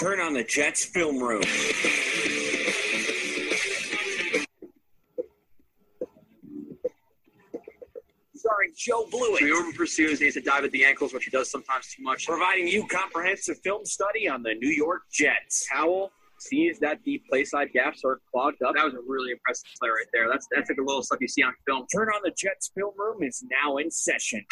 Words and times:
Turn 0.00 0.20
on 0.20 0.34
the 0.34 0.44
Jets 0.44 0.84
film 0.84 1.18
room. 1.22 1.42
Starring 8.34 8.72
Joe 8.76 9.06
Blewett. 9.10 9.42
He 9.42 9.50
over 9.52 9.72
pursues, 9.72 10.20
needs 10.20 10.34
to 10.34 10.42
dive 10.42 10.64
at 10.64 10.70
the 10.72 10.84
ankles, 10.84 11.14
which 11.14 11.24
he 11.24 11.30
does 11.30 11.50
sometimes 11.50 11.86
too 11.94 12.02
much. 12.02 12.26
Providing 12.26 12.68
you 12.68 12.86
comprehensive 12.86 13.58
film 13.64 13.86
study 13.86 14.28
on 14.28 14.42
the 14.42 14.54
New 14.54 14.68
York 14.68 15.02
Jets. 15.10 15.66
Howell 15.70 16.12
sees 16.38 16.78
that 16.80 17.02
the 17.04 17.22
play 17.30 17.44
side 17.44 17.72
gaps 17.72 18.02
are 18.04 18.20
clogged 18.30 18.62
up. 18.62 18.74
That 18.74 18.84
was 18.84 18.94
a 18.94 19.00
really 19.06 19.32
impressive 19.32 19.70
play 19.80 19.88
right 19.88 20.06
there. 20.12 20.28
That's 20.28 20.46
that's 20.54 20.68
like 20.68 20.78
a 20.78 20.82
little 20.82 21.02
stuff 21.02 21.18
you 21.22 21.28
see 21.28 21.42
on 21.42 21.54
film. 21.66 21.86
Turn 21.90 22.08
on 22.08 22.20
the 22.22 22.32
Jets 22.36 22.70
film 22.74 22.92
room 22.98 23.22
is 23.22 23.42
now 23.64 23.78
in 23.78 23.90
session. 23.90 24.44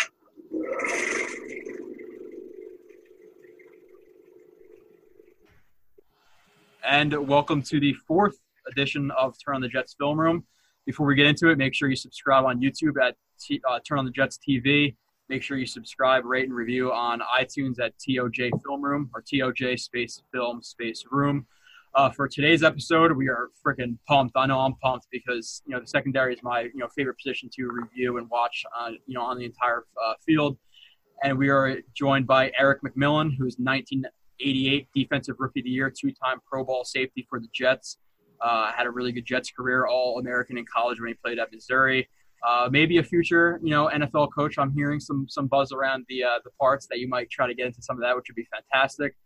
And 6.87 7.15
welcome 7.29 7.63
to 7.63 7.81
the 7.81 7.95
fourth 8.07 8.37
edition 8.71 9.11
of 9.13 9.37
Turn 9.43 9.55
on 9.55 9.63
the 9.63 9.69
Jets 9.69 9.95
Film 9.99 10.21
Room. 10.21 10.45
Before 10.85 11.07
we 11.07 11.15
get 11.15 11.25
into 11.25 11.49
it, 11.49 11.57
make 11.57 11.73
sure 11.73 11.89
you 11.89 11.97
subscribe 11.97 12.45
on 12.45 12.61
YouTube 12.61 13.03
at 13.03 13.17
T, 13.41 13.59
uh, 13.67 13.81
Turn 13.89 13.99
on 13.99 14.05
the 14.05 14.11
Jets 14.11 14.39
TV. 14.47 14.95
Make 15.31 15.43
sure 15.43 15.57
you 15.57 15.65
subscribe, 15.65 16.27
rate, 16.27 16.45
and 16.45 16.55
review 16.55 16.93
on 16.93 17.23
iTunes 17.41 17.81
at 17.81 17.95
TOJ 17.99 18.51
Film 18.63 18.83
Room 18.85 19.09
or 19.15 19.23
TOJ 19.23 19.81
Space 19.81 20.23
Film 20.31 20.63
Space 20.63 21.07
Room. 21.11 21.47
Uh, 21.95 22.11
for 22.11 22.29
today's 22.29 22.63
episode, 22.63 23.13
we 23.13 23.31
are 23.31 23.49
freaking 23.67 23.97
pumped. 24.07 24.37
I 24.37 24.45
know 24.45 24.61
I'm 24.61 24.75
pumped 24.75 25.07
because 25.11 25.63
you 25.65 25.73
know 25.73 25.81
the 25.81 25.87
secondary 25.87 26.35
is 26.35 26.43
my 26.43 26.63
you 26.65 26.81
know 26.81 26.89
favorite 26.95 27.17
position 27.17 27.49
to 27.55 27.67
review 27.67 28.19
and 28.19 28.29
watch. 28.29 28.63
Uh, 28.79 28.91
you 29.07 29.15
know 29.15 29.23
on 29.23 29.39
the 29.39 29.47
entire 29.47 29.87
uh, 30.05 30.13
field, 30.27 30.59
and 31.23 31.39
we 31.39 31.49
are 31.49 31.79
joined 31.95 32.27
by 32.27 32.53
Erik 32.59 32.83
McMillan, 32.83 33.35
who's 33.39 33.59
19 33.59 34.05
88 34.41 34.89
Defensive 34.95 35.37
Rookie 35.39 35.61
of 35.61 35.65
the 35.65 35.71
Year, 35.71 35.91
two 35.91 36.13
time 36.13 36.41
Pro 36.47 36.65
Bowl 36.65 36.85
safety 36.85 37.27
for 37.29 37.41
the 37.41 37.49
Jets. 37.53 37.99
Uh, 38.41 38.73
had 38.73 38.87
a 38.87 38.91
really 38.91 39.13
good 39.13 39.25
Jets 39.25 39.51
career, 39.51 39.87
All 39.87 40.19
American 40.19 40.59
in 40.59 40.65
college 40.73 41.01
when 41.01 41.09
he 41.09 41.15
played 41.15 41.39
at 41.39 41.53
Missouri. 41.53 42.09
Uh, 42.47 42.69
maybe 42.71 42.99
a 42.99 43.03
future, 43.03 43.59
you 43.63 43.71
know, 43.71 43.89
NFL 43.89 44.29
coach. 44.35 44.59
I'm 44.59 44.73
hearing 44.73 45.01
some 45.01 45.27
some 45.29 45.47
buzz 45.47 45.73
around 45.73 46.05
the 46.09 46.25
uh, 46.25 46.39
the 46.45 46.51
parts 46.61 46.87
that 46.91 46.99
you 46.99 47.09
might 47.09 47.31
try 47.31 47.47
to 47.47 47.55
get 47.55 47.67
into 47.67 47.81
some 47.81 47.97
of 47.97 48.03
that, 48.03 48.15
which 48.15 48.27
would 48.29 48.37
be 48.37 48.47
fantastic. 48.53 49.17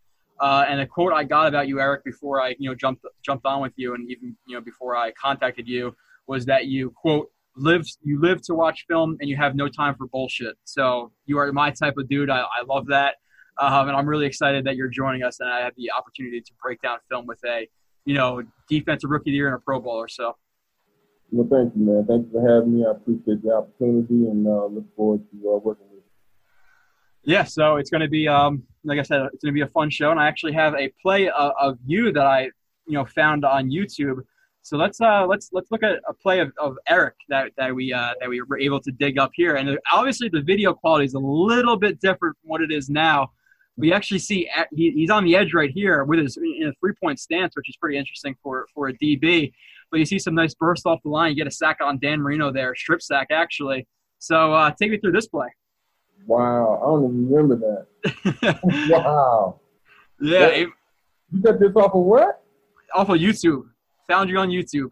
Uh, 0.41 0.65
and 0.69 0.81
a 0.81 0.87
quote 0.87 1.13
I 1.13 1.25
got 1.25 1.49
about 1.49 1.67
you, 1.67 1.81
Erik, 1.81 2.05
before 2.05 2.41
I 2.41 2.55
you 2.59 2.69
know 2.69 2.75
jumped 2.77 3.05
jumped 3.25 3.45
on 3.45 3.61
with 3.61 3.73
you, 3.77 3.95
and 3.95 4.09
even 4.09 4.37
you 4.47 4.55
know 4.55 4.61
before 4.61 4.97
I 4.97 5.11
contacted 5.13 5.67
you, 5.67 5.97
was 6.29 6.47
that 6.47 6.67
you 6.67 6.91
quote 6.91 7.29
live 7.57 7.85
you 8.03 8.21
live 8.21 8.41
to 8.43 8.55
watch 8.55 8.85
film 8.89 9.17
and 9.21 9.29
you 9.29 9.37
have 9.37 9.57
no 9.57 9.69
time 9.69 9.97
for 9.97 10.07
bullshit. 10.07 10.57
So 10.65 11.13
you 11.27 11.39
are 11.39 11.53
my 11.53 11.71
type 11.71 11.95
of 11.99 12.09
dude. 12.09 12.31
I, 12.31 12.41
I 12.41 12.63
love 12.69 12.87
that. 12.87 13.17
Um, 13.61 13.89
and 13.89 13.97
I'm 13.97 14.07
really 14.07 14.27
excited 14.27 14.65
that 14.65 14.77
you're 14.77 14.89
joining 14.89 15.23
us, 15.23 15.41
and 15.41 15.49
I 15.49 15.61
have 15.61 15.75
the 15.77 15.91
opportunity 15.91 16.41
to 16.41 16.53
break 16.63 16.81
down 16.81 16.99
film 17.11 17.27
with 17.27 17.41
a, 17.45 17.69
you 18.05 18.15
know, 18.15 18.43
defensive 18.69 19.11
rookie 19.11 19.31
of 19.31 19.33
the 19.33 19.37
year 19.37 19.49
and 19.49 19.57
a 19.57 19.59
Pro 19.59 19.81
Bowler. 19.81 20.09
So. 20.09 20.37
Well, 21.31 21.47
thank 21.51 21.75
you, 21.77 21.85
man. 21.85 22.07
Thanks 22.07 22.31
for 22.33 22.41
having 22.41 22.75
me. 22.75 22.87
I 22.87 22.93
appreciate 22.93 23.43
the 23.43 23.53
opportunity, 23.53 24.29
and 24.29 24.47
uh, 24.47 24.67
look 24.67 24.85
forward 24.97 25.23
to 25.31 25.51
uh, 25.51 25.59
working 25.59 25.87
with 25.91 26.03
you. 27.25 27.35
Yeah, 27.35 27.45
so 27.45 27.77
it's 27.77 27.91
going 27.91 28.01
to 28.01 28.09
be, 28.09 28.29
um, 28.29 28.63
like 28.85 28.99
I 28.99 29.03
said, 29.03 29.23
it's 29.33 29.45
going 29.45 29.53
to 29.53 29.59
be 29.59 29.61
a 29.61 29.67
fun 29.67 29.91
show, 29.91 30.11
and 30.11 30.21
I 30.21 30.29
actually 30.29 30.53
have 30.53 30.75
a 30.75 30.91
play 31.03 31.29
of, 31.29 31.53
of 31.61 31.79
you 31.85 32.13
that 32.13 32.25
I, 32.25 32.45
you 32.87 32.95
know, 32.95 33.05
found 33.05 33.45
on 33.45 33.71
YouTube. 33.71 34.21
So 34.63 34.77
let's 34.77 35.01
uh, 35.01 35.27
let's 35.27 35.51
let's 35.53 35.71
look 35.71 35.83
at 35.83 35.99
a 36.09 36.15
play 36.15 36.41
of, 36.41 36.53
of 36.59 36.77
Erik 36.89 37.15
that, 37.29 37.53
that 37.57 37.75
we 37.75 37.93
uh, 37.93 38.15
that 38.21 38.29
we 38.29 38.41
were 38.43 38.59
able 38.59 38.81
to 38.81 38.93
dig 38.93 39.19
up 39.19 39.31
here, 39.35 39.57
and 39.57 39.79
obviously 39.93 40.29
the 40.29 40.43
video 40.43 40.73
quality 40.73 41.07
is 41.07 41.15
a 41.15 41.19
little 41.19 41.77
bit 41.77 42.01
different 42.01 42.37
from 42.41 42.49
what 42.49 42.61
it 42.61 42.71
is 42.71 42.89
now 42.89 43.31
we 43.79 43.93
actually 43.93 44.19
see 44.19 44.49
he, 44.75 44.91
he's 44.91 45.09
on 45.09 45.25
the 45.25 45.37
edge 45.37 45.55
right 45.55 45.71
here 45.71 46.05
with 46.05 46.19
his 46.19 46.37
in 46.37 46.69
a 46.69 46.73
three 46.81 46.93
point 47.01 47.19
stance, 47.21 47.55
which 47.57 47.69
is 47.69 47.77
pretty 47.77 47.97
interesting 47.97 48.37
for 48.43 48.67
for 48.75 48.89
a 48.89 48.93
DB. 48.93 49.53
But 49.91 50.01
you 50.01 50.05
see 50.05 50.19
some 50.19 50.35
nice 50.35 50.53
burst 50.55 50.85
off 50.85 51.01
the 51.03 51.09
line. 51.09 51.31
You 51.31 51.37
get 51.37 51.47
a 51.47 51.51
sack 51.51 51.79
on 51.81 51.99
Dan 51.99 52.21
Marino 52.21 52.53
there, 52.53 52.75
strip 52.75 53.01
sack 53.01 53.29
actually. 53.31 53.87
So 54.19 54.53
uh, 54.53 54.73
take 54.73 54.91
me 54.91 54.99
through 54.99 55.13
this 55.13 55.29
play. 55.29 55.49
Wow, 56.27 56.79
I 56.83 56.87
don't 56.87 57.05
even 57.05 57.31
remember 57.31 57.87
that. 58.03 58.61
wow. 58.91 59.61
Yeah. 60.21 60.47
It, 60.49 60.69
you 61.31 61.41
got 61.41 61.61
this 61.61 61.75
off 61.77 61.95
of 61.95 62.03
what? 62.03 62.43
Off 62.95 63.09
of 63.09 63.17
YouTube. 63.17 63.63
Found 64.09 64.29
you 64.29 64.39
on 64.39 64.49
YouTube. 64.49 64.91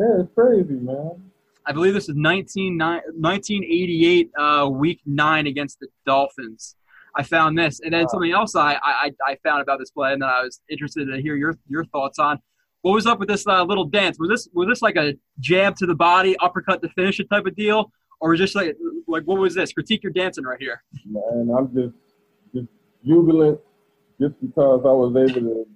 Yeah, 0.00 0.20
it's 0.20 0.32
crazy, 0.34 0.74
man. 0.74 1.30
I 1.66 1.72
believe 1.72 1.94
this 1.94 2.08
is 2.08 2.16
19, 2.16 2.78
1988, 2.78 4.30
uh, 4.36 4.68
week 4.68 5.00
nine 5.06 5.46
against 5.46 5.78
the 5.78 5.88
Dolphins. 6.06 6.76
I 7.14 7.22
found 7.22 7.58
this, 7.58 7.80
and 7.80 7.92
then 7.92 8.08
something 8.08 8.32
else 8.32 8.56
I, 8.56 8.74
I 8.82 9.12
I 9.26 9.36
found 9.44 9.62
about 9.62 9.78
this 9.78 9.90
play, 9.90 10.12
and 10.12 10.22
that 10.22 10.26
I 10.26 10.42
was 10.42 10.60
interested 10.70 11.06
to 11.06 11.20
hear 11.20 11.36
your 11.36 11.54
your 11.68 11.84
thoughts 11.86 12.18
on. 12.18 12.38
What 12.82 12.92
was 12.92 13.06
up 13.06 13.20
with 13.20 13.28
this 13.28 13.46
uh, 13.46 13.62
little 13.62 13.84
dance? 13.84 14.18
Was 14.18 14.28
this 14.28 14.48
was 14.54 14.68
this 14.68 14.82
like 14.82 14.96
a 14.96 15.14
jab 15.38 15.76
to 15.76 15.86
the 15.86 15.94
body, 15.94 16.36
uppercut 16.40 16.82
to 16.82 16.88
finish 16.90 17.20
it 17.20 17.28
type 17.30 17.46
of 17.46 17.54
deal, 17.54 17.92
or 18.20 18.30
was 18.30 18.40
just 18.40 18.54
like 18.54 18.76
like 19.06 19.24
what 19.24 19.38
was 19.38 19.54
this? 19.54 19.72
Critique 19.72 20.02
your 20.02 20.12
dancing 20.12 20.44
right 20.44 20.58
here. 20.60 20.82
Man, 21.04 21.54
I'm 21.56 21.72
just 21.74 21.94
just 22.54 22.68
jubilant 23.04 23.60
just 24.20 24.40
because 24.40 24.82
I 24.84 24.92
was 24.92 25.14
able 25.16 25.40
to, 25.40 25.66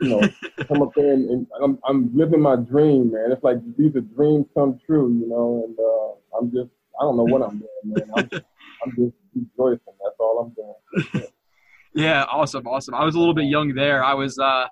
you 0.00 0.08
know, 0.08 0.28
come 0.68 0.82
up 0.82 0.90
there 0.94 1.12
and, 1.12 1.28
and, 1.30 1.46
I'm 1.62 1.78
I'm 1.88 2.16
living 2.16 2.40
my 2.40 2.56
dream, 2.56 3.12
man. 3.12 3.32
It's 3.32 3.42
like 3.42 3.58
these 3.76 3.96
are 3.96 4.00
dreams 4.00 4.46
come 4.54 4.78
true, 4.86 5.12
you 5.12 5.28
know, 5.28 5.64
and 5.66 5.78
uh, 5.78 6.38
I'm 6.38 6.50
just 6.52 6.70
I 7.00 7.04
don't 7.04 7.16
know 7.16 7.24
what 7.24 7.42
I'm 7.42 7.58
doing, 7.58 7.68
man. 7.84 8.10
I'm 8.16 8.30
I'm 8.84 8.90
just 8.90 9.14
rejoicing. 9.34 9.94
That's 10.02 10.16
all 10.18 10.38
I'm 10.40 10.54
doing. 10.54 11.26
yeah, 11.94 12.24
awesome, 12.24 12.66
awesome. 12.66 12.94
I 12.94 13.04
was 13.04 13.14
a 13.14 13.18
little 13.18 13.34
bit 13.34 13.46
young 13.46 13.74
there. 13.74 14.04
I 14.04 14.14
was 14.14 14.38
uh, 14.38 14.66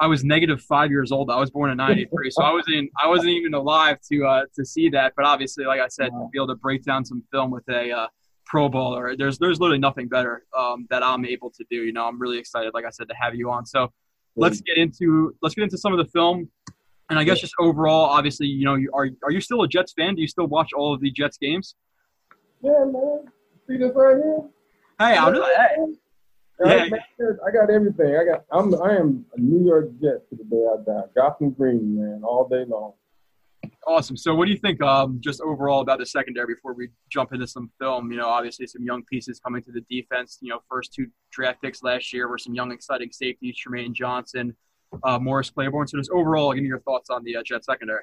I 0.00 0.06
was 0.06 0.24
negative 0.24 0.60
five 0.62 0.90
years 0.90 1.10
old. 1.10 1.30
I 1.30 1.36
was 1.36 1.50
born 1.50 1.70
in 1.70 1.76
'93, 1.76 2.30
so 2.30 2.42
I 2.42 2.52
wasn't 2.52 2.90
I 3.02 3.08
wasn't 3.08 3.30
even 3.30 3.54
alive 3.54 3.98
to 4.10 4.26
uh, 4.26 4.42
to 4.54 4.64
see 4.64 4.88
that. 4.90 5.14
But 5.16 5.24
obviously, 5.24 5.64
like 5.64 5.80
I 5.80 5.88
said, 5.88 6.10
to 6.10 6.28
be 6.32 6.38
able 6.38 6.48
to 6.48 6.56
break 6.56 6.84
down 6.84 7.04
some 7.04 7.22
film 7.32 7.50
with 7.50 7.68
a 7.68 7.90
uh, 7.90 8.06
Pro 8.44 8.68
Bowler, 8.68 9.16
there's 9.16 9.38
there's 9.38 9.58
literally 9.58 9.78
nothing 9.78 10.08
better 10.08 10.44
um, 10.56 10.86
that 10.90 11.02
I'm 11.02 11.24
able 11.24 11.50
to 11.50 11.64
do. 11.70 11.76
You 11.76 11.92
know, 11.92 12.06
I'm 12.06 12.20
really 12.20 12.38
excited, 12.38 12.74
like 12.74 12.84
I 12.84 12.90
said, 12.90 13.08
to 13.08 13.14
have 13.14 13.34
you 13.34 13.50
on. 13.50 13.64
So 13.66 13.92
let's 14.36 14.60
get 14.60 14.76
into 14.76 15.34
let's 15.42 15.54
get 15.54 15.64
into 15.64 15.78
some 15.78 15.92
of 15.92 15.98
the 15.98 16.10
film. 16.12 16.50
And 17.08 17.18
I 17.18 17.24
guess 17.24 17.40
just 17.40 17.54
overall, 17.60 18.06
obviously, 18.06 18.46
you 18.48 18.64
know, 18.64 18.76
are 18.92 19.08
are 19.24 19.30
you 19.30 19.40
still 19.40 19.62
a 19.62 19.68
Jets 19.68 19.92
fan? 19.92 20.14
Do 20.14 20.20
you 20.20 20.28
still 20.28 20.46
watch 20.46 20.72
all 20.76 20.92
of 20.92 21.00
the 21.00 21.10
Jets 21.10 21.38
games? 21.38 21.74
Yeah, 22.62 22.84
man. 22.84 23.24
See 23.68 23.76
this 23.76 23.92
right 23.94 24.16
here? 24.16 24.40
Hey, 24.98 25.16
I'm 25.16 25.34
just, 25.34 25.50
hey. 25.56 25.76
Yeah. 26.64 26.88
I 27.46 27.50
got 27.50 27.70
everything. 27.70 28.16
I 28.16 28.24
got. 28.24 28.44
I'm. 28.50 28.74
I 28.82 28.96
am 28.96 29.26
a 29.36 29.40
New 29.40 29.66
York 29.66 29.90
Jet 30.00 30.28
to 30.30 30.36
the 30.36 30.44
day 30.44 30.64
I 30.72 30.82
die. 30.84 31.06
Gotham 31.14 31.50
Green, 31.50 32.00
man, 32.00 32.22
all 32.24 32.48
day 32.48 32.64
long. 32.66 32.94
Awesome. 33.86 34.16
So, 34.16 34.34
what 34.34 34.46
do 34.46 34.52
you 34.52 34.58
think, 34.58 34.82
um, 34.82 35.18
just 35.20 35.40
overall 35.40 35.80
about 35.80 35.98
the 35.98 36.06
secondary 36.06 36.54
before 36.54 36.74
we 36.74 36.88
jump 37.10 37.32
into 37.32 37.46
some 37.46 37.70
film? 37.78 38.10
You 38.10 38.18
know, 38.18 38.28
obviously 38.28 38.66
some 38.66 38.82
young 38.84 39.04
pieces 39.04 39.38
coming 39.38 39.62
to 39.64 39.70
the 39.70 39.82
defense. 39.90 40.38
You 40.40 40.50
know, 40.50 40.60
first 40.68 40.94
two 40.94 41.08
draft 41.30 41.62
picks 41.62 41.82
last 41.82 42.12
year 42.12 42.26
were 42.28 42.38
some 42.38 42.54
young, 42.54 42.72
exciting 42.72 43.12
safeties: 43.12 43.56
Trumaine 43.56 43.92
Johnson, 43.92 44.56
uh, 45.04 45.18
Morris 45.18 45.50
Claiborne. 45.50 45.86
So, 45.88 45.98
just 45.98 46.10
overall, 46.10 46.52
give 46.54 46.62
me 46.62 46.68
your 46.68 46.80
thoughts 46.80 47.10
on 47.10 47.22
the 47.22 47.36
uh, 47.36 47.42
Jet 47.44 47.64
secondary. 47.64 48.02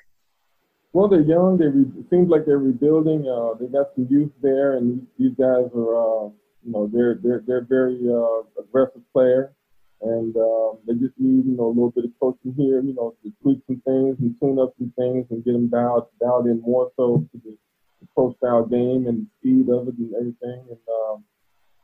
Well, 0.93 1.07
they're 1.07 1.21
young. 1.25 1.57
They 1.57 1.65
re- 1.65 1.89
it 1.99 2.05
seems 2.11 2.29
like 2.29 2.45
they're 2.45 2.59
rebuilding. 2.61 3.25
Uh, 3.25 3.57
they 3.57 3.65
got 3.65 3.89
some 3.95 4.05
youth 4.09 4.31
there, 4.43 4.77
and 4.77 5.05
these, 5.17 5.33
guys 5.33 5.65
are, 5.73 5.97
uh, 5.97 6.29
you 6.61 6.71
know, 6.71 6.87
they're 6.93 7.17
they're 7.21 7.41
they're 7.47 7.65
very 7.65 7.97
uh, 8.05 8.45
aggressive 8.61 9.01
player, 9.11 9.53
and 10.01 10.37
uh, 10.37 10.77
they 10.85 10.93
just 10.93 11.17
need 11.17 11.49
you 11.49 11.57
know 11.57 11.65
a 11.65 11.73
little 11.73 11.89
bit 11.89 12.05
of 12.05 12.11
coaching 12.21 12.53
here, 12.55 12.79
you 12.81 12.93
know, 12.93 13.15
to 13.23 13.33
tweak 13.41 13.57
some 13.65 13.81
things 13.81 14.17
and 14.21 14.35
tune 14.39 14.59
up 14.59 14.73
some 14.77 14.93
things 14.95 15.25
and 15.31 15.43
get 15.43 15.53
them 15.53 15.67
dialed 15.67 16.05
dialed 16.21 16.45
in 16.45 16.61
more 16.61 16.91
so 16.95 17.25
to 17.33 17.41
the, 17.43 17.57
the 17.99 18.07
pro 18.13 18.31
style 18.37 18.63
game 18.63 19.07
and 19.09 19.25
the 19.25 19.27
speed 19.41 19.73
of 19.73 19.87
it 19.87 19.97
and 19.97 20.13
everything. 20.13 20.61
And 20.69 20.83
um, 20.93 21.23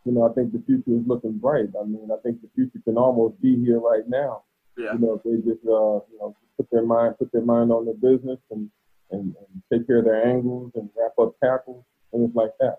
you 0.05 0.13
know, 0.13 0.29
I 0.29 0.33
think 0.33 0.53
the 0.53 0.61
future 0.67 1.01
is 1.01 1.07
looking 1.07 1.39
bright. 1.39 1.73
I 1.73 1.83
mean, 1.83 2.09
I 2.13 2.21
think 2.21 2.43
the 2.43 2.49
future 2.53 2.79
can 2.85 2.95
almost 2.95 3.41
be 3.41 3.57
here 3.57 3.79
right 3.79 4.07
now. 4.07 4.43
Yeah. 4.77 4.93
You 4.93 4.99
know, 4.99 5.13
if 5.17 5.23
they 5.23 5.41
just 5.41 5.65
uh, 5.65 6.05
you 6.13 6.19
know 6.21 6.35
put 6.57 6.69
their 6.69 6.85
mind 6.85 7.17
put 7.17 7.31
their 7.31 7.41
mind 7.41 7.71
on 7.71 7.85
their 7.85 7.97
business 7.97 8.37
and 8.51 8.69
and, 9.11 9.35
and 9.35 9.63
take 9.71 9.87
care 9.87 9.99
of 9.99 10.05
their 10.05 10.25
angles 10.25 10.71
and 10.75 10.89
wrap 10.97 11.13
up 11.19 11.33
tackles, 11.43 11.83
things 12.11 12.31
like 12.35 12.51
that. 12.59 12.77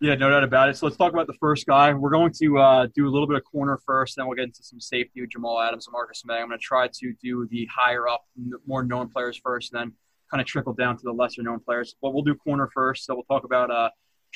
Yeah, 0.00 0.14
no 0.14 0.28
doubt 0.28 0.44
about 0.44 0.68
it. 0.68 0.76
So 0.76 0.86
let's 0.86 0.98
talk 0.98 1.14
about 1.14 1.26
the 1.26 1.36
first 1.40 1.66
guy. 1.66 1.94
We're 1.94 2.10
going 2.10 2.32
to 2.42 2.58
uh, 2.58 2.86
do 2.94 3.08
a 3.08 3.10
little 3.10 3.26
bit 3.26 3.36
of 3.36 3.44
corner 3.44 3.80
first, 3.86 4.16
then 4.16 4.26
we'll 4.26 4.36
get 4.36 4.44
into 4.44 4.62
some 4.62 4.80
safety 4.80 5.22
with 5.22 5.30
Jamal 5.30 5.58
Adams 5.58 5.86
and 5.86 5.92
Marcus 5.92 6.22
Maye. 6.26 6.36
I'm 6.36 6.48
going 6.48 6.58
to 6.58 6.62
try 6.62 6.88
to 6.88 7.14
do 7.22 7.48
the 7.50 7.66
higher 7.74 8.06
up, 8.06 8.26
more 8.66 8.84
known 8.84 9.08
players 9.08 9.40
first, 9.42 9.72
and 9.72 9.80
then 9.80 9.92
kind 10.30 10.40
of 10.40 10.46
trickle 10.46 10.74
down 10.74 10.96
to 10.98 11.02
the 11.02 11.12
lesser 11.12 11.42
known 11.42 11.60
players. 11.60 11.96
But 12.02 12.12
we'll 12.12 12.24
do 12.24 12.34
corner 12.34 12.68
first. 12.74 13.06
So 13.06 13.14
we'll 13.14 13.24
talk 13.24 13.44
about 13.44 13.70
uh, 13.70 13.88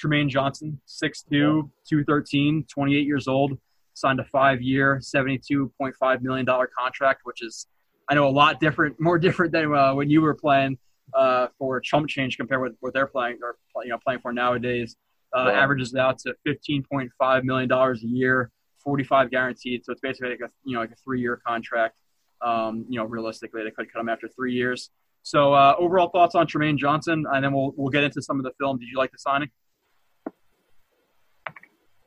Trumaine 0.03 0.29
Johnson, 0.29 0.81
6'2", 0.89 1.29
213, 1.31 2.65
28 2.67 3.07
years 3.07 3.29
old, 3.29 3.59
signed 3.93 4.21
a 4.21 4.25
five-year, 4.25 5.01
$72.5 5.03 6.23
million 6.23 6.47
contract, 6.47 7.21
which 7.25 7.43
is– 7.43 7.67
I 8.11 8.15
know 8.15 8.27
a 8.27 8.29
lot 8.29 8.59
different, 8.59 9.01
more 9.01 9.19
different 9.19 9.53
than 9.53 9.73
uh, 9.73 9.95
when 9.95 10.11
you 10.11 10.21
were 10.21 10.35
playing 10.35 10.79
uh, 11.15 11.47
for 11.59 11.81
chump 11.81 12.09
change 12.09 12.37
compared 12.37 12.61
with 12.61 12.75
what 12.81 12.93
they're 12.93 13.07
playing 13.07 13.39
or 13.41 13.57
you 13.85 13.91
know 13.91 13.99
playing 14.05 14.21
for 14.21 14.33
nowadays. 14.33 14.97
Uh, 15.33 15.49
Averages 15.51 15.95
out 15.95 16.19
to 16.19 16.35
fifteen 16.45 16.83
point 16.83 17.09
five 17.17 17.45
million 17.45 17.69
dollars 17.69 18.03
a 18.03 18.09
year, 18.09 18.51
45 18.83 19.31
guaranteed. 19.31 19.85
So 19.85 19.93
it's 19.93 20.01
basically 20.01 20.31
like 20.31 20.41
a 20.41 20.51
you 20.65 20.75
know 20.75 20.81
like 20.81 20.91
a 20.91 20.97
three 20.97 21.21
year 21.21 21.41
contract. 21.47 22.01
Um, 22.43 22.85
you 22.89 22.99
know, 22.99 23.05
realistically, 23.05 23.63
they 23.63 23.71
could 23.71 23.93
cut 23.93 24.01
him 24.01 24.09
after 24.09 24.27
three 24.29 24.55
years. 24.55 24.91
So 25.23 25.53
uh, 25.53 25.77
overall 25.79 26.09
thoughts 26.09 26.35
on 26.35 26.49
Trumaine 26.49 26.79
Johnson, 26.79 27.25
and 27.33 27.45
then 27.45 27.53
we'll 27.53 27.75
we'll 27.77 27.91
get 27.91 28.03
into 28.03 28.21
some 28.23 28.41
of 28.41 28.45
the 28.45 28.53
film. 28.59 28.79
Did 28.79 28.89
you 28.89 28.99
like 28.99 29.13
the 29.13 29.19
signing? 29.19 29.51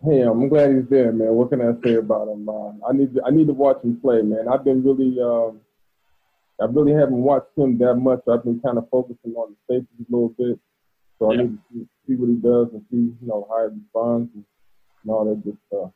Hey, 0.04 0.20
I'm 0.20 0.50
glad 0.50 0.76
he's 0.76 0.90
there, 0.90 1.14
man. 1.14 1.30
What 1.30 1.50
can 1.50 1.62
I 1.62 1.82
say 1.82 1.96
about 1.96 2.28
him? 2.28 2.50
Uh, 2.50 2.72
I 2.90 2.92
need 2.92 3.16
to, 3.16 3.22
I 3.26 3.30
need 3.30 3.48
to 3.48 3.54
watch 3.54 3.82
him 3.86 4.02
play, 4.02 4.22
man. 4.22 4.50
I've 4.52 4.66
been 4.66 4.84
really 4.84 5.18
uh, 5.18 5.52
I 6.62 6.66
really 6.66 6.94
haven't 6.94 7.18
watched 7.18 7.58
him 7.58 7.78
that 7.80 7.96
much. 7.96 8.22
I've 8.32 8.44
been 8.44 8.60
kind 8.60 8.78
of 8.78 8.88
focusing 8.90 9.34
on 9.36 9.56
the 9.68 9.76
safety 9.76 9.88
a 10.00 10.16
little 10.16 10.30
bit, 10.38 10.60
so 11.20 11.34
yeah. 11.34 11.40
I 11.40 11.44
need 11.44 11.58
to 11.74 11.88
see 12.08 12.16
what 12.16 12.30
he 12.30 12.36
does 12.36 12.68
and 12.74 12.84
see 12.92 13.16
you 13.22 13.28
know 13.28 13.48
how 13.50 13.68
he 13.68 13.76
responds 13.76 14.32
and, 14.36 14.46
all 15.10 15.26
that 15.26 15.44
good 15.44 15.58
stuff. 15.68 15.92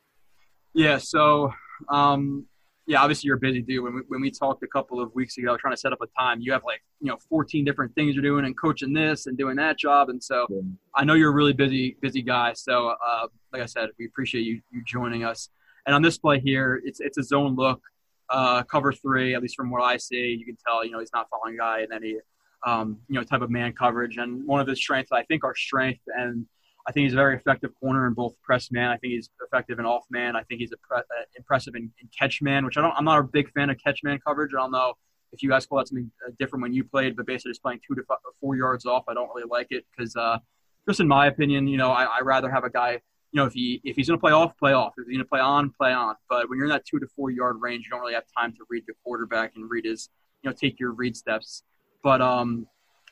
Yeah. 0.74 0.98
So 0.98 1.50
um, 1.88 2.46
yeah, 2.86 3.02
obviously 3.02 3.28
you're 3.28 3.36
a 3.36 3.40
busy 3.40 3.62
dude. 3.62 3.84
When 3.84 3.94
we, 3.94 4.00
when 4.08 4.20
we 4.20 4.30
talked 4.30 4.62
a 4.62 4.66
couple 4.66 5.00
of 5.00 5.14
weeks 5.14 5.38
ago, 5.38 5.56
trying 5.56 5.74
to 5.74 5.78
set 5.78 5.92
up 5.92 6.00
a 6.02 6.06
time, 6.18 6.40
you 6.40 6.52
have 6.52 6.64
like 6.64 6.82
you 7.00 7.08
know 7.08 7.18
14 7.28 7.64
different 7.64 7.94
things 7.94 8.14
you're 8.14 8.22
doing 8.22 8.44
and 8.44 8.56
coaching 8.56 8.92
this 8.92 9.26
and 9.26 9.38
doing 9.38 9.56
that 9.56 9.78
job, 9.78 10.08
and 10.08 10.22
so 10.22 10.46
yeah. 10.50 10.60
I 10.94 11.04
know 11.04 11.14
you're 11.14 11.30
a 11.30 11.34
really 11.34 11.52
busy 11.52 11.96
busy 12.00 12.22
guy. 12.22 12.54
So 12.54 12.88
uh, 12.88 13.26
like 13.52 13.62
I 13.62 13.66
said, 13.66 13.90
we 13.98 14.06
appreciate 14.06 14.42
you 14.42 14.60
you 14.70 14.82
joining 14.84 15.24
us. 15.24 15.50
And 15.86 15.94
on 15.94 16.02
this 16.02 16.18
play 16.18 16.40
here, 16.40 16.80
it's 16.84 17.00
it's 17.00 17.18
a 17.18 17.22
zone 17.22 17.56
look, 17.56 17.80
uh, 18.30 18.62
cover 18.64 18.92
three, 18.92 19.34
at 19.34 19.42
least 19.42 19.56
from 19.56 19.70
what 19.70 19.82
I 19.82 19.96
see. 19.96 20.36
You 20.38 20.44
can 20.44 20.56
tell 20.66 20.84
you 20.84 20.90
know 20.90 21.00
he's 21.00 21.12
not 21.12 21.28
following 21.30 21.56
guy 21.56 21.82
in 21.82 21.92
any 21.92 22.16
um, 22.66 22.98
you 23.08 23.14
know 23.14 23.22
type 23.22 23.42
of 23.42 23.50
man 23.50 23.72
coverage. 23.72 24.16
And 24.16 24.46
one 24.46 24.60
of 24.60 24.66
his 24.66 24.78
strengths, 24.78 25.12
I 25.12 25.24
think, 25.24 25.44
our 25.44 25.54
strength 25.56 26.02
and 26.06 26.46
I 26.88 26.92
think 26.92 27.04
he's 27.04 27.12
a 27.12 27.16
very 27.16 27.36
effective 27.36 27.70
corner 27.78 28.06
in 28.06 28.14
both 28.14 28.34
press 28.42 28.72
man. 28.72 28.88
I 28.88 28.96
think 28.96 29.12
he's 29.12 29.28
effective 29.44 29.78
in 29.78 29.84
off 29.84 30.04
man. 30.10 30.34
I 30.34 30.42
think 30.44 30.60
he's 30.60 30.72
pre- 30.88 30.98
uh, 30.98 31.24
impressive 31.36 31.74
in, 31.74 31.90
in, 32.00 32.08
catch 32.18 32.40
man, 32.40 32.64
which 32.64 32.78
I 32.78 32.80
don't. 32.80 32.94
I'm 32.96 33.04
not 33.04 33.18
a 33.18 33.24
big 33.24 33.52
fan 33.52 33.68
of 33.68 33.76
catch 33.84 34.00
man 34.02 34.18
coverage. 34.26 34.52
I 34.54 34.60
don't 34.60 34.70
know 34.70 34.94
if 35.30 35.42
you 35.42 35.50
guys 35.50 35.66
call 35.66 35.78
that 35.78 35.88
something 35.88 36.10
uh, 36.26 36.30
different 36.38 36.62
when 36.62 36.72
you 36.72 36.84
played, 36.84 37.14
but 37.14 37.26
basically 37.26 37.50
just 37.50 37.62
playing 37.62 37.80
two 37.86 37.94
to 37.94 38.02
five, 38.04 38.16
four 38.40 38.56
yards 38.56 38.86
off. 38.86 39.04
I 39.06 39.12
don't 39.12 39.28
really 39.34 39.46
like 39.50 39.66
it 39.68 39.84
because, 39.94 40.16
uh, 40.16 40.38
just 40.88 41.00
in 41.00 41.06
my 41.06 41.26
opinion, 41.26 41.68
you 41.68 41.76
know, 41.76 41.90
I, 41.90 42.04
I 42.04 42.20
rather 42.22 42.50
have 42.50 42.64
a 42.64 42.70
guy. 42.70 43.02
You 43.32 43.40
know, 43.40 43.46
if 43.46 43.52
he 43.52 43.80
if 43.84 43.96
he's 43.96 44.08
going 44.08 44.18
to 44.18 44.20
play 44.20 44.32
off, 44.32 44.56
play 44.58 44.72
off. 44.72 44.94
If 44.96 45.06
he's 45.06 45.16
going 45.16 45.24
to 45.24 45.28
play 45.28 45.40
on, 45.40 45.70
play 45.78 45.92
on. 45.92 46.14
But 46.30 46.48
when 46.48 46.58
you're 46.58 46.66
in 46.66 46.72
that 46.72 46.86
two 46.86 46.98
to 46.98 47.06
four 47.14 47.30
yard 47.30 47.56
range, 47.60 47.84
you 47.84 47.90
don't 47.90 48.00
really 48.00 48.14
have 48.14 48.24
time 48.36 48.52
to 48.52 48.64
read 48.70 48.84
the 48.86 48.94
quarterback 49.04 49.52
and 49.54 49.70
read 49.70 49.84
his, 49.84 50.08
you 50.42 50.50
know, 50.50 50.56
take 50.58 50.80
your 50.80 50.92
read 50.92 51.16
steps. 51.16 51.62
But 52.02 52.22
um, 52.22 52.66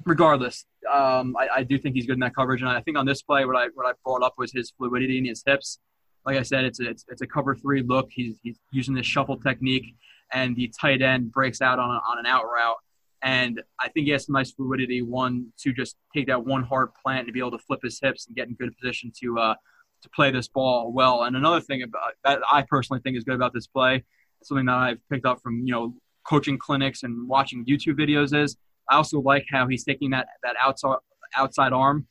regardless, 0.04 0.64
um, 0.92 1.36
I, 1.38 1.48
I, 1.56 1.62
do 1.62 1.78
think 1.78 1.96
he's 1.96 2.06
good 2.06 2.14
in 2.14 2.20
that 2.20 2.34
coverage. 2.34 2.60
And 2.60 2.70
I 2.70 2.80
think 2.80 2.96
on 2.96 3.06
this 3.06 3.22
play, 3.22 3.44
what 3.44 3.56
I 3.56 3.68
what 3.74 3.86
I 3.86 3.92
brought 4.04 4.22
up 4.22 4.34
was 4.38 4.52
his 4.52 4.72
fluidity 4.76 5.18
in 5.18 5.24
his 5.24 5.42
hips. 5.46 5.78
Like 6.24 6.36
I 6.36 6.42
said, 6.42 6.64
it's 6.64 6.80
a, 6.80 6.90
it's, 6.90 7.04
it's 7.08 7.22
a 7.22 7.26
cover 7.26 7.54
three 7.54 7.82
look. 7.82 8.08
He's, 8.10 8.34
he's 8.42 8.58
using 8.72 8.94
this 8.94 9.06
shuffle 9.06 9.38
technique, 9.38 9.94
and 10.32 10.56
the 10.56 10.72
tight 10.80 11.00
end 11.00 11.30
breaks 11.30 11.60
out 11.60 11.78
on, 11.78 11.90
a, 11.90 12.00
on 12.10 12.18
an 12.18 12.26
out 12.26 12.44
route. 12.44 12.76
And 13.22 13.62
I 13.80 13.88
think 13.88 14.06
he 14.06 14.12
has 14.12 14.26
some 14.26 14.34
nice 14.34 14.52
fluidity. 14.52 15.02
One 15.02 15.52
to 15.60 15.72
just 15.72 15.96
take 16.14 16.26
that 16.26 16.44
one 16.44 16.62
hard 16.62 16.90
plant 16.94 17.26
to 17.26 17.32
be 17.32 17.38
able 17.38 17.52
to 17.52 17.58
flip 17.58 17.80
his 17.82 17.98
hips 18.00 18.26
and 18.26 18.36
get 18.36 18.48
in 18.48 18.54
good 18.54 18.76
position 18.76 19.12
to 19.22 19.38
uh, 19.38 19.54
to 20.02 20.10
play 20.10 20.30
this 20.30 20.48
ball 20.48 20.92
well. 20.92 21.22
And 21.24 21.36
another 21.36 21.60
thing 21.60 21.82
about 21.82 22.12
that 22.24 22.40
I 22.50 22.62
personally 22.62 23.00
think 23.02 23.16
is 23.16 23.24
good 23.24 23.34
about 23.34 23.52
this 23.52 23.66
play, 23.66 24.04
something 24.42 24.66
that 24.66 24.76
I've 24.76 25.08
picked 25.10 25.26
up 25.26 25.40
from 25.42 25.60
you 25.64 25.72
know 25.72 25.94
coaching 26.24 26.58
clinics 26.58 27.02
and 27.02 27.28
watching 27.28 27.64
YouTube 27.64 27.98
videos 27.98 28.36
is 28.36 28.56
I 28.90 28.96
also 28.96 29.20
like 29.20 29.46
how 29.50 29.66
he's 29.68 29.84
taking 29.84 30.10
that 30.10 30.28
that 30.42 30.56
outside 30.60 30.98
outside 31.36 31.72
arm, 31.72 32.06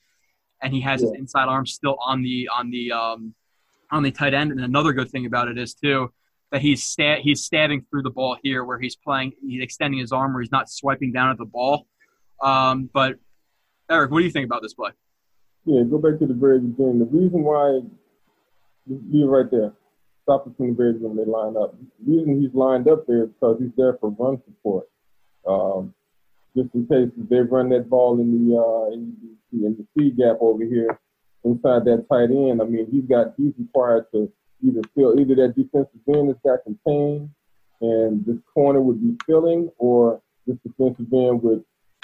and 0.61 0.73
he 0.73 0.81
has 0.81 1.01
yeah. 1.01 1.09
his 1.09 1.19
inside 1.19 1.47
arm 1.47 1.65
still 1.65 1.97
on 2.03 2.21
the 2.21 2.49
on 2.55 2.69
the 2.69 2.91
um, 2.91 3.33
on 3.91 4.03
the 4.03 4.11
tight 4.11 4.33
end. 4.33 4.51
And 4.51 4.61
another 4.61 4.93
good 4.93 5.09
thing 5.09 5.25
about 5.25 5.47
it 5.47 5.57
is 5.57 5.73
too 5.73 6.11
that 6.51 6.61
he's 6.61 6.83
sta- 6.83 7.21
he's 7.21 7.43
stabbing 7.43 7.85
through 7.89 8.03
the 8.03 8.09
ball 8.09 8.37
here, 8.43 8.63
where 8.63 8.79
he's 8.79 8.95
playing, 8.95 9.33
he's 9.45 9.63
extending 9.63 9.99
his 9.99 10.11
arm, 10.11 10.33
where 10.33 10.41
he's 10.41 10.51
not 10.51 10.69
swiping 10.69 11.11
down 11.11 11.29
at 11.31 11.37
the 11.37 11.45
ball. 11.45 11.87
Um, 12.41 12.89
but 12.93 13.15
Erik, 13.89 14.11
what 14.11 14.19
do 14.19 14.25
you 14.25 14.31
think 14.31 14.45
about 14.45 14.61
this 14.61 14.73
play? 14.73 14.91
Yeah, 15.65 15.83
go 15.89 15.97
back 15.97 16.19
to 16.19 16.27
the 16.27 16.33
very 16.33 16.59
beginning. 16.59 16.99
The 16.99 17.05
reason 17.05 17.43
why 17.43 17.81
you're 18.87 19.29
right 19.29 19.49
there. 19.49 19.73
Stop 20.23 20.45
between 20.45 20.69
the 20.69 20.75
Bears 20.75 20.95
when 20.99 21.15
they 21.15 21.25
line 21.25 21.55
up. 21.57 21.75
The 21.99 22.11
reason 22.11 22.41
he's 22.41 22.53
lined 22.53 22.87
up 22.87 23.05
there 23.07 23.23
is 23.23 23.29
because 23.29 23.57
he's 23.59 23.75
there 23.77 23.97
for 23.99 24.09
run 24.11 24.41
support. 24.45 24.87
Um, 25.47 25.93
just 26.55 26.73
in 26.73 26.87
case 26.87 27.09
they 27.29 27.39
run 27.41 27.69
that 27.69 27.89
ball 27.89 28.19
in 28.19 28.49
the 28.49 28.57
uh, 28.57 28.93
in 28.93 29.15
the, 29.51 29.65
in 29.67 29.77
the 29.77 29.85
C 29.97 30.11
gap 30.11 30.37
over 30.39 30.63
here 30.63 30.99
inside 31.43 31.85
that 31.85 32.05
tight 32.09 32.31
end. 32.31 32.61
I 32.61 32.65
mean, 32.65 32.87
he's 32.91 33.05
got 33.05 33.33
he's 33.37 33.53
required 33.59 34.05
to 34.13 34.31
either 34.63 34.81
fill 34.95 35.19
either 35.19 35.35
that 35.35 35.55
defensive 35.55 36.01
end 36.07 36.29
has 36.29 36.37
got 36.45 36.63
contained, 36.63 37.29
and 37.81 38.25
this 38.25 38.37
corner 38.53 38.81
would 38.81 39.01
be 39.01 39.17
filling, 39.25 39.69
or 39.77 40.21
this 40.47 40.57
defensive 40.65 41.11
end 41.11 41.41
would 41.43 41.63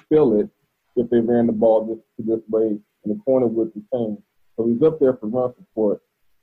fill 0.10 0.40
it 0.40 0.50
if 0.96 1.10
they 1.10 1.20
ran 1.20 1.48
the 1.48 1.54
ball 1.54 1.86
this 1.86 2.26
this 2.26 2.42
way, 2.50 2.78
and 3.04 3.16
the 3.16 3.22
corner 3.24 3.48
would 3.48 3.72
contain. 3.74 4.22
So 4.56 4.68
he's 4.68 4.82
up 4.82 5.00
there 5.00 5.16
for 5.16 5.28
run 5.28 5.54
support. 5.56 6.02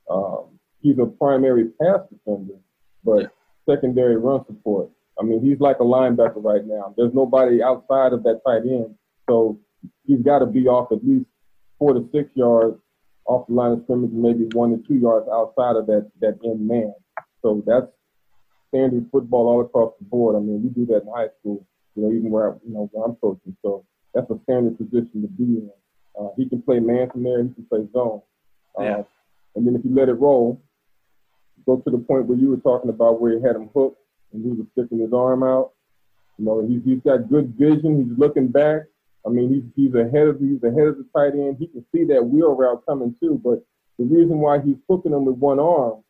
Um, 0.09 0.59
he's 0.81 0.97
a 0.99 1.05
primary 1.05 1.65
pass 1.81 1.99
defender, 2.09 2.55
but 3.03 3.31
secondary 3.69 4.17
run 4.17 4.45
support. 4.45 4.89
I 5.19 5.23
mean, 5.23 5.41
he's 5.43 5.59
like 5.59 5.77
a 5.79 5.83
linebacker 5.83 6.43
right 6.43 6.65
now. 6.65 6.93
There's 6.97 7.13
nobody 7.13 7.61
outside 7.61 8.13
of 8.13 8.23
that 8.23 8.41
tight 8.45 8.63
end, 8.63 8.95
so 9.29 9.59
he's 10.05 10.21
got 10.21 10.39
to 10.39 10.45
be 10.45 10.67
off 10.67 10.91
at 10.91 11.05
least 11.05 11.25
four 11.77 11.93
to 11.93 12.09
six 12.13 12.29
yards 12.35 12.77
off 13.25 13.47
the 13.47 13.53
line 13.53 13.73
of 13.73 13.81
scrimmage, 13.83 14.11
maybe 14.11 14.49
one 14.53 14.71
to 14.71 14.87
two 14.87 14.95
yards 14.95 15.27
outside 15.31 15.75
of 15.75 15.85
that 15.87 16.09
that 16.21 16.39
end 16.43 16.67
man. 16.67 16.93
So 17.41 17.63
that's 17.65 17.87
standard 18.69 19.05
football 19.11 19.47
all 19.47 19.61
across 19.61 19.93
the 19.99 20.05
board. 20.05 20.35
I 20.35 20.39
mean, 20.39 20.63
we 20.63 20.69
do 20.69 20.85
that 20.87 21.03
in 21.03 21.07
high 21.13 21.29
school, 21.39 21.65
you 21.95 22.03
know, 22.03 22.11
even 22.11 22.29
where 22.31 22.57
you 22.65 22.73
know 22.73 22.89
where 22.91 23.05
I'm 23.05 23.15
coaching. 23.15 23.55
So 23.61 23.85
that's 24.13 24.29
a 24.31 24.39
standard 24.43 24.77
position 24.77 25.21
to 25.21 25.27
be 25.27 25.43
in. 25.43 25.71
Uh, 26.19 26.29
he 26.35 26.47
can 26.47 26.61
play 26.61 26.79
man 26.79 27.09
from 27.09 27.23
there. 27.23 27.41
He 27.43 27.49
can 27.49 27.65
play 27.69 27.87
zone. 27.93 28.21
Uh, 28.77 28.83
yeah. 28.83 29.03
And 29.55 29.65
then 29.65 29.75
if 29.75 29.83
you 29.85 29.95
let 29.95 30.09
it 30.09 30.13
roll, 30.13 30.61
go 31.65 31.77
to 31.77 31.89
the 31.89 31.97
point 31.97 32.25
where 32.25 32.37
you 32.37 32.49
were 32.49 32.57
talking 32.57 32.89
about 32.89 33.21
where 33.21 33.37
he 33.37 33.45
had 33.45 33.55
him 33.55 33.69
hooked 33.73 34.01
and 34.33 34.43
he 34.43 34.51
was 34.51 34.67
sticking 34.73 34.99
his 34.99 35.13
arm 35.13 35.43
out. 35.43 35.71
You 36.37 36.45
know, 36.45 36.65
he's 36.65 36.81
he's 36.85 37.01
got 37.01 37.29
good 37.29 37.55
vision. 37.57 38.05
He's 38.05 38.17
looking 38.17 38.47
back. 38.47 38.83
I 39.25 39.29
mean, 39.29 39.49
he's 39.53 39.63
he's 39.75 39.95
ahead 39.95 40.27
of 40.27 40.39
he's 40.39 40.63
ahead 40.63 40.87
of 40.87 40.97
the 40.97 41.05
tight 41.15 41.33
end. 41.33 41.57
He 41.59 41.67
can 41.67 41.85
see 41.93 42.05
that 42.05 42.25
wheel 42.25 42.55
route 42.55 42.85
coming 42.87 43.15
too. 43.21 43.39
But 43.43 43.63
the 43.97 44.05
reason 44.05 44.39
why 44.39 44.61
he's 44.61 44.77
hooking 44.89 45.11
him 45.11 45.25
with 45.25 45.35
one 45.35 45.59
arm, 45.59 46.01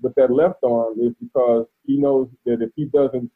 with 0.00 0.14
that 0.14 0.30
left 0.30 0.62
arm, 0.62 1.00
is 1.00 1.12
because 1.20 1.66
he 1.84 1.96
knows 1.96 2.28
that 2.46 2.62
if 2.62 2.70
he 2.76 2.84
doesn't 2.84 3.30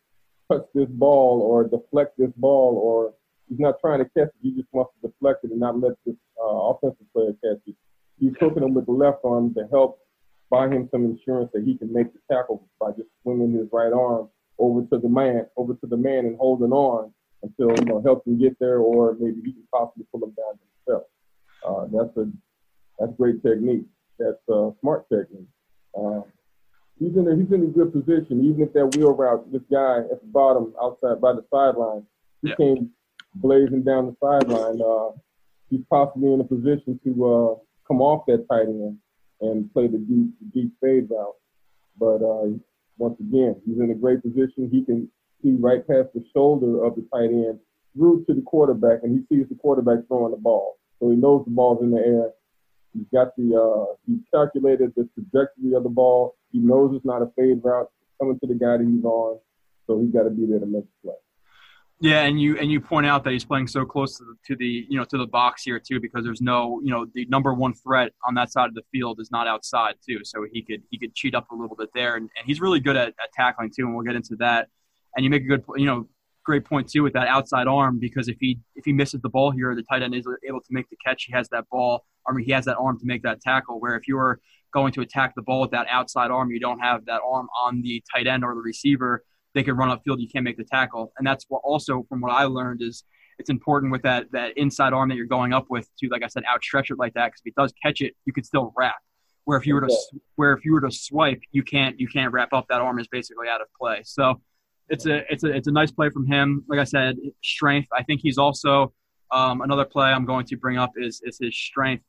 touch 0.51 0.65
this 0.75 0.89
ball 0.89 1.41
or 1.43 1.65
deflect 1.65 2.17
this 2.17 2.31
ball, 2.37 2.77
or 2.77 3.15
he's 3.49 3.59
not 3.59 3.81
trying 3.81 3.99
to 3.99 4.05
catch 4.05 4.29
it, 4.29 4.43
he 4.43 4.51
just 4.53 4.69
wants 4.73 4.93
to 5.01 5.09
deflect 5.09 5.45
it 5.45 5.51
and 5.51 5.61
not 5.61 5.79
let 5.81 5.93
this 6.05 6.17
uh, 6.43 6.71
offensive 6.71 7.07
player 7.13 7.33
catch 7.45 7.63
it. 7.67 7.75
He's 8.19 8.33
hooking 8.41 8.63
him 8.63 8.75
with 8.75 8.87
the 8.87 8.93
left 8.93 9.19
arm 9.25 9.55
to 9.55 9.67
help 9.71 9.99
buy 10.51 10.69
him 10.69 10.89
some 10.91 11.05
insurance 11.05 11.51
that 11.53 11.65
he 11.65 11.77
can 11.77 11.93
make 11.93 12.13
the 12.13 12.21
tackle 12.33 12.67
by 12.81 12.91
just 12.93 13.09
swinging 13.23 13.53
his 13.53 13.69
right 13.73 13.93
arm 13.93 14.29
over 14.59 14.83
to 14.83 14.99
the 14.99 15.09
man, 15.09 15.47
over 15.57 15.75
to 15.75 15.87
the 15.87 15.97
man 15.97 16.27
and 16.27 16.37
holding 16.39 16.73
on 16.73 17.13
until 17.43 17.71
you 17.79 17.85
know 17.85 18.01
help 18.03 18.27
him 18.27 18.39
get 18.39 18.59
there, 18.59 18.79
or 18.79 19.17
maybe 19.21 19.41
he 19.45 19.53
can 19.53 19.69
possibly 19.73 20.07
pull 20.11 20.25
him 20.25 20.35
down 20.37 20.59
himself. 20.87 21.05
Uh, 21.67 21.87
that's 21.93 22.17
a 22.17 22.31
that's 22.99 23.13
great 23.17 23.43
technique. 23.43 23.85
That's 24.19 24.39
a 24.49 24.71
smart 24.81 25.07
technique. 25.11 25.49
Um, 25.97 26.25
he's 26.99 27.15
in 27.17 27.29
a, 27.29 27.37
he's 27.37 27.53
in 27.53 27.65
a 27.65 27.67
good 27.67 27.93
position, 27.93 28.45
even 28.45 28.63
if 28.63 28.73
that 28.73 28.97
wheel 28.97 29.13
route, 29.13 29.53
this 29.53 29.63
guy 29.71 29.99
at 29.99 30.21
the 30.21 30.27
bottom 30.27 30.73
outside 30.83 31.21
by 31.21 31.33
the 31.33 31.45
sideline, 31.53 32.07
he 32.43 32.49
yeah. 32.49 32.55
came 32.57 32.91
blazing 33.41 33.83
down 33.83 34.07
the 34.07 34.17
sideline. 34.21 34.81
Uh, 34.81 35.17
he's 35.71 35.85
possibly 35.91 36.33
in 36.33 36.41
a 36.41 36.45
position 36.45 36.99
to 37.05 37.11
uh, 37.25 37.55
come 37.87 38.01
off 38.01 38.27
that 38.27 38.47
tight 38.51 38.69
end 38.69 38.99
and 39.41 39.73
play 39.73 39.87
the 39.87 39.99
deep, 39.99 40.31
deep 40.53 40.73
fade 40.81 41.09
route. 41.11 41.35
But 41.99 42.23
uh, 42.23 42.57
once 42.99 43.19
again, 43.21 43.61
he's 43.67 43.79
in 43.79 43.91
a 43.91 43.95
great 43.95 44.23
position. 44.23 44.69
He 44.71 44.85
can 44.85 45.09
see 45.43 45.57
right 45.59 45.87
past 45.87 46.09
the 46.15 46.25
shoulder 46.35 46.85
of 46.85 46.95
the 46.97 47.07
tight 47.13 47.31
end 47.31 47.59
through 47.95 48.25
to 48.27 48.35
the 48.35 48.43
quarterback, 48.43 49.01
and 49.03 49.13
he 49.13 49.37
sees 49.37 49.49
the 49.49 49.55
quarterback 49.57 50.07
throwing 50.09 50.33
the 50.33 50.39
ball. 50.39 50.79
So 51.01 51.11
he 51.11 51.17
knows 51.17 51.45
the 51.45 51.51
ball's 51.51 51.83
in 51.83 51.91
the 51.91 51.99
air. 51.99 52.31
He's 52.95 53.07
got 53.13 53.37
the 53.37 53.55
uh, 53.55 53.95
he's 54.07 54.21
calculated 54.33 54.93
the 54.97 55.09
trajectory 55.15 55.75
of 55.75 55.83
the 55.83 55.91
ball. 55.91 56.37
He 56.53 56.59
knows 56.59 56.95
it's 56.95 57.05
not 57.05 57.23
a 57.23 57.31
fade 57.37 57.61
route. 57.63 57.91
Coming 58.19 58.39
to 58.41 58.47
the 58.47 58.55
guy 58.55 58.79
that 58.79 58.87
he's 58.87 59.05
on, 59.05 59.39
so 59.87 60.01
he's 60.01 60.11
got 60.11 60.23
to 60.23 60.31
be 60.31 60.47
there 60.47 60.59
to 60.59 60.65
make 60.65 60.85
the 60.85 61.09
play. 61.11 61.26
Yeah, 61.99 62.23
and 62.23 62.39
you 62.39 62.59
and 62.59 62.71
you 62.71 62.81
point 62.81 63.07
out 63.07 63.25
that 63.25 63.33
he's 63.33 63.45
playing 63.45 63.69
so 63.69 63.87
close 63.87 64.19
to 64.19 64.25
the, 64.25 64.35
to 64.49 64.57
the 64.57 64.87
you 64.89 64.99
know 64.99 65.05
to 65.05 65.17
the 65.17 65.27
box 65.27 65.63
here 65.63 65.81
too 65.81 65.99
because 65.99 66.25
there's 66.25 66.43
no 66.43 66.79
you 66.85 66.91
know 66.91 67.07
the 67.15 67.25
number 67.27 67.55
one 67.55 67.73
threat 67.73 68.13
on 68.27 68.35
that 68.35 68.53
side 68.53 68.69
of 68.69 68.75
the 68.75 68.83
field 68.93 69.19
is 69.19 69.31
not 69.31 69.47
outside 69.47 69.95
too, 70.07 70.21
so 70.23 70.45
he 70.53 70.63
could 70.63 70.83
he 70.91 70.99
could 70.99 71.15
cheat 71.15 71.35
up 71.35 71.51
a 71.51 71.55
little 71.55 71.75
bit 71.75 71.89
there, 71.95 72.17
and, 72.17 72.29
and 72.39 72.47
he's 72.47 72.61
really 72.61 72.81
good 72.81 72.97
at, 72.97 73.09
at 73.09 73.33
tackling 73.35 73.71
too, 73.75 73.87
and 73.87 73.95
we'll 73.95 74.05
get 74.05 74.15
into 74.15 74.37
that. 74.37 74.69
And 75.17 75.25
you 75.25 75.31
make 75.31 75.43
a 75.45 75.47
good 75.47 75.65
you 75.77 75.87
know 75.87 76.07
great 76.45 76.67
point 76.67 76.89
too 76.89 77.03
with 77.03 77.15
that 77.15 77.29
outside 77.29 77.67
arm 77.67 77.99
because 77.99 78.29
if 78.29 78.37
he 78.41 78.59
if 78.75 78.85
he 78.85 78.93
misses 78.93 79.23
the 79.23 79.31
ball 79.31 79.51
here, 79.51 79.75
the 79.75 79.83
tight 79.83 80.03
end 80.03 80.15
is 80.15 80.27
able 80.47 80.61
to 80.61 80.69
make 80.71 80.91
the 80.91 80.97
catch. 81.05 81.25
He 81.25 81.33
has 81.33 81.49
that 81.49 81.65
ball. 81.71 82.05
I 82.29 82.33
mean, 82.33 82.45
he 82.45 82.53
has 82.53 82.67
that 82.67 82.77
arm 82.77 82.99
to 82.99 83.07
make 83.07 83.23
that 83.23 83.41
tackle. 83.41 83.81
Where 83.81 83.97
if 83.97 84.07
you're 84.07 84.39
going 84.71 84.93
to 84.93 85.01
attack 85.01 85.35
the 85.35 85.43
ball 85.43 85.63
with 85.63 85.71
that 85.71 85.87
outside 85.91 86.31
arm, 86.31 86.51
you 86.51 86.61
don't 86.61 86.81
have 86.81 87.07
that 87.07 87.23
arm 87.27 87.49
on 87.59 87.81
the 87.81 88.03
tight 88.15 88.27
end 88.27 88.45
or 88.45 88.55
the 88.55 88.61
receiver. 88.61 89.25
They 89.57 89.65
could 89.65 89.77
run 89.77 89.89
upfield, 89.89 90.21
you 90.21 90.29
can't 90.29 90.45
make 90.45 90.59
the 90.59 90.65
tackle, 90.65 91.13
and 91.17 91.27
that's 91.27 91.47
what 91.49 91.63
also 91.65 92.05
from 92.09 92.21
what 92.21 92.31
I 92.31 92.45
learned 92.45 92.83
is 92.83 93.03
it's 93.39 93.51
important 93.51 93.91
with 93.91 94.03
that 94.03 94.27
that 94.33 94.57
inside 94.57 94.93
arm 94.93 95.09
that 95.09 95.17
you're 95.17 95.25
going 95.25 95.55
up 95.55 95.67
with 95.71 95.89
to, 95.99 96.09
like 96.09 96.23
I 96.23 96.29
said, 96.29 96.43
outstretch 96.47 96.91
it 96.91 96.99
like 96.99 97.15
that 97.15 97.27
because 97.29 97.41
if 97.41 97.45
he 97.47 97.55
does 97.57 97.73
catch 97.83 98.03
it, 98.03 98.15
you 98.27 98.35
could 98.35 98.45
still 98.45 98.75
wrap. 98.77 98.97
Where 99.45 99.57
if 99.59 99.67
you 99.67 99.75
were 99.75 99.81
to 99.81 99.97
where 100.35 100.53
if 100.53 100.65
you 100.65 100.75
were 100.75 100.83
to 100.83 100.91
swipe, 100.91 101.41
you 101.53 101.63
can't 101.63 101.99
you 101.99 102.07
can't 102.07 102.33
wrap 102.35 102.53
up. 102.53 102.67
That 102.69 102.83
arm 102.83 102.99
is 102.99 103.09
basically 103.09 103.49
out 103.49 103.63
of 103.63 103.69
play. 103.81 104.03
So 104.05 104.41
it's 104.91 105.07
a 105.07 105.31
it's 105.33 105.43
a 105.43 105.49
it's 105.49 105.69
a 105.69 105.73
nice 105.73 105.91
play 105.91 106.11
from 106.11 106.27
him. 106.27 106.65
Like 106.69 106.81
I 106.81 106.85
said, 106.85 107.17
strength. 107.43 107.89
I 107.97 108.03
think 108.03 108.21
he's 108.23 108.39
also 108.39 108.93
um, 109.31 109.63
another 109.63 109.87
play 109.87 110.09
I'm 110.09 110.27
going 110.27 110.47
to 110.47 110.57
bring 110.57 110.77
up 110.77 110.93
is 110.97 111.23
is 111.25 111.39
his 111.41 111.57
strength. 111.57 112.05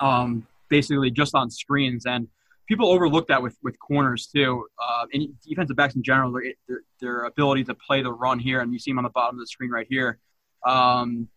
Um, 0.00 0.46
basically 0.68 1.10
just 1.10 1.34
on 1.34 1.50
screens 1.50 2.06
and 2.06 2.28
people 2.68 2.90
overlook 2.90 3.26
that 3.28 3.42
with 3.42 3.56
with 3.62 3.78
corners 3.80 4.26
too, 4.26 4.66
uh, 4.80 5.06
and 5.12 5.28
defensive 5.42 5.76
backs 5.76 5.96
in 5.96 6.02
general, 6.02 6.32
their, 6.68 6.82
their 7.00 7.24
ability 7.24 7.64
to 7.64 7.74
play 7.74 8.02
the 8.02 8.12
run 8.12 8.38
here, 8.38 8.60
and 8.60 8.72
you 8.72 8.78
see 8.78 8.90
him 8.90 8.98
on 8.98 9.04
the 9.04 9.10
bottom 9.10 9.36
of 9.36 9.40
the 9.40 9.46
screen 9.46 9.70
right 9.70 9.86
here. 9.88 10.18
Um, 10.66 11.28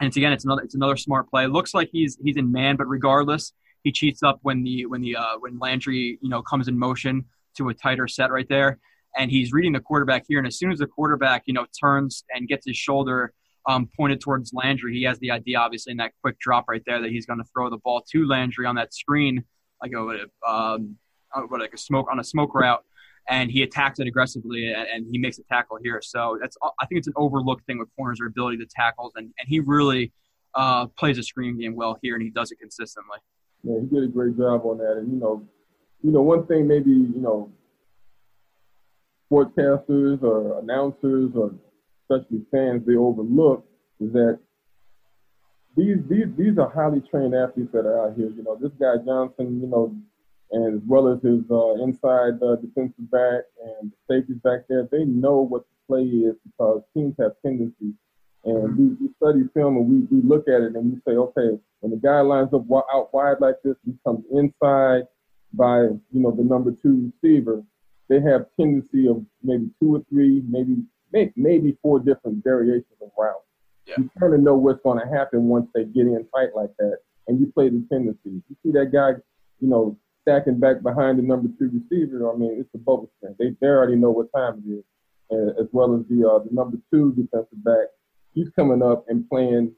and 0.00 0.08
it's 0.08 0.16
again, 0.16 0.32
it's 0.32 0.44
another 0.44 0.62
it's 0.62 0.74
another 0.74 0.96
smart 0.96 1.28
play. 1.30 1.46
Looks 1.46 1.74
like 1.74 1.88
he's 1.90 2.18
he's 2.22 2.36
in 2.36 2.52
man, 2.52 2.76
but 2.76 2.86
regardless, 2.86 3.52
he 3.82 3.90
cheats 3.90 4.22
up 4.22 4.38
when 4.42 4.62
the 4.62 4.86
when 4.86 5.00
the 5.00 5.16
uh, 5.16 5.38
when 5.40 5.58
Landry 5.58 6.18
you 6.20 6.28
know 6.28 6.42
comes 6.42 6.68
in 6.68 6.78
motion 6.78 7.24
to 7.56 7.70
a 7.70 7.74
tighter 7.74 8.06
set 8.06 8.30
right 8.30 8.48
there, 8.48 8.78
and 9.16 9.30
he's 9.30 9.52
reading 9.52 9.72
the 9.72 9.80
quarterback 9.80 10.24
here. 10.28 10.38
And 10.38 10.46
as 10.46 10.58
soon 10.58 10.70
as 10.70 10.78
the 10.78 10.86
quarterback 10.86 11.44
you 11.46 11.54
know 11.54 11.66
turns 11.80 12.24
and 12.34 12.46
gets 12.46 12.66
his 12.66 12.76
shoulder 12.76 13.32
um, 13.66 13.88
pointed 13.96 14.20
towards 14.20 14.52
Landry, 14.52 14.94
he 14.94 15.04
has 15.04 15.18
the 15.20 15.30
idea 15.30 15.58
obviously 15.58 15.92
in 15.92 15.96
that 15.96 16.12
quick 16.20 16.38
drop 16.40 16.66
right 16.68 16.82
there 16.86 17.00
that 17.00 17.10
he's 17.10 17.24
going 17.24 17.38
to 17.38 17.46
throw 17.54 17.70
the 17.70 17.78
ball 17.78 18.04
to 18.12 18.26
Landry 18.26 18.66
on 18.66 18.74
that 18.74 18.92
screen 18.92 19.44
like 19.92 19.92
a 19.92 20.50
um, 20.50 20.96
what 21.48 21.60
like 21.60 21.74
a 21.74 21.78
smoke 21.78 22.06
on 22.10 22.18
a 22.18 22.24
smoke 22.24 22.54
route, 22.54 22.84
and 23.28 23.50
he 23.50 23.62
attacks 23.62 23.98
it 23.98 24.06
aggressively 24.06 24.72
and, 24.72 24.86
and, 24.88 25.06
he 25.10 25.18
makes 25.18 25.38
a 25.38 25.42
tackle 25.44 25.78
here. 25.82 26.00
So 26.02 26.38
that's 26.40 26.56
I 26.62 26.86
think 26.86 26.98
it's 26.98 27.08
an 27.08 27.14
overlooked 27.16 27.66
thing 27.66 27.78
with 27.78 27.88
corners 27.96 28.18
their 28.18 28.28
ability 28.28 28.58
to 28.58 28.66
tackles, 28.66 29.12
and, 29.16 29.26
and 29.38 29.48
he 29.48 29.60
really 29.60 30.12
uh, 30.54 30.86
plays 30.86 31.18
a 31.18 31.22
screen 31.22 31.58
game 31.58 31.74
well 31.74 31.98
here, 32.02 32.14
and 32.14 32.22
he 32.22 32.30
does 32.30 32.50
it 32.50 32.58
consistently. 32.60 33.18
Yeah, 33.62 33.80
he 33.80 33.86
did 33.86 34.04
a 34.04 34.08
great 34.08 34.36
job 34.36 34.62
on 34.64 34.78
that, 34.78 34.96
and 34.98 35.12
you 35.12 35.18
know, 35.18 35.42
you 36.02 36.12
know, 36.12 36.22
one 36.22 36.46
thing 36.46 36.66
maybe 36.66 36.90
you 36.90 37.12
know, 37.16 37.50
sportscasters 39.30 40.22
or 40.22 40.58
announcers 40.60 41.32
or 41.34 41.54
especially 42.10 42.44
fans 42.50 42.86
they 42.86 42.96
overlook 42.96 43.66
is 44.00 44.12
that 44.12 44.38
these 45.76 45.98
these 46.08 46.26
these 46.36 46.58
are 46.58 46.70
highly 46.70 47.00
trained 47.00 47.34
athletes 47.34 47.72
that 47.72 47.86
are 47.86 48.06
out 48.06 48.16
here. 48.16 48.30
You 48.30 48.42
know, 48.42 48.56
this 48.56 48.72
guy 48.80 48.96
Johnson, 49.04 49.60
you 49.60 49.66
know, 49.66 49.94
and 50.50 50.76
as 50.76 50.82
well 50.86 51.08
as 51.08 51.22
his 51.22 51.42
uh, 51.50 51.74
inside 51.82 52.42
uh, 52.42 52.56
defensive 52.56 53.10
back 53.10 53.42
and 53.62 53.90
the 53.90 53.96
safeties 54.08 54.38
back 54.42 54.60
there, 54.68 54.88
they 54.90 55.04
know 55.04 55.40
what 55.40 55.62
the 55.62 55.74
play 55.88 56.04
is 56.04 56.36
because 56.44 56.82
teams 56.94 57.14
have 57.18 57.32
tendencies. 57.44 57.94
And 58.44 58.68
mm-hmm. 58.68 58.96
we, 59.00 59.06
we 59.06 59.14
study 59.16 59.48
film 59.54 59.76
and 59.76 59.88
we, 59.88 60.16
we 60.16 60.22
look 60.22 60.48
at 60.48 60.60
it 60.60 60.76
and 60.76 60.92
we 60.92 61.00
say, 61.06 61.16
okay, 61.16 61.58
when 61.80 61.90
the 61.90 61.96
guy 61.96 62.20
lines 62.20 62.52
up 62.52 62.62
out 62.92 63.12
wide 63.12 63.40
like 63.40 63.56
this, 63.64 63.76
he 63.84 63.94
comes 64.06 64.24
inside 64.30 65.04
by 65.52 65.82
you 65.82 66.20
know 66.20 66.30
the 66.30 66.44
number 66.44 66.72
two 66.72 67.10
receiver. 67.22 67.62
They 68.08 68.20
have 68.20 68.46
tendency 68.58 69.08
of 69.08 69.24
maybe 69.42 69.70
two 69.80 69.96
or 69.96 70.04
three, 70.10 70.42
maybe 70.48 70.84
maybe 71.36 71.78
four 71.82 72.00
different 72.00 72.44
variations 72.44 72.98
of 73.00 73.10
routes. 73.16 73.44
Yeah. 73.86 73.94
You 73.98 74.10
kind 74.18 74.34
of 74.34 74.40
know 74.40 74.54
what's 74.54 74.82
going 74.82 74.98
to 74.98 75.14
happen 75.14 75.44
once 75.44 75.68
they 75.74 75.84
get 75.84 76.06
in 76.06 76.26
tight 76.34 76.54
like 76.54 76.70
that, 76.78 76.98
and 77.28 77.38
you 77.38 77.52
play 77.52 77.68
the 77.68 77.84
tendencies. 77.90 78.42
You 78.48 78.56
see 78.62 78.72
that 78.72 78.92
guy, 78.92 79.20
you 79.60 79.68
know, 79.68 79.98
stacking 80.22 80.58
back 80.58 80.82
behind 80.82 81.18
the 81.18 81.22
number 81.22 81.48
two 81.58 81.70
receiver. 81.70 82.30
I 82.32 82.36
mean, 82.36 82.56
it's 82.58 82.70
a 82.74 82.78
bubble 82.78 83.10
screen. 83.16 83.36
They 83.38 83.56
they 83.60 83.66
already 83.66 83.96
know 83.96 84.10
what 84.10 84.32
time 84.34 84.62
it 84.66 84.70
is, 84.70 84.84
uh, 85.30 85.60
as 85.60 85.68
well 85.72 85.94
as 85.94 86.06
the 86.08 86.26
uh, 86.26 86.38
the 86.38 86.50
number 86.52 86.78
two 86.90 87.12
defensive 87.12 87.62
back. 87.64 87.88
He's 88.32 88.48
coming 88.56 88.82
up 88.82 89.04
and 89.08 89.28
playing 89.28 89.74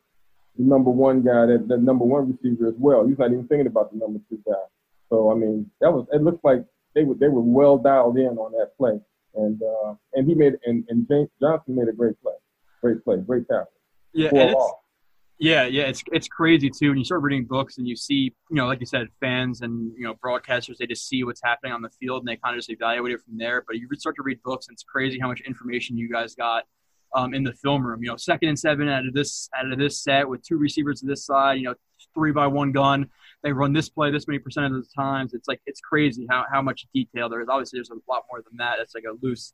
the 0.57 0.65
number 0.65 0.91
one 0.91 1.23
guy, 1.23 1.47
that 1.47 1.67
the 1.69 1.77
number 1.77 2.05
one 2.05 2.33
receiver 2.33 2.69
as 2.69 2.75
well. 2.79 3.07
He's 3.07 3.19
not 3.19 3.33
even 3.33 3.47
thinking 3.49 3.67
about 3.67 3.93
the 3.93 3.99
number 3.99 4.21
two 4.31 4.41
guy. 4.47 4.65
So 5.11 5.31
I 5.31 5.35
mean, 5.35 5.71
that 5.81 5.91
was 5.91 6.07
it. 6.13 6.23
Looked 6.23 6.45
like 6.45 6.65
they 6.95 7.05
were 7.05 7.15
they 7.15 7.29
were 7.29 7.43
well 7.43 7.79
dialed 7.79 8.17
in 8.17 8.39
on 8.39 8.53
that 8.53 8.77
play, 8.79 8.99
and 9.35 9.61
uh, 9.63 9.95
and 10.15 10.29
he 10.29 10.35
made 10.35 10.55
and 10.65 10.85
and 10.89 11.07
James 11.09 11.29
Johnson 11.41 11.77
made 11.77 11.89
a 11.89 11.93
great 11.93 12.21
play, 12.23 12.35
great 12.81 13.05
play, 13.05 13.19
great 13.19 13.47
tackle. 13.49 13.69
Yeah, 14.17 14.31
it's, 14.33 14.73
yeah, 15.39 15.67
yeah. 15.67 15.85
It's 15.85 16.03
it's 16.11 16.29
crazy 16.29 16.71
too. 16.71 16.89
When 16.89 16.99
you 16.99 17.05
start 17.05 17.23
reading 17.23 17.45
books 17.45 17.77
and 17.77 17.87
you 17.87 17.95
see, 17.95 18.35
you 18.51 18.57
know, 18.57 18.67
like 18.67 18.81
you 18.81 18.87
said, 18.87 19.09
fans 19.21 19.61
and 19.61 19.93
you 19.97 20.05
know 20.05 20.15
broadcasters, 20.15 20.79
they 20.79 20.87
just 20.87 21.07
see 21.07 21.23
what's 21.25 21.43
happening 21.45 21.73
on 21.73 21.83
the 21.83 21.91
field 21.91 22.23
and 22.23 22.29
they 22.29 22.37
kind 22.37 22.55
of 22.55 22.59
just 22.59 22.71
evaluate 22.71 23.13
it 23.13 23.21
from 23.21 23.37
there. 23.37 23.63
But 23.67 23.77
you 23.77 23.89
start 23.99 24.17
to 24.17 24.23
read 24.23 24.43
books, 24.43 24.69
and 24.69 24.75
it's 24.75 24.83
crazy 24.83 25.19
how 25.21 25.29
much 25.29 25.43
information 25.43 25.99
you 25.99 26.11
guys 26.11 26.35
got 26.35 26.65
um, 27.15 27.35
in 27.35 27.45
the 27.45 27.53
film 27.53 27.87
room. 27.87 28.03
You 28.03 28.11
know, 28.11 28.17
second 28.17 28.49
and 28.49 28.59
seven 28.59 28.89
out 28.89 29.07
of 29.07 29.13
this 29.13 29.51
out 29.55 29.71
of 29.71 29.79
this 29.79 30.03
set 30.03 30.27
with 30.27 30.43
two 30.43 30.57
receivers 30.57 31.01
to 31.01 31.07
this 31.07 31.27
side. 31.27 31.59
You 31.59 31.65
know, 31.65 31.75
three 32.15 32.33
by 32.33 32.47
one 32.47 32.73
gun. 32.73 33.11
They 33.43 33.53
run 33.53 33.75
this 33.75 33.91
play 33.91 34.11
this 34.11 34.27
many 34.27 34.39
percent 34.39 34.67
of 34.67 34.73
the 34.73 34.89
times. 34.97 35.35
It's 35.35 35.49
like 35.49 35.61
it's 35.67 35.81
crazy 35.81 36.27
how 36.31 36.47
how 36.51 36.63
much 36.63 36.87
detail 36.95 37.29
there 37.29 37.43
is. 37.43 37.49
Obviously, 37.51 37.79
there's 37.79 37.91
a 37.91 38.11
lot 38.11 38.25
more 38.31 38.41
than 38.43 38.57
that. 38.57 38.79
It's 38.81 38.95
like 38.95 39.05
a 39.05 39.17
loose 39.23 39.53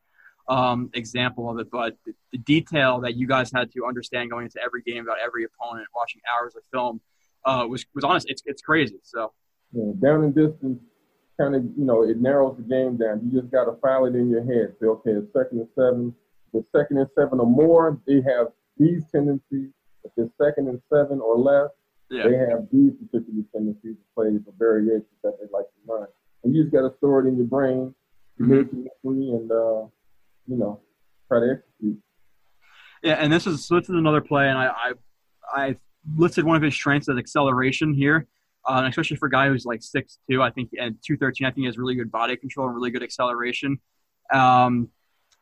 um, 0.52 0.90
example 0.92 1.50
of 1.50 1.58
it, 1.58 1.70
but 1.70 1.96
the, 2.04 2.12
the, 2.32 2.38
detail 2.38 3.00
that 3.00 3.16
you 3.16 3.26
guys 3.26 3.50
had 3.54 3.72
to 3.72 3.86
understand 3.86 4.30
going 4.30 4.44
into 4.44 4.60
every 4.62 4.82
game 4.82 5.02
about 5.02 5.16
every 5.24 5.44
opponent, 5.44 5.86
watching 5.94 6.20
hours 6.30 6.54
of 6.54 6.62
film, 6.70 7.00
uh, 7.46 7.64
was 7.66 7.86
was 7.94 8.04
honest. 8.04 8.26
It's 8.28 8.42
it's 8.44 8.60
crazy. 8.60 8.98
So 9.02 9.32
yeah, 9.72 9.92
down 9.98 10.24
and 10.24 10.34
distance, 10.34 10.78
kind 11.40 11.54
of 11.54 11.64
you 11.64 11.84
know 11.84 12.02
it 12.02 12.20
narrows 12.20 12.56
the 12.58 12.64
game 12.64 12.98
down. 12.98 13.22
You 13.24 13.40
just 13.40 13.50
got 13.50 13.64
to 13.64 13.72
file 13.80 14.04
it 14.04 14.14
in 14.14 14.28
your 14.28 14.44
head. 14.44 14.74
Say, 14.78 14.86
okay, 14.86 15.12
it's 15.12 15.32
second 15.32 15.60
and 15.60 15.68
seven. 15.74 16.14
The 16.52 16.64
second 16.76 16.98
and 16.98 17.08
seven 17.16 17.40
or 17.40 17.46
more, 17.46 17.98
they 18.06 18.20
have 18.20 18.48
these 18.76 19.02
tendencies. 19.10 19.70
If 20.04 20.12
it's 20.18 20.32
second 20.36 20.68
and 20.68 20.82
seven 20.92 21.20
or 21.20 21.38
less, 21.38 21.70
yeah. 22.10 22.24
they 22.28 22.36
have 22.36 22.68
these 22.70 22.92
particular 23.00 23.42
tendencies 23.54 23.96
to 23.96 24.06
play 24.14 24.28
the 24.36 24.52
variations 24.58 25.16
that 25.24 25.38
they 25.40 25.46
like 25.50 25.64
to 25.64 25.80
run. 25.86 26.06
And 26.44 26.54
you 26.54 26.64
just 26.64 26.74
got 26.74 26.82
to 26.82 26.94
store 26.98 27.24
it 27.24 27.28
in 27.28 27.38
your 27.38 27.46
brain, 27.46 27.94
mm-hmm. 28.38 29.08
and 29.08 29.50
uh, 29.50 29.86
you 30.46 30.56
know, 30.56 30.80
try 31.28 31.40
to 31.40 31.56
execute. 31.58 31.98
Yeah, 33.02 33.14
and 33.14 33.32
this 33.32 33.46
is 33.46 33.66
so 33.66 33.78
this 33.78 33.88
is 33.88 33.96
another 33.96 34.20
play, 34.20 34.48
and 34.48 34.58
I 34.58 34.66
I, 34.66 34.92
I 35.52 35.76
listed 36.16 36.44
one 36.44 36.56
of 36.56 36.62
his 36.62 36.74
strengths 36.74 37.08
as 37.08 37.16
acceleration 37.16 37.92
here, 37.92 38.26
uh, 38.66 38.84
especially 38.88 39.16
for 39.16 39.26
a 39.26 39.30
guy 39.30 39.48
who's 39.48 39.64
like 39.64 39.82
six 39.82 40.18
two. 40.30 40.42
I 40.42 40.50
think 40.50 40.70
and 40.78 40.96
two 41.04 41.16
thirteen. 41.16 41.46
I 41.46 41.50
think 41.50 41.58
he 41.58 41.66
has 41.66 41.78
really 41.78 41.94
good 41.94 42.10
body 42.10 42.36
control 42.36 42.66
and 42.66 42.74
really 42.74 42.90
good 42.90 43.02
acceleration. 43.02 43.80
Um, 44.32 44.88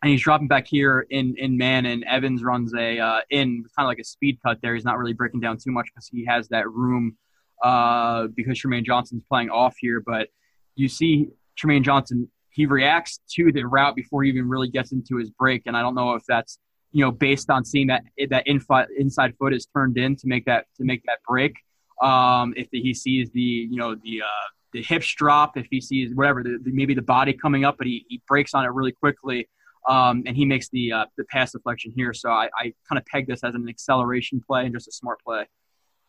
and 0.03 0.11
he's 0.11 0.23
dropping 0.23 0.49
back 0.49 0.67
here 0.67 1.07
in 1.11 1.35
in 1.37 1.59
man, 1.59 1.85
and 1.87 2.05
Evans 2.05 2.43
runs 2.43 2.73
a 2.75 2.99
uh, 2.99 3.21
in 3.31 3.65
kind 3.77 3.85
of 3.85 3.89
like 3.89 3.99
a 3.99 4.05
speed 4.05 4.39
cut 4.45 4.59
there. 4.63 4.75
He's 4.75 4.85
not 4.85 4.99
really 4.99 5.13
breaking 5.13 5.41
down 5.41 5.59
too 5.59 5.71
much 5.71 5.89
because 5.93 6.09
he 6.09 6.25
has 6.25 6.49
that 6.49 6.69
room 6.71 7.19
uh, 7.63 8.29
because 8.29 8.59
Trumaine 8.59 8.85
Johnson's 8.85 9.23
playing 9.29 9.51
off 9.51 9.77
here. 9.79 10.03
But 10.05 10.29
you 10.77 10.89
see 10.89 11.29
Trumaine 11.63 11.83
Johnson 11.83 12.31
he 12.53 12.67
reacts 12.67 13.21
to 13.37 13.53
the 13.53 13.65
route 13.65 13.95
before 13.95 14.23
he 14.23 14.31
even 14.31 14.49
really 14.49 14.69
gets 14.69 14.93
into 14.93 15.17
his 15.17 15.31
break. 15.31 15.63
And 15.67 15.77
I 15.77 15.83
don't 15.83 15.95
know 15.95 16.15
if 16.15 16.25
that's 16.27 16.59
you 16.93 17.05
know 17.05 17.11
based 17.11 17.51
on 17.51 17.65
seeing 17.65 17.87
that 17.89 18.03
that 18.29 18.47
infi- 18.47 18.87
inside 18.99 19.35
foot 19.39 19.55
is 19.55 19.67
turned 19.75 19.97
in 19.99 20.17
to 20.17 20.27
make 20.27 20.45
that 20.47 20.67
to 20.77 20.85
make 20.85 21.03
that 21.05 21.19
break. 21.27 21.55
Um, 22.03 22.55
if 22.57 22.71
the, 22.71 22.81
he 22.81 22.95
sees 22.95 23.31
the 23.31 23.41
you 23.41 23.77
know 23.77 23.95
the 23.95 24.23
uh, 24.23 24.47
the 24.73 24.83
hips 24.83 25.13
drop, 25.15 25.57
if 25.57 25.67
he 25.71 25.81
sees 25.81 26.15
whatever 26.15 26.43
the, 26.43 26.59
the, 26.63 26.71
maybe 26.73 26.95
the 26.95 27.03
body 27.03 27.33
coming 27.33 27.65
up, 27.65 27.77
but 27.79 27.87
he, 27.87 28.05
he 28.09 28.23
breaks 28.29 28.55
on 28.55 28.65
it 28.65 28.69
really 28.69 28.93
quickly. 28.93 29.49
Um, 29.89 30.23
and 30.27 30.37
he 30.37 30.45
makes 30.45 30.69
the 30.69 30.93
uh, 30.93 31.05
the 31.17 31.25
pass 31.25 31.53
deflection 31.53 31.93
here. 31.97 32.13
So 32.13 32.31
I, 32.31 32.51
I 32.59 32.75
kind 32.89 32.99
of 32.99 33.07
peg 33.07 33.27
this 33.27 33.43
as 33.43 33.55
an 33.55 33.67
acceleration 33.69 34.43
play 34.47 34.67
and 34.67 34.75
just 34.75 34.89
a 34.89 34.93
smart 34.93 35.23
play. 35.25 35.47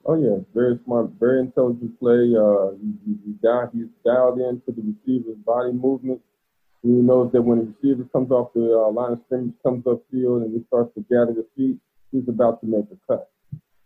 Oh 0.05 0.15
yeah, 0.15 0.38
very 0.53 0.79
smart, 0.83 1.12
very 1.19 1.39
intelligent 1.39 2.00
play. 2.00 2.33
Uh, 2.36 2.71
he, 3.05 3.15
he, 3.24 3.33
dialed, 3.41 3.69
he's 3.74 3.88
dialed 4.03 4.39
the 4.39 4.62
receiver's 4.67 5.38
body 5.45 5.71
movement. 5.71 6.21
He 6.84 6.90
knows 6.90 7.32
that 7.32 7.42
when 7.42 7.60
the 7.60 7.66
receiver 7.66 8.10
comes 8.12 8.32
off 8.32 8.54
the 8.54 8.74
uh, 8.74 8.92
line 8.92 9.14
of 9.14 9.20
scrimmage, 9.26 9.54
comes 9.64 9.84
upfield, 9.86 10.44
and 10.44 10.54
he 10.54 10.66
starts 10.68 10.92
to 10.96 11.02
gather 11.10 11.34
his 11.34 11.46
feet, 11.56 11.78
he's 12.12 12.28
about 12.28 12.60
to 12.62 12.68
make 12.68 12.86
a 12.92 12.98
cut. 13.08 13.30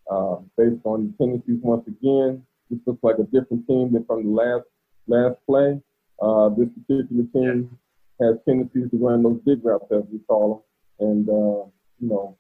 Uh, 0.10 0.38
based 0.58 0.80
on 0.86 1.08
the 1.08 1.14
tendencies, 1.26 1.60
once 1.62 1.86
again, 1.88 2.42
this 2.70 2.80
looks 2.86 3.04
like 3.04 3.18
a 3.20 3.24
different 3.24 3.68
team 3.68 3.92
than 3.92 4.06
from 4.06 4.24
the 4.24 4.32
last 4.32 4.66
last 5.08 5.36
play. 5.46 5.80
Uh, 6.22 6.50
this 6.50 6.70
particular 6.88 7.26
team 7.34 7.78
has 8.22 8.36
tendencies 8.48 8.90
to 8.92 8.98
run 8.98 9.24
those 9.24 9.40
dig 9.46 9.64
routes, 9.66 9.86
as 9.92 10.04
we 10.12 10.20
call 10.28 10.64
them, 11.00 11.10
and 11.10 11.30
uh, 11.30 11.68
you 12.00 12.10
know, 12.10 12.38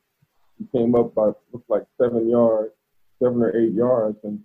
he 0.57 0.65
came 0.77 0.95
up 0.95 1.13
by 1.13 1.31
looks 1.51 1.69
like 1.69 1.83
seven 2.01 2.29
yards, 2.29 2.71
seven 3.21 3.41
or 3.41 3.55
eight 3.57 3.73
yards, 3.73 4.17
and 4.23 4.39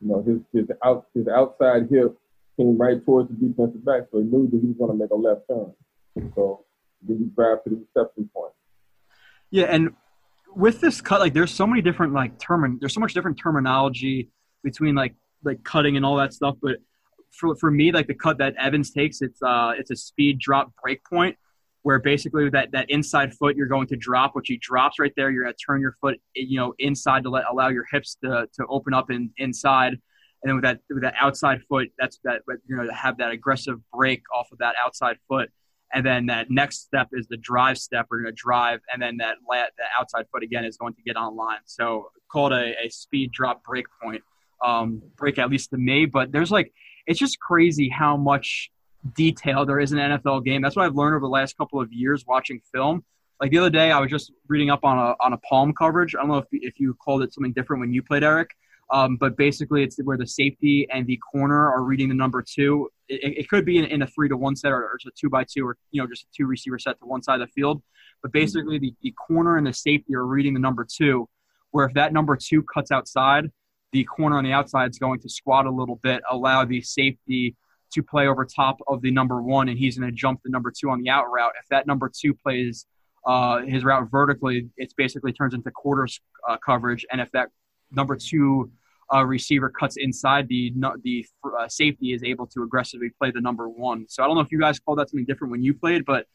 you 0.00 0.08
know 0.08 0.22
his 0.22 0.38
his 0.52 0.70
out 0.82 1.06
his 1.14 1.28
outside 1.28 1.88
hip 1.90 2.16
came 2.56 2.78
right 2.78 3.04
towards 3.04 3.28
the 3.28 3.34
defensive 3.34 3.84
back, 3.84 4.02
so 4.10 4.18
he 4.18 4.24
knew 4.24 4.48
that 4.50 4.60
he 4.60 4.66
was 4.66 4.76
going 4.78 4.90
to 4.90 4.96
make 4.96 5.10
a 5.10 5.14
left 5.14 5.42
turn. 5.48 5.72
So 6.34 6.64
then 7.02 7.18
he 7.18 7.24
grabbed 7.26 7.64
to 7.64 7.70
the 7.70 7.76
reception 7.76 8.30
point. 8.34 8.52
Yeah, 9.50 9.64
and 9.64 9.90
with 10.54 10.80
this 10.80 11.00
cut, 11.00 11.20
like 11.20 11.34
there's 11.34 11.52
so 11.52 11.66
many 11.66 11.82
different 11.82 12.12
like 12.12 12.38
term, 12.38 12.78
there's 12.80 12.94
so 12.94 13.00
much 13.00 13.14
different 13.14 13.38
terminology 13.38 14.30
between 14.62 14.94
like 14.94 15.14
like 15.44 15.62
cutting 15.62 15.96
and 15.96 16.04
all 16.04 16.16
that 16.16 16.32
stuff. 16.32 16.56
But 16.60 16.76
for 17.30 17.54
for 17.56 17.70
me, 17.70 17.92
like 17.92 18.06
the 18.06 18.14
cut 18.14 18.38
that 18.38 18.54
Evans 18.56 18.90
takes, 18.90 19.20
it's 19.20 19.40
uh 19.42 19.72
it's 19.78 19.90
a 19.90 19.96
speed 19.96 20.38
drop 20.38 20.72
break 20.82 21.04
point 21.04 21.36
where 21.82 22.00
basically 22.00 22.50
that 22.50 22.72
that 22.72 22.90
inside 22.90 23.32
foot 23.34 23.54
you're 23.54 23.68
going 23.68 23.86
to 23.86 23.96
drop, 23.96 24.34
which 24.34 24.48
he 24.48 24.56
drops 24.56 24.98
right 24.98 25.12
there. 25.16 25.30
You're 25.30 25.46
to 25.46 25.54
turn 25.54 25.80
your 25.80 25.94
foot, 26.00 26.20
you 26.34 26.58
know, 26.58 26.74
inside 26.78 27.22
to 27.24 27.30
let 27.30 27.44
allow 27.48 27.68
your 27.68 27.84
hips 27.92 28.16
to 28.24 28.48
to 28.54 28.66
open 28.68 28.92
up 28.92 29.10
in, 29.10 29.30
inside, 29.36 30.00
and 30.46 30.50
then 30.50 30.54
with 30.54 30.64
that 30.64 30.80
with 30.88 31.02
that 31.02 31.14
outside 31.20 31.60
foot, 31.68 31.88
that's 31.98 32.20
that 32.22 32.42
you 32.68 32.76
know 32.76 32.88
have 32.92 33.18
that 33.18 33.32
aggressive 33.32 33.78
break 33.92 34.22
off 34.32 34.46
of 34.52 34.58
that 34.58 34.76
outside 34.80 35.16
foot. 35.28 35.50
And 35.92 36.06
then 36.06 36.26
that 36.26 36.50
next 36.50 36.82
step 36.82 37.08
is 37.12 37.26
the 37.26 37.36
drive 37.36 37.78
step. 37.78 38.06
We're 38.10 38.22
going 38.22 38.32
to 38.32 38.40
drive, 38.40 38.80
and 38.92 39.02
then 39.02 39.16
that 39.16 39.38
that 39.50 39.70
outside 39.98 40.26
foot 40.32 40.44
again 40.44 40.64
is 40.64 40.76
going 40.76 40.94
to 40.94 41.02
get 41.02 41.16
online. 41.16 41.58
So 41.64 42.10
called 42.30 42.52
a, 42.52 42.74
a 42.80 42.88
speed 42.90 43.32
drop 43.32 43.64
break 43.64 43.86
point 44.00 44.22
um, 44.64 45.02
break 45.16 45.38
at 45.38 45.50
least 45.50 45.70
to 45.70 45.78
me. 45.78 46.06
But 46.06 46.30
there's 46.30 46.52
like 46.52 46.72
it's 47.08 47.18
just 47.18 47.40
crazy 47.40 47.88
how 47.88 48.16
much 48.16 48.70
detail 49.16 49.66
there 49.66 49.80
is 49.80 49.90
in 49.90 49.98
an 49.98 50.20
NFL 50.20 50.44
game. 50.44 50.62
That's 50.62 50.76
what 50.76 50.84
I've 50.84 50.94
learned 50.94 51.16
over 51.16 51.26
the 51.26 51.30
last 51.30 51.56
couple 51.56 51.80
of 51.80 51.92
years 51.92 52.24
watching 52.24 52.60
film. 52.72 53.04
Like 53.40 53.50
the 53.50 53.58
other 53.58 53.70
day, 53.70 53.90
I 53.90 53.98
was 53.98 54.10
just 54.10 54.30
reading 54.46 54.70
up 54.70 54.84
on 54.84 54.96
a 54.96 55.16
on 55.20 55.32
a 55.32 55.38
palm 55.38 55.72
coverage. 55.72 56.14
I 56.14 56.20
don't 56.20 56.28
know 56.28 56.38
if 56.38 56.46
if 56.52 56.78
you 56.78 56.94
called 56.94 57.24
it 57.24 57.34
something 57.34 57.52
different 57.52 57.80
when 57.80 57.92
you 57.92 58.00
played 58.00 58.22
Erik, 58.22 58.50
um, 58.90 59.16
but 59.16 59.36
basically 59.36 59.82
it's 59.82 59.98
where 60.02 60.16
the 60.16 60.26
safety 60.26 60.86
and 60.92 61.06
the 61.06 61.18
corner 61.32 61.70
are 61.72 61.82
reading 61.82 62.08
the 62.08 62.14
number 62.14 62.42
two. 62.42 62.88
It, 63.08 63.38
it 63.38 63.48
could 63.48 63.64
be 63.64 63.78
in, 63.78 63.84
in, 63.86 64.02
a 64.02 64.06
three 64.06 64.28
to 64.28 64.36
one 64.36 64.54
set 64.54 64.72
or, 64.72 64.82
or 64.82 64.98
a 65.04 65.10
two 65.18 65.28
by 65.28 65.44
two 65.44 65.66
or 65.66 65.76
you 65.90 66.00
know 66.00 66.08
just 66.08 66.24
a 66.24 66.26
two 66.36 66.46
receiver 66.46 66.78
set 66.78 66.98
to 67.00 67.06
one 67.06 67.22
side 67.22 67.40
of 67.40 67.48
the 67.48 67.52
field. 67.52 67.82
But 68.22 68.32
basically, 68.32 68.78
the, 68.78 68.94
the 69.02 69.12
corner 69.12 69.56
and 69.56 69.66
the 69.66 69.72
safety 69.72 70.14
are 70.14 70.24
reading 70.24 70.54
the 70.54 70.60
number 70.60 70.86
two. 70.88 71.28
Where 71.72 71.86
if 71.86 71.94
that 71.94 72.12
number 72.12 72.36
two 72.36 72.62
cuts 72.62 72.90
outside, 72.90 73.50
the 73.92 74.04
corner 74.04 74.38
on 74.38 74.44
the 74.44 74.52
outside 74.52 74.90
is 74.90 74.98
going 74.98 75.20
to 75.20 75.28
squat 75.28 75.66
a 75.66 75.70
little 75.70 75.96
bit, 75.96 76.22
allow 76.30 76.64
the 76.64 76.80
safety 76.80 77.56
to 77.92 78.02
play 78.02 78.26
over 78.26 78.44
top 78.44 78.78
of 78.86 79.02
the 79.02 79.10
number 79.10 79.42
one, 79.42 79.68
and 79.68 79.78
he's 79.78 79.98
going 79.98 80.10
to 80.10 80.16
jump 80.16 80.40
the 80.44 80.50
number 80.50 80.72
two 80.76 80.90
on 80.90 81.02
the 81.02 81.10
out 81.10 81.30
route. 81.30 81.52
If 81.60 81.68
that 81.68 81.86
number 81.86 82.10
two 82.14 82.34
plays 82.34 82.86
uh, 83.26 83.62
his 83.62 83.84
route 83.84 84.08
vertically, 84.10 84.68
it 84.76 84.92
basically 84.96 85.32
turns 85.32 85.54
into 85.54 85.70
quarter 85.70 86.06
uh, 86.48 86.56
coverage. 86.64 87.04
And 87.10 87.20
if 87.20 87.30
that 87.32 87.48
number 87.90 88.16
two 88.16 88.70
uh, 89.14 89.24
receiver 89.24 89.68
cuts 89.68 89.96
inside, 89.96 90.48
the 90.48 90.72
the 91.02 91.26
uh, 91.44 91.68
safety 91.68 92.12
is 92.12 92.22
able 92.22 92.46
to 92.48 92.62
aggressively 92.62 93.10
play 93.20 93.30
the 93.30 93.40
number 93.40 93.68
one. 93.68 94.06
So 94.08 94.22
I 94.22 94.26
don't 94.26 94.36
know 94.36 94.42
if 94.42 94.50
you 94.50 94.60
guys 94.60 94.78
called 94.80 94.98
that 94.98 95.10
something 95.10 95.26
different 95.26 95.52
when 95.52 95.62
you 95.62 95.74
played, 95.74 96.04
but 96.04 96.26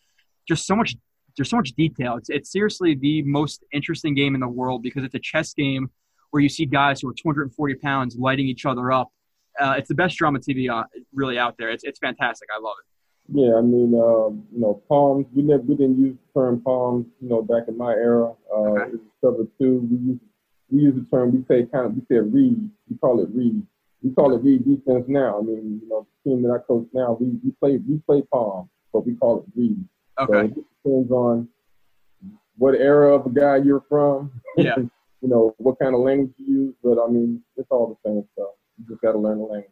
just 0.48 0.66
so 0.66 0.76
much 0.76 0.96
there's 1.38 1.50
so 1.50 1.56
much 1.56 1.72
detail. 1.74 2.18
It's, 2.18 2.30
it's 2.30 2.52
seriously 2.52 2.94
the 2.94 3.22
most 3.24 3.64
interesting 3.72 4.14
game 4.16 4.36
in 4.36 4.42
the 4.42 4.50
world 4.50 4.84
because 4.84 5.06
it's 5.06 5.16
a 5.16 5.20
chess 5.20 5.54
game 5.54 5.90
where 6.32 6.44
you 6.44 6.50
see 6.50 6.66
guys 6.66 7.00
who 7.02 7.10
are 7.10 7.14
240 7.14 7.76
pounds 7.76 8.18
lighting 8.18 8.48
each 8.48 8.66
other 8.66 8.92
up 8.92 9.10
uh, 9.60 9.76
it's 9.78 9.88
the 9.88 9.96
best 9.96 10.18
drama 10.18 10.40
TV 10.40 10.70
uh, 10.70 10.86
really 11.14 11.38
out 11.38 11.56
there. 11.58 11.70
It's 11.70 11.84
it's 11.84 12.00
fantastic. 12.00 12.50
I 12.56 12.60
love 12.60 12.76
it. 12.80 12.88
Yeah, 13.34 13.58
I 13.58 13.62
mean, 13.62 13.94
um, 13.96 14.44
you 14.52 14.60
know, 14.60 14.82
palms. 14.88 15.28
We 15.34 15.44
never 15.44 15.62
we 15.64 15.76
didn't 15.76 16.00
use 16.00 16.16
the 16.34 16.40
term 16.40 16.62
palms. 16.62 17.06
You 17.22 17.30
know, 17.30 17.42
back 17.42 17.64
in 17.68 17.78
my 17.78 17.92
era, 17.92 18.34
uh, 18.54 18.58
okay. 18.58 18.92
it's 18.94 19.04
cover 19.22 19.48
two. 19.60 19.88
We 19.90 20.14
use 20.14 20.20
we 20.72 20.82
use 20.82 20.96
the 20.96 21.06
term. 21.16 21.32
We 21.32 21.44
say 21.48 21.68
kind 21.72 21.86
of 21.86 21.94
we 21.94 22.02
say 22.10 22.20
read. 22.20 22.70
We 22.90 22.98
call 22.98 23.22
it 23.22 23.30
read. 23.34 23.62
We 24.04 24.12
call 24.12 24.36
it 24.36 24.42
read 24.44 24.66
defense 24.66 25.06
now. 25.08 25.40
I 25.40 25.42
mean, 25.42 25.82
you 25.84 25.90
know, 25.90 26.08
the 26.24 26.30
team 26.30 26.42
that 26.44 26.52
I 26.52 26.58
coach 26.66 26.88
now, 26.94 27.18
we 27.20 27.28
we 27.44 27.52
play 27.60 27.78
we 27.78 28.00
play 28.06 28.24
palm, 28.32 28.70
but 28.94 29.06
we 29.06 29.16
call 29.16 29.40
it 29.40 29.60
read. 29.60 29.84
Okay. 30.20 30.32
So 30.32 30.40
it 30.40 30.56
depends 30.84 31.12
on 31.12 31.50
what 32.58 32.76
era 32.76 33.16
of 33.16 33.26
a 33.26 33.30
guy 33.30 33.58
you're 33.58 33.84
from. 33.90 34.32
Yeah. 34.58 34.76
you 35.22 35.30
know 35.30 35.54
what 35.58 35.78
kind 35.80 35.94
of 35.94 36.02
language 36.02 36.34
you 36.38 36.54
use, 36.54 36.76
but 36.84 36.98
I 37.02 37.08
mean, 37.08 37.44
it's 37.58 37.68
all 37.70 37.88
the 38.04 38.10
same 38.10 38.24
stuff. 38.34 38.52
You 38.78 38.86
just 38.90 39.02
got 39.02 39.12
to 39.12 39.20
learn 39.20 39.38
the 39.38 39.46
language. 39.46 39.72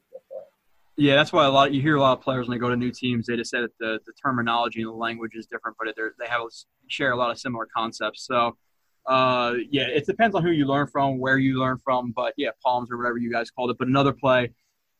Yeah, 1.00 1.15
that's 1.15 1.32
why 1.32 1.46
a 1.46 1.50
lot 1.50 1.74
you 1.74 1.82
hear 1.82 1.96
a 1.96 2.01
lot 2.01 2.18
of 2.18 2.22
players 2.22 2.50
when 2.50 2.58
they 2.58 2.60
go 2.60 2.68
to 2.68 2.75
new 2.75 2.91
teams. 2.91 3.25
They 3.25 3.38
just 3.38 3.50
say 3.50 3.62
that 3.62 3.72
the, 3.79 4.00
the 4.06 4.12
terminology 4.22 4.82
and 4.82 4.89
the 4.89 4.95
language 4.95 5.32
is 5.34 5.45
different, 5.45 5.78
but 5.80 5.95
they 5.95 6.28
have 6.28 6.41
share 6.88 7.13
a 7.13 7.15
lot 7.15 7.32
of 7.32 7.39
similar 7.39 7.65
concepts. 7.74 8.26
So, 8.26 8.58
uh, 9.10 9.56
yeah, 9.69 9.88
it 9.88 10.06
depends 10.06 10.36
on 10.36 10.43
who 10.43 10.52
you 10.52 10.65
learn 10.65 10.88
from, 10.88 11.19
where 11.19 11.38
you 11.38 11.60
learn 11.60 11.80
from. 11.84 12.12
But 12.12 12.34
yeah, 12.38 12.50
palms 12.63 12.91
or 12.91 12.98
whatever 12.98 13.17
you 13.17 13.32
guys 13.32 13.50
called 13.50 13.72
it. 13.72 13.78
But 13.78 13.88
another 13.88 14.13
play 14.13 14.52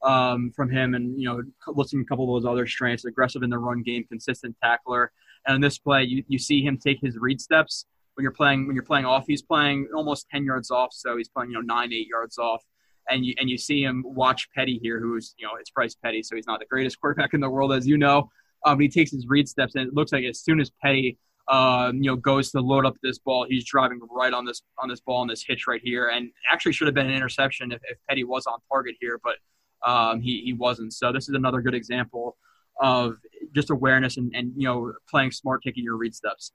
um, 0.02 0.52
from 0.56 0.70
him, 0.70 0.96
and 0.96 1.20
you 1.20 1.28
know, 1.30 1.44
listing 1.68 2.02
a 2.02 2.06
couple 2.06 2.36
of 2.36 2.42
those 2.42 2.52
other 2.52 2.68
strengths: 2.68 3.06
aggressive 3.06 3.44
in 3.44 3.50
the 3.50 3.60
run 3.60 3.84
game, 3.84 4.04
consistent 4.10 4.56
tackler. 4.62 5.12
And 5.48 5.56
in 5.56 5.62
this 5.62 5.78
play, 5.78 6.04
you, 6.04 6.24
you 6.28 6.40
see 6.40 6.62
him 6.62 6.78
take 6.78 7.00
his 7.02 7.18
read 7.18 7.40
steps 7.40 7.86
when 8.16 8.24
you're 8.24 8.34
playing 8.34 8.68
when 8.68 8.76
you're 8.76 8.84
playing 8.84 9.06
off. 9.06 9.26
He's 9.28 9.44
playing 9.44 9.88
almost 9.96 10.28
ten 10.30 10.44
yards 10.44 10.72
off, 10.72 10.90
so 10.92 11.16
he's 11.16 11.30
playing 11.30 11.52
you 11.52 11.56
know 11.56 11.62
nine 11.62 11.94
eight 11.94 12.08
yards 12.08 12.38
off 12.38 12.64
and 13.10 13.26
you 13.26 13.34
and 13.40 13.50
you 13.50 13.58
see 13.58 13.84
him 13.84 14.04
watch 14.06 14.50
Petty 14.56 14.80
here, 14.82 15.00
who's 15.00 15.36
you 15.38 15.46
know 15.46 15.54
it's 15.60 15.70
Bryce 15.70 15.96
Petty, 15.96 16.24
so 16.24 16.36
he's 16.36 16.48
not 16.48 16.60
the 16.60 16.66
greatest 16.66 17.00
quarterback 17.00 17.34
in 17.34 17.42
the 17.42 17.50
world, 17.50 17.74
as 17.74 17.88
you 17.88 17.98
know. 17.98 18.30
Um, 18.66 18.80
he 18.80 18.90
takes 18.90 19.12
his 19.12 19.26
read 19.28 19.48
steps, 19.48 19.76
and 19.76 19.88
it 19.88 19.94
looks 19.94 20.12
like 20.12 20.24
as 20.24 20.40
soon 20.42 20.60
as 20.60 20.72
Petty, 20.84 21.18
um, 21.50 21.96
you 21.98 22.10
know, 22.12 22.16
goes 22.16 22.52
to 22.52 22.62
load 22.62 22.86
up 22.86 22.96
this 23.02 23.18
ball, 23.18 23.46
he's 23.50 23.66
driving 23.66 24.00
right 24.12 24.34
on 24.34 24.46
this 24.46 24.62
on 24.78 24.88
this 24.88 25.00
ball 25.00 25.18
on 25.18 25.28
this 25.28 25.44
hitch 25.46 25.66
right 25.68 25.82
here, 25.84 26.08
and 26.10 26.30
actually 26.52 26.74
should 26.74 26.88
have 26.88 26.94
been 26.94 27.08
an 27.08 27.16
interception 27.16 27.72
if, 27.72 27.82
if 27.90 27.98
Petty 28.08 28.24
was 28.24 28.46
on 28.46 28.60
target 28.72 28.96
here, 29.02 29.20
but 29.24 29.36
um, 29.90 30.22
he 30.22 30.42
he 30.42 30.54
wasn't. 30.54 30.94
So 30.94 31.12
this 31.12 31.28
is 31.28 31.36
another 31.36 31.62
good 31.62 31.74
example 31.74 32.38
of 32.80 33.18
just 33.54 33.72
awareness 33.72 34.18
and, 34.18 34.32
and 34.36 34.54
you 34.56 34.68
know 34.68 34.94
playing 35.10 35.32
smart, 35.32 35.64
taking 35.64 35.84
your 35.84 35.98
read 35.98 36.14
steps. 36.14 36.54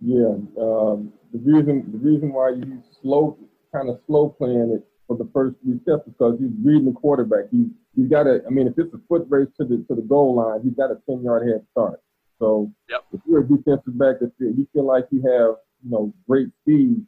Yeah, 0.00 0.34
um, 0.58 1.12
the 1.32 1.38
reason 1.38 1.84
the 1.92 1.98
reason 1.98 2.32
why 2.32 2.50
you 2.50 2.82
slow 3.02 3.36
kind 3.74 3.90
of 3.90 4.00
slow 4.06 4.30
playing 4.30 4.78
it 4.78 4.86
for 5.06 5.16
the 5.18 5.28
first 5.34 5.56
three 5.62 5.78
steps 5.82 6.04
because 6.06 6.38
he's 6.40 6.50
reading 6.64 6.86
the 6.86 6.92
quarterback. 6.92 7.50
He's 7.50 7.66
he's 7.94 8.08
got 8.08 8.26
a. 8.26 8.42
I 8.46 8.50
mean, 8.50 8.66
if 8.66 8.78
it's 8.78 8.94
a 8.94 9.00
foot 9.08 9.26
race 9.28 9.48
to 9.58 9.66
the 9.66 9.84
to 9.88 9.94
the 9.94 10.06
goal 10.08 10.36
line, 10.36 10.62
he's 10.62 10.72
got 10.72 10.90
a 10.90 10.96
ten 11.06 11.22
yard 11.22 11.46
head 11.46 11.66
start. 11.72 12.00
So 12.40 12.72
yep. 12.88 13.04
if 13.12 13.20
you're 13.28 13.40
a 13.40 13.46
defensive 13.46 13.96
back 13.98 14.18
that 14.20 14.32
you 14.38 14.66
feel 14.72 14.86
like 14.86 15.06
you 15.10 15.20
have 15.20 15.56
you 15.84 15.90
know 15.90 16.12
great 16.28 16.48
speed, 16.62 17.04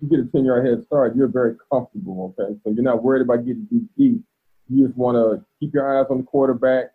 you 0.00 0.08
get 0.08 0.20
a 0.20 0.24
ten 0.24 0.44
yard 0.44 0.66
head 0.66 0.84
start. 0.86 1.16
You're 1.16 1.28
very 1.28 1.56
comfortable. 1.70 2.34
Okay, 2.38 2.58
so 2.64 2.70
you're 2.70 2.84
not 2.84 3.02
worried 3.02 3.22
about 3.22 3.44
getting 3.44 3.66
deep 3.70 3.88
deep. 3.98 4.22
You 4.68 4.86
just 4.86 4.96
want 4.96 5.16
to 5.16 5.44
keep 5.58 5.74
your 5.74 6.00
eyes 6.00 6.06
on 6.08 6.18
the 6.18 6.22
quarterback. 6.22 6.92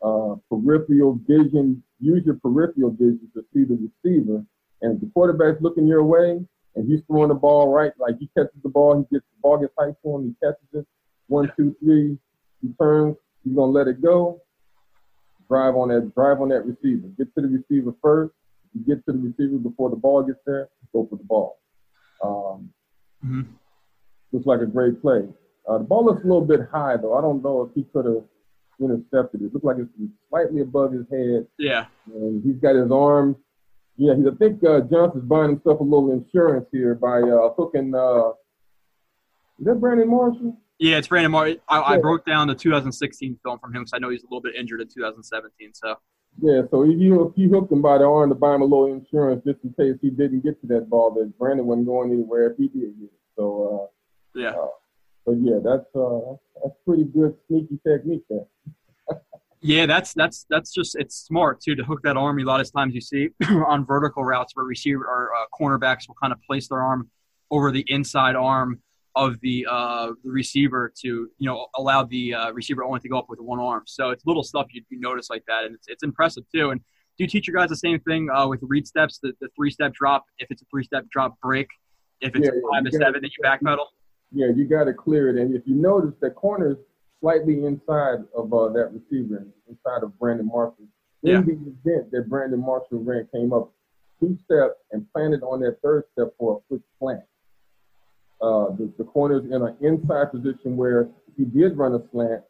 Uh, 0.00 0.36
peripheral 0.48 1.20
vision. 1.26 1.82
Use 2.00 2.22
your 2.24 2.36
peripheral 2.36 2.92
vision 2.92 3.28
to 3.34 3.44
see 3.52 3.64
the 3.64 3.74
receiver. 3.74 4.44
And 4.80 4.94
if 4.94 5.00
the 5.00 5.10
quarterback's 5.12 5.60
looking 5.60 5.88
your 5.88 6.04
way, 6.04 6.38
and 6.76 6.88
he's 6.88 7.00
throwing 7.08 7.28
the 7.28 7.34
ball 7.34 7.72
right, 7.72 7.90
like 7.98 8.14
he 8.20 8.30
catches 8.36 8.62
the 8.62 8.68
ball, 8.68 8.96
he 8.96 9.16
gets 9.16 9.26
the 9.34 9.40
ball 9.42 9.58
gets 9.58 9.72
high 9.76 9.90
to 9.90 10.14
him, 10.14 10.22
he 10.24 10.46
catches 10.46 10.68
it, 10.72 10.86
one, 11.26 11.50
two, 11.56 11.74
three, 11.82 12.16
he 12.62 12.68
turns, 12.80 13.16
he's 13.42 13.54
gonna 13.56 13.72
let 13.72 13.88
it 13.88 14.00
go. 14.00 14.40
Drive 15.48 15.76
on 15.76 15.88
that, 15.88 16.14
drive 16.14 16.40
on 16.40 16.48
that 16.50 16.66
receiver. 16.66 17.08
Get 17.16 17.34
to 17.34 17.40
the 17.40 17.48
receiver 17.48 17.94
first. 18.02 18.34
You 18.74 18.84
get 18.84 19.04
to 19.06 19.12
the 19.12 19.18
receiver 19.18 19.58
before 19.58 19.90
the 19.90 19.96
ball 19.96 20.22
gets 20.22 20.38
there, 20.46 20.68
go 20.92 21.06
for 21.08 21.16
the 21.16 21.24
ball. 21.24 21.58
Um, 22.22 22.70
mm-hmm. 23.24 23.42
Looks 24.32 24.46
like 24.46 24.60
a 24.60 24.66
great 24.66 25.00
play. 25.00 25.22
Uh, 25.68 25.78
the 25.78 25.84
ball 25.84 26.04
looks 26.04 26.22
a 26.22 26.26
little 26.26 26.44
bit 26.44 26.60
high 26.70 26.96
though. 26.96 27.16
I 27.16 27.22
don't 27.22 27.42
know 27.42 27.62
if 27.62 27.74
he 27.74 27.84
could 27.92 28.04
have 28.04 28.24
intercepted 28.80 29.40
it. 29.40 29.46
It 29.46 29.54
looks 29.54 29.64
like 29.64 29.76
it's 29.78 29.90
slightly 30.28 30.60
above 30.60 30.92
his 30.92 31.06
head. 31.10 31.46
Yeah. 31.58 31.86
And 32.06 32.44
he's 32.44 32.56
got 32.56 32.74
his 32.74 32.90
arms 32.92 33.36
yeah, 33.98 34.12
I 34.12 34.36
think 34.36 34.62
uh, 34.62 34.82
Johnson's 34.82 35.24
buying 35.24 35.50
himself 35.50 35.80
a 35.80 35.82
little 35.82 36.12
insurance 36.12 36.66
here 36.70 36.94
by 36.94 37.18
uh, 37.18 37.52
hooking. 37.56 37.92
Uh, 37.92 38.30
is 39.58 39.66
that 39.66 39.80
Brandon 39.80 40.08
Marshall? 40.08 40.56
Yeah, 40.78 40.98
it's 40.98 41.08
Brandon 41.08 41.32
Marshall. 41.32 41.56
I. 41.68 41.94
I, 41.94 41.98
broke 41.98 42.24
down 42.24 42.46
the 42.46 42.54
2016 42.54 43.38
film 43.42 43.58
from 43.58 43.74
him 43.74 43.82
because 43.82 43.92
I 43.94 43.98
know 43.98 44.10
he's 44.10 44.22
a 44.22 44.26
little 44.26 44.40
bit 44.40 44.54
injured 44.54 44.80
in 44.80 44.88
2017. 44.88 45.74
So. 45.74 45.96
Yeah, 46.40 46.62
so 46.70 46.84
he, 46.84 46.96
he 47.34 47.48
hooked 47.48 47.72
him 47.72 47.82
by 47.82 47.98
the 47.98 48.04
arm 48.04 48.28
to 48.28 48.36
buy 48.36 48.54
him 48.54 48.62
a 48.62 48.64
little 48.64 48.86
insurance 48.86 49.42
just 49.44 49.58
in 49.64 49.72
case 49.72 49.98
he 50.00 50.10
didn't 50.10 50.44
get 50.44 50.60
to 50.60 50.66
that 50.68 50.88
ball. 50.88 51.10
That 51.14 51.36
Brandon 51.36 51.66
wasn't 51.66 51.86
going 51.86 52.12
anywhere 52.12 52.52
if 52.52 52.56
he 52.56 52.68
did 52.68 52.98
get 52.98 53.06
it. 53.06 53.20
So. 53.36 53.90
Uh, 54.36 54.40
yeah. 54.40 54.50
Uh, 54.50 54.68
but 55.26 55.36
yeah, 55.42 55.58
that's 55.62 55.94
uh, 55.94 56.36
that's 56.62 56.74
pretty 56.86 57.04
good 57.04 57.34
sneaky 57.46 57.78
technique 57.86 58.22
there. 58.30 58.46
Yeah, 59.60 59.86
that's 59.86 60.14
that's 60.14 60.46
that's 60.48 60.72
just 60.72 60.94
it's 60.94 61.16
smart 61.16 61.60
too 61.60 61.74
to 61.74 61.82
hook 61.82 62.02
that 62.04 62.16
arm. 62.16 62.38
A 62.38 62.44
lot 62.44 62.60
of 62.60 62.72
times 62.72 62.94
you 62.94 63.00
see 63.00 63.30
on 63.66 63.84
vertical 63.84 64.22
routes 64.22 64.54
where 64.54 64.64
receiver 64.64 65.04
or 65.04 65.30
uh, 65.34 65.46
cornerbacks 65.52 66.06
will 66.06 66.14
kind 66.14 66.32
of 66.32 66.40
place 66.42 66.68
their 66.68 66.80
arm 66.80 67.10
over 67.50 67.72
the 67.72 67.84
inside 67.88 68.36
arm 68.36 68.80
of 69.18 69.38
the 69.40 69.66
uh, 69.68 70.12
the 70.24 70.30
receiver 70.30 70.92
to 71.02 71.08
you 71.08 71.46
know 71.46 71.66
allow 71.76 72.04
the 72.04 72.34
uh, 72.34 72.52
receiver 72.52 72.84
only 72.84 73.00
to 73.00 73.08
go 73.08 73.18
up 73.18 73.26
with 73.28 73.40
one 73.40 73.58
arm. 73.58 73.82
So 73.86 74.10
it's 74.10 74.24
little 74.24 74.44
stuff 74.44 74.66
you, 74.72 74.82
you 74.90 75.00
notice 75.00 75.28
like 75.28 75.44
that, 75.48 75.64
and 75.64 75.74
it's 75.74 75.88
it's 75.88 76.02
impressive 76.02 76.44
too. 76.54 76.70
And 76.70 76.80
do 76.80 77.24
you 77.24 77.26
teach 77.26 77.48
your 77.48 77.56
guys 77.56 77.68
the 77.68 77.76
same 77.76 78.00
thing 78.00 78.28
uh, 78.30 78.46
with 78.46 78.60
read 78.62 78.86
steps? 78.86 79.18
The, 79.22 79.32
the 79.40 79.48
three 79.56 79.70
step 79.70 79.92
drop, 79.92 80.24
if 80.38 80.50
it's 80.50 80.62
a 80.62 80.66
three 80.70 80.84
step 80.84 81.04
drop 81.10 81.38
break, 81.40 81.68
if 82.20 82.34
it's 82.36 82.46
yeah, 82.46 82.52
a 82.52 82.72
five 82.72 82.84
to 82.84 82.92
seven, 82.92 83.20
then 83.20 83.30
you 83.36 83.44
backpedal. 83.44 83.86
Yeah, 84.32 84.48
you 84.54 84.66
got 84.66 84.84
to 84.84 84.94
clear 84.94 85.30
it. 85.30 85.40
And 85.40 85.54
if 85.54 85.62
you 85.66 85.74
notice 85.74 86.14
that 86.20 86.34
corners 86.34 86.76
slightly 87.20 87.64
inside 87.64 88.18
of 88.36 88.52
uh, 88.52 88.68
that 88.68 88.90
receiver, 88.92 89.46
inside 89.68 90.02
of 90.02 90.18
Brandon 90.18 90.46
Marshall. 90.46 90.86
In 91.24 91.30
yeah. 91.30 91.40
the 91.40 91.52
event 91.52 92.10
that 92.12 92.28
Brandon 92.28 92.60
Marshall 92.60 93.02
ran 93.02 93.28
came 93.34 93.52
up 93.52 93.72
two 94.20 94.38
steps 94.44 94.76
and 94.92 95.06
planted 95.12 95.42
on 95.42 95.60
that 95.60 95.78
third 95.82 96.04
step 96.12 96.28
for 96.38 96.58
a 96.58 96.60
quick 96.68 96.82
plant. 96.98 97.22
Uh, 98.40 98.70
the, 98.76 98.90
the 98.98 99.04
corner's 99.04 99.44
in 99.44 99.62
an 99.62 99.76
inside 99.80 100.30
position 100.30 100.76
where 100.76 101.02
if 101.02 101.36
he 101.36 101.44
did 101.44 101.76
run 101.76 101.94
a 101.94 102.02
slant, 102.12 102.42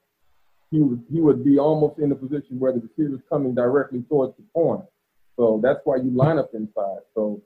he 0.70 0.80
would 0.80 1.02
he 1.10 1.20
would 1.20 1.44
be 1.44 1.58
almost 1.58 1.98
in 1.98 2.12
a 2.12 2.14
position 2.14 2.58
where 2.58 2.72
the 2.72 2.80
receiver's 2.80 3.22
coming 3.30 3.54
directly 3.54 4.02
towards 4.02 4.36
the 4.36 4.44
corner. 4.52 4.84
So 5.36 5.60
that's 5.62 5.80
why 5.84 5.96
you 5.96 6.10
line 6.10 6.38
up 6.38 6.50
inside. 6.52 7.00
So 7.14 7.40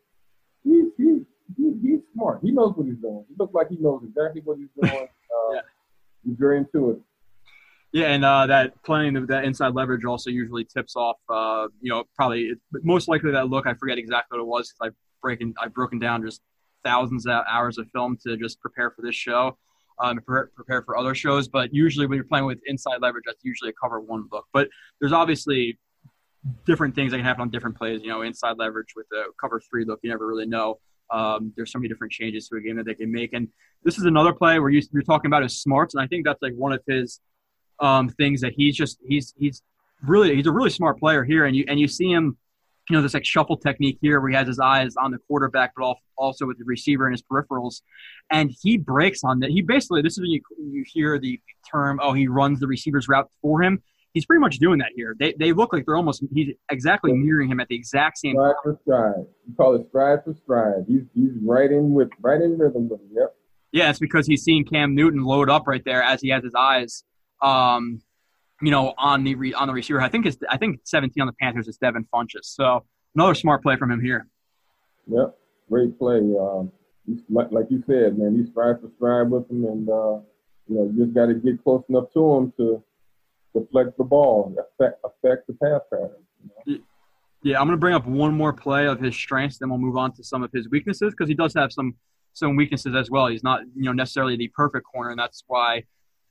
he's 0.65 0.87
he's 0.97 1.23
he, 1.57 1.73
he's 1.83 2.01
smart. 2.15 2.41
He 2.43 2.51
knows 2.51 2.73
what 2.75 2.87
he's 2.87 2.97
doing. 2.97 3.25
He 3.29 3.35
looks 3.39 3.55
like 3.55 3.69
he 3.69 3.77
knows 3.77 4.03
exactly 4.05 4.43
what 4.45 4.59
he's 4.59 4.69
doing. 4.81 5.09
Uh, 5.33 5.55
yeah. 5.55 5.61
He's 6.27 6.37
very 6.37 6.59
intuitive. 6.59 7.01
Yeah, 7.93 8.09
and 8.09 8.23
uh, 8.23 8.47
that 8.49 8.83
playing 8.83 9.27
that 9.27 9.45
inside 9.45 9.75
leverage 9.75 10.05
also 10.05 10.29
usually 10.29 10.65
tips 10.65 10.95
off. 10.95 11.17
Uh, 11.27 11.69
you 11.81 11.91
know, 11.91 12.05
probably 12.15 12.53
most 12.83 13.09
likely 13.09 13.33
that 13.33 13.49
look. 13.49 13.67
I 13.67 13.73
forget 13.73 13.97
exactly 13.97 14.39
what 14.39 14.43
it 14.43 14.47
was 14.47 14.69
because 14.69 14.89
I've 14.89 14.97
breaking 15.23 15.55
I've 15.59 15.73
broken 15.73 15.99
down 15.99 16.23
just 16.23 16.43
thousands 16.85 17.27
of 17.27 17.45
hours 17.49 17.79
of 17.79 17.89
film 17.93 18.19
to 18.27 18.37
just 18.37 18.61
prepare 18.61 18.91
for 18.91 19.03
this 19.03 19.15
show, 19.15 19.57
um, 19.99 20.19
prepare, 20.21 20.83
for 20.83 20.97
other 20.97 21.15
shows. 21.15 21.49
But 21.49 21.73
usually 21.73 22.07
when 22.07 22.17
you're 22.17 22.25
playing 22.25 22.47
with 22.47 22.61
inside 22.67 23.01
leverage, 23.01 23.25
that's 23.27 23.45
usually 23.45 23.71
a 23.71 23.75
cover 23.75 24.01
one 24.01 24.25
book. 24.31 24.47
But 24.53 24.69
there's 25.01 25.13
obviously 25.13 25.79
different 26.65 26.95
things 26.95 27.13
that 27.13 27.19
can 27.19 27.25
happen 27.25 27.43
on 27.43 27.51
different 27.51 27.77
plays. 27.77 28.03
You 28.03 28.09
know, 28.09 28.23
inside 28.23 28.57
leverage 28.59 28.95
with 28.97 29.07
a 29.13 29.25
cover 29.41 29.61
three 29.61 29.85
look, 29.85 30.01
you 30.03 30.11
never 30.11 30.27
really 30.27 30.47
know. 30.47 30.79
Um, 31.11 31.53
there's 31.57 31.71
so 31.71 31.79
many 31.79 31.89
different 31.89 32.13
changes 32.13 32.49
to 32.49 32.57
a 32.57 32.61
game 32.61 32.77
that 32.77 32.87
they 32.87 32.95
can 32.95 33.13
make, 33.13 33.33
and 33.35 33.49
this 33.85 33.99
is 33.99 34.05
another 34.05 34.33
play 34.33 34.59
where 34.59 34.71
you, 34.71 34.81
are 34.95 35.03
talking 35.03 35.29
about 35.29 35.43
his 35.43 35.61
smarts, 35.61 35.95
and 35.95 36.03
I 36.03 36.07
think 36.07 36.25
that's 36.25 36.41
like 36.41 36.55
one 36.55 36.73
of 36.73 36.81
his 36.87 37.21
um, 37.81 38.09
things 38.09 38.41
that 38.41 38.55
he's 38.57 38.77
just 38.77 38.99
he's 39.07 39.35
he's 39.39 39.63
really 40.07 40.35
he's 40.35 40.47
a 40.47 40.53
really 40.53 40.71
smart 40.71 40.99
player 40.99 41.25
here, 41.25 41.45
and 41.45 41.55
you 41.55 41.65
and 41.69 41.79
you 41.79 41.89
see 41.89 42.11
him, 42.11 42.37
you 42.93 42.99
know, 42.99 43.03
this 43.03 43.15
like 43.15 43.25
shuffle 43.25 43.57
technique 43.57 43.97
here 44.03 44.21
where 44.21 44.29
he 44.29 44.37
has 44.37 44.47
his 44.47 44.61
eyes 44.61 44.95
on 44.99 45.13
the 45.13 45.19
quarterback, 45.27 45.73
but 45.75 45.97
also 46.19 46.45
with 46.45 46.59
the 46.59 46.65
receiver 46.65 47.07
and 47.07 47.15
his 47.15 47.23
peripherals, 47.23 47.81
and 48.31 48.53
he 48.61 48.77
breaks 48.77 49.25
on 49.25 49.41
that. 49.41 49.49
He 49.49 49.63
basically 49.63 50.03
this 50.03 50.13
is 50.13 50.21
when 50.21 50.31
you 50.31 50.43
you 50.59 50.85
hear 50.87 51.19
the 51.19 51.41
term, 51.71 51.99
oh, 52.03 52.13
he 52.13 52.29
runs 52.29 52.61
the 52.61 52.67
receiver's 52.67 53.09
route 53.09 53.31
for 53.41 53.63
him. 53.63 53.83
He's 54.13 54.27
pretty 54.27 54.41
much 54.41 54.59
doing 54.59 54.79
that 54.81 54.91
here. 54.95 55.17
They, 55.19 55.35
they 55.39 55.55
look 55.55 55.73
like 55.73 55.87
they're 55.87 55.97
almost 55.97 56.23
he's 56.35 56.55
exactly 56.71 57.15
mirroring 57.15 57.51
him 57.51 57.61
at 57.61 57.69
the 57.69 57.77
exact 57.77 58.19
same 58.19 58.35
stride 58.35 58.55
for 58.63 58.79
stride. 58.83 59.27
You 59.49 59.55
call 59.57 59.75
it 59.77 59.87
stride 59.89 60.19
for 60.23 60.35
stride. 60.35 60.85
He's 60.87 61.05
he's 61.15 61.33
right 61.43 61.71
in 61.71 61.95
with 61.95 62.11
right 62.21 62.43
in 62.43 62.59
rhythm 62.59 62.91
with 62.91 63.01
him. 63.01 63.09
Yep. 63.15 63.35
Yeah, 63.73 63.89
it's 63.89 63.99
because 63.99 64.27
he's 64.27 64.43
seeing 64.43 64.67
Cam 64.67 64.95
Newton 64.95 65.25
load 65.25 65.49
up 65.49 65.67
right 65.67 65.83
there 65.83 66.03
as 66.03 66.21
he 66.21 66.29
has 66.29 66.45
his 66.45 66.55
eyes 66.55 67.05
um, 67.41 68.03
you 68.63 68.71
know, 68.71 68.95
on 68.97 69.25
the 69.25 69.35
re, 69.35 69.53
on 69.53 69.67
the 69.67 69.75
receiver. 69.75 70.01
I 70.01 70.09
think 70.09 70.25
it's 70.25 70.39
I 70.49 70.57
think 70.57 70.81
17 70.85 71.21
on 71.21 71.27
the 71.27 71.35
Panthers 71.35 71.69
is 71.69 71.77
Devin 71.77 72.07
Funchess. 72.15 72.45
So 72.45 72.85
another 73.15 73.35
smart 73.35 73.63
play 73.63 73.77
from 73.77 73.91
him 73.91 74.01
here. 74.01 74.27
Yep, 75.09 75.37
great 75.69 75.99
play. 75.99 76.19
Um, 76.19 76.71
like, 77.29 77.51
like 77.51 77.67
you 77.71 77.83
said, 77.87 78.17
man, 78.17 78.37
he's 78.37 78.49
strive 78.51 78.81
for 78.81 78.89
stride 78.97 79.31
with 79.31 79.51
him, 79.51 79.65
and 79.65 79.89
uh, 79.89 80.21
you 80.69 80.77
know, 80.77 80.93
you 80.95 81.05
just 81.05 81.15
got 81.15 81.27
to 81.27 81.35
get 81.35 81.63
close 81.63 81.83
enough 81.89 82.13
to 82.15 82.35
him 82.35 82.53
to 82.57 82.83
deflect 83.53 83.99
the 83.99 84.05
ball, 84.05 84.55
affect 84.59 85.01
affect 85.05 85.49
the 85.49 85.55
pass 85.55 85.81
pattern. 85.91 86.23
You 86.67 86.79
know? 86.79 86.85
Yeah, 87.43 87.61
I'm 87.61 87.67
going 87.67 87.77
to 87.77 87.81
bring 87.81 87.95
up 87.95 88.07
one 88.07 88.33
more 88.35 88.53
play 88.53 88.87
of 88.87 89.01
his 89.01 89.17
strengths, 89.17 89.59
then 89.59 89.69
we'll 89.69 89.79
move 89.79 89.97
on 89.97 90.13
to 90.13 90.23
some 90.23 90.45
of 90.45 90.53
his 90.53 90.69
weaknesses 90.71 91.13
because 91.13 91.29
he 91.29 91.35
does 91.35 91.53
have 91.55 91.73
some 91.73 91.97
some 92.33 92.55
weaknesses 92.55 92.95
as 92.95 93.11
well. 93.11 93.27
He's 93.27 93.43
not 93.43 93.63
you 93.75 93.85
know 93.85 93.93
necessarily 93.93 94.37
the 94.37 94.49
perfect 94.55 94.87
corner, 94.87 95.11
and 95.11 95.19
that's 95.19 95.43
why 95.49 95.83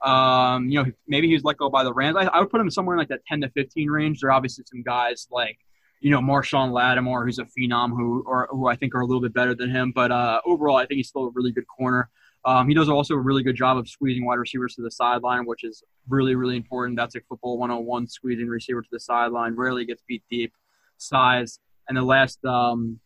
um, 0.04 0.68
you 0.70 0.82
know, 0.82 0.92
maybe 1.08 1.28
he 1.28 1.34
was 1.34 1.44
let 1.44 1.58
go 1.58 1.70
by 1.70 1.84
the 1.84 1.94
Rams. 1.94 2.18
I, 2.18 2.24
I, 2.26 2.40
would 2.40 2.50
put 2.50 2.60
him 2.60 2.72
somewhere 2.72 2.96
in 2.96 3.00
like 3.00 3.10
that 3.10 3.26
10 3.28 3.42
to 3.42 3.50
15 3.50 3.90
range. 3.90 4.20
There 4.20 4.30
are 4.30 4.34
obviously 4.34 4.64
some 4.68 4.82
guys 4.82 5.28
like, 5.30 5.60
you 6.00 6.10
know, 6.10 6.20
Marshon 6.20 6.72
Lattimore, 6.72 7.24
who's 7.24 7.38
a 7.38 7.46
phenom, 7.46 7.92
who 7.92 8.24
or 8.26 8.48
who 8.50 8.68
I 8.68 8.76
think 8.76 8.96
are 8.96 9.02
a 9.02 9.06
little 9.06 9.22
bit 9.22 9.34
better 9.34 9.54
than 9.54 9.70
him. 9.70 9.92
But 9.94 10.12
uh, 10.12 10.42
overall, 10.46 10.78
I 10.78 10.88
think 10.88 10.98
he's 10.98 11.10
still 11.10 11.26
a 11.26 11.32
really 11.36 11.52
good 11.52 11.68
corner. 11.68 12.10
Um, 12.44 12.68
he 12.68 12.74
does 12.74 12.90
also 12.90 13.14
a 13.14 13.20
really 13.20 13.44
good 13.44 13.56
job 13.56 13.78
of 13.78 13.88
squeezing 13.88 14.26
wide 14.26 14.40
receivers 14.40 14.74
to 14.76 14.82
the 14.82 14.90
sideline, 14.90 15.46
which 15.46 15.64
is 15.64 15.84
really, 16.10 16.34
really 16.34 16.56
important. 16.56 16.98
That's 16.98 17.14
like 17.14 17.26
football 17.30 17.60
101, 17.60 18.08
squeezing 18.08 18.48
receiver 18.48 18.82
to 18.82 18.88
the 18.92 19.00
sideline. 19.00 19.56
Rarely 19.56 19.86
gets 19.86 20.02
beat 20.08 20.24
deep. 20.32 20.52
Size. 20.98 21.60
And 21.88 21.96
the 21.96 22.02
last, 22.02 22.44
um, 22.44 23.00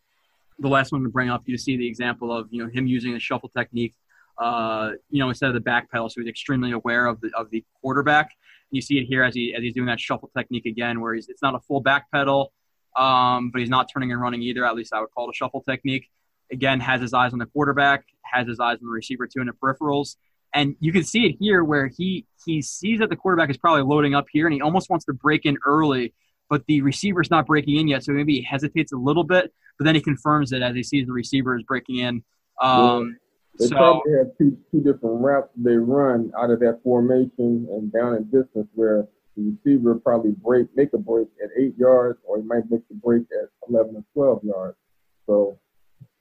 the 0.59 0.69
last 0.69 0.93
one 0.93 1.03
to 1.03 1.09
bring 1.09 1.29
up, 1.29 1.43
you 1.45 1.57
see 1.57 1.75
the 1.75 1.87
example 1.87 2.31
of 2.31 2.47
you 2.49 2.63
know 2.63 2.69
him 2.69 2.87
using 2.87 3.15
a 3.15 3.19
shuffle 3.19 3.49
technique 3.49 3.93
uh, 4.37 4.91
you 5.09 5.19
know, 5.19 5.29
instead 5.29 5.47
of 5.47 5.53
the 5.53 5.61
back 5.61 5.91
pedal. 5.91 6.09
So 6.09 6.21
he's 6.21 6.29
extremely 6.29 6.71
aware 6.71 7.05
of 7.05 7.21
the 7.21 7.31
of 7.35 7.49
the 7.49 7.63
quarterback. 7.81 8.31
And 8.71 8.75
you 8.75 8.81
see 8.81 8.97
it 8.97 9.05
here 9.05 9.23
as 9.23 9.35
he 9.35 9.53
as 9.55 9.61
he's 9.61 9.73
doing 9.73 9.87
that 9.87 9.99
shuffle 9.99 10.29
technique 10.35 10.65
again, 10.65 11.01
where 11.01 11.13
he's 11.13 11.29
it's 11.29 11.41
not 11.41 11.55
a 11.55 11.59
full 11.59 11.81
back 11.81 12.11
pedal, 12.11 12.51
um, 12.95 13.51
but 13.51 13.59
he's 13.59 13.69
not 13.69 13.89
turning 13.91 14.11
and 14.11 14.21
running 14.21 14.41
either. 14.41 14.65
At 14.65 14.75
least 14.75 14.93
I 14.93 14.99
would 14.99 15.11
call 15.11 15.27
it 15.27 15.33
a 15.33 15.35
shuffle 15.35 15.61
technique. 15.61 16.09
Again, 16.51 16.79
has 16.79 17.01
his 17.01 17.13
eyes 17.13 17.33
on 17.33 17.39
the 17.39 17.47
quarterback, 17.47 18.05
has 18.23 18.47
his 18.47 18.59
eyes 18.59 18.77
on 18.79 18.85
the 18.85 18.91
receiver 18.91 19.27
too, 19.27 19.39
and 19.39 19.49
the 19.49 19.53
peripherals. 19.53 20.15
And 20.53 20.75
you 20.79 20.93
can 20.93 21.03
see 21.03 21.25
it 21.25 21.35
here 21.39 21.63
where 21.63 21.87
he 21.87 22.25
he 22.45 22.61
sees 22.61 22.99
that 22.99 23.09
the 23.09 23.15
quarterback 23.15 23.49
is 23.49 23.57
probably 23.57 23.83
loading 23.83 24.15
up 24.15 24.25
here, 24.31 24.45
and 24.47 24.53
he 24.53 24.61
almost 24.61 24.89
wants 24.89 25.05
to 25.05 25.13
break 25.13 25.45
in 25.45 25.57
early, 25.65 26.13
but 26.49 26.65
the 26.67 26.81
receiver's 26.81 27.29
not 27.29 27.45
breaking 27.45 27.77
in 27.77 27.87
yet, 27.87 28.03
so 28.03 28.13
maybe 28.13 28.35
he 28.35 28.41
hesitates 28.41 28.93
a 28.93 28.97
little 28.97 29.23
bit, 29.23 29.51
but 29.77 29.85
then 29.85 29.95
he 29.95 30.01
confirms 30.01 30.51
it 30.51 30.61
as 30.61 30.75
he 30.75 30.83
sees 30.83 31.07
the 31.07 31.13
receiver 31.13 31.57
is 31.57 31.63
breaking 31.63 31.97
in. 31.97 32.23
Um, 32.61 33.17
they 33.59 33.67
so, 33.67 33.75
probably 33.75 34.13
have 34.17 34.27
two 34.37 34.57
two 34.71 34.81
different 34.81 35.21
routes 35.21 35.49
they 35.55 35.75
run 35.75 36.31
out 36.37 36.51
of 36.51 36.59
that 36.59 36.79
formation 36.83 37.67
and 37.71 37.91
down 37.91 38.15
in 38.15 38.23
distance 38.25 38.67
where 38.73 39.07
the 39.37 39.55
receiver 39.65 39.95
probably 39.95 40.31
break 40.31 40.67
make 40.75 40.93
a 40.93 40.97
break 40.97 41.27
at 41.43 41.49
eight 41.57 41.77
yards 41.77 42.19
or 42.23 42.37
he 42.37 42.43
might 42.43 42.69
make 42.69 42.87
the 42.89 42.95
break 42.95 43.23
at 43.31 43.49
eleven 43.69 43.95
or 43.95 44.03
twelve 44.13 44.43
yards. 44.43 44.77
So 45.25 45.59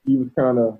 he 0.05 0.17
was 0.17 0.27
kind 0.37 0.59
of 0.59 0.79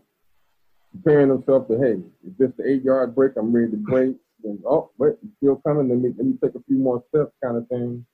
preparing 0.91 1.29
himself 1.29 1.67
to 1.67 1.77
hey, 1.77 2.01
if 2.25 2.37
this 2.37 2.51
the 2.57 2.69
eight 2.69 2.83
yard 2.83 3.15
break, 3.15 3.33
I'm 3.37 3.53
ready 3.53 3.71
to 3.71 3.77
break. 3.77 4.15
Then 4.43 4.59
oh 4.65 4.91
wait, 4.97 5.15
it's 5.23 5.33
still 5.37 5.61
coming. 5.65 5.89
Let 5.89 5.99
me 5.99 6.13
let 6.17 6.25
me 6.25 6.37
take 6.41 6.55
a 6.55 6.63
few 6.67 6.77
more 6.77 7.03
steps, 7.09 7.31
kind 7.43 7.57
of 7.57 7.67
thing. 7.67 8.05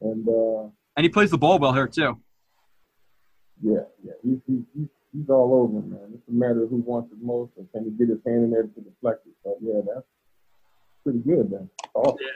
And 0.00 0.28
uh, 0.28 0.68
and 0.96 1.04
he 1.04 1.08
plays 1.08 1.30
the 1.30 1.38
ball 1.38 1.58
well 1.58 1.72
here 1.72 1.86
too. 1.86 2.20
Yeah, 3.62 3.84
yeah, 4.04 4.12
he's 4.22 4.38
he's, 4.46 4.62
he's 4.74 4.88
he's 5.16 5.30
all 5.30 5.54
over, 5.54 5.86
man. 5.86 6.12
It's 6.14 6.28
a 6.28 6.32
matter 6.32 6.64
of 6.64 6.70
who 6.70 6.76
wants 6.76 7.12
it 7.12 7.18
most 7.22 7.52
and 7.56 7.70
can 7.72 7.84
he 7.84 7.90
get 7.90 8.08
his 8.08 8.18
hand 8.26 8.44
in 8.44 8.50
there 8.50 8.62
to 8.62 8.80
deflect 8.80 9.26
it. 9.26 9.32
So 9.42 9.56
yeah, 9.62 9.80
that's 9.86 10.06
pretty 11.02 11.20
good, 11.20 11.50
man. 11.50 11.70
Awesome. 11.94 12.18
Yeah. 12.20 12.28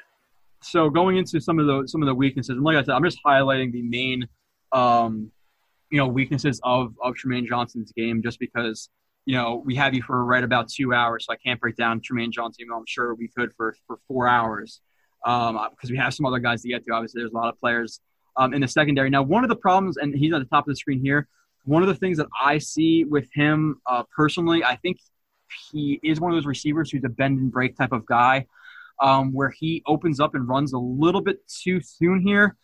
So 0.63 0.91
going 0.91 1.17
into 1.17 1.41
some 1.41 1.59
of 1.59 1.67
the 1.67 1.89
some 1.89 2.03
of 2.03 2.07
the 2.07 2.15
weaknesses, 2.15 2.51
and 2.51 2.63
like 2.63 2.77
I 2.77 2.83
said, 2.83 2.95
I'm 2.95 3.05
just 3.05 3.19
highlighting 3.25 3.73
the 3.73 3.83
main, 3.83 4.29
um, 4.73 5.31
you 5.91 5.99
know, 5.99 6.07
weaknesses 6.07 6.61
of 6.65 6.95
of 7.03 7.15
Trumaine 7.15 7.47
Johnson's 7.47 7.93
game, 7.93 8.23
just 8.23 8.39
because 8.39 8.91
you 9.25 9.35
know 9.35 9.63
we 9.65 9.75
have 9.77 9.95
you 9.95 10.03
for 10.03 10.23
right 10.25 10.45
about 10.45 10.69
two 10.69 10.93
hours, 10.93 11.27
so 11.27 11.33
I 11.33 11.37
can't 11.37 11.61
break 11.61 11.77
down 11.77 12.01
Trumaine 12.01 12.31
Johnson. 12.31 12.67
I'm 12.75 12.85
sure 12.87 13.15
we 13.15 13.29
could 13.29 13.53
for 13.55 13.75
for 13.87 13.99
four 14.07 14.29
hours, 14.29 14.81
um, 15.25 15.59
because 15.71 15.91
we 15.91 15.97
have 15.97 16.13
some 16.13 16.27
other 16.27 16.39
guys 16.39 16.63
to 16.63 16.69
get 16.69 16.85
to. 16.85 16.93
Obviously, 16.93 17.23
there's 17.23 17.33
a 17.33 17.37
lot 17.37 17.49
of 17.49 17.59
players 17.59 18.01
um, 18.37 18.53
in 18.53 18.61
the 18.61 18.69
secondary. 18.69 19.09
Now, 19.09 19.23
one 19.23 19.45
of 19.45 19.49
the 19.49 19.57
problems, 19.57 19.97
and 19.97 20.15
he's 20.15 20.33
at 20.35 20.41
the 20.41 20.45
top 20.45 20.69
of 20.69 20.73
the 20.73 20.77
screen 20.77 21.01
here 21.01 21.27
one 21.65 21.83
of 21.83 21.89
the 21.89 21.95
things 21.95 22.19
that 22.19 22.29
I 22.41 22.59
see 22.59 23.05
with 23.05 23.29
him 23.33 23.81
uh, 23.87 24.05
personally, 24.17 24.65
I 24.65 24.77
think 24.77 24.99
he 25.71 26.01
is 26.03 26.21
one 26.21 26.33
of 26.33 26.37
those 26.37 26.47
receivers 26.47 26.91
who's 26.91 27.05
a 27.05 27.09
bend 27.09 27.39
and 27.39 27.51
break 27.53 27.77
type 27.77 27.93
of 27.93 28.07
guy, 28.07 28.47
um, 29.01 29.33
where 29.33 29.51
he 29.51 29.83
opens 29.87 30.21
up 30.21 30.35
and 30.35 30.49
runs 30.49 30.73
a 30.73 30.79
little 30.79 31.21
bit 31.21 31.39
too 31.49 31.81
soon 31.81 32.21
here, 32.21 32.57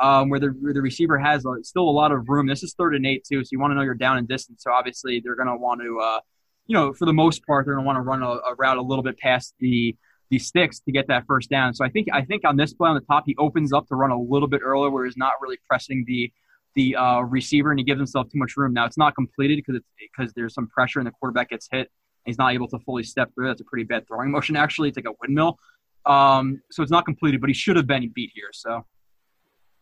um, 0.00 0.28
where, 0.28 0.40
the, 0.40 0.48
where 0.48 0.74
the 0.74 0.82
receiver 0.82 1.18
has 1.18 1.44
a, 1.44 1.62
still 1.62 1.88
a 1.88 1.90
lot 1.90 2.12
of 2.12 2.28
room. 2.28 2.46
This 2.46 2.62
is 2.62 2.74
third 2.74 2.94
and 2.94 3.06
eight 3.06 3.24
too, 3.24 3.44
so 3.44 3.48
you 3.52 3.60
want 3.60 3.70
to 3.72 3.74
know 3.74 3.82
you're 3.82 3.94
down 3.94 4.18
in 4.18 4.26
distance. 4.26 4.62
So 4.62 4.72
obviously 4.72 5.20
they're 5.20 5.36
going 5.36 5.48
to 5.48 5.56
want 5.56 5.80
to, 5.80 6.00
uh, 6.00 6.20
you 6.66 6.74
know, 6.74 6.92
for 6.92 7.04
the 7.04 7.12
most 7.12 7.46
part, 7.46 7.66
they're 7.66 7.74
going 7.74 7.84
to 7.84 7.86
want 7.86 7.96
to 7.96 8.02
run 8.02 8.22
a, 8.22 8.26
a 8.26 8.54
route 8.56 8.78
a 8.78 8.82
little 8.82 9.02
bit 9.02 9.18
past 9.18 9.54
the 9.58 9.96
the 10.30 10.38
sticks 10.38 10.80
to 10.80 10.90
get 10.90 11.06
that 11.08 11.24
first 11.26 11.50
down. 11.50 11.74
So 11.74 11.84
I 11.84 11.90
think 11.90 12.08
I 12.10 12.22
think 12.22 12.44
on 12.46 12.56
this 12.56 12.72
play 12.72 12.88
on 12.88 12.94
the 12.94 13.02
top, 13.02 13.24
he 13.26 13.36
opens 13.36 13.74
up 13.74 13.86
to 13.88 13.94
run 13.94 14.10
a 14.10 14.18
little 14.18 14.48
bit 14.48 14.62
earlier, 14.64 14.90
where 14.90 15.04
he's 15.04 15.18
not 15.18 15.32
really 15.42 15.58
pressing 15.68 16.04
the 16.06 16.32
the 16.74 16.96
uh, 16.96 17.20
receiver 17.20 17.70
and 17.70 17.78
he 17.78 17.84
gives 17.84 17.98
himself 17.98 18.28
too 18.30 18.38
much 18.38 18.56
room. 18.56 18.72
Now 18.72 18.84
it's 18.84 18.98
not 18.98 19.14
completed 19.14 19.56
because 19.56 19.76
it's 19.76 19.86
because 19.98 20.32
there's 20.34 20.54
some 20.54 20.66
pressure 20.68 20.98
and 20.98 21.06
the 21.06 21.12
quarterback 21.12 21.50
gets 21.50 21.68
hit. 21.70 21.90
And 22.26 22.30
he's 22.30 22.38
not 22.38 22.52
able 22.52 22.68
to 22.68 22.78
fully 22.80 23.02
step 23.02 23.30
through. 23.34 23.48
That's 23.48 23.60
a 23.60 23.64
pretty 23.64 23.84
bad 23.84 24.06
throwing 24.06 24.30
motion. 24.30 24.56
Actually, 24.56 24.88
it's 24.88 24.96
like 24.96 25.06
a 25.06 25.14
windmill. 25.20 25.58
Um, 26.06 26.60
so 26.70 26.82
it's 26.82 26.92
not 26.92 27.04
completed, 27.04 27.40
but 27.40 27.48
he 27.48 27.54
should 27.54 27.76
have 27.76 27.86
been 27.86 28.10
beat 28.14 28.30
here. 28.34 28.50
So, 28.52 28.84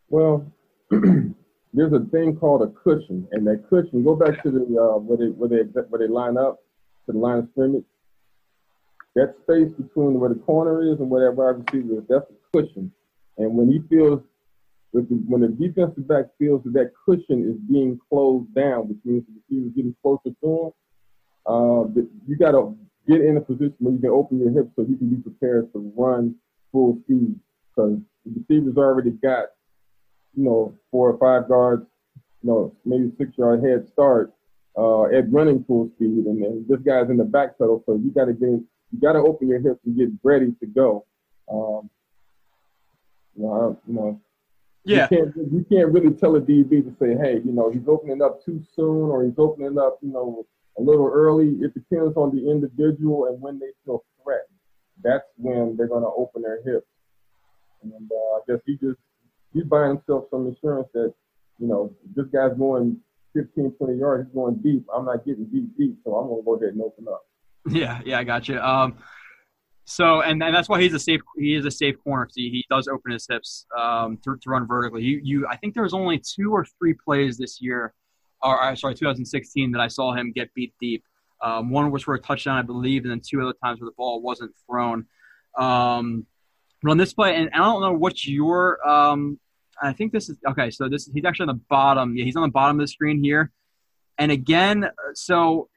well, 0.08 0.46
there's 0.90 1.92
a 1.92 2.04
thing 2.10 2.36
called 2.36 2.62
a 2.62 2.68
cushion, 2.68 3.26
and 3.32 3.46
that 3.46 3.64
cushion. 3.68 4.04
Go 4.04 4.14
back 4.14 4.42
to 4.42 4.50
the 4.50 4.60
uh, 4.60 4.98
where 4.98 5.18
they 5.18 5.32
where 5.32 5.48
they 5.48 5.62
where 5.88 5.98
they 5.98 6.12
line 6.12 6.36
up 6.36 6.60
to 7.06 7.12
the 7.12 7.18
line 7.18 7.38
of 7.38 7.48
scrimmage. 7.52 7.84
That 9.14 9.34
space 9.42 9.72
between 9.72 10.20
where 10.20 10.30
the 10.30 10.40
corner 10.40 10.92
is 10.92 11.00
and 11.00 11.10
where 11.10 11.28
that 11.28 11.36
wide 11.36 11.64
receiver 11.66 11.98
is, 11.98 12.04
that's 12.08 12.24
a 12.30 12.56
cushion. 12.56 12.92
And 13.38 13.54
when 13.54 13.70
he 13.70 13.80
feels 13.88 14.20
when 14.92 15.40
the 15.40 15.48
defensive 15.48 16.06
back 16.06 16.26
feels 16.38 16.62
that 16.64 16.74
that 16.74 16.92
cushion 17.04 17.48
is 17.48 17.56
being 17.70 17.98
closed 18.10 18.54
down, 18.54 18.88
which 18.88 18.98
means 19.04 19.24
the 19.26 19.40
receiver 19.40 19.68
is 19.68 19.74
getting 19.74 19.96
closer 20.02 20.36
to 20.42 20.46
him, 20.46 20.72
uh, 21.46 22.00
you 22.26 22.36
got 22.36 22.52
to 22.52 22.76
get 23.08 23.22
in 23.22 23.38
a 23.38 23.40
position 23.40 23.74
where 23.78 23.94
you 23.94 24.00
can 24.00 24.10
open 24.10 24.38
your 24.38 24.50
hips 24.50 24.70
so 24.76 24.82
you 24.82 24.96
can 24.96 25.08
be 25.08 25.16
prepared 25.16 25.72
to 25.72 25.92
run 25.96 26.34
full 26.70 26.98
speed. 27.04 27.34
Because 27.74 27.98
the 28.26 28.44
receiver's 28.48 28.76
already 28.76 29.10
got, 29.10 29.46
you 30.36 30.44
know, 30.44 30.74
four 30.90 31.10
or 31.10 31.18
five 31.18 31.48
guards, 31.48 31.86
you 32.42 32.50
know, 32.50 32.76
maybe 32.84 33.12
six 33.16 33.30
yard 33.38 33.64
head 33.64 33.88
start 33.92 34.34
uh, 34.76 35.04
at 35.04 35.32
running 35.32 35.64
full 35.64 35.90
speed, 35.96 36.26
and, 36.26 36.44
and 36.44 36.68
this 36.68 36.80
guy's 36.80 37.08
in 37.08 37.16
the 37.16 37.24
back 37.24 37.56
pedal, 37.58 37.82
so 37.86 37.94
you 37.94 38.10
got 38.12 38.26
to 38.26 38.34
get, 38.34 38.48
you 38.48 39.00
got 39.00 39.14
to 39.14 39.20
open 39.20 39.48
your 39.48 39.60
hips 39.60 39.80
and 39.86 39.96
get 39.96 40.08
ready 40.22 40.54
to 40.60 40.66
go. 40.66 41.06
Um, 41.50 41.88
You 43.34 43.44
know, 43.44 43.80
you 43.86 43.94
know. 43.94 44.20
Yeah. 44.84 45.08
You 45.10 45.16
can't, 45.16 45.36
you 45.36 45.66
can't 45.70 45.92
really 45.92 46.14
tell 46.14 46.36
a 46.36 46.40
DB 46.40 46.82
to 46.82 46.94
say, 46.98 47.16
hey, 47.16 47.40
you 47.44 47.52
know, 47.52 47.70
he's 47.70 47.86
opening 47.86 48.22
up 48.22 48.44
too 48.44 48.60
soon 48.74 49.10
or 49.10 49.24
he's 49.24 49.38
opening 49.38 49.78
up, 49.78 49.98
you 50.02 50.12
know, 50.12 50.44
a 50.78 50.82
little 50.82 51.10
early. 51.12 51.48
It 51.60 51.74
depends 51.74 52.16
on 52.16 52.34
the 52.34 52.50
individual 52.50 53.26
and 53.26 53.40
when 53.40 53.58
they 53.58 53.70
feel 53.84 54.04
threatened. 54.22 54.48
That's 55.02 55.24
when 55.36 55.76
they're 55.76 55.88
going 55.88 56.02
to 56.02 56.10
open 56.16 56.42
their 56.42 56.62
hips. 56.64 56.86
And 57.82 58.10
uh, 58.10 58.36
I 58.36 58.40
guess 58.48 58.60
he 58.66 58.76
just 58.76 58.98
he's 59.52 59.64
buying 59.64 59.96
himself 59.96 60.24
some 60.30 60.46
insurance 60.46 60.88
that, 60.94 61.12
you 61.58 61.66
know, 61.66 61.92
this 62.14 62.26
guy's 62.32 62.56
going 62.56 62.98
15, 63.34 63.72
20 63.72 63.98
yards, 63.98 64.28
he's 64.28 64.34
going 64.34 64.56
deep. 64.56 64.86
I'm 64.94 65.04
not 65.04 65.24
getting 65.24 65.46
deep, 65.46 65.76
deep, 65.76 65.96
so 66.04 66.14
I'm 66.14 66.28
going 66.28 66.40
to 66.40 66.44
go 66.44 66.54
ahead 66.56 66.74
and 66.74 66.82
open 66.82 67.06
up. 67.08 67.22
Yeah, 67.70 68.00
yeah, 68.04 68.18
I 68.18 68.24
got 68.24 68.48
you. 68.48 68.58
Um, 68.58 68.96
so 69.84 70.22
and, 70.22 70.42
and 70.42 70.54
that's 70.54 70.68
why 70.68 70.80
he's 70.80 70.94
a 70.94 70.98
safe 70.98 71.20
he 71.36 71.54
is 71.54 71.64
a 71.64 71.70
safe 71.70 71.96
corner 72.02 72.24
because 72.24 72.36
he, 72.36 72.50
he 72.50 72.64
does 72.70 72.88
open 72.88 73.12
his 73.12 73.26
hips 73.28 73.66
um, 73.78 74.18
to, 74.24 74.36
to 74.36 74.50
run 74.50 74.66
vertically. 74.66 75.02
You 75.02 75.20
you 75.22 75.46
I 75.48 75.56
think 75.56 75.74
there 75.74 75.82
was 75.82 75.94
only 75.94 76.18
two 76.18 76.52
or 76.52 76.64
three 76.78 76.94
plays 76.94 77.36
this 77.36 77.60
year, 77.60 77.92
or 78.42 78.62
uh, 78.62 78.74
sorry 78.76 78.94
2016 78.94 79.72
that 79.72 79.80
I 79.80 79.88
saw 79.88 80.12
him 80.12 80.32
get 80.32 80.52
beat 80.54 80.74
deep. 80.80 81.04
Um, 81.40 81.70
one 81.70 81.90
was 81.90 82.04
for 82.04 82.14
a 82.14 82.20
touchdown, 82.20 82.56
I 82.56 82.62
believe, 82.62 83.02
and 83.02 83.10
then 83.10 83.20
two 83.20 83.42
other 83.42 83.54
times 83.64 83.80
where 83.80 83.90
the 83.90 83.94
ball 83.96 84.22
wasn't 84.22 84.52
thrown. 84.66 85.06
Um, 85.58 86.26
but 86.82 86.92
on 86.92 86.98
this 86.98 87.12
play, 87.12 87.34
and 87.34 87.50
I 87.52 87.58
don't 87.58 87.80
know 87.80 87.92
what 87.92 88.24
your 88.24 88.86
um, 88.88 89.40
I 89.80 89.92
think 89.92 90.12
this 90.12 90.28
is 90.28 90.38
okay. 90.48 90.70
So 90.70 90.88
this 90.88 91.10
he's 91.12 91.24
actually 91.24 91.48
on 91.48 91.56
the 91.56 91.62
bottom. 91.68 92.16
Yeah, 92.16 92.24
he's 92.24 92.36
on 92.36 92.42
the 92.42 92.48
bottom 92.48 92.78
of 92.78 92.84
the 92.84 92.88
screen 92.88 93.22
here. 93.22 93.50
And 94.18 94.30
again, 94.30 94.88
so 95.14 95.68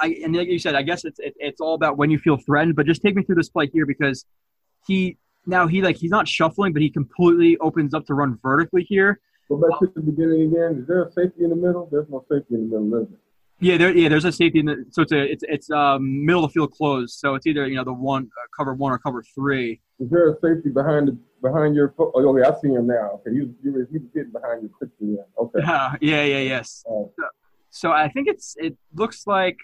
I 0.00 0.16
and 0.24 0.34
like 0.34 0.48
you 0.48 0.58
said, 0.58 0.74
I 0.74 0.82
guess 0.82 1.04
it's 1.04 1.18
it, 1.18 1.34
it's 1.38 1.60
all 1.60 1.74
about 1.74 1.96
when 1.96 2.10
you 2.10 2.18
feel 2.18 2.36
threatened. 2.36 2.76
But 2.76 2.86
just 2.86 3.02
take 3.02 3.14
me 3.16 3.22
through 3.22 3.36
this 3.36 3.48
play 3.48 3.68
here 3.72 3.86
because 3.86 4.24
he 4.86 5.16
now 5.46 5.66
he 5.66 5.82
like 5.82 5.96
he's 5.96 6.10
not 6.10 6.28
shuffling, 6.28 6.72
but 6.72 6.82
he 6.82 6.90
completely 6.90 7.56
opens 7.58 7.94
up 7.94 8.06
to 8.06 8.14
run 8.14 8.38
vertically 8.42 8.84
here. 8.84 9.20
Go 9.48 9.56
back 9.56 9.80
to 9.80 9.90
the 9.94 10.02
beginning 10.02 10.52
again. 10.52 10.80
Is 10.80 10.86
there 10.86 11.04
a 11.04 11.12
safety 11.12 11.44
in 11.44 11.50
the 11.50 11.56
middle? 11.56 11.88
There's 11.90 12.08
no 12.10 12.24
safety 12.30 12.54
in 12.54 12.70
the 12.70 12.80
middle? 12.80 13.08
Yeah, 13.60 13.76
there 13.76 13.96
yeah 13.96 14.08
there's 14.08 14.24
a 14.24 14.30
safety 14.30 14.60
in 14.60 14.66
the 14.66 14.84
so 14.90 15.02
it's 15.02 15.12
a 15.12 15.32
it's 15.32 15.44
it's 15.48 15.70
um 15.70 16.24
middle 16.24 16.44
of 16.44 16.50
the 16.50 16.54
field 16.54 16.72
closed. 16.72 17.18
So 17.18 17.34
it's 17.34 17.46
either 17.46 17.66
you 17.66 17.76
know 17.76 17.84
the 17.84 17.92
one 17.92 18.24
uh, 18.24 18.46
cover 18.56 18.74
one 18.74 18.92
or 18.92 18.98
cover 18.98 19.22
three. 19.22 19.80
Is 19.98 20.10
there 20.10 20.30
a 20.30 20.34
safety 20.40 20.68
behind 20.68 21.08
the 21.08 21.18
behind 21.42 21.74
your 21.74 21.88
foot? 21.96 22.12
Oh, 22.14 22.36
okay, 22.36 22.48
I 22.48 22.60
see 22.60 22.68
him 22.68 22.86
now. 22.86 23.20
Okay, 23.26 23.32
he 23.32 23.40
was 23.40 23.50
he 23.62 23.70
was, 23.70 23.86
he 23.90 23.98
was 23.98 24.08
getting 24.14 24.30
behind 24.30 24.62
your 24.62 24.70
picture. 24.80 24.94
Yeah. 25.00 25.42
Okay. 25.42 25.58
Yeah, 25.60 25.94
yeah, 26.00 26.24
yeah, 26.24 26.38
yes. 26.40 26.84
Oh. 26.88 27.12
So, 27.18 27.24
so 27.70 27.92
I 27.92 28.08
think 28.08 28.28
it's 28.28 28.54
it 28.58 28.76
looks 28.94 29.26
like 29.26 29.56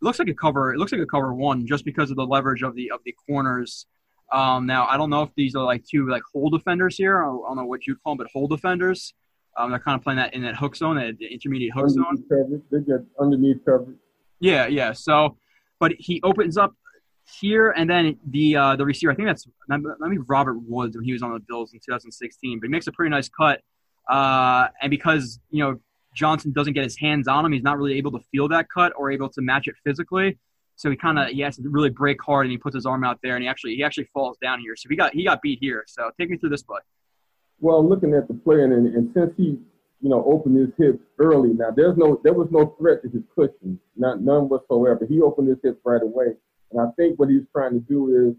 it 0.00 0.04
looks 0.04 0.18
like 0.18 0.28
a 0.28 0.34
cover. 0.34 0.72
It 0.74 0.78
looks 0.78 0.92
like 0.92 1.00
a 1.00 1.06
cover 1.06 1.32
one 1.34 1.66
just 1.66 1.84
because 1.84 2.10
of 2.10 2.16
the 2.16 2.26
leverage 2.26 2.62
of 2.62 2.74
the 2.74 2.90
of 2.90 3.00
the 3.04 3.14
corners. 3.26 3.86
Um, 4.32 4.66
now 4.66 4.86
I 4.86 4.96
don't 4.96 5.10
know 5.10 5.22
if 5.22 5.30
these 5.36 5.54
are 5.54 5.64
like 5.64 5.84
two 5.84 6.08
like 6.08 6.22
hole 6.32 6.50
defenders 6.50 6.96
here. 6.96 7.22
I 7.22 7.26
don't 7.26 7.56
know 7.56 7.64
what 7.64 7.86
you'd 7.86 8.02
call 8.02 8.14
them, 8.14 8.18
but 8.18 8.28
hole 8.32 8.48
defenders. 8.48 9.14
Um, 9.56 9.70
they're 9.70 9.78
kind 9.78 9.96
of 9.96 10.02
playing 10.02 10.16
that 10.16 10.34
in 10.34 10.42
that 10.42 10.56
hook 10.56 10.74
zone, 10.74 10.96
that 10.96 11.16
intermediate 11.20 11.72
hook 11.72 11.88
zone. 11.88 12.24
Coverage. 12.28 12.62
They 12.70 12.80
get 12.80 13.04
underneath 13.20 13.64
coverage. 13.64 13.98
Yeah, 14.40 14.66
yeah. 14.66 14.92
So, 14.92 15.36
but 15.78 15.92
he 15.98 16.20
opens 16.22 16.58
up 16.58 16.74
here, 17.40 17.70
and 17.70 17.88
then 17.88 18.18
the 18.28 18.56
uh, 18.56 18.76
the 18.76 18.84
receiver. 18.84 19.12
I 19.12 19.14
think 19.14 19.28
that's 19.28 19.46
maybe 19.68 20.18
Robert 20.26 20.58
Woods 20.58 20.96
when 20.96 21.04
he 21.04 21.12
was 21.12 21.22
on 21.22 21.32
the 21.32 21.40
Bills 21.40 21.72
in 21.72 21.80
2016. 21.80 22.58
But 22.60 22.66
he 22.66 22.70
makes 22.70 22.86
a 22.86 22.92
pretty 22.92 23.10
nice 23.10 23.28
cut, 23.28 23.60
uh, 24.08 24.68
and 24.82 24.90
because 24.90 25.38
you 25.50 25.62
know 25.62 25.80
Johnson 26.14 26.52
doesn't 26.52 26.72
get 26.72 26.84
his 26.84 26.98
hands 26.98 27.28
on 27.28 27.44
him, 27.44 27.52
he's 27.52 27.62
not 27.62 27.76
really 27.78 27.98
able 27.98 28.12
to 28.12 28.20
feel 28.32 28.48
that 28.48 28.68
cut 28.72 28.92
or 28.96 29.10
able 29.10 29.28
to 29.30 29.42
match 29.42 29.66
it 29.66 29.74
physically. 29.84 30.38
So 30.76 30.90
he 30.90 30.96
kind 30.96 31.18
of 31.18 31.28
he 31.28 31.40
has 31.40 31.56
to 31.56 31.68
really 31.68 31.90
break 31.90 32.20
hard, 32.22 32.46
and 32.46 32.50
he 32.50 32.58
puts 32.58 32.74
his 32.74 32.86
arm 32.86 33.04
out 33.04 33.20
there, 33.22 33.36
and 33.36 33.42
he 33.42 33.48
actually 33.48 33.76
he 33.76 33.84
actually 33.84 34.08
falls 34.12 34.36
down 34.38 34.60
here. 34.60 34.74
So 34.76 34.88
he 34.88 34.96
got 34.96 35.14
he 35.14 35.24
got 35.24 35.42
beat 35.42 35.58
here. 35.60 35.84
So 35.86 36.10
take 36.18 36.30
me 36.30 36.36
through 36.36 36.50
this 36.50 36.62
play. 36.62 36.80
Well, 37.60 37.88
looking 37.88 38.14
at 38.14 38.28
the 38.28 38.34
play, 38.34 38.62
and, 38.62 38.72
and 38.72 39.10
since 39.14 39.32
he, 39.36 39.58
you 40.00 40.08
know, 40.10 40.24
opened 40.24 40.56
his 40.56 40.70
hips 40.76 41.02
early, 41.18 41.50
now 41.50 41.70
there's 41.74 41.96
no, 41.96 42.20
there 42.24 42.34
was 42.34 42.48
no 42.50 42.74
threat 42.78 43.02
to 43.02 43.08
his 43.08 43.22
cushion, 43.34 43.78
not 43.96 44.20
none 44.20 44.48
whatsoever. 44.48 45.06
He 45.08 45.22
opened 45.22 45.48
his 45.48 45.58
hips 45.62 45.78
right 45.84 46.02
away, 46.02 46.34
and 46.72 46.80
I 46.80 46.90
think 46.96 47.18
what 47.18 47.30
he's 47.30 47.46
trying 47.52 47.72
to 47.72 47.80
do 47.80 48.28
is 48.28 48.34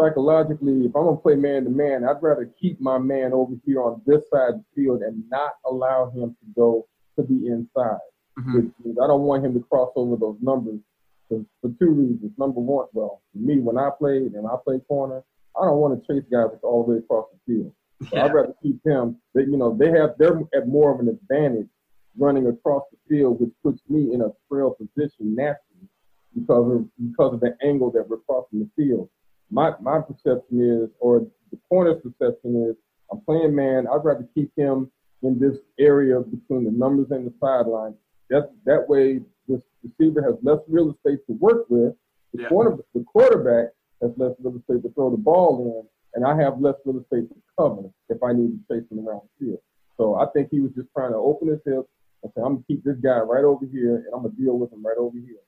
psychologically, 0.00 0.86
if 0.86 0.96
I'm 0.96 1.04
gonna 1.04 1.16
play 1.16 1.36
man 1.36 1.64
to 1.64 1.70
man, 1.70 2.04
I'd 2.04 2.22
rather 2.22 2.46
keep 2.60 2.80
my 2.80 2.98
man 2.98 3.32
over 3.32 3.54
here 3.64 3.82
on 3.82 4.02
this 4.06 4.28
side 4.30 4.54
of 4.54 4.60
the 4.60 4.64
field 4.74 5.02
and 5.02 5.22
not 5.30 5.52
allow 5.66 6.10
him 6.10 6.30
to 6.40 6.46
go 6.56 6.86
to 7.16 7.22
the 7.22 7.46
inside. 7.48 7.98
Mhm. 8.38 8.72
I 9.02 9.06
don't 9.06 9.22
want 9.24 9.44
him 9.44 9.54
to 9.54 9.60
cross 9.60 9.92
over 9.96 10.16
those 10.16 10.36
numbers 10.40 10.80
for, 11.28 11.44
for 11.60 11.70
two 11.78 11.90
reasons. 11.90 12.32
Number 12.38 12.60
one, 12.60 12.86
well, 12.92 13.20
for 13.32 13.38
me, 13.38 13.60
when 13.60 13.76
I 13.76 13.90
played 13.98 14.34
and 14.34 14.46
I 14.46 14.56
play 14.64 14.78
corner, 14.80 15.22
I 15.60 15.64
don't 15.66 15.78
want 15.80 16.00
to 16.00 16.06
chase 16.12 16.24
guys 16.30 16.48
all 16.62 16.84
the 16.84 16.92
way 16.92 16.98
across 16.98 17.26
the 17.32 17.38
field. 17.52 17.72
So 18.08 18.16
Yeah. 18.16 18.24
I'd 18.24 18.34
rather 18.34 18.54
keep 18.62 18.82
him. 18.84 19.20
That 19.34 19.48
you 19.48 19.56
know, 19.56 19.74
they 19.76 19.90
have 19.90 20.16
they're 20.18 20.40
at 20.54 20.68
more 20.68 20.92
of 20.92 21.00
an 21.00 21.08
advantage 21.08 21.68
running 22.16 22.46
across 22.46 22.84
the 22.90 22.96
field, 23.08 23.40
which 23.40 23.52
puts 23.62 23.80
me 23.88 24.12
in 24.14 24.22
a 24.22 24.32
trail 24.48 24.70
position 24.74 25.34
naturally 25.34 25.88
because 26.34 26.72
of 26.72 26.88
because 26.96 27.34
of 27.34 27.40
the 27.40 27.56
angle 27.62 27.90
that 27.90 28.08
we're 28.08 28.18
crossing 28.18 28.60
the 28.60 28.70
field. 28.76 29.08
My 29.50 29.72
my 29.80 30.00
perception 30.00 30.60
is, 30.60 30.90
or 31.00 31.26
the 31.50 31.58
corner's 31.68 32.00
perception 32.02 32.68
is, 32.70 32.76
I'm 33.10 33.20
playing 33.22 33.54
man. 33.54 33.86
I'd 33.88 34.04
rather 34.04 34.28
keep 34.34 34.52
him 34.56 34.90
in 35.22 35.38
this 35.38 35.58
area 35.78 36.20
between 36.20 36.64
the 36.64 36.70
numbers 36.70 37.08
and 37.10 37.26
the 37.26 37.34
sideline. 37.40 37.94
That 38.30 38.50
that 38.64 38.88
way, 38.88 39.20
this 39.48 39.60
receiver 39.82 40.22
has 40.22 40.34
less 40.42 40.60
real 40.68 40.90
estate 40.94 41.26
to 41.26 41.32
work 41.34 41.68
with. 41.68 41.94
The 42.32 42.42
Yeah. 42.42 42.48
corner, 42.48 42.78
the 42.94 43.02
quarterback 43.04 43.70
has 44.00 44.12
less 44.16 44.34
real 44.40 44.56
estate 44.56 44.82
to 44.84 44.90
throw 44.94 45.10
the 45.10 45.16
ball 45.16 45.66
in, 45.66 45.88
and 46.14 46.24
I 46.24 46.40
have 46.40 46.60
less 46.60 46.76
real 46.84 47.00
estate 47.00 47.28
to 47.28 47.36
cover 47.58 47.90
if 48.08 48.22
I 48.22 48.32
need 48.32 48.52
to 48.68 48.74
chase 48.80 48.88
him 48.90 49.06
around 49.06 49.22
the 49.38 49.46
field. 49.46 49.60
So 49.96 50.14
I 50.14 50.26
think 50.26 50.48
he 50.50 50.60
was 50.60 50.70
just 50.72 50.88
trying 50.96 51.10
to 51.10 51.18
open 51.18 51.48
his 51.48 51.60
hips 51.64 51.88
and 52.22 52.32
say, 52.34 52.40
I'm 52.40 52.54
gonna 52.54 52.64
keep 52.68 52.84
this 52.84 52.96
guy 52.98 53.18
right 53.18 53.44
over 53.44 53.66
here, 53.66 53.96
and 53.96 54.14
I'm 54.14 54.22
gonna 54.22 54.34
deal 54.34 54.56
with 54.58 54.72
him 54.72 54.86
right 54.86 54.96
over 54.96 55.18
here. 55.18 55.42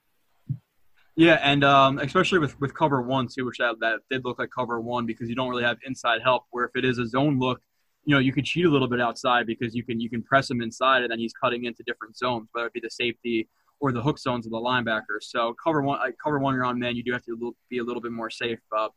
Yeah, 1.15 1.39
and 1.43 1.63
um, 1.63 1.99
especially 1.99 2.39
with, 2.39 2.59
with 2.59 2.73
cover 2.73 3.01
one 3.01 3.27
too, 3.27 3.45
which 3.45 3.57
that, 3.59 3.75
that 3.81 3.99
did 4.09 4.25
look 4.25 4.39
like 4.39 4.49
cover 4.49 4.79
one 4.79 5.05
because 5.05 5.29
you 5.29 5.35
don't 5.35 5.49
really 5.49 5.63
have 5.63 5.77
inside 5.85 6.21
help. 6.23 6.45
Where 6.49 6.65
if 6.65 6.71
it 6.75 6.85
is 6.85 6.97
a 6.97 7.07
zone 7.07 7.39
look, 7.39 7.61
you 8.05 8.15
know 8.15 8.19
you 8.19 8.33
could 8.33 8.45
cheat 8.45 8.65
a 8.65 8.69
little 8.69 8.87
bit 8.87 8.99
outside 8.99 9.45
because 9.45 9.75
you 9.75 9.83
can 9.83 9.99
you 9.99 10.09
can 10.09 10.23
press 10.23 10.49
him 10.49 10.61
inside 10.61 11.03
and 11.03 11.11
then 11.11 11.19
he's 11.19 11.33
cutting 11.33 11.65
into 11.65 11.83
different 11.83 12.17
zones, 12.17 12.47
whether 12.51 12.67
it 12.67 12.73
be 12.73 12.79
the 12.79 12.89
safety 12.89 13.47
or 13.79 13.91
the 13.91 14.01
hook 14.01 14.17
zones 14.17 14.45
of 14.45 14.51
the 14.51 14.57
linebackers. 14.57 15.23
So 15.23 15.55
cover 15.63 15.81
one, 15.81 15.99
uh, 15.99 16.11
cover 16.21 16.39
one, 16.39 16.55
you're 16.55 16.65
on 16.65 16.79
man. 16.79 16.95
You 16.95 17.03
do 17.03 17.11
have 17.11 17.23
to 17.25 17.55
be 17.69 17.77
a 17.77 17.83
little 17.83 18.01
bit 18.01 18.11
more 18.11 18.29
safe. 18.29 18.59
Uh, 18.75 18.87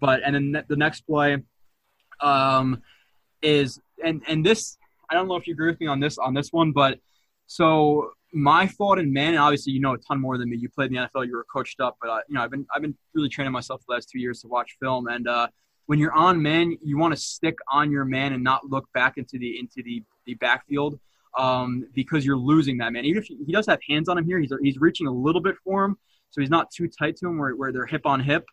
but 0.00 0.20
and 0.24 0.34
then 0.34 0.64
the 0.68 0.76
next 0.76 1.02
play 1.02 1.36
um, 2.20 2.82
is 3.42 3.78
and 4.02 4.22
and 4.26 4.44
this 4.44 4.78
I 5.10 5.14
don't 5.14 5.28
know 5.28 5.36
if 5.36 5.46
you 5.46 5.52
agree 5.52 5.70
with 5.70 5.80
me 5.80 5.86
on 5.86 6.00
this 6.00 6.16
on 6.16 6.32
this 6.32 6.50
one, 6.50 6.72
but 6.72 6.98
so 7.46 8.12
my 8.32 8.66
thought 8.66 8.98
in 8.98 9.12
man, 9.12 9.30
and 9.30 9.38
obviously 9.38 9.72
you 9.72 9.80
know 9.80 9.94
a 9.94 9.98
ton 9.98 10.20
more 10.20 10.38
than 10.38 10.50
me. 10.50 10.56
You 10.56 10.68
played 10.68 10.90
in 10.90 10.96
the 10.96 11.08
NFL, 11.08 11.26
you 11.26 11.36
were 11.36 11.46
coached 11.52 11.80
up, 11.80 11.96
but 12.00 12.10
uh, 12.10 12.20
you 12.28 12.34
know 12.34 12.42
I've 12.42 12.50
been 12.50 12.66
I've 12.74 12.82
been 12.82 12.96
really 13.14 13.28
training 13.28 13.52
myself 13.52 13.82
the 13.86 13.94
last 13.94 14.10
two 14.10 14.18
years 14.18 14.40
to 14.42 14.48
watch 14.48 14.76
film. 14.80 15.08
And 15.08 15.26
uh, 15.26 15.48
when 15.86 15.98
you're 15.98 16.12
on 16.12 16.40
man, 16.42 16.76
you 16.82 16.98
want 16.98 17.14
to 17.14 17.20
stick 17.20 17.56
on 17.70 17.90
your 17.90 18.04
man 18.04 18.32
and 18.32 18.44
not 18.44 18.66
look 18.66 18.86
back 18.92 19.16
into 19.16 19.38
the 19.38 19.58
into 19.58 19.82
the 19.82 20.02
the 20.26 20.34
backfield 20.34 20.98
um, 21.36 21.86
because 21.94 22.26
you're 22.26 22.36
losing 22.36 22.78
that 22.78 22.92
man. 22.92 23.04
Even 23.04 23.22
if 23.22 23.28
he 23.28 23.52
does 23.52 23.66
have 23.66 23.80
hands 23.88 24.08
on 24.08 24.18
him 24.18 24.26
here, 24.26 24.38
he's 24.38 24.52
he's 24.62 24.78
reaching 24.78 25.06
a 25.06 25.12
little 25.12 25.40
bit 25.40 25.56
for 25.64 25.84
him, 25.84 25.96
so 26.30 26.40
he's 26.40 26.50
not 26.50 26.70
too 26.70 26.88
tight 26.88 27.16
to 27.16 27.26
him 27.28 27.38
where 27.38 27.56
where 27.56 27.72
they're 27.72 27.86
hip 27.86 28.04
on 28.04 28.20
hip. 28.20 28.44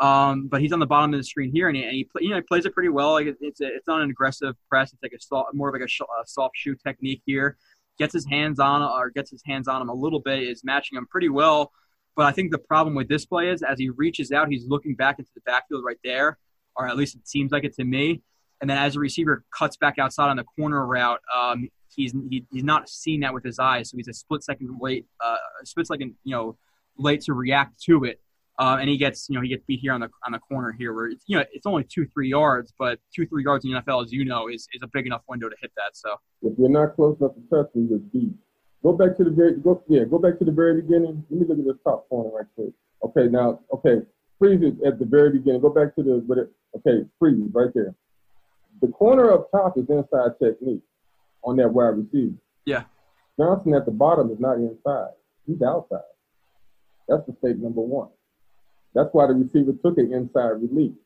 Um, 0.00 0.48
but 0.48 0.60
he's 0.60 0.72
on 0.72 0.78
the 0.78 0.86
bottom 0.86 1.12
of 1.12 1.20
the 1.20 1.24
screen 1.24 1.52
here, 1.52 1.68
and 1.68 1.76
he, 1.76 1.84
and 1.84 1.92
he, 1.92 2.08
you 2.20 2.30
know, 2.30 2.36
he 2.36 2.42
plays 2.42 2.64
it 2.64 2.72
pretty 2.72 2.88
well. 2.88 3.12
Like 3.12 3.26
it's 3.40 3.60
a, 3.60 3.66
it's 3.66 3.86
not 3.86 4.00
an 4.00 4.10
aggressive 4.10 4.54
press; 4.68 4.92
it's 4.92 5.02
like 5.02 5.12
a 5.12 5.20
soft, 5.20 5.54
more 5.54 5.68
of 5.68 5.74
like 5.74 5.82
a, 5.82 5.88
sh- 5.88 6.00
a 6.00 6.26
soft 6.26 6.56
shoe 6.56 6.74
technique 6.74 7.22
here. 7.26 7.56
Gets 7.98 8.14
his 8.14 8.26
hands 8.26 8.58
on 8.58 8.82
or 8.82 9.10
gets 9.10 9.30
his 9.30 9.42
hands 9.44 9.68
on 9.68 9.82
him 9.82 9.88
a 9.88 9.94
little 9.94 10.20
bit, 10.20 10.42
is 10.42 10.64
matching 10.64 10.98
him 10.98 11.06
pretty 11.06 11.28
well. 11.28 11.72
But 12.16 12.26
I 12.26 12.32
think 12.32 12.50
the 12.50 12.58
problem 12.58 12.94
with 12.94 13.08
this 13.08 13.24
play 13.24 13.48
is 13.48 13.62
as 13.62 13.78
he 13.78 13.90
reaches 13.90 14.32
out, 14.32 14.48
he's 14.48 14.66
looking 14.66 14.94
back 14.94 15.18
into 15.18 15.30
the 15.34 15.40
backfield 15.42 15.84
right 15.84 15.98
there, 16.04 16.38
or 16.76 16.88
at 16.88 16.96
least 16.96 17.14
it 17.16 17.26
seems 17.26 17.52
like 17.52 17.64
it 17.64 17.74
to 17.76 17.84
me. 17.84 18.22
And 18.60 18.70
then 18.70 18.78
as 18.78 18.96
a 18.96 19.00
receiver 19.00 19.44
cuts 19.56 19.76
back 19.76 19.98
outside 19.98 20.28
on 20.28 20.36
the 20.36 20.44
corner 20.44 20.86
route, 20.86 21.20
um, 21.34 21.68
he's 21.94 22.12
he, 22.30 22.44
he's 22.52 22.64
not 22.64 22.88
seeing 22.88 23.20
that 23.20 23.34
with 23.34 23.44
his 23.44 23.58
eyes, 23.58 23.90
so 23.90 23.96
he's 23.96 24.08
a 24.08 24.12
split 24.12 24.42
second 24.44 24.78
late, 24.80 25.06
uh, 25.24 25.36
split 25.64 25.86
second, 25.86 26.14
you 26.22 26.34
know, 26.34 26.56
late 26.96 27.22
to 27.22 27.34
react 27.34 27.82
to 27.84 28.04
it. 28.04 28.20
Uh, 28.58 28.76
and 28.80 28.88
he 28.88 28.96
gets, 28.96 29.28
you 29.28 29.34
know, 29.34 29.40
he 29.40 29.48
gets 29.48 29.64
beat 29.66 29.80
here 29.80 29.92
on 29.92 30.00
the 30.00 30.08
on 30.26 30.32
the 30.32 30.38
corner 30.38 30.74
here, 30.78 30.92
where 30.92 31.06
it's, 31.06 31.24
you 31.26 31.38
know, 31.38 31.44
it's 31.52 31.66
only 31.66 31.84
two 31.84 32.06
three 32.12 32.28
yards, 32.28 32.72
but 32.78 32.98
two 33.14 33.26
three 33.26 33.42
yards 33.42 33.64
in 33.64 33.72
the 33.72 33.80
NFL, 33.80 34.04
as 34.04 34.12
you 34.12 34.24
know, 34.24 34.48
is 34.48 34.68
is 34.74 34.82
a 34.82 34.88
big 34.92 35.06
enough 35.06 35.22
window 35.28 35.48
to 35.48 35.56
hit 35.60 35.72
that. 35.76 35.94
So 35.94 36.16
If 36.42 36.58
you're 36.58 36.68
not 36.68 36.94
close 36.94 37.16
enough 37.18 37.32
to 37.34 37.40
touch 37.50 37.74
him, 37.74 37.88
you're 37.88 37.98
beat. 37.98 38.34
Go 38.82 38.92
back 38.92 39.16
to 39.16 39.24
the 39.24 39.30
very 39.30 39.56
go 39.56 39.82
yeah, 39.88 40.04
go 40.04 40.18
back 40.18 40.38
to 40.38 40.44
the 40.44 40.52
very 40.52 40.82
beginning. 40.82 41.24
Let 41.30 41.40
me 41.40 41.46
look 41.46 41.58
at 41.58 41.64
this 41.64 41.82
top 41.84 42.08
corner 42.08 42.30
right 42.36 42.46
quick. 42.54 42.72
Okay, 43.04 43.28
now 43.28 43.60
okay, 43.72 44.02
freeze 44.38 44.60
it 44.62 44.84
at 44.86 44.98
the 44.98 45.06
very 45.06 45.30
beginning. 45.30 45.60
Go 45.60 45.70
back 45.70 45.94
to 45.96 46.02
the 46.02 46.22
but 46.26 46.38
it, 46.38 46.52
okay, 46.76 47.08
freeze 47.18 47.42
right 47.52 47.70
there. 47.74 47.94
The 48.82 48.88
corner 48.88 49.32
up 49.32 49.50
top 49.50 49.78
is 49.78 49.88
inside 49.88 50.32
technique 50.42 50.82
on 51.44 51.56
that 51.56 51.72
wide 51.72 51.96
receiver. 51.96 52.34
Yeah. 52.66 52.84
Johnson 53.38 53.74
at 53.74 53.86
the 53.86 53.92
bottom 53.92 54.30
is 54.30 54.40
not 54.40 54.56
inside. 54.56 55.12
He's 55.46 55.62
outside. 55.62 56.00
That's 57.08 57.24
the 57.26 57.32
mistake 57.32 57.62
number 57.62 57.80
one. 57.80 58.08
That's 58.94 59.08
why 59.12 59.26
the 59.26 59.34
receiver 59.34 59.72
took 59.82 59.98
an 59.98 60.12
inside 60.12 60.60
release. 60.60 60.96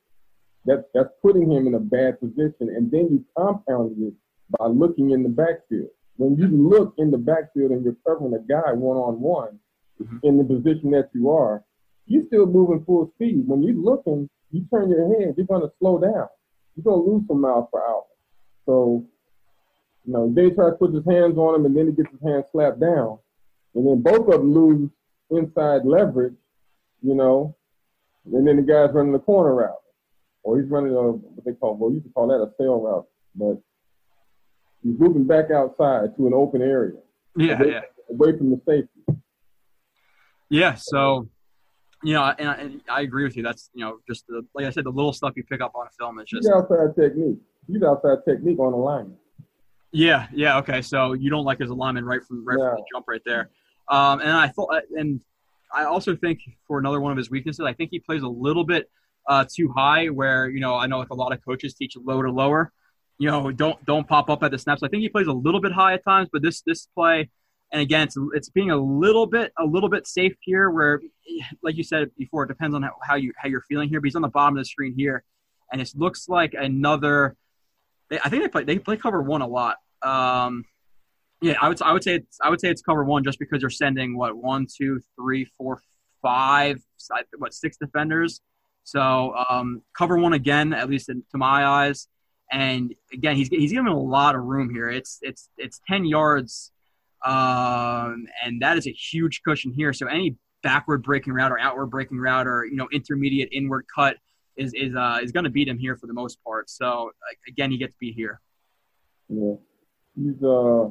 That's 0.65 0.83
that's 0.95 1.11
putting 1.23 1.51
him 1.51 1.67
in 1.67 1.75
a 1.75 1.81
bad 1.81 2.19
position, 2.21 2.69
and 2.75 2.91
then 2.91 3.09
you 3.11 3.25
compound 3.37 3.97
it 3.99 4.15
by 4.59 4.67
looking 4.67 5.11
in 5.11 5.23
the 5.23 5.29
backfield. 5.29 5.91
When 6.17 6.37
you 6.37 6.49
look 6.49 6.95
in 6.99 7.11
the 7.11 7.19
backfield 7.19 7.71
and 7.71 7.85
you're 7.85 7.97
covering 8.07 8.35
a 8.35 8.41
guy 8.41 8.73
one 8.73 8.97
on 8.97 9.21
one 9.21 9.59
in 10.23 10.39
the 10.39 10.45
position 10.45 10.91
that 10.91 11.11
you 11.15 11.31
are, 11.31 11.63
you're 12.07 12.27
still 12.27 12.47
moving 12.47 12.85
full 12.85 13.13
speed. 13.15 13.45
When 13.47 13.63
you're 13.63 13.77
looking, 13.77 14.29
you 14.51 14.67
turn 14.73 14.91
your 14.91 15.07
head, 15.19 15.35
you're 15.37 15.47
going 15.47 15.63
to 15.63 15.73
slow 15.79 15.99
down. 15.99 16.29
You're 16.75 16.85
going 16.85 17.05
to 17.05 17.11
lose 17.11 17.25
some 17.29 17.41
miles 17.41 17.69
per 17.73 17.81
hour. 17.81 18.05
So, 18.65 19.05
you 20.05 20.13
know, 20.13 20.33
he 20.35 20.51
tries 20.51 20.73
to 20.73 20.77
put 20.79 20.95
his 20.95 21.05
hands 21.07 21.37
on 21.37 21.55
him, 21.57 21.67
and 21.67 21.77
then 21.77 21.87
he 21.87 21.93
gets 21.93 22.11
his 22.11 22.21
hands 22.23 22.45
slapped 22.53 22.81
down, 22.81 23.19
and 23.75 23.87
then 23.87 24.03
both 24.03 24.29
of 24.29 24.41
them 24.41 24.53
lose 24.53 24.91
inside 25.31 25.85
leverage, 25.85 26.35
you 27.03 27.15
know, 27.15 27.57
and 28.33 28.47
then 28.47 28.57
the 28.57 28.63
guy's 28.63 28.93
running 28.93 29.13
the 29.13 29.19
corner 29.19 29.55
route, 29.55 29.75
or 30.43 30.61
he's 30.61 30.71
running 30.71 30.93
a 30.93 31.13
what 31.13 31.45
they 31.45 31.53
call 31.53 31.77
well, 31.77 31.93
you 31.93 32.01
could 32.01 32.15
call 32.15 32.29
that 32.29 32.43
a 32.43 32.51
sail 32.59 32.81
route, 32.81 33.07
but 33.35 33.61
he's 34.83 34.99
moving 34.99 35.27
back 35.27 35.51
outside 35.51 36.17
to 36.17 36.27
an 36.27 36.35
open 36.35 36.63
area. 36.63 36.99
Yeah, 37.37 37.61
away, 37.61 37.71
yeah, 37.71 37.81
away 38.11 38.37
from 38.37 38.51
the 38.51 38.61
safety. 38.67 39.21
yeah. 40.49 40.75
So, 40.75 41.29
you 42.03 42.15
know, 42.15 42.35
and 42.39 42.49
I, 42.49 42.55
and 42.55 42.81
I 42.89 43.01
agree 43.03 43.25
with 43.25 43.37
you. 43.37 43.43
That's 43.43 43.71
you 43.75 43.85
know, 43.85 43.99
just 44.09 44.27
the, 44.27 44.45
like 44.55 44.67
I 44.67 44.71
said, 44.71 44.85
the 44.85 44.91
little 44.91 45.13
stuff 45.13 45.35
you 45.37 45.45
pick 45.45 45.61
up 45.61 45.73
on 45.75 45.87
a 45.87 45.91
film 45.99 46.19
is 46.19 46.27
just 46.27 46.49
outside 46.49 46.95
technique. 46.99 47.39
He's 47.67 47.83
outside 47.83 48.19
technique 48.29 48.59
on 48.59 48.73
the 48.73 48.79
line. 48.79 49.15
Yeah, 49.93 50.27
yeah, 50.33 50.59
okay. 50.59 50.83
So 50.83 51.13
you 51.15 51.31
don't 51.31 51.45
like 51.45 51.59
his 51.59 51.71
alignment 51.71 52.07
right 52.07 52.23
from 52.25 52.45
right 52.45 52.59
from 52.59 52.77
the 52.77 52.85
jump 52.93 53.07
right 53.09 53.23
there. 53.25 53.51
Um, 53.89 54.21
and 54.21 54.31
I 54.31 54.49
thought, 54.49 54.83
and 54.97 55.21
I 55.73 55.85
also 55.85 56.17
think 56.17 56.41
for 56.67 56.79
another 56.79 57.01
one 57.01 57.13
of 57.13 57.19
his 57.19 57.31
weaknesses, 57.31 57.65
I 57.65 57.73
think 57.73 57.91
he 57.91 58.01
plays 58.01 58.23
a 58.23 58.29
little 58.29 58.65
bit 58.65 58.91
uh, 59.29 59.45
too 59.53 59.73
high. 59.77 60.07
Where 60.07 60.49
you 60.49 60.61
know, 60.61 60.75
I 60.77 60.87
know 60.87 60.99
like 60.99 61.11
a 61.11 61.15
lot 61.15 61.33
of 61.33 61.45
coaches 61.45 61.75
teach 61.75 61.97
low 61.97 62.23
to 62.23 62.31
lower. 62.31 62.73
You 63.19 63.31
know, 63.31 63.51
don't 63.51 63.83
don't 63.85 64.07
pop 64.07 64.31
up 64.31 64.43
at 64.43 64.51
the 64.51 64.59
snaps. 64.59 64.83
I 64.83 64.89
think 64.89 65.03
he 65.03 65.09
plays 65.09 65.27
a 65.27 65.33
little 65.33 65.61
bit 65.61 65.73
high 65.73 65.95
at 65.95 66.05
times, 66.05 66.29
but 66.33 66.43
this 66.43 66.63
this 66.63 66.87
play, 66.95 67.31
and 67.73 67.81
again, 67.81 68.03
it's 68.03 68.17
it's 68.35 68.49
being 68.51 68.71
a 68.71 68.77
little 68.77 69.27
bit 69.27 69.53
a 69.59 69.65
little 69.65 69.89
bit 69.89 70.07
safe 70.07 70.35
here. 70.43 70.71
Where, 70.71 71.01
like 71.63 71.77
you 71.77 71.83
said 71.83 72.11
before, 72.17 72.45
it 72.45 72.49
depends 72.49 72.75
on 72.75 72.83
how, 72.83 72.93
how 73.03 73.15
you 73.17 73.33
how 73.37 73.49
you're 73.49 73.65
feeling 73.69 73.89
here. 73.89 74.01
But 74.01 74.07
he's 74.07 74.17
on 74.17 74.23
the 74.23 74.29
bottom 74.29 74.57
of 74.57 74.61
the 74.61 74.67
screen 74.67 74.95
here, 74.97 75.25
and 75.73 75.81
it 75.81 75.91
looks 75.95 76.29
like 76.29 76.55
another. 76.55 77.37
I 78.11 78.29
think 78.29 78.43
they 78.43 78.49
play 78.49 78.65
they 78.65 78.79
play 78.79 78.97
cover 78.97 79.23
one 79.23 79.43
a 79.43 79.49
lot. 79.49 79.77
Um, 80.03 80.65
yeah, 81.41 81.55
I 81.61 81.69
would 81.69 81.81
I 81.83 81.93
would 81.93 82.03
say 82.03 82.17
it's, 82.17 82.39
I 82.43 82.51
would 82.51 82.61
say 82.61 82.71
it's 82.71 82.83
cover 82.83 83.05
one 83.05 83.25
just 83.25 83.39
because 83.39 83.61
you're 83.61 83.71
sending 83.71 84.17
what 84.17 84.37
one, 84.37 84.67
two, 84.67 85.01
three, 85.17 85.45
four, 85.45 85.81
five, 86.23 86.81
what 87.39 87.53
six 87.53 87.77
defenders. 87.77 88.41
So 88.85 89.35
um, 89.51 89.83
cover 89.97 90.17
one 90.17 90.33
again, 90.33 90.73
at 90.73 90.89
least 90.89 91.09
in, 91.09 91.23
to 91.33 91.39
my 91.39 91.67
eyes. 91.67 92.09
And 92.51 92.95
again, 93.13 93.37
he's 93.37 93.49
he's 93.49 93.73
given 93.73 93.89
a 93.89 93.99
lot 93.99 94.35
of 94.35 94.43
room 94.43 94.73
here. 94.73 94.89
It's 94.89 95.19
it's 95.21 95.51
it's 95.59 95.81
ten 95.87 96.05
yards, 96.05 96.71
um, 97.25 98.27
and 98.45 98.63
that 98.63 98.79
is 98.79 98.87
a 98.87 98.93
huge 98.93 99.43
cushion 99.43 99.73
here. 99.73 99.93
So 99.93 100.07
any 100.07 100.37
backward 100.63 101.03
breaking 101.03 101.33
route 101.33 101.53
or 101.53 101.59
outward 101.59 101.87
breaking 101.87 102.19
route 102.19 102.47
or 102.47 102.65
you 102.65 102.77
know 102.77 102.89
intermediate 102.93 103.49
inward 103.53 103.85
cut 103.93 104.17
is 104.57 104.73
is 104.75 104.95
uh, 104.95 105.19
is 105.21 105.33
going 105.33 105.45
to 105.45 105.51
beat 105.51 105.69
him 105.69 105.79
here 105.79 105.97
for 105.97 106.07
the 106.07 106.15
most 106.15 106.39
part. 106.45 106.71
So 106.71 107.11
again, 107.49 107.73
he 107.73 107.79
gets 107.79 107.95
beat 107.99 108.15
here. 108.15 108.41
Yeah, 109.29 109.55
he's 110.15 110.43
uh, 110.43 110.91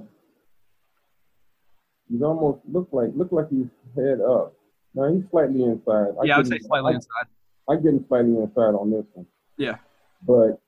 he's 2.09 2.21
almost 2.21 2.59
look 2.71 2.89
like 2.91 3.09
look 3.15 3.31
like 3.31 3.49
he's 3.49 3.67
head 3.95 4.19
up. 4.21 4.53
Now 4.93 5.13
he's 5.13 5.23
slightly 5.31 5.63
inside. 5.63 6.15
yeah, 6.23 6.35
I 6.35 6.37
would 6.37 6.47
say 6.47 6.59
slightly 6.59 6.93
I, 6.93 6.95
inside. 6.95 7.27
I 7.69 7.75
get 7.75 7.93
him 7.93 8.05
slightly 8.07 8.37
inside 8.37 8.75
on 8.75 8.91
this 8.91 9.05
one. 9.13 9.25
Yeah. 9.57 9.77
But 10.25 10.61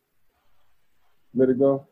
let 1.34 1.50
it 1.50 1.60
go. 1.60 1.88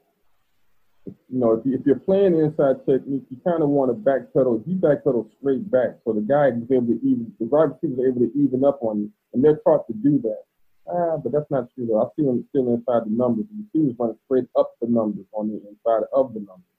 You 1.05 1.39
know, 1.39 1.53
if, 1.53 1.65
you, 1.65 1.75
if 1.75 1.85
you're 1.85 1.99
playing 1.99 2.39
inside 2.39 2.83
technique, 2.89 3.25
you 3.29 3.37
kind 3.45 3.61
of 3.61 3.69
want 3.69 3.91
to 3.91 3.95
backpedal. 3.95 4.65
He 4.65 4.73
backpedal 4.73 5.29
straight 5.37 5.69
back, 5.69 6.01
so 6.03 6.13
the 6.13 6.21
guy 6.21 6.47
is 6.49 6.65
able 6.71 6.87
to 6.87 6.99
even. 7.05 7.31
The 7.39 7.45
wide 7.45 7.77
receivers 7.77 7.99
are 7.99 8.07
able 8.09 8.21
to 8.21 8.31
even 8.33 8.65
up 8.65 8.79
on 8.81 8.99
you, 8.99 9.11
and 9.33 9.43
they're 9.43 9.61
taught 9.63 9.85
to 9.87 9.93
do 9.93 10.19
that. 10.23 10.43
Ah, 10.89 11.17
but 11.17 11.31
that's 11.31 11.49
not 11.49 11.69
true 11.73 11.87
though. 11.87 12.01
I 12.01 12.09
see 12.15 12.25
him 12.25 12.45
still 12.49 12.73
inside 12.73 13.05
the 13.05 13.13
numbers. 13.13 13.45
You 13.55 13.65
see, 13.73 13.79
he 13.79 13.85
was 13.87 13.95
running 13.99 14.17
straight 14.25 14.49
up 14.57 14.73
the 14.81 14.87
numbers 14.87 15.25
on 15.33 15.49
the 15.49 15.55
inside 15.55 16.05
of 16.13 16.33
the 16.33 16.39
numbers. 16.39 16.74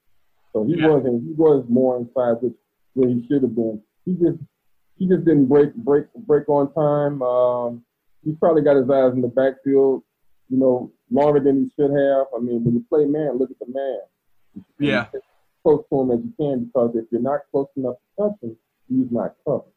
So 0.53 0.63
he 0.63 0.75
Yeah. 0.77 0.87
wasn't. 0.89 1.23
He 1.23 1.33
was 1.33 1.65
more 1.69 1.97
inside, 1.97 2.41
which 2.41 2.53
where 2.93 3.09
he 3.09 3.25
should 3.27 3.43
have 3.43 3.55
been. 3.55 3.81
He 4.05 4.13
just 4.13 4.39
he 4.97 5.07
just 5.07 5.25
didn't 5.25 5.45
break 5.47 5.75
break 5.75 6.05
break 6.15 6.49
on 6.49 6.73
time. 6.73 7.21
Um, 7.21 7.85
he's 8.23 8.35
probably 8.37 8.63
got 8.63 8.75
his 8.77 8.89
eyes 8.89 9.13
in 9.13 9.21
the 9.21 9.27
backfield, 9.27 10.03
you 10.49 10.57
know, 10.57 10.91
longer 11.11 11.39
than 11.39 11.63
he 11.63 11.71
should 11.75 11.91
have. 11.91 12.27
I 12.35 12.39
mean, 12.39 12.63
when 12.63 12.73
you 12.75 12.85
play 12.89 13.05
man, 13.05 13.37
look 13.37 13.51
at 13.51 13.59
the 13.59 13.71
man. 13.71 14.63
Yeah. 14.79 15.07
As 15.13 15.21
close 15.63 15.83
to 15.91 16.01
him 16.01 16.11
as 16.11 16.19
you 16.23 16.33
can 16.39 16.65
because 16.65 16.95
if 16.95 17.05
you're 17.11 17.21
not 17.21 17.41
close 17.51 17.67
enough 17.75 17.95
to 18.17 18.23
touch 18.23 18.41
him, 18.41 18.57
he's 18.89 19.11
not 19.11 19.35
covered. 19.45 19.71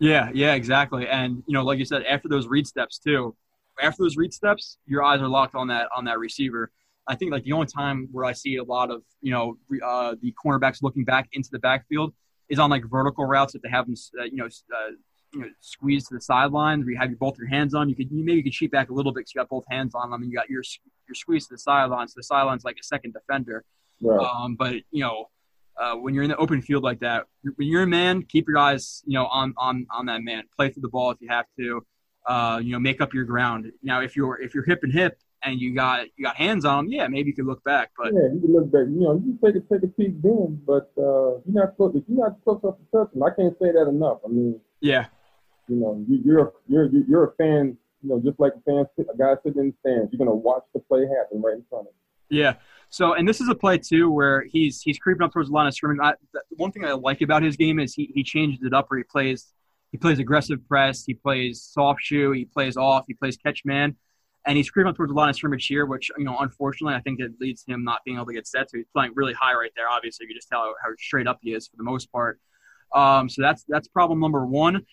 Yeah, 0.00 0.30
yeah, 0.34 0.54
exactly. 0.54 1.08
And 1.08 1.42
you 1.46 1.54
know, 1.54 1.62
like 1.62 1.78
you 1.78 1.84
said, 1.84 2.02
after 2.04 2.28
those 2.28 2.46
read 2.48 2.66
steps 2.66 2.98
too, 2.98 3.34
after 3.80 4.02
those 4.02 4.16
read 4.16 4.34
steps, 4.34 4.76
your 4.84 5.02
eyes 5.02 5.20
are 5.22 5.28
locked 5.28 5.54
on 5.54 5.68
that 5.68 5.88
on 5.96 6.04
that 6.06 6.18
receiver. 6.18 6.70
I 7.06 7.14
think 7.16 7.32
like 7.32 7.44
the 7.44 7.52
only 7.52 7.66
time 7.66 8.08
where 8.12 8.24
I 8.24 8.32
see 8.32 8.56
a 8.56 8.64
lot 8.64 8.90
of 8.90 9.02
you 9.20 9.32
know 9.32 9.58
uh, 9.84 10.14
the 10.20 10.34
cornerbacks 10.44 10.82
looking 10.82 11.04
back 11.04 11.28
into 11.32 11.50
the 11.50 11.58
backfield 11.58 12.14
is 12.48 12.58
on 12.58 12.70
like 12.70 12.84
vertical 12.88 13.24
routes 13.24 13.54
if 13.54 13.62
they 13.62 13.68
have 13.68 13.86
them 13.86 13.94
uh, 14.20 14.24
you 14.24 14.36
know 14.36 14.46
uh, 14.46 14.90
you 15.32 15.40
know 15.40 15.48
squeezed 15.60 16.08
to 16.08 16.14
the 16.14 16.20
sidelines 16.20 16.84
where 16.84 16.92
you 16.92 16.98
have 16.98 17.10
your, 17.10 17.18
both 17.18 17.38
your 17.38 17.48
hands 17.48 17.74
on. 17.74 17.88
You 17.88 17.96
could 17.96 18.10
you 18.10 18.24
maybe 18.24 18.38
you 18.38 18.44
could 18.44 18.52
cheat 18.52 18.70
back 18.70 18.90
a 18.90 18.94
little 18.94 19.12
bit 19.12 19.20
because 19.20 19.34
you 19.34 19.40
got 19.40 19.48
both 19.48 19.64
hands 19.68 19.94
on 19.94 20.10
them 20.10 20.22
and 20.22 20.30
you 20.30 20.36
got 20.36 20.48
your 20.48 20.62
your 21.08 21.14
squeezed 21.14 21.48
to 21.48 21.54
the 21.54 21.58
sidelines. 21.58 22.12
So 22.12 22.18
the 22.18 22.24
sideline's 22.24 22.64
like 22.64 22.76
a 22.80 22.84
second 22.84 23.14
defender. 23.14 23.64
Right. 24.00 24.24
Um, 24.24 24.54
but 24.54 24.74
you 24.90 25.02
know, 25.02 25.30
uh, 25.80 25.94
when 25.94 26.14
you're 26.14 26.24
in 26.24 26.30
the 26.30 26.36
open 26.36 26.62
field 26.62 26.84
like 26.84 27.00
that, 27.00 27.26
when 27.42 27.66
you're 27.66 27.82
a 27.82 27.86
man, 27.86 28.22
keep 28.22 28.48
your 28.48 28.58
eyes, 28.58 29.02
you 29.06 29.14
know, 29.14 29.26
on 29.26 29.54
on 29.56 29.86
on 29.90 30.06
that 30.06 30.22
man. 30.22 30.44
Play 30.56 30.70
through 30.70 30.82
the 30.82 30.88
ball 30.88 31.10
if 31.10 31.18
you 31.20 31.28
have 31.28 31.46
to. 31.58 31.84
Uh, 32.24 32.60
you 32.62 32.70
know, 32.70 32.78
make 32.78 33.00
up 33.00 33.12
your 33.12 33.24
ground. 33.24 33.66
Now, 33.82 34.00
if 34.00 34.14
you're 34.14 34.40
if 34.40 34.54
you're 34.54 34.64
hip 34.64 34.84
and 34.84 34.92
hip 34.92 35.18
and 35.44 35.60
you 35.60 35.74
got 35.74 36.06
you 36.16 36.24
got 36.24 36.36
hands 36.36 36.64
on 36.64 36.84
them, 36.84 36.92
yeah, 36.92 37.08
maybe 37.08 37.30
you 37.30 37.34
could 37.34 37.46
look 37.46 37.62
back. 37.64 37.90
But 37.96 38.12
yeah, 38.14 38.32
you 38.32 38.40
can 38.40 38.52
look 38.52 38.70
back. 38.70 38.86
You 38.88 39.00
know, 39.00 39.14
you 39.14 39.38
can 39.38 39.52
take 39.52 39.62
a 39.62 39.74
take 39.74 39.82
a 39.82 39.88
peek 39.88 40.20
then, 40.22 40.60
but 40.66 40.92
uh, 40.98 41.40
you're 41.44 41.62
not 41.62 41.76
close. 41.76 41.94
If 41.94 42.04
you're 42.08 42.18
not 42.18 42.42
close 42.44 42.60
enough 42.62 42.76
to 42.78 42.98
touch 42.98 43.12
them, 43.12 43.22
I 43.22 43.30
can't 43.30 43.54
say 43.60 43.72
that 43.72 43.88
enough. 43.88 44.18
I 44.24 44.28
mean, 44.28 44.60
yeah, 44.80 45.06
you 45.68 45.76
know, 45.76 46.04
you, 46.08 46.20
you're 46.24 46.52
you're 46.68 46.88
you're 47.08 47.24
a 47.24 47.34
fan. 47.36 47.76
You 48.02 48.08
know, 48.08 48.20
just 48.20 48.40
like 48.40 48.52
a 48.56 48.60
fan, 48.62 48.84
a 48.98 49.16
guy 49.16 49.34
sitting 49.44 49.60
in 49.60 49.66
the 49.68 49.74
stands, 49.80 50.12
you're 50.12 50.18
gonna 50.18 50.34
watch 50.34 50.64
the 50.74 50.80
play 50.80 51.02
happen 51.02 51.40
right 51.40 51.54
in 51.54 51.64
front 51.70 51.86
of 51.86 51.92
you. 52.30 52.38
yeah. 52.38 52.54
So, 52.90 53.14
and 53.14 53.26
this 53.26 53.40
is 53.40 53.48
a 53.48 53.54
play 53.54 53.78
too 53.78 54.10
where 54.10 54.42
he's 54.42 54.82
he's 54.82 54.98
creeping 54.98 55.22
up 55.22 55.32
towards 55.32 55.48
the 55.48 55.54
line 55.54 55.66
of 55.66 55.74
scrimmage. 55.74 55.98
I, 56.02 56.14
the 56.32 56.42
one 56.56 56.72
thing 56.72 56.84
I 56.84 56.92
like 56.92 57.22
about 57.22 57.42
his 57.42 57.56
game 57.56 57.78
is 57.78 57.94
he 57.94 58.10
he 58.14 58.22
changes 58.22 58.62
it 58.64 58.74
up 58.74 58.90
where 58.90 58.98
he 58.98 59.04
plays 59.04 59.54
he 59.92 59.98
plays 59.98 60.18
aggressive 60.18 60.66
press, 60.66 61.04
he 61.04 61.14
plays 61.14 61.62
soft 61.62 62.00
shoe, 62.02 62.32
he 62.32 62.44
plays 62.44 62.76
off, 62.76 63.04
he 63.06 63.14
plays 63.14 63.36
catch 63.36 63.62
man, 63.64 63.96
and 64.44 64.56
he's 64.56 64.70
creeping 64.70 64.90
up 64.90 64.96
towards 64.96 65.10
the 65.10 65.16
line 65.16 65.28
of 65.28 65.36
scrimmage 65.36 65.66
here, 65.66 65.86
which 65.86 66.10
you 66.18 66.24
know 66.24 66.36
unfortunately 66.38 66.94
I 66.94 67.00
think 67.00 67.20
it 67.20 67.32
leads 67.40 67.64
him 67.66 67.84
not 67.84 68.00
being 68.04 68.16
able 68.16 68.26
to 68.26 68.32
get 68.32 68.46
set. 68.46 68.70
So 68.70 68.78
he's 68.78 68.86
playing 68.92 69.12
really 69.14 69.34
high 69.34 69.54
right 69.54 69.70
there. 69.76 69.88
Obviously, 69.88 70.26
you 70.28 70.34
just 70.34 70.48
tell 70.48 70.60
how, 70.60 70.74
how 70.82 70.90
straight 70.98 71.26
up 71.26 71.38
he 71.42 71.54
is 71.54 71.68
for 71.68 71.76
the 71.76 71.84
most 71.84 72.10
part. 72.10 72.40
Um, 72.94 73.28
so 73.28 73.42
that's 73.42 73.64
that's 73.68 73.88
problem 73.88 74.20
number 74.20 74.44
one. 74.44 74.84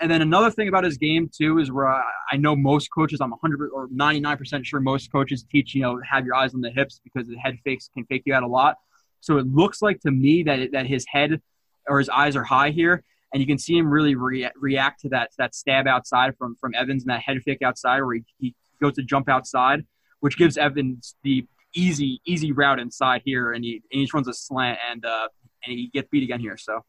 And 0.00 0.10
then 0.10 0.22
another 0.22 0.50
thing 0.50 0.68
about 0.68 0.84
his 0.84 0.96
game 0.96 1.28
too 1.34 1.58
is 1.58 1.72
where 1.72 1.88
I, 1.88 2.02
I 2.30 2.36
know 2.36 2.54
most 2.54 2.88
coaches, 2.94 3.20
I'm 3.20 3.30
100 3.30 3.70
or 3.70 3.88
99% 3.88 4.64
sure 4.64 4.78
most 4.78 5.10
coaches 5.10 5.44
teach 5.50 5.74
you 5.74 5.82
know 5.82 6.00
have 6.08 6.24
your 6.24 6.34
eyes 6.34 6.54
on 6.54 6.60
the 6.60 6.70
hips 6.70 7.00
because 7.02 7.26
the 7.26 7.36
head 7.36 7.58
fakes 7.64 7.90
can 7.92 8.04
fake 8.04 8.22
you 8.26 8.34
out 8.34 8.42
a 8.42 8.48
lot. 8.48 8.76
So 9.20 9.38
it 9.38 9.46
looks 9.46 9.82
like 9.82 10.00
to 10.00 10.10
me 10.10 10.42
that 10.44 10.72
that 10.72 10.86
his 10.86 11.04
head 11.08 11.40
or 11.88 11.98
his 11.98 12.08
eyes 12.10 12.36
are 12.36 12.44
high 12.44 12.70
here, 12.70 13.02
and 13.32 13.40
you 13.40 13.46
can 13.46 13.58
see 13.58 13.76
him 13.76 13.88
really 13.88 14.14
rea- 14.14 14.52
react 14.54 15.00
to 15.00 15.08
that 15.10 15.30
that 15.38 15.54
stab 15.54 15.86
outside 15.86 16.36
from 16.36 16.56
from 16.56 16.74
Evans 16.74 17.04
and 17.04 17.10
that 17.10 17.22
head 17.22 17.38
fake 17.42 17.62
outside 17.62 18.02
where 18.02 18.16
he, 18.16 18.24
he 18.38 18.54
goes 18.80 18.94
to 18.94 19.02
jump 19.02 19.28
outside, 19.28 19.84
which 20.20 20.36
gives 20.36 20.56
Evans 20.56 21.16
the 21.22 21.46
easy 21.74 22.20
easy 22.26 22.52
route 22.52 22.80
inside 22.80 23.22
here, 23.24 23.52
and 23.52 23.64
he 23.64 23.82
and 23.92 24.00
he 24.00 24.08
runs 24.12 24.28
a 24.28 24.34
slant 24.34 24.78
and 24.90 25.04
uh, 25.04 25.28
and 25.64 25.78
he 25.78 25.88
gets 25.92 26.08
beat 26.10 26.22
again 26.22 26.40
here. 26.40 26.56
So 26.56 26.84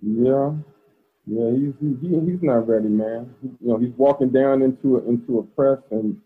Yeah, 0.00 0.52
yeah, 1.26 1.50
he's 1.50 1.74
he, 1.80 1.96
he, 2.00 2.20
he's 2.30 2.42
not 2.42 2.68
ready, 2.68 2.88
man. 2.88 3.34
You 3.42 3.68
know, 3.68 3.78
he's 3.78 3.94
walking 3.96 4.30
down 4.30 4.62
into 4.62 4.98
a, 4.98 5.08
into 5.08 5.38
a 5.38 5.42
press, 5.42 5.78
and 5.90 6.20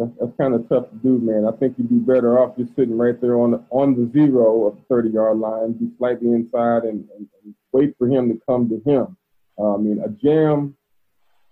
that's, 0.00 0.12
that's 0.18 0.32
kind 0.40 0.54
of 0.54 0.68
tough 0.68 0.88
to 0.90 0.96
do, 0.96 1.18
man. 1.18 1.44
I 1.46 1.54
think 1.58 1.74
you'd 1.76 1.90
be 1.90 1.98
better 1.98 2.38
off 2.38 2.56
just 2.56 2.74
sitting 2.74 2.96
right 2.96 3.20
there 3.20 3.38
on 3.38 3.50
the, 3.50 3.64
on 3.70 3.94
the 3.94 4.10
zero 4.12 4.66
of 4.66 4.76
the 4.76 4.82
30 4.88 5.10
yard 5.10 5.38
line, 5.38 5.72
be 5.72 5.90
slightly 5.98 6.28
inside, 6.32 6.84
and, 6.84 7.04
and, 7.16 7.28
and 7.44 7.54
wait 7.72 7.94
for 7.98 8.08
him 8.08 8.28
to 8.28 8.40
come 8.48 8.68
to 8.70 8.80
him. 8.90 9.16
Uh, 9.58 9.74
I 9.74 9.76
mean, 9.76 10.02
a 10.02 10.08
jam, 10.08 10.74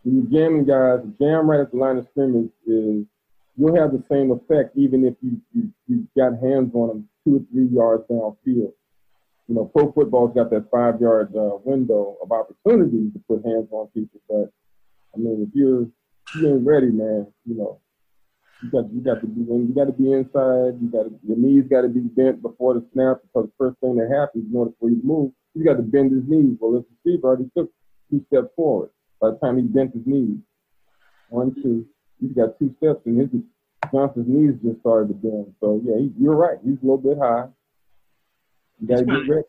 when 0.08 0.30
you're 0.30 0.40
jamming 0.40 0.64
guys, 0.64 1.04
jam 1.20 1.50
right 1.50 1.60
at 1.60 1.70
the 1.70 1.76
line 1.76 1.98
of 1.98 2.06
scrimmage 2.10 2.50
is 2.66 3.04
you'll 3.56 3.76
have 3.76 3.92
the 3.92 4.02
same 4.10 4.30
effect 4.30 4.76
even 4.76 5.04
if 5.04 5.14
you 5.20 5.40
you, 5.52 5.70
you 5.86 6.08
got 6.16 6.32
hands 6.40 6.72
on 6.74 6.88
them 6.88 7.08
two 7.24 7.36
or 7.36 7.42
three 7.52 7.68
yards 7.68 8.04
downfield 8.10 8.72
you 9.48 9.54
know, 9.54 9.64
pro 9.64 9.90
football's 9.92 10.34
got 10.34 10.50
that 10.50 10.68
five 10.70 11.00
yard 11.00 11.34
uh, 11.34 11.56
window 11.64 12.16
of 12.22 12.30
opportunity 12.30 13.10
to 13.10 13.18
put 13.26 13.44
hands 13.44 13.68
on 13.70 13.88
people, 13.88 14.20
but 14.28 14.52
I 15.14 15.18
mean, 15.18 15.46
if 15.48 15.54
you're 15.54 15.88
you 16.36 16.54
ain't 16.54 16.66
ready, 16.66 16.90
man, 16.90 17.26
you 17.46 17.56
know, 17.56 17.80
you 18.62 18.70
got 18.70 18.92
you 18.92 19.00
got 19.00 19.20
to 19.22 19.26
be 19.26 19.40
you 19.40 19.72
got 19.74 19.86
to 19.86 19.92
be 19.92 20.12
inside. 20.12 20.76
You 20.80 20.90
got 20.92 21.04
to, 21.04 21.18
your 21.26 21.38
knees 21.38 21.64
got 21.70 21.82
to 21.82 21.88
be 21.88 22.00
bent 22.00 22.42
before 22.42 22.74
the 22.74 22.84
snap 22.92 23.22
because 23.22 23.48
the 23.48 23.52
first 23.56 23.80
thing 23.80 23.96
that 23.96 24.12
happens 24.14 24.44
in 24.50 24.54
order 24.54 24.72
for 24.78 24.90
you 24.90 25.00
move, 25.02 25.32
you 25.54 25.64
got 25.64 25.78
to 25.78 25.82
bend 25.82 26.12
his 26.12 26.28
knees. 26.28 26.58
Well, 26.60 26.72
this 26.72 26.84
receiver 27.02 27.28
already 27.28 27.50
took 27.56 27.72
two 28.10 28.22
steps 28.28 28.48
forward 28.54 28.90
by 29.20 29.30
the 29.30 29.38
time 29.38 29.56
he 29.56 29.64
bent 29.64 29.94
his 29.94 30.06
knees. 30.06 30.38
One, 31.28 31.54
two, 31.62 31.86
he's 32.20 32.32
got 32.32 32.58
two 32.58 32.74
steps, 32.78 33.00
and 33.06 33.20
his 33.20 33.28
Johnson's 33.92 34.28
knees 34.28 34.54
just 34.64 34.80
started 34.80 35.08
to 35.08 35.14
bend. 35.14 35.54
So 35.60 35.80
yeah, 35.84 35.98
he, 35.98 36.12
you're 36.18 36.36
right. 36.36 36.58
He's 36.64 36.78
a 36.82 36.86
little 36.86 36.98
bit 36.98 37.18
high. 37.18 37.46
You 38.80 38.88
got 38.88 38.98
to 38.98 39.04
get 39.04 39.28
ready. 39.28 39.42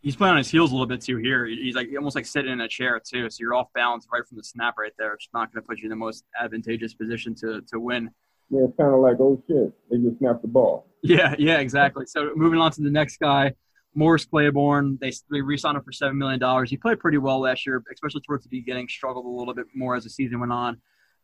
He's 0.00 0.16
playing 0.16 0.32
on 0.32 0.38
his 0.38 0.50
heels 0.50 0.70
a 0.70 0.74
little 0.74 0.86
bit 0.86 1.00
too 1.00 1.16
here. 1.16 1.46
He's 1.46 1.74
like 1.74 1.88
almost 1.96 2.14
like 2.14 2.26
sitting 2.26 2.52
in 2.52 2.60
a 2.60 2.68
chair 2.68 3.00
too, 3.00 3.30
so 3.30 3.36
you're 3.40 3.54
off 3.54 3.68
balance 3.74 4.06
right 4.12 4.26
from 4.26 4.36
the 4.36 4.44
snap 4.44 4.74
right 4.78 4.92
there. 4.98 5.14
It's 5.14 5.28
not 5.32 5.52
going 5.52 5.62
to 5.62 5.66
put 5.66 5.78
you 5.78 5.84
in 5.84 5.90
the 5.90 5.96
most 5.96 6.24
advantageous 6.38 6.92
position 6.94 7.34
to 7.36 7.62
to 7.72 7.80
win. 7.80 8.10
Yeah, 8.50 8.64
it's 8.64 8.76
kind 8.78 8.92
of 8.92 9.00
like 9.00 9.16
oh 9.18 9.42
shit, 9.48 9.72
they 9.90 9.96
just 9.96 10.18
snapped 10.18 10.42
the 10.42 10.48
ball. 10.48 10.86
Yeah, 11.02 11.34
yeah, 11.38 11.58
exactly. 11.58 12.04
So 12.06 12.32
moving 12.36 12.60
on 12.60 12.70
to 12.72 12.82
the 12.82 12.90
next 12.90 13.18
guy, 13.18 13.54
Morris 13.94 14.24
Claiborne. 14.24 14.98
They 15.00 15.12
they 15.30 15.40
re-signed 15.40 15.76
him 15.76 15.82
for 15.82 15.92
seven 15.92 16.18
million 16.18 16.40
dollars. 16.40 16.70
He 16.70 16.76
played 16.76 17.00
pretty 17.00 17.18
well 17.18 17.40
last 17.40 17.66
year, 17.66 17.82
especially 17.92 18.22
towards 18.22 18.44
the 18.44 18.50
beginning. 18.50 18.88
Struggled 18.88 19.26
a 19.26 19.28
little 19.28 19.54
bit 19.54 19.66
more 19.74 19.96
as 19.96 20.04
the 20.04 20.10
season 20.10 20.40
went 20.40 20.52
on. 20.52 20.80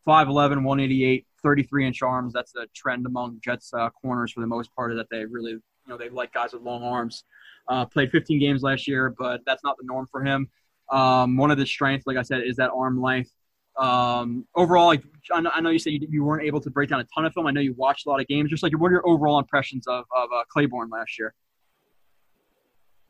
5'11", 0.07 0.63
188, 0.63 1.27
33 1.43 1.87
inch 1.87 2.01
arms. 2.01 2.33
That's 2.33 2.51
the 2.51 2.65
trend 2.75 3.05
among 3.05 3.39
Jets 3.43 3.71
uh, 3.73 3.89
corners 3.89 4.31
for 4.31 4.41
the 4.41 4.47
most 4.47 4.73
part. 4.75 4.95
That 4.95 5.07
they 5.11 5.25
really, 5.25 5.51
you 5.51 5.61
know, 5.87 5.97
they 5.97 6.09
like 6.09 6.33
guys 6.33 6.53
with 6.53 6.63
long 6.63 6.83
arms. 6.83 7.23
Uh, 7.67 7.85
played 7.85 8.11
15 8.11 8.39
games 8.39 8.63
last 8.63 8.87
year, 8.87 9.13
but 9.17 9.41
that's 9.45 9.63
not 9.63 9.77
the 9.77 9.85
norm 9.85 10.07
for 10.11 10.23
him. 10.23 10.49
Um, 10.89 11.37
one 11.37 11.51
of 11.51 11.57
the 11.57 11.65
strengths, 11.65 12.07
like 12.07 12.17
I 12.17 12.23
said, 12.23 12.41
is 12.43 12.57
that 12.57 12.71
arm 12.71 13.01
length. 13.01 13.31
Um, 13.77 14.45
overall, 14.55 14.87
like 14.87 15.03
I 15.31 15.39
know, 15.39 15.51
I 15.53 15.61
know 15.61 15.69
you 15.69 15.79
said 15.79 15.93
you, 15.93 16.07
you, 16.09 16.23
weren't 16.23 16.43
able 16.43 16.59
to 16.61 16.69
break 16.69 16.89
down 16.89 16.99
a 16.99 17.05
ton 17.15 17.25
of 17.25 17.33
film. 17.33 17.47
I 17.47 17.51
know 17.51 17.61
you 17.61 17.73
watched 17.73 18.05
a 18.05 18.09
lot 18.09 18.19
of 18.19 18.27
games. 18.27 18.49
Just 18.49 18.63
like, 18.63 18.77
what 18.77 18.89
are 18.89 18.95
your 18.95 19.07
overall 19.07 19.39
impressions 19.39 19.87
of, 19.87 20.03
of 20.15 20.29
uh, 20.35 20.43
Claiborne 20.49 20.89
last 20.89 21.17
year? 21.17 21.33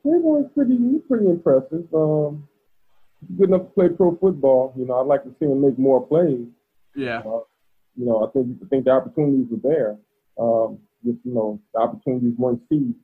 Claiborne's 0.02 0.50
pretty, 0.54 0.78
pretty 1.08 1.28
impressive. 1.28 1.86
Um, 1.94 2.48
good 3.38 3.50
enough 3.50 3.62
to 3.62 3.70
play 3.70 3.90
pro 3.90 4.16
football. 4.18 4.74
You 4.78 4.86
know, 4.86 5.00
I'd 5.00 5.08
like 5.08 5.24
to 5.24 5.34
see 5.40 5.46
him 5.46 5.62
make 5.62 5.78
more 5.78 6.06
plays. 6.06 6.48
Yeah. 6.96 7.20
Uh, 7.20 7.42
you 7.96 8.06
know, 8.06 8.26
I 8.26 8.32
think 8.32 8.58
I 8.64 8.68
think 8.68 8.86
the 8.86 8.92
opportunities 8.92 9.48
were 9.52 9.70
there. 9.70 9.98
Um, 10.40 10.80
just 11.04 11.20
you 11.24 11.34
know, 11.34 11.60
the 11.74 11.80
opportunities 11.80 12.34
weren't 12.38 12.62
seized. 12.70 12.96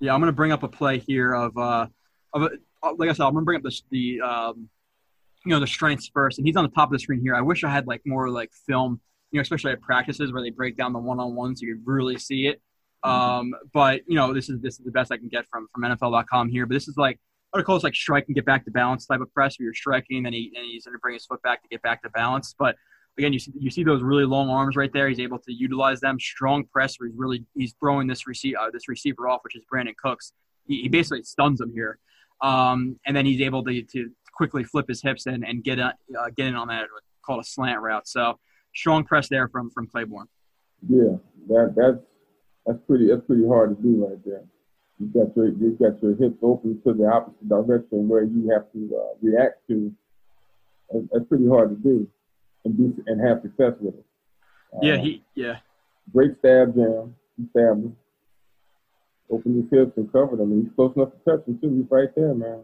Yeah, 0.00 0.14
I'm 0.14 0.20
going 0.20 0.32
to 0.32 0.36
bring 0.36 0.52
up 0.52 0.62
a 0.62 0.68
play 0.68 0.98
here 0.98 1.34
of 1.34 1.56
uh, 1.56 1.86
of 2.32 2.42
a, 2.42 2.50
uh, 2.82 2.94
like 2.96 3.08
I 3.08 3.12
said, 3.12 3.24
I'm 3.24 3.32
going 3.32 3.42
to 3.42 3.46
bring 3.46 3.56
up 3.58 3.62
the 3.62 3.80
the 3.90 4.20
um, 4.20 4.68
you 5.44 5.50
know 5.50 5.60
the 5.60 5.66
strengths 5.66 6.08
first, 6.12 6.38
and 6.38 6.46
he's 6.46 6.56
on 6.56 6.64
the 6.64 6.70
top 6.70 6.88
of 6.88 6.92
the 6.92 6.98
screen 6.98 7.20
here. 7.20 7.34
I 7.34 7.40
wish 7.40 7.64
I 7.64 7.70
had 7.70 7.86
like 7.86 8.02
more 8.04 8.30
like 8.30 8.52
film, 8.66 9.00
you 9.30 9.38
know, 9.38 9.42
especially 9.42 9.72
at 9.72 9.80
practices 9.80 10.32
where 10.32 10.42
they 10.42 10.50
break 10.50 10.76
down 10.76 10.92
the 10.92 10.98
one 10.98 11.18
on 11.18 11.34
ones, 11.34 11.60
so 11.60 11.66
you 11.66 11.76
could 11.76 11.86
really 11.86 12.18
see 12.18 12.46
it. 12.46 12.60
Um, 13.02 13.54
but 13.72 14.00
you 14.06 14.16
know, 14.16 14.32
this 14.32 14.48
is 14.48 14.60
this 14.60 14.78
is 14.78 14.84
the 14.84 14.90
best 14.90 15.12
I 15.12 15.16
can 15.16 15.28
get 15.28 15.46
from 15.50 15.68
from 15.72 15.82
NFL.com 15.82 16.48
here. 16.48 16.66
But 16.66 16.74
this 16.74 16.88
is 16.88 16.96
like 16.96 17.18
this 17.54 17.82
like 17.82 17.94
strike 17.94 18.24
and 18.26 18.34
get 18.34 18.44
back 18.44 18.64
to 18.64 18.70
balance 18.70 19.06
type 19.06 19.20
of 19.20 19.32
press, 19.32 19.58
where 19.58 19.64
you're 19.64 19.74
striking 19.74 20.26
and 20.26 20.34
he 20.34 20.52
and 20.56 20.64
he's 20.64 20.84
going 20.84 20.94
to 20.94 20.98
bring 20.98 21.14
his 21.14 21.24
foot 21.26 21.42
back 21.42 21.62
to 21.62 21.68
get 21.68 21.82
back 21.82 22.02
to 22.02 22.10
balance. 22.10 22.54
But 22.58 22.76
again, 23.18 23.32
you 23.32 23.38
see 23.38 23.52
you 23.58 23.70
see 23.70 23.84
those 23.84 24.02
really 24.02 24.24
long 24.24 24.48
arms 24.48 24.76
right 24.76 24.92
there. 24.92 25.08
He's 25.08 25.20
able 25.20 25.38
to 25.38 25.52
utilize 25.52 26.00
them. 26.00 26.18
Strong 26.18 26.66
press 26.66 26.98
where 26.98 27.08
he's 27.08 27.18
really 27.18 27.44
he's 27.54 27.74
throwing 27.80 28.06
this 28.06 28.26
receiver 28.26 28.58
uh, 28.58 28.70
this 28.72 28.88
receiver 28.88 29.28
off, 29.28 29.40
which 29.44 29.56
is 29.56 29.62
Brandin 29.72 29.96
Cooks. 29.96 30.32
He, 30.66 30.82
he 30.82 30.88
basically 30.88 31.22
stuns 31.22 31.60
him 31.60 31.72
here, 31.72 31.98
um, 32.42 32.98
and 33.06 33.16
then 33.16 33.24
he's 33.24 33.40
able 33.40 33.62
to, 33.64 33.82
to 33.82 34.10
quickly 34.34 34.64
flip 34.64 34.86
his 34.88 35.02
hips 35.02 35.26
and 35.26 35.44
and 35.44 35.62
get 35.62 35.78
a, 35.78 35.94
uh, 36.18 36.30
get 36.36 36.46
in 36.46 36.56
on 36.56 36.68
that 36.68 36.86
called 37.24 37.40
a 37.40 37.46
slant 37.46 37.80
route. 37.80 38.06
So 38.06 38.38
strong 38.74 39.04
press 39.04 39.28
there 39.28 39.48
from 39.48 39.70
from 39.70 39.86
Claiborne. 39.86 40.28
Yeah, 40.88 41.16
that 41.48 41.74
that's 41.76 41.98
that's 42.66 42.78
pretty 42.86 43.08
that's 43.08 43.24
pretty 43.26 43.46
hard 43.46 43.76
to 43.76 43.82
do 43.82 44.06
right 44.06 44.18
there. 44.24 44.44
You 44.98 45.06
got 45.08 45.36
your 45.36 45.48
you 45.48 45.76
got 45.80 46.02
your 46.02 46.16
hips 46.16 46.38
open 46.42 46.80
to 46.84 46.92
the 46.92 47.06
opposite 47.06 47.48
direction 47.48 48.08
where 48.08 48.24
you 48.24 48.50
have 48.52 48.70
to 48.72 48.96
uh, 48.96 49.14
react 49.22 49.66
to. 49.68 49.92
That's, 50.90 51.04
that's 51.12 51.24
pretty 51.26 51.48
hard 51.48 51.70
to 51.70 51.76
do 51.76 52.08
and 52.64 52.76
be 52.76 53.02
and 53.06 53.26
have 53.26 53.42
success 53.42 53.72
with 53.80 53.94
it. 53.94 54.04
Yeah, 54.82 54.94
um, 54.94 55.00
he 55.00 55.22
yeah. 55.34 55.58
Great 56.12 56.38
stab 56.38 56.74
jam. 56.74 57.14
He 57.36 57.44
stabbed 57.50 57.84
him. 57.84 57.96
Opened 59.30 59.64
his 59.64 59.78
hips 59.78 59.96
and 59.96 60.10
covered 60.12 60.40
him. 60.40 60.52
And 60.52 60.64
he's 60.64 60.72
close 60.74 60.94
enough 60.94 61.10
to 61.10 61.30
touch 61.30 61.46
him 61.46 61.58
too. 61.60 61.74
He's 61.74 61.90
right 61.90 62.08
there, 62.14 62.34
man. 62.34 62.60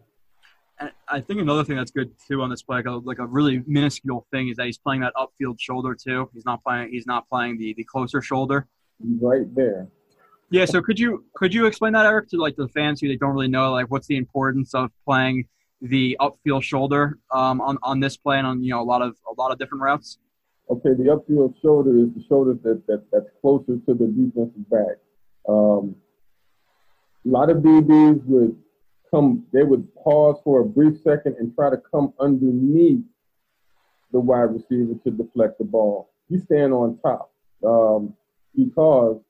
And 0.79 0.93
I 1.09 1.21
think 1.21 1.41
another 1.41 1.65
thing 1.65 1.77
that's 1.77 1.91
good 1.91 2.13
too 2.27 2.43
on 2.43 2.51
this 2.51 2.63
play, 2.63 2.77
like 2.77 2.87
a, 2.87 2.93
like 2.93 3.19
a 3.19 3.27
really 3.27 3.63
minuscule 3.67 4.27
thing, 4.31 4.49
is 4.49 4.57
that 4.57 4.67
he's 4.67 4.79
playing 4.79 5.01
that 5.01 5.13
upfield 5.17 5.57
shoulder 5.59 5.95
too. 5.95 6.31
He's 6.33 6.45
not 6.45 6.63
playing. 6.63 6.91
He's 6.91 7.07
not 7.07 7.29
playing 7.29 7.59
the 7.59 7.75
the 7.75 7.85
closer 7.85 8.23
shoulder. 8.23 8.69
Right 9.21 9.53
there. 9.55 9.89
Yeah. 10.51 10.67
So 10.67 10.83
could 10.83 10.99
you 10.99 11.25
could 11.35 11.55
you 11.55 11.67
explain 11.67 11.93
that, 11.95 12.07
Erik, 12.07 12.29
to 12.31 12.37
like 12.37 12.57
the 12.57 12.69
fans 12.69 13.01
who 13.01 13.09
they 13.09 13.17
don't 13.17 13.33
really 13.33 13.49
know, 13.49 13.73
like 13.73 13.91
what's 13.91 14.07
the 14.07 14.17
importance 14.17 14.75
of 14.75 14.91
playing 15.05 15.49
the 15.81 16.17
upfield 16.21 16.63
shoulder 16.63 17.19
um, 17.33 17.61
on 17.61 17.79
on 17.83 18.01
this 18.01 18.17
play 18.17 18.39
and 18.39 18.47
on 18.47 18.63
you 18.63 18.71
know 18.71 18.81
a 18.81 18.85
lot 18.85 19.03
of 19.03 19.17
a 19.29 19.41
lot 19.41 19.51
of 19.51 19.59
different 19.59 19.83
routes? 19.83 20.19
Okay, 20.71 20.91
the 20.91 21.05
upfield 21.05 21.55
shoulder 21.61 21.99
is 21.99 22.09
the 22.15 22.25
shoulder 22.29 22.57
that, 22.63 22.87
that 22.87 23.05
that's 23.11 23.29
closer 23.41 23.79
to 23.87 23.95
the 23.95 24.07
defensive 24.07 24.71
back. 24.71 24.97
Um, 25.49 25.97
a 27.25 27.29
lot 27.29 27.51
of 27.51 27.59
DBs 27.59 28.25
would 28.27 28.57
come, 29.11 29.45
they 29.53 29.63
would 29.63 29.95
pause 29.95 30.41
for 30.45 30.61
a 30.61 30.65
brief 30.65 31.01
second 31.03 31.37
and 31.39 31.55
try 31.55 31.71
to 31.71 31.77
come 31.91 32.13
underneath 32.19 33.05
the 34.13 34.21
wide 34.21 34.53
receiver 34.53 34.95
to 35.05 35.11
deflect 35.11 35.59
the 35.59 35.65
ball. 35.65 36.11
You 36.29 36.39
stand 36.41 36.73
on 36.73 36.99
top 36.99 37.33
um, 37.65 38.15
because 38.57 39.21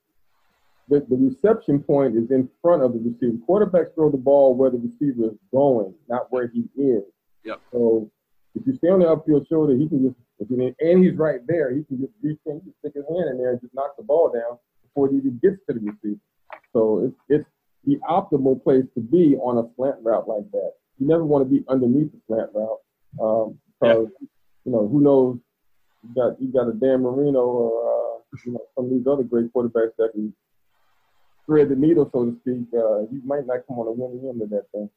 the, 0.89 1.01
the 1.09 1.17
reception 1.17 1.81
point 1.81 2.17
is 2.17 2.31
in 2.31 2.49
front 2.61 2.83
of 2.83 2.93
the 2.93 2.99
receiver. 2.99 3.39
Quarterbacks 3.49 3.95
throw 3.95 4.11
the 4.11 4.19
ball 4.19 4.55
where 4.55 4.71
the 4.71 4.79
receiver 4.79 5.31
is 5.33 5.39
going, 5.53 5.95
not 6.09 6.31
where 6.31 6.49
he 6.49 6.69
is. 6.81 7.05
Yep. 7.45 7.61
So 7.73 8.11
if 8.55 8.67
you 8.67 8.77
stay 8.77 8.89
on 8.89 9.01
the 9.01 9.07
upfield 9.07 9.49
shoulder, 9.49 9.75
he 9.75 9.89
can 9.89 10.03
just 10.03 10.17
he, 10.49 10.75
and 10.81 11.05
he's 11.05 11.17
right 11.17 11.41
there, 11.47 11.73
he 11.73 11.85
can 11.85 12.01
just 12.01 12.13
reach 12.23 12.39
in, 12.47 12.61
just 12.65 12.77
stick 12.81 12.93
his 12.95 13.05
hand 13.09 13.31
in 13.31 13.39
there 13.39 13.53
and 13.53 13.61
just 13.61 13.75
knock 13.75 13.97
the 13.97 14.03
ball 14.03 14.31
down 14.33 14.59
before 14.83 15.09
he 15.09 15.17
even 15.17 15.39
gets 15.43 15.57
to 15.69 15.75
the 15.75 15.81
receiver. 15.81 16.21
So 16.73 17.05
it's 17.05 17.17
it's 17.29 17.49
the 17.85 17.99
optimal 18.09 18.63
place 18.63 18.85
to 18.95 19.01
be 19.01 19.37
on 19.37 19.65
a 19.65 19.69
slant 19.77 19.97
route 20.03 20.29
like 20.29 20.51
that. 20.53 20.73
You 20.99 21.07
never 21.07 21.25
want 21.25 21.45
to 21.45 21.51
be 21.51 21.65
underneath 21.69 22.13
the 22.13 22.19
slant 22.27 22.51
route 22.55 22.81
um, 23.21 23.59
because 23.81 24.09
yeah. 24.21 24.27
you 24.65 24.73
know 24.73 24.89
who 24.89 25.01
knows 25.01 25.39
you 26.03 26.15
got 26.15 26.41
you 26.41 26.53
got 26.53 26.69
a 26.69 26.73
Dan 26.73 27.03
Marino 27.03 27.41
or 27.41 27.71
uh, 27.89 28.02
you 28.45 28.53
know 28.53 28.61
some 28.75 28.87
of 28.87 28.91
these 28.91 29.07
other 29.07 29.23
great 29.23 29.53
quarterbacks 29.53 29.97
that 29.99 30.11
can 30.13 30.33
thread 31.47 31.69
the 31.69 31.77
needle, 31.77 32.09
so 32.13 32.27
to 32.27 32.37
speak, 32.41 32.69
uh, 32.75 33.01
you 33.01 33.21
might 33.25 33.47
not 33.47 33.67
come 33.67 33.79
on 33.79 33.87
the 33.87 33.93
winning 33.93 34.29
end 34.29 34.43
of 34.43 34.51
that 34.51 34.71
thing. 34.73 34.89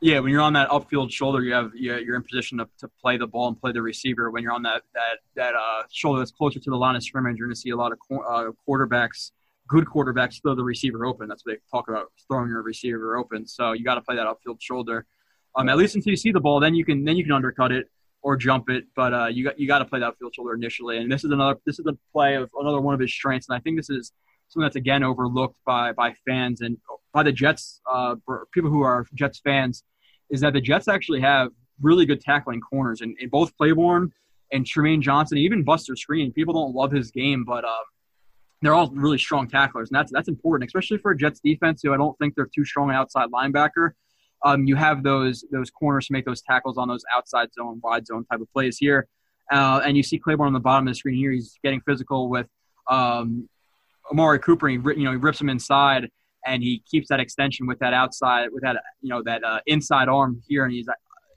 Yeah, 0.00 0.20
when 0.20 0.32
you're 0.32 0.42
on 0.42 0.52
that 0.54 0.68
upfield 0.68 1.10
shoulder, 1.10 1.42
you 1.42 1.54
have 1.54 1.72
you're 1.74 2.16
in 2.16 2.22
position 2.22 2.58
to, 2.58 2.68
to 2.78 2.88
play 3.00 3.16
the 3.16 3.26
ball 3.26 3.48
and 3.48 3.58
play 3.58 3.72
the 3.72 3.80
receiver. 3.80 4.30
When 4.30 4.42
you're 4.42 4.52
on 4.52 4.62
that 4.62 4.82
that 4.94 5.18
that 5.36 5.54
uh, 5.54 5.84
shoulder 5.90 6.18
that's 6.18 6.32
closer 6.32 6.58
to 6.58 6.70
the 6.70 6.76
line 6.76 6.96
of 6.96 7.02
scrimmage, 7.02 7.38
you're 7.38 7.46
going 7.46 7.54
to 7.54 7.60
see 7.60 7.70
a 7.70 7.76
lot 7.76 7.92
of 7.92 7.98
uh, 8.10 8.50
quarterbacks, 8.68 9.30
good 9.68 9.86
quarterbacks, 9.86 10.42
throw 10.42 10.54
the 10.54 10.64
receiver 10.64 11.06
open. 11.06 11.28
That's 11.28 11.44
what 11.46 11.54
they 11.54 11.60
talk 11.70 11.88
about, 11.88 12.12
throwing 12.28 12.48
your 12.48 12.62
receiver 12.62 13.16
open. 13.16 13.46
So 13.46 13.72
you 13.72 13.84
got 13.84 13.94
to 13.94 14.02
play 14.02 14.16
that 14.16 14.26
upfield 14.26 14.60
shoulder, 14.60 15.06
um, 15.56 15.68
at 15.68 15.76
least 15.76 15.94
until 15.94 16.10
you 16.10 16.16
see 16.16 16.32
the 16.32 16.40
ball. 16.40 16.60
Then 16.60 16.74
you 16.74 16.84
can 16.84 17.04
then 17.04 17.16
you 17.16 17.24
can 17.24 17.32
undercut 17.32 17.72
it 17.72 17.88
or 18.24 18.38
jump 18.38 18.70
it, 18.70 18.84
but 18.96 19.12
uh, 19.12 19.26
you 19.26 19.44
got 19.44 19.60
you 19.60 19.68
got 19.68 19.80
to 19.80 19.84
play 19.84 20.00
that 20.00 20.18
field 20.18 20.34
shoulder 20.34 20.54
initially. 20.54 20.96
And 20.96 21.12
this 21.12 21.24
is 21.24 21.30
another 21.30 21.60
this 21.66 21.78
is 21.78 21.84
the 21.84 21.96
play 22.10 22.36
of 22.36 22.50
another 22.58 22.80
one 22.80 22.94
of 22.94 23.00
his 23.00 23.12
strengths, 23.12 23.48
and 23.48 23.56
I 23.56 23.60
think 23.60 23.76
this 23.76 23.90
is 23.90 24.12
something 24.48 24.64
that's 24.64 24.76
again 24.76 25.04
overlooked 25.04 25.56
by 25.66 25.92
by 25.92 26.14
fans 26.26 26.62
and 26.62 26.78
by 27.12 27.22
the 27.22 27.32
Jets, 27.32 27.80
uh, 27.88 28.16
people 28.52 28.70
who 28.70 28.82
are 28.82 29.06
Jets 29.14 29.40
fans, 29.44 29.84
is 30.30 30.40
that 30.40 30.54
the 30.54 30.60
Jets 30.60 30.88
actually 30.88 31.20
have 31.20 31.50
really 31.82 32.06
good 32.06 32.22
tackling 32.22 32.62
corners, 32.62 33.02
and 33.02 33.14
in 33.20 33.28
both 33.28 33.54
Claiborne 33.58 34.10
and 34.52 34.64
Trumaine 34.64 35.00
Johnson, 35.00 35.36
even 35.36 35.62
Buster 35.62 35.92
Skrine. 35.92 36.34
People 36.34 36.54
don't 36.54 36.74
love 36.74 36.92
his 36.92 37.10
game, 37.10 37.44
but 37.44 37.64
um, 37.64 37.84
they're 38.62 38.74
all 38.74 38.90
really 38.90 39.18
strong 39.18 39.48
tacklers, 39.48 39.90
and 39.90 39.98
that's 39.98 40.10
that's 40.10 40.28
important, 40.28 40.66
especially 40.66 40.96
for 40.96 41.10
a 41.10 41.16
Jets 41.16 41.40
defense 41.44 41.82
who 41.82 41.92
I 41.92 41.98
don't 41.98 42.18
think 42.18 42.34
they're 42.36 42.48
too 42.52 42.64
strong 42.64 42.90
outside 42.90 43.28
linebacker. 43.30 43.90
Um, 44.44 44.66
you 44.66 44.76
have 44.76 45.02
those 45.02 45.44
those 45.50 45.70
corners 45.70 46.06
to 46.08 46.12
make 46.12 46.26
those 46.26 46.42
tackles 46.42 46.78
on 46.78 46.86
those 46.88 47.02
outside 47.16 47.48
zone, 47.54 47.80
wide 47.82 48.06
zone 48.06 48.24
type 48.30 48.40
of 48.40 48.52
plays 48.52 48.76
here, 48.78 49.08
uh, 49.50 49.80
and 49.84 49.96
you 49.96 50.02
see 50.02 50.18
Claiborne 50.18 50.48
on 50.48 50.52
the 50.52 50.60
bottom 50.60 50.86
of 50.86 50.92
the 50.92 50.98
screen 50.98 51.16
here. 51.16 51.32
He's 51.32 51.58
getting 51.62 51.80
physical 51.80 52.28
with 52.28 52.46
um, 52.88 53.48
Amari 54.10 54.38
Cooper, 54.38 54.68
he, 54.68 54.74
you 54.74 55.04
know, 55.04 55.12
he 55.12 55.16
rips 55.16 55.40
him 55.40 55.48
inside 55.48 56.10
and 56.46 56.62
he 56.62 56.82
keeps 56.90 57.08
that 57.08 57.20
extension 57.20 57.66
with 57.66 57.78
that 57.78 57.94
outside, 57.94 58.48
with 58.52 58.62
that, 58.62 58.76
you 59.00 59.08
know, 59.08 59.22
that 59.22 59.42
uh, 59.44 59.60
inside 59.66 60.08
arm 60.08 60.42
here. 60.46 60.64
And 60.64 60.72
he's, 60.72 60.86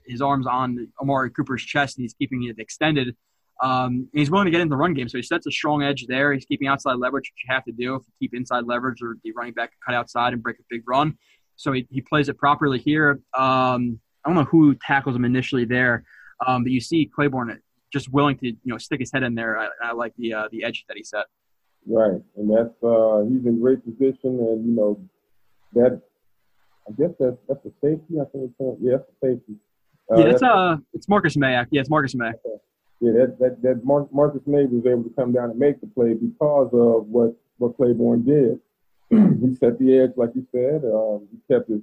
his 0.06 0.20
arm's 0.20 0.46
on 0.46 0.88
Amari 1.00 1.30
Cooper's 1.30 1.64
chest 1.64 1.96
and 1.96 2.04
he's 2.04 2.14
keeping 2.14 2.44
it 2.44 2.58
extended. 2.58 3.16
Um, 3.62 4.08
he's 4.12 4.30
willing 4.30 4.44
to 4.44 4.50
get 4.50 4.60
into 4.60 4.70
the 4.70 4.76
run 4.76 4.94
game. 4.94 5.08
So 5.08 5.18
he 5.18 5.22
sets 5.22 5.46
a 5.46 5.50
strong 5.50 5.82
edge 5.82 6.06
there. 6.06 6.32
He's 6.32 6.44
keeping 6.44 6.68
outside 6.68 6.94
leverage, 6.94 7.32
which 7.32 7.44
you 7.44 7.52
have 7.52 7.64
to 7.64 7.72
do 7.72 7.96
if 7.96 8.02
you 8.06 8.12
keep 8.20 8.34
inside 8.34 8.64
leverage 8.66 9.02
or 9.02 9.16
the 9.24 9.32
running 9.32 9.54
back 9.54 9.72
cut 9.84 9.94
outside 9.94 10.32
and 10.32 10.42
break 10.42 10.58
a 10.58 10.62
big 10.70 10.82
run. 10.86 11.16
So 11.58 11.72
he, 11.72 11.86
he 11.90 12.00
plays 12.00 12.28
it 12.28 12.38
properly 12.38 12.78
here. 12.78 13.20
Um, 13.36 14.00
I 14.24 14.28
don't 14.28 14.36
know 14.36 14.44
who 14.44 14.74
tackles 14.76 15.14
him 15.14 15.24
initially 15.24 15.64
there. 15.64 16.04
Um, 16.46 16.62
but 16.62 16.70
you 16.70 16.80
see 16.80 17.04
Claiborne 17.04 17.60
just 17.92 18.12
willing 18.12 18.38
to 18.38 18.46
you 18.46 18.56
know 18.64 18.78
stick 18.78 19.00
his 19.00 19.10
head 19.12 19.24
in 19.24 19.34
there. 19.34 19.58
I, 19.58 19.68
I 19.82 19.92
like 19.92 20.14
the 20.16 20.32
uh, 20.34 20.48
the 20.52 20.64
edge 20.64 20.84
that 20.88 20.96
he 20.96 21.02
set. 21.02 21.26
Right, 21.86 22.20
and 22.36 22.50
that's 22.50 22.82
uh, 22.82 23.24
he's 23.28 23.44
in 23.44 23.60
great 23.60 23.84
position, 23.84 24.38
and 24.38 24.64
you 24.66 24.72
know 24.72 25.00
that 25.74 26.00
I 26.88 26.92
guess 26.92 27.10
that's 27.18 27.36
that's 27.48 27.64
a 27.64 27.70
safety. 27.82 28.20
I 28.20 28.24
think 28.30 28.52
it's, 28.58 28.78
yeah, 28.80 28.96
that's 28.96 29.08
a 29.10 29.26
safety. 29.26 29.54
Uh, 30.10 30.20
yeah, 30.20 30.32
it's 30.32 30.42
uh, 30.42 30.76
it's 30.92 31.08
Marcus 31.08 31.36
Maye. 31.36 31.64
Yeah, 31.70 31.80
it's 31.80 31.90
Marcus 31.90 32.14
Maye. 32.14 32.28
Okay. 32.28 32.62
Yeah, 33.00 33.12
that 33.12 33.38
that 33.40 33.62
that 33.62 33.84
Mar- 33.84 34.08
Marcus 34.12 34.42
Maye 34.46 34.66
was 34.66 34.86
able 34.86 35.02
to 35.02 35.10
come 35.16 35.32
down 35.32 35.50
and 35.50 35.58
make 35.58 35.80
the 35.80 35.88
play 35.88 36.14
because 36.14 36.70
of 36.72 37.06
what 37.08 37.34
what 37.56 37.76
Claiborne 37.76 38.24
did. 38.24 38.60
He 39.10 39.54
set 39.54 39.78
the 39.78 39.98
edge, 39.98 40.12
like 40.16 40.30
you 40.34 40.46
said. 40.52 40.84
Um, 40.84 41.28
he 41.30 41.52
kept 41.52 41.68
his 41.68 41.80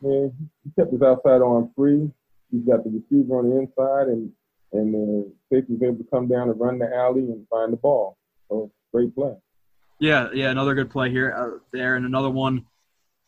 man, 0.00 0.32
he 0.64 0.70
kept 0.78 0.92
his 0.92 1.02
outside 1.02 1.42
arm 1.42 1.70
free. 1.74 2.10
He's 2.50 2.62
got 2.62 2.84
the 2.84 2.90
receiver 2.90 3.38
on 3.38 3.50
the 3.50 3.58
inside, 3.58 4.08
and 4.08 4.30
and 4.72 4.94
the 4.94 5.32
safety 5.52 5.74
was 5.74 5.82
able 5.82 5.98
to 5.98 6.10
come 6.10 6.28
down 6.28 6.50
and 6.50 6.60
run 6.60 6.78
the 6.78 6.94
alley 6.94 7.20
and 7.20 7.46
find 7.48 7.72
the 7.72 7.76
ball. 7.76 8.16
So 8.48 8.70
great 8.92 9.14
play. 9.14 9.34
Yeah, 9.98 10.28
yeah, 10.32 10.50
another 10.50 10.74
good 10.74 10.90
play 10.90 11.10
here 11.10 11.34
uh, 11.36 11.58
there, 11.72 11.96
and 11.96 12.04
another 12.04 12.30
one. 12.30 12.66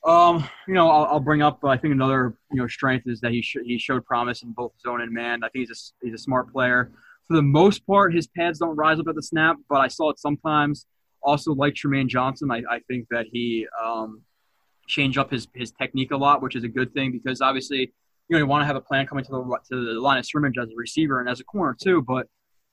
Um, 0.04 0.48
you 0.68 0.74
know, 0.74 0.88
I'll, 0.88 1.04
I'll, 1.06 1.20
bring 1.20 1.42
up. 1.42 1.64
I 1.64 1.76
think 1.76 1.92
another 1.92 2.36
you 2.52 2.58
know 2.58 2.68
strength 2.68 3.08
is 3.08 3.20
that 3.20 3.32
he 3.32 3.42
sh- 3.42 3.64
he 3.64 3.78
showed 3.78 4.04
promise 4.04 4.42
in 4.42 4.52
both 4.52 4.72
zone 4.80 5.00
and 5.00 5.12
man. 5.12 5.42
I 5.42 5.48
think 5.48 5.68
he's 5.68 5.92
a 6.02 6.06
he's 6.06 6.14
a 6.14 6.22
smart 6.22 6.52
player. 6.52 6.92
For 7.26 7.36
the 7.36 7.42
most 7.42 7.86
part, 7.86 8.14
his 8.14 8.26
pads 8.26 8.58
don't 8.58 8.76
rise 8.76 8.98
up 9.00 9.08
at 9.08 9.14
the 9.14 9.22
snap, 9.22 9.56
but 9.68 9.80
I 9.80 9.88
saw 9.88 10.10
it 10.10 10.18
sometimes. 10.18 10.86
Also, 11.28 11.52
like 11.52 11.74
Trumaine 11.74 12.08
Johnson, 12.08 12.50
I, 12.50 12.62
I 12.70 12.78
think 12.88 13.06
that 13.10 13.26
he 13.30 13.66
um, 13.84 14.22
changed 14.86 15.18
up 15.18 15.30
his 15.30 15.46
his 15.54 15.70
technique 15.72 16.10
a 16.10 16.16
lot, 16.16 16.40
which 16.42 16.56
is 16.56 16.64
a 16.64 16.68
good 16.68 16.90
thing 16.94 17.12
because 17.12 17.42
obviously 17.42 17.80
you 17.80 18.32
know 18.34 18.38
you 18.38 18.46
want 18.46 18.62
to 18.62 18.66
have 18.66 18.76
a 18.76 18.80
plan 18.80 19.06
coming 19.06 19.24
to 19.24 19.30
the 19.30 19.58
to 19.70 19.94
the 19.94 20.00
line 20.00 20.18
of 20.18 20.24
scrimmage 20.24 20.56
as 20.56 20.70
a 20.70 20.76
receiver 20.76 21.20
and 21.20 21.28
as 21.28 21.38
a 21.38 21.44
corner 21.44 21.76
too, 21.78 22.00
but 22.00 22.26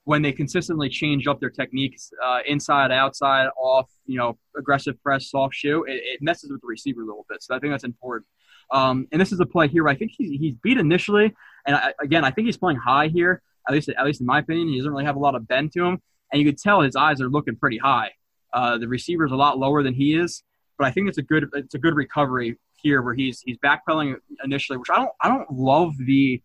when 0.05 0.21
they 0.21 0.31
consistently 0.31 0.87
change 0.87 1.27
up 1.27 1.39
their 1.39 1.49
techniques 1.49 2.11
uh, 2.23 2.39
inside, 2.47 2.91
outside, 2.91 3.47
off, 3.57 3.89
you 4.05 4.17
know, 4.17 4.37
aggressive 4.57 4.95
press, 5.01 5.31
soft 5.31 5.55
shoe, 5.55 5.83
it, 5.87 5.95
it, 5.95 6.19
messes 6.21 6.51
with 6.51 6.61
the 6.61 6.67
receiver 6.67 7.01
a 7.01 7.05
little 7.05 7.25
bit. 7.27 7.41
So 7.41 7.55
I 7.55 7.59
think 7.59 7.73
that's 7.73 7.83
important. 7.83 8.27
Um, 8.71 9.07
and 9.11 9.19
this 9.19 9.31
is 9.31 9.39
a 9.39 9.47
play 9.47 9.67
here. 9.67 9.87
I 9.89 9.95
think 9.95 10.11
he's, 10.15 10.29
he's 10.39 10.53
beat 10.61 10.77
initially, 10.77 11.33
and 11.65 11.75
I, 11.75 11.93
again, 11.99 12.23
I 12.23 12.29
think 12.31 12.45
he's 12.45 12.57
playing 12.57 12.77
high 12.77 13.07
here. 13.07 13.41
At 13.67 13.73
least, 13.73 13.89
at 13.89 14.05
least 14.05 14.21
in 14.21 14.27
my 14.27 14.39
opinion, 14.39 14.67
he 14.67 14.77
doesn't 14.77 14.91
really 14.91 15.05
have 15.05 15.15
a 15.15 15.19
lot 15.19 15.33
of 15.33 15.47
bend 15.47 15.73
to 15.73 15.83
him, 15.83 15.99
and 16.31 16.39
you 16.39 16.47
could 16.47 16.59
tell 16.59 16.81
his 16.81 16.95
eyes 16.95 17.19
are 17.19 17.29
looking 17.29 17.55
pretty 17.55 17.79
high. 17.79 18.11
Uh, 18.55 18.77
the 18.77 18.87
receiver's 18.87 19.31
a 19.31 19.35
lot 19.35 19.59
lower 19.59 19.83
than 19.83 19.93
he 19.93 20.15
is, 20.15 20.41
but 20.77 20.87
I 20.87 20.91
think 20.91 21.09
it's 21.09 21.17
a 21.17 21.21
good 21.21 21.49
it's 21.53 21.75
a 21.75 21.79
good 21.79 21.95
recovery 21.95 22.57
here 22.81 23.01
where 23.01 23.13
he's 23.13 23.41
he's 23.41 23.57
backpedaling 23.57 24.15
initially, 24.43 24.77
which 24.77 24.89
I 24.89 24.95
don't 24.95 25.11
I 25.21 25.27
don't 25.27 25.51
love 25.51 25.93
the 25.97 26.41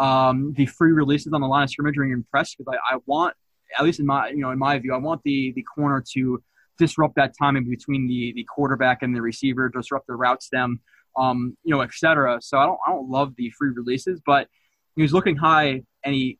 um, 0.00 0.52
the 0.56 0.66
free 0.66 0.92
releases 0.92 1.32
on 1.32 1.40
the 1.40 1.46
line 1.46 1.62
of 1.62 1.70
scrimmage 1.70 1.96
are 1.98 2.04
impressed 2.04 2.58
because 2.58 2.74
I, 2.90 2.96
I 2.96 2.98
want, 3.06 3.36
at 3.78 3.84
least 3.84 4.00
in 4.00 4.06
my 4.06 4.30
you 4.30 4.40
know 4.40 4.50
in 4.50 4.58
my 4.58 4.76
view, 4.78 4.92
I 4.92 4.98
want 4.98 5.22
the 5.24 5.52
the 5.52 5.62
corner 5.62 6.02
to 6.14 6.42
disrupt 6.78 7.14
that 7.14 7.32
timing 7.38 7.70
between 7.70 8.08
the 8.08 8.32
the 8.34 8.44
quarterback 8.44 9.02
and 9.02 9.14
the 9.14 9.22
receiver, 9.22 9.68
disrupt 9.68 10.08
the 10.08 10.14
route 10.14 10.42
stem, 10.42 10.80
um, 11.16 11.56
you 11.62 11.72
know, 11.72 11.82
etc. 11.82 12.40
So 12.42 12.58
I 12.58 12.66
don't 12.66 12.78
I 12.84 12.90
don't 12.90 13.08
love 13.08 13.34
the 13.36 13.50
free 13.50 13.70
releases, 13.70 14.20
but 14.26 14.48
he 14.96 15.02
was 15.02 15.12
looking 15.12 15.36
high 15.36 15.82
and 16.04 16.14
he, 16.14 16.38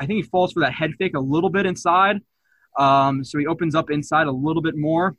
I 0.00 0.06
think 0.06 0.16
he 0.16 0.22
falls 0.22 0.52
for 0.52 0.60
that 0.60 0.72
head 0.72 0.92
fake 0.98 1.14
a 1.14 1.20
little 1.20 1.50
bit 1.50 1.66
inside. 1.66 2.20
Um, 2.78 3.24
so 3.24 3.38
he 3.38 3.46
opens 3.46 3.74
up 3.74 3.90
inside 3.90 4.26
a 4.26 4.32
little 4.32 4.62
bit 4.62 4.76
more. 4.76 5.16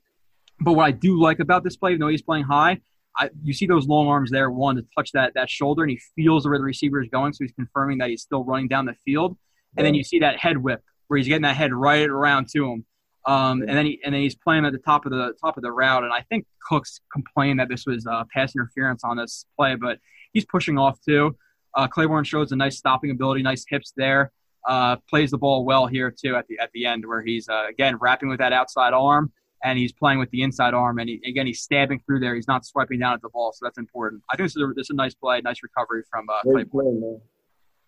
But 0.59 0.73
what 0.73 0.85
I 0.85 0.91
do 0.91 1.19
like 1.19 1.39
about 1.39 1.63
this 1.63 1.75
play, 1.75 1.91
even 1.91 1.99
though 1.99 2.07
he's 2.07 2.21
playing 2.21 2.45
high, 2.45 2.81
I, 3.17 3.29
you 3.43 3.53
see 3.53 3.65
those 3.65 3.87
long 3.87 4.07
arms 4.07 4.31
there, 4.31 4.49
one 4.49 4.75
to 4.75 4.85
touch 4.97 5.11
that 5.13 5.33
that 5.35 5.49
shoulder, 5.49 5.83
and 5.83 5.91
he 5.91 5.99
feels 6.15 6.47
where 6.47 6.57
the 6.57 6.63
receiver 6.63 7.01
is 7.01 7.09
going, 7.09 7.33
so 7.33 7.43
he's 7.43 7.53
confirming 7.53 7.97
that 7.99 8.09
he's 8.09 8.21
still 8.21 8.43
running 8.43 8.67
down 8.67 8.85
the 8.85 8.95
field. 9.05 9.37
And 9.77 9.85
then 9.85 9.93
you 9.93 10.03
see 10.03 10.19
that 10.19 10.37
head 10.37 10.57
whip 10.57 10.81
where 11.07 11.17
he's 11.17 11.27
getting 11.27 11.43
that 11.43 11.55
head 11.55 11.73
right 11.73 12.09
around 12.09 12.47
to 12.53 12.71
him. 12.71 12.85
Um, 13.25 13.61
and 13.61 13.71
then 13.71 13.85
he 13.85 13.99
and 14.03 14.13
then 14.13 14.21
he's 14.21 14.35
playing 14.35 14.65
at 14.65 14.71
the 14.71 14.79
top 14.79 15.05
of 15.05 15.11
the 15.11 15.33
top 15.41 15.57
of 15.57 15.63
the 15.63 15.71
route. 15.71 16.03
And 16.03 16.13
I 16.13 16.21
think 16.29 16.45
Cooks 16.61 17.01
complained 17.11 17.59
that 17.59 17.69
this 17.69 17.85
was 17.85 18.05
uh, 18.05 18.23
pass 18.33 18.55
interference 18.55 19.03
on 19.03 19.17
this 19.17 19.45
play, 19.57 19.75
but 19.75 19.99
he's 20.31 20.45
pushing 20.45 20.77
off 20.77 20.99
too. 21.01 21.35
Uh, 21.73 21.87
Claiborne 21.87 22.23
shows 22.23 22.51
a 22.51 22.55
nice 22.55 22.77
stopping 22.77 23.11
ability, 23.11 23.41
nice 23.41 23.65
hips 23.67 23.93
there. 23.97 24.31
Uh, 24.67 24.95
plays 25.07 25.29
the 25.31 25.37
ball 25.37 25.63
well 25.63 25.85
here 25.85 26.09
too 26.09 26.35
at 26.35 26.47
the 26.47 26.57
at 26.59 26.71
the 26.73 26.85
end 26.85 27.05
where 27.05 27.21
he's 27.21 27.47
uh, 27.47 27.67
again 27.69 27.95
wrapping 28.01 28.29
with 28.29 28.39
that 28.39 28.51
outside 28.51 28.93
arm 28.93 29.31
and 29.65 29.79
he's 29.79 29.91
playing 29.91 30.19
with 30.19 30.29
the 30.29 30.43
inside 30.43 30.73
arm. 30.73 30.99
And 30.99 31.09
he, 31.09 31.21
again, 31.25 31.47
he's 31.47 31.61
stabbing 31.61 31.99
through 32.05 32.19
there. 32.19 32.35
He's 32.35 32.47
not 32.47 32.65
swiping 32.65 32.99
down 32.99 33.13
at 33.13 33.21
the 33.21 33.29
ball, 33.29 33.51
so 33.51 33.65
that's 33.65 33.79
important. 33.79 34.21
I 34.31 34.37
think 34.37 34.45
this 34.45 34.55
is 34.55 34.61
a, 34.61 34.67
this 34.75 34.85
is 34.85 34.89
a 34.91 34.95
nice 34.95 35.15
play, 35.15 35.41
nice 35.41 35.61
recovery 35.63 36.03
from 36.09 36.29
uh, 36.29 36.43
Great 36.43 36.71
play, 36.71 36.85
man. 36.85 37.19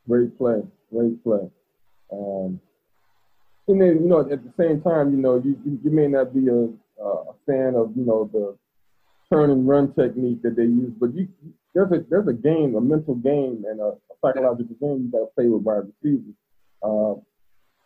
Great 0.07 0.37
play. 0.37 0.63
Great 0.91 1.23
play. 1.23 1.49
Um, 2.11 2.59
and 3.67 3.81
then, 3.81 4.01
you 4.01 4.07
know, 4.07 4.21
at 4.21 4.29
the 4.29 4.53
same 4.57 4.81
time, 4.81 5.11
you 5.11 5.17
know, 5.17 5.41
you, 5.43 5.57
you 5.83 5.91
may 5.91 6.07
not 6.07 6.33
be 6.33 6.47
a, 6.47 7.03
a 7.03 7.33
fan 7.45 7.75
of, 7.75 7.91
you 7.95 8.05
know, 8.05 8.29
the 8.31 8.57
turn 9.31 9.51
and 9.51 9.67
run 9.67 9.93
technique 9.93 10.41
that 10.41 10.55
they 10.55 10.63
use, 10.63 10.93
but 10.99 11.13
you 11.13 11.27
there's 11.75 11.91
a 11.91 12.03
there's 12.09 12.27
a 12.27 12.33
game, 12.33 12.75
a 12.75 12.81
mental 12.81 13.13
game, 13.15 13.65
and 13.69 13.79
a, 13.79 13.89
a 13.89 14.15
psychological 14.21 14.75
game 14.79 15.03
you 15.03 15.11
got 15.11 15.19
to 15.19 15.31
play 15.35 15.47
with 15.47 15.61
wide 15.61 15.83
receivers. 16.01 16.33
Uh, 16.87 17.19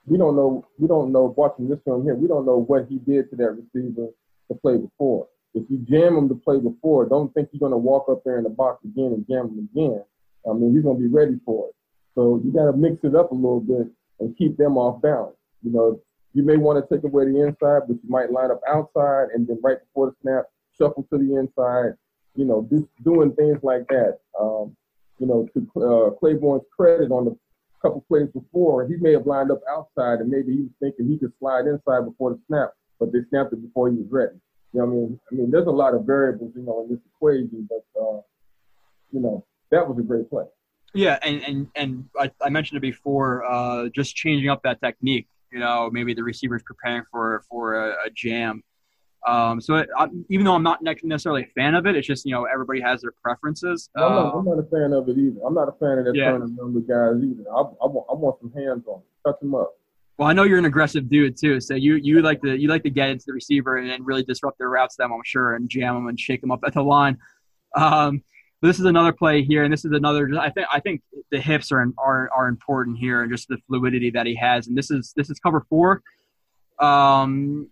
we 0.06 0.18
don't 0.18 0.36
know 0.36 0.66
we 0.78 0.88
don't 0.88 1.12
know 1.12 1.34
watching 1.38 1.68
this 1.68 1.80
film 1.86 2.04
here, 2.04 2.16
we 2.16 2.28
don't 2.28 2.46
know 2.46 2.62
what 2.62 2.88
he 2.88 2.98
did 3.00 3.30
to 3.30 3.36
that 3.38 3.52
receiver 3.52 4.08
to 4.50 4.58
play 4.62 4.78
before. 4.78 5.28
If 5.54 5.64
you 5.70 5.80
jam 5.90 6.18
him 6.18 6.30
to 6.30 6.36
play 6.36 6.60
before, 6.60 7.08
don't 7.08 7.34
think 7.34 7.50
you're 7.52 7.68
gonna 7.68 7.78
walk 7.78 8.08
up 8.10 8.24
there 8.24 8.38
in 8.38 8.44
the 8.44 8.50
box 8.50 8.84
again 8.86 9.14
and 9.14 9.26
jam 9.28 9.50
him 9.50 9.70
again. 9.74 10.04
I 10.50 10.54
mean, 10.54 10.74
he's 10.74 10.84
gonna 10.84 11.00
be 11.00 11.08
ready 11.08 11.40
for 11.46 11.70
it. 11.70 11.76
So 12.16 12.42
you 12.44 12.52
gotta 12.52 12.74
mix 12.74 13.04
it 13.04 13.16
up 13.16 13.32
a 13.32 13.36
little 13.36 13.62
bit 13.62 13.88
and 14.20 14.38
keep 14.38 14.58
them 14.58 14.78
off 14.78 15.02
balance. 15.02 15.36
You 15.64 15.72
know, 15.72 16.02
you 16.34 16.44
may 16.44 16.58
want 16.58 16.82
to 16.82 16.96
take 16.96 17.04
away 17.04 17.26
the 17.26 17.42
inside, 17.42 17.88
but 17.88 17.98
you 18.02 18.10
might 18.10 18.32
line 18.32 18.52
up 18.52 18.62
outside 18.68 19.28
and 19.34 19.48
then 19.48 19.60
right 19.64 19.78
before 19.80 20.08
the 20.08 20.16
snap, 20.22 20.46
shuffle 20.78 21.06
to 21.12 21.18
the 21.18 21.36
inside. 21.36 21.98
You 22.36 22.46
know, 22.46 22.68
just 22.72 22.86
doing 23.04 23.34
things 23.34 23.60
like 23.62 23.88
that. 23.90 24.20
Um, 24.40 24.76
you 25.20 25.28
know, 25.28 25.48
to 25.54 25.82
uh, 25.82 26.10
Claiborne's 26.20 26.64
credit 26.76 27.12
on 27.12 27.26
the 27.26 27.38
couple 27.82 28.06
plays 28.08 28.28
before, 28.34 28.88
he 28.88 28.96
may 28.98 29.14
have 29.14 29.26
lined 29.26 29.52
up 29.52 29.62
outside 29.70 30.20
and 30.20 30.30
maybe 30.30 30.54
he 30.54 30.62
was 30.62 30.72
thinking 30.80 31.08
he 31.08 31.18
could 31.18 31.34
slide 31.40 31.66
inside 31.66 32.06
before 32.06 32.32
the 32.32 32.40
snap, 32.48 32.72
but 33.00 33.12
they 33.12 33.20
snapped 33.30 33.54
it 33.54 33.62
before 33.62 33.90
he 33.90 33.98
was 33.98 34.08
ready. 34.10 34.36
You 34.74 34.80
know 34.80 34.86
what 34.86 34.92
I 34.92 34.96
mean? 34.96 35.20
I 35.32 35.36
mean, 35.36 35.52
there's 35.52 35.68
a 35.68 35.72
lot 35.72 35.94
of 35.94 36.06
variables, 36.06 36.54
you 36.56 36.64
know, 36.64 36.84
in 36.84 36.96
this 36.96 37.00
equation, 37.14 37.68
but, 37.70 38.02
uh, 38.02 38.22
you 39.12 39.20
know, 39.20 39.46
that 39.72 39.88
was 39.88 39.98
a 40.00 40.02
great 40.02 40.30
play. 40.30 40.46
Yeah, 40.94 41.18
and 41.24 41.42
and, 41.44 41.68
and 41.76 42.10
I, 42.20 42.32
I 42.42 42.50
mentioned 42.50 42.78
it 42.78 42.82
before, 42.82 43.46
uh, 43.46 43.88
just 43.96 44.16
changing 44.16 44.50
up 44.50 44.64
that 44.64 44.82
technique. 44.82 45.28
You 45.52 45.60
know, 45.60 45.90
maybe 45.92 46.14
the 46.14 46.24
receiver's 46.24 46.64
preparing 46.64 47.04
for 47.12 47.44
for 47.50 47.76
a, 47.76 47.92
a 48.08 48.10
jam. 48.14 48.62
Um, 49.28 49.62
so 49.62 49.76
it, 49.76 49.90
I, 49.98 50.08
even 50.30 50.46
though 50.46 50.56
I'm 50.56 50.64
not 50.64 50.80
necessarily 50.82 51.44
a 51.44 51.48
fan 51.54 51.76
of 51.76 51.86
it, 51.86 51.96
it's 51.96 52.08
just 52.08 52.26
you 52.26 52.34
know 52.34 52.46
everybody 52.46 52.82
has 52.82 53.02
their 53.02 53.14
preferences. 53.24 53.90
I'm, 53.96 54.02
not, 54.02 54.36
I'm 54.36 54.46
not 54.46 54.60
a 54.60 54.64
fan 54.64 54.94
of 54.94 55.08
it 55.10 55.18
either. 55.18 55.40
I'm 55.46 55.54
not 55.54 55.70
a 55.70 55.74
fan 55.74 56.00
of 56.00 56.06
that 56.06 56.16
yeah. 56.16 56.32
turn 56.32 56.42
and 56.42 56.76
the 56.76 56.82
guys 56.82 57.24
either. 57.24 57.50
I, 57.50 57.60
I, 57.60 57.88
want, 57.88 58.08
I 58.10 58.14
want 58.14 58.40
some 58.42 58.52
hands 58.52 58.84
on, 58.88 59.02
touch 59.26 59.40
them 59.40 59.54
up. 59.54 59.76
Well, 60.18 60.28
I 60.28 60.34
know 60.34 60.44
you're 60.44 60.58
an 60.58 60.66
aggressive 60.66 61.10
dude 61.10 61.38
too, 61.38 61.60
so 61.60 61.76
you 61.76 61.96
you 61.96 62.22
like 62.22 62.42
to 62.42 62.56
you 62.56 62.68
like 62.68 62.84
to 62.84 62.90
get 62.90 63.10
into 63.10 63.26
the 63.28 63.34
receiver 63.34 63.78
and, 63.78 63.90
and 63.90 64.06
really 64.06 64.24
disrupt 64.24 64.58
their 64.58 64.70
route 64.70 64.92
stem, 64.92 65.12
I'm 65.12 65.22
sure, 65.24 65.56
and 65.56 65.70
jam 65.70 65.96
them 65.96 66.08
and 66.08 66.20
shake 66.20 66.42
them 66.42 66.52
up 66.52 66.62
at 66.66 66.74
the 66.74 66.84
line. 66.84 67.18
Um, 67.76 68.24
this 68.62 68.80
is 68.80 68.86
another 68.86 69.12
play 69.12 69.44
here, 69.44 69.64
and 69.64 69.74
this 69.74 69.86
is 69.86 69.92
another. 69.92 70.30
I 70.40 70.52
think 70.52 70.68
I 70.72 70.80
think 70.80 71.02
the 71.32 71.40
hips 71.40 71.72
are 71.72 71.86
are 71.98 72.30
are 72.36 72.48
important 72.48 72.98
here, 72.98 73.24
and 73.24 73.32
just 73.32 73.48
the 73.48 73.58
fluidity 73.68 74.12
that 74.12 74.26
he 74.26 74.36
has. 74.36 74.68
And 74.68 74.78
this 74.78 74.92
is 74.92 75.14
this 75.16 75.30
is 75.30 75.40
cover 75.40 75.66
four. 75.70 76.04
Um, 76.80 77.70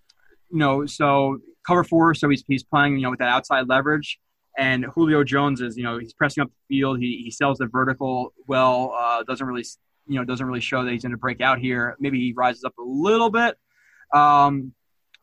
you 0.51 0.59
know, 0.59 0.85
so 0.85 1.39
cover 1.65 1.83
four, 1.83 2.13
so 2.13 2.29
he's 2.29 2.43
he's 2.47 2.63
playing, 2.63 2.97
you 2.97 3.03
know, 3.03 3.09
with 3.09 3.19
that 3.19 3.29
outside 3.29 3.67
leverage. 3.67 4.19
And 4.57 4.85
Julio 4.93 5.23
Jones 5.23 5.61
is, 5.61 5.77
you 5.77 5.83
know, 5.83 5.99
he's 5.99 6.13
pressing 6.13 6.41
up 6.41 6.49
the 6.49 6.75
field. 6.75 6.99
He 6.99 7.21
he 7.23 7.31
sells 7.31 7.59
the 7.59 7.67
vertical 7.67 8.33
well. 8.47 8.93
Uh, 8.97 9.23
doesn't 9.23 9.45
really, 9.45 9.65
you 10.07 10.19
know, 10.19 10.25
doesn't 10.25 10.45
really 10.45 10.59
show 10.59 10.83
that 10.83 10.91
he's 10.91 11.03
going 11.03 11.11
to 11.11 11.17
break 11.17 11.41
out 11.41 11.59
here. 11.59 11.95
Maybe 11.99 12.19
he 12.19 12.33
rises 12.33 12.63
up 12.63 12.73
a 12.77 12.83
little 12.83 13.29
bit. 13.29 13.57
Um, 14.13 14.73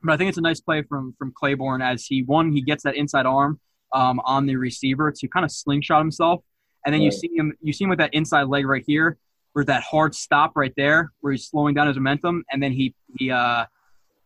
but 0.02 0.12
I 0.12 0.16
think 0.16 0.28
it's 0.28 0.38
a 0.38 0.42
nice 0.42 0.60
play 0.60 0.82
from 0.82 1.14
from 1.18 1.32
Claiborne 1.36 1.82
as 1.82 2.06
he 2.06 2.22
one 2.22 2.52
he 2.52 2.62
gets 2.62 2.84
that 2.84 2.96
inside 2.96 3.26
arm 3.26 3.60
um, 3.92 4.20
on 4.24 4.46
the 4.46 4.56
receiver 4.56 5.12
to 5.12 5.28
kind 5.28 5.44
of 5.44 5.50
slingshot 5.50 6.00
himself, 6.00 6.42
and 6.84 6.94
then 6.94 7.00
right. 7.00 7.06
you 7.06 7.12
see 7.12 7.30
him 7.34 7.52
you 7.60 7.72
see 7.72 7.84
him 7.84 7.90
with 7.90 7.98
that 7.98 8.14
inside 8.14 8.44
leg 8.44 8.66
right 8.66 8.84
here, 8.86 9.18
where 9.52 9.64
that 9.64 9.82
hard 9.82 10.14
stop 10.14 10.52
right 10.54 10.72
there, 10.76 11.12
where 11.20 11.32
he's 11.32 11.46
slowing 11.46 11.74
down 11.74 11.88
his 11.88 11.96
momentum, 11.96 12.44
and 12.50 12.62
then 12.62 12.72
he 12.72 12.94
he 13.18 13.30
uh, 13.30 13.64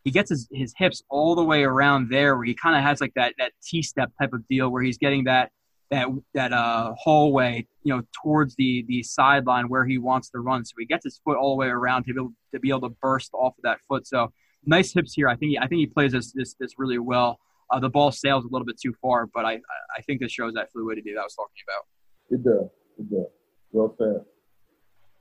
he 0.05 0.11
gets 0.11 0.31
his, 0.31 0.49
his 0.53 0.75
hips 0.77 1.03
all 1.11 1.35
the 1.35 1.45
way 1.45 1.63
around 1.63 2.11
there 2.11 2.37
where 2.37 2.45
he 2.45 2.55
kind 2.55 2.77
of 2.77 2.83
has 2.83 3.01
like 3.01 3.13
that 3.15 3.35
that 3.39 3.53
T 3.63 3.83
step 3.83 4.11
type 4.21 4.33
of 4.33 4.47
deal 4.49 4.71
where 4.71 4.83
he's 4.83 4.99
getting 4.99 5.25
that 5.25 5.51
that 5.91 6.09
that 6.35 6.53
uh 6.53 6.95
hallway 6.97 7.67
you 7.83 7.95
know 7.95 8.03
towards 8.23 8.55
the 8.57 8.85
the 8.89 9.03
sideline 9.03 9.69
where 9.69 9.85
he 9.85 9.99
wants 9.99 10.31
to 10.31 10.41
run. 10.41 10.65
So 10.65 10.75
he 10.79 10.87
gets 10.87 11.05
his 11.05 11.21
foot 11.25 11.37
all 11.37 11.51
the 11.51 11.57
way 11.57 11.69
around 11.69 12.05
to 12.05 12.15
be 12.15 12.21
able 12.21 12.33
to, 12.53 12.61
be 12.61 12.71
able 12.71 12.89
to 12.89 12.97
burst 13.03 13.31
off 13.35 13.55
of 13.59 13.63
that 13.63 13.79
foot. 13.89 14.07
So 14.07 14.33
nice 14.65 14.93
hips 14.93 15.15
here. 15.15 15.29
I 15.29 15.37
think 15.37 15.51
he, 15.51 15.59
I 15.59 15.67
think 15.67 15.81
he 15.81 15.87
plays 15.87 16.13
this 16.13 16.33
this, 16.33 16.55
this 16.59 16.79
really 16.79 16.99
well. 16.99 17.39
Uh, 17.71 17.79
the 17.79 17.89
ball 17.89 18.11
sails 18.11 18.45
a 18.45 18.49
little 18.49 18.67
bit 18.67 18.81
too 18.83 18.93
far 19.01 19.27
but 19.27 19.45
I 19.45 19.61
I 19.97 20.03
think 20.03 20.21
this 20.21 20.33
shows 20.33 20.55
that 20.55 20.73
fluidity 20.73 21.13
that 21.15 21.21
I 21.21 21.25
was 21.25 21.35
talking 21.35 21.63
about. 21.69 21.85
It 22.31 22.45
does 22.45 22.69
it 22.99 23.11
does 23.11 23.27
well 23.73 23.95
said. 23.99 24.25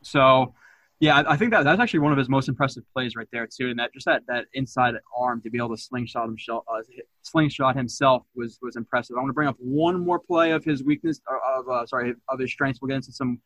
So, 0.02 0.54
yeah, 1.02 1.24
I 1.26 1.38
think 1.38 1.52
that 1.52 1.64
that's 1.64 1.80
actually 1.80 2.00
one 2.00 2.12
of 2.12 2.18
his 2.18 2.28
most 2.28 2.50
impressive 2.50 2.84
plays 2.94 3.16
right 3.16 3.28
there 3.32 3.48
too, 3.48 3.70
and 3.70 3.80
that 3.80 3.94
just 3.94 4.06
that 4.06 4.24
that 4.28 4.46
inside 4.54 4.96
arm 5.18 5.42
to 5.44 5.50
be 5.50 5.58
able 5.58 5.74
to 5.76 5.82
slingshot 5.82 6.26
himself, 6.26 6.66
uh, 6.68 6.82
slingshot 7.22 7.78
himself 7.78 8.24
was 8.36 8.60
was 8.62 8.76
impressive. 8.76 9.16
I 9.16 9.20
want 9.20 9.30
to 9.30 9.34
bring 9.34 9.48
up 9.48 9.56
one 9.60 9.98
more 10.04 10.20
play 10.20 10.52
of 10.52 10.66
his 10.66 10.84
weakness, 10.84 11.22
of 11.30 11.70
uh, 11.70 11.86
sorry, 11.86 12.16
of 12.28 12.40
his 12.40 12.52
strengths. 12.52 12.82
We'll 12.82 12.90
get 12.90 12.98
into 12.98 13.14
some 13.14 13.40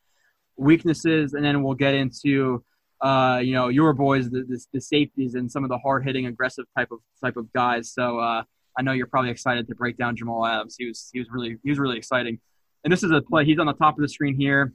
weaknesses, 0.58 1.36
and 1.36 1.46
then 1.46 1.62
we'll 1.62 1.76
get 1.76 1.94
into 1.94 2.64
uh, 3.02 3.40
you 3.44 3.54
know 3.54 3.68
your 3.68 3.94
boys, 3.94 4.32
the, 4.32 4.46
the, 4.50 4.66
the 4.74 4.82
safeties, 4.82 5.36
and 5.36 5.52
some 5.52 5.64
of 5.64 5.70
the 5.70 5.78
hard 5.78 6.04
hitting, 6.04 6.26
aggressive 6.26 6.66
type 6.76 6.90
of 6.92 7.02
type 7.24 7.38
of 7.38 7.54
guys. 7.54 7.94
So 7.94 8.18
uh, 8.18 8.44
I 8.80 8.82
know 8.82 8.94
you're 8.94 9.06
probably 9.06 9.30
excited 9.30 9.68
to 9.68 9.76
break 9.76 9.98
down 9.98 10.16
Jamal 10.16 10.44
Adams. 10.44 10.76
He 10.80 10.88
was 10.88 11.08
he 11.14 11.20
was 11.20 11.28
really 11.32 11.58
he 11.64 11.70
was 11.70 11.78
really 11.78 12.00
exciting, 12.00 12.40
and 12.84 12.92
this 12.92 13.04
is 13.04 13.12
a 13.12 13.22
play. 13.22 13.46
He's 13.46 13.60
on 13.60 13.68
the 13.68 13.74
top 13.74 13.96
of 13.96 14.02
the 14.02 14.10
screen 14.10 14.36
here. 14.36 14.74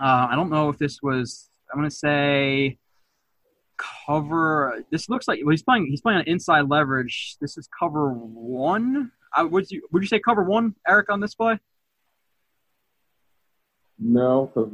Uh, 0.00 0.28
I 0.30 0.36
don't 0.36 0.50
know 0.50 0.68
if 0.68 0.78
this 0.78 1.00
was 1.02 1.50
I'm 1.74 1.80
gonna 1.80 1.90
say 1.90 2.78
cover. 4.06 4.84
This 4.92 5.08
looks 5.08 5.26
like 5.26 5.40
well, 5.42 5.50
he's 5.50 5.64
playing. 5.64 5.86
He's 5.90 6.00
playing 6.00 6.20
on 6.20 6.24
inside 6.28 6.68
leverage. 6.70 7.36
This 7.40 7.58
is 7.58 7.68
cover 7.76 8.10
one. 8.10 9.10
I, 9.34 9.42
would 9.42 9.68
you 9.72 9.82
would 9.90 10.02
you 10.02 10.06
say 10.06 10.20
cover 10.20 10.44
one, 10.44 10.76
Erik, 10.86 11.10
on 11.10 11.18
this 11.18 11.34
play? 11.34 11.58
No, 13.98 14.52
because 14.54 14.70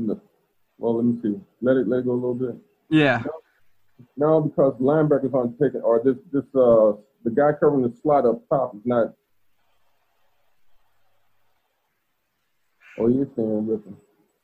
well, 0.76 0.96
let 0.96 1.07
me 1.07 1.18
see. 1.22 1.40
Let 1.62 1.78
it 1.78 1.88
let 1.88 2.01
it 2.01 2.05
go 2.05 2.12
a 2.12 2.14
little 2.14 2.34
bit. 2.34 2.57
Yeah. 2.90 3.22
No, 4.18 4.42
because 4.42 4.74
linebackers 4.74 5.32
aren't 5.32 5.59
taking, 5.59 5.80
or 5.80 6.03
this 6.05 6.16
this 6.30 6.44
uh 6.55 6.92
the 7.24 7.30
guy 7.34 7.53
covering 7.59 7.82
the 7.82 7.96
slot 8.03 8.26
up 8.26 8.46
top 8.51 8.74
is 8.74 8.82
not. 8.84 9.14
Oh, 12.98 13.09
you're 13.09 13.26
staying 13.32 13.66
with 13.66 13.86
him. 13.86 13.96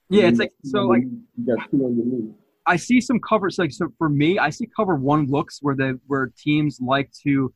Yeah, 0.09 0.29
it's 0.29 0.39
like 0.39 0.53
so 0.65 0.87
like 0.87 1.03
you 1.03 1.55
got 1.55 1.71
two 1.71 1.85
on 1.85 1.97
your 1.97 2.07
knee. 2.07 2.33
I 2.67 2.77
see 2.77 3.01
some 3.01 3.21
covers 3.21 3.59
like 3.59 3.73
so 3.73 3.89
for 3.99 4.09
me, 4.09 4.39
I 4.39 4.51
see 4.51 4.69
cover 4.77 4.97
one 4.97 5.27
looks 5.27 5.59
where 5.63 5.75
the 5.75 6.01
where 6.07 6.33
teams 6.37 6.79
like 6.81 7.11
to 7.25 7.53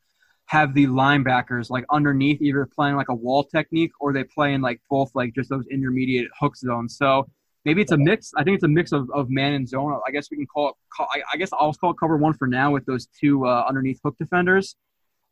have 0.46 0.74
the 0.74 0.86
linebackers 0.86 1.70
like 1.70 1.84
underneath, 1.90 2.42
either 2.42 2.66
playing 2.66 2.96
like 2.96 3.08
a 3.08 3.14
wall 3.14 3.44
technique 3.44 3.92
or 4.00 4.12
they 4.12 4.24
play 4.24 4.52
in 4.52 4.60
like 4.60 4.80
both 4.90 5.10
like 5.14 5.32
just 5.32 5.48
those 5.48 5.64
intermediate 5.70 6.28
hook 6.38 6.56
zones. 6.56 6.96
So 6.96 7.28
maybe 7.64 7.82
it's 7.82 7.92
a 7.92 7.96
mix. 7.96 8.32
I 8.36 8.42
think 8.42 8.56
it's 8.56 8.64
a 8.64 8.68
mix 8.68 8.90
of, 8.92 9.08
of 9.14 9.30
man 9.30 9.52
and 9.54 9.68
zone. 9.68 9.98
I 10.06 10.10
guess 10.10 10.28
we 10.28 10.36
can 10.36 10.46
call 10.46 10.70
it. 10.70 11.22
I, 11.32 11.36
guess 11.36 11.50
I'll 11.52 11.72
call 11.74 11.92
it 11.92 11.96
cover 12.00 12.16
one 12.16 12.34
for 12.34 12.48
now 12.48 12.72
with 12.72 12.84
those 12.86 13.06
two 13.20 13.46
uh, 13.46 13.64
underneath 13.68 14.00
hook 14.04 14.16
defenders. 14.18 14.74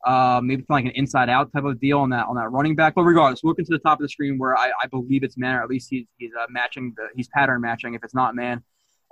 Uh, 0.06 0.40
maybe 0.40 0.64
like 0.68 0.84
an 0.84 0.92
inside 0.92 1.28
out 1.28 1.52
type 1.52 1.64
of 1.64 1.80
deal 1.80 1.98
on 1.98 2.10
that 2.10 2.26
on 2.28 2.36
that 2.36 2.52
running 2.52 2.76
back. 2.76 2.94
But 2.94 3.02
regardless, 3.02 3.42
look 3.42 3.58
into 3.58 3.70
the 3.70 3.80
top 3.80 3.98
of 3.98 4.02
the 4.02 4.08
screen 4.08 4.38
where 4.38 4.56
I, 4.56 4.70
I 4.82 4.86
believe 4.86 5.24
it's 5.24 5.36
man, 5.36 5.56
or 5.56 5.62
at 5.64 5.68
least 5.68 5.88
he's 5.90 6.06
he's 6.18 6.30
uh, 6.40 6.46
matching 6.48 6.94
the 6.96 7.08
he's 7.16 7.28
pattern 7.34 7.60
matching 7.60 7.94
if 7.94 8.04
it's 8.04 8.14
not 8.14 8.36
man. 8.36 8.62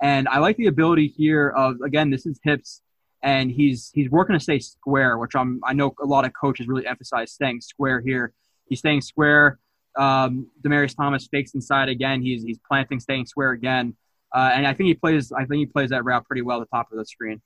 And 0.03 0.29
I 0.29 0.39
like 0.39 0.57
the 0.57 0.67
ability 0.67 1.09
here 1.09 1.49
of 1.51 1.81
again, 1.81 2.11
this 2.11 2.27
is 2.27 2.39
hips, 2.43 2.83
and 3.23 3.51
he's 3.51 3.91
he's 3.95 4.11
working 4.11 4.35
to 4.35 4.41
stay 4.41 4.59
square, 4.59 5.19
which 5.19 5.35
I'm 5.35 5.61
I 5.65 5.73
know 5.73 5.95
a 6.03 6.07
lot 6.07 6.25
of 6.25 6.33
coaches 6.39 6.69
really 6.69 6.87
emphasize 6.87 7.33
staying 7.33 7.61
square 7.61 8.01
here. 8.01 8.33
He's 8.69 8.81
staying 8.81 9.01
square. 9.01 9.59
Um, 9.97 10.49
Demaryius 10.63 10.95
Thomas 10.95 11.27
fakes 11.27 11.55
inside 11.55 11.89
again. 11.89 12.21
He's 12.21 12.43
he's 12.43 12.59
planting, 12.69 13.01
staying 13.01 13.27
square 13.27 13.53
again, 13.53 13.95
uh, 14.35 14.51
and 14.55 14.67
I 14.67 14.75
think 14.75 14.89
he 14.89 14.95
plays. 14.95 15.33
I 15.33 15.47
think 15.47 15.61
he 15.61 15.67
plays 15.67 15.91
that 15.91 16.05
route 16.05 16.27
pretty 16.27 16.43
well 16.43 16.61
at 16.61 16.69
the 16.69 16.77
top 16.77 16.93
of 16.93 16.99
the 16.99 17.07
screen. 17.07 17.41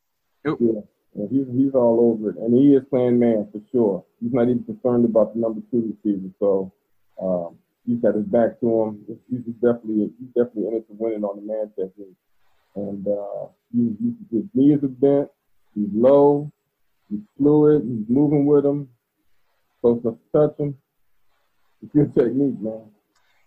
Yeah, 0.45 0.55
yeah 0.61 0.81
he's 1.31 1.47
he's 1.53 1.75
all 1.75 2.13
over 2.13 2.31
it, 2.31 2.37
and 2.37 2.55
he 2.55 2.75
is 2.75 2.83
playing 2.91 3.19
man 3.19 3.49
for 3.53 3.61
sure. 3.73 4.05
He's 4.21 4.33
not 4.33 4.45
even 4.45 4.65
concerned 4.65 5.05
about 5.05 5.35
the 5.35 5.41
number 5.41 5.61
two 5.71 5.95
receiver, 5.97 6.29
so 6.39 6.73
um, 7.21 7.57
he's 7.87 7.99
got 7.99 8.15
his 8.15 8.27
back 8.27 8.61
to 8.61 8.83
him. 8.83 9.05
He's 9.29 9.55
definitely 9.55 10.11
he's 10.19 10.29
definitely 10.29 10.69
in 10.69 10.75
it 10.77 10.89
to 10.89 10.95
winning 10.99 11.25
on 11.25 11.37
the 11.37 11.43
man 11.43 11.71
technique, 11.79 12.17
and 12.77 13.07
uh, 13.07 13.47
his 14.31 14.45
knees 14.55 14.83
are 14.83 14.89
bent. 14.89 15.29
He's 15.75 15.89
low. 15.93 16.51
He's 17.09 17.21
fluid. 17.37 17.83
He's 17.83 18.09
moving 18.09 18.47
with 18.47 18.65
him. 18.65 18.89
Supposed 19.81 20.03
to 20.05 20.19
touch 20.35 20.59
him 20.59 20.77
It's 21.83 21.93
good 21.93 22.15
technique, 22.15 22.61
man. 22.61 22.83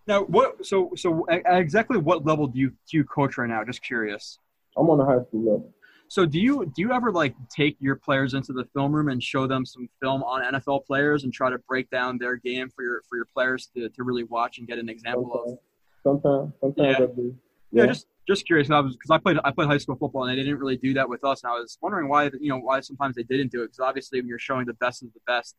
Now, 0.08 0.24
what? 0.24 0.66
So, 0.66 0.92
so 0.96 1.26
exactly 1.30 1.98
what 1.98 2.26
level 2.26 2.48
do 2.48 2.60
you 2.60 2.70
do 2.90 2.98
you 2.98 3.04
coach 3.04 3.38
right 3.38 3.50
now? 3.50 3.64
Just 3.64 3.84
curious. 3.84 4.40
I'm 4.76 4.90
on 4.90 4.98
the 4.98 5.06
high 5.06 5.24
school 5.28 5.40
level. 5.40 5.74
So, 6.10 6.26
do 6.26 6.40
you 6.40 6.72
do 6.76 6.82
you 6.82 6.92
ever 6.92 7.12
like 7.12 7.36
take 7.50 7.78
your 7.80 7.96
players 7.96 8.34
into 8.34 8.52
the 8.52 8.66
film 8.74 8.94
room 8.94 9.10
and 9.10 9.24
show 9.24 9.48
them 9.48 9.66
some 9.66 9.88
film 10.02 10.24
on 10.24 10.54
NFL 10.54 10.86
players 10.86 11.24
and 11.24 11.32
try 11.32 11.50
to 11.50 11.58
break 11.70 11.90
down 11.90 12.18
their 12.18 12.36
game 12.36 12.70
for 12.76 12.84
your 12.84 13.02
for 13.08 13.16
your 13.16 13.26
players 13.34 13.70
to, 13.76 13.88
to 13.90 14.04
really 14.04 14.24
watch 14.26 14.58
and 14.58 14.68
get 14.68 14.78
an 14.78 14.90
example 14.90 15.58
sometimes. 16.04 16.52
of? 16.54 16.54
Sometimes, 16.54 16.54
sometimes 16.60 17.00
yeah. 17.00 17.06
I 17.06 17.16
do. 17.16 17.36
Yeah. 17.74 17.84
yeah, 17.84 17.88
just 17.88 18.08
just 18.28 18.46
curious. 18.46 18.68
Because 18.68 18.96
I 19.10 19.18
played 19.18 19.38
I 19.44 19.52
played 19.52 19.68
high 19.68 19.78
school 19.78 19.96
football 19.96 20.24
and 20.24 20.32
they 20.32 20.42
didn't 20.42 20.60
really 20.60 20.78
do 20.78 20.94
that 20.94 21.10
with 21.10 21.24
us, 21.26 21.44
and 21.44 21.52
I 21.52 21.56
was 21.56 21.78
wondering 21.82 22.08
why 22.08 22.26
you 22.40 22.50
know 22.50 22.60
why 22.60 22.80
sometimes 22.82 23.16
they 23.16 23.24
didn't 23.24 23.52
do 23.52 23.64
it 23.64 23.68
because 23.68 23.80
obviously 23.80 24.22
when 24.22 24.28
you're 24.28 24.40
showing 24.40 24.66
the 24.66 24.76
best 24.76 25.02
of 25.04 25.10
the 25.14 25.20
best, 25.26 25.56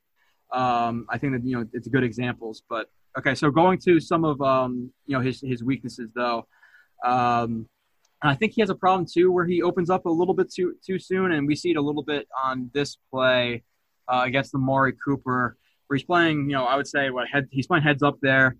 um, 0.52 1.06
I 1.10 1.18
think 1.18 1.32
that 1.32 1.44
you 1.44 1.58
know 1.58 1.66
it's 1.72 1.88
good 1.88 2.04
examples. 2.04 2.62
But 2.70 2.88
okay, 3.18 3.34
so 3.34 3.50
going 3.50 3.78
to 3.80 3.98
some 4.00 4.24
of 4.24 4.40
um, 4.40 4.92
you 5.06 5.16
know 5.16 5.22
his 5.22 5.40
his 5.40 5.62
weaknesses 5.62 6.10
though. 6.14 6.46
Um, 7.04 7.68
I 8.22 8.34
think 8.34 8.52
he 8.52 8.62
has 8.62 8.70
a 8.70 8.74
problem 8.74 9.06
too, 9.12 9.30
where 9.30 9.44
he 9.44 9.62
opens 9.62 9.90
up 9.90 10.06
a 10.06 10.10
little 10.10 10.34
bit 10.34 10.52
too 10.52 10.74
too 10.86 10.98
soon, 10.98 11.32
and 11.32 11.46
we 11.46 11.56
see 11.56 11.72
it 11.72 11.76
a 11.76 11.82
little 11.82 12.02
bit 12.02 12.26
on 12.42 12.70
this 12.72 12.96
play 13.10 13.64
uh, 14.08 14.22
against 14.24 14.52
the 14.52 14.58
Amari 14.58 14.94
Cooper, 15.04 15.56
where 15.86 15.96
he's 15.96 16.06
playing. 16.06 16.48
You 16.48 16.56
know, 16.56 16.64
I 16.64 16.76
would 16.76 16.86
say 16.86 17.10
what 17.10 17.28
head 17.28 17.48
he's 17.50 17.66
playing 17.66 17.82
heads 17.82 18.02
up 18.02 18.18
there. 18.22 18.56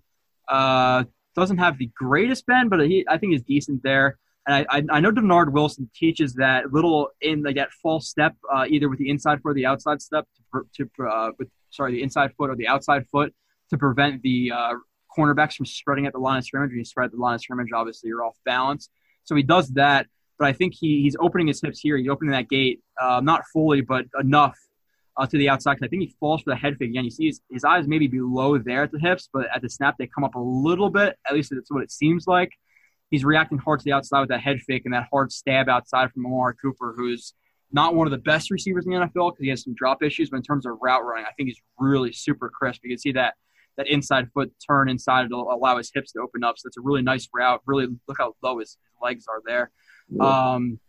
Uh, 0.47 1.05
doesn't 1.35 1.57
have 1.57 1.77
the 1.77 1.89
greatest 1.95 2.45
bend, 2.45 2.69
but 2.69 2.79
he 2.81 3.05
I 3.07 3.17
think 3.17 3.33
he's 3.33 3.43
decent 3.43 3.83
there. 3.83 4.17
And 4.47 4.65
I, 4.69 4.83
I, 4.91 4.99
know 4.99 5.11
Dennard 5.11 5.51
Wilson 5.51 5.89
teaches 5.95 6.35
that 6.35 6.71
little 6.71 7.09
in 7.19 7.41
like 7.41 7.55
that 7.55 7.71
false 7.81 8.07
step, 8.07 8.35
uh, 8.53 8.65
either 8.69 8.89
with 8.89 8.99
the 8.99 9.09
inside 9.09 9.41
foot 9.41 9.49
or 9.49 9.53
the 9.55 9.65
outside 9.65 10.03
step, 10.03 10.27
to, 10.53 10.87
to 10.97 11.03
uh, 11.07 11.31
with 11.39 11.49
sorry, 11.71 11.93
the 11.93 12.03
inside 12.03 12.31
foot 12.37 12.51
or 12.51 12.55
the 12.55 12.67
outside 12.67 13.07
foot 13.11 13.33
to 13.71 13.77
prevent 13.77 14.21
the 14.21 14.51
uh, 14.51 14.73
cornerbacks 15.17 15.55
from 15.55 15.65
spreading 15.65 16.05
at 16.05 16.13
the 16.13 16.19
line 16.19 16.37
of 16.37 16.45
scrimmage. 16.45 16.69
When 16.69 16.77
you 16.77 16.85
spread 16.85 17.11
the 17.11 17.17
line 17.17 17.35
of 17.35 17.41
scrimmage, 17.41 17.69
obviously 17.73 18.09
you're 18.09 18.23
off 18.23 18.37
balance. 18.45 18.89
So 19.23 19.35
he 19.35 19.43
does 19.43 19.69
that, 19.69 20.05
but 20.37 20.47
I 20.47 20.53
think 20.53 20.75
he, 20.75 21.01
he's 21.01 21.15
opening 21.19 21.47
his 21.47 21.61
hips 21.61 21.79
here. 21.79 21.97
He's 21.97 22.07
opening 22.07 22.31
that 22.31 22.47
gate, 22.47 22.81
uh, 23.01 23.21
not 23.23 23.41
fully, 23.51 23.81
but 23.81 24.05
enough 24.19 24.57
uh, 25.17 25.25
to 25.25 25.37
the 25.37 25.49
outside. 25.49 25.77
I 25.83 25.87
think 25.87 26.03
he 26.03 26.15
falls 26.19 26.41
for 26.41 26.51
the 26.51 26.55
head 26.57 26.77
fake 26.77 26.89
again. 26.89 27.05
You 27.05 27.11
see 27.11 27.27
his, 27.27 27.41
his 27.49 27.63
eyes 27.63 27.87
maybe 27.87 28.07
below 28.07 28.57
there 28.57 28.83
at 28.83 28.91
the 28.91 28.99
hips, 28.99 29.29
but 29.31 29.47
at 29.53 29.61
the 29.61 29.69
snap 29.69 29.95
they 29.97 30.07
come 30.07 30.23
up 30.23 30.35
a 30.35 30.39
little 30.39 30.89
bit. 30.89 31.17
At 31.27 31.35
least 31.35 31.51
that's 31.53 31.71
what 31.71 31.83
it 31.83 31.91
seems 31.91 32.27
like. 32.27 32.51
He's 33.11 33.23
reacting 33.23 33.57
hard 33.57 33.79
to 33.79 33.83
the 33.85 33.93
outside 33.93 34.21
with 34.21 34.29
that 34.29 34.41
head 34.41 34.59
fake 34.61 34.83
and 34.85 34.93
that 34.93 35.07
hard 35.11 35.31
stab 35.31 35.69
outside 35.69 36.11
from 36.11 36.25
Amari 36.25 36.55
Cooper, 36.61 36.93
who's– 36.97 37.33
not 37.71 37.93
one 37.93 38.07
of 38.07 38.11
the 38.11 38.17
best 38.17 38.51
receivers 38.51 38.85
in 38.85 38.91
the 38.91 38.97
NFL 38.97 39.33
because 39.33 39.43
he 39.43 39.49
has 39.49 39.63
some 39.63 39.75
drop 39.75 40.01
issues, 40.01 40.29
but 40.29 40.37
in 40.37 40.43
terms 40.43 40.65
of 40.65 40.77
route 40.81 41.03
running, 41.03 41.25
I 41.25 41.33
think 41.33 41.47
he's 41.47 41.61
really 41.77 42.13
super 42.13 42.49
crisp. 42.49 42.81
You 42.83 42.91
can 42.91 42.97
see 42.97 43.11
that 43.11 43.35
that 43.77 43.89
inside 43.89 44.29
foot 44.33 44.53
turn 44.65 44.87
inside 44.87 45.27
to 45.29 45.35
allow 45.35 45.77
his 45.77 45.91
hips 45.93 46.13
to 46.13 46.21
open 46.21 46.45
up. 46.45 46.57
So 46.57 46.67
it's 46.67 46.77
a 46.77 46.81
really 46.81 47.01
nice 47.01 47.27
route. 47.33 47.61
Really 47.65 47.87
look 48.07 48.17
how 48.17 48.33
low 48.41 48.59
his, 48.59 48.77
legs 49.01 49.25
are 49.27 49.41
there. 49.45 49.71
Um, 50.21 50.79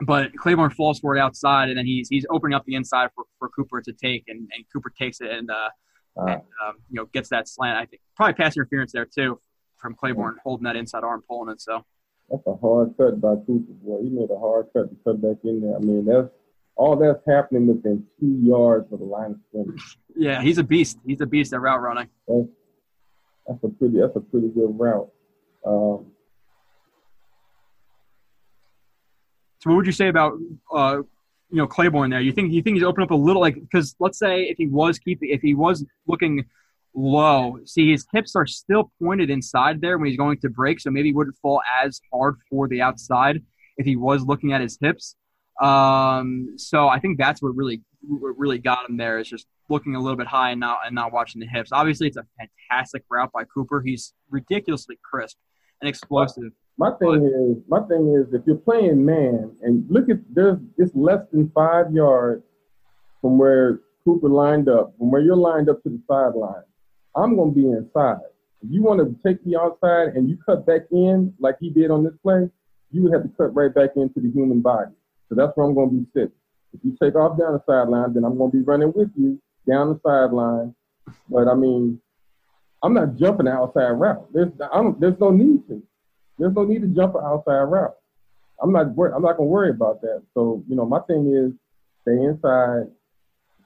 but 0.00 0.34
Claiborne 0.36 0.70
falls 0.70 0.98
for 0.98 1.16
it 1.16 1.20
outside, 1.20 1.68
and 1.68 1.78
then 1.78 1.86
he's 1.86 2.08
he's 2.08 2.26
opening 2.30 2.54
up 2.54 2.64
the 2.66 2.74
inside 2.74 3.10
for, 3.14 3.24
for 3.38 3.48
Cooper 3.48 3.80
to 3.80 3.92
take, 3.92 4.24
and, 4.28 4.40
and 4.54 4.64
Cooper 4.72 4.90
takes 4.90 5.20
it 5.20 5.30
and, 5.30 5.50
uh, 5.50 5.70
uh, 6.18 6.24
and 6.26 6.42
um, 6.64 6.74
you 6.90 6.96
know 6.96 7.06
gets 7.06 7.28
that 7.30 7.48
slant. 7.48 7.78
I 7.78 7.86
think 7.86 8.02
probably 8.14 8.34
pass 8.34 8.56
interference 8.56 8.92
there 8.92 9.06
too 9.06 9.40
from 9.78 9.94
Claiborne 9.94 10.34
yeah. 10.36 10.42
holding 10.44 10.64
that 10.64 10.76
inside 10.76 11.04
arm, 11.04 11.22
pulling 11.28 11.52
it. 11.52 11.60
So 11.60 11.84
that's 12.30 12.46
a 12.46 12.54
hard 12.56 12.94
cut 12.98 13.20
by 13.20 13.36
Cooper, 13.46 13.72
boy. 13.82 14.02
He 14.02 14.10
made 14.10 14.30
a 14.30 14.38
hard 14.38 14.66
cut 14.72 14.90
to 14.90 14.96
cut 15.04 15.22
back 15.22 15.38
in 15.44 15.60
there. 15.60 15.76
I 15.76 15.78
mean, 15.78 16.04
that's 16.04 16.28
all 16.76 16.96
that's 16.96 17.22
happening 17.26 17.66
within 17.66 18.04
two 18.20 18.38
yards 18.42 18.92
of 18.92 18.98
the 18.98 19.04
line 19.04 19.30
of 19.30 19.38
scrimmage. 19.48 19.98
Yeah, 20.14 20.42
he's 20.42 20.58
a 20.58 20.64
beast. 20.64 20.98
He's 21.06 21.20
a 21.20 21.26
beast 21.26 21.52
at 21.54 21.60
route 21.60 21.80
running. 21.80 22.08
That's, 22.28 22.48
that's 23.46 23.64
a 23.64 23.68
pretty 23.68 24.00
that's 24.00 24.16
a 24.16 24.20
pretty 24.20 24.48
good 24.48 24.78
route. 24.78 25.10
Um, 25.64 26.12
so, 29.58 29.70
what 29.70 29.76
would 29.76 29.86
you 29.86 29.92
say 29.92 30.08
about 30.08 30.34
uh, 30.72 30.98
you 31.50 31.56
know 31.56 31.66
Claiborne 31.66 32.10
there? 32.10 32.20
You 32.20 32.32
think 32.32 32.52
you 32.52 32.62
think 32.62 32.76
he's 32.76 32.84
opened 32.84 33.04
up 33.04 33.10
a 33.10 33.14
little 33.14 33.40
like 33.40 33.54
because 33.54 33.94
let's 34.00 34.18
say 34.18 34.42
if 34.42 34.56
he 34.58 34.66
was 34.66 34.98
keeping 34.98 35.30
if 35.30 35.40
he 35.40 35.54
was 35.54 35.84
looking 36.06 36.44
low. 36.96 37.58
See, 37.64 37.90
his 37.90 38.06
hips 38.12 38.34
are 38.34 38.46
still 38.46 38.90
pointed 39.00 39.30
inside 39.30 39.80
there 39.80 39.98
when 39.98 40.08
he's 40.08 40.16
going 40.16 40.38
to 40.40 40.48
break, 40.48 40.80
so 40.80 40.90
maybe 40.90 41.08
he 41.08 41.14
wouldn't 41.14 41.36
fall 41.36 41.60
as 41.82 42.00
hard 42.12 42.36
for 42.50 42.66
the 42.66 42.80
outside 42.82 43.42
if 43.76 43.86
he 43.86 43.96
was 43.96 44.24
looking 44.24 44.52
at 44.52 44.60
his 44.60 44.78
hips. 44.80 45.14
Um, 45.60 46.54
so 46.56 46.88
I 46.88 46.98
think 46.98 47.18
that's 47.18 47.42
what 47.42 47.54
really 47.54 47.82
what 48.08 48.38
really 48.38 48.58
got 48.58 48.88
him 48.88 48.96
there 48.96 49.18
is 49.18 49.28
just 49.28 49.46
looking 49.68 49.94
a 49.94 50.00
little 50.00 50.16
bit 50.16 50.26
high 50.26 50.50
and 50.50 50.60
not 50.60 50.78
and 50.84 50.94
not 50.94 51.12
watching 51.12 51.40
the 51.40 51.46
hips. 51.46 51.70
Obviously, 51.72 52.08
it's 52.08 52.16
a 52.16 52.26
fantastic 52.38 53.04
route 53.10 53.32
by 53.32 53.44
Cooper. 53.44 53.82
He's 53.84 54.12
ridiculously 54.30 54.98
crisp 55.02 55.36
and 55.80 55.88
explosive. 55.88 56.52
My 56.78 56.90
thing 56.92 57.24
is, 57.24 57.62
my 57.68 57.80
thing 57.88 58.14
is, 58.14 58.34
if 58.34 58.42
you're 58.46 58.56
playing 58.56 59.04
man 59.04 59.56
and 59.62 59.86
look 59.88 60.10
at 60.10 60.18
there's 60.30 60.58
it's 60.76 60.94
less 60.94 61.20
than 61.32 61.50
five 61.54 61.92
yards 61.92 62.44
from 63.22 63.38
where 63.38 63.80
Cooper 64.04 64.28
lined 64.28 64.68
up, 64.68 64.92
from 64.98 65.10
where 65.10 65.22
you're 65.22 65.36
lined 65.36 65.68
up 65.68 65.82
to 65.82 65.88
the 65.88 66.00
sideline. 66.06 66.62
I'm 67.16 67.34
going 67.34 67.54
to 67.54 67.60
be 67.60 67.66
inside. 67.66 68.20
If 68.62 68.70
you 68.70 68.82
want 68.82 69.00
to 69.00 69.28
take 69.28 69.44
me 69.46 69.56
outside 69.56 70.14
and 70.14 70.28
you 70.28 70.38
cut 70.44 70.66
back 70.66 70.82
in 70.92 71.32
like 71.40 71.56
he 71.60 71.70
did 71.70 71.90
on 71.90 72.04
this 72.04 72.12
play, 72.22 72.48
you 72.90 73.02
would 73.02 73.12
have 73.12 73.22
to 73.22 73.30
cut 73.36 73.54
right 73.54 73.74
back 73.74 73.90
into 73.96 74.20
the 74.20 74.30
human 74.30 74.60
body. 74.60 74.92
So 75.28 75.34
that's 75.34 75.52
where 75.56 75.66
I'm 75.66 75.74
going 75.74 75.90
to 75.90 75.96
be 75.96 76.06
sitting. 76.14 76.32
If 76.72 76.80
you 76.84 76.96
take 77.02 77.16
off 77.16 77.38
down 77.38 77.54
the 77.54 77.62
sideline, 77.66 78.12
then 78.12 78.24
I'm 78.24 78.36
going 78.36 78.50
to 78.50 78.56
be 78.56 78.62
running 78.62 78.92
with 78.94 79.10
you 79.16 79.40
down 79.68 79.88
the 79.88 80.00
sideline. 80.06 80.74
But 81.28 81.48
I 81.48 81.54
mean, 81.54 82.00
I'm 82.82 82.94
not 82.94 83.16
jumping 83.16 83.46
the 83.46 83.52
outside 83.52 83.90
route. 83.90 84.26
There's 84.32 84.52
there's 84.98 85.18
no 85.18 85.30
need 85.30 85.66
to. 85.68 85.82
There's 86.38 86.54
no 86.54 86.64
need 86.64 86.82
to 86.82 86.88
jump 86.88 87.14
an 87.14 87.22
outside 87.24 87.62
route. 87.62 87.94
I'm 88.62 88.72
not 88.72 88.86
I'm 88.86 89.22
not 89.22 89.36
gonna 89.36 89.44
worry 89.44 89.70
about 89.70 90.00
that. 90.02 90.22
So 90.34 90.62
you 90.68 90.76
know, 90.76 90.86
my 90.86 91.00
thing 91.00 91.32
is 91.34 91.52
stay 92.02 92.22
inside, 92.24 92.86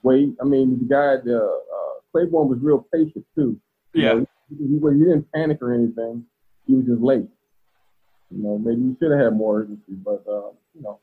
wait. 0.02 0.34
I 0.40 0.44
mean, 0.44 0.78
the 0.78 0.84
guy, 0.84 1.16
the 1.22 1.42
uh, 1.42 2.00
Claiborne 2.12 2.48
was 2.48 2.58
real 2.60 2.86
patient 2.92 3.24
too. 3.34 3.60
You 3.94 4.02
yeah. 4.02 4.12
Know, 4.14 4.26
he, 4.48 4.66
he, 4.66 5.04
didn't 5.04 5.30
panic 5.32 5.58
or 5.62 5.72
anything. 5.72 6.24
He 6.66 6.74
was 6.74 6.86
just 6.86 7.00
late. 7.00 7.28
You 8.30 8.42
know, 8.42 8.58
maybe 8.58 8.80
he 8.80 8.96
should 9.00 9.12
have 9.12 9.20
had 9.20 9.36
more 9.36 9.60
urgency, 9.60 9.92
but 9.92 10.24
uh, 10.28 10.50
you 10.74 10.82
know, 10.82 10.98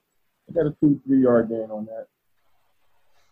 I 0.49 0.53
got 0.53 0.67
a 0.67 0.75
two, 0.81 0.99
three 1.05 1.21
yard 1.21 1.49
gain 1.49 1.69
on 1.71 1.85
that. 1.85 2.07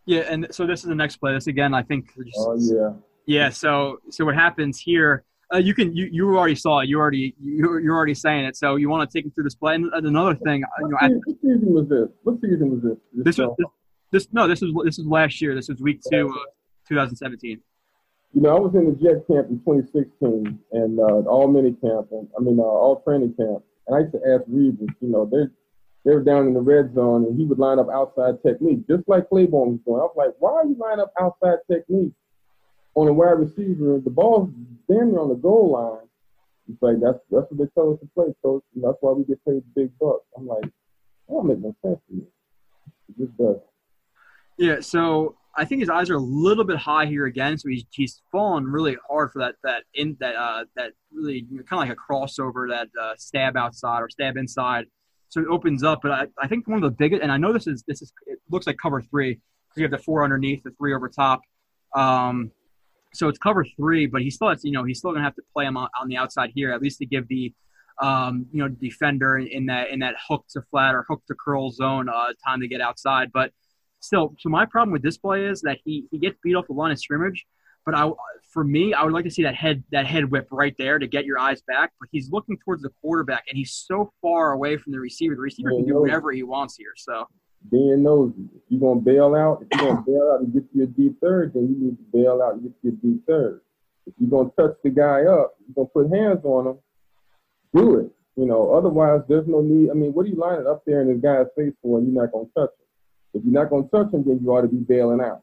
Yeah, 0.06 0.22
and 0.22 0.48
so 0.52 0.68
this 0.68 0.84
is 0.84 0.90
the 0.90 0.96
next 0.96 1.18
play. 1.18 1.34
This 1.34 1.48
again, 1.48 1.74
I 1.74 1.82
think. 1.82 2.12
Oh 2.38 2.58
yeah. 2.60 2.94
Yeah. 3.26 3.50
So 3.50 4.00
so 4.10 4.26
what 4.26 4.36
happens 4.36 4.80
here? 4.80 5.24
Uh, 5.56 5.58
you 5.58 5.74
can 5.74 5.96
you, 5.96 6.10
you 6.12 6.38
already 6.38 6.56
saw 6.56 6.80
it. 6.80 6.90
You 6.90 7.00
already 7.00 7.34
you 7.42 7.80
you're 7.80 7.96
already 7.96 8.14
saying 8.14 8.44
it. 8.44 8.58
So 8.58 8.76
you 8.76 8.90
want 8.90 9.10
to 9.10 9.18
take 9.18 9.24
them 9.24 9.32
through 9.32 9.46
this 9.46 9.56
play. 9.56 9.76
And 9.76 9.86
another 9.94 10.36
thing, 10.36 10.66
you 10.80 10.90
know, 10.90 10.98
what, 11.00 11.12
season 11.42 11.74
was 11.74 11.88
this? 11.88 12.10
What 12.24 12.42
season 12.42 12.72
was 12.72 12.82
this? 12.82 12.98
This, 13.14 13.24
this 13.24 13.38
was 13.38 13.56
this, 13.58 13.68
this, 14.12 14.34
no. 14.34 14.48
This 14.50 14.62
was 14.62 14.74
this 14.84 14.98
was 14.98 15.08
last 15.08 15.42
year. 15.42 15.56
This 15.56 15.70
was 15.70 15.80
week 15.80 16.02
two, 16.12 16.28
uh, 16.28 16.52
2017. 16.90 17.62
You 18.34 18.42
know, 18.42 18.58
I 18.58 18.60
was 18.60 18.76
in 18.76 18.86
the 18.86 18.92
Jet 19.00 19.26
camp 19.32 19.48
in 19.50 19.60
2016 19.60 20.60
and 20.74 21.00
uh, 21.00 21.30
all 21.30 21.48
mini 21.48 21.72
camp, 21.72 22.08
and 22.12 22.28
I 22.38 22.42
mean 22.42 22.60
uh, 22.60 22.64
all 22.64 23.02
training 23.08 23.34
camp. 23.40 23.64
And 23.88 23.96
I 23.96 24.00
used 24.00 24.12
to 24.12 24.20
ask 24.28 24.44
Revis, 24.52 24.92
you 25.00 25.08
know, 25.08 25.24
they 25.24 25.48
they 26.04 26.14
were 26.14 26.24
down 26.24 26.48
in 26.48 26.54
the 26.54 26.60
red 26.60 26.94
zone, 26.94 27.24
and 27.24 27.40
he 27.40 27.46
would 27.46 27.60
line 27.60 27.80
up 27.80 27.88
outside 27.94 28.44
technique, 28.46 28.86
just 28.90 29.08
like 29.08 29.30
Claiborne 29.30 29.72
was 29.72 29.80
doing. 29.86 30.02
I 30.02 30.04
was 30.04 30.16
like, 30.18 30.34
why 30.40 30.52
are 30.52 30.66
you 30.66 30.76
line 30.78 31.00
up 31.00 31.14
outside 31.18 31.60
technique 31.72 32.12
on 32.96 33.08
a 33.08 33.14
wide 33.14 33.40
receiver? 33.40 34.00
The 34.04 34.10
ball's 34.10 34.50
damn 34.90 35.12
near 35.12 35.20
on 35.20 35.30
the 35.30 35.36
goal 35.36 35.72
line. 35.72 36.08
He's 36.68 36.78
like, 36.82 36.96
that's 37.02 37.20
that's 37.30 37.46
what 37.52 37.58
they 37.58 37.72
tell 37.76 37.94
us 37.94 38.00
to 38.00 38.10
play, 38.16 38.34
coach. 38.44 38.64
And 38.74 38.84
that's 38.84 38.98
why 39.02 39.12
we 39.12 39.24
get 39.24 39.44
paid 39.46 39.64
big 39.76 39.92
bucks. 40.00 40.26
I'm 40.36 40.48
like, 40.48 40.64
that 40.64 40.72
don't 41.30 41.48
make 41.48 41.60
no 41.60 41.76
sense 41.84 42.00
to 42.10 42.16
me. 42.16 42.24
It 43.10 43.26
just 43.26 43.38
does. 43.38 43.58
Yeah, 44.58 44.80
so 44.80 45.36
I 45.56 45.66
think 45.66 45.82
his 45.82 45.90
eyes 45.90 46.10
are 46.10 46.16
a 46.16 46.20
little 46.20 46.64
bit 46.64 46.78
high 46.78 47.06
here 47.06 47.26
again, 47.26 47.58
so 47.58 47.70
he's 47.70 47.86
he's 47.92 48.22
fallen 48.32 48.66
really 48.66 48.98
hard 49.08 49.32
for 49.32 49.40
that 49.40 49.56
that 49.64 49.84
in 49.94 50.18
that 50.20 50.36
uh 50.36 50.66
that 50.76 50.92
really 51.14 51.46
you 51.50 51.58
know, 51.58 51.64
kind 51.64 51.82
of 51.84 51.90
like 51.90 51.98
a 51.98 52.14
crossover 52.14 52.70
that 52.70 52.88
uh, 53.02 53.14
stab 53.18 53.56
outside 53.56 54.00
or 54.00 54.10
stab 54.10 54.38
inside. 54.38 54.86
So 55.30 55.42
it 55.42 55.48
opens 55.48 55.84
up, 55.84 56.00
but 56.02 56.12
I, 56.12 56.28
I 56.42 56.48
think 56.48 56.68
one 56.68 56.82
of 56.82 56.90
the 56.90 56.96
biggest, 56.96 57.22
and 57.22 57.32
I 57.32 57.38
know 57.38 57.52
this 57.52 57.68
is 57.68 57.84
this 57.88 58.02
is 58.02 58.12
it 58.28 58.40
looks 58.50 58.68
like 58.68 58.78
cover 58.82 59.02
three 59.02 59.34
because 59.34 59.78
you 59.78 59.84
have 59.84 59.92
the 59.92 59.98
four 59.98 60.24
underneath, 60.24 60.64
the 60.64 60.72
three 60.72 60.94
over 60.94 61.10
top. 61.10 61.42
Um, 61.96 62.52
so 63.16 63.28
it's 63.28 63.40
cover 63.40 63.66
three, 63.78 64.06
but 64.06 64.22
he 64.22 64.30
still 64.30 64.50
has, 64.50 64.64
you 64.64 64.72
know, 64.72 64.84
he's 64.84 65.00
still 65.00 65.12
gonna 65.12 65.24
have 65.24 65.36
to 65.36 65.42
play 65.54 65.66
him 65.66 65.78
on, 65.78 65.90
on 66.00 66.08
the 66.08 66.18
outside 66.18 66.52
here, 66.54 66.72
at 66.72 66.82
least 66.82 67.00
to 67.00 67.06
give 67.06 67.28
the, 67.28 67.54
um, 68.02 68.46
you 68.52 68.62
know, 68.62 68.68
defender 68.68 69.38
in, 69.38 69.48
in, 69.48 69.66
that 69.68 69.90
in 69.90 70.00
that 70.00 70.16
hook 70.28 70.46
to 70.50 70.62
flat 70.70 70.96
or 70.96 71.06
hook 71.08 71.24
to 71.28 71.36
curl 71.36 71.72
zone 71.72 72.10
uh, 72.10 72.34
time 72.46 72.62
to 72.62 72.68
get 72.68 72.82
outside. 72.82 73.32
But 73.32 73.52
still, 74.00 74.36
so 74.40 74.50
my 74.50 74.66
problem 74.66 74.92
with 74.92 75.02
this 75.02 75.18
play 75.18 75.46
is 75.46 75.62
that 75.62 75.80
he 75.84 76.06
he 76.12 76.20
gets 76.20 76.38
beat 76.44 76.56
off 76.56 76.68
the 76.68 76.74
line 76.74 76.92
of 76.92 77.00
scrimmage. 77.00 77.46
But 77.86 77.94
I, 77.96 78.10
for 78.52 78.64
me, 78.64 78.96
I 78.96 79.04
would 79.04 79.14
like 79.14 79.26
to 79.26 79.32
see 79.32 79.44
that 79.44 79.54
head 79.54 79.84
that 79.92 80.08
head 80.08 80.32
whip 80.32 80.48
right 80.52 80.74
there 80.78 80.98
to 80.98 81.08
get 81.08 81.26
your 81.26 81.38
eyes 81.38 81.62
back. 81.62 81.92
But 82.00 82.10
he's 82.12 82.32
looking 82.32 82.58
towards 82.66 82.82
the 82.82 82.90
quarterback, 83.02 83.44
and 83.48 83.58
he's 83.58 83.74
so 83.74 84.12
far 84.22 84.54
away 84.54 84.78
from 84.78 84.92
the 84.92 85.00
receiver. 85.00 85.36
The 85.36 85.42
receiver 85.42 85.70
can 85.70 85.86
do 85.86 86.00
whatever 86.00 86.32
he 86.32 86.44
wants 86.44 86.76
here. 86.76 86.94
So 86.96 87.28
Dan 87.72 88.04
nosy. 88.04 88.50
if 88.56 88.62
you're 88.70 88.80
gonna 88.80 89.02
bail 89.02 89.36
out, 89.36 89.62
if 89.62 89.80
you're 89.80 89.90
gonna 89.90 90.04
bail 90.06 90.32
out 90.34 90.42
and 90.42 90.54
get 90.54 90.64
you 90.74 90.84
a 90.84 90.88
deep 90.88 91.20
third, 91.22 91.54
then 91.54 91.68
you 91.68 91.76
need 91.86 91.98
to 91.98 92.04
bail 92.14 92.42
out 92.42 92.54
and 92.54 92.64
get 92.64 92.74
you 92.82 92.90
a 92.92 92.94
deep 92.94 93.26
third. 93.26 93.62
If 94.06 94.14
you're 94.20 94.30
gonna 94.30 94.52
touch 94.58 94.78
the 94.84 94.90
guy 94.90 95.24
up, 95.24 95.56
you're 95.66 95.76
gonna 95.76 95.88
put 95.88 96.16
hands 96.16 96.44
on 96.44 96.68
him, 96.68 96.78
do 97.74 98.00
it. 98.00 98.12
You 98.36 98.46
know, 98.46 98.74
otherwise 98.74 99.22
there's 99.28 99.48
no 99.48 99.62
need. 99.62 99.90
I 99.90 99.94
mean, 99.94 100.14
what 100.14 100.26
are 100.26 100.30
you 100.30 100.36
lining 100.36 100.68
up 100.68 100.84
there 100.86 101.02
in 101.02 101.08
this 101.08 101.22
guy's 101.22 101.48
face 101.56 101.74
for 101.82 101.98
and 101.98 102.08
you're 102.12 102.22
not 102.22 102.32
gonna 102.32 102.46
touch 102.56 102.70
him? 102.70 102.86
If 103.34 103.44
you're 103.44 103.54
not 103.54 103.70
gonna 103.70 103.88
touch 103.88 104.14
him, 104.14 104.24
then 104.24 104.40
you 104.42 104.50
ought 104.52 104.62
to 104.62 104.68
be 104.68 104.78
bailing 104.78 105.22
out. 105.22 105.42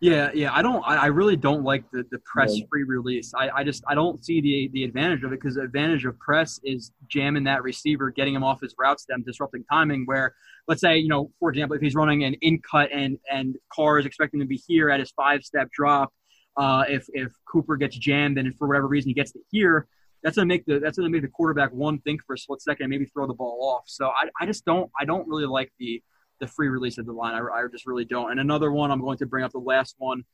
Yeah, 0.00 0.30
yeah. 0.32 0.50
I 0.54 0.62
don't. 0.62 0.82
I, 0.86 0.96
I 0.96 1.06
really 1.06 1.36
don't 1.36 1.62
like 1.62 1.84
the, 1.90 2.06
the 2.10 2.18
press 2.20 2.58
free 2.70 2.84
release. 2.84 3.34
I, 3.36 3.50
I 3.50 3.64
just 3.64 3.84
I 3.86 3.94
don't 3.94 4.24
see 4.24 4.40
the 4.40 4.70
the 4.72 4.84
advantage 4.84 5.22
of 5.24 5.32
it 5.32 5.40
because 5.40 5.56
the 5.56 5.62
advantage 5.62 6.06
of 6.06 6.18
press 6.18 6.58
is 6.64 6.90
jamming 7.08 7.44
that 7.44 7.62
receiver, 7.62 8.10
getting 8.10 8.34
him 8.34 8.42
off 8.42 8.62
his 8.62 8.74
route 8.78 8.98
stem, 8.98 9.22
disrupting 9.22 9.62
timing. 9.70 10.06
Where 10.06 10.34
let's 10.66 10.80
say 10.80 10.96
you 10.96 11.08
know, 11.08 11.30
for 11.38 11.50
example, 11.50 11.76
if 11.76 11.82
he's 11.82 11.94
running 11.94 12.24
an 12.24 12.34
in 12.40 12.60
cut 12.60 12.90
and 12.90 13.18
and 13.30 13.56
Carr 13.70 13.98
is 13.98 14.06
expecting 14.06 14.40
to 14.40 14.46
be 14.46 14.56
here 14.66 14.88
at 14.88 15.00
his 15.00 15.10
five 15.10 15.44
step 15.44 15.70
drop, 15.70 16.14
uh, 16.56 16.84
if 16.88 17.04
if 17.12 17.32
Cooper 17.46 17.76
gets 17.76 17.94
jammed 17.98 18.38
and 18.38 18.56
for 18.56 18.68
whatever 18.68 18.88
reason 18.88 19.10
he 19.10 19.14
gets 19.14 19.32
to 19.32 19.40
here, 19.50 19.86
that's 20.22 20.36
gonna 20.36 20.46
make 20.46 20.64
the 20.64 20.78
that's 20.78 20.96
gonna 20.96 21.10
make 21.10 21.20
the 21.20 21.28
quarterback 21.28 21.74
one 21.74 21.98
think 21.98 22.22
for 22.26 22.32
a 22.32 22.38
split 22.38 22.62
second 22.62 22.84
and 22.84 22.90
maybe 22.90 23.04
throw 23.04 23.26
the 23.26 23.34
ball 23.34 23.62
off. 23.62 23.84
So 23.86 24.06
I 24.06 24.30
I 24.40 24.46
just 24.46 24.64
don't 24.64 24.90
I 24.98 25.04
don't 25.04 25.28
really 25.28 25.44
like 25.44 25.70
the 25.78 26.02
the 26.40 26.46
free 26.46 26.68
release 26.68 26.98
of 26.98 27.06
the 27.06 27.12
line. 27.12 27.34
I, 27.34 27.40
I 27.40 27.64
just 27.70 27.86
really 27.86 28.04
don't. 28.04 28.30
And 28.30 28.40
another 28.40 28.72
one 28.72 28.90
I'm 28.90 29.00
going 29.00 29.18
to 29.18 29.26
bring 29.26 29.44
up, 29.44 29.52
the 29.52 29.58
last 29.58 29.94
one, 29.98 30.24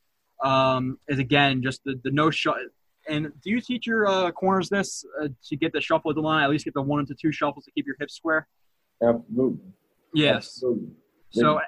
um, 0.42 0.98
is 1.08 1.18
again 1.18 1.62
just 1.62 1.82
the, 1.84 2.00
the 2.04 2.10
no 2.10 2.30
shot. 2.30 2.58
And 3.08 3.32
do 3.42 3.50
you 3.50 3.60
teach 3.60 3.86
your 3.86 4.08
uh, 4.08 4.32
corners 4.32 4.68
this 4.68 5.04
uh, 5.20 5.28
to 5.44 5.56
get 5.56 5.72
the 5.72 5.80
shuffle 5.80 6.10
of 6.10 6.16
the 6.16 6.22
line? 6.22 6.42
At 6.42 6.50
least 6.50 6.64
get 6.64 6.74
the 6.74 6.82
one 6.82 7.00
into 7.00 7.14
two 7.14 7.32
shuffles 7.32 7.64
to 7.66 7.70
keep 7.70 7.86
your 7.86 7.96
hips 8.00 8.14
square. 8.14 8.48
Absolutely. 9.02 9.58
Yes. 10.14 10.46
Absolutely. 10.46 10.88
So 11.32 11.60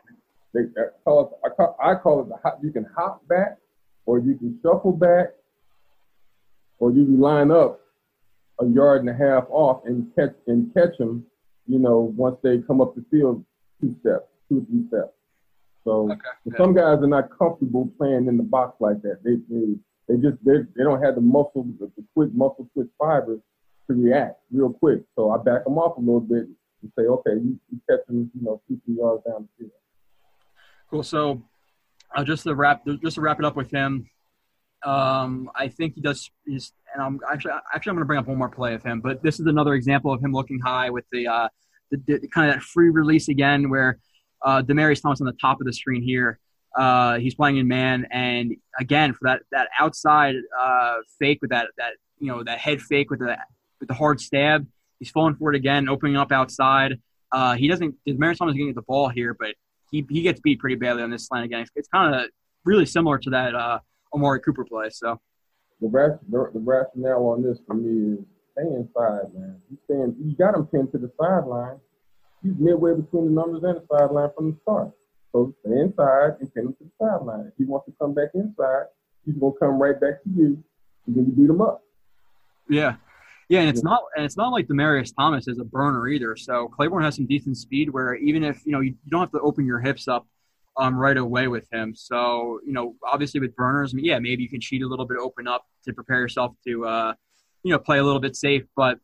they, 0.55 0.62
they 0.62 0.82
call 1.05 1.20
it, 1.26 1.47
I 1.47 1.55
call, 1.55 1.76
I 1.82 1.95
call 1.95 2.22
it 2.22 2.28
the 2.28 2.36
hop, 2.43 2.59
you 2.62 2.72
can 2.72 2.86
hop 2.97 3.26
back, 3.28 3.59
or 4.07 4.18
you 4.18 4.34
can 4.36 4.59
shuffle 4.62 4.93
back, 4.93 5.28
or 6.78 6.91
you 6.91 7.05
can 7.05 7.20
line 7.20 7.51
up 7.51 7.80
a 8.61 8.66
yard 8.66 9.01
and 9.05 9.11
a 9.11 9.14
half 9.14 9.45
off 9.51 9.82
and 9.84 10.11
catch 10.16 10.34
and 10.47 10.72
catch 10.74 10.97
them. 10.99 11.24
You 11.66 11.78
know, 11.78 12.12
once 12.16 12.39
they 12.43 12.59
come 12.59 12.80
up 12.80 12.95
the 12.95 13.05
field 13.11 13.45
two 13.81 13.95
steps, 14.01 14.26
two 14.49 14.59
or 14.59 14.64
three 14.66 14.87
steps. 14.89 15.12
So 15.85 16.12
okay, 16.12 16.57
some 16.57 16.74
guys 16.74 16.99
are 16.99 17.07
not 17.07 17.31
comfortable 17.37 17.91
playing 17.99 18.26
in 18.26 18.37
the 18.37 18.43
box 18.43 18.76
like 18.81 19.01
that. 19.03 19.20
They 19.24 19.37
they 19.49 19.74
they 20.09 20.20
just 20.20 20.43
they 20.45 20.59
they 20.76 20.85
don't 20.85 21.03
have 21.03 21.14
the 21.14 21.20
muscle, 21.20 21.66
the, 21.79 21.91
the 21.97 22.05
quick 22.14 22.31
muscle 22.35 22.68
twitch 22.74 22.89
fibers 22.99 23.41
to 23.89 23.95
react 23.95 24.41
real 24.53 24.70
quick. 24.70 25.03
So 25.16 25.31
I 25.31 25.39
back 25.39 25.64
them 25.64 25.79
off 25.79 25.97
a 25.97 26.01
little 26.01 26.20
bit 26.20 26.47
and 26.83 26.93
say, 26.99 27.05
okay, 27.05 27.33
you, 27.33 27.59
you 27.70 27.81
catch 27.89 28.07
them, 28.07 28.31
you 28.35 28.43
know, 28.43 28.61
two 28.68 28.81
three 28.85 28.97
yards 28.97 29.24
down 29.24 29.49
the 29.59 29.64
field. 29.64 29.72
Cool. 30.91 31.03
So 31.03 31.43
uh, 32.14 32.24
just 32.24 32.45
to 32.45 32.55
wrap 32.55 32.85
just 33.03 33.14
to 33.16 33.20
wrap 33.20 33.39
it 33.39 33.45
up 33.45 33.57
with 33.57 33.70
him, 33.70 34.09
um, 34.85 35.51
I 35.55 35.68
think 35.68 35.95
he 35.95 36.01
does. 36.01 36.31
He's, 36.47 36.72
and 36.93 37.03
I'm 37.03 37.20
actually 37.31 37.53
actually 37.74 37.91
I'm 37.91 37.97
going 37.97 38.05
to 38.05 38.07
bring 38.07 38.18
up 38.18 38.26
one 38.26 38.39
more 38.39 38.49
play 38.49 38.74
of 38.74 38.83
him, 38.83 39.01
but 39.01 39.22
this 39.22 39.41
is 39.41 39.47
another 39.47 39.74
example 39.74 40.12
of 40.12 40.22
him 40.22 40.33
looking 40.33 40.61
high 40.61 40.91
with 40.91 41.05
the 41.12 41.26
uh, 41.26 41.49
the, 41.91 42.18
the, 42.18 42.28
kind 42.28 42.49
of 42.51 42.57
that 42.57 42.62
free 42.62 42.91
release 42.91 43.28
again 43.28 43.70
where 43.70 43.99
uh, 44.43 44.62
Demaryius 44.62 45.03
Thomas 45.03 45.20
on 45.20 45.26
the 45.26 45.32
top 45.41 45.61
of 45.61 45.66
the 45.66 45.72
screen 45.72 46.03
here. 46.03 46.39
Uh, 46.76 47.18
he's 47.18 47.34
playing 47.34 47.57
in 47.57 47.66
man, 47.66 48.07
and 48.11 48.55
again 48.78 49.12
for 49.12 49.20
that 49.24 49.43
that 49.51 49.68
outside 49.80 50.36
uh, 50.61 50.97
fake 51.18 51.39
with 51.41 51.51
that 51.51 51.68
that 51.78 51.95
you 52.18 52.28
know 52.28 52.45
that 52.45 52.59
head 52.59 52.80
fake 52.80 53.11
with 53.11 53.20
the 53.20 53.36
with 53.80 53.89
the 53.89 53.95
hard 53.95 54.20
stab. 54.20 54.66
He's 54.99 55.11
falling 55.11 55.34
for 55.36 55.53
it 55.53 55.57
again, 55.57 55.89
opening 55.89 56.16
up 56.16 56.30
outside. 56.30 57.01
Uh, 57.32 57.55
he 57.55 57.68
doesn't. 57.68 57.95
Demaryius 58.07 58.39
Thomas 58.39 58.53
is 58.53 58.59
getting 58.59 58.74
the 58.74 58.82
ball 58.82 59.09
here, 59.09 59.34
but 59.34 59.55
he 59.91 60.07
he 60.09 60.22
gets 60.22 60.41
beat 60.41 60.61
pretty 60.61 60.76
badly 60.76 61.03
on 61.03 61.11
this 61.11 61.26
slant 61.26 61.45
again. 61.45 61.61
It's, 61.61 61.70
it's 61.74 61.89
kind 61.89 62.14
of 62.14 62.28
really 62.64 62.86
similar 62.86 63.18
to 63.18 63.30
that 63.30 63.55
uh, 63.55 63.78
Amari 64.14 64.41
Cooper 64.41 64.64
play. 64.64 64.91
So 64.91 65.20
the 65.80 65.89
rationale 66.55 67.26
on 67.26 67.43
this 67.43 67.59
for 67.66 67.74
me 67.74 68.14
is 68.14 68.24
stay 68.59 68.74
inside, 68.74 69.34
man. 69.34 69.61
You 69.70 69.78
stand, 69.84 70.16
you 70.22 70.36
got 70.36 70.54
him 70.54 70.66
pinned 70.66 70.92
to 70.92 70.98
the 70.98 71.11
sideline. 71.20 71.78
He's 72.42 72.54
midway 72.59 72.94
between 72.94 73.26
the 73.26 73.30
numbers 73.30 73.62
and 73.64 73.76
the 73.76 73.84
sideline 73.90 74.30
from 74.36 74.52
the 74.52 74.56
start. 74.62 74.90
So 75.32 75.54
stay 75.64 75.80
inside 75.80 76.36
and 76.40 76.54
pin 76.54 76.66
him 76.66 76.72
to 76.74 76.84
the 76.84 76.90
sideline. 77.00 77.46
If 77.48 77.54
he 77.59 77.64
wants 77.64 77.86
to 77.86 77.94
come 78.00 78.14
back 78.14 78.30
inside, 78.34 78.86
he's 79.24 79.36
gonna 79.36 79.52
come 79.61 79.80
right 79.80 80.00
back 80.00 80.22
to 80.22 80.30
you, 80.30 80.62
and 81.06 81.16
then 81.16 81.26
you 81.26 81.32
beat 81.32 81.50
him 81.50 81.61
up. 81.61 81.82
Yeah. 82.68 82.96
Yeah, 83.48 83.61
and 83.61 83.70
it's 83.70 83.82
not 83.82 84.02
and 84.14 84.26
it's 84.26 84.36
not 84.36 84.52
like 84.52 84.66
Demaryius 84.66 85.14
Thomas 85.16 85.48
is 85.48 85.59
a 85.59 85.64
burner 85.64 86.06
either. 86.09 86.36
So 86.36 86.68
Claiborne 86.68 87.02
has 87.02 87.16
some 87.16 87.26
decent 87.26 87.56
speed 87.56 87.88
where 87.88 88.14
even 88.16 88.44
if 88.44 88.61
you 88.66 88.72
know 88.72 88.80
you, 88.80 88.90
you 88.90 89.11
don't 89.11 89.20
have 89.20 89.30
to 89.32 89.40
open 89.40 89.64
your 89.64 89.80
hips 89.80 90.06
up 90.06 90.26
um, 90.76 90.94
right 90.94 91.16
away 91.16 91.48
with 91.48 91.66
him. 91.72 91.94
So 91.94 92.61
you 92.66 92.74
know, 92.74 92.96
obviously 93.02 93.40
with 93.40 93.56
burners, 93.56 93.94
I 93.94 93.96
mean, 93.96 94.04
yeah, 94.04 94.18
maybe 94.18 94.42
you 94.42 94.50
can 94.50 94.61
cheat 94.61 94.82
a 94.82 94.86
little 94.86 95.06
bit, 95.06 95.16
open 95.16 95.48
up 95.48 95.64
to 95.86 95.94
prepare 95.94 96.20
yourself 96.20 96.56
to 96.66 96.84
uh, 96.84 97.14
you 97.62 97.72
know, 97.72 97.78
play 97.78 97.98
a 97.98 98.04
little 98.04 98.20
bit 98.20 98.36
safe. 98.36 98.64
But, 98.76 98.98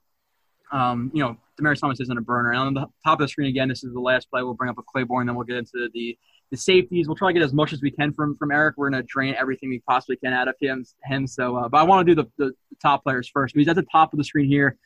um, 0.73 1.11
you 1.15 1.23
know, 1.23 1.37
Demaryius 1.61 1.81
Thomas 1.81 2.01
isn't 2.01 2.19
a 2.19 2.23
burner. 2.23 2.51
And 2.51 2.61
on 2.61 2.75
the 2.75 2.87
top 3.05 3.21
of 3.21 3.25
the 3.25 3.29
screen 3.29 3.49
again, 3.49 3.69
this 3.69 3.85
is 3.85 3.93
the 3.93 4.01
last 4.01 4.31
play. 4.31 4.43
We'll 4.43 4.55
bring 4.55 4.71
up 4.71 4.79
a 4.79 4.83
Claiborne, 4.83 5.27
then 5.27 5.37
we'll 5.37 5.47
get 5.47 5.57
into 5.57 5.89
the 5.93 6.19
the 6.51 6.57
safeties. 6.57 7.09
We'll 7.09 7.17
try 7.17 7.31
to 7.31 7.33
get 7.33 7.43
as 7.43 7.53
much 7.53 7.73
as 7.73 7.83
we 7.83 7.91
can 7.91 8.13
from 8.13 8.37
from 8.37 8.51
Erik. 8.51 8.77
We're 8.77 8.91
going 8.91 9.03
to 9.03 9.07
drain 9.07 9.35
everything 9.39 9.71
we 9.71 9.81
possibly 9.81 10.17
can 10.17 10.33
out 10.33 10.49
of 10.49 10.55
him. 10.61 10.85
Him. 11.05 11.27
So, 11.27 11.57
uh, 11.57 11.69
but 11.69 11.79
I 11.79 11.83
want 11.83 12.07
to 12.07 12.15
do 12.15 12.23
the, 12.23 12.31
the, 12.39 12.53
the, 12.71 12.77
top 12.83 13.03
players 13.03 13.29
first. 13.29 13.57
He's 13.57 13.69
at 13.69 13.77
the 13.77 13.87
top 13.91 14.13
of 14.13 14.19
the 14.19 14.25
screen 14.25 14.47
here. 14.47 14.77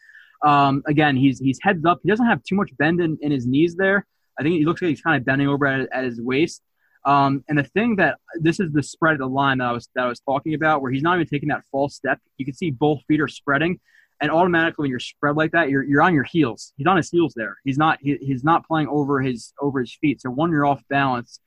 Um, 0.44 0.82
again, 0.86 1.16
he's 1.16 1.40
he's 1.40 1.58
heads 1.62 1.84
up. 1.84 2.00
He 2.02 2.08
doesn't 2.08 2.26
have 2.26 2.42
too 2.44 2.54
much 2.54 2.70
bend 2.78 3.00
in, 3.00 3.18
in 3.20 3.32
his 3.32 3.46
knees 3.46 3.74
there. 3.76 4.06
I 4.38 4.42
think 4.42 4.54
he 4.54 4.64
looks 4.64 4.80
like 4.80 4.90
he's 4.90 5.00
kind 5.00 5.16
of 5.16 5.24
bending 5.24 5.48
over 5.48 5.66
at, 5.66 5.88
at 5.92 6.04
his 6.04 6.20
waist. 6.20 6.62
Um, 7.08 7.42
and 7.48 7.56
the 7.56 7.64
thing 7.64 7.96
that 7.96 8.18
this 8.38 8.60
is 8.60 8.70
the 8.70 8.82
spread 8.82 9.14
of 9.14 9.20
the 9.20 9.28
line 9.28 9.58
that 9.58 9.68
I 9.68 9.72
was 9.72 9.88
that 9.94 10.04
I 10.04 10.08
was 10.08 10.20
talking 10.20 10.52
about, 10.52 10.82
where 10.82 10.92
he's 10.92 11.02
not 11.02 11.14
even 11.14 11.26
taking 11.26 11.48
that 11.48 11.62
false 11.72 11.94
step. 11.94 12.18
You 12.36 12.44
can 12.44 12.52
see 12.54 12.70
both 12.70 13.00
feet 13.08 13.22
are 13.22 13.28
spreading, 13.28 13.80
and 14.20 14.30
automatically 14.30 14.84
when 14.84 14.90
you're 14.90 15.00
spread 15.00 15.34
like 15.34 15.52
that, 15.52 15.70
you're 15.70 15.82
you're 15.82 16.02
on 16.02 16.12
your 16.12 16.24
heels. 16.24 16.74
He's 16.76 16.86
on 16.86 16.98
his 16.98 17.08
heels 17.10 17.32
there. 17.34 17.56
He's 17.64 17.78
not 17.78 17.98
he, 18.02 18.18
he's 18.20 18.44
not 18.44 18.66
playing 18.66 18.88
over 18.88 19.22
his 19.22 19.54
over 19.58 19.80
his 19.80 19.96
feet. 19.98 20.20
So 20.20 20.28
one, 20.28 20.50
you're 20.50 20.66
off 20.66 20.82
balance, 20.90 21.40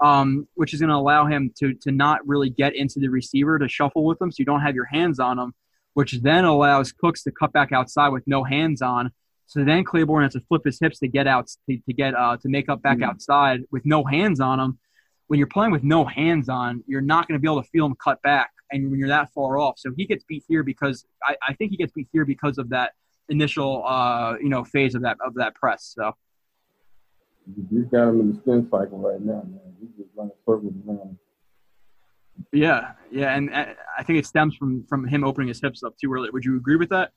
um, 0.00 0.46
which 0.54 0.72
is 0.72 0.78
going 0.78 0.90
to 0.90 0.94
allow 0.94 1.26
him 1.26 1.52
to 1.58 1.74
to 1.74 1.90
not 1.90 2.24
really 2.24 2.50
get 2.50 2.76
into 2.76 3.00
the 3.00 3.08
receiver 3.08 3.58
to 3.58 3.68
shuffle 3.68 4.04
with 4.04 4.22
him, 4.22 4.30
so 4.30 4.36
you 4.38 4.44
don't 4.44 4.60
have 4.60 4.76
your 4.76 4.84
hands 4.86 5.18
on 5.18 5.36
him, 5.36 5.52
which 5.94 6.12
then 6.22 6.44
allows 6.44 6.92
Cooks 6.92 7.24
to 7.24 7.32
cut 7.32 7.52
back 7.52 7.72
outside 7.72 8.10
with 8.10 8.22
no 8.28 8.44
hands 8.44 8.82
on. 8.82 9.10
So 9.46 9.64
then 9.64 9.82
Claiborne 9.82 10.22
has 10.22 10.34
to 10.34 10.40
flip 10.42 10.62
his 10.64 10.78
hips 10.78 11.00
to 11.00 11.08
get 11.08 11.26
out 11.26 11.48
to, 11.68 11.76
to 11.76 11.92
get 11.92 12.14
uh, 12.14 12.36
to 12.36 12.48
make 12.48 12.68
up 12.68 12.82
back 12.82 12.98
mm-hmm. 12.98 13.10
outside 13.10 13.62
with 13.72 13.84
no 13.84 14.04
hands 14.04 14.38
on 14.38 14.60
him. 14.60 14.78
When 15.28 15.38
you're 15.38 15.46
playing 15.46 15.72
with 15.72 15.84
no 15.84 16.04
hands 16.04 16.48
on, 16.48 16.82
you're 16.86 17.00
not 17.00 17.28
going 17.28 17.38
to 17.38 17.42
be 17.42 17.48
able 17.48 17.62
to 17.62 17.68
feel 17.68 17.86
him 17.86 17.94
cut 18.02 18.20
back, 18.22 18.50
and 18.72 18.90
when 18.90 18.98
you're 18.98 19.08
that 19.08 19.32
far 19.32 19.58
off, 19.58 19.78
so 19.78 19.90
he 19.96 20.06
gets 20.06 20.24
beat 20.24 20.44
here 20.48 20.62
because 20.62 21.06
I, 21.22 21.36
I 21.46 21.54
think 21.54 21.70
he 21.70 21.76
gets 21.76 21.92
beat 21.92 22.08
here 22.12 22.24
because 22.24 22.58
of 22.58 22.70
that 22.70 22.92
initial 23.28 23.84
uh, 23.86 24.36
you 24.40 24.48
know 24.48 24.64
phase 24.64 24.94
of 24.94 25.02
that 25.02 25.18
of 25.24 25.34
that 25.34 25.54
press. 25.54 25.92
So 25.94 26.12
you 27.70 27.84
got 27.84 28.08
him 28.08 28.20
in 28.20 28.32
the 28.32 28.38
spin 28.40 28.68
cycle 28.70 28.98
right 28.98 29.20
now, 29.20 29.42
man. 29.46 29.60
He's 29.80 29.90
just 29.96 30.10
running 30.16 30.32
circles 30.46 30.74
around. 30.86 31.18
Yeah, 32.52 32.92
yeah, 33.10 33.36
and 33.36 33.50
I 33.52 34.02
think 34.02 34.18
it 34.18 34.26
stems 34.26 34.54
from 34.56 34.84
from 34.88 35.06
him 35.06 35.24
opening 35.24 35.48
his 35.48 35.60
hips 35.60 35.82
up 35.82 35.96
too 35.98 36.12
early. 36.12 36.30
Would 36.30 36.44
you 36.44 36.56
agree 36.56 36.76
with 36.76 36.90
that? 36.90 37.12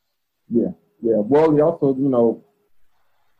Yeah, 0.49 0.69
yeah. 1.01 1.17
Well, 1.17 1.53
he 1.53 1.61
also, 1.61 1.95
you 1.95 2.09
know, 2.09 2.43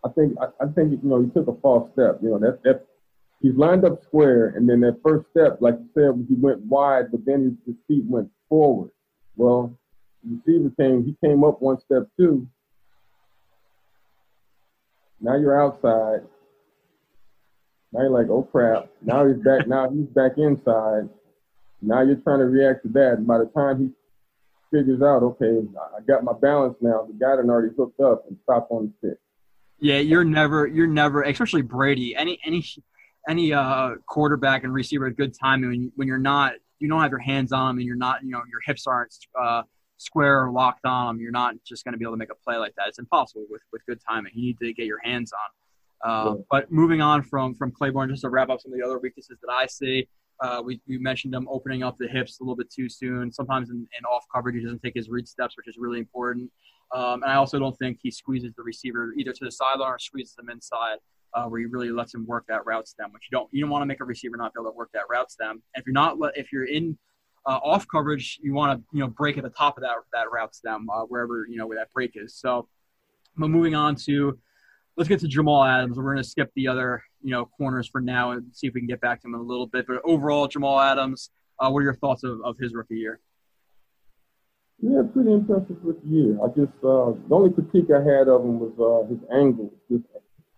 I 0.06 0.10
think 0.10 0.36
I, 0.40 0.64
I 0.64 0.68
think 0.68 0.92
you 0.92 1.10
know 1.10 1.22
he 1.22 1.30
took 1.30 1.48
a 1.48 1.56
false 1.62 1.92
step. 1.94 2.20
You 2.22 2.32
know 2.32 2.40
that 2.40 2.64
that 2.64 2.86
he's 3.42 3.56
lined 3.56 3.86
up 3.86 4.04
square, 4.04 4.54
and 4.56 4.70
then 4.70 4.82
that 4.82 5.00
first 5.04 5.30
step, 5.32 5.58
like 5.62 5.76
you 5.80 5.90
said, 5.94 6.26
he 6.28 6.36
went 6.36 6.62
wide, 6.62 7.12
but 7.12 7.26
then 7.26 7.58
his, 7.66 7.74
his 7.74 7.76
feet 7.88 8.06
went 8.06 8.30
forward. 8.50 8.92
Well, 9.36 9.78
the 10.24 10.40
receiver 10.46 10.72
came, 10.80 11.04
he 11.04 11.16
came 11.26 11.44
up 11.44 11.62
one 11.62 11.80
step 11.80 12.08
too. 12.18 12.48
Now 15.20 15.38
you're 15.38 15.62
outside. 15.62 16.22
Now 17.94 18.02
you're 18.02 18.10
like, 18.10 18.30
oh 18.30 18.44
crap. 18.44 18.90
Now 19.02 19.28
he's 19.28 19.38
back. 19.38 19.68
now 19.68 19.90
he's 19.90 20.08
back 20.08 20.34
inside. 20.38 21.10
Now 21.82 22.02
you're 22.02 22.16
trying 22.18 22.40
to 22.40 22.46
react 22.46 22.84
to 22.84 22.90
that. 22.90 23.16
And 23.18 23.28
by 23.28 23.40
the 23.40 23.46
time 23.46 23.80
he 23.80 24.78
figures 24.78 25.02
out, 25.02 25.24
okay, 25.24 25.62
I 25.78 26.02
got 26.02 26.24
my 26.24 26.34
balance 26.34 26.78
now. 26.82 27.08
The 27.08 27.14
guy 27.14 27.36
done 27.36 27.50
already 27.50 27.74
hooked 27.76 28.00
up 28.00 28.26
and 28.28 28.38
stopped 28.44 28.72
on 28.72 28.94
the 29.02 29.08
stick. 29.08 29.20
Yeah, 29.80 29.98
you're 29.98 30.24
never, 30.24 30.68
you're 30.68 30.88
never, 30.88 31.24
especially 31.24 31.64
Brady. 31.64 32.16
Any, 32.16 32.40
any, 32.46 32.64
any 33.30 33.54
uh, 33.54 33.96
quarterback 34.08 34.64
and 34.64 34.74
receiver 34.74 35.06
with 35.06 35.18
good 35.18 35.34
timing 35.38 35.70
when, 35.70 35.92
when 35.96 36.08
you're 36.08 36.18
not, 36.18 36.54
you 36.80 36.88
don't 36.90 37.02
have 37.02 37.12
your 37.12 37.20
hands 37.20 37.52
on 37.52 37.68
them 37.70 37.78
and 37.78 37.88
you're 37.88 37.96
not, 37.96 38.24
you 38.24 38.32
know, 38.32 38.42
your 38.50 38.62
hips 38.66 38.88
aren't 38.88 39.14
uh, 39.40 39.64
square 39.98 40.44
or 40.44 40.52
locked 40.52 40.86
on 40.86 41.08
them. 41.08 41.22
You're 41.22 41.32
not 41.32 41.56
just 41.66 41.84
going 41.84 41.94
to 41.94 41.98
be 41.98 42.06
able 42.06 42.14
to 42.14 42.18
make 42.18 42.32
a 42.32 42.36
play 42.44 42.58
like 42.58 42.74
that. 42.76 42.88
It's 42.88 43.00
impossible 43.00 43.46
with 43.50 43.62
with 43.72 43.86
good 43.86 44.00
timing. 44.08 44.32
You 44.34 44.42
need 44.42 44.60
to 44.60 44.74
get 44.74 44.86
your 44.86 45.00
hands 45.04 45.32
on. 45.34 45.50
Uh, 46.04 46.36
but 46.50 46.72
moving 46.72 47.02
on 47.02 47.22
from 47.22 47.54
from 47.54 47.72
Claiborne, 47.72 48.10
just 48.10 48.24
to 48.24 48.30
wrap 48.30 48.50
up 48.50 48.60
some 48.62 48.74
of 48.74 48.80
the 48.80 48.86
other 48.86 48.98
weaknesses 48.98 49.38
that 49.42 49.52
I 49.54 49.68
see, 49.68 50.08
uh, 50.42 50.62
we, 50.66 50.82
we 50.88 50.98
mentioned 50.98 51.36
him 51.36 51.48
opening 51.50 51.84
up 51.84 51.98
the 52.00 52.08
hips 52.08 52.40
a 52.40 52.44
little 52.44 52.56
bit 52.56 52.72
too 52.72 52.90
soon. 52.90 53.32
Sometimes 53.32 53.70
in, 53.70 53.88
in 53.98 54.06
off 54.06 54.26
coverage, 54.34 54.56
he 54.56 54.64
doesn't 54.64 54.82
take 54.82 54.96
his 54.96 55.10
read 55.10 55.28
steps, 55.28 55.56
which 55.56 55.68
is 55.68 55.78
really 55.78 56.00
important. 56.00 56.50
Um, 56.94 57.22
and 57.22 57.32
I 57.32 57.36
also 57.36 57.60
don't 57.60 57.78
think 57.78 58.00
he 58.02 58.10
squeezes 58.10 58.54
the 58.58 58.64
receiver 58.64 59.14
either 59.18 59.32
to 59.32 59.46
the 59.46 59.52
sideline 59.52 59.92
or 59.92 60.00
squeezes 60.00 60.36
them 60.36 60.50
inside, 60.50 60.98
uh, 61.34 61.46
where 61.46 61.60
he 61.60 61.66
really 61.66 61.92
lets 61.92 62.14
him 62.14 62.26
work 62.26 62.46
that 62.48 62.66
route 62.66 62.88
stem, 62.88 63.12
which 63.12 63.28
you 63.32 63.38
don't 63.38 63.50
you 63.52 63.62
don't 63.62 63.70
want 63.70 63.82
to 63.82 63.86
make 63.86 64.00
a 64.00 64.06
receiver 64.06 64.38
not 64.38 64.54
be 64.54 64.60
able 64.62 64.72
to 64.72 64.78
work 64.78 64.90
that 64.94 65.04
route 65.10 65.32
stem. 65.32 65.62
And 65.74 65.82
if 65.82 65.86
you're 65.86 65.94
not 65.94 66.18
if 66.36 66.52
you're 66.52 66.66
in 66.66 66.98
uh, 67.46 67.60
off 67.64 67.88
coverage, 67.88 68.40
you 68.42 68.54
want 68.54 68.80
to 68.80 68.86
you 68.94 69.00
know 69.00 69.08
break 69.08 69.38
at 69.38 69.44
the 69.44 69.50
top 69.50 69.78
of 69.78 69.84
that 69.84 69.96
that 70.14 70.32
route 70.32 70.56
stem 70.56 70.90
uh, 70.90 71.04
wherever 71.04 71.46
you 71.50 71.58
know 71.58 71.68
where 71.68 71.78
that 71.78 71.92
break 71.94 72.12
is. 72.16 72.36
So, 72.36 72.68
but 73.38 73.50
moving 73.50 73.76
on 73.76 73.96
to 74.08 74.38
let's 74.98 75.08
get 75.08 75.20
to 75.22 75.28
Jamal 75.28 75.64
Adams. 75.64 75.98
We're 75.98 76.04
going 76.04 76.18
to 76.18 76.24
skip 76.24 76.52
the 76.56 76.68
other 76.68 77.04
you 77.22 77.32
know 77.32 77.46
corners 77.46 77.88
for 77.88 78.02
now 78.02 78.32
and 78.32 78.46
see 78.54 78.68
if 78.68 78.74
we 78.74 78.82
can 78.82 78.88
get 78.88 79.02
back 79.02 79.22
to 79.22 79.28
him 79.28 79.36
in 79.36 79.42
a 79.42 79.44
little 79.44 79.68
bit. 79.68 79.86
But 79.88 80.02
overall, 80.04 80.48
Jamal 80.48 80.80
Adams, 80.80 81.30
uh, 81.60 81.70
what 81.70 81.80
are 81.80 81.84
your 81.84 81.96
thoughts 81.96 82.24
of, 82.24 82.42
of 82.44 82.58
his 82.60 82.74
rookie 82.74 82.98
year? 82.98 83.20
Yeah, 84.82 85.04
pretty 85.14 85.32
impressive 85.32 85.78
rookie 85.84 86.08
year. 86.08 86.38
I 86.44 86.48
just 86.48 86.74
uh, 86.84 87.14
the 87.14 87.36
only 87.36 87.52
critique 87.52 87.90
I 87.92 88.02
had 88.02 88.28
of 88.28 88.42
him 88.42 88.60
was 88.60 88.74
uh, 88.80 89.08
his 89.08 89.20
angle. 89.32 89.72
Just 89.90 90.06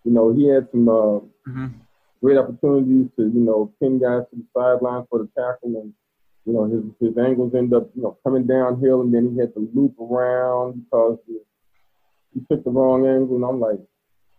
you 0.04 0.12
know, 0.12 0.34
he 0.34 0.48
had 0.48 0.68
some 0.72 0.88
uh, 0.90 1.20
mm-hmm. 1.48 1.68
great 2.22 2.38
opportunities 2.38 3.10
to 3.18 3.24
you 3.24 3.42
know 3.42 3.74
pin 3.80 4.00
guys 4.00 4.24
to 4.30 4.36
the 4.38 4.46
sideline 4.56 5.06
for 5.10 5.20
the 5.20 5.30
tackle, 5.38 5.82
and 5.82 5.94
you 6.46 6.54
know 6.54 6.66
his 6.66 6.84
his 7.00 7.18
angles 7.18 7.54
end 7.56 7.74
up 7.74 7.90
you 7.96 8.04
know 8.04 8.18
coming 8.24 8.46
downhill, 8.46 9.02
and 9.02 9.14
then 9.14 9.34
he 9.34 9.40
had 9.40 9.54
to 9.54 9.70
loop 9.74 9.96
around 10.00 10.84
because 10.84 11.18
he 12.34 12.42
took 12.50 12.64
the 12.64 12.72
wrong 12.72 13.06
angle, 13.06 13.36
and 13.36 13.46
I'm 13.46 13.60
like, 13.60 13.80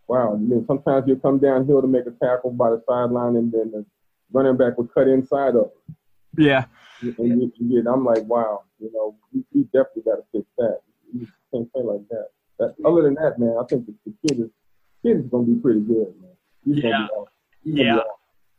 wow. 0.09 0.35
And 0.35 0.51
then 0.51 0.65
sometimes 0.67 1.07
he'll 1.07 1.17
come 1.17 1.39
downhill 1.39 1.81
to 1.81 1.89
make 1.89 2.07
a 2.07 2.25
tackle 2.25 2.51
by 2.51 2.71
the 2.71 2.83
sideline, 2.89 3.37
and 3.37 3.53
then 3.53 3.71
the 3.71 3.87
running 4.33 4.57
back 4.57 4.77
will 4.77 4.89
cut 4.89 5.09
inside 5.09 5.55
of 5.57 5.67
him. 5.67 5.97
Yeah. 6.37 6.65
And 7.01 7.43
you, 7.43 7.53
you 7.59 7.83
get, 7.83 7.91
I'm 7.91 8.05
like, 8.05 8.25
wow, 8.25 8.63
you 8.79 8.91
know, 8.93 9.17
we, 9.33 9.45
we 9.53 9.63
definitely 9.65 10.03
got 10.03 10.17
to 10.17 10.25
fix 10.33 10.47
that. 10.59 10.81
You 11.13 11.29
can't 11.53 11.73
play 11.73 11.83
like 11.83 12.09
that. 12.11 12.29
that. 12.59 12.75
Other 12.85 13.03
than 13.03 13.15
that, 13.15 13.39
man, 13.39 13.57
I 13.61 13.65
think 13.67 13.87
the, 13.87 13.95
the 14.07 14.15
kid 14.27 14.41
is 14.41 14.51
kid 15.05 15.19
is 15.19 15.27
gonna 15.27 15.45
be 15.45 15.61
pretty 15.61 15.81
good, 15.81 16.15
man. 16.21 16.31
He's 16.65 16.83
yeah. 16.83 17.07
yeah. 17.65 17.99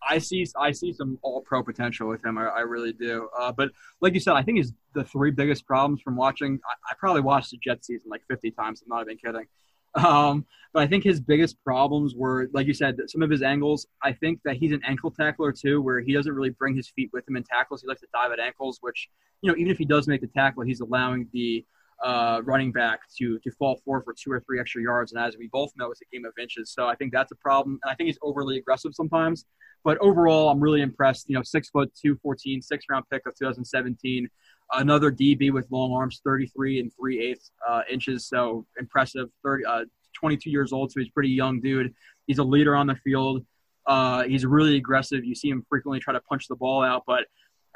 I 0.08 0.20
see 0.20 0.46
I 0.58 0.72
see 0.72 0.94
some 0.94 1.18
all 1.24 1.42
pro 1.42 1.64
potential 1.64 2.08
with 2.08 2.24
him. 2.24 2.38
I, 2.38 2.46
I 2.46 2.60
really 2.62 2.94
do. 2.94 3.28
Uh, 3.38 3.52
but 3.52 3.72
like 4.02 4.14
you 4.14 4.20
said, 4.20 4.34
I 4.34 4.44
think 4.44 4.60
is 4.60 4.74
the 4.94 5.04
three 5.04 5.32
biggest 5.32 5.66
problems 5.66 6.02
from 6.02 6.16
watching. 6.16 6.60
I, 6.64 6.92
I, 6.92 6.96
probably 7.00 7.22
watched 7.22 7.52
the 7.52 7.58
Jet 7.58 7.84
season 7.84 8.10
like 8.10 8.22
50 8.30 8.52
times. 8.52 8.84
I'm 8.84 8.90
not 8.90 9.04
even 9.04 9.18
kidding. 9.18 9.48
Um, 9.96 10.46
but 10.74 10.84
I 10.84 10.88
think 10.88 11.06
his 11.06 11.22
biggest 11.22 11.56
problems 11.64 12.16
were, 12.16 12.50
like 12.52 12.68
you 12.68 12.74
said, 12.74 12.98
some 13.08 13.22
of 13.22 13.30
his 13.30 13.42
angles. 13.42 13.88
I 14.04 14.12
think 14.12 14.42
that 14.44 14.58
he's 14.58 14.74
an 14.74 14.82
ankle 14.86 15.10
tackler 15.10 15.54
too, 15.54 15.82
where 15.82 16.02
he 16.02 16.12
doesn't 16.14 16.34
really 16.34 16.50
bring 16.50 16.76
his 16.76 16.90
feet 16.90 17.12
with 17.14 17.26
him 17.26 17.38
in 17.38 17.44
tackles. 17.44 17.82
He 17.82 17.88
likes 17.88 18.02
to 18.02 18.08
dive 18.14 18.34
at 18.34 18.40
ankles, 18.42 18.80
which 18.82 19.08
you 19.42 19.50
know, 19.50 19.58
even 19.58 19.72
if 19.72 19.78
he 19.78 19.86
does 19.86 20.06
make 20.06 20.20
the 20.20 20.28
tackle, 20.28 20.64
he's 20.64 20.82
allowing 20.82 21.30
the 21.32 21.66
uh, 22.06 22.40
running 22.46 22.72
back 22.72 23.00
to 23.18 23.40
to 23.40 23.52
fall 23.52 23.82
forward 23.84 24.04
for 24.06 24.14
two 24.14 24.32
or 24.32 24.40
three 24.42 24.60
extra 24.60 24.82
yards. 24.82 25.12
And 25.12 25.22
as 25.22 25.36
we 25.38 25.50
both 25.52 25.72
know, 25.76 25.90
it's 25.90 26.02
a 26.02 26.06
game 26.14 26.24
of 26.24 26.34
inches. 26.40 26.72
So 26.72 26.88
I 26.88 26.96
think 26.96 27.12
that's 27.12 27.32
a 27.32 27.36
problem. 27.38 27.80
And 27.84 27.92
I 27.92 27.96
think 27.96 28.08
he's 28.08 28.20
overly 28.22 28.58
aggressive 28.58 28.94
sometimes. 28.94 29.46
But 29.84 29.98
overall, 29.98 30.50
I'm 30.50 30.60
really 30.60 30.82
impressed. 30.82 31.28
You 31.28 31.36
know, 31.36 31.44
six 31.44 31.70
foot 31.70 31.92
two, 32.00 32.16
14, 32.22 32.62
six 32.62 32.86
round 32.90 33.06
pick 33.12 33.24
of 33.26 33.36
2017. 33.36 34.28
Another 34.74 35.12
DB 35.12 35.52
with 35.52 35.68
long 35.72 35.94
arms, 35.94 36.22
33 36.24 36.80
and 36.80 36.92
3 37.00 37.20
eighths 37.20 37.52
uh, 37.68 37.82
inches. 37.92 38.28
So 38.28 38.68
impressive. 38.80 39.30
30, 39.44 39.66
uh, 39.66 39.86
22 40.16 40.50
years 40.50 40.72
old, 40.72 40.92
so 40.92 41.00
he's 41.00 41.10
pretty 41.10 41.30
young 41.30 41.60
dude. 41.60 41.94
He's 42.28 42.38
a 42.38 42.44
leader 42.44 42.76
on 42.76 42.88
the 42.88 42.96
field. 42.96 43.46
Uh, 43.86 44.24
he's 44.24 44.46
really 44.46 44.78
aggressive. 44.78 45.26
You 45.26 45.36
see 45.36 45.50
him 45.50 45.66
frequently 45.70 46.00
try 46.00 46.14
to 46.14 46.22
punch 46.22 46.48
the 46.48 46.56
ball 46.56 46.84
out, 46.84 47.04
but 47.06 47.26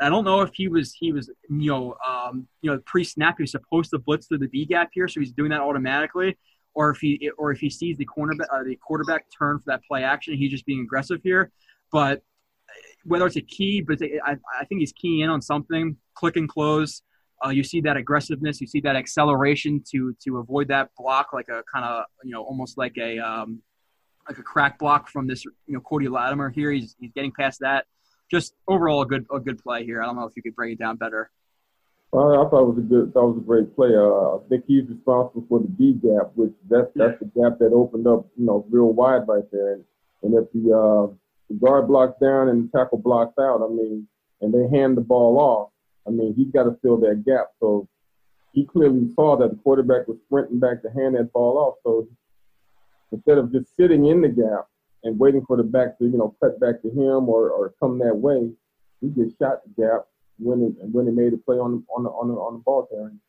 I 0.02 0.10
don't 0.10 0.24
know 0.24 0.41
if 0.41 0.52
he 0.54 0.68
was 0.68 0.93
he 0.93 1.12
was 1.12 1.30
you 1.50 1.72
know 1.72 1.95
um, 2.08 2.47
you 2.62 2.72
know 2.72 2.80
pre 2.86 3.04
snap 3.04 3.36
he 3.38 3.43
was 3.43 3.52
supposed 3.52 3.89
to 3.91 4.00
blitz 4.00 4.28
through 4.28 4.39
the 4.39 4.47
B 4.47 4.66
gap 4.66 4.89
here, 4.93 5.08
so 5.08 5.20
he's 5.20 5.32
doing 5.32 5.50
that 5.50 5.62
automatically, 5.62 6.38
or 6.74 6.89
if 6.91 7.00
he 7.00 7.30
or 7.38 7.52
if 7.52 7.60
he 7.60 7.70
sees 7.70 7.97
the 7.97 8.06
cornerback 8.06 8.47
uh, 8.52 8.64
the 8.64 8.76
quarterback 8.78 9.26
turn 9.38 9.60
for 9.60 9.66
that 9.68 9.82
play 9.88 10.04
action, 10.04 10.36
he's 10.36 10.52
just 10.52 10.66
being 10.66 10.82
aggressive 10.82 11.20
here. 11.24 11.52
But 11.91 12.22
whether 13.04 13.26
it's 13.26 13.36
a 13.36 13.41
key, 13.41 13.82
but 13.82 14.00
I, 14.26 14.38
I 14.60 14.66
think 14.66 14.80
he's 14.80 14.93
keying 14.93 15.22
in 15.22 15.30
on 15.30 15.41
something, 15.41 15.97
click 16.14 16.38
and 16.38 16.47
close. 16.47 17.02
Uh, 17.43 17.50
you 17.50 17.64
see 17.64 17.80
that 17.82 17.95
aggressiveness, 17.95 18.60
you 18.60 18.68
see 18.68 18.82
that 18.82 18.95
acceleration 18.95 19.82
to 19.91 20.16
to 20.24 20.38
avoid 20.38 20.68
that 20.68 20.89
block, 20.97 21.34
like 21.34 21.47
a 21.50 21.64
kind 21.74 21.86
of 21.86 22.06
you 22.24 22.32
know 22.32 22.43
almost 22.43 22.78
like 22.78 22.97
a 22.97 23.18
um, 23.20 23.62
like 24.28 24.38
a 24.38 24.43
crack 24.43 24.78
block 24.78 25.10
from 25.10 25.28
this 25.28 25.45
you 25.45 25.52
know 25.68 25.80
Cody 25.80 26.08
Latimer 26.08 26.50
here. 26.50 26.72
He's 26.72 26.95
he's 27.00 27.12
getting 27.14 27.32
past 27.32 27.60
that. 27.62 27.86
Just 28.30 28.53
overall 28.67 29.01
a 29.01 29.05
good 29.05 29.25
a 29.34 29.39
good 29.39 29.61
play 29.61 29.84
here. 29.84 30.01
I 30.01 30.05
don't 30.05 30.15
know 30.15 30.25
if 30.25 30.36
you 30.36 30.43
could 30.43 30.55
break 30.55 30.73
it 30.73 30.80
down 30.80 30.97
better. 30.97 31.32
Uh, 32.11 32.43
I 32.43 32.49
thought 32.49 32.63
it 32.63 32.73
was 32.73 32.77
a 32.80 32.82
good, 32.82 33.13
that 33.13 33.21
was 33.21 33.38
a 33.38 33.45
great 33.45 33.75
play. 33.75 33.89
Uh, 33.95 34.38
I 34.38 34.39
think 34.49 34.65
he's 34.65 34.89
responsible 34.89 35.45
for 35.47 35.59
the 35.59 35.67
B 35.67 35.93
gap, 35.93 36.32
which 36.34 36.53
that's 36.67 36.89
that's 36.95 37.19
the 37.19 37.25
gap 37.25 37.59
that 37.59 37.71
opened 37.71 38.07
up, 38.07 38.25
you 38.36 38.45
know, 38.45 38.65
real 38.71 38.91
wide 38.93 39.27
right 39.27 39.43
there. 39.51 39.73
And, 39.73 39.84
and 40.23 40.34
if 40.34 40.51
the, 40.51 40.73
uh, 40.73 41.13
the 41.49 41.55
guard 41.59 41.88
blocks 41.88 42.19
down 42.19 42.49
and 42.49 42.67
the 42.67 42.77
tackle 42.77 42.97
blocks 42.97 43.38
out, 43.39 43.61
I 43.63 43.67
mean, 43.71 44.07
and 44.41 44.51
they 44.51 44.75
hand 44.75 44.97
the 44.97 45.01
ball 45.01 45.38
off, 45.38 45.69
I 46.07 46.09
mean, 46.09 46.34
he's 46.36 46.51
got 46.51 46.63
to 46.63 46.75
fill 46.82 46.97
that 47.01 47.23
gap. 47.25 47.49
So 47.59 47.88
he 48.53 48.65
clearly 48.65 49.13
saw 49.13 49.38
that 49.38 49.51
the 49.51 49.57
quarterback 49.57 50.07
was 50.07 50.17
sprinting 50.25 50.59
back 50.59 50.82
to 50.82 50.89
hand 50.89 51.15
that 51.15 51.32
ball 51.32 51.59
off. 51.59 51.75
So 51.84 52.07
instead 53.11 53.38
of 53.38 53.51
just 53.51 53.75
sitting 53.77 54.07
in 54.07 54.21
the 54.21 54.30
gap 54.30 54.65
and 55.04 55.18
waiting 55.18 55.43
for 55.45 55.58
the 55.58 55.64
back 55.64 55.97
to, 55.97 56.06
you 56.06 56.18
know, 56.18 56.36
cut 56.41 56.60
back 56.60 56.82
to 56.82 56.89
him 56.89 57.30
or, 57.30 57.50
or 57.50 57.74
come 57.80 58.00
that 58.00 58.16
way, 58.16 58.52
he 59.02 59.10
just 59.10 59.38
shot 59.39 59.62
the 59.64 59.82
gap 59.82 60.06
when 60.38 60.62
it 60.64 60.88
when 60.91 61.06
he 61.06 61.12
made 61.12 61.34
a 61.34 61.38
play 61.38 61.58
on 61.58 61.84
on 61.95 62.04
the 62.04 62.10
on 62.10 62.28
the, 62.28 62.34
on 62.34 62.54
the 62.54 62.60
ball 62.60 62.88
carrying. 62.89 63.20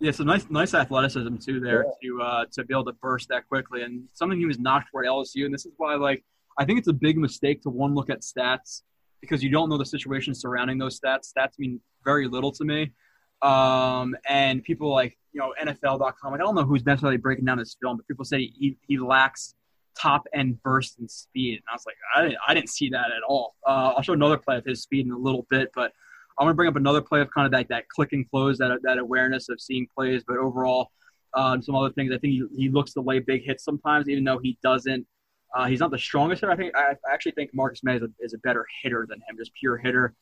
Yeah, 0.00 0.10
so 0.10 0.24
nice, 0.24 0.46
nice 0.50 0.74
athleticism 0.74 1.36
too 1.36 1.60
there 1.60 1.84
yeah. 1.84 2.08
to 2.10 2.22
uh, 2.22 2.44
to 2.52 2.64
be 2.64 2.74
able 2.74 2.84
to 2.86 2.92
burst 2.94 3.28
that 3.28 3.46
quickly, 3.48 3.82
and 3.82 4.04
something 4.12 4.38
he 4.38 4.46
was 4.46 4.58
knocked 4.58 4.88
for 4.90 5.04
at 5.04 5.08
LSU. 5.08 5.44
And 5.44 5.54
this 5.54 5.66
is 5.66 5.72
why, 5.76 5.94
like, 5.94 6.24
I 6.58 6.64
think 6.64 6.78
it's 6.78 6.88
a 6.88 6.92
big 6.92 7.16
mistake 7.16 7.62
to 7.62 7.70
one 7.70 7.94
look 7.94 8.10
at 8.10 8.20
stats 8.20 8.82
because 9.20 9.42
you 9.42 9.50
don't 9.50 9.68
know 9.68 9.78
the 9.78 9.86
situation 9.86 10.34
surrounding 10.34 10.78
those 10.78 10.98
stats. 10.98 11.32
Stats 11.32 11.58
mean 11.58 11.80
very 12.04 12.28
little 12.28 12.52
to 12.52 12.64
me. 12.64 12.92
Um, 13.40 14.16
and 14.28 14.62
people 14.62 14.90
like 14.90 15.16
you 15.32 15.40
know 15.40 15.54
NFL.com. 15.62 16.32
Like, 16.32 16.40
I 16.40 16.44
don't 16.44 16.54
know 16.54 16.64
who's 16.64 16.84
necessarily 16.84 17.18
breaking 17.18 17.44
down 17.44 17.58
this 17.58 17.76
film, 17.80 17.96
but 17.96 18.06
people 18.08 18.24
say 18.24 18.50
he, 18.58 18.76
he 18.86 18.98
lacks 18.98 19.54
top 19.98 20.26
end 20.34 20.62
burst 20.62 20.98
and 20.98 21.10
speed. 21.10 21.54
And 21.54 21.62
I 21.70 21.74
was 21.74 21.84
like, 21.86 21.96
I 22.14 22.22
didn't, 22.22 22.38
I 22.46 22.54
didn't 22.54 22.70
see 22.70 22.88
that 22.90 23.06
at 23.06 23.22
all. 23.28 23.54
Uh, 23.66 23.92
I'll 23.96 24.02
show 24.02 24.12
another 24.12 24.38
play 24.38 24.56
of 24.56 24.64
his 24.64 24.82
speed 24.82 25.06
in 25.06 25.12
a 25.12 25.18
little 25.18 25.46
bit, 25.50 25.70
but 25.74 25.92
I'm 26.38 26.46
going 26.46 26.52
to 26.52 26.56
bring 26.56 26.68
up 26.68 26.76
another 26.76 27.00
play 27.00 27.20
of 27.20 27.30
kind 27.30 27.46
of 27.46 27.52
that, 27.52 27.68
that 27.68 27.88
click 27.88 28.12
and 28.12 28.28
close, 28.28 28.58
that, 28.58 28.78
that 28.82 28.98
awareness 28.98 29.48
of 29.48 29.60
seeing 29.60 29.86
plays. 29.94 30.24
But 30.26 30.38
overall, 30.38 30.90
um, 31.34 31.62
some 31.62 31.74
other 31.74 31.90
things, 31.90 32.12
I 32.12 32.18
think 32.18 32.32
he, 32.32 32.44
he 32.56 32.68
looks 32.68 32.92
to 32.94 33.00
lay 33.00 33.20
big 33.20 33.44
hits 33.44 33.64
sometimes, 33.64 34.08
even 34.08 34.24
though 34.24 34.38
he 34.38 34.58
doesn't. 34.62 35.06
Uh, 35.54 35.66
he's 35.66 35.78
not 35.78 35.92
the 35.92 35.98
strongest 35.98 36.40
hitter. 36.40 36.52
I 36.52 36.56
think 36.56 36.74
I 36.76 36.94
actually 37.12 37.32
think 37.32 37.50
Marcus 37.54 37.84
Maye 37.84 37.96
is 37.96 38.02
a, 38.02 38.08
is 38.18 38.34
a 38.34 38.38
better 38.38 38.66
hitter 38.82 39.06
than 39.08 39.18
him, 39.28 39.36
just 39.38 39.52
pure 39.54 39.76
hitter. 39.76 40.14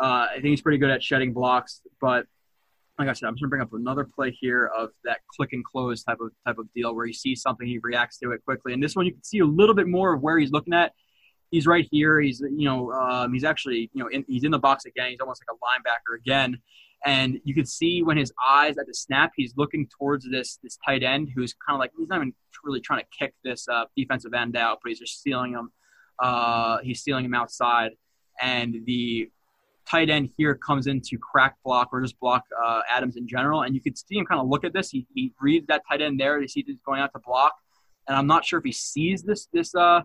Uh, 0.00 0.28
I 0.30 0.34
think 0.34 0.46
he's 0.46 0.62
pretty 0.62 0.78
good 0.78 0.90
at 0.90 1.02
shedding 1.02 1.34
blocks, 1.34 1.82
but 2.00 2.24
like 2.98 3.08
I 3.08 3.12
said, 3.12 3.26
I'm 3.26 3.34
just 3.34 3.42
gonna 3.42 3.50
bring 3.50 3.62
up 3.62 3.72
another 3.72 4.04
play 4.04 4.36
here 4.40 4.70
of 4.76 4.90
that 5.04 5.20
click 5.36 5.52
and 5.52 5.64
close 5.64 6.02
type 6.02 6.18
of 6.20 6.32
type 6.46 6.58
of 6.58 6.72
deal 6.74 6.94
where 6.94 7.06
he 7.06 7.12
sees 7.12 7.40
something, 7.40 7.66
he 7.66 7.78
reacts 7.78 8.18
to 8.18 8.32
it 8.32 8.44
quickly. 8.44 8.72
And 8.72 8.82
this 8.82 8.96
one, 8.96 9.06
you 9.06 9.12
can 9.12 9.22
see 9.22 9.38
a 9.38 9.46
little 9.46 9.74
bit 9.74 9.86
more 9.86 10.14
of 10.14 10.20
where 10.20 10.38
he's 10.38 10.50
looking 10.50 10.74
at. 10.74 10.92
He's 11.50 11.66
right 11.66 11.86
here. 11.90 12.20
He's 12.20 12.40
you 12.40 12.64
know 12.64 12.92
um, 12.92 13.32
he's 13.32 13.44
actually 13.44 13.90
you 13.94 14.02
know 14.02 14.08
in, 14.08 14.24
he's 14.26 14.44
in 14.44 14.50
the 14.50 14.58
box 14.58 14.84
again. 14.84 15.10
He's 15.10 15.20
almost 15.20 15.42
like 15.46 15.56
a 15.56 15.58
linebacker 15.58 16.18
again. 16.18 16.58
And 17.06 17.38
you 17.44 17.54
can 17.54 17.64
see 17.64 18.02
when 18.02 18.16
his 18.16 18.32
eyes 18.44 18.76
at 18.76 18.86
the 18.88 18.94
snap, 18.94 19.30
he's 19.36 19.54
looking 19.56 19.88
towards 19.98 20.28
this 20.28 20.58
this 20.62 20.76
tight 20.84 21.04
end 21.04 21.30
who's 21.34 21.54
kind 21.54 21.76
of 21.76 21.80
like 21.80 21.92
he's 21.96 22.08
not 22.08 22.16
even 22.16 22.34
really 22.64 22.80
trying 22.80 23.00
to 23.00 23.06
kick 23.16 23.34
this 23.44 23.68
uh, 23.68 23.84
defensive 23.96 24.34
end 24.34 24.56
out, 24.56 24.80
but 24.82 24.88
he's 24.88 24.98
just 24.98 25.20
stealing 25.20 25.52
him. 25.52 25.70
Uh, 26.18 26.78
he's 26.82 27.00
stealing 27.00 27.24
him 27.24 27.34
outside, 27.34 27.92
and 28.42 28.76
the 28.86 29.30
tight 29.88 30.10
end 30.10 30.30
here 30.36 30.54
comes 30.54 30.86
in 30.86 31.00
to 31.00 31.18
crack 31.18 31.56
block 31.64 31.88
or 31.92 32.00
just 32.00 32.18
block 32.20 32.44
uh, 32.62 32.80
Adams 32.90 33.16
in 33.16 33.26
general. 33.26 33.62
And 33.62 33.74
you 33.74 33.80
could 33.80 33.96
see 33.96 34.16
him 34.16 34.26
kind 34.26 34.40
of 34.40 34.48
look 34.48 34.64
at 34.64 34.72
this. 34.72 34.90
He, 34.90 35.06
he 35.14 35.32
reads 35.40 35.66
that 35.68 35.82
tight 35.88 36.02
end 36.02 36.20
there. 36.20 36.40
He 36.40 36.48
sees 36.48 36.64
he's 36.66 36.76
going 36.84 37.00
out 37.00 37.12
to 37.12 37.20
block. 37.24 37.54
And 38.06 38.16
I'm 38.16 38.26
not 38.26 38.44
sure 38.44 38.58
if 38.58 38.64
he 38.64 38.72
sees 38.72 39.22
this. 39.22 39.48
This 39.52 39.74
uh, 39.74 40.02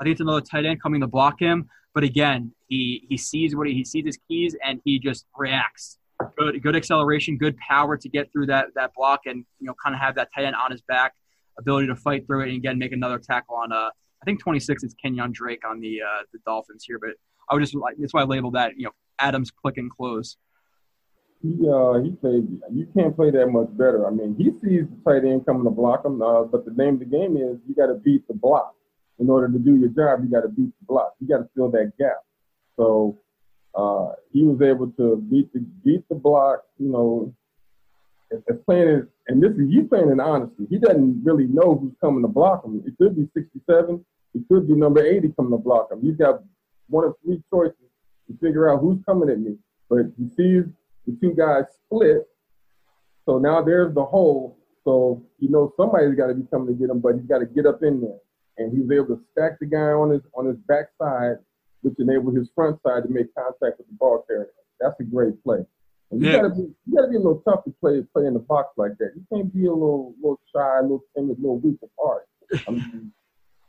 I 0.00 0.04
think 0.04 0.12
it's 0.12 0.20
another 0.20 0.40
tight 0.40 0.66
end 0.66 0.82
coming 0.82 1.00
to 1.00 1.06
block 1.06 1.40
him. 1.40 1.68
But 1.94 2.04
again, 2.04 2.52
he 2.68 3.06
he 3.08 3.16
sees 3.16 3.56
what 3.56 3.66
he, 3.66 3.74
he 3.74 3.84
sees 3.84 4.04
his 4.04 4.18
keys 4.28 4.54
and 4.64 4.80
he 4.84 4.98
just 4.98 5.26
reacts. 5.36 5.98
Good 6.38 6.62
good 6.62 6.76
acceleration, 6.76 7.36
good 7.38 7.56
power 7.58 7.96
to 7.96 8.08
get 8.08 8.30
through 8.32 8.46
that 8.46 8.66
that 8.74 8.92
block 8.94 9.20
and 9.26 9.44
you 9.60 9.66
know 9.66 9.74
kind 9.82 9.94
of 9.94 10.00
have 10.00 10.14
that 10.16 10.28
tight 10.34 10.44
end 10.44 10.56
on 10.56 10.70
his 10.70 10.82
back, 10.82 11.14
ability 11.58 11.86
to 11.86 11.96
fight 11.96 12.26
through 12.26 12.42
it 12.42 12.48
and 12.48 12.56
again 12.56 12.78
make 12.78 12.92
another 12.92 13.18
tackle 13.18 13.56
on 13.56 13.72
uh 13.72 13.90
I 14.22 14.24
think 14.24 14.40
26 14.40 14.82
is 14.82 14.94
Kenyon 14.94 15.30
Drake 15.32 15.62
on 15.68 15.80
the 15.80 16.00
uh, 16.02 16.22
the 16.32 16.38
Dolphins 16.46 16.84
here, 16.86 16.98
but 16.98 17.10
I 17.50 17.54
would 17.54 17.60
just 17.60 17.74
like 17.74 17.96
that's 17.98 18.14
why 18.14 18.22
I 18.22 18.24
labeled 18.24 18.54
that 18.54 18.72
you 18.76 18.84
know 18.84 18.92
Adams 19.18 19.50
click 19.50 19.76
and 19.76 19.90
close. 19.90 20.36
He 21.42 21.68
uh 21.68 22.00
he 22.00 22.10
played. 22.10 22.48
You 22.72 22.86
can't 22.96 23.14
play 23.14 23.30
that 23.30 23.46
much 23.48 23.68
better. 23.76 24.06
I 24.06 24.10
mean, 24.10 24.34
he 24.36 24.50
sees 24.62 24.86
the 24.88 24.96
tight 25.04 25.24
end 25.24 25.46
coming 25.46 25.64
to 25.64 25.70
block 25.70 26.04
him, 26.04 26.22
uh, 26.22 26.44
but 26.44 26.64
the 26.64 26.72
name 26.72 26.94
of 26.94 27.00
the 27.00 27.04
game 27.06 27.36
is 27.36 27.58
you 27.68 27.74
got 27.74 27.86
to 27.86 27.94
beat 27.94 28.26
the 28.26 28.34
block. 28.34 28.74
In 29.18 29.30
order 29.30 29.48
to 29.48 29.58
do 29.58 29.76
your 29.76 29.88
job, 29.88 30.22
you 30.22 30.30
got 30.30 30.42
to 30.42 30.48
beat 30.48 30.72
the 30.78 30.86
block. 30.86 31.14
You 31.20 31.28
got 31.28 31.38
to 31.38 31.48
fill 31.54 31.70
that 31.70 31.92
gap. 31.98 32.18
So 32.76 33.18
uh, 33.74 34.12
he 34.32 34.42
was 34.42 34.60
able 34.60 34.90
to 34.92 35.16
beat 35.30 35.52
the 35.52 35.60
beat 35.84 36.08
the 36.08 36.14
block. 36.14 36.64
You 36.78 36.88
know, 36.88 37.34
as 38.32 38.56
playing 38.64 39.06
and 39.28 39.42
this 39.42 39.52
is 39.52 39.68
you 39.68 39.84
playing 39.84 40.10
in 40.10 40.20
honesty. 40.20 40.66
He 40.68 40.78
doesn't 40.78 41.22
really 41.24 41.46
know 41.46 41.76
who's 41.80 41.94
coming 42.00 42.22
to 42.22 42.28
block 42.28 42.64
him. 42.64 42.82
It 42.86 42.94
could 42.98 43.16
be 43.16 43.28
67. 43.34 44.04
It 44.34 44.42
could 44.48 44.68
be 44.68 44.74
number 44.74 45.04
80 45.04 45.32
coming 45.36 45.52
to 45.52 45.58
block 45.58 45.90
him. 45.90 46.00
He's 46.02 46.16
got 46.16 46.42
one 46.88 47.04
of 47.04 47.14
three 47.24 47.42
choices 47.52 47.85
to 48.26 48.36
figure 48.38 48.70
out 48.70 48.80
who's 48.80 48.98
coming 49.04 49.30
at 49.30 49.38
me. 49.38 49.56
But 49.88 50.06
he 50.18 50.28
sees 50.28 50.64
the 51.06 51.16
two 51.20 51.34
guys 51.34 51.64
split. 51.84 52.26
So 53.24 53.38
now 53.38 53.62
there's 53.62 53.94
the 53.94 54.04
hole. 54.04 54.58
So 54.84 55.22
he 55.38 55.48
knows 55.48 55.72
somebody's 55.76 56.14
got 56.14 56.28
to 56.28 56.34
be 56.34 56.46
coming 56.50 56.68
to 56.68 56.74
get 56.74 56.90
him, 56.90 57.00
but 57.00 57.14
he's 57.14 57.26
got 57.26 57.38
to 57.38 57.46
get 57.46 57.66
up 57.66 57.82
in 57.82 58.00
there. 58.00 58.18
And 58.58 58.76
he's 58.76 58.90
able 58.90 59.16
to 59.16 59.20
stack 59.32 59.58
the 59.60 59.66
guy 59.66 59.92
on 59.92 60.10
his 60.10 60.22
on 60.34 60.46
his 60.46 60.56
backside, 60.66 61.36
which 61.82 61.94
enabled 61.98 62.36
his 62.36 62.48
front 62.54 62.80
side 62.82 63.02
to 63.02 63.08
make 63.08 63.34
contact 63.34 63.78
with 63.78 63.86
the 63.88 63.94
ball 63.98 64.24
carrier. 64.26 64.48
That's 64.80 64.98
a 65.00 65.04
great 65.04 65.42
play. 65.44 65.66
And 66.10 66.22
you 66.22 66.30
yeah. 66.30 66.36
gotta 66.36 66.50
be 66.50 66.62
you 66.86 66.96
gotta 66.96 67.08
be 67.08 67.16
a 67.16 67.20
little 67.20 67.42
tough 67.46 67.64
to 67.64 67.74
play 67.80 68.02
play 68.14 68.26
in 68.26 68.34
the 68.34 68.40
box 68.40 68.70
like 68.76 68.96
that. 68.98 69.10
You 69.14 69.26
can't 69.30 69.52
be 69.52 69.66
a 69.66 69.72
little 69.72 70.14
little 70.22 70.40
shy, 70.54 70.78
a 70.78 70.82
little 70.82 71.04
timid, 71.14 71.38
a 71.38 71.40
little 71.40 71.58
weak 71.58 71.78
apart. 71.82 72.28
I 72.66 72.70
mean, 72.70 73.12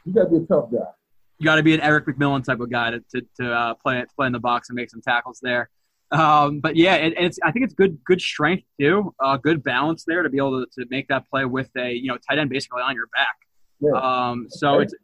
you 0.05 0.13
gotta 0.13 0.29
be 0.29 0.37
a 0.37 0.45
tough 0.45 0.71
guy 0.71 0.91
you 1.39 1.45
got 1.45 1.55
to 1.55 1.63
be 1.63 1.73
an 1.73 1.81
Erik 1.81 2.05
McMillan 2.05 2.43
type 2.43 2.59
of 2.59 2.69
guy 2.69 2.91
to 2.91 3.03
to, 3.11 3.21
to 3.39 3.53
uh, 3.53 3.73
play 3.75 4.03
play 4.15 4.27
in 4.27 4.33
the 4.33 4.39
box 4.39 4.69
and 4.69 4.75
make 4.75 4.89
some 4.89 5.01
tackles 5.01 5.39
there. 5.41 5.69
Um, 6.11 6.59
but 6.59 6.75
yeah, 6.75 6.95
it, 6.95 7.13
it's 7.17 7.37
I 7.43 7.51
think 7.51 7.65
it's 7.65 7.73
good 7.73 8.03
good 8.05 8.21
strength 8.21 8.63
too, 8.79 9.13
uh, 9.19 9.37
good 9.37 9.63
balance 9.63 10.03
there 10.05 10.23
to 10.23 10.29
be 10.29 10.37
able 10.37 10.65
to, 10.65 10.81
to 10.81 10.87
make 10.89 11.07
that 11.09 11.29
play 11.29 11.45
with 11.45 11.69
a 11.77 11.91
you 11.91 12.07
know 12.07 12.17
tight 12.27 12.39
end 12.39 12.49
basically 12.49 12.81
on 12.81 12.95
your 12.95 13.07
back. 13.07 13.35
Yeah. 13.79 13.99
Um, 13.99 14.47
so 14.49 14.79
it's 14.79 14.95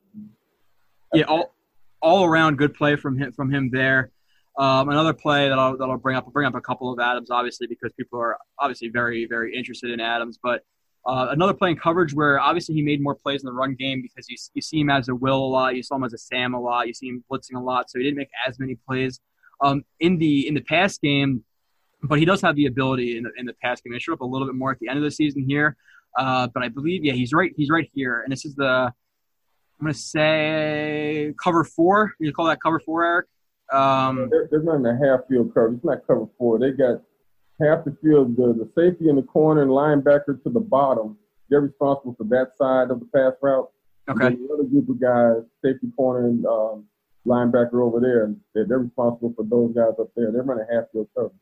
yeah 1.13 1.25
all 1.25 1.53
all 2.01 2.25
around 2.25 2.57
good 2.57 2.73
play 2.73 2.95
from 2.95 3.17
him 3.17 3.31
from 3.31 3.53
him 3.53 3.69
there. 3.71 4.11
Um, 4.57 4.89
another 4.89 5.13
play 5.13 5.49
that 5.49 5.57
I'll, 5.57 5.75
that 5.77 5.83
I'll 5.83 5.97
bring 5.97 6.15
up, 6.15 6.25
I'll 6.27 6.31
bring 6.31 6.45
up 6.45 6.53
a 6.53 6.61
couple 6.61 6.93
of 6.93 6.99
Adams, 6.99 7.31
obviously, 7.31 7.65
because 7.65 7.91
people 7.93 8.19
are 8.19 8.37
obviously 8.59 8.89
very, 8.89 9.25
very 9.25 9.55
interested 9.55 9.89
in 9.89 9.99
Adams. 9.99 10.37
But 10.41 10.63
uh, 11.05 11.27
another 11.31 11.53
play 11.53 11.71
in 11.71 11.77
coverage 11.77 12.13
where 12.13 12.39
obviously 12.39 12.75
he 12.75 12.81
made 12.81 13.01
more 13.01 13.15
plays 13.15 13.41
in 13.41 13.45
the 13.45 13.53
run 13.53 13.75
game 13.75 14.01
because 14.01 14.29
you, 14.29 14.37
you 14.53 14.61
see 14.61 14.79
him 14.79 14.89
as 14.89 15.09
a 15.09 15.15
Will 15.15 15.37
a 15.37 15.45
lot, 15.45 15.75
you 15.75 15.83
saw 15.83 15.95
him 15.95 16.03
as 16.05 16.13
a 16.13 16.17
Sam 16.17 16.53
a 16.53 16.59
lot, 16.59 16.87
you 16.87 16.93
see 16.93 17.07
him 17.07 17.23
blitzing 17.29 17.55
a 17.55 17.59
lot, 17.59 17.89
so 17.89 17.99
he 17.99 18.05
didn't 18.05 18.17
make 18.17 18.29
as 18.47 18.59
many 18.59 18.75
plays 18.87 19.19
um, 19.61 19.83
in 19.99 20.17
the 20.17 20.47
in 20.47 20.53
the 20.53 20.61
pass 20.61 20.97
game. 20.97 21.43
But 22.03 22.19
he 22.19 22.25
does 22.25 22.41
have 22.41 22.55
the 22.55 22.65
ability 22.65 23.17
in 23.17 23.23
the, 23.23 23.31
in 23.37 23.45
the 23.45 23.53
pass 23.61 23.81
game. 23.81 23.93
He 23.93 23.99
showed 23.99 24.13
up 24.13 24.21
a 24.21 24.25
little 24.25 24.47
bit 24.47 24.55
more 24.55 24.71
at 24.71 24.79
the 24.79 24.89
end 24.89 24.97
of 24.97 25.03
the 25.03 25.11
season 25.11 25.45
here, 25.47 25.75
uh, 26.17 26.47
but 26.53 26.63
I 26.63 26.69
believe 26.69 27.03
yeah 27.03 27.13
he's 27.13 27.33
right 27.33 27.51
he's 27.55 27.69
right 27.69 27.89
here, 27.93 28.21
and 28.21 28.31
this 28.31 28.45
is 28.45 28.55
the 28.55 28.93
I'm 29.83 29.87
gonna 29.87 29.93
say 29.93 31.33
cover 31.41 31.65
four. 31.65 32.13
You 32.19 32.31
call 32.31 32.45
that 32.45 32.61
cover 32.61 32.79
four, 32.79 33.03
Erik? 33.03 33.25
Um, 33.73 34.29
they're, 34.29 34.47
they're 34.51 34.61
running 34.61 34.85
a 34.85 35.05
half 35.05 35.27
field 35.27 35.53
cover. 35.53 35.73
It's 35.73 35.83
not 35.83 36.05
cover 36.07 36.27
four. 36.37 36.59
They 36.59 36.71
got 36.71 37.01
half 37.61 37.85
the 37.85 37.95
field, 38.01 38.35
the, 38.35 38.53
the 38.53 38.69
safety 38.75 39.09
in 39.09 39.15
the 39.15 39.23
corner 39.23 39.61
and 39.61 39.71
linebacker 39.71 40.41
to 40.43 40.49
the 40.49 40.59
bottom, 40.59 41.17
they're 41.49 41.61
responsible 41.61 42.15
for 42.17 42.23
that 42.25 42.55
side 42.57 42.91
of 42.91 42.99
the 42.99 43.05
pass 43.13 43.33
route. 43.41 43.69
Okay. 44.09 44.27
And 44.27 44.37
the 44.37 44.53
other 44.53 44.63
group 44.63 44.89
of 44.89 44.99
guys, 44.99 45.43
safety 45.63 45.87
corner 45.95 46.27
and 46.27 46.45
um, 46.45 46.85
linebacker 47.25 47.81
over 47.81 47.99
there, 47.99 48.33
they're, 48.53 48.65
they're, 48.67 48.79
responsible 48.79 49.33
for 49.35 49.45
those 49.45 49.73
guys 49.73 49.93
up 49.99 50.09
there. 50.15 50.31
They're 50.31 50.43
running 50.43 50.65
half 50.71 50.85
field 50.91 51.07
coverage. 51.15 51.33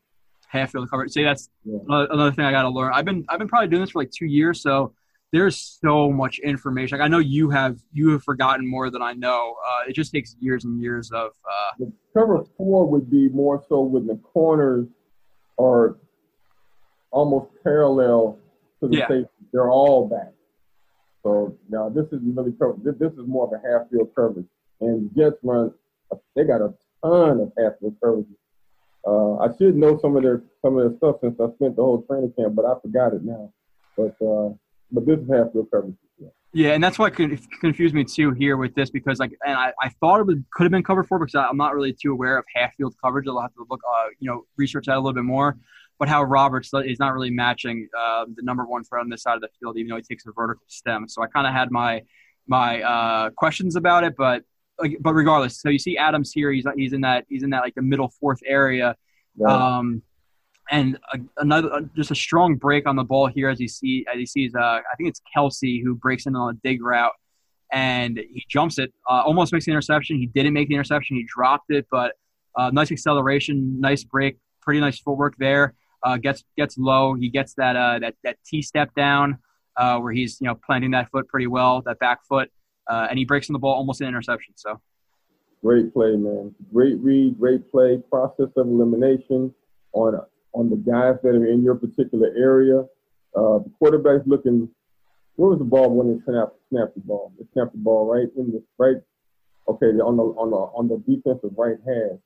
Half 0.48 0.72
field 0.72 0.90
coverage. 0.90 1.12
See, 1.12 1.24
that's 1.24 1.48
yeah. 1.64 1.78
another 1.88 2.30
thing 2.30 2.44
I 2.44 2.52
got 2.52 2.62
to 2.62 2.68
learn. 2.68 2.92
I've 2.94 3.04
been 3.04 3.24
I've 3.28 3.38
been 3.38 3.48
probably 3.48 3.68
doing 3.68 3.82
this 3.82 3.90
for 3.90 4.02
like 4.02 4.10
two 4.10 4.26
years, 4.26 4.60
so 4.60 4.92
there's 5.32 5.78
so 5.80 6.12
much 6.12 6.38
information. 6.40 6.98
Like 6.98 7.06
I 7.06 7.08
know 7.08 7.18
you 7.18 7.48
have 7.50 7.78
you 7.90 8.10
have 8.10 8.22
forgotten 8.22 8.68
more 8.68 8.90
than 8.90 9.00
I 9.00 9.14
know. 9.14 9.56
Uh, 9.66 9.88
it 9.88 9.94
just 9.94 10.12
takes 10.12 10.36
years 10.40 10.64
and 10.64 10.80
years 10.80 11.10
of. 11.10 11.30
Uh, 11.50 11.72
the 11.78 11.92
cover 12.12 12.44
four 12.58 12.86
would 12.86 13.10
be 13.10 13.30
more 13.30 13.64
so 13.66 13.80
with 13.80 14.06
the 14.06 14.16
corners 14.16 14.86
or 15.56 15.98
almost 17.10 17.50
parallel 17.62 18.38
to 18.80 18.88
the 18.88 18.96
yeah. 18.96 19.08
safety. 19.08 19.28
They're 19.52 19.70
all 19.70 20.08
back. 20.08 20.32
So 21.22 21.56
now 21.68 21.88
this 21.88 22.06
is 22.06 22.20
really 22.22 22.52
this, 22.82 22.94
this 22.98 23.12
is 23.12 23.26
more 23.26 23.46
of 23.46 23.52
a 23.52 23.62
half 23.66 23.88
field 23.90 24.10
coverage, 24.14 24.46
and 24.80 25.10
Jets 25.16 25.36
run. 25.42 25.72
They 26.34 26.44
got 26.44 26.60
a 26.60 26.74
ton 27.02 27.40
of 27.40 27.52
half 27.58 27.78
field 27.78 27.96
coverages. 28.02 28.36
Uh, 29.06 29.36
I 29.38 29.56
should 29.56 29.76
know 29.76 29.98
some 30.00 30.16
of 30.16 30.22
their 30.22 30.42
some 30.62 30.78
of 30.78 30.88
their 30.88 30.96
stuff 30.98 31.16
since 31.20 31.38
I 31.40 31.46
spent 31.54 31.76
the 31.76 31.82
whole 31.82 32.02
training 32.02 32.32
camp, 32.36 32.54
but 32.54 32.64
I 32.64 32.74
forgot 32.80 33.14
it 33.14 33.24
now. 33.24 33.52
But 33.96 34.16
uh, 34.24 34.54
but 34.90 35.06
this 35.06 35.18
is 35.18 35.28
half 35.30 35.52
field 35.52 35.68
coverage. 35.72 35.94
Yeah. 36.52 36.68
yeah, 36.68 36.74
and 36.74 36.82
that's 36.84 36.98
what 36.98 37.14
could 37.14 37.38
confused 37.60 37.94
me 37.94 38.04
too 38.04 38.32
here 38.32 38.56
with 38.56 38.74
this 38.74 38.90
because 38.90 39.18
like, 39.18 39.32
and 39.46 39.54
I, 39.54 39.72
I 39.82 39.88
thought 40.00 40.20
it 40.20 40.26
would, 40.26 40.44
could 40.52 40.64
have 40.64 40.72
been 40.72 40.82
cover 40.82 41.04
four 41.04 41.18
because 41.18 41.34
I'm 41.34 41.56
not 41.56 41.74
really 41.74 41.92
too 41.92 42.12
aware 42.12 42.38
of 42.38 42.44
half 42.54 42.74
field 42.76 42.94
coverage. 43.02 43.26
I'll 43.28 43.40
have 43.40 43.54
to 43.54 43.66
look, 43.70 43.80
uh, 43.88 44.08
you 44.18 44.30
know, 44.30 44.44
research 44.56 44.86
that 44.86 44.96
a 44.96 45.00
little 45.00 45.14
bit 45.14 45.24
more 45.24 45.56
but 46.02 46.08
how 46.08 46.24
Roberts 46.24 46.72
is 46.84 46.98
not 46.98 47.14
really 47.14 47.30
matching 47.30 47.88
uh, 47.96 48.24
the 48.34 48.42
number 48.42 48.64
one 48.64 48.82
threat 48.82 49.02
on 49.02 49.08
this 49.08 49.22
side 49.22 49.36
of 49.36 49.40
the 49.40 49.48
field, 49.60 49.76
even 49.76 49.88
though 49.88 49.96
he 49.96 50.02
takes 50.02 50.26
a 50.26 50.32
vertical 50.32 50.64
stem. 50.66 51.06
So 51.08 51.22
I 51.22 51.28
kind 51.28 51.46
of 51.46 51.52
had 51.52 51.70
my 51.70 52.02
my 52.48 52.82
uh, 52.82 53.30
questions 53.30 53.76
about 53.76 54.02
it, 54.02 54.14
but 54.16 54.42
but 55.00 55.12
regardless, 55.12 55.60
so 55.60 55.68
you 55.68 55.78
see 55.78 55.96
Adams 55.96 56.32
here. 56.32 56.50
He's 56.50 56.66
he's 56.76 56.92
in 56.92 57.02
that 57.02 57.24
he's 57.28 57.44
in 57.44 57.50
that 57.50 57.62
like 57.62 57.76
the 57.76 57.82
middle 57.82 58.12
fourth 58.18 58.40
area, 58.44 58.96
um, 59.46 60.02
and 60.70 60.98
a, 61.12 61.18
another 61.38 61.72
uh, 61.72 61.80
just 61.96 62.10
a 62.10 62.14
strong 62.14 62.56
break 62.56 62.86
on 62.86 62.96
the 62.96 63.04
ball 63.04 63.26
here 63.26 63.48
as 63.48 63.60
you 63.60 63.68
see 63.68 64.06
as 64.12 64.18
he 64.18 64.26
sees. 64.26 64.54
Uh, 64.54 64.60
I 64.60 64.94
think 64.96 65.08
it's 65.08 65.20
Kelce 65.36 65.82
who 65.82 65.94
breaks 65.94 66.26
in 66.26 66.36
on 66.36 66.54
a 66.54 66.58
dig 66.62 66.82
route, 66.82 67.12
and 67.72 68.16
he 68.18 68.44
jumps 68.48 68.78
it, 68.78 68.92
uh, 69.10 69.22
almost 69.26 69.52
makes 69.52 69.66
the 69.66 69.72
interception. 69.72 70.18
He 70.18 70.26
didn't 70.26 70.52
make 70.52 70.68
the 70.68 70.74
interception. 70.74 71.16
He 71.16 71.24
dropped 71.24 71.70
it, 71.70 71.86
but 71.90 72.12
uh, 72.56 72.70
nice 72.72 72.92
acceleration, 72.92 73.80
nice 73.80 74.04
break, 74.04 74.38
pretty 74.60 74.80
nice 74.80 74.98
footwork 74.98 75.34
there. 75.38 75.74
uh, 76.02 76.16
gets 76.16 76.44
gets 76.56 76.78
low. 76.78 77.14
He 77.14 77.28
gets 77.28 77.54
that 77.54 77.76
uh, 77.76 77.98
that 78.00 78.14
that 78.24 78.36
T 78.44 78.62
step 78.62 78.94
down 78.94 79.38
where 79.76 80.12
he's 80.12 80.40
you 80.40 80.46
know 80.46 80.58
planting 80.66 80.90
that 80.92 81.10
foot 81.10 81.28
pretty 81.28 81.46
well, 81.46 81.82
that 81.82 81.98
back 81.98 82.24
foot, 82.26 82.50
and 82.88 83.18
he 83.18 83.24
breaks 83.24 83.48
on 83.48 83.52
the 83.52 83.58
ball 83.58 83.74
almost 83.74 84.00
an 84.00 84.08
interception. 84.08 84.54
So 84.56 84.80
great 85.62 85.92
play, 85.92 86.16
man. 86.16 86.54
Great 86.72 86.98
read, 86.98 87.38
great 87.38 87.70
play. 87.70 88.02
Process 88.10 88.48
of 88.56 88.66
elimination 88.66 89.54
on 89.92 90.20
on 90.54 90.70
the 90.70 90.76
guys 90.76 91.16
that 91.22 91.30
are 91.30 91.46
in 91.46 91.62
your 91.62 91.74
particular 91.74 92.28
area. 92.36 92.80
Uh, 93.34 93.58
the 93.64 93.70
quarterback's 93.78 94.26
looking. 94.26 94.68
Where 95.36 95.50
was 95.50 95.58
the 95.58 95.64
ball 95.64 95.90
when 95.90 96.12
they 96.12 96.24
snapped 96.24 96.56
snapped 96.70 96.94
the 96.94 97.00
ball? 97.00 97.32
They 97.38 97.46
snapped 97.52 97.72
the 97.72 97.78
ball 97.78 98.06
right 98.06 98.28
in 98.36 98.52
the 98.52 98.62
right. 98.78 98.96
Okay, 99.68 99.86
on 99.86 100.16
the 100.16 100.22
on 100.22 100.50
the 100.50 100.56
on 100.56 100.88
the 100.88 100.98
defensive 101.08 101.56
right 101.56 101.78
hash. 101.86 102.18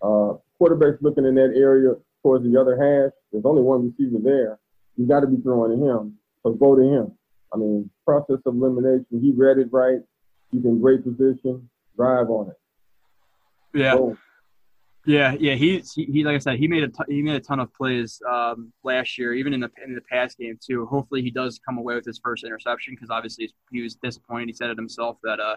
Uh, 0.00 0.34
quarterback's 0.58 1.02
looking 1.02 1.24
in 1.24 1.34
that 1.34 1.52
area 1.56 1.94
towards 2.22 2.44
the 2.44 2.58
other 2.60 2.76
hash. 2.76 3.12
There's 3.32 3.44
only 3.44 3.62
one 3.62 3.90
receiver 3.90 4.18
there. 4.22 4.58
You 4.96 5.06
got 5.06 5.20
to 5.20 5.26
be 5.26 5.40
throwing 5.42 5.78
to 5.78 5.84
him. 5.84 6.18
So 6.42 6.52
go 6.52 6.76
to 6.76 6.82
him. 6.82 7.12
I 7.52 7.56
mean, 7.56 7.90
process 8.04 8.38
of 8.46 8.54
elimination. 8.54 9.20
He 9.20 9.32
read 9.36 9.58
it 9.58 9.68
right. 9.72 10.00
He's 10.50 10.64
in 10.64 10.80
great 10.80 11.04
position. 11.04 11.68
Drive 11.96 12.30
on 12.30 12.50
it. 12.50 12.58
Yeah. 13.74 13.94
Go. 13.94 14.16
Yeah, 15.04 15.34
yeah, 15.38 15.54
he, 15.54 15.82
he 15.94 16.22
like 16.22 16.36
I 16.36 16.38
said, 16.38 16.58
he 16.58 16.68
made 16.68 16.84
a 16.84 16.88
t- 16.88 17.04
he 17.08 17.22
made 17.22 17.34
a 17.34 17.40
ton 17.40 17.58
of 17.58 17.74
plays 17.74 18.22
um, 18.30 18.72
last 18.84 19.18
year, 19.18 19.34
even 19.34 19.52
in 19.52 19.60
the 19.60 19.70
in 19.84 19.94
the 19.94 20.00
past 20.02 20.38
game 20.38 20.58
too. 20.64 20.86
Hopefully, 20.86 21.22
he 21.22 21.30
does 21.30 21.58
come 21.58 21.76
away 21.76 21.96
with 21.96 22.04
his 22.04 22.20
first 22.22 22.44
interception 22.44 22.94
because 22.94 23.10
obviously 23.10 23.52
he 23.72 23.82
was 23.82 23.96
disappointed. 23.96 24.48
He 24.48 24.52
said 24.52 24.70
it 24.70 24.76
himself 24.76 25.18
that 25.24 25.40
uh, 25.40 25.56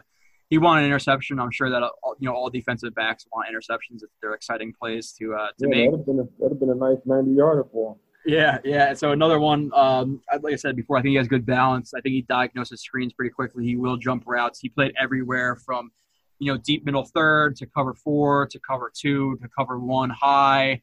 he 0.49 0.57
wanted 0.57 0.81
an 0.81 0.87
interception. 0.87 1.39
I'm 1.39 1.51
sure 1.51 1.69
that 1.69 1.83
uh, 1.83 1.89
you 2.19 2.27
know 2.27 2.33
all 2.33 2.49
defensive 2.49 2.95
backs 2.95 3.27
want 3.31 3.47
interceptions. 3.47 4.03
if 4.03 4.09
They're 4.19 4.33
exciting 4.33 4.73
plays 4.79 5.13
to 5.19 5.35
uh, 5.35 5.47
to 5.59 5.67
yeah, 5.67 5.67
make. 5.67 5.91
That'd 5.91 5.99
have 5.99 6.05
been 6.05 6.19
a, 6.19 6.23
that'd 6.39 6.51
have 6.51 6.59
been 6.59 6.69
a 6.71 6.75
nice 6.75 6.99
90 7.05 7.31
yarder 7.31 7.65
for 7.71 7.91
him. 7.91 7.99
Yeah, 8.25 8.57
yeah. 8.63 8.93
So 8.93 9.11
another 9.11 9.39
one, 9.39 9.71
um, 9.75 10.21
like 10.41 10.53
I 10.53 10.55
said 10.55 10.75
before, 10.75 10.97
I 10.97 11.01
think 11.01 11.11
he 11.11 11.17
has 11.17 11.27
good 11.27 11.45
balance. 11.45 11.93
I 11.93 12.01
think 12.01 12.13
he 12.13 12.23
diagnoses 12.23 12.81
screens 12.81 13.13
pretty 13.13 13.29
quickly. 13.29 13.63
He 13.63 13.75
will 13.75 13.97
jump 13.97 14.23
routes. 14.25 14.59
He 14.59 14.69
played 14.69 14.93
everywhere 14.99 15.55
from, 15.57 15.91
you 16.39 16.51
know, 16.51 16.59
deep 16.63 16.85
middle 16.85 17.05
third 17.05 17.55
to 17.57 17.65
cover 17.65 17.93
four 17.93 18.47
to 18.47 18.59
cover 18.59 18.91
two 18.93 19.37
to 19.41 19.49
cover 19.57 19.79
one 19.79 20.09
high, 20.09 20.81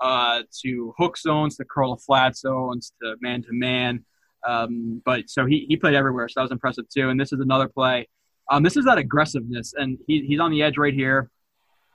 uh, 0.00 0.42
to 0.62 0.94
hook 0.98 1.18
zones 1.18 1.56
to 1.56 1.64
curl 1.64 1.96
flat 1.96 2.36
zones 2.36 2.92
to 3.02 3.16
man 3.20 3.42
to 3.42 3.52
man. 3.52 4.04
Um, 4.46 5.02
but 5.04 5.30
so 5.30 5.46
he, 5.46 5.64
he 5.68 5.76
played 5.76 5.94
everywhere, 5.94 6.28
so 6.28 6.34
that 6.36 6.42
was 6.42 6.52
impressive 6.52 6.84
too. 6.88 7.08
And 7.08 7.18
this 7.18 7.32
is 7.32 7.40
another 7.40 7.68
play. 7.68 8.08
Um, 8.50 8.62
this 8.62 8.76
is 8.76 8.84
that 8.84 8.98
aggressiveness, 8.98 9.72
and 9.74 9.98
he, 10.06 10.20
he's 10.26 10.38
on 10.40 10.50
the 10.50 10.62
edge 10.62 10.76
right 10.76 10.92
here, 10.92 11.30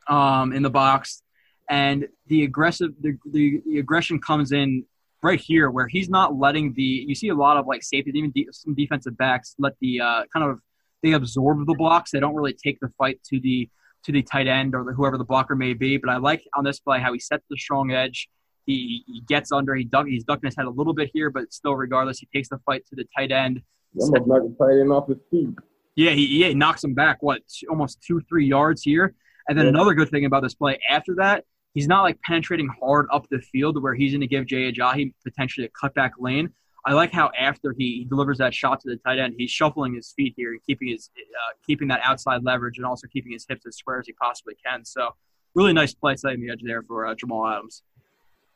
um, 0.07 0.51
in 0.51 0.63
the 0.63 0.69
box 0.69 1.21
and 1.69 2.07
the 2.27 2.43
aggressive 2.43 2.91
the, 2.99 3.17
the, 3.31 3.61
the, 3.65 3.79
aggression 3.79 4.19
comes 4.19 4.51
in 4.51 4.83
right 5.21 5.39
here 5.39 5.69
where 5.69 5.87
he's 5.87 6.09
not 6.09 6.35
letting 6.35 6.73
the 6.73 7.05
you 7.07 7.15
see 7.15 7.29
a 7.29 7.35
lot 7.35 7.57
of 7.57 7.67
like 7.67 7.83
safeties 7.83 8.15
even 8.15 8.31
de- 8.31 8.47
some 8.51 8.73
defensive 8.73 9.15
backs 9.17 9.55
let 9.59 9.73
the 9.79 10.01
uh, 10.01 10.23
kind 10.33 10.49
of 10.49 10.59
they 11.03 11.13
absorb 11.13 11.65
the 11.65 11.75
blocks. 11.75 12.11
They 12.11 12.19
don't 12.19 12.35
really 12.35 12.53
take 12.53 12.79
the 12.79 12.89
fight 12.97 13.19
to 13.29 13.39
the 13.39 13.69
to 14.03 14.11
the 14.11 14.21
tight 14.21 14.47
end 14.47 14.75
or 14.75 14.85
the, 14.85 14.93
whoever 14.93 15.17
the 15.17 15.25
blocker 15.25 15.57
may 15.57 15.73
be 15.73 15.97
but 15.97 16.09
i 16.09 16.15
like 16.15 16.41
on 16.55 16.63
this 16.63 16.79
play 16.79 17.01
how 17.01 17.11
he 17.11 17.19
sets 17.19 17.43
the 17.49 17.57
strong 17.57 17.91
edge. 17.91 18.29
He, 18.65 19.03
he 19.07 19.21
gets 19.27 19.51
under 19.51 19.75
he 19.75 19.83
duck, 19.83 20.07
he's 20.07 20.23
ducking 20.23 20.47
his 20.47 20.55
head 20.55 20.67
a 20.67 20.69
little 20.69 20.93
bit 20.93 21.11
here 21.13 21.29
but 21.29 21.51
still 21.51 21.75
regardless 21.75 22.19
he 22.19 22.27
takes 22.33 22.47
the 22.47 22.59
fight 22.65 22.85
to 22.87 22.95
the 22.95 23.05
tight 23.17 23.31
end. 23.31 23.61
Almost 23.99 24.25
knocked 24.25 24.57
the 24.57 24.65
tight 24.65 24.79
end 24.79 24.91
off 24.91 25.09
his 25.09 25.17
feet. 25.29 25.49
Yeah 25.97 26.11
he, 26.11 26.27
yeah, 26.39 26.47
he 26.47 26.53
knocks 26.53 26.81
him 26.81 26.93
back 26.93 27.17
what 27.21 27.41
almost 27.69 28.01
two 28.01 28.21
three 28.29 28.45
yards 28.45 28.83
here. 28.83 29.15
And 29.49 29.57
then 29.57 29.65
yeah. 29.65 29.71
another 29.71 29.93
good 29.93 30.09
thing 30.09 30.23
about 30.23 30.43
this 30.43 30.53
play 30.53 30.79
after 30.89 31.15
that 31.15 31.43
he's 31.73 31.87
not 31.87 32.03
like 32.03 32.21
penetrating 32.21 32.69
hard 32.81 33.07
up 33.11 33.27
the 33.29 33.39
field 33.39 33.81
where 33.81 33.93
he's 33.93 34.11
going 34.11 34.21
to 34.21 34.27
give 34.27 34.45
Jay 34.45 34.71
Ajayi 34.71 35.13
potentially 35.23 35.67
a 35.67 35.69
cutback 35.69 36.11
lane. 36.19 36.49
I 36.85 36.93
like 36.93 37.11
how 37.11 37.29
after 37.37 37.75
he 37.77 38.05
delivers 38.09 38.37
that 38.37 38.53
shot 38.53 38.79
to 38.81 38.89
the 38.89 38.97
tight 38.97 39.19
end, 39.19 39.35
he's 39.37 39.51
shuffling 39.51 39.95
his 39.95 40.13
feet 40.15 40.33
here 40.37 40.51
and 40.51 40.61
keeping 40.65 40.89
his 40.89 41.09
uh, 41.17 41.53
keeping 41.65 41.87
that 41.89 42.01
outside 42.03 42.43
leverage 42.43 42.77
and 42.77 42.85
also 42.85 43.07
keeping 43.07 43.31
his 43.31 43.45
hips 43.47 43.65
as 43.67 43.75
square 43.75 43.99
as 43.99 44.07
he 44.07 44.13
possibly 44.13 44.55
can. 44.65 44.85
So 44.85 45.09
really 45.55 45.73
nice 45.73 45.93
play 45.93 46.15
setting 46.15 46.41
the 46.41 46.51
edge 46.51 46.61
there 46.63 46.83
for 46.83 47.05
uh, 47.05 47.15
Jamal 47.15 47.47
Adams. 47.47 47.83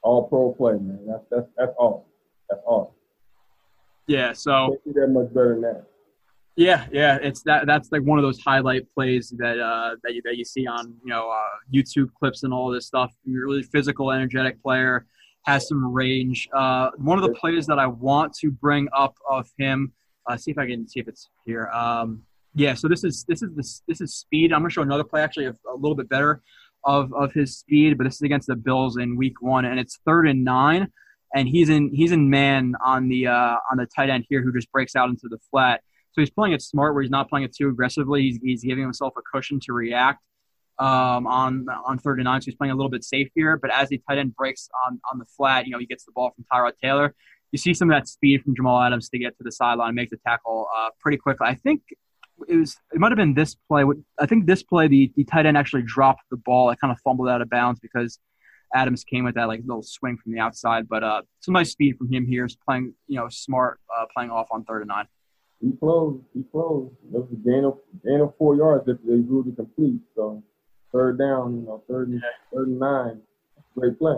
All 0.01 0.27
pro 0.27 0.53
play, 0.53 0.73
man. 0.73 0.99
That's 1.07 1.25
that's 1.29 1.47
that's 1.57 1.73
awesome. 1.77 2.05
That's 2.49 2.61
awesome. 2.65 2.93
Yeah. 4.07 4.33
So 4.33 4.77
can't 4.83 4.95
that 4.95 5.07
much 5.07 5.33
better 5.33 5.53
than 5.53 5.61
that. 5.61 5.85
Yeah, 6.55 6.85
yeah, 6.91 7.17
it's 7.19 7.41
that. 7.43 7.65
That's 7.65 7.91
like 7.91 8.03
one 8.03 8.19
of 8.19 8.23
those 8.23 8.39
highlight 8.39 8.83
plays 8.93 9.33
that 9.39 9.59
uh, 9.59 9.95
that 10.03 10.13
you 10.13 10.21
that 10.23 10.37
you 10.37 10.45
see 10.45 10.67
on 10.67 10.95
you 11.03 11.09
know 11.09 11.31
uh, 11.31 11.57
YouTube 11.73 12.13
clips 12.13 12.43
and 12.43 12.53
all 12.53 12.69
this 12.69 12.85
stuff. 12.85 13.11
You're 13.23 13.47
really 13.47 13.63
physical, 13.63 14.11
energetic 14.11 14.61
player, 14.61 15.07
has 15.45 15.67
some 15.67 15.91
range. 15.91 16.47
Uh, 16.53 16.91
one 16.97 17.17
of 17.17 17.23
the 17.23 17.33
plays 17.33 17.67
that 17.67 17.79
I 17.79 17.87
want 17.87 18.33
to 18.35 18.51
bring 18.51 18.87
up 18.95 19.15
of 19.29 19.49
him. 19.57 19.93
Uh, 20.29 20.37
see 20.37 20.51
if 20.51 20.57
I 20.57 20.67
can 20.67 20.87
see 20.87 20.99
if 20.99 21.07
it's 21.07 21.29
here. 21.45 21.67
Um, 21.67 22.23
yeah, 22.55 22.73
so 22.75 22.87
this 22.87 23.03
is 23.03 23.25
this 23.27 23.41
is 23.41 23.49
this 23.55 23.81
this 23.87 24.01
is 24.01 24.15
speed. 24.15 24.53
I'm 24.53 24.61
gonna 24.61 24.69
show 24.69 24.81
another 24.81 25.03
play 25.03 25.21
actually 25.21 25.45
a, 25.45 25.55
a 25.69 25.75
little 25.75 25.95
bit 25.95 26.07
better 26.07 26.41
of 26.85 27.13
of 27.13 27.33
his 27.33 27.57
speed, 27.57 27.97
but 27.97 28.05
this 28.05 28.15
is 28.15 28.21
against 28.21 28.47
the 28.47 28.55
Bills 28.55 28.97
in 28.97 29.17
Week 29.17 29.41
One, 29.41 29.65
and 29.65 29.79
it's 29.79 29.99
third 30.05 30.27
and 30.27 30.43
nine, 30.43 30.91
and 31.35 31.47
he's 31.47 31.69
in 31.69 31.91
he's 31.93 32.11
in 32.11 32.29
man 32.29 32.75
on 32.85 33.09
the 33.09 33.27
uh, 33.27 33.55
on 33.71 33.77
the 33.77 33.87
tight 33.87 34.09
end 34.09 34.25
here 34.29 34.41
who 34.41 34.53
just 34.53 34.71
breaks 34.71 34.95
out 34.95 35.09
into 35.09 35.27
the 35.29 35.39
flat 35.51 35.81
so 36.13 36.21
he's 36.21 36.29
playing 36.29 36.53
it 36.53 36.61
smart, 36.61 36.93
where 36.93 37.01
he's 37.01 37.11
not 37.11 37.27
playing 37.27 37.45
it 37.45 37.55
too 37.55 37.69
aggressively. 37.69 38.21
He's, 38.21 38.39
he's 38.41 38.63
giving 38.63 38.83
himself 38.83 39.13
a 39.17 39.21
cushion 39.21 39.59
to 39.61 39.73
react 39.73 40.23
um, 40.79 41.27
on 41.27 41.65
on 41.85 41.97
third 41.99 42.19
and 42.19 42.25
nine. 42.25 42.41
So 42.41 42.45
he's 42.45 42.55
playing 42.55 42.71
a 42.71 42.75
little 42.75 42.89
bit 42.89 43.03
safe 43.03 43.29
here. 43.35 43.57
But 43.57 43.71
as 43.73 43.89
the 43.89 44.01
tight 44.09 44.17
end 44.17 44.35
breaks 44.35 44.69
on 44.87 44.99
on 45.11 45.19
the 45.19 45.25
flat, 45.25 45.65
you 45.65 45.71
know 45.71 45.79
he 45.79 45.85
gets 45.85 46.05
the 46.05 46.11
ball 46.11 46.31
from 46.35 46.45
Tyrod 46.51 46.73
Taylor. 46.81 47.13
You 47.51 47.59
see 47.59 47.73
some 47.73 47.89
of 47.91 47.95
that 47.95 48.07
speed 48.07 48.41
from 48.41 48.55
Jamal 48.55 48.81
Adams 48.81 49.09
to 49.09 49.19
get 49.19 49.37
to 49.37 49.43
the 49.43 49.51
sideline 49.51 49.93
make 49.93 50.09
the 50.09 50.17
tackle 50.25 50.67
uh, 50.75 50.89
pretty 50.99 51.17
quickly. 51.17 51.47
I 51.47 51.55
think 51.55 51.81
it 52.47 52.55
was 52.55 52.75
it 52.91 52.99
might 52.99 53.11
have 53.11 53.17
been 53.17 53.33
this 53.33 53.55
play. 53.55 53.83
I 54.19 54.25
think 54.25 54.47
this 54.47 54.63
play 54.63 54.87
the, 54.87 55.11
the 55.15 55.23
tight 55.23 55.45
end 55.45 55.57
actually 55.57 55.83
dropped 55.83 56.23
the 56.31 56.37
ball. 56.37 56.69
It 56.71 56.79
kind 56.79 56.91
of 56.91 56.99
fumbled 57.01 57.29
out 57.29 57.41
of 57.41 57.49
bounds 57.49 57.79
because 57.79 58.19
Adams 58.73 59.03
came 59.03 59.23
with 59.23 59.35
that 59.35 59.47
like 59.47 59.61
little 59.65 59.83
swing 59.83 60.17
from 60.17 60.33
the 60.33 60.39
outside. 60.39 60.89
But 60.89 61.03
uh, 61.03 61.21
some 61.41 61.53
nice 61.53 61.71
speed 61.71 61.97
from 61.97 62.11
him 62.11 62.25
here. 62.25 62.45
Is 62.45 62.55
playing 62.55 62.93
you 63.07 63.19
know 63.19 63.29
smart, 63.29 63.79
uh, 63.95 64.05
playing 64.13 64.31
off 64.31 64.47
on 64.51 64.63
third 64.65 64.81
and 64.81 64.89
nine. 64.89 65.07
He 65.61 65.71
closed. 65.79 66.23
He 66.33 66.43
closed. 66.51 66.93
It 67.13 67.19
was 67.19 67.29
a 67.31 67.35
gain 67.35 67.63
of 67.65 67.77
gain 68.03 68.19
of 68.21 68.33
four 68.37 68.55
yards 68.55 68.87
if 68.87 68.97
they 69.03 69.17
drew 69.17 69.43
to 69.43 69.51
complete. 69.51 70.01
So 70.15 70.43
third 70.93 71.17
down, 71.17 71.55
you 71.55 71.65
know, 71.65 71.83
third 71.89 72.09
and 72.09 72.23
third 72.53 72.67
and 72.67 72.79
nine. 72.79 73.21
Great 73.77 73.97
play. 73.97 74.15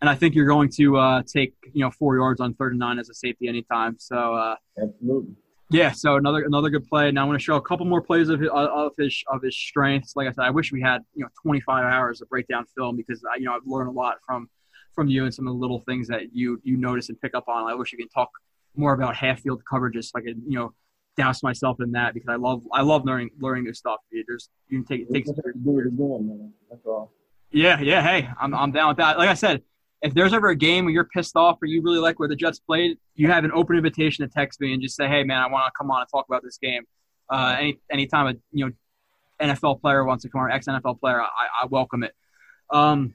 And 0.00 0.08
I 0.08 0.14
think 0.14 0.34
you're 0.34 0.46
going 0.46 0.70
to 0.76 0.96
uh, 0.96 1.22
take 1.22 1.54
you 1.72 1.84
know 1.84 1.90
four 1.90 2.16
yards 2.16 2.40
on 2.40 2.54
third 2.54 2.72
and 2.72 2.78
nine 2.78 2.98
as 2.98 3.08
a 3.08 3.14
safety 3.14 3.48
anytime. 3.48 3.96
So 3.98 4.34
uh, 4.34 4.56
absolutely. 4.80 5.34
Yeah, 5.72 5.92
so 5.92 6.16
another 6.16 6.42
another 6.42 6.68
good 6.68 6.86
play. 6.86 7.10
Now 7.10 7.22
I 7.22 7.24
want 7.26 7.38
to 7.38 7.44
show 7.44 7.56
a 7.56 7.62
couple 7.62 7.86
more 7.86 8.02
plays 8.02 8.28
of 8.28 8.40
his, 8.40 8.50
of 8.52 8.92
his 8.98 9.22
of 9.28 9.42
his 9.42 9.56
strengths. 9.56 10.16
Like 10.16 10.28
I 10.28 10.32
said, 10.32 10.44
I 10.44 10.50
wish 10.50 10.72
we 10.72 10.80
had 10.80 11.02
you 11.14 11.22
know 11.22 11.28
25 11.42 11.84
hours 11.84 12.20
of 12.20 12.28
breakdown 12.28 12.64
film 12.76 12.96
because 12.96 13.22
I, 13.30 13.38
you 13.38 13.44
know 13.44 13.54
I've 13.54 13.66
learned 13.66 13.88
a 13.88 13.92
lot 13.92 14.16
from 14.26 14.48
from 14.94 15.08
you 15.08 15.24
and 15.24 15.34
some 15.34 15.46
of 15.46 15.54
the 15.54 15.58
little 15.58 15.80
things 15.80 16.08
that 16.08 16.34
you 16.34 16.60
you 16.64 16.76
notice 16.76 17.08
and 17.08 17.20
pick 17.20 17.34
up 17.34 17.44
on. 17.48 17.70
I 17.70 17.74
wish 17.74 17.92
you 17.92 17.98
could 17.98 18.12
talk 18.12 18.30
more 18.76 18.92
about 18.92 19.16
half 19.16 19.40
field 19.40 19.62
coverages 19.70 20.04
so 20.04 20.18
I 20.18 20.22
could, 20.22 20.40
you 20.46 20.58
know, 20.58 20.72
douse 21.16 21.42
myself 21.42 21.78
in 21.80 21.92
that 21.92 22.14
because 22.14 22.28
I 22.28 22.36
love 22.36 22.62
I 22.72 22.82
love 22.82 23.04
learning 23.04 23.30
learning 23.40 23.64
new 23.64 23.74
stuff. 23.74 23.98
There's 24.10 24.48
you 24.68 24.78
can 24.78 24.86
take 24.86 25.06
it 25.08 25.12
takes 25.12 25.30
do 25.30 25.78
it 25.78 25.86
again, 25.86 26.28
man. 26.28 26.52
That's 26.70 26.84
all. 26.86 27.12
Yeah, 27.50 27.80
yeah. 27.80 28.02
Hey, 28.02 28.28
I'm 28.40 28.54
I'm 28.54 28.72
down 28.72 28.88
with 28.88 28.98
that. 28.98 29.18
Like 29.18 29.28
I 29.28 29.34
said, 29.34 29.62
if 30.02 30.14
there's 30.14 30.32
ever 30.32 30.48
a 30.48 30.56
game 30.56 30.84
where 30.84 30.94
you're 30.94 31.04
pissed 31.04 31.36
off 31.36 31.58
or 31.62 31.66
you 31.66 31.82
really 31.82 31.98
like 31.98 32.18
where 32.18 32.28
the 32.28 32.36
Jets 32.36 32.58
played, 32.58 32.98
you 33.14 33.28
have 33.28 33.44
an 33.44 33.52
open 33.52 33.76
invitation 33.76 34.26
to 34.26 34.32
text 34.32 34.60
me 34.60 34.72
and 34.72 34.82
just 34.82 34.96
say, 34.96 35.08
"Hey, 35.08 35.24
man, 35.24 35.42
I 35.42 35.48
want 35.48 35.66
to 35.66 35.72
come 35.76 35.90
on 35.90 36.00
and 36.00 36.08
talk 36.10 36.26
about 36.28 36.42
this 36.42 36.58
game." 36.58 36.84
Uh, 37.28 37.56
any 37.58 37.80
anytime 37.90 38.26
a 38.26 38.34
you 38.52 38.66
know 38.66 38.72
NFL 39.40 39.80
player 39.80 40.04
wants 40.04 40.22
to 40.22 40.30
come 40.30 40.42
on, 40.42 40.52
ex 40.52 40.66
NFL 40.66 41.00
player, 41.00 41.20
I, 41.20 41.26
I 41.62 41.66
welcome 41.66 42.02
it. 42.02 42.14
Um, 42.70 43.14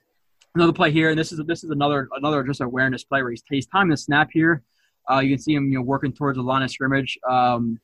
another 0.54 0.74
play 0.74 0.92
here, 0.92 1.10
and 1.10 1.18
this 1.18 1.32
is 1.32 1.42
this 1.48 1.64
is 1.64 1.70
another 1.70 2.08
another 2.16 2.44
just 2.44 2.62
awareness 2.62 3.04
play 3.04 3.22
where 3.22 3.32
he's 3.32 3.44
he's 3.50 3.68
timing 3.68 3.92
the 3.92 3.98
snap 3.98 4.30
here. 4.32 4.64
Uh, 5.10 5.20
you 5.20 5.36
can 5.36 5.40
see 5.40 5.54
him, 5.54 5.72
you 5.72 5.78
know, 5.78 5.84
working 5.84 6.12
towards 6.12 6.38
the 6.38 6.44
line 6.44 6.64
of 6.64 6.72
scrimmage. 6.72 7.18
Um, 7.30 7.80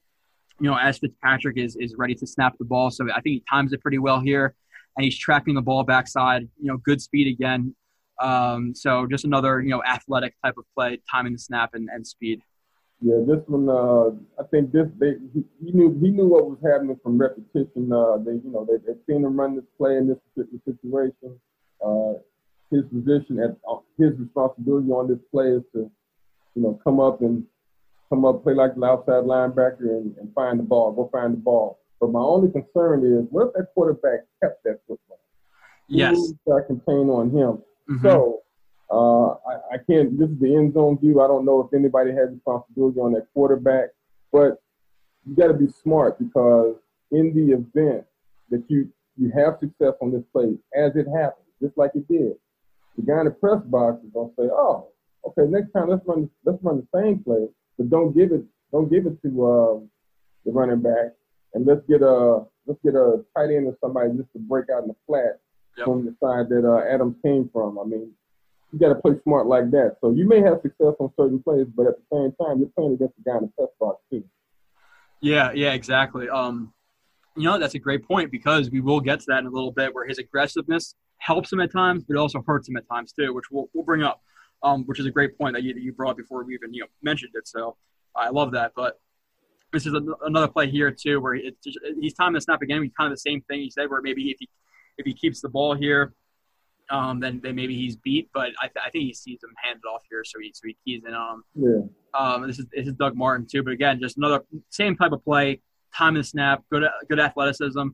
you 0.62 0.70
know, 0.70 0.78
as 0.78 1.00
Fitzpatrick 1.00 1.58
is 1.58 1.76
is 1.76 1.96
ready 1.98 2.16
to 2.16 2.28
snap 2.28 2.58
the 2.58 2.66
ball, 2.66 2.92
so 2.92 3.06
I 3.12 3.22
think 3.22 3.34
he 3.34 3.44
times 3.50 3.74
it 3.74 3.82
pretty 3.82 3.98
well 3.98 4.20
here, 4.20 4.56
and 4.96 5.04
he's 5.04 5.18
tracking 5.18 5.56
the 5.56 5.62
ball 5.62 5.84
backside. 5.84 6.44
You 6.62 6.68
know, 6.72 6.78
good 6.78 7.02
speed 7.02 7.28
again. 7.28 7.76
Um, 8.22 8.76
so 8.76 9.08
just 9.08 9.26
another, 9.26 9.62
you 9.62 9.70
know, 9.70 9.84
athletic 9.84 10.36
type 10.44 10.56
of 10.58 10.66
play, 10.76 11.02
timing 11.10 11.34
the 11.34 11.40
snap 11.40 11.72
and, 11.74 11.90
and 11.92 12.06
speed. 12.06 12.42
Yeah, 13.02 13.18
this 13.26 13.40
one, 13.48 13.68
uh, 13.68 14.12
I 14.40 14.46
think 14.52 14.72
this 14.72 14.88
they 15.00 15.14
he, 15.34 15.44
he, 15.66 15.72
knew 15.72 15.98
he 16.00 16.12
knew 16.12 16.28
what 16.28 16.48
was 16.48 16.60
happening 16.64 17.00
from 17.02 17.18
repetition. 17.18 17.92
Uh, 17.92 18.18
they 18.18 18.34
you 18.34 18.52
know 18.52 18.68
they 18.70 18.78
they 18.86 18.98
seen 19.08 19.26
him 19.26 19.40
run 19.40 19.56
this 19.56 19.66
play 19.78 19.98
in 19.98 20.08
this 20.08 20.18
particular 20.36 20.62
situation. 20.66 21.40
Uh, 21.84 22.14
his 22.70 22.84
position 22.94 23.40
at 23.40 23.58
uh, 23.68 23.78
his 23.98 24.12
responsibility 24.20 24.90
on 24.92 25.08
this 25.08 25.20
play 25.32 25.48
is 25.48 25.64
to 25.74 25.92
you 26.56 26.62
know, 26.62 26.80
come 26.84 27.00
up 27.00 27.22
and 27.22 27.46
come 28.12 28.26
up, 28.26 28.44
play 28.44 28.54
like 28.54 28.76
the 28.76 28.84
outside 28.84 29.24
linebacker 29.24 29.88
and, 29.98 30.16
and 30.18 30.34
find 30.36 30.60
the 30.60 30.64
ball, 30.64 30.92
go 30.92 31.10
find 31.12 31.34
the 31.34 31.38
ball. 31.38 31.80
But 32.00 32.12
my 32.12 32.20
only 32.20 32.52
concern 32.52 33.06
is, 33.06 33.26
what 33.32 33.48
if 33.48 33.54
that 33.54 33.68
quarterback 33.74 34.22
kept 34.44 34.64
that 34.66 34.80
football? 34.88 35.20
Yes. 35.88 36.18
I 36.48 36.66
contain 36.68 37.10
on 37.10 37.30
him. 37.30 37.64
Mm-hmm. 37.90 38.06
So 38.06 38.42
uh, 38.92 39.30
I, 39.50 39.76
I 39.76 39.78
can't. 39.90 40.20
This 40.20 40.30
is 40.30 40.40
the 40.40 40.56
end 40.56 40.74
zone 40.74 41.00
view. 41.00 41.22
I 41.22 41.28
don't 41.28 41.46
know 41.46 41.62
if 41.62 41.74
anybody 41.74 42.12
has 42.12 42.30
responsibility 42.32 43.00
on 43.00 43.14
that 43.14 43.28
quarterback, 43.34 43.90
but 44.32 44.62
you 45.26 45.36
got 45.36 45.48
to 45.48 45.54
be 45.54 45.68
smart 45.68 46.20
because 46.20 46.76
in 47.12 47.34
the 47.34 47.54
event 47.54 48.06
that 48.50 48.64
you 48.68 48.90
you 49.18 49.32
have 49.36 49.60
success 49.60 49.94
on 50.02 50.12
this 50.12 50.24
play, 50.34 50.58
as 50.76 50.96
it 50.96 51.06
happens, 51.16 51.48
just 51.62 51.78
like 51.78 51.92
it 51.96 52.08
did, 52.08 52.34
the 52.98 53.04
guy 53.04 53.20
in 53.20 53.26
the 53.26 53.32
press 53.32 53.62
box 53.66 54.04
is 54.04 54.10
gonna 54.14 54.30
say, 54.38 54.50
"Oh, 54.52 54.88
okay, 55.28 55.50
next 55.50 55.72
time 55.72 55.90
let's 55.90 56.06
run 56.06 56.30
let's 56.44 56.62
run 56.64 56.78
the 56.78 57.00
same 57.00 57.20
play, 57.24 57.48
but 57.82 57.90
don't 57.90 58.16
give 58.16 58.32
it 58.32 58.44
don't 58.72 58.90
give 58.90 59.06
it 59.06 59.22
to 59.24 59.46
uh, 59.46 59.80
the 60.46 60.52
running 60.52 60.82
back, 60.82 61.14
and 61.54 61.66
let's 61.66 61.82
get 61.90 62.02
a 62.02 62.44
let's 62.68 62.80
get 62.84 62.96
a 62.96 63.24
tight 63.36 63.50
end 63.50 63.68
or 63.68 63.76
somebody 63.82 64.10
just 64.16 64.32
to 64.34 64.40
break 64.40 64.66
out 64.74 64.84
in 64.84 64.90
the 64.90 64.96
flat 65.08 65.40
yep. 65.78 65.86
from 65.86 66.06
the 66.06 66.16
side 66.24 66.48
that 66.50 66.64
uh, 66.66 66.94
Adams 66.94 67.16
came 67.24 67.50
from. 67.52 67.80
I 67.80 67.84
mean, 67.84 68.12
you 68.72 68.80
got 68.80 68.90
to 68.90 68.96
play 68.96 69.14
smart 69.24 69.48
like 69.48 69.72
that. 69.72 69.98
So 70.02 70.12
you 70.12 70.28
may 70.28 70.42
have 70.42 70.62
success 70.62 70.94
on 71.00 71.12
certain 71.18 71.42
plays, 71.42 71.68
but 71.76 71.88
at 71.88 71.96
the 71.98 72.04
same 72.12 72.32
time, 72.46 72.60
you're 72.60 72.70
playing 72.70 72.94
against 72.94 73.16
the 73.18 73.30
guy 73.30 73.38
in 73.38 73.44
the 73.44 73.52
press 73.58 73.70
box 73.80 74.02
too. 74.12 74.24
Yeah, 75.22 75.52
yeah, 75.54 75.74
exactly. 75.74 76.30
Um, 76.30 76.74
you 77.36 77.44
know, 77.44 77.58
that's 77.58 77.76
a 77.76 77.80
great 77.80 78.08
point 78.08 78.32
because 78.32 78.70
we 78.70 78.82
will 78.82 79.00
get 79.00 79.20
to 79.22 79.26
that 79.30 79.40
in 79.40 79.48
a 79.48 79.52
little 79.52 79.72
bit, 79.72 79.94
where 79.94 80.08
his 80.08 80.20
aggressiveness 80.20 80.96
helps 81.18 81.52
him 81.52 81.60
at 81.62 81.72
times, 81.72 82.04
but 82.04 82.16
it 82.16 82.20
also 82.20 82.44
hurts 82.46 82.68
him 82.68 82.78
at 82.78 82.88
times 82.88 83.12
too, 83.12 83.34
which 83.34 83.46
we'll, 83.52 83.70
we'll 83.74 83.86
bring 83.86 84.04
up. 84.04 84.22
Um, 84.64 84.84
which 84.86 85.00
is 85.00 85.08
a 85.08 85.12
great 85.12 85.38
point 85.40 85.56
that 85.56 85.64
you, 85.64 85.74
that 85.74 85.82
you 85.82 85.92
brought 85.92 86.18
before 86.18 86.44
we 86.44 86.54
even 86.54 86.74
you 86.74 86.82
know 86.82 86.88
mentioned 87.02 87.32
it. 87.34 87.48
So 87.48 87.78
I 88.16 88.30
love 88.30 88.52
that. 88.52 88.74
But 88.76 89.00
this 89.74 89.86
is 89.86 89.94
a, 89.94 90.02
another 90.24 90.48
play 90.48 90.70
here 90.70 90.92
too, 90.92 91.20
where 91.20 91.34
it's 91.34 91.58
just, 91.64 91.80
he's 92.00 92.14
timing 92.14 92.36
the 92.36 92.42
snap 92.42 92.62
again. 92.62 92.80
Kind 92.98 93.12
of 93.12 93.18
the 93.18 93.22
same 93.22 93.42
thing 93.42 93.62
he 93.62 93.72
said, 93.72 93.90
where 93.90 94.02
maybe 94.02 94.30
if 94.30 94.38
he 94.40 94.50
if 94.98 95.06
he 95.06 95.14
keeps 95.14 95.42
the 95.42 95.50
ball 95.50 95.74
here, 95.74 96.14
um, 96.92 97.20
then, 97.20 97.40
then 97.42 97.56
maybe 97.56 97.76
he's 97.76 97.96
beat. 97.96 98.30
But 98.34 98.50
I, 98.62 98.68
th- 98.68 98.86
I 98.86 98.90
think 98.92 99.06
he 99.06 99.14
sees 99.14 99.40
him 99.44 99.50
handed 99.64 99.84
off 99.86 100.04
here, 100.10 100.24
so 100.24 100.40
he 100.40 100.52
so 100.54 100.68
he 100.68 100.78
keys 100.86 101.04
in 101.08 101.14
on 101.14 101.36
him. 101.36 101.44
Yeah. 101.56 102.20
Um, 102.20 102.46
this 102.46 102.60
is 102.60 102.66
this 102.72 102.88
is 102.88 102.94
Doug 102.94 103.16
Martin 103.16 103.48
too, 103.50 103.64
but 103.64 103.72
again, 103.74 104.00
just 104.00 104.18
another 104.18 104.44
same 104.70 104.96
type 104.96 105.12
of 105.12 105.24
play, 105.24 105.62
time 105.96 106.16
the 106.16 106.24
snap, 106.24 106.64
good 106.70 106.84
good 107.10 107.20
athleticism 107.20 107.90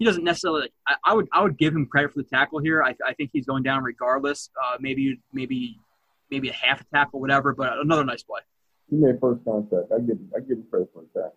he 0.00 0.06
doesn't 0.06 0.24
necessarily. 0.24 0.72
I, 0.88 0.94
I, 1.04 1.14
would 1.14 1.28
I 1.30 1.42
would 1.42 1.58
give 1.58 1.74
him 1.74 1.84
credit 1.84 2.12
for 2.12 2.22
the 2.22 2.28
tackle 2.28 2.58
here. 2.58 2.82
I, 2.82 2.96
I 3.06 3.12
think 3.12 3.30
he's 3.34 3.44
going 3.44 3.62
down 3.62 3.84
regardless. 3.84 4.48
Uh, 4.60 4.78
maybe 4.80 5.20
maybe 5.30 5.78
maybe 6.30 6.48
a 6.48 6.52
half 6.52 6.80
a 6.80 6.84
tackle, 6.94 7.20
whatever. 7.20 7.54
But 7.54 7.78
another 7.78 8.04
nice 8.04 8.22
play. 8.22 8.40
He 8.88 8.96
made 8.96 9.20
first 9.20 9.44
contact. 9.44 9.92
I 9.94 10.00
give 10.00 10.18
I 10.34 10.40
give 10.40 10.58
him 10.58 10.64
credit 10.70 10.90
for 10.92 11.04
tackle. 11.14 11.36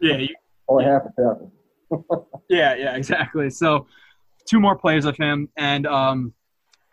Yeah. 0.00 0.16
You, 0.18 0.34
or 0.66 0.82
yeah. 0.82 0.92
half 0.92 1.02
a 1.02 1.22
tackle. 1.22 1.52
yeah, 2.48 2.74
yeah, 2.74 2.96
exactly. 2.96 3.50
So 3.50 3.86
two 4.48 4.60
more 4.60 4.76
plays 4.76 5.04
of 5.04 5.16
him, 5.16 5.48
and 5.56 5.86
um, 5.86 6.32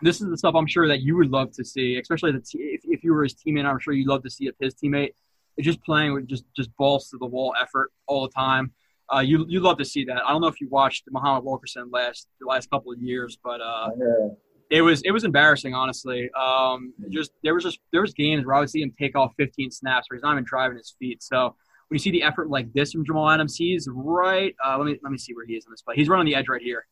this 0.02 0.22
is 0.22 0.30
the 0.30 0.38
stuff 0.38 0.56
I'm 0.56 0.68
sure 0.68 0.88
that 0.88 1.02
you 1.02 1.16
would 1.18 1.30
love 1.30 1.52
to 1.54 1.66
see, 1.66 1.98
especially 1.98 2.32
the 2.32 2.40
t- 2.40 2.60
if, 2.60 2.82
if 2.84 3.04
you 3.04 3.14
were 3.14 3.24
his 3.24 3.36
teammate. 3.36 3.66
I'm 3.66 3.80
sure 3.80 3.94
you'd 3.94 4.08
love 4.08 4.24
to 4.24 4.30
see 4.30 4.48
if 4.48 4.56
his 4.60 4.76
teammate 4.76 5.12
is 5.58 5.66
just 5.66 5.84
playing 5.84 6.14
with 6.14 6.28
just 6.28 6.46
just 6.56 6.76
balls 6.78 7.10
to 7.10 7.18
the 7.18 7.26
wall 7.26 7.54
effort 7.62 7.92
all 8.08 8.24
the 8.24 8.34
time. 8.34 8.72
Uh, 9.14 9.20
you 9.20 9.46
you 9.48 9.60
love 9.60 9.78
to 9.78 9.86
see 9.86 10.06
that. 10.06 10.24
I 10.26 10.32
don't 10.32 10.42
know 10.42 10.48
if 10.48 10.62
you 10.62 10.70
watched 10.70 11.04
Muhammad 11.12 11.44
Wilkerson 11.44 11.90
last 11.92 12.28
the 12.40 12.48
last 12.48 12.70
couple 12.70 12.92
of 12.92 13.02
years, 13.02 13.38
but 13.44 13.62
uh, 13.62 13.90
yeah. 13.98 14.30
It 14.72 14.82
was 14.82 15.02
it 15.02 15.12
was 15.12 15.26
embarrassing, 15.26 15.74
honestly. 15.74 16.30
Um, 16.32 16.94
just 17.10 17.32
there 17.44 17.54
was 17.54 17.64
just 17.64 17.80
there 17.92 18.02
was 18.02 18.14
games 18.14 18.46
where 18.46 18.56
I 18.56 18.60
would 18.62 18.70
see 18.70 18.82
him 18.82 18.94
take 18.98 19.18
off 19.18 19.34
15 19.38 19.70
snaps 19.70 20.08
where 20.10 20.18
he's 20.18 20.24
not 20.24 20.32
even 20.32 20.46
driving 20.46 20.78
his 20.78 20.96
feet. 20.98 21.22
So 21.22 21.56
when 21.90 21.96
you 21.96 22.00
see 22.00 22.12
the 22.12 22.24
effort 22.24 22.50
like 22.50 22.72
this 22.72 22.94
from 22.94 23.06
Jamal 23.06 23.30
Adams, 23.30 23.58
he's 23.58 23.90
right. 23.92 24.56
Uh, 24.66 24.78
let 24.78 24.86
me 24.86 24.98
let 25.04 25.12
me 25.12 25.18
see 25.18 25.34
where 25.34 25.46
he 25.46 25.56
is 25.56 25.66
on 25.66 25.74
this 25.74 25.82
play. 25.82 25.96
He's 25.96 26.08
running 26.08 26.26
the 26.26 26.36
edge 26.36 26.48
right 26.48 26.62
here, 26.62 26.86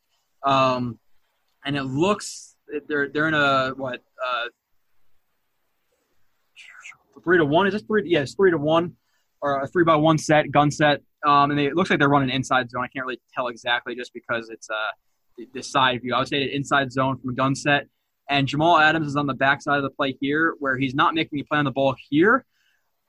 um, 0.45 0.99
and 1.65 1.77
it 1.77 1.84
looks 1.84 2.57
they're 2.88 3.07
they're 3.07 3.30
in 3.30 3.34
a 3.34 3.72
what 3.77 4.03
uh, 4.23 4.49
three 7.23 7.38
to 7.38 7.45
one. 7.45 7.65
Is 7.65 7.73
this 7.73 7.84
three? 7.84 8.03
Yeah, 8.06 8.19
it's 8.19 8.35
three 8.35 8.51
to 8.51 8.57
one 8.57 8.95
or 9.41 9.61
a 9.61 9.68
three 9.68 9.85
by 9.85 9.95
one 9.95 10.18
set 10.18 10.51
gun 10.51 10.69
set. 10.69 11.01
Um, 11.26 11.51
and 11.51 11.60
they, 11.60 11.65
it 11.65 11.76
looks 11.76 11.89
like 11.89 11.99
they're 11.99 12.10
running 12.10 12.30
inside 12.30 12.69
zone. 12.69 12.84
I 12.84 12.88
can't 12.88 13.06
really 13.06 13.22
tell 13.34 13.47
exactly 13.47 13.95
just 13.95 14.14
because 14.14 14.49
it's 14.49 14.69
uh, 14.69 14.91
the 15.53 15.64
side 15.64 16.02
view. 16.02 16.14
I 16.14 16.20
would 16.20 16.28
say 16.28 16.44
an 16.44 16.49
inside 16.49 16.91
zone 16.91 17.18
from 17.18 17.32
a 17.32 17.34
gun 17.34 17.56
set. 17.56 17.88
And 18.30 18.48
Jamal 18.48 18.78
Adams 18.78 19.07
is 19.07 19.16
on 19.16 19.26
the 19.26 19.34
backside 19.34 19.78
of 19.78 19.84
the 19.84 19.90
play 19.90 20.16
here, 20.22 20.56
where 20.60 20.78
he's 20.78 20.94
not 20.94 21.16
making 21.16 21.40
a 21.40 21.44
play 21.44 21.57
on 21.57 21.66
the 21.66 21.72
ball 21.72 21.95
here. 22.10 22.45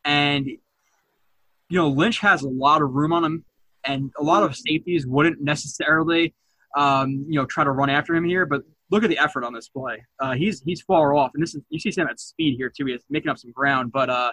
And 0.05 0.47
you 0.47 1.79
know, 1.79 1.89
Lynch 1.89 2.19
has 2.21 2.43
a 2.43 2.49
lot 2.49 2.83
of 2.83 2.93
room 2.93 3.13
on 3.13 3.25
him, 3.25 3.45
and 3.85 4.11
a 4.19 4.23
lot 4.23 4.43
of 4.43 4.57
safeties 4.57 5.07
wouldn't 5.07 5.41
necessarily, 5.41 6.35
um, 6.77 7.25
you 7.29 7.39
know, 7.39 7.47
try 7.47 7.65
to 7.65 7.71
run 7.71 7.89
after 7.91 8.15
him 8.15 8.25
here. 8.25 8.45
But 8.45 8.63
look 8.91 9.05
at 9.05 9.09
the 9.09 9.19
effort 9.19 9.45
on 9.45 9.53
this 9.53 9.69
play. 9.69 10.05
Uh, 10.19 10.33
he's 10.33 10.63
he's 10.63 10.81
far 10.81 11.15
off, 11.15 11.31
and 11.35 11.43
this 11.43 11.55
is 11.55 11.63
you 11.69 11.79
see 11.79 11.93
him 11.99 12.09
at 12.09 12.19
speed 12.19 12.57
here 12.57 12.73
too. 12.75 12.87
He's 12.87 13.05
making 13.09 13.31
up 13.31 13.39
some 13.39 13.53
ground. 13.53 13.93
But 13.93 14.11
uh, 14.11 14.33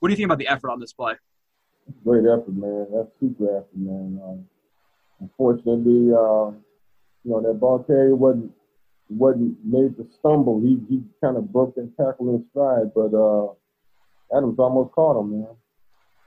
what 0.00 0.08
do 0.08 0.12
you 0.12 0.16
think 0.16 0.26
about 0.26 0.38
the 0.38 0.48
effort 0.48 0.70
on 0.70 0.80
this 0.80 0.92
play? 0.92 1.14
great 2.04 2.24
effort, 2.24 2.54
man. 2.54 2.86
That's 2.94 3.08
super 3.20 3.58
effort, 3.58 3.76
man. 3.76 4.20
Um, 4.24 4.44
unfortunately, 5.20 6.12
uh, 6.12 6.52
you 7.24 7.30
know 7.30 7.40
that 7.40 7.58
ball 7.60 7.82
carrier 7.82 8.14
wasn't 8.14 8.52
wasn't 9.08 9.56
made 9.64 9.96
to 9.96 10.06
stumble. 10.18 10.60
He 10.60 10.80
he 10.88 11.02
kind 11.22 11.36
of 11.36 11.52
broke 11.52 11.74
that 11.74 11.90
tackle 11.96 12.34
in 12.34 12.44
stride, 12.50 12.92
but 12.94 13.14
uh, 13.14 13.52
Adams 14.36 14.58
almost 14.58 14.92
caught 14.92 15.20
him, 15.20 15.30
man. 15.40 15.48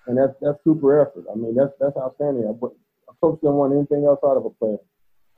And 0.08 0.18
that's 0.18 0.34
that's 0.42 0.58
super 0.64 1.02
effort. 1.02 1.26
I 1.32 1.36
mean, 1.36 1.56
that's 1.56 1.74
that's 1.80 1.98
outstanding. 1.98 2.58
But 2.60 2.72
A 3.10 3.14
coach 3.22 3.40
don't 3.42 3.56
want 3.56 3.74
anything 3.74 4.06
else 4.06 4.20
out 4.24 4.38
of 4.38 4.46
a 4.46 4.50
player, 4.50 4.78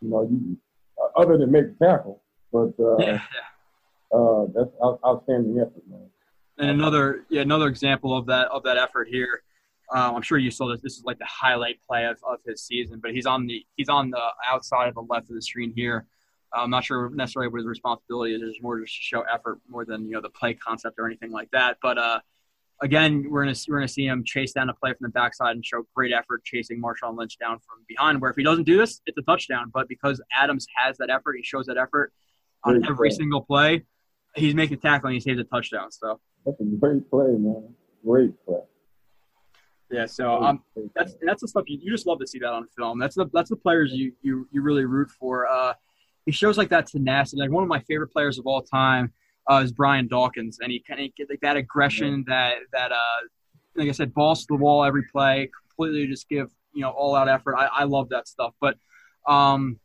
you 0.01 0.09
know, 0.09 0.23
you, 0.29 0.57
uh, 1.01 1.19
other 1.19 1.37
than 1.37 1.51
make 1.51 1.77
the 1.77 1.85
tackle. 1.85 2.21
But 2.51 2.73
uh, 2.79 2.97
yeah, 2.99 3.21
yeah. 3.33 4.17
Uh, 4.17 4.45
that's 4.53 4.71
out, 4.83 4.99
outstanding 5.05 5.59
effort, 5.59 5.83
man. 5.89 6.09
And 6.57 6.69
another 6.69 7.25
yeah 7.29 7.41
another 7.41 7.67
example 7.67 8.15
of 8.15 8.25
that 8.27 8.47
of 8.47 8.63
that 8.63 8.77
effort 8.77 9.07
here 9.07 9.43
um, 9.91 10.15
I'm 10.15 10.21
sure 10.21 10.37
you 10.37 10.51
saw 10.51 10.69
this. 10.69 10.81
This 10.81 10.97
is 10.97 11.03
like 11.03 11.17
the 11.17 11.25
highlight 11.25 11.79
play 11.87 12.05
of, 12.05 12.17
of 12.23 12.39
his 12.45 12.61
season, 12.61 12.99
but 13.01 13.11
he's 13.11 13.25
on 13.25 13.47
the 13.47 13.65
he's 13.75 13.89
on 13.89 14.11
the 14.11 14.21
outside 14.47 14.87
of 14.87 14.95
the 14.95 15.01
left 15.01 15.29
of 15.29 15.35
the 15.35 15.41
screen 15.41 15.73
here. 15.75 16.05
I'm 16.53 16.69
not 16.69 16.83
sure 16.83 17.09
necessarily 17.11 17.51
what 17.51 17.59
his 17.59 17.67
responsibility 17.67 18.33
is. 18.33 18.41
It's 18.41 18.61
more 18.61 18.79
just 18.79 18.95
to 18.95 19.01
show 19.01 19.21
effort 19.21 19.59
more 19.67 19.85
than 19.85 20.05
you 20.05 20.13
know 20.13 20.21
the 20.21 20.29
play 20.29 20.53
concept 20.53 20.99
or 20.99 21.07
anything 21.07 21.31
like 21.31 21.49
that. 21.51 21.77
But 21.81 21.97
uh, 21.97 22.19
again, 22.81 23.25
we're 23.29 23.45
gonna 23.45 23.57
we're 23.67 23.77
gonna 23.77 23.87
see 23.87 24.05
him 24.05 24.23
chase 24.23 24.53
down 24.53 24.69
a 24.69 24.73
play 24.73 24.91
from 24.93 25.07
the 25.07 25.09
backside 25.09 25.55
and 25.55 25.65
show 25.65 25.83
great 25.95 26.13
effort 26.13 26.43
chasing 26.43 26.81
Marshawn 26.81 27.17
Lynch 27.17 27.37
down 27.39 27.59
from 27.59 27.83
behind. 27.87 28.21
Where 28.21 28.29
if 28.29 28.37
he 28.37 28.43
doesn't 28.43 28.65
do 28.65 28.77
this, 28.77 29.01
it's 29.05 29.17
a 29.17 29.23
touchdown. 29.23 29.71
But 29.73 29.87
because 29.87 30.21
Adams 30.35 30.67
has 30.75 30.97
that 30.97 31.09
effort, 31.09 31.35
he 31.35 31.43
shows 31.43 31.65
that 31.65 31.77
effort 31.77 32.13
on 32.63 32.79
great 32.79 32.89
every 32.89 33.09
play. 33.09 33.17
single 33.17 33.41
play. 33.41 33.85
He's 34.35 34.53
making 34.53 34.77
a 34.77 34.79
tackle 34.79 35.07
and 35.07 35.15
he 35.15 35.19
saves 35.19 35.39
a 35.39 35.43
touchdown. 35.43 35.91
So 35.91 36.19
that's 36.45 36.59
a 36.61 36.63
great 36.63 37.09
play, 37.09 37.31
man. 37.31 37.73
Great 38.05 38.33
play. 38.45 38.59
Yeah, 39.91 40.05
so 40.05 40.43
um, 40.43 40.63
that's 40.95 41.15
that's 41.21 41.41
the 41.41 41.47
stuff 41.47 41.63
you, 41.67 41.79
you 41.81 41.91
just 41.91 42.05
love 42.05 42.19
to 42.19 42.27
see 42.27 42.39
that 42.39 42.51
on 42.51 42.67
film. 42.77 42.99
That's 42.99 43.15
the 43.15 43.27
that's 43.33 43.49
the 43.49 43.55
players 43.55 43.91
you 43.91 44.13
you, 44.21 44.47
you 44.51 44.61
really 44.61 44.85
root 44.85 45.09
for. 45.09 45.47
Uh, 45.47 45.73
he 46.25 46.31
shows 46.31 46.57
like 46.57 46.69
that 46.69 46.87
tenacity. 46.87 47.41
Like 47.41 47.51
one 47.51 47.63
of 47.63 47.69
my 47.69 47.79
favorite 47.81 48.09
players 48.09 48.37
of 48.37 48.45
all 48.45 48.61
time 48.61 49.11
uh, 49.49 49.61
is 49.63 49.71
Brian 49.71 50.07
Dawkins, 50.07 50.59
and 50.61 50.71
he 50.71 50.79
kind 50.79 51.01
of 51.01 51.15
get 51.15 51.29
like 51.29 51.39
that 51.41 51.57
aggression, 51.57 52.23
that 52.27 52.55
that 52.71 52.91
uh, 52.91 53.21
like 53.75 53.89
I 53.89 53.91
said, 53.91 54.13
balls 54.13 54.41
to 54.41 54.47
the 54.49 54.55
wall 54.55 54.83
every 54.83 55.03
play, 55.11 55.49
completely 55.69 56.05
just 56.07 56.29
give 56.29 56.51
you 56.73 56.81
know 56.81 56.91
all 56.91 57.15
out 57.15 57.27
effort. 57.27 57.55
I, 57.55 57.65
I 57.65 57.83
love 57.85 58.09
that 58.09 58.27
stuff. 58.27 58.53
But 58.61 58.77
um, 59.27 59.79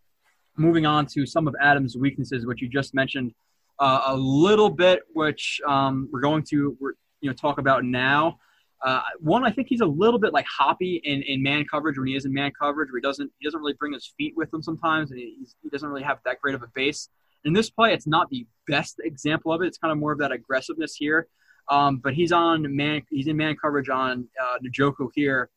moving 0.56 0.84
on 0.84 1.06
to 1.06 1.24
some 1.24 1.48
of 1.48 1.54
Adams' 1.60 1.96
weaknesses, 1.96 2.46
which 2.46 2.60
you 2.60 2.68
just 2.68 2.94
mentioned 2.94 3.32
uh, 3.78 4.02
a 4.06 4.16
little 4.16 4.70
bit, 4.70 5.00
which 5.14 5.60
um, 5.66 6.08
we're 6.12 6.20
going 6.20 6.42
to 6.50 6.76
we're, 6.80 6.92
you 7.20 7.30
know 7.30 7.34
talk 7.34 7.58
about 7.58 7.84
now. 7.84 8.38
Uh, 8.84 9.00
one, 9.18 9.44
I 9.44 9.50
think 9.50 9.68
he's 9.68 9.80
a 9.80 9.86
little 9.86 10.20
bit 10.20 10.34
like 10.34 10.44
hoppy 10.44 11.00
in, 11.04 11.22
in 11.22 11.42
man 11.42 11.64
coverage 11.64 11.96
when 11.96 12.06
he 12.06 12.16
is 12.16 12.26
in 12.26 12.34
man 12.34 12.52
coverage, 12.52 12.90
where 12.92 12.98
he 12.98 13.02
doesn't 13.02 13.30
he 13.38 13.46
doesn't 13.46 13.58
really 13.58 13.72
bring 13.72 13.94
his 13.94 14.12
feet 14.18 14.34
with 14.36 14.52
him 14.52 14.62
sometimes, 14.62 15.10
and 15.10 15.18
he, 15.18 15.46
he 15.62 15.70
doesn't 15.70 15.88
really 15.88 16.02
have 16.02 16.18
that 16.26 16.38
great 16.42 16.54
of 16.54 16.62
a 16.62 16.68
base. 16.74 17.08
In 17.46 17.54
this 17.54 17.70
play, 17.70 17.94
it's 17.94 18.06
not 18.06 18.28
the 18.28 18.46
best 18.68 18.96
example 19.02 19.52
of 19.52 19.62
it. 19.62 19.66
It's 19.66 19.78
kind 19.78 19.90
of 19.90 19.96
more 19.96 20.12
of 20.12 20.18
that 20.18 20.32
aggressiveness 20.32 20.94
here. 20.94 21.28
Um, 21.70 21.96
but 21.96 22.12
he's 22.12 22.30
on 22.30 22.76
man 22.76 23.02
he's 23.08 23.26
in 23.26 23.38
man 23.38 23.56
coverage 23.56 23.88
on 23.88 24.28
uh, 24.38 24.58
Njoku 24.62 25.08
here, 25.14 25.48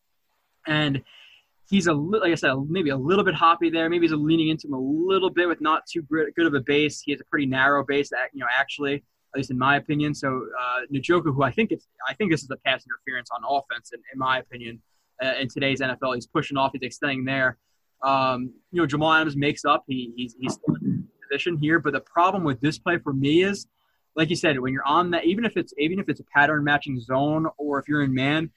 and 0.66 1.04
he's 1.70 1.88
a 1.88 1.94
like 1.94 2.32
I 2.32 2.36
said 2.36 2.54
maybe 2.70 2.92
a 2.92 2.98
little 2.98 3.26
bit 3.26 3.36
hoppy 3.36 3.70
there. 3.70 3.90
Maybe 3.90 4.08
he's 4.08 4.16
leaning 4.16 4.48
into 4.48 4.68
him 4.68 4.74
a 4.74 4.80
little 4.80 5.30
bit 5.30 5.50
with 5.50 5.60
not 5.60 5.84
too 5.86 6.02
good 6.04 6.46
of 6.46 6.54
a 6.54 6.62
base. 6.62 7.02
He 7.02 7.12
has 7.12 7.20
a 7.20 7.26
pretty 7.26 7.46
narrow 7.46 7.84
base, 7.84 8.10
you 8.32 8.40
know, 8.40 8.48
actually 8.58 9.04
at 9.38 9.42
least 9.42 9.52
in 9.52 9.58
my 9.60 9.78
opinion. 9.78 10.16
So 10.16 10.48
uh, 10.60 10.80
Njoku, 10.92 11.26
who 11.26 11.44
I 11.44 11.52
think 11.52 11.72
it's, 11.72 11.88
I 12.10 12.16
think 12.16 12.32
this 12.32 12.42
is 12.42 12.50
a 12.50 12.58
pass 12.66 12.84
interference 12.88 13.30
on 13.32 13.44
offense, 13.48 13.92
in, 13.94 14.00
in 14.12 14.18
my 14.18 14.40
opinion, 14.40 14.82
uh, 15.24 15.34
in 15.40 15.48
today's 15.48 15.80
NFL. 15.80 16.16
He's 16.16 16.26
pushing 16.26 16.58
off, 16.58 16.72
he's 16.74 16.82
extending 16.82 17.24
there. 17.24 17.60
Um, 18.02 18.52
you 18.72 18.82
know, 18.82 18.88
Jamal 18.88 19.14
Adams 19.14 19.36
makes 19.36 19.64
up. 19.64 19.84
He, 19.88 20.12
he's 20.16 20.36
he's 20.40 20.54
still 20.54 20.76
in 20.76 21.08
position 21.22 21.58
here, 21.58 21.80
but 21.80 21.94
the 21.94 22.00
problem 22.00 22.44
with 22.44 22.60
this 22.62 22.80
play 22.80 22.98
for 22.98 23.14
me 23.14 23.44
is, 23.44 23.68
like 24.16 24.32
you 24.32 24.36
said, 24.36 24.60
when 24.60 24.74
you're 24.74 24.86
on 24.86 25.12
that, 25.12 25.26
even 25.26 25.46
if 25.46 25.56
it's 25.56 25.74
even 25.78 26.00
if 26.00 26.10
it's 26.10 26.20
a 26.20 26.26
pattern 26.36 26.64
matching 26.64 27.00
zone 27.00 27.46
or 27.60 27.78
if 27.78 27.88
you're 27.88 28.04
in 28.04 28.14
man, 28.14 28.50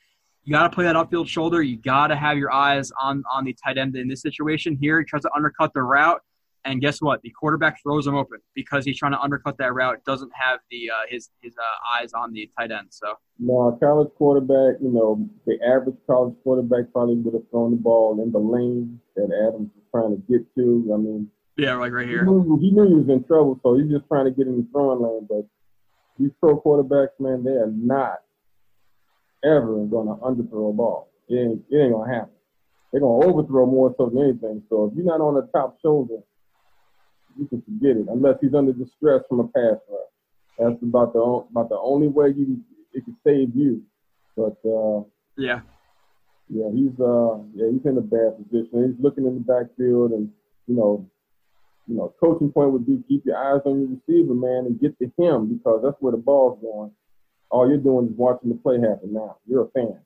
you 0.44 0.52
got 0.52 0.62
to 0.62 0.74
play 0.74 0.85
that 0.85 0.97
upfield 0.97 1.28
shoulder. 1.28 1.62
You 1.62 1.77
got 1.77 2.07
to 2.07 2.16
have 2.16 2.39
your 2.39 2.52
eyes 2.52 2.90
on 2.98 3.23
on 3.31 3.44
the 3.44 3.55
tight 3.62 3.77
end 3.77 3.97
in 3.97 4.09
this 4.09 4.23
situation. 4.23 4.78
Here, 4.81 4.98
he 4.98 5.05
tries 5.05 5.23
to 5.23 5.31
undercut 5.35 5.73
the 5.74 5.82
route 5.82 6.23
and 6.64 6.80
guess 6.80 7.00
what? 7.00 7.22
The 7.22 7.30
quarterback 7.30 7.82
throws 7.82 8.06
him 8.06 8.14
open 8.14 8.38
because 8.54 8.84
he's 8.84 8.98
trying 8.98 9.12
to 9.12 9.20
undercut 9.20 9.56
that 9.58 9.72
route. 9.72 10.04
Doesn't 10.04 10.30
have 10.34 10.60
the 10.70 10.90
uh, 10.90 11.06
his 11.08 11.30
his 11.42 11.54
uh, 11.56 11.98
eyes 11.98 12.12
on 12.12 12.32
the 12.32 12.50
tight 12.58 12.70
end. 12.70 12.88
So 12.90 13.14
no, 13.38 13.76
college 13.80 14.10
quarterback. 14.16 14.80
You 14.82 14.92
know, 14.92 15.28
the 15.46 15.58
average 15.66 15.96
college 16.06 16.34
quarterback 16.42 16.92
probably 16.92 17.16
would 17.16 17.34
have 17.34 17.48
thrown 17.50 17.70
the 17.72 17.76
ball 17.76 18.22
in 18.22 18.30
the 18.32 18.38
lane 18.38 19.00
that 19.16 19.30
Adams 19.48 19.70
was 19.74 19.84
trying 19.90 20.16
to 20.16 20.22
get 20.30 20.46
to. 20.56 20.90
I 20.92 20.96
mean, 20.96 21.30
yeah, 21.56 21.74
like 21.74 21.92
right 21.92 22.08
here. 22.08 22.24
He 22.24 22.30
knew, 22.30 22.58
he 22.60 22.70
knew 22.70 22.88
he 22.88 22.94
was 22.94 23.08
in 23.08 23.24
trouble, 23.24 23.58
so 23.62 23.76
he's 23.76 23.90
just 23.90 24.06
trying 24.08 24.26
to 24.26 24.30
get 24.30 24.46
in 24.46 24.56
the 24.58 24.66
throwing 24.72 25.02
lane. 25.02 25.26
But 25.28 25.46
these 26.18 26.30
pro 26.40 26.60
quarterbacks, 26.60 27.18
man, 27.18 27.42
they 27.42 27.50
are 27.52 27.72
not 27.72 28.18
ever 29.44 29.84
going 29.86 30.08
to 30.08 30.14
underthrow 30.22 30.70
a 30.70 30.72
ball. 30.72 31.10
It 31.28 31.36
ain't, 31.36 31.62
it 31.70 31.76
ain't 31.76 31.92
going 31.92 32.08
to 32.08 32.14
happen. 32.14 32.34
They're 32.92 33.00
going 33.00 33.22
to 33.22 33.26
overthrow 33.28 33.66
more 33.66 33.94
so 33.96 34.10
than 34.10 34.22
anything. 34.22 34.62
So 34.68 34.86
if 34.86 34.96
you're 34.96 35.06
not 35.06 35.20
on 35.20 35.34
the 35.34 35.48
top 35.54 35.78
shoulder, 35.80 36.16
you 37.39 37.47
can 37.47 37.62
forget 37.62 37.97
it 37.97 38.07
unless 38.09 38.36
he's 38.40 38.55
under 38.55 38.73
distress 38.73 39.23
from 39.28 39.40
a 39.40 39.48
pass 39.48 39.78
rush. 39.89 40.11
That's 40.59 40.82
about 40.82 41.12
the 41.12 41.20
about 41.20 41.69
the 41.69 41.78
only 41.78 42.09
way 42.09 42.28
you 42.36 42.61
it 42.93 43.05
can 43.05 43.16
save 43.24 43.55
you. 43.55 43.82
But 44.36 44.57
uh, 44.65 45.05
yeah, 45.36 45.61
yeah, 46.48 46.70
he's 46.73 46.98
uh 47.01 47.39
yeah 47.55 47.70
he's 47.73 47.85
in 47.85 47.97
a 47.97 48.02
bad 48.02 48.36
position. 48.36 48.93
He's 48.93 49.02
looking 49.02 49.27
in 49.27 49.35
the 49.35 49.40
backfield, 49.40 50.12
and 50.12 50.31
you 50.66 50.77
know, 50.77 51.09
you 51.86 51.97
know, 51.97 52.12
coaching 52.23 52.52
point 52.52 52.73
would 52.73 52.86
be 52.86 53.02
keep 53.09 53.24
your 53.24 53.36
eyes 53.36 53.62
on 53.65 53.81
your 53.81 53.90
receiver, 53.90 54.35
man, 54.35 54.66
and 54.66 54.81
get 54.81 54.98
to 54.98 55.11
him 55.16 55.57
because 55.57 55.81
that's 55.82 55.97
where 56.01 56.12
the 56.12 56.19
ball's 56.19 56.61
going. 56.61 56.90
All 57.51 57.69
you're 57.69 57.78
doing 57.78 58.07
is 58.07 58.12
watching 58.16 58.51
the 58.51 58.57
play 58.57 58.78
happen. 58.81 59.12
Now 59.12 59.39
you're 59.47 59.65
a 59.65 59.70
fan. 59.70 59.98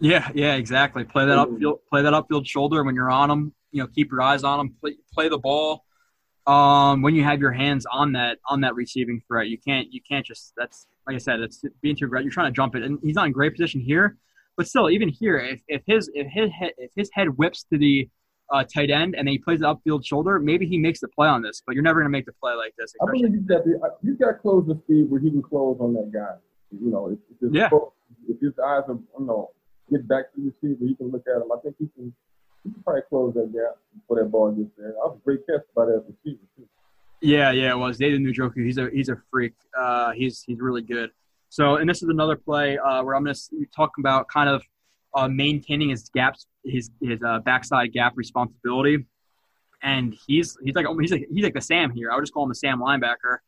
Yeah, 0.00 0.28
yeah, 0.34 0.54
exactly. 0.54 1.04
Play 1.04 1.26
that 1.26 1.38
upfield, 1.38 1.78
play 1.88 2.02
that 2.02 2.12
upfield 2.12 2.46
shoulder 2.46 2.82
when 2.82 2.94
you're 2.94 3.10
on 3.10 3.28
them. 3.28 3.54
You 3.70 3.82
know, 3.82 3.86
keep 3.86 4.10
your 4.10 4.22
eyes 4.22 4.44
on 4.44 4.58
them. 4.58 4.74
Play, 4.80 4.96
play 5.12 5.28
the 5.28 5.38
ball 5.38 5.84
um, 6.46 7.02
when 7.02 7.14
you 7.14 7.24
have 7.24 7.40
your 7.40 7.52
hands 7.52 7.86
on 7.90 8.12
that 8.12 8.38
on 8.48 8.60
that 8.62 8.74
receiving 8.74 9.22
threat. 9.26 9.48
You 9.48 9.58
can't 9.58 9.92
you 9.92 10.00
can't 10.08 10.24
just 10.24 10.52
that's 10.56 10.86
like 11.06 11.14
I 11.16 11.18
said, 11.18 11.40
it's 11.40 11.62
being 11.82 11.96
too 11.96 12.06
aggressive. 12.06 12.24
You're 12.24 12.32
trying 12.32 12.52
to 12.52 12.56
jump 12.56 12.74
it, 12.74 12.82
and 12.82 12.98
he's 13.02 13.14
not 13.14 13.26
in 13.26 13.32
great 13.32 13.52
position 13.52 13.80
here. 13.80 14.16
But 14.56 14.68
still, 14.68 14.88
even 14.88 15.08
here, 15.08 15.38
if, 15.38 15.60
if 15.68 15.82
his 15.86 16.10
if 16.14 16.28
his 16.30 16.50
head, 16.50 16.72
if 16.78 16.90
his 16.94 17.10
head 17.12 17.28
whips 17.36 17.64
to 17.72 17.78
the 17.78 18.08
uh, 18.52 18.62
tight 18.62 18.90
end 18.90 19.14
and 19.16 19.26
then 19.26 19.32
he 19.32 19.38
plays 19.38 19.60
the 19.60 19.74
upfield 19.74 20.04
shoulder, 20.04 20.38
maybe 20.38 20.66
he 20.66 20.78
makes 20.78 21.00
the 21.00 21.08
play 21.08 21.28
on 21.28 21.42
this. 21.42 21.62
But 21.66 21.74
you're 21.74 21.82
never 21.82 22.00
going 22.00 22.10
to 22.10 22.16
make 22.16 22.26
the 22.26 22.34
play 22.40 22.54
like 22.54 22.74
this. 22.78 22.92
I 23.02 23.10
believe 23.10 23.32
he's 23.32 23.42
got 23.42 23.64
the, 23.64 23.80
he's 24.02 24.16
got 24.16 24.28
to 24.28 24.34
close 24.34 24.66
the 24.66 24.78
speed 24.84 25.10
where 25.10 25.20
he 25.20 25.30
can 25.30 25.42
close 25.42 25.78
on 25.80 25.92
that 25.94 26.12
guy. 26.12 26.36
You 26.70 26.90
know, 26.90 27.08
if, 27.08 27.18
if 27.30 27.40
his, 27.40 27.50
yeah. 27.52 27.68
if 28.28 28.40
his 28.40 28.52
eyes 28.58 28.82
are 28.88 28.98
you 29.18 29.26
know 29.26 29.50
get 29.90 30.06
back 30.06 30.32
to 30.34 30.40
the 30.40 30.52
receiver, 30.62 30.86
he 30.86 30.94
can 30.94 31.10
look 31.10 31.24
at 31.26 31.42
him. 31.42 31.50
I 31.52 31.60
think 31.62 31.76
he 31.78 31.88
can 31.96 32.14
probably 32.84 33.02
close 33.08 33.34
that 33.34 33.52
gap 33.52 33.76
before 33.94 34.22
that 34.22 34.30
ball 34.30 34.52
gets 34.52 34.70
there. 34.76 34.88
That 34.88 34.96
was 34.96 35.18
a 35.20 35.24
great 35.24 35.46
catch 35.46 35.62
by 35.74 35.86
that 35.86 36.04
receiver 36.06 36.42
too. 36.56 36.66
Yeah, 37.20 37.52
yeah, 37.52 37.70
it 37.70 37.78
was 37.78 37.96
David 37.98 38.20
Njoku. 38.20 38.64
He's 38.64 38.78
a 38.78 38.90
he's 38.92 39.08
a 39.08 39.16
freak. 39.30 39.54
Uh, 39.78 40.12
he's 40.12 40.42
he's 40.46 40.60
really 40.60 40.82
good. 40.82 41.10
So, 41.48 41.76
and 41.76 41.88
this 41.88 42.02
is 42.02 42.08
another 42.08 42.36
play 42.36 42.78
uh, 42.78 43.02
where 43.02 43.14
I'm 43.14 43.24
going 43.24 43.34
to 43.34 43.66
talk 43.74 43.92
about 43.98 44.28
kind 44.28 44.48
of 44.48 44.62
uh, 45.14 45.28
maintaining 45.28 45.90
his 45.90 46.10
gaps, 46.10 46.46
his 46.64 46.90
his 47.00 47.22
uh, 47.22 47.38
backside 47.40 47.92
gap 47.92 48.12
responsibility. 48.16 49.06
And 49.82 50.14
he's 50.26 50.56
he's 50.62 50.74
like 50.74 50.86
he's 51.00 51.12
like 51.12 51.26
he's 51.32 51.44
like 51.44 51.54
the 51.54 51.60
Sam 51.60 51.90
here. 51.92 52.10
I 52.10 52.16
would 52.16 52.22
just 52.22 52.34
call 52.34 52.42
him 52.42 52.48
the 52.48 52.54
Sam 52.54 52.80
linebacker. 52.80 53.38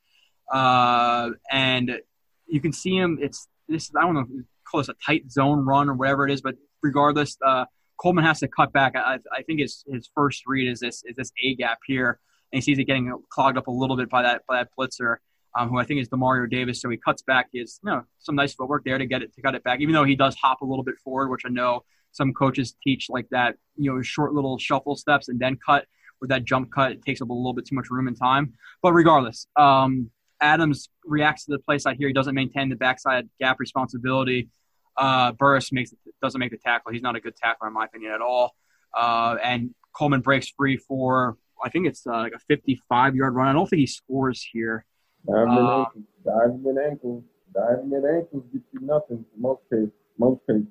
Uh, 0.51 1.31
and 1.51 2.01
you 2.47 2.61
can 2.61 2.73
see 2.73 2.97
him. 2.97 3.19
It's 3.21 3.49
this. 3.69 3.91
I 3.97 4.03
don't 4.03 4.15
know. 4.15 4.27
Call 4.71 4.81
this 4.81 4.89
a 4.89 4.95
tight 5.05 5.31
zone 5.31 5.65
run 5.65 5.89
or 5.89 5.95
whatever 5.95 6.27
it 6.27 6.33
is, 6.33 6.41
but 6.41 6.55
regardless, 6.83 7.37
uh, 7.45 7.65
Coleman 8.01 8.25
has 8.25 8.41
to 8.41 8.49
cut 8.49 8.73
back. 8.73 8.95
I, 8.97 9.19
I 9.33 9.43
think 9.43 9.61
his 9.61 9.85
his 9.87 10.09
first 10.15 10.43
read 10.47 10.71
is 10.71 10.81
this 10.81 11.03
is 11.05 11.17
this 11.17 11.33
A 11.43 11.55
gap 11.55 11.79
here 11.87 12.21
and 12.53 12.59
he 12.59 12.61
sees 12.61 12.79
it 12.79 12.85
getting 12.85 13.13
clogged 13.29 13.59
up 13.59 13.67
a 13.67 13.71
little 13.71 13.97
bit 13.97 14.09
by 14.09 14.23
that 14.23 14.43
by 14.47 14.57
that 14.59 14.69
blitzer, 14.79 15.17
um, 15.57 15.69
who 15.69 15.79
I 15.79 15.85
think 15.85 16.01
is 16.01 16.09
Demario 16.09 16.49
Davis. 16.49 16.81
So 16.81 16.89
he 16.89 16.97
cuts 16.97 17.23
back 17.23 17.49
his 17.53 17.81
you 17.85 17.91
know 17.91 18.03
some 18.19 18.35
nice 18.35 18.55
footwork 18.55 18.85
there 18.85 18.99
to 18.99 19.07
get 19.07 19.23
it 19.23 19.35
to 19.35 19.43
cut 19.43 19.55
it 19.55 19.65
back, 19.65 19.81
even 19.81 19.95
though 19.95 20.05
he 20.05 20.17
does 20.17 20.35
hop 20.37 20.61
a 20.61 20.65
little 20.65 20.85
bit 20.85 20.97
forward, 21.03 21.31
which 21.31 21.43
I 21.45 21.49
know 21.49 21.85
some 22.13 22.33
coaches 22.33 22.75
teach 22.83 23.09
like 23.11 23.29
that 23.31 23.57
you 23.77 23.93
know 23.93 24.03
short 24.03 24.33
little 24.33 24.59
shuffle 24.59 24.97
steps 24.97 25.29
and 25.29 25.39
then 25.39 25.59
cut. 25.65 25.87
With 26.19 26.31
that 26.31 26.47
jump 26.47 26.73
cut, 26.73 26.93
it 26.93 27.05
takes 27.05 27.21
up 27.21 27.29
a 27.29 27.33
little 27.35 27.53
bit 27.53 27.67
too 27.67 27.75
much 27.75 27.91
room 27.91 28.09
and 28.09 28.19
time. 28.19 28.55
But 28.81 28.95
regardless, 28.95 29.49
um, 29.55 30.11
Adams 30.41 30.89
reacts 31.05 31.45
to 31.45 31.53
the 31.53 31.59
play 31.59 31.77
side 31.77 31.97
here. 31.99 32.09
He 32.09 32.15
doesn't 32.15 32.35
maintain 32.35 32.71
the 32.71 32.77
backside 32.77 33.29
gap 33.39 33.61
responsibility. 33.61 34.49
Uh, 34.97 35.33
Burris 35.33 35.73
makes 35.73 35.93
doesn't 36.23 36.39
make 36.39 36.51
the 36.51 36.59
tackle. 36.59 36.93
He's 36.93 37.03
not 37.03 37.17
a 37.17 37.21
good 37.21 37.37
tackler 37.37 37.69
in 37.69 37.75
my 37.75 37.85
opinion 37.85 38.13
at 38.13 38.21
all. 38.21 38.55
Uh, 38.97 39.37
and 39.43 39.75
Coleman 39.93 40.21
breaks 40.21 40.49
free 40.49 40.77
for 40.77 41.37
I 41.65 41.71
think 41.71 41.87
it's 41.87 42.07
uh, 42.07 42.19
like 42.19 42.33
a 42.33 42.39
55 42.39 43.17
yard 43.17 43.35
run. 43.35 43.49
I 43.49 43.53
don't 43.53 43.67
think 43.67 43.81
he 43.81 43.87
scores 43.87 44.47
here. 44.53 44.85
Diving 45.27 45.53
in 45.53 45.59
uh, 45.59 45.79
ankles, 45.79 46.05
diving 46.25 46.65
in 46.67 46.79
ankles, 46.91 47.25
diving 47.55 47.93
in 47.93 48.17
ankles 48.17 48.45
get 48.53 48.63
you 48.73 48.81
nothing. 48.81 49.25
Most 49.37 49.63
cases, 49.71 49.91
most 50.19 50.41
cases. 50.47 50.67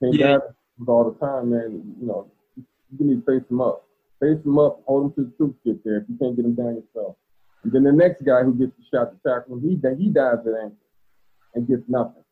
Can't 0.00 0.14
yeah. 0.14 0.26
dive 0.26 0.88
all 0.88 1.10
the 1.10 1.26
time, 1.26 1.50
man. 1.50 1.94
You 2.00 2.06
know, 2.06 2.30
you 2.56 3.06
need 3.06 3.26
to 3.26 3.40
face 3.40 3.50
him 3.50 3.60
up. 3.60 3.84
Face 4.20 4.44
him 4.44 4.58
up, 4.58 4.82
hold 4.86 5.06
him 5.06 5.12
to 5.12 5.30
the 5.30 5.36
troops 5.36 5.58
get 5.64 5.82
there 5.84 5.98
if 5.98 6.04
you 6.08 6.16
can't 6.18 6.36
get 6.36 6.44
him 6.44 6.54
down 6.54 6.76
yourself. 6.76 7.16
And 7.62 7.72
then 7.72 7.84
the 7.84 7.92
next 7.92 8.22
guy 8.24 8.42
who 8.42 8.54
gets 8.54 8.72
the 8.76 8.84
shot 8.92 9.10
to 9.10 9.18
tackle 9.26 9.56
him, 9.56 9.62
he 9.62 9.78
he 10.04 10.10
dives 10.10 10.46
at 10.46 10.54
ankle 10.54 10.76
and 11.54 11.66
gets 11.66 11.82
nothing. 11.88 12.22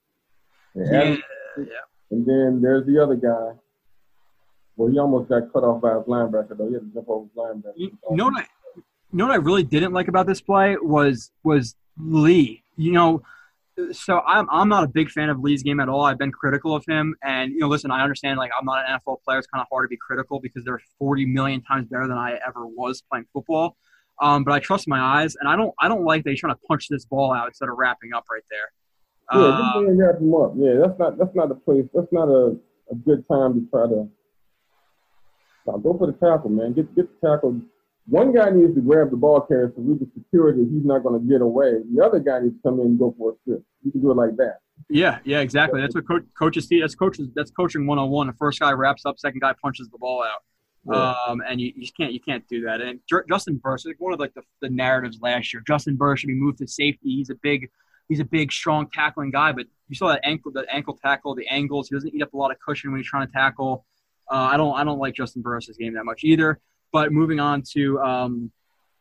And, 0.77 0.89
yeah, 0.93 1.17
yeah. 1.59 1.65
and 2.11 2.27
then 2.27 2.61
there's 2.63 2.87
the 2.87 3.03
other 3.03 3.17
guy 3.17 3.59
well, 4.77 4.91
he 4.91 4.99
almost 4.99 5.29
got 5.29 5.53
cut 5.53 5.65
off 5.65 5.81
by 5.81 5.95
his 5.95 6.05
linebacker 6.05 6.57
though. 6.57 6.69
He 6.69 6.75
had 6.75 6.83
to 6.83 6.95
jump 6.95 7.09
over 7.09 7.25
his 7.25 7.33
linebacker. 7.35 7.73
You, 7.77 7.99
you 8.11 8.17
know 8.17 8.27
what 8.27 8.43
I, 8.43 8.47
you 8.77 8.83
know 9.13 9.27
what 9.27 9.33
I 9.33 9.37
really 9.37 9.63
didn't 9.63 9.93
like 9.93 10.09
about 10.09 10.27
this 10.27 10.41
play 10.41 10.77
was 10.81 11.31
was 11.43 11.75
Lee. 11.99 12.63
You 12.77 12.93
know, 12.93 13.23
so 13.93 14.21
I'm 14.21 14.47
I'm 14.51 14.69
not 14.69 14.85
a 14.85 14.89
big 14.89 15.11
fan 15.11 15.31
of 15.31 15.41
Lee's 15.41 15.63
game 15.63 15.81
at 15.81 15.89
all. 15.89 16.03
I've 16.03 16.19
been 16.19 16.33
critical 16.33 16.75
of 16.75 16.85
him, 16.87 17.17
and 17.23 17.53
you 17.53 17.61
know, 17.61 17.69
listen, 17.69 17.91
I 17.91 18.03
understand 18.03 18.39
like 18.39 18.51
I'm 18.59 18.67
not 18.67 18.85
an 18.87 18.99
NFL 18.99 19.23
player. 19.25 19.39
It's 19.39 19.47
kind 19.47 19.63
of 19.63 19.69
hard 19.71 19.87
to 19.87 19.89
be 19.89 19.97
critical 19.97 20.41
because 20.41 20.65
they're 20.65 20.81
40 20.99 21.25
million 21.25 21.63
times 21.63 21.89
better 21.89 22.07
than 22.07 22.19
I 22.19 22.39
ever 22.47 22.67
was 22.67 23.03
playing 23.11 23.27
football. 23.33 23.77
Um, 24.21 24.45
but 24.45 24.53
I 24.53 24.61
trust 24.61 24.89
my 24.89 25.01
eyes, 25.01 25.37
and 25.41 25.49
I 25.49 25.57
don't 25.57 25.75
I 25.81 25.89
don't 25.89 26.05
like 26.05 26.25
that 26.25 26.31
he's 26.31 26.41
trying 26.41 26.55
to 26.55 26.61
punch 26.69 26.89
this 26.89 27.07
ball 27.07 27.33
out 27.33 27.47
instead 27.49 27.71
of 27.71 27.79
wrapping 27.79 28.13
up 28.13 28.25
right 28.31 28.45
there. 28.51 28.71
Yeah, 29.33 29.41
uh, 29.41 29.83
wrap 29.83 30.21
him 30.21 30.35
up. 30.35 30.53
Yeah, 30.57 30.75
that's 30.81 30.99
not 30.99 31.19
that's 31.19 31.35
not 31.35 31.51
a 31.51 31.55
place. 31.55 31.85
That's 31.93 32.13
not 32.13 32.29
a, 32.29 32.57
a 32.91 32.95
good 33.05 33.27
time 33.29 33.55
to 33.55 33.71
try 33.71 33.87
to 33.89 34.09
now 35.67 35.79
go 35.79 35.99
for 35.99 36.07
the 36.07 36.13
tackle, 36.13 36.51
man. 36.51 36.75
Get 36.75 36.95
get 36.95 37.09
the 37.21 37.29
tackle. 37.29 37.61
One 38.09 38.33
guy 38.33 38.51
needs 38.51 38.75
to 38.77 38.81
grab 38.81 39.11
the 39.11 39.17
ball 39.17 39.41
carrier 39.41 39.73
so 39.75 39.83
we 39.83 39.99
can 39.99 40.11
secure 40.15 40.53
that 40.53 40.69
he's 40.71 40.85
not 40.85 41.03
going 41.03 41.21
to 41.21 41.27
get 41.29 41.41
away. 41.41 41.73
The 41.93 42.05
other 42.05 42.21
guy 42.21 42.39
needs 42.39 42.55
to 42.55 42.63
come 42.63 42.79
in 42.79 42.87
and 42.87 42.99
go 42.99 43.13
for 43.19 43.33
a 43.33 43.35
strip. 43.43 43.65
You 43.85 43.91
can 43.91 44.01
do 44.01 44.13
it 44.13 44.17
like 44.17 44.37
that. 44.37 44.59
Yeah, 44.89 45.19
yeah, 45.25 45.41
exactly. 45.41 45.81
That's 45.81 45.97
what 45.97 46.05
coaches 46.39 46.69
see. 46.69 46.81
That's 46.81 46.95
coaches. 46.95 47.29
That's 47.35 47.51
coaching 47.51 47.85
one 47.87 47.99
on 47.99 48.11
one. 48.11 48.29
The 48.29 48.33
first 48.35 48.61
guy 48.61 48.71
wraps 48.73 49.05
up, 49.07 49.19
second 49.19 49.41
guy 49.41 49.55
punches 49.61 49.89
the 49.89 49.99
ball 49.99 50.23
out. 50.23 50.43
Yeah. 50.89 51.15
Um, 51.27 51.43
and 51.45 51.61
you, 51.61 51.73
you 51.75 51.89
can't 51.97 52.13
you 52.13 52.21
can't 52.21 52.47
do 52.47 52.61
that. 52.63 52.81
And 52.81 53.01
Juston 53.11 53.61
Burris, 53.61 53.85
like 53.87 53.97
one 53.99 54.13
of 54.13 54.21
like 54.21 54.35
the, 54.35 54.43
the 54.63 54.71
narratives 54.71 55.19
last 55.21 55.53
year, 55.53 55.63
Juston 55.69 55.97
Burris 55.97 56.21
should 56.21 56.29
be 56.29 56.35
moved 56.35 56.59
to 56.59 56.69
safety. 56.69 57.09
He's 57.17 57.31
a 57.31 57.35
big 57.35 57.69
he's 58.09 58.21
a 58.21 58.25
big, 58.25 58.53
strong 58.53 58.89
tackling 58.93 59.31
guy, 59.31 59.53
but 59.53 59.67
you 59.89 59.97
saw 59.97 60.09
that 60.09 60.21
ankle 60.25 60.53
the 60.53 60.67
ankle 60.73 60.99
tackle, 61.03 61.35
the 61.35 61.47
angles. 61.49 61.89
He 61.89 61.95
doesn't 61.95 62.15
eat 62.15 62.23
up 62.23 62.33
a 62.33 62.37
lot 62.37 62.51
of 62.51 62.59
cushion 62.61 62.91
when 62.91 63.01
he's 63.01 63.09
trying 63.09 63.27
to 63.27 63.33
tackle. 63.33 63.85
Uh, 64.31 64.35
I 64.35 64.57
don't 64.57 64.77
I 64.77 64.85
don't 64.85 64.99
like 64.99 65.15
Juston 65.15 65.43
Burris's 65.43 65.77
game 65.77 65.95
that 65.95 66.05
much 66.05 66.25
either. 66.25 66.61
But 66.93 67.13
moving 67.13 67.41
on 67.41 67.63
to 67.75 68.01
um, 68.01 68.51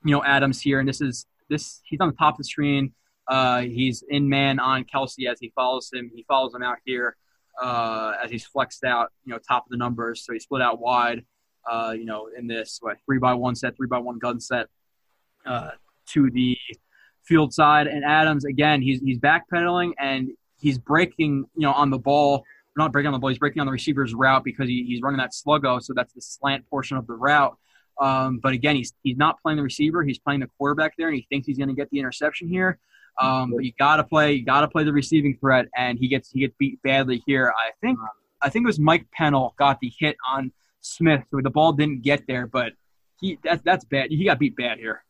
you 0.04 0.12
know 0.12 0.24
Adams 0.24 0.62
here, 0.62 0.80
and 0.80 0.88
this 0.88 1.02
is 1.02 1.26
this 1.50 1.82
he's 1.86 2.00
on 2.02 2.10
the 2.10 2.16
top 2.16 2.36
of 2.36 2.38
the 2.40 2.44
screen. 2.44 2.94
Uh, 3.28 3.62
he's 3.62 4.04
in 4.08 4.30
man 4.30 4.60
on 4.60 4.84
Kelce 4.84 5.30
as 5.30 5.40
he 5.40 5.52
follows 5.56 5.90
him. 5.92 6.12
He 6.14 6.24
follows 6.28 6.54
him 6.54 6.62
out 6.62 6.78
here 6.86 7.16
uh, 7.62 8.14
as 8.24 8.30
he's 8.30 8.46
flexed 8.46 8.84
out, 8.84 9.12
you 9.24 9.32
know, 9.32 9.40
top 9.40 9.66
of 9.66 9.70
the 9.70 9.78
numbers. 9.78 10.24
So 10.26 10.34
he 10.34 10.40
split 10.40 10.62
out 10.62 10.80
wide, 10.80 11.26
uh, 11.70 11.94
you 11.98 12.06
know, 12.06 12.30
in 12.38 12.48
this 12.48 12.80
what, 12.82 12.98
three 13.06 13.20
by 13.20 13.34
one 13.34 13.56
set, 13.56 13.76
three 13.76 13.88
by 13.88 13.98
one 13.98 14.20
gun 14.20 14.40
set 14.40 14.68
uh, 15.46 15.72
to 16.08 16.30
the 16.30 16.58
field 17.28 17.54
side. 17.54 17.88
And 17.88 18.04
Adams 18.04 18.46
again, 18.46 18.82
he's 18.82 19.02
he's 19.02 19.20
backpedaling 19.20 19.92
and 20.00 20.32
he's 20.60 20.78
breaking, 20.78 21.46
you 21.56 21.62
know, 21.62 21.74
on 21.74 21.90
the 21.90 22.00
ball 22.00 22.44
not 22.78 22.92
breaking 22.92 23.08
on 23.08 23.14
the 23.14 23.20
ball, 23.20 23.30
he's 23.30 23.40
breaking 23.40 23.62
on 23.62 23.66
the 23.66 23.72
receiver's 23.72 24.14
route 24.14 24.44
because 24.44 24.68
he, 24.68 24.84
he's 24.84 25.02
running 25.02 25.18
that 25.18 25.32
sluggo, 25.32 25.82
so 25.82 25.94
that's 25.96 26.14
the 26.14 26.22
slant 26.22 26.70
portion 26.70 26.98
of 26.98 27.08
the 27.08 27.14
route. 27.14 27.58
Um, 28.00 28.40
but 28.40 28.52
again, 28.52 28.76
he's 28.76 28.94
he's 29.04 29.16
not 29.16 29.42
playing 29.42 29.58
the 29.58 29.64
receiver; 29.64 30.04
he's 30.04 30.20
playing 30.20 30.42
the 30.42 30.50
quarterback 30.58 30.94
there, 30.98 31.08
and 31.08 31.16
he 31.16 31.26
thinks 31.30 31.48
he's 31.48 31.58
going 31.58 31.70
to 31.70 31.76
get 31.76 31.90
the 31.92 32.00
interception 32.00 32.50
here. 32.50 32.78
Um, 33.22 33.52
but 33.52 33.64
you 33.64 33.72
got 33.80 33.98
to 33.98 34.04
play, 34.04 34.34
you 34.34 34.44
got 34.44 34.62
to 34.62 34.68
play 34.68 34.84
the 34.84 34.92
receiving 34.92 35.38
threat, 35.40 35.68
and 35.78 35.98
he 35.98 36.10
gets 36.10 36.30
he 36.32 36.42
gets 36.42 36.54
beat 36.60 36.82
badly 36.84 37.24
here. 37.26 37.54
I 37.58 37.72
think 37.80 37.98
I 38.42 38.50
think 38.50 38.66
it 38.66 38.68
was 38.68 38.80
Mike 38.80 39.08
Pennel 39.18 39.56
got 39.58 39.80
the 39.80 39.92
hit 39.98 40.18
on 40.30 40.52
Smith, 40.82 41.24
so 41.32 41.40
the 41.42 41.50
ball 41.50 41.72
didn't 41.72 42.02
get 42.02 42.28
there, 42.28 42.48
but 42.48 42.74
he 43.22 43.40
that's 43.42 43.64
that's 43.64 43.86
bad. 43.86 44.08
He 44.10 44.26
got 44.26 44.40
beat 44.40 44.58
bad 44.58 44.78
here. 44.78 45.06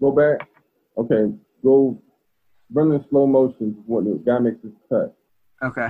Go 0.00 0.10
back. 0.10 0.48
Okay, 0.96 1.34
go 1.62 2.00
run 2.72 2.92
in 2.92 3.04
slow 3.10 3.26
motion 3.26 3.82
when 3.86 4.04
the 4.04 4.22
guy 4.24 4.38
makes 4.38 4.62
his 4.62 4.72
cut. 4.88 5.14
Okay. 5.62 5.88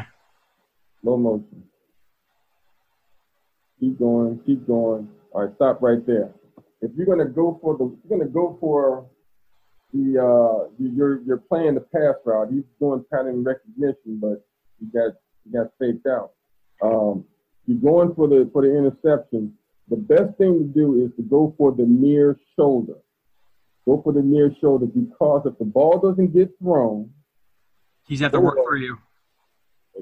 Slow 1.03 1.16
motion. 1.16 1.65
Keep 3.81 3.99
going, 3.99 4.40
keep 4.47 4.66
going. 4.66 5.09
All 5.32 5.47
right, 5.47 5.55
stop 5.57 5.82
right 5.82 6.05
there. 6.07 6.31
if 6.81 6.90
you're 6.97 7.07
gonna 7.07 7.28
go 7.28 7.59
for 7.62 7.77
the, 7.77 7.85
you're 7.85 8.19
gonna 8.19 8.31
go 8.31 8.57
for 8.61 9.07
the, 9.93 10.19
uh, 10.19 10.70
you're 10.78 11.23
you're 11.23 11.39
playing 11.39 11.74
the 11.74 11.81
pass 11.81 12.15
route. 12.24 12.49
He's 12.53 12.65
doing 12.81 13.05
pattern 13.12 13.43
recognition, 13.44 14.19
but 14.20 14.44
you 14.81 14.89
got 14.93 15.15
you 15.44 15.53
got 15.53 15.73
faked 15.78 16.07
out. 16.07 16.32
Um, 16.82 17.24
you're 17.66 17.78
going 17.78 18.15
for 18.15 18.28
the 18.28 18.49
for 18.53 18.62
the 18.62 18.77
interception. 18.77 19.55
The 19.89 19.97
best 19.97 20.36
thing 20.39 20.59
to 20.59 20.65
do 20.65 21.05
is 21.05 21.11
to 21.16 21.23
go 21.23 21.55
for 21.59 21.73
the 21.73 21.85
near 21.85 22.39
shoulder. 22.57 22.94
Go 23.86 24.00
for 24.02 24.12
the 24.12 24.22
near 24.22 24.54
shoulder 24.60 24.86
because 24.86 25.42
if 25.46 25.59
the 25.59 25.64
ball 25.64 25.98
doesn't 25.98 26.32
get 26.34 26.50
thrown, 26.62 27.10
He's 28.06 28.20
have 28.20 28.32
to 28.32 28.40
work 28.40 28.56
for 28.56 28.76
you. 28.76 28.98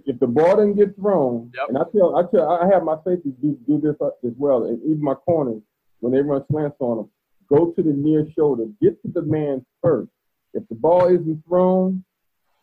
if 0.07 0.19
the 0.21 0.27
ball 0.27 0.57
doesn't 0.57 0.75
get 0.77 0.95
thrown, 0.97 1.51
Yep. 1.55 1.69
and 1.69 1.79
I 1.79 1.83
tell, 1.95 2.17
I 2.17 2.23
tell, 2.31 2.49
I 2.51 2.67
have 2.73 2.83
my 2.85 2.97
safeties 3.07 3.35
do, 3.43 3.59
do 3.67 3.81
this 3.81 3.97
as 4.25 4.33
well, 4.39 4.65
and 4.65 4.83
even 4.85 5.03
my 5.03 5.15
corners 5.15 5.63
when 6.01 6.13
they 6.13 6.21
run 6.23 6.43
slants 6.51 6.77
on 6.81 6.97
them, 6.99 7.11
go 7.49 7.73
to 7.73 7.83
the 7.83 7.93
near 7.93 8.27
shoulder, 8.37 8.67
get 8.81 9.01
to 9.03 9.09
the 9.13 9.23
man 9.23 9.65
first. 9.83 10.11
If 10.55 10.67
the 10.69 10.75
ball 10.75 11.07
isn't 11.09 11.43
thrown, 11.47 12.03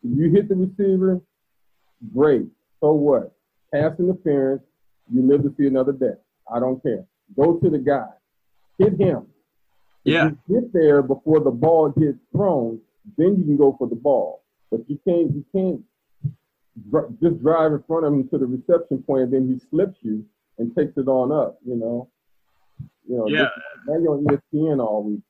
you 0.02 0.30
hit 0.30 0.48
the 0.48 0.56
receiver, 0.56 1.20
great. 2.14 2.46
So 2.80 2.92
what? 2.92 3.32
Pass 3.72 3.92
interference, 3.98 4.62
you 5.12 5.22
live 5.22 5.42
to 5.42 5.54
see 5.58 5.66
another 5.66 5.92
day. 5.92 6.14
I 6.52 6.58
don't 6.60 6.82
care. 6.82 7.04
Go 7.36 7.58
to 7.58 7.70
the 7.70 7.78
guy, 7.78 8.08
hit 8.78 8.98
him. 9.00 9.26
Yeah. 10.08 10.30
you 10.48 10.60
get 10.60 10.72
there 10.72 11.02
before 11.02 11.40
the 11.40 11.50
ball 11.50 11.90
gets 11.90 12.18
thrown, 12.32 12.80
then 13.16 13.36
you 13.38 13.44
can 13.44 13.56
go 13.56 13.74
for 13.78 13.88
the 13.88 13.96
ball. 13.96 14.42
But 14.70 14.80
you 14.88 14.98
can't 15.06 15.34
you 15.34 15.44
can't 15.54 15.80
dr- 16.90 17.10
just 17.22 17.40
drive 17.42 17.72
in 17.72 17.82
front 17.86 18.04
of 18.06 18.12
him 18.12 18.28
to 18.28 18.38
the 18.38 18.46
reception 18.46 19.02
point 19.02 19.22
and 19.24 19.32
then 19.32 19.48
he 19.48 19.58
slips 19.70 19.98
you 20.02 20.24
and 20.58 20.74
takes 20.76 20.96
it 20.96 21.08
on 21.08 21.32
up, 21.32 21.58
you 21.64 21.76
know. 21.76 22.08
You 23.08 23.16
know, 23.18 23.28
Yeah. 23.28 23.42
this- 23.44 23.50
now 23.86 23.98
you're 23.98 24.14
on 24.14 24.24
ESPN 24.24 24.80
all 24.80 25.04
week. 25.04 25.20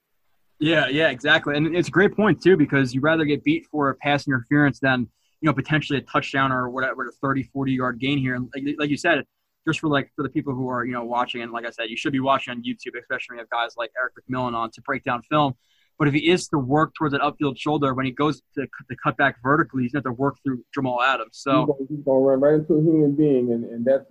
Yeah, 0.61 0.89
yeah, 0.89 1.11
exactly. 1.11 1.57
And 1.57 1.77
it's 1.77 1.89
a 1.89 1.93
great 1.93 2.15
point 2.17 2.43
too 2.43 2.57
because 2.57 2.93
you'd 2.93 3.05
rather 3.05 3.25
get 3.25 3.45
beat 3.45 3.67
for 3.67 3.91
a 3.91 3.95
pass 3.95 4.27
interference 4.27 4.81
than, 4.81 5.03
you 5.41 5.47
know, 5.47 5.53
potentially 5.53 6.01
a 6.01 6.03
touchdown 6.03 6.51
or 6.51 6.69
whatever, 6.69 7.07
a 7.07 7.13
30, 7.13 7.45
40 7.45 7.73
yard 7.73 8.01
gain 8.01 8.19
here. 8.19 8.35
And 8.35 8.49
like, 8.55 8.65
like 8.79 8.91
you 8.91 8.97
said, 8.97 9.25
just 9.69 9.81
for 9.81 9.89
like 9.89 10.11
for 10.17 10.23
the 10.23 10.29
people 10.29 10.55
who 10.55 10.69
are, 10.69 10.85
you 10.85 10.93
know, 10.93 11.05
watching 11.05 11.43
and 11.43 11.53
like 11.53 11.67
I 11.67 11.71
said, 11.71 11.91
you 11.91 11.97
should 11.97 12.13
be 12.13 12.21
watching 12.21 12.53
on 12.53 12.63
YouTube, 12.63 12.99
especially 12.99 13.35
when 13.35 13.39
you 13.39 13.41
have 13.41 13.51
guys 13.51 13.75
like 13.77 13.91
Erik 13.99 14.15
McMillan 14.17 14.55
on 14.55 14.71
to 14.73 14.83
break 14.83 15.05
down 15.05 15.23
film. 15.23 15.55
But 15.99 16.07
if 16.07 16.15
he 16.15 16.31
is 16.31 16.47
to 16.49 16.59
work 16.59 16.95
towards 16.95 17.13
that 17.13 17.21
upfield 17.21 17.59
shoulder 17.59 17.93
when 17.93 18.07
he 18.07 18.13
goes 18.13 18.41
to, 18.55 18.63
to 18.67 18.97
cut 19.03 19.17
back 19.17 19.37
vertically, 19.43 19.83
he's 19.83 19.93
going 19.93 20.05
to 20.05 20.11
have 20.11 20.17
to 20.17 20.21
work 20.21 20.37
through 20.45 20.65
Jamal 20.73 21.03
Adams. 21.03 21.33
So 21.33 21.77
he's 21.89 21.99
gonna 22.05 22.19
run 22.21 22.41
right 22.41 22.55
into 22.55 22.75
a 22.75 22.81
human 22.81 23.17
being, 23.17 23.53
and, 23.53 23.65
and 23.65 23.85
that's 23.85 24.05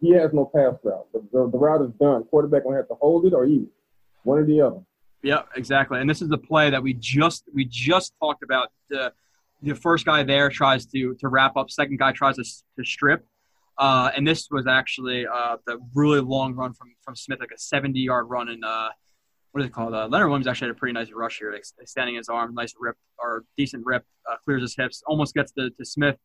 he 0.00 0.12
has 0.12 0.32
no 0.34 0.50
pass 0.54 0.74
route. 0.84 1.06
The, 1.12 1.26
the, 1.32 1.50
the 1.50 1.58
route 1.58 1.82
is 1.82 1.92
done. 1.98 2.24
Quarterback 2.24 2.64
gonna 2.64 2.76
have 2.76 2.88
to 2.88 2.94
hold 2.94 3.24
it 3.26 3.32
or 3.32 3.46
eat 3.46 3.62
it, 3.62 3.68
one 4.24 4.38
or 4.38 4.44
the 4.44 4.60
other. 4.60 4.80
Yeah, 5.22 5.42
exactly. 5.56 6.00
And 6.00 6.08
this 6.08 6.20
is 6.20 6.28
the 6.28 6.38
play 6.38 6.70
that 6.70 6.82
we 6.82 6.94
just 6.94 7.44
we 7.54 7.64
just 7.64 8.12
talked 8.20 8.42
about. 8.42 8.68
The 8.90 9.12
the 9.62 9.74
first 9.74 10.04
guy 10.04 10.22
there 10.22 10.50
tries 10.50 10.84
to 10.86 11.14
to 11.14 11.28
wrap 11.28 11.56
up. 11.56 11.70
Second 11.70 11.98
guy 11.98 12.12
tries 12.12 12.36
to, 12.36 12.44
to 12.44 12.84
strip. 12.84 13.26
Uh, 13.78 14.10
and 14.16 14.26
this 14.26 14.48
was 14.50 14.66
actually 14.66 15.26
uh, 15.26 15.56
the 15.66 15.78
really 15.94 16.20
long 16.20 16.54
run 16.54 16.72
from 16.72 16.94
from 17.02 17.14
Smith, 17.14 17.40
like 17.40 17.50
a 17.54 17.58
70 17.58 17.98
yard 18.00 18.26
run. 18.28 18.48
And 18.48 18.64
uh, 18.64 18.88
what 19.52 19.60
is 19.62 19.66
it 19.66 19.72
called? 19.72 19.94
Uh, 19.94 20.08
Leonard 20.08 20.28
Williams 20.28 20.46
actually 20.46 20.68
had 20.68 20.76
a 20.76 20.78
pretty 20.78 20.94
nice 20.94 21.10
rush 21.12 21.38
here, 21.38 21.52
ex- 21.52 21.74
extending 21.80 22.16
his 22.16 22.28
arm, 22.28 22.54
nice 22.54 22.74
rip 22.78 22.96
or 23.18 23.44
decent 23.56 23.84
rip, 23.84 24.04
uh, 24.30 24.36
clears 24.44 24.62
his 24.62 24.74
hips, 24.76 25.02
almost 25.06 25.34
gets 25.34 25.52
to, 25.52 25.70
to 25.70 25.84
Smith. 25.84 26.16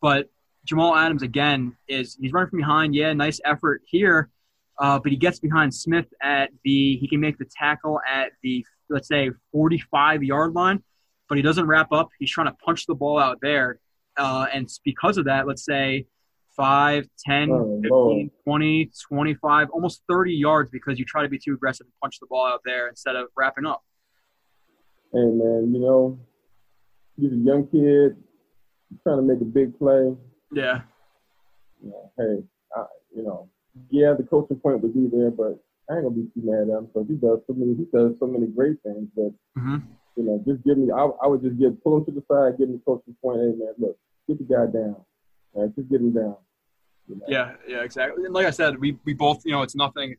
But 0.00 0.28
Jamal 0.64 0.94
Adams 0.94 1.22
again 1.22 1.76
is 1.88 2.16
he's 2.20 2.32
running 2.32 2.50
from 2.50 2.58
behind. 2.58 2.94
Yeah, 2.94 3.12
nice 3.12 3.40
effort 3.44 3.82
here. 3.86 4.30
Uh, 4.78 4.98
but 4.98 5.12
he 5.12 5.18
gets 5.18 5.38
behind 5.40 5.74
Smith 5.74 6.06
at 6.22 6.50
the 6.64 6.96
he 6.96 7.08
can 7.08 7.20
make 7.20 7.38
the 7.38 7.44
tackle 7.44 8.00
at 8.08 8.32
the 8.42 8.64
let's 8.88 9.08
say 9.08 9.30
45 9.52 10.22
yard 10.22 10.54
line, 10.54 10.82
but 11.28 11.36
he 11.36 11.42
doesn't 11.42 11.66
wrap 11.66 11.92
up. 11.92 12.08
He's 12.18 12.30
trying 12.30 12.46
to 12.46 12.56
punch 12.64 12.86
the 12.86 12.94
ball 12.94 13.18
out 13.18 13.38
there, 13.42 13.80
and 14.16 14.68
because 14.84 15.18
of 15.18 15.26
that, 15.26 15.46
let's 15.46 15.64
say 15.64 16.06
5, 16.60 17.08
10, 17.24 17.50
Oh, 17.50 17.80
15, 17.82 17.90
Lord. 17.90 18.30
20, 18.44 18.90
25, 19.08 19.70
almost 19.70 20.02
30 20.10 20.34
yards 20.34 20.68
because 20.70 20.98
you 20.98 21.06
try 21.06 21.22
to 21.22 21.28
be 21.28 21.38
too 21.38 21.54
aggressive 21.54 21.86
and 21.86 21.92
punch 22.02 22.18
the 22.20 22.26
ball 22.26 22.46
out 22.46 22.60
there 22.66 22.88
instead 22.88 23.16
of 23.16 23.28
wrapping 23.34 23.64
up. 23.64 23.82
Hey 25.12 25.24
man, 25.24 25.72
you 25.72 25.80
know, 25.80 26.18
he's 27.16 27.32
a 27.32 27.36
young 27.36 27.66
kid 27.66 28.14
trying 29.02 29.16
to 29.16 29.22
make 29.22 29.40
a 29.40 29.44
big 29.44 29.76
play. 29.78 30.14
Yeah, 30.52 30.82
You 31.82 31.90
know, 31.90 32.12
hey, 32.18 32.44
I, 32.76 32.84
you 33.16 33.22
know, 33.22 33.48
yeah, 33.88 34.12
the 34.16 34.22
coaching 34.24 34.58
point 34.58 34.82
would 34.82 34.92
be 34.92 35.08
there, 35.10 35.30
but 35.30 35.58
I 35.88 35.94
ain't 35.94 36.04
gonna 36.04 36.10
be 36.10 36.28
too 36.34 36.42
mad 36.44 36.68
at 36.68 36.78
him 36.78 36.86
because 36.86 37.08
he 37.08 37.14
does 37.14 37.38
so 37.46 37.54
many. 37.54 37.74
He 37.74 37.86
does 37.90 38.12
so 38.20 38.26
many 38.26 38.46
great 38.48 38.76
things. 38.82 39.08
But 39.16 39.32
hmm 39.56 39.78
you 40.16 40.24
know, 40.24 40.42
just 40.46 40.62
give 40.64 40.76
me. 40.76 40.92
I, 40.92 41.08
I 41.24 41.26
would 41.26 41.40
just 41.42 41.58
give 41.58 41.82
pull 41.82 41.96
him 41.96 42.04
to 42.04 42.10
the 42.10 42.22
side, 42.30 42.58
give 42.58 42.68
him 42.68 42.74
the 42.76 42.82
coaching 42.84 43.16
point. 43.22 43.40
Hey 43.40 43.56
man, 43.56 43.74
look, 43.78 43.96
get 44.28 44.36
the 44.38 44.44
guy 44.44 44.66
down. 44.70 44.96
Right, 45.54 45.74
just 45.74 45.88
get 45.88 46.00
him 46.00 46.12
down. 46.12 46.36
You 47.10 47.16
know, 47.16 47.24
yeah, 47.26 47.54
yeah, 47.66 47.82
exactly. 47.82 48.24
And 48.24 48.32
like 48.32 48.46
I 48.46 48.50
said, 48.50 48.78
we, 48.78 48.96
we 49.04 49.14
both, 49.14 49.42
you 49.44 49.50
know, 49.50 49.62
it's 49.62 49.74
nothing. 49.74 50.14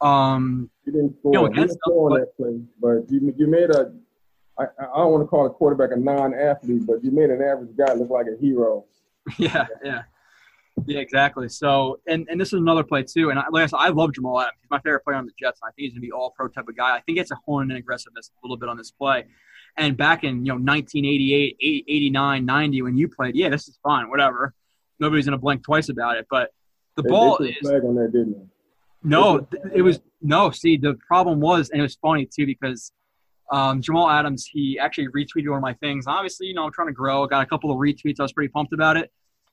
Um, 0.00 0.70
You 0.86 0.92
didn't 0.92 1.18
score. 1.18 1.32
You 1.32 1.38
know, 1.38 1.44
you 1.44 1.48
didn't 1.48 1.64
against 1.64 1.78
score 1.80 2.10
on 2.10 2.20
us, 2.20 2.26
that 2.26 2.36
play, 2.36 2.60
but 2.80 3.10
you 3.12 3.34
you 3.36 3.46
made 3.46 3.70
a. 3.70 3.92
I, 4.58 4.64
I 4.78 4.96
don't 4.96 5.12
want 5.12 5.22
to 5.22 5.26
call 5.26 5.46
a 5.46 5.50
quarterback 5.50 5.90
a 5.92 5.96
non-athlete, 5.96 6.86
but 6.86 7.02
you 7.02 7.10
made 7.10 7.28
an 7.28 7.42
average 7.42 7.76
guy 7.76 7.92
look 7.92 8.10
like 8.10 8.26
a 8.26 8.40
hero. 8.40 8.84
Yeah, 9.38 9.66
yeah, 9.82 10.02
yeah, 10.86 10.98
exactly. 10.98 11.48
So, 11.48 12.00
and 12.06 12.26
and 12.30 12.40
this 12.40 12.48
is 12.48 12.60
another 12.60 12.84
play 12.84 13.02
too. 13.02 13.30
And 13.30 13.38
I, 13.38 13.44
like 13.50 13.64
I 13.64 13.66
said, 13.66 13.78
I 13.78 13.88
love 13.88 14.12
Jamal 14.12 14.40
Adams. 14.40 14.58
He's 14.60 14.70
my 14.70 14.80
favorite 14.80 15.04
player 15.04 15.16
on 15.16 15.26
the 15.26 15.32
Jets. 15.38 15.60
And 15.62 15.68
I 15.68 15.72
think 15.72 15.86
he's 15.86 15.92
gonna 15.92 16.00
be 16.00 16.12
all 16.12 16.30
pro 16.30 16.48
type 16.48 16.68
of 16.68 16.76
guy. 16.76 16.96
I 16.96 17.00
think 17.00 17.18
it's 17.18 17.30
a 17.30 17.38
horn 17.46 17.70
and 17.70 17.78
aggressiveness 17.78 18.30
a 18.30 18.46
little 18.46 18.56
bit 18.56 18.68
on 18.68 18.76
this 18.76 18.90
play. 18.90 19.24
And 19.76 19.96
back 19.96 20.24
in 20.24 20.44
you 20.44 20.52
know 20.52 20.56
1988, 20.56 21.56
80, 21.60 21.84
89, 21.88 22.44
90, 22.44 22.82
when 22.82 22.96
you 22.96 23.08
played, 23.08 23.34
yeah, 23.34 23.48
this 23.48 23.66
is 23.68 23.78
fine, 23.82 24.08
whatever. 24.10 24.54
Nobody's 25.00 25.24
gonna 25.24 25.38
blink 25.38 25.64
twice 25.64 25.88
about 25.88 26.16
it. 26.16 26.26
But 26.30 26.50
the 26.96 27.02
They- 27.02 27.08
ball 27.10 27.36
they 27.38 27.50
is 27.50 27.56
flag 27.58 27.84
on 27.84 27.94
that, 27.96 28.12
didn't 28.12 28.32
they? 28.32 28.46
no, 29.02 29.46
it 29.72 29.82
was 29.82 30.00
no. 30.22 30.50
See, 30.50 30.76
the 30.76 30.94
problem 31.06 31.40
was, 31.40 31.70
and 31.70 31.78
it 31.80 31.82
was 31.82 31.96
funny 31.96 32.26
too 32.26 32.46
because 32.46 32.92
um, 33.52 33.82
Jamal 33.82 34.08
Adams 34.08 34.46
he 34.50 34.78
actually 34.78 35.08
retweeted 35.08 35.48
one 35.48 35.58
of 35.58 35.62
my 35.62 35.74
things. 35.74 36.06
Obviously, 36.06 36.46
you 36.46 36.54
know, 36.54 36.64
I'm 36.64 36.72
trying 36.72 36.88
to 36.88 36.94
grow. 36.94 37.26
Got 37.26 37.42
a 37.42 37.46
couple 37.46 37.70
of 37.70 37.76
retweets. 37.78 38.20
I 38.20 38.22
was 38.22 38.32
pretty 38.32 38.48
pumped 38.48 38.72
about 38.72 38.96
it. 38.96 39.10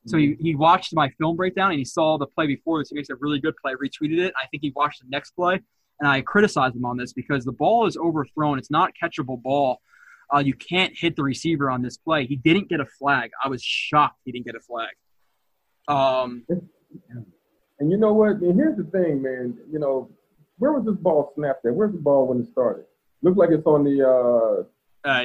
So 0.08 0.18
he, 0.18 0.36
he 0.40 0.56
watched 0.56 0.96
my 0.96 1.10
film 1.20 1.36
breakdown 1.36 1.70
and 1.70 1.78
he 1.78 1.86
saw 1.86 2.18
the 2.18 2.26
play 2.26 2.48
before 2.48 2.80
this. 2.80 2.90
He 2.90 2.96
makes 2.96 3.10
a 3.12 3.16
really 3.18 3.40
good 3.40 3.54
play. 3.58 3.74
Retweeted 3.74 4.18
it. 4.18 4.34
I 4.42 4.48
think 4.48 4.64
he 4.64 4.72
watched 4.76 5.02
the 5.02 5.08
next 5.10 5.32
play, 5.32 5.60
and 6.00 6.10
I 6.10 6.22
criticized 6.22 6.76
him 6.76 6.86
on 6.86 6.98
this 6.98 7.14
because 7.14 7.46
the 7.46 7.52
ball 7.52 7.86
is 7.86 7.98
overthrown. 7.98 8.58
It's 8.58 8.72
not 8.72 8.94
catchable 9.00 9.40
ball. 9.40 9.80
Uh, 10.34 10.40
you 10.40 10.56
can't 10.56 10.92
hit 10.98 11.16
the 11.18 11.22
receiver 11.24 11.70
on 11.70 11.84
this 11.84 11.98
play. 11.98 12.26
He 12.26 12.36
didn't 12.36 12.68
get 12.70 12.80
a 12.80 12.86
flag. 12.86 13.30
I 13.44 13.48
was 13.50 13.62
shocked 13.62 14.22
he 14.26 14.32
didn't 14.32 14.46
get 14.48 14.56
a 14.56 14.60
flag. 14.62 14.90
Um, 15.92 16.46
And 17.80 17.92
you 17.92 17.98
know 17.98 18.14
what? 18.14 18.38
And 18.38 18.56
here's 18.56 18.78
the 18.78 18.84
thing, 18.84 19.22
man. 19.22 19.58
You 19.72 19.80
know, 19.80 20.10
where 20.60 20.72
was 20.72 20.86
this 20.86 20.96
ball 20.96 21.32
snapped 21.36 21.66
at? 21.66 21.74
Where's 21.74 21.94
the 21.94 22.00
ball 22.00 22.28
when 22.28 22.40
it 22.42 22.48
started? 22.52 22.86
Looks 23.24 23.38
like 23.38 23.50
it's 23.50 23.66
on 23.66 23.84
the 23.84 24.08
uh, 24.08 24.64
uh, 25.08 25.24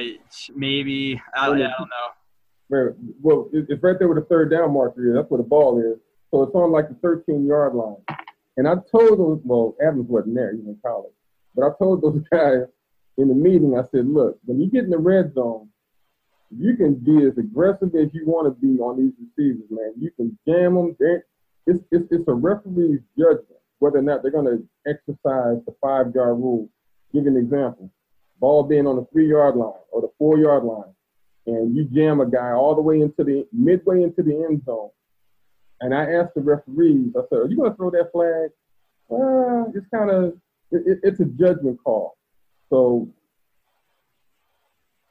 maybe 0.55 1.21
I, 1.35 1.45
I 1.45 1.47
don't 1.47 1.59
know. 1.59 1.87
where 2.67 2.95
well, 3.21 3.49
it's 3.53 3.81
right 3.83 3.97
there 3.99 4.07
where 4.07 4.19
the 4.19 4.25
third 4.25 4.49
down 4.49 4.73
marker 4.73 5.07
is. 5.07 5.15
That's 5.15 5.29
where 5.29 5.37
the 5.37 5.47
ball 5.47 5.79
is. 5.79 5.99
So 6.31 6.43
it's 6.43 6.55
on 6.55 6.71
like 6.71 6.89
the 6.89 6.95
13 6.95 7.45
yard 7.45 7.75
line. 7.75 7.97
And 8.57 8.67
I 8.67 8.73
told 8.91 9.19
those, 9.19 9.39
well, 9.43 9.75
Adams 9.81 10.07
wasn't 10.09 10.35
there, 10.35 10.51
he 10.51 10.57
was 10.57 10.67
in 10.67 10.77
college. 10.83 11.13
But 11.55 11.65
I 11.65 11.69
told 11.77 12.01
those 12.01 12.21
guys 12.31 12.65
in 13.17 13.27
the 13.27 13.35
meeting, 13.35 13.77
I 13.77 13.83
said, 13.91 14.07
look, 14.07 14.39
when 14.45 14.59
you 14.59 14.69
get 14.69 14.83
in 14.83 14.89
the 14.89 14.97
red 14.97 15.33
zone, 15.33 15.69
you 16.49 16.75
can 16.75 16.95
be 16.95 17.25
as 17.25 17.37
aggressive 17.37 17.93
as 17.95 18.09
you 18.13 18.25
want 18.25 18.47
to 18.47 18.61
be 18.61 18.79
on 18.79 18.97
these 18.97 19.13
receivers, 19.19 19.69
man. 19.69 19.93
You 19.97 20.11
can 20.11 20.37
jam 20.47 20.75
them. 20.75 20.95
It's, 21.65 21.83
it's, 21.91 22.05
it's 22.11 22.27
a 22.27 22.33
referee's 22.33 23.01
judgment 23.17 23.57
whether 23.79 23.99
or 23.99 24.01
not 24.01 24.23
they're 24.23 24.31
going 24.31 24.45
to 24.45 24.67
exercise 24.89 25.61
the 25.65 25.75
five 25.81 26.07
yard 26.15 26.37
rule. 26.37 26.67
Give 27.13 27.25
you 27.25 27.29
an 27.29 27.37
example. 27.37 27.91
Ball 28.39 28.63
being 28.63 28.87
on 28.87 28.95
the 28.95 29.05
three 29.11 29.29
yard 29.29 29.55
line 29.55 29.73
or 29.91 30.01
the 30.01 30.09
four 30.17 30.37
yard 30.37 30.63
line 30.63 30.93
and 31.47 31.75
you 31.75 31.85
jam 31.85 32.19
a 32.19 32.29
guy 32.29 32.51
all 32.51 32.75
the 32.75 32.81
way 32.81 33.01
into 33.01 33.23
the 33.23 33.47
midway 33.51 34.03
into 34.03 34.21
the 34.21 34.45
end 34.47 34.63
zone. 34.65 34.89
And 35.79 35.93
I 35.93 36.11
asked 36.13 36.33
the 36.35 36.41
referees, 36.41 37.13
I 37.15 37.21
said, 37.29 37.39
"Are 37.39 37.47
you 37.47 37.55
going 37.55 37.71
to 37.71 37.77
throw 37.77 37.89
that 37.91 38.11
flag?" 38.11 38.51
Uh, 39.09 39.71
it's 39.73 39.87
kind 39.93 40.09
of 40.09 40.33
it, 40.71 40.83
it, 40.85 40.99
it's 41.03 41.19
a 41.19 41.25
judgment 41.25 41.79
call. 41.83 42.17
So 42.69 43.09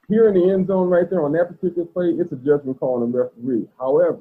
here 0.07 0.27
in 0.29 0.35
the 0.35 0.51
end 0.51 0.67
zone, 0.67 0.89
right 0.89 1.09
there 1.09 1.23
on 1.23 1.33
that 1.33 1.47
particular 1.47 1.85
play, 1.85 2.09
it's 2.09 2.31
a 2.31 2.37
judgment 2.37 2.79
call 2.79 3.03
on 3.03 3.11
the 3.11 3.17
referee. 3.17 3.67
However, 3.79 4.19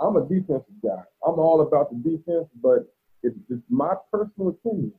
I'm 0.00 0.16
a 0.16 0.22
defensive 0.22 0.64
guy. 0.82 1.02
I'm 1.26 1.38
all 1.38 1.60
about 1.60 1.90
the 1.90 1.96
defense, 1.96 2.48
but 2.62 2.92
it's 3.22 3.36
just 3.48 3.62
my 3.68 3.94
personal 4.12 4.50
opinion. 4.50 4.92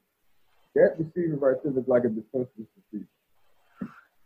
That 0.76 0.95
receiver 0.98 1.38
right 1.38 1.56
there 1.64 1.72
is 1.72 1.88
like 1.88 2.03
a 2.03 2.10
defensive 2.10 2.66
receiver. 2.91 3.07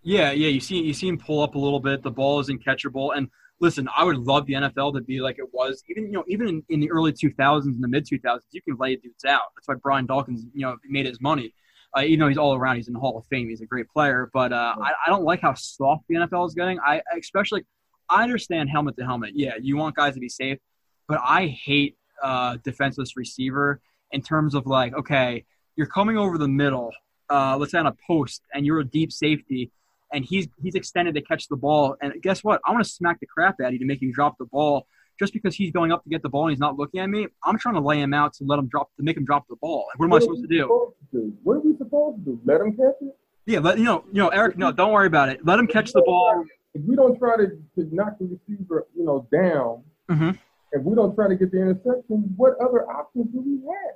Yeah, 0.01 0.31
yeah. 0.31 0.47
You 0.47 0.59
see, 0.59 0.81
you 0.81 0.93
see 0.93 1.07
him 1.07 1.17
pull 1.17 1.41
up 1.43 1.55
a 1.55 1.59
little 1.59 1.79
bit. 1.79 2.01
The 2.01 2.11
ball 2.11 2.39
isn't 2.39 2.63
catchable. 2.65 3.15
And 3.15 3.29
listen, 3.59 3.87
I 3.95 4.03
would 4.03 4.17
love 4.17 4.45
the 4.47 4.53
NFL 4.53 4.95
to 4.95 5.01
be 5.01 5.19
like 5.19 5.37
it 5.37 5.53
was, 5.53 5.83
even 5.89 6.05
you 6.05 6.11
know, 6.11 6.23
even 6.27 6.47
in, 6.47 6.63
in 6.69 6.79
the 6.79 6.89
early 6.89 7.11
2000s 7.11 7.65
and 7.65 7.83
the 7.83 7.87
mid 7.87 8.05
2000s, 8.05 8.39
you 8.51 8.61
can 8.61 8.77
lay 8.79 8.95
dudes 8.95 9.25
out. 9.25 9.41
That's 9.55 9.67
why 9.67 9.75
Brian 9.75 10.05
Dawkins, 10.05 10.45
you 10.53 10.61
know, 10.61 10.77
made 10.87 11.05
his 11.05 11.21
money. 11.21 11.53
Uh, 11.97 12.01
even 12.01 12.19
though 12.19 12.27
he's 12.27 12.37
all 12.37 12.53
around, 12.53 12.75
he's 12.75 12.87
in 12.87 12.93
the 12.93 12.99
Hall 12.99 13.17
of 13.17 13.25
Fame. 13.27 13.49
He's 13.49 13.61
a 13.61 13.65
great 13.65 13.89
player, 13.89 14.29
but 14.31 14.53
uh, 14.53 14.75
I, 14.79 14.91
I 15.07 15.09
don't 15.09 15.23
like 15.23 15.41
how 15.41 15.55
soft 15.55 16.05
the 16.07 16.15
NFL 16.15 16.47
is 16.47 16.53
getting. 16.53 16.79
I 16.79 17.01
especially, 17.17 17.65
I 18.09 18.23
understand 18.23 18.69
helmet 18.69 18.95
to 18.97 19.05
helmet. 19.05 19.31
Yeah, 19.33 19.53
you 19.59 19.75
want 19.75 19.95
guys 19.95 20.13
to 20.13 20.19
be 20.19 20.29
safe, 20.29 20.59
but 21.07 21.19
I 21.23 21.47
hate 21.47 21.97
uh, 22.23 22.57
defenseless 22.63 23.17
receiver 23.17 23.81
in 24.11 24.21
terms 24.21 24.53
of 24.53 24.67
like, 24.67 24.93
okay, 24.93 25.45
you're 25.75 25.87
coming 25.87 26.17
over 26.17 26.37
the 26.37 26.47
middle, 26.47 26.91
uh, 27.29 27.57
let's 27.57 27.71
say 27.71 27.79
on 27.79 27.87
a 27.87 27.95
post, 28.05 28.43
and 28.53 28.65
you're 28.65 28.79
a 28.79 28.85
deep 28.85 29.11
safety, 29.11 29.71
and 30.13 30.23
he's 30.23 30.47
he's 30.61 30.75
extended 30.75 31.15
to 31.15 31.21
catch 31.21 31.47
the 31.47 31.55
ball, 31.55 31.95
and 32.01 32.13
guess 32.21 32.43
what? 32.43 32.61
I 32.65 32.71
want 32.71 32.83
to 32.83 32.89
smack 32.89 33.19
the 33.19 33.25
crap 33.25 33.55
out 33.61 33.67
of 33.67 33.73
you 33.73 33.79
to 33.79 33.85
make 33.85 34.01
you 34.01 34.13
drop 34.13 34.37
the 34.37 34.45
ball 34.45 34.85
just 35.19 35.33
because 35.33 35.55
he's 35.55 35.71
going 35.71 35.91
up 35.91 36.03
to 36.03 36.09
get 36.09 36.23
the 36.23 36.29
ball 36.29 36.45
and 36.45 36.51
he's 36.51 36.59
not 36.59 36.77
looking 36.77 37.01
at 37.01 37.09
me, 37.09 37.27
I'm 37.43 37.59
trying 37.59 37.75
to 37.75 37.81
lay 37.81 38.01
him 38.01 38.13
out 38.13 38.33
to 38.35 38.45
let 38.45 38.57
him 38.57 38.67
drop 38.67 38.89
to 38.97 39.03
make 39.03 39.17
him 39.17 39.25
drop 39.25 39.47
the 39.49 39.57
ball. 39.57 39.85
What 39.97 40.05
am 40.05 40.09
what 40.09 40.21
I 40.21 40.25
supposed 40.25 40.41
to 40.41 40.47
do? 40.47 40.61
supposed 40.61 40.95
to 41.11 41.17
do? 41.17 41.33
What 41.43 41.53
are 41.57 41.59
we 41.59 41.77
supposed 41.77 42.25
to 42.25 42.31
do? 42.31 42.41
Let 42.45 42.61
him 42.61 42.71
catch 42.71 42.95
it? 43.01 43.15
Yeah, 43.45 43.59
let 43.59 43.77
you 43.77 43.83
know, 43.83 44.05
you 44.11 44.21
know, 44.21 44.29
Erik. 44.29 44.57
No, 44.57 44.71
don't 44.71 44.91
worry 44.91 45.07
about 45.07 45.29
it. 45.29 45.45
Let 45.45 45.59
him 45.59 45.67
catch 45.67 45.91
the 45.91 46.01
ball. 46.01 46.45
If 46.73 46.83
we 46.83 46.95
don't 46.95 47.17
try 47.17 47.35
to, 47.35 47.47
to 47.47 47.95
knock 47.95 48.17
the 48.19 48.25
receiver, 48.25 48.85
you 48.95 49.03
know, 49.03 49.27
down, 49.31 49.83
mm-hmm. 50.09 50.31
if 50.71 50.83
we 50.83 50.95
don't 50.95 51.15
try 51.15 51.27
to 51.27 51.35
get 51.35 51.51
the 51.51 51.59
interception, 51.59 52.33
what 52.37 52.53
other 52.61 52.87
options 52.89 53.27
do 53.33 53.41
we 53.41 53.57
have? 53.65 53.95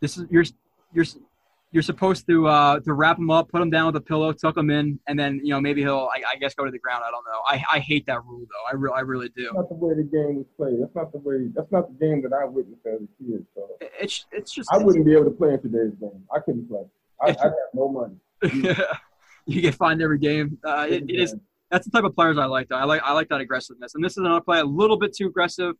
This 0.00 0.18
is 0.18 0.26
you're 0.30 0.44
you're 0.92 1.04
you're 1.72 1.82
supposed 1.82 2.26
to 2.26 2.46
uh, 2.46 2.80
to 2.80 2.92
wrap 2.92 3.18
him 3.18 3.30
up, 3.30 3.50
put 3.50 3.62
him 3.62 3.70
down 3.70 3.86
with 3.86 3.96
a 3.96 4.00
pillow, 4.00 4.32
tuck 4.32 4.56
him 4.56 4.70
in, 4.70 5.00
and 5.08 5.18
then 5.18 5.40
you 5.42 5.54
know 5.54 5.60
maybe 5.60 5.80
he'll 5.80 6.08
I, 6.14 6.22
I 6.34 6.36
guess 6.36 6.54
go 6.54 6.64
to 6.64 6.70
the 6.70 6.78
ground. 6.78 7.02
I 7.06 7.10
don't 7.10 7.24
know. 7.24 7.40
I, 7.46 7.76
I 7.76 7.78
hate 7.80 8.06
that 8.06 8.24
rule 8.24 8.40
though. 8.40 8.70
I 8.70 8.74
really 8.74 8.94
I 8.94 9.00
really 9.00 9.30
do. 9.30 9.44
That's 9.44 9.54
not 9.54 9.68
the 9.70 9.74
way 9.74 9.94
the 9.94 10.02
game 10.02 10.36
was 10.36 10.46
played. 10.56 10.80
That's 10.80 10.94
not 10.94 11.12
the 11.12 11.18
way. 11.18 11.48
That's 11.54 11.72
not 11.72 11.88
the 11.88 12.06
game 12.06 12.22
that 12.22 12.32
I 12.32 12.44
witnessed 12.44 12.86
as 12.86 13.00
a 13.00 13.24
kid. 13.24 13.46
So 13.54 13.68
it's 13.80 14.26
it's 14.30 14.52
just 14.52 14.68
I 14.70 14.78
wouldn't 14.78 15.06
be 15.06 15.14
able 15.14 15.24
to 15.24 15.30
play 15.30 15.54
in 15.54 15.62
today's 15.62 15.94
game. 15.98 16.22
I 16.34 16.40
couldn't 16.40 16.68
play. 16.68 16.84
I, 17.22 17.30
I 17.30 17.32
got 17.32 17.52
no 17.72 17.88
money. 17.88 18.16
you 19.46 19.62
get 19.62 19.74
fined 19.74 20.02
every 20.02 20.18
game. 20.18 20.58
Uh, 20.64 20.86
it, 20.88 21.04
it 21.08 21.20
is. 21.20 21.34
That's 21.70 21.86
the 21.86 21.90
type 21.90 22.04
of 22.04 22.14
players 22.14 22.36
I 22.36 22.44
like. 22.44 22.68
Though 22.68 22.76
I 22.76 22.84
like 22.84 23.00
I 23.02 23.14
like 23.14 23.30
that 23.30 23.40
aggressiveness. 23.40 23.94
And 23.94 24.04
this 24.04 24.12
is 24.12 24.18
another 24.18 24.42
play 24.42 24.60
a 24.60 24.64
little 24.64 24.98
bit 24.98 25.16
too 25.16 25.28
aggressive. 25.28 25.74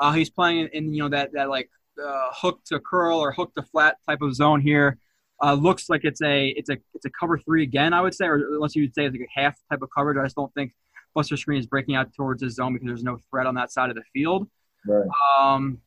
Uh, 0.00 0.12
he's 0.12 0.30
playing 0.30 0.68
in 0.72 0.92
you 0.92 1.04
know 1.04 1.08
that 1.10 1.32
that 1.34 1.48
like 1.48 1.70
uh, 2.04 2.30
hook 2.32 2.60
to 2.66 2.80
curl 2.80 3.20
or 3.20 3.30
hook 3.30 3.54
to 3.54 3.62
flat 3.62 3.98
type 4.08 4.20
of 4.20 4.34
zone 4.34 4.60
here. 4.60 4.98
Uh, 5.42 5.54
looks 5.54 5.88
like 5.88 6.00
it's 6.04 6.20
a 6.22 6.48
it's 6.48 6.68
a 6.68 6.78
it's 6.94 7.04
a 7.04 7.10
cover 7.10 7.38
three 7.38 7.62
again, 7.62 7.92
I 7.92 8.00
would 8.00 8.14
say, 8.14 8.26
or 8.26 8.36
unless 8.36 8.74
you 8.74 8.82
would 8.82 8.94
say 8.94 9.06
it's 9.06 9.12
like 9.12 9.28
a 9.36 9.40
half 9.40 9.56
type 9.70 9.82
of 9.82 9.88
coverage. 9.96 10.18
I 10.18 10.24
just 10.24 10.36
don't 10.36 10.52
think 10.54 10.72
Buster 11.14 11.36
Skrine 11.36 11.58
is 11.58 11.66
breaking 11.66 11.94
out 11.94 12.12
towards 12.14 12.42
his 12.42 12.54
zone 12.54 12.72
because 12.72 12.86
there's 12.86 13.04
no 13.04 13.18
threat 13.30 13.46
on 13.46 13.54
that 13.54 13.70
side 13.70 13.90
of 13.90 13.96
the 13.96 14.02
field. 14.12 14.48
Right. 14.86 15.06
Um, 15.38 15.78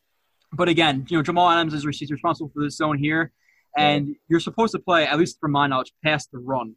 but 0.54 0.70
again, 0.70 1.06
you 1.10 1.18
know, 1.18 1.24
Jamal 1.24 1.50
Adams 1.50 1.74
is 1.74 1.86
responsible 1.86 2.52
for 2.54 2.64
this 2.64 2.78
zone 2.78 2.98
here, 2.98 3.32
and 3.78 4.08
right. 4.08 4.16
you're 4.28 4.40
supposed 4.40 4.74
to 4.74 4.80
play, 4.80 5.06
at 5.06 5.18
least 5.18 5.40
from 5.40 5.52
my 5.52 5.68
knowledge, 5.68 5.94
past 6.04 6.30
the 6.32 6.40
run. 6.40 6.76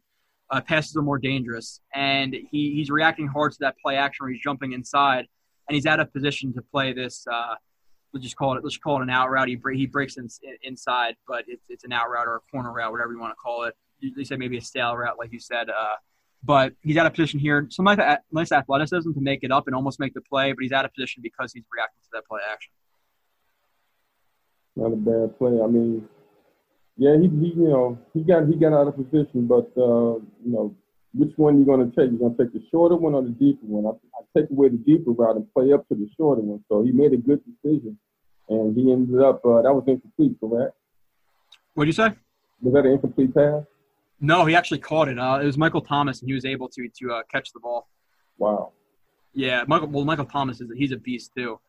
Uh, 0.51 0.61
passes 0.61 0.95
are 0.95 1.01
more 1.01 1.17
dangerous, 1.17 1.81
and 1.93 2.33
he, 2.33 2.73
he's 2.75 2.91
reacting 2.91 3.27
hard 3.27 3.51
to 3.51 3.57
that 3.61 3.75
play 3.83 3.95
action 3.95 4.23
where 4.23 4.31
he's 4.31 4.41
jumping 4.41 4.73
inside, 4.73 5.25
and 5.67 5.75
he's 5.75 5.85
out 5.85 5.99
of 5.99 6.13
position 6.13 6.53
to 6.53 6.61
play 6.61 6.93
this 6.93 7.25
uh, 7.31 7.55
let's 8.15 8.23
just 8.23 8.37
call 8.37 8.57
it 8.57 8.63
let's 8.63 8.77
call 8.77 8.99
it 8.99 9.03
an 9.03 9.09
out 9.09 9.29
route. 9.29 9.49
He, 9.49 9.59
he 9.73 9.85
breaks 9.85 10.15
in, 10.17 10.29
inside, 10.63 11.17
but 11.27 11.43
it's, 11.47 11.61
it's 11.67 11.83
an 11.83 11.91
out 11.91 12.09
route 12.09 12.27
or 12.27 12.37
a 12.37 12.39
corner 12.49 12.71
route, 12.71 12.91
whatever 12.91 13.11
you 13.11 13.19
want 13.19 13.31
to 13.31 13.35
call 13.35 13.65
it. 13.65 13.75
They 14.15 14.23
said 14.23 14.39
maybe 14.39 14.57
a 14.57 14.61
stale 14.61 14.95
route, 14.95 15.17
like 15.19 15.33
you 15.33 15.39
said. 15.39 15.69
Uh, 15.69 15.95
but 16.43 16.73
he's 16.81 16.95
out 16.95 17.05
of 17.05 17.13
position 17.13 17.39
here. 17.39 17.67
Some 17.69 17.85
nice, 17.85 17.99
nice 18.31 18.51
athleticism 18.51 19.11
to 19.11 19.19
make 19.19 19.43
it 19.43 19.51
up 19.51 19.67
and 19.67 19.75
almost 19.75 19.99
make 19.99 20.13
the 20.13 20.21
play, 20.21 20.53
but 20.53 20.61
he's 20.61 20.71
out 20.71 20.85
of 20.85 20.93
position 20.93 21.21
because 21.23 21.51
he's 21.51 21.63
reacting 21.75 22.01
to 22.03 22.09
that 22.13 22.25
play 22.25 22.39
action. 22.49 22.71
Not 24.77 24.93
a 24.93 24.95
bad 24.95 25.37
play. 25.37 25.59
I 25.61 25.67
mean, 25.67 26.07
yeah, 26.97 27.17
he, 27.17 27.27
he 27.27 27.53
you 27.53 27.67
know 27.67 27.97
he 28.13 28.21
got 28.21 28.47
he 28.47 28.55
got 28.55 28.73
out 28.73 28.87
of 28.87 28.95
position, 28.95 29.45
but 29.45 29.71
uh, 29.77 30.19
you 30.45 30.51
know 30.53 30.73
which 31.13 31.31
one 31.35 31.57
you're 31.57 31.65
going 31.65 31.91
to 31.91 31.95
take? 31.95 32.11
You're 32.11 32.19
going 32.19 32.37
to 32.37 32.43
take 32.43 32.53
the 32.53 32.63
shorter 32.71 32.95
one 32.95 33.13
or 33.13 33.23
the 33.23 33.29
deeper 33.29 33.65
one? 33.65 33.85
I, 33.85 34.19
I 34.19 34.39
take 34.39 34.49
away 34.51 34.69
the 34.69 34.77
deeper 34.77 35.11
route 35.11 35.35
and 35.35 35.51
play 35.53 35.73
up 35.73 35.87
to 35.89 35.95
the 35.95 36.07
shorter 36.15 36.41
one. 36.41 36.63
So 36.69 36.83
he 36.83 36.91
made 36.91 37.13
a 37.13 37.17
good 37.17 37.41
decision 37.43 37.97
and 38.49 38.75
he 38.75 38.91
ended 38.91 39.21
up 39.21 39.45
uh, 39.45 39.61
that 39.61 39.73
was 39.73 39.83
incomplete, 39.87 40.35
correct? 40.39 40.73
What 41.73 41.85
did 41.85 41.89
you 41.89 41.93
say? 41.93 42.13
Was 42.61 42.73
that 42.73 42.85
an 42.85 42.93
incomplete 42.93 43.33
pass? 43.33 43.63
No, 44.21 44.45
he 44.45 44.55
actually 44.55 44.79
caught 44.79 45.07
it. 45.07 45.19
Uh, 45.19 45.39
it 45.41 45.45
was 45.45 45.57
Michael 45.57 45.81
Thomas, 45.81 46.21
and 46.21 46.29
he 46.29 46.33
was 46.33 46.45
able 46.45 46.69
to 46.69 46.89
to 46.99 47.13
uh, 47.13 47.21
catch 47.31 47.51
the 47.53 47.59
ball. 47.59 47.87
Wow. 48.37 48.71
Yeah, 49.33 49.63
Michael. 49.67 49.87
Well, 49.89 50.05
Michael 50.05 50.25
Thomas 50.25 50.61
is 50.61 50.69
he's 50.75 50.91
a 50.91 50.97
beast 50.97 51.31
too. 51.35 51.59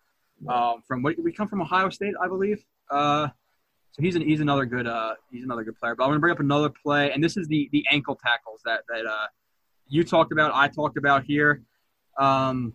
Um, 0.48 0.82
from 0.86 1.02
what 1.02 1.16
we 1.22 1.32
come 1.32 1.48
from 1.48 1.62
Ohio 1.62 1.88
State, 1.88 2.14
I 2.22 2.28
believe. 2.28 2.62
Uh, 2.90 3.28
so 3.92 4.02
he's 4.02 4.14
an, 4.14 4.22
he's 4.22 4.40
another 4.40 4.66
good 4.66 4.86
uh, 4.86 5.14
he's 5.32 5.44
another 5.44 5.64
good 5.64 5.76
player. 5.78 5.94
But 5.94 6.04
I'm 6.04 6.10
gonna 6.10 6.20
bring 6.20 6.32
up 6.32 6.40
another 6.40 6.70
play, 6.70 7.10
and 7.12 7.24
this 7.24 7.36
is 7.36 7.48
the 7.48 7.68
the 7.72 7.84
ankle 7.90 8.14
tackles 8.14 8.60
that 8.64 8.82
that 8.88 9.06
uh, 9.06 9.26
you 9.88 10.04
talked 10.04 10.32
about, 10.32 10.52
I 10.54 10.68
talked 10.68 10.96
about 10.96 11.24
here. 11.24 11.62
Um, 12.18 12.74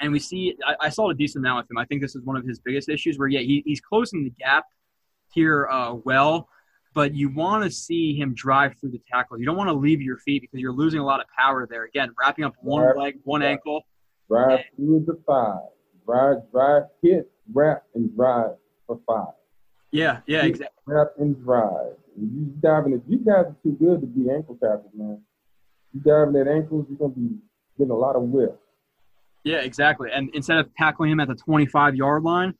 and 0.00 0.12
we 0.12 0.18
see 0.18 0.56
I, 0.66 0.86
I, 0.86 0.88
saw 0.88 1.10
a 1.10 1.14
decent 1.14 1.44
amount 1.44 1.64
with 1.64 1.70
him. 1.70 1.78
I 1.78 1.84
think 1.84 2.02
this 2.02 2.14
is 2.14 2.22
one 2.22 2.36
of 2.36 2.44
his 2.46 2.58
biggest 2.58 2.88
issues 2.88 3.18
where 3.18 3.28
yeah 3.28 3.40
he, 3.40 3.62
he's 3.66 3.80
closing 3.80 4.24
the 4.24 4.30
gap 4.30 4.64
here 5.32 5.68
uh, 5.70 5.94
well, 6.04 6.48
but 6.94 7.14
you 7.14 7.28
want 7.30 7.64
to 7.64 7.70
see 7.70 8.14
him 8.14 8.34
drive 8.34 8.74
through 8.80 8.90
the 8.90 9.00
tackle. 9.10 9.38
You 9.38 9.46
don't 9.46 9.56
want 9.56 9.68
to 9.68 9.74
leave 9.74 10.00
your 10.00 10.18
feet 10.18 10.42
because 10.42 10.60
you're 10.60 10.72
losing 10.72 11.00
a 11.00 11.04
lot 11.04 11.20
of 11.20 11.26
power 11.36 11.66
there. 11.68 11.84
Again, 11.84 12.10
wrapping 12.18 12.44
up 12.44 12.54
one 12.60 12.82
drive, 12.82 12.96
leg, 12.96 13.18
one 13.24 13.40
drive, 13.40 13.50
ankle. 13.50 13.82
Drive 14.28 14.60
through 14.76 15.04
the 15.06 15.20
five. 15.26 15.60
Drive, 16.06 16.36
drive, 16.50 16.82
hit, 17.02 17.30
wrap, 17.52 17.82
and 17.94 18.14
drive 18.16 18.52
for 18.86 19.00
five. 19.06 19.34
Yeah, 19.90 20.20
yeah, 20.26 20.42
hit, 20.42 20.50
exactly. 20.50 20.82
Wrap 20.86 21.08
and 21.18 21.42
drive. 21.44 21.92
You 22.16 22.52
diving 22.60 22.94
if 22.94 23.02
You 23.06 23.18
guys 23.18 23.46
are 23.46 23.56
too 23.62 23.76
good 23.78 24.00
to 24.00 24.06
be 24.06 24.30
ankle 24.30 24.56
tackles, 24.60 24.90
man. 24.94 25.22
You 25.92 26.00
diving 26.00 26.36
at 26.40 26.48
ankles, 26.48 26.86
you're 26.88 26.98
gonna 26.98 27.14
be 27.14 27.36
getting 27.78 27.92
a 27.92 27.96
lot 27.96 28.16
of 28.16 28.22
whip. 28.22 28.60
Yeah, 29.44 29.58
exactly. 29.58 30.10
And 30.12 30.30
instead 30.34 30.58
of 30.58 30.74
tackling 30.76 31.12
him 31.12 31.20
at 31.20 31.28
the 31.28 31.34
25 31.34 31.94
yard 31.94 32.22
line, 32.22 32.54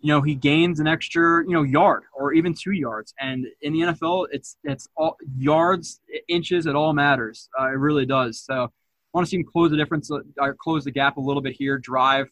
you 0.00 0.08
know, 0.08 0.20
he 0.20 0.34
gains 0.34 0.80
an 0.80 0.86
extra, 0.86 1.42
you 1.44 1.52
know, 1.52 1.62
yard 1.62 2.02
or 2.12 2.34
even 2.34 2.52
two 2.52 2.72
yards. 2.72 3.14
And 3.18 3.46
in 3.62 3.72
the 3.72 3.80
NFL, 3.80 4.26
it's 4.32 4.58
it's 4.62 4.86
all 4.96 5.16
yards, 5.38 6.00
inches, 6.28 6.66
it 6.66 6.76
all 6.76 6.92
matters. 6.92 7.48
Uh, 7.58 7.68
it 7.68 7.78
really 7.78 8.04
does. 8.04 8.40
So 8.40 8.64
I 8.64 8.68
want 9.14 9.26
to 9.26 9.30
see 9.30 9.38
him 9.38 9.44
close 9.44 9.70
the 9.70 9.78
difference, 9.78 10.10
uh, 10.10 10.18
or 10.38 10.54
close 10.54 10.84
the 10.84 10.90
gap 10.90 11.16
a 11.16 11.20
little 11.20 11.40
bit 11.40 11.54
here. 11.56 11.78
Drive, 11.78 12.26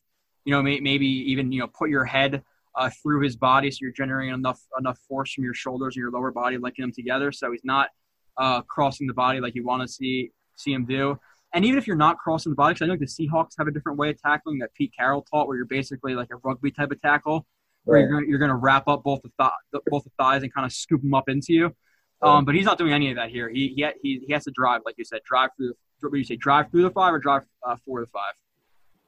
you 0.44 0.52
know, 0.52 0.62
may, 0.62 0.80
maybe 0.80 1.06
even 1.06 1.50
you 1.50 1.60
know 1.60 1.66
put 1.66 1.88
your 1.88 2.04
head 2.04 2.42
uh, 2.74 2.90
through 3.02 3.22
his 3.22 3.36
body, 3.36 3.70
so 3.70 3.78
you're 3.80 3.92
generating 3.92 4.34
enough 4.34 4.60
enough 4.78 4.98
force 5.08 5.32
from 5.32 5.44
your 5.44 5.54
shoulders 5.54 5.96
and 5.96 6.02
your 6.02 6.10
lower 6.10 6.30
body, 6.30 6.58
linking 6.58 6.82
them 6.82 6.92
together. 6.92 7.32
So 7.32 7.52
he's 7.52 7.64
not 7.64 7.88
uh, 8.36 8.62
crossing 8.62 9.06
the 9.06 9.14
body 9.14 9.40
like 9.40 9.54
you 9.54 9.64
want 9.64 9.80
to 9.80 9.88
see 9.88 10.32
see 10.56 10.72
him 10.72 10.84
do. 10.84 11.18
And 11.54 11.64
even 11.64 11.78
if 11.78 11.86
you're 11.86 11.96
not 11.96 12.18
crossing 12.18 12.50
the 12.50 12.56
body, 12.56 12.74
because 12.74 12.84
I 12.84 12.86
know 12.86 12.92
like 12.94 13.00
the 13.00 13.06
Seahawks 13.06 13.52
have 13.58 13.66
a 13.66 13.70
different 13.70 13.98
way 13.98 14.10
of 14.10 14.20
tackling 14.20 14.58
that 14.60 14.72
Pete 14.74 14.92
Carroll 14.96 15.22
taught, 15.22 15.46
where 15.48 15.56
you're 15.56 15.66
basically 15.66 16.14
like 16.14 16.28
a 16.32 16.36
rugby 16.36 16.70
type 16.70 16.90
of 16.90 17.00
tackle, 17.00 17.46
where 17.84 17.96
right. 17.96 18.00
you're 18.02 18.12
gonna, 18.12 18.26
you're 18.26 18.38
going 18.38 18.50
to 18.50 18.56
wrap 18.56 18.88
up 18.88 19.02
both 19.02 19.20
the 19.22 19.30
th- 19.38 19.82
both 19.86 20.04
the 20.04 20.10
thighs 20.18 20.42
and 20.42 20.52
kind 20.54 20.64
of 20.64 20.72
scoop 20.72 21.02
them 21.02 21.14
up 21.14 21.28
into 21.28 21.52
you. 21.52 21.76
Um, 22.22 22.44
but 22.44 22.54
he's 22.54 22.64
not 22.64 22.78
doing 22.78 22.92
any 22.92 23.10
of 23.10 23.16
that 23.16 23.30
here. 23.30 23.48
He 23.48 23.68
he 23.76 23.86
he, 24.02 24.24
he 24.26 24.32
has 24.32 24.44
to 24.44 24.52
drive, 24.52 24.82
like 24.86 24.94
you 24.96 25.04
said, 25.04 25.20
drive 25.24 25.50
through. 25.56 25.74
The, 26.00 26.08
what 26.08 26.12
do 26.12 26.18
you 26.18 26.24
say? 26.24 26.36
Drive 26.36 26.70
through 26.70 26.82
the 26.82 26.90
five 26.90 27.12
or 27.12 27.18
drive 27.18 27.42
uh, 27.66 27.76
for 27.84 28.00
the 28.00 28.06
five? 28.06 28.32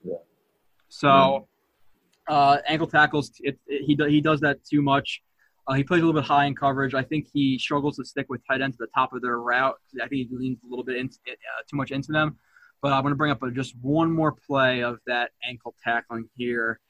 Yeah. 0.02 0.14
So, 0.88 1.48
uh, 2.28 2.58
ankle 2.66 2.86
tackles. 2.86 3.32
It, 3.40 3.58
it, 3.66 3.82
he 3.84 3.96
he 4.10 4.20
does 4.20 4.40
that 4.40 4.64
too 4.64 4.82
much. 4.82 5.22
Uh, 5.66 5.74
he 5.74 5.82
plays 5.82 6.02
a 6.02 6.04
little 6.04 6.20
bit 6.20 6.26
high 6.26 6.44
in 6.44 6.54
coverage. 6.54 6.94
I 6.94 7.02
think 7.02 7.26
he 7.32 7.58
struggles 7.58 7.96
to 7.96 8.04
stick 8.04 8.26
with 8.28 8.42
tight 8.46 8.60
ends 8.60 8.76
at 8.76 8.80
the 8.80 8.92
top 8.94 9.12
of 9.14 9.22
their 9.22 9.38
route. 9.38 9.76
I 9.96 10.08
think 10.08 10.28
he 10.28 10.36
leans 10.36 10.58
a 10.64 10.68
little 10.68 10.84
bit 10.84 10.96
into, 10.96 11.16
uh, 11.28 11.62
too 11.68 11.76
much 11.76 11.90
into 11.90 12.12
them. 12.12 12.36
But 12.82 12.92
I'm 12.92 13.02
going 13.02 13.12
to 13.12 13.16
bring 13.16 13.30
up 13.30 13.42
a, 13.42 13.50
just 13.50 13.74
one 13.80 14.10
more 14.10 14.32
play 14.32 14.82
of 14.82 14.98
that 15.06 15.30
ankle 15.48 15.74
tackling 15.82 16.28
here, 16.36 16.80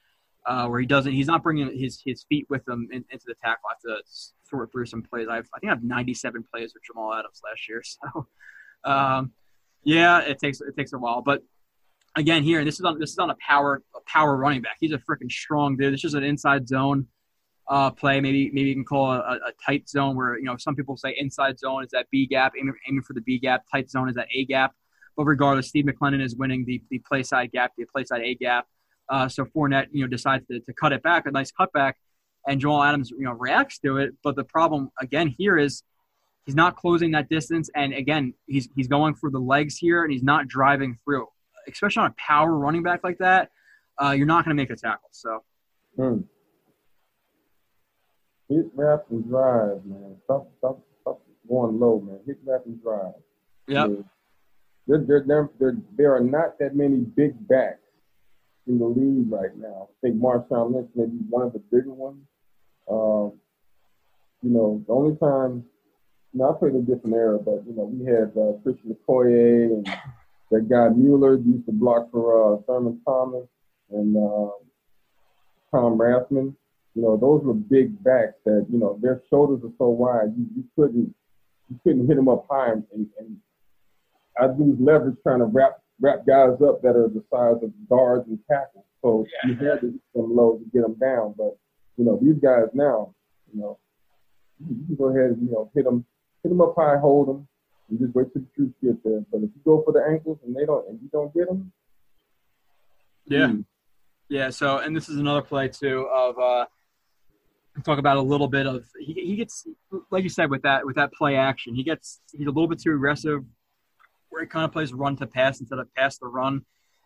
uh, 0.44 0.66
where 0.66 0.80
he 0.80 0.86
doesn't. 0.86 1.12
He's 1.12 1.28
not 1.28 1.44
bringing 1.44 1.78
his 1.78 2.02
his 2.04 2.24
feet 2.28 2.46
with 2.50 2.66
him 2.68 2.88
in, 2.90 3.04
into 3.10 3.26
the 3.26 3.34
tackle. 3.34 3.68
I 3.68 3.74
have 3.74 3.98
to 3.98 4.02
sort 4.42 4.72
through 4.72 4.86
some 4.86 5.02
plays. 5.02 5.28
I've, 5.30 5.48
I 5.54 5.60
think 5.60 5.70
I 5.70 5.74
have 5.74 5.84
97 5.84 6.44
plays 6.52 6.74
with 6.74 6.82
Jamal 6.82 7.14
Adams 7.14 7.40
last 7.44 7.68
year. 7.68 7.82
So, 8.84 8.90
um, 8.90 9.32
yeah, 9.84 10.20
it 10.20 10.38
takes 10.40 10.60
it 10.60 10.76
takes 10.76 10.92
a 10.92 10.98
while. 10.98 11.22
But 11.22 11.42
again, 12.16 12.42
here 12.42 12.64
this 12.64 12.80
is 12.80 12.84
on 12.84 12.98
this 12.98 13.10
is 13.10 13.18
on 13.18 13.30
a 13.30 13.36
power 13.36 13.82
a 13.94 14.00
power 14.06 14.36
running 14.36 14.62
back. 14.62 14.78
He's 14.80 14.92
a 14.92 14.98
freaking 14.98 15.30
strong 15.30 15.76
dude. 15.76 15.94
This 15.94 16.04
is 16.04 16.14
an 16.14 16.24
inside 16.24 16.66
zone 16.68 17.06
uh, 17.68 17.90
play. 17.90 18.20
Maybe 18.20 18.50
maybe 18.52 18.68
you 18.68 18.74
can 18.74 18.84
call 18.84 19.12
a, 19.12 19.18
a, 19.18 19.52
tight 19.64 19.88
zone 19.88 20.16
where 20.16 20.38
you 20.38 20.44
know 20.44 20.56
some 20.56 20.74
people 20.74 20.96
say 20.96 21.14
inside 21.18 21.58
zone 21.58 21.84
is 21.84 21.90
that 21.90 22.06
B 22.10 22.26
gap, 22.26 22.52
aiming, 22.58 22.74
aiming 22.88 23.02
for 23.02 23.14
the 23.14 23.20
B 23.20 23.38
gap. 23.38 23.64
Tight 23.70 23.90
zone 23.90 24.08
is 24.08 24.14
that 24.16 24.28
A 24.34 24.44
gap. 24.44 24.72
But 25.16 25.24
regardless, 25.24 25.68
Steve 25.68 25.84
McLendon 25.84 26.22
is 26.22 26.36
winning 26.36 26.64
the 26.64 26.82
the 26.90 26.98
play 26.98 27.22
side 27.22 27.52
gap, 27.52 27.72
the 27.76 27.84
play 27.86 28.04
side 28.04 28.22
A 28.22 28.34
gap. 28.34 28.66
Uh, 29.08 29.28
so 29.28 29.44
Fournette, 29.44 29.88
you 29.92 30.02
know, 30.02 30.08
decides 30.08 30.46
to, 30.46 30.60
to 30.60 30.72
cut 30.72 30.92
it 30.92 31.02
back, 31.02 31.26
a 31.26 31.30
nice 31.30 31.52
cutback, 31.52 31.94
and 32.48 32.58
Joel 32.58 32.82
Adams, 32.82 33.10
you 33.10 33.24
know, 33.24 33.32
reacts 33.32 33.78
to 33.80 33.98
it. 33.98 34.14
But 34.22 34.34
the 34.34 34.44
problem 34.44 34.90
again 35.00 35.28
here 35.28 35.58
is 35.58 35.82
he's 36.46 36.54
not 36.54 36.76
closing 36.76 37.12
that 37.12 37.28
distance, 37.28 37.70
and 37.74 37.94
again, 37.94 38.34
he's 38.46 38.68
he's 38.74 38.88
going 38.88 39.14
for 39.14 39.30
the 39.30 39.40
legs 39.40 39.76
here, 39.76 40.02
and 40.04 40.12
he's 40.12 40.22
not 40.22 40.48
driving 40.48 40.98
through. 41.04 41.28
Especially 41.66 42.02
on 42.02 42.10
a 42.10 42.14
power 42.18 42.54
running 42.54 42.82
back 42.82 43.00
like 43.02 43.16
that, 43.18 43.50
uh, 44.02 44.10
you're 44.10 44.26
not 44.26 44.44
going 44.44 44.54
to 44.54 44.62
make 44.62 44.70
a 44.70 44.76
tackle. 44.76 45.08
So. 45.12 45.42
Hmm. 45.96 46.20
Hit, 48.48 48.66
wrap, 48.74 49.04
and 49.10 49.28
drive, 49.28 49.84
man. 49.84 50.16
Stop, 50.24 50.50
stop, 50.58 50.80
stop, 51.00 51.20
going 51.48 51.78
low, 51.80 52.00
man. 52.00 52.18
Hit 52.26 52.38
left 52.46 52.66
and 52.66 52.82
drive. 52.82 53.14
Yeah. 53.66 53.86
There, 54.86 54.98
there, 54.98 55.24
there, 55.26 55.50
there, 55.58 55.76
there 55.96 56.14
are 56.14 56.20
not 56.20 56.58
that 56.58 56.76
many 56.76 56.98
big 56.98 57.48
backs 57.48 57.80
in 58.66 58.78
the 58.78 58.84
league 58.84 59.30
right 59.30 59.56
now. 59.56 59.88
I 59.90 59.94
think 60.02 60.20
Marshawn 60.20 60.74
Lynch 60.74 60.90
may 60.94 61.06
be 61.06 61.18
one 61.28 61.46
of 61.46 61.52
the 61.52 61.58
bigger 61.58 61.92
ones. 61.92 62.22
Um, 62.90 63.32
you 64.42 64.50
know, 64.50 64.84
the 64.86 64.92
only 64.92 65.16
time, 65.16 65.64
you 66.32 66.40
know, 66.40 66.54
I 66.54 66.58
played 66.58 66.74
in 66.74 66.80
a 66.80 66.82
different 66.82 67.16
era, 67.16 67.38
but, 67.38 67.62
you 67.66 67.74
know, 67.74 67.84
we 67.84 68.04
had 68.04 68.36
uh, 68.36 68.60
Christian 68.62 68.94
Okoye 69.08 69.72
and 69.72 69.86
that 70.50 70.68
guy 70.68 70.88
Mueller 70.90 71.36
used 71.36 71.64
to 71.66 71.72
block 71.72 72.10
for 72.10 72.54
uh, 72.54 72.62
Thurman 72.66 73.00
Thomas 73.06 73.46
and 73.90 74.16
uh, 74.16 74.50
Tom 75.70 75.98
Rathman. 75.98 76.54
You 76.94 77.02
know, 77.02 77.16
those 77.16 77.42
were 77.42 77.54
big 77.54 78.02
backs 78.04 78.34
that, 78.44 78.66
you 78.70 78.78
know, 78.78 78.98
their 79.02 79.20
shoulders 79.28 79.60
are 79.64 79.72
so 79.78 79.88
wide, 79.88 80.32
you, 80.36 80.46
you 80.56 80.64
couldn't 80.76 81.14
you 81.70 81.80
couldn't 81.82 82.06
hit 82.06 82.16
them 82.16 82.28
up 82.28 82.46
high 82.50 82.72
and, 82.72 82.84
and 82.92 83.36
I'd 84.40 84.58
lose 84.58 84.78
leverage 84.80 85.16
trying 85.22 85.40
to 85.40 85.46
wrap 85.46 85.78
wrap 86.00 86.26
guys 86.26 86.60
up 86.66 86.82
that 86.82 86.96
are 86.96 87.08
the 87.08 87.24
size 87.32 87.62
of 87.62 87.72
guards 87.88 88.26
and 88.28 88.38
tackles. 88.50 88.84
So 89.02 89.26
yeah. 89.26 89.50
you 89.50 89.54
had 89.56 89.80
to 89.80 89.86
hit 89.86 90.00
them 90.14 90.34
low 90.36 90.58
to 90.58 90.64
get 90.72 90.82
them 90.82 90.94
down. 90.94 91.34
But 91.36 91.56
you 91.96 92.04
know 92.04 92.18
these 92.20 92.36
guys 92.42 92.68
now, 92.74 93.14
you 93.52 93.60
know, 93.60 93.78
you 94.60 94.86
can 94.86 94.96
go 94.96 95.08
ahead 95.08 95.30
and 95.32 95.42
you 95.42 95.52
know 95.52 95.70
hit 95.74 95.84
them, 95.84 96.04
hit 96.42 96.48
them 96.48 96.60
up 96.60 96.74
high, 96.76 96.98
hold 96.98 97.28
them, 97.28 97.48
and 97.88 97.98
just 97.98 98.14
wait 98.14 98.32
till 98.32 98.42
the 98.42 98.48
troops 98.54 98.74
get 98.82 99.02
there. 99.04 99.24
But 99.30 99.38
if 99.38 99.50
you 99.54 99.60
go 99.64 99.82
for 99.84 99.92
the 99.92 100.04
ankles 100.08 100.38
and 100.44 100.54
they 100.54 100.64
don't, 100.64 100.88
and 100.88 100.98
you 101.00 101.08
don't 101.12 101.32
get 101.34 101.46
them, 101.46 101.72
yeah, 103.26 103.48
hmm. 103.48 103.60
yeah. 104.28 104.50
So 104.50 104.78
and 104.78 104.96
this 104.96 105.08
is 105.08 105.16
another 105.16 105.42
play 105.42 105.68
too 105.68 106.08
of. 106.12 106.38
uh 106.38 106.66
talk 107.82 107.98
about 107.98 108.16
a 108.16 108.22
little 108.22 108.46
bit 108.46 108.66
of 108.66 108.84
he, 109.00 109.14
he 109.14 109.36
gets 109.36 109.66
like 110.10 110.22
you 110.22 110.28
said 110.28 110.48
with 110.48 110.62
that 110.62 110.86
with 110.86 110.94
that 110.94 111.12
play 111.12 111.34
action 111.34 111.74
he 111.74 111.82
gets 111.82 112.20
he's 112.32 112.46
a 112.46 112.50
little 112.50 112.68
bit 112.68 112.80
too 112.80 112.94
aggressive 112.94 113.42
where 114.34 114.42
he 114.42 114.48
kind 114.48 114.64
of 114.64 114.72
plays 114.72 114.92
run 114.92 115.16
to 115.16 115.26
pass 115.26 115.60
instead 115.60 115.78
of 115.78 115.94
pass 115.94 116.18
to 116.18 116.26
run, 116.26 116.60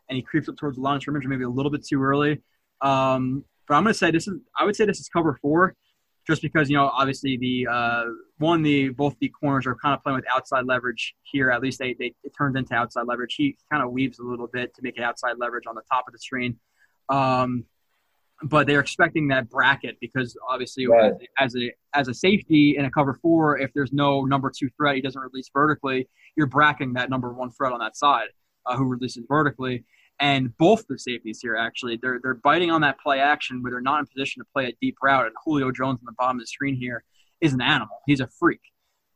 and 0.09 0.17
he 0.17 0.23
creeps 0.23 0.49
up 0.49 0.57
towards 0.57 0.77
the 0.77 0.83
line 0.83 0.97
of 0.97 1.03
scrimmage 1.03 1.27
maybe 1.27 1.45
a 1.45 1.49
little 1.49 1.71
bit 1.71 1.87
too 1.87 2.03
early. 2.03 2.43
Um, 2.81 3.45
but 3.69 3.75
I'm 3.75 3.83
going 3.83 3.93
to 3.93 3.99
say 3.99 4.11
this 4.11 4.27
is 4.27 4.39
I 4.59 4.65
would 4.65 4.75
say 4.75 4.87
this 4.87 4.99
is 4.99 5.09
cover 5.09 5.39
four, 5.41 5.77
just 6.27 6.41
because 6.41 6.71
you 6.71 6.77
know 6.77 6.87
obviously 6.87 7.37
the 7.37 7.67
uh, 7.71 8.05
one 8.39 8.63
the 8.63 8.89
both 8.89 9.15
the 9.21 9.29
corners 9.29 9.67
are 9.67 9.77
kind 9.77 9.95
of 9.95 10.03
playing 10.03 10.17
with 10.17 10.25
outside 10.35 10.65
leverage 10.65 11.15
here. 11.23 11.51
At 11.51 11.61
least 11.61 11.79
they, 11.79 11.95
they 11.99 12.15
it 12.25 12.33
turns 12.37 12.57
into 12.57 12.75
outside 12.75 13.07
leverage. 13.07 13.35
He 13.37 13.57
kind 13.71 13.83
of 13.85 13.93
weaves 13.93 14.19
a 14.19 14.25
little 14.25 14.49
bit 14.49 14.75
to 14.75 14.83
make 14.83 14.97
it 14.97 15.03
outside 15.03 15.35
leverage 15.39 15.65
on 15.69 15.75
the 15.75 15.83
top 15.93 16.05
of 16.09 16.13
the 16.13 16.19
screen. 16.19 16.59
Um, 17.11 17.65
but 18.43 18.67
they're 18.67 18.81
expecting 18.81 19.29
that 19.29 19.49
bracket 19.51 19.97
because 20.01 20.37
obviously 20.49 20.87
right. 20.87 21.13
as, 21.39 21.57
a 21.57 21.73
as 21.95 22.09
a 22.09 22.15
safety 22.15 22.77
in 22.77 22.85
a 22.85 22.91
cover 22.91 23.15
four, 23.15 23.59
if 23.59 23.73
there's 23.75 23.93
no 23.93 24.25
number 24.25 24.53
two 24.57 24.69
threat, 24.77 24.95
he 24.95 25.01
doesn't 25.01 25.21
release 25.21 25.51
vertically. 25.53 26.09
You're 26.37 26.47
bracking 26.47 26.93
that 26.95 27.11
number 27.11 27.33
one 27.33 27.51
threat 27.51 27.73
on 27.73 27.81
that 27.81 27.97
side 27.97 28.29
uh, 28.67 28.77
who 28.77 28.85
releases 28.85 29.25
vertically. 29.29 29.85
And 30.21 30.57
both 30.57 30.85
the 30.89 30.99
safeties 30.99 31.41
here 31.41 31.57
actually 31.57 31.99
they're 32.01 32.21
they're 32.23 32.35
biting 32.35 32.71
on 32.71 32.81
that 32.83 32.99
play 33.01 33.21
action 33.21 33.63
where 33.63 33.73
they're 33.73 33.81
not 33.81 34.01
in 34.01 34.07
position 34.07 34.43
to 34.43 34.47
play 34.53 34.67
a 34.67 34.73
deep 34.81 34.97
route. 35.03 35.27
And 35.27 35.35
Julio 35.45 35.71
Jones 35.73 35.99
on 36.01 36.07
the 36.07 36.15
bottom 36.19 36.37
of 36.37 36.43
the 36.43 36.47
screen 36.47 36.75
here 36.75 37.05
is 37.41 37.53
an 37.53 37.61
animal. 37.61 38.03
He's 38.07 38.21
a 38.21 38.29
freak. 38.39 38.61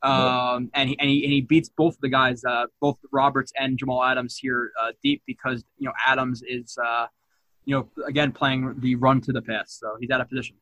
Um, 0.01 0.69
and, 0.73 0.89
he, 0.89 0.99
and, 0.99 1.09
he, 1.09 1.23
and 1.23 1.31
he 1.31 1.39
beats 1.39 1.69
both 1.69 1.95
of 1.95 2.01
the 2.01 2.09
guys, 2.09 2.43
uh, 2.43 2.65
both 2.81 2.97
Roberts 3.13 3.53
and 3.57 3.77
Jamal 3.77 4.03
Adams 4.03 4.37
here 4.37 4.71
uh, 4.81 4.91
deep 5.01 5.21
because 5.25 5.63
you 5.77 5.87
know 5.87 5.93
Adams 6.05 6.43
is 6.45 6.77
uh, 6.83 7.07
you 7.65 7.75
know, 7.75 8.03
again 8.07 8.31
playing 8.31 8.75
the 8.79 8.95
run 8.95 9.21
to 9.21 9.31
the 9.31 9.41
pass. 9.41 9.77
So 9.79 9.95
he's 9.99 10.09
out 10.09 10.21
of 10.21 10.29
position. 10.29 10.55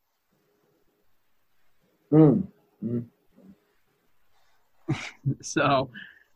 Mm. 2.12 2.48
Mm. 2.84 3.06
so, 5.42 5.90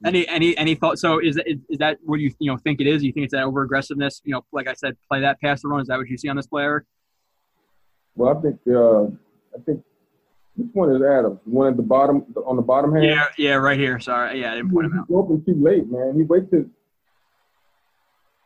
any 0.05 0.27
any 0.27 0.57
any 0.57 0.75
thought? 0.75 0.99
So 0.99 1.19
is 1.19 1.35
that 1.35 1.49
is, 1.49 1.57
is 1.69 1.77
that 1.79 1.97
what 2.03 2.19
you 2.19 2.33
you 2.39 2.51
know 2.51 2.57
think 2.57 2.79
it 2.81 2.87
is? 2.87 3.03
You 3.03 3.11
think 3.11 3.25
it's 3.25 3.33
that 3.33 3.43
over 3.43 3.63
aggressiveness? 3.63 4.21
You 4.23 4.33
know, 4.33 4.45
like 4.51 4.67
I 4.67 4.73
said, 4.73 4.95
play 5.09 5.21
that 5.21 5.41
pass 5.41 5.61
the 5.61 5.67
run. 5.67 5.81
Is 5.81 5.87
that 5.87 5.97
what 5.97 6.07
you 6.07 6.17
see 6.17 6.29
on 6.29 6.35
this 6.35 6.47
player? 6.47 6.85
Well, 8.15 8.37
I 8.37 8.41
think 8.41 8.59
uh, 8.67 9.03
I 9.03 9.61
think 9.65 9.83
which 10.55 10.69
one 10.73 10.95
is 10.95 11.01
Adams? 11.01 11.39
One 11.45 11.69
at 11.69 11.77
the 11.77 11.83
bottom 11.83 12.25
on 12.45 12.55
the 12.55 12.61
bottom 12.61 12.93
hand. 12.93 13.05
Yeah, 13.05 13.25
yeah, 13.37 13.53
right 13.55 13.77
here. 13.77 13.99
Sorry, 13.99 14.41
yeah, 14.41 14.53
I 14.53 14.55
didn't 14.55 14.71
point 14.71 14.85
him 14.85 14.99
out. 14.99 15.05
He's 15.07 15.17
open 15.17 15.43
too 15.43 15.61
late, 15.61 15.89
man. 15.89 16.13
He 16.15 16.23
waits 16.23 16.49
to 16.51 16.69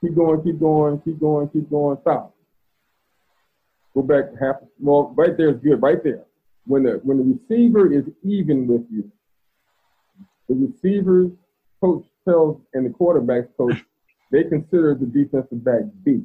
keep 0.01 0.15
going, 0.15 0.43
keep 0.43 0.59
going, 0.59 0.99
keep 1.01 1.19
going, 1.19 1.49
keep 1.49 1.69
going, 1.69 1.97
stop. 2.01 2.35
Go 3.93 4.01
back 4.01 4.25
half 4.39 4.57
well, 4.79 5.13
right 5.15 5.35
there 5.35 5.49
is 5.49 5.57
good, 5.61 5.81
right 5.81 6.03
there. 6.03 6.23
When 6.65 6.83
the 6.83 6.99
when 7.03 7.17
the 7.17 7.37
receiver 7.37 7.91
is 7.91 8.05
even 8.23 8.67
with 8.67 8.85
you, 8.91 9.11
the 10.47 10.55
receivers 10.55 11.31
coach 11.81 12.05
tells 12.27 12.61
and 12.73 12.85
the 12.85 12.89
quarterback's 12.89 13.47
coach, 13.57 13.83
they 14.31 14.43
consider 14.43 14.95
the 14.95 15.05
defensive 15.05 15.63
back 15.63 15.81
beat. 16.03 16.23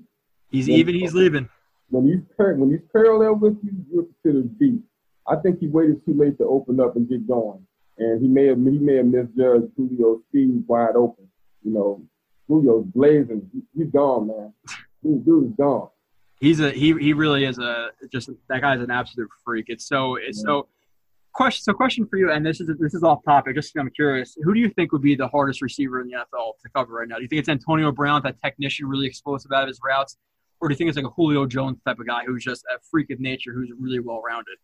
He's 0.51 0.69
when, 0.69 0.77
even, 0.77 0.95
he's 0.95 1.15
leaving. 1.15 1.49
When 1.91 2.07
he's 2.07 2.21
when 2.39 2.71
he's 2.71 2.81
parallel 2.93 3.37
with 3.37 3.57
you, 3.63 3.73
you're 3.91 4.07
considered 4.23 4.59
beat. 4.59 4.81
I 5.27 5.37
think 5.37 5.61
he 5.61 5.69
waited 5.69 6.05
too 6.05 6.15
late 6.15 6.37
to 6.39 6.45
open 6.45 6.81
up 6.81 6.97
and 6.97 7.09
get 7.09 7.27
going. 7.27 7.67
And 7.99 8.21
he 8.21 8.29
may 8.29 8.47
have 8.47 8.59
he 8.59 8.79
may 8.79 8.97
have 8.97 9.07
misjudged 9.07 9.75
Julio's 9.77 10.21
speed 10.29 10.65
wide 10.67 10.97
open. 10.97 11.29
You 11.63 11.73
know, 11.73 12.03
Julio's 12.47 12.85
blazing. 12.87 13.51
He's 13.77 13.91
gone, 13.91 14.29
man. 14.29 14.53
Dude, 15.03 15.25
dude's 15.25 15.57
gone. 15.57 15.89
He's 16.41 16.61
a 16.61 16.71
he 16.71 16.93
he 16.95 17.13
really 17.13 17.45
is 17.45 17.59
a 17.59 17.91
just 18.13 18.31
that 18.49 18.61
guy's 18.61 18.81
an 18.81 18.91
absolute 18.91 19.31
freak. 19.45 19.67
It's 19.69 19.87
so 19.87 20.17
it's 20.17 20.39
yeah. 20.39 20.45
so 20.45 20.69
question 21.35 21.65
so 21.65 21.73
question 21.73 22.07
for 22.07 22.17
you 22.17 22.31
and 22.31 22.47
this 22.47 22.61
is 22.61 22.71
this 22.79 22.95
is 22.95 23.03
off 23.03 23.19
topic 23.25 23.57
just 23.57 23.77
i'm 23.77 23.91
curious 23.91 24.37
who 24.45 24.55
do 24.55 24.61
you 24.61 24.69
think 24.71 24.93
would 24.93 25.03
be 25.03 25.17
the 25.17 25.27
hardest 25.27 25.61
receiver 25.61 26.01
in 26.01 26.07
the 26.07 26.15
nfl 26.15 26.53
to 26.63 26.69
cover 26.75 26.95
right 26.95 27.09
now 27.09 27.17
do 27.17 27.23
you 27.23 27.29
think 27.29 27.41
it's 27.41 27.49
antonio 27.49 27.91
brown 27.91 28.23
that 28.23 28.41
technician 28.41 28.87
really 28.87 29.07
explosive 29.07 29.51
out 29.51 29.63
of 29.63 29.69
his 29.69 29.81
routes 29.85 30.17
or 30.61 30.69
do 30.69 30.73
you 30.73 30.77
think 30.77 30.89
it's 30.89 30.97
like 30.97 31.05
a 31.05 31.11
julio 31.11 31.45
jones 31.45 31.77
type 31.85 31.99
of 31.99 32.07
guy 32.07 32.23
who's 32.25 32.45
just 32.45 32.65
a 32.75 32.79
freak 32.89 33.11
of 33.11 33.19
nature 33.19 33.53
who's 33.53 33.73
really 33.81 33.99
well 33.99 34.23
rounded 34.25 34.57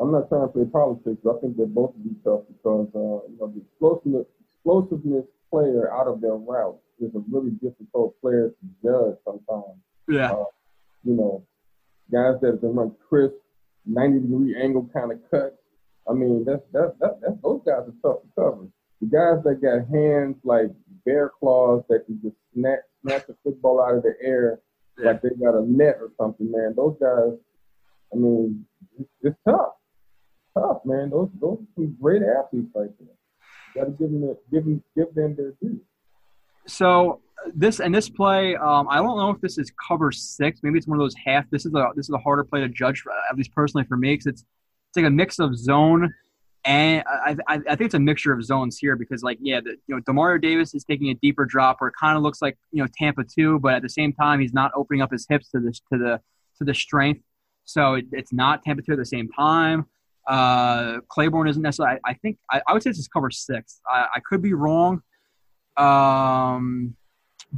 i'm 0.00 0.10
not 0.10 0.28
trying 0.28 0.42
to 0.42 0.48
play 0.48 0.64
politics 0.64 1.22
i 1.30 1.40
think 1.40 1.56
they're 1.56 1.66
both 1.66 1.94
be 2.02 2.10
tough 2.24 2.40
because 2.48 2.88
uh, 2.96 3.24
you 3.30 3.36
know 3.38 3.46
the 3.54 3.60
explosiveness 3.60 4.26
explosiveness 4.50 5.26
player 5.52 5.92
out 5.92 6.08
of 6.08 6.20
their 6.20 6.34
route 6.34 6.78
is 6.98 7.14
a 7.14 7.22
really 7.30 7.50
difficult 7.62 8.18
player 8.20 8.48
to 8.48 8.66
judge 8.82 9.16
sometimes. 9.24 9.78
Yeah. 10.08 10.32
Uh, 10.32 10.44
you 11.04 11.14
know, 11.14 11.44
guys 12.10 12.40
that 12.40 12.52
have 12.52 12.60
can 12.60 12.74
run 12.74 12.92
crisp, 13.08 13.34
90 13.86 14.20
degree 14.20 14.56
angle 14.60 14.88
kind 14.92 15.12
of 15.12 15.18
cuts. 15.30 15.56
I 16.08 16.14
mean, 16.14 16.44
that's, 16.44 16.62
that's, 16.72 16.92
that's, 17.00 17.14
that's, 17.20 17.42
those 17.42 17.60
guys 17.66 17.86
are 17.86 17.94
tough 18.02 18.22
to 18.22 18.28
cover. 18.36 18.66
The 19.00 19.06
guys 19.06 19.44
that 19.44 19.60
got 19.60 19.88
hands 19.94 20.36
like 20.44 20.70
bear 21.04 21.30
claws 21.38 21.82
that 21.88 22.06
can 22.06 22.20
just 22.22 22.36
snatch, 22.54 22.80
snatch 23.02 23.26
the 23.26 23.36
football 23.44 23.82
out 23.82 23.96
of 23.96 24.02
the 24.02 24.14
air 24.22 24.60
yeah. 24.98 25.12
like 25.12 25.22
they 25.22 25.30
got 25.30 25.54
a 25.54 25.64
net 25.66 25.96
or 26.00 26.10
something, 26.18 26.50
man. 26.50 26.74
Those 26.76 26.96
guys, 27.00 27.38
I 28.12 28.16
mean, 28.16 28.64
it's, 28.98 29.08
it's 29.22 29.36
tough. 29.46 29.74
Tough, 30.56 30.78
man. 30.84 31.10
Those, 31.10 31.30
those 31.40 31.58
are 31.58 31.74
some 31.74 31.96
great 32.00 32.22
athletes 32.22 32.70
right 32.74 32.90
there. 32.98 33.16
Got 33.74 33.84
to 33.84 33.90
give 33.90 34.10
them, 34.10 34.36
give 34.50 34.64
them, 34.64 34.84
give 34.96 35.14
them 35.14 35.36
their 35.36 35.52
due. 35.60 35.80
So 36.66 37.20
this 37.54 37.80
and 37.80 37.94
this 37.94 38.08
play, 38.08 38.56
um, 38.56 38.86
I 38.88 38.96
don't 38.96 39.16
know 39.16 39.30
if 39.30 39.40
this 39.40 39.58
is 39.58 39.72
cover 39.88 40.12
six. 40.12 40.60
Maybe 40.62 40.78
it's 40.78 40.86
one 40.86 40.98
of 40.98 41.02
those 41.04 41.14
half. 41.24 41.48
This 41.50 41.66
is 41.66 41.74
a 41.74 41.88
this 41.96 42.06
is 42.06 42.14
a 42.14 42.18
harder 42.18 42.44
play 42.44 42.60
to 42.60 42.68
judge, 42.68 43.02
at 43.30 43.36
least 43.36 43.52
personally 43.52 43.84
for 43.86 43.96
me, 43.96 44.12
because 44.12 44.26
it's 44.26 44.42
it's 44.42 44.96
like 44.96 45.06
a 45.06 45.10
mix 45.10 45.38
of 45.38 45.56
zone 45.56 46.14
and 46.64 47.02
I, 47.08 47.36
I, 47.48 47.54
I, 47.54 47.76
think 47.76 47.86
it's 47.86 47.94
a 47.94 48.00
mixture 48.00 48.32
of 48.32 48.44
zones 48.44 48.78
here 48.78 48.94
because 48.94 49.22
like 49.22 49.38
yeah, 49.40 49.60
the, 49.60 49.76
you 49.88 49.96
know 49.96 50.00
Demario 50.02 50.40
Davis 50.40 50.74
is 50.74 50.84
taking 50.84 51.08
a 51.10 51.14
deeper 51.14 51.44
drop 51.44 51.80
where 51.80 51.88
it 51.88 51.94
kind 51.98 52.16
of 52.16 52.22
looks 52.22 52.40
like 52.40 52.56
you 52.70 52.82
know 52.82 52.88
Tampa 52.96 53.24
two, 53.24 53.58
but 53.58 53.74
at 53.74 53.82
the 53.82 53.88
same 53.88 54.12
time 54.12 54.38
he's 54.38 54.52
not 54.52 54.70
opening 54.76 55.02
up 55.02 55.10
his 55.10 55.26
hips 55.28 55.50
to 55.50 55.60
this 55.60 55.80
to 55.92 55.98
the 55.98 56.20
to 56.58 56.64
the 56.64 56.74
strength, 56.74 57.22
so 57.64 57.94
it, 57.94 58.04
it's 58.12 58.32
not 58.32 58.62
Tampa 58.62 58.82
two 58.82 58.92
at 58.92 58.98
the 58.98 59.04
same 59.04 59.28
time. 59.28 59.86
Uh, 60.26 61.00
Claiborne 61.08 61.48
isn't 61.48 61.62
necessarily. 61.62 61.98
I, 62.04 62.10
I 62.10 62.14
think 62.14 62.38
I, 62.50 62.62
I, 62.66 62.72
would 62.72 62.82
say 62.82 62.90
this 62.90 62.98
is 62.98 63.08
cover 63.08 63.30
six. 63.30 63.80
I, 63.90 64.06
I 64.16 64.20
could 64.20 64.40
be 64.40 64.54
wrong, 64.54 65.02
um, 65.76 66.94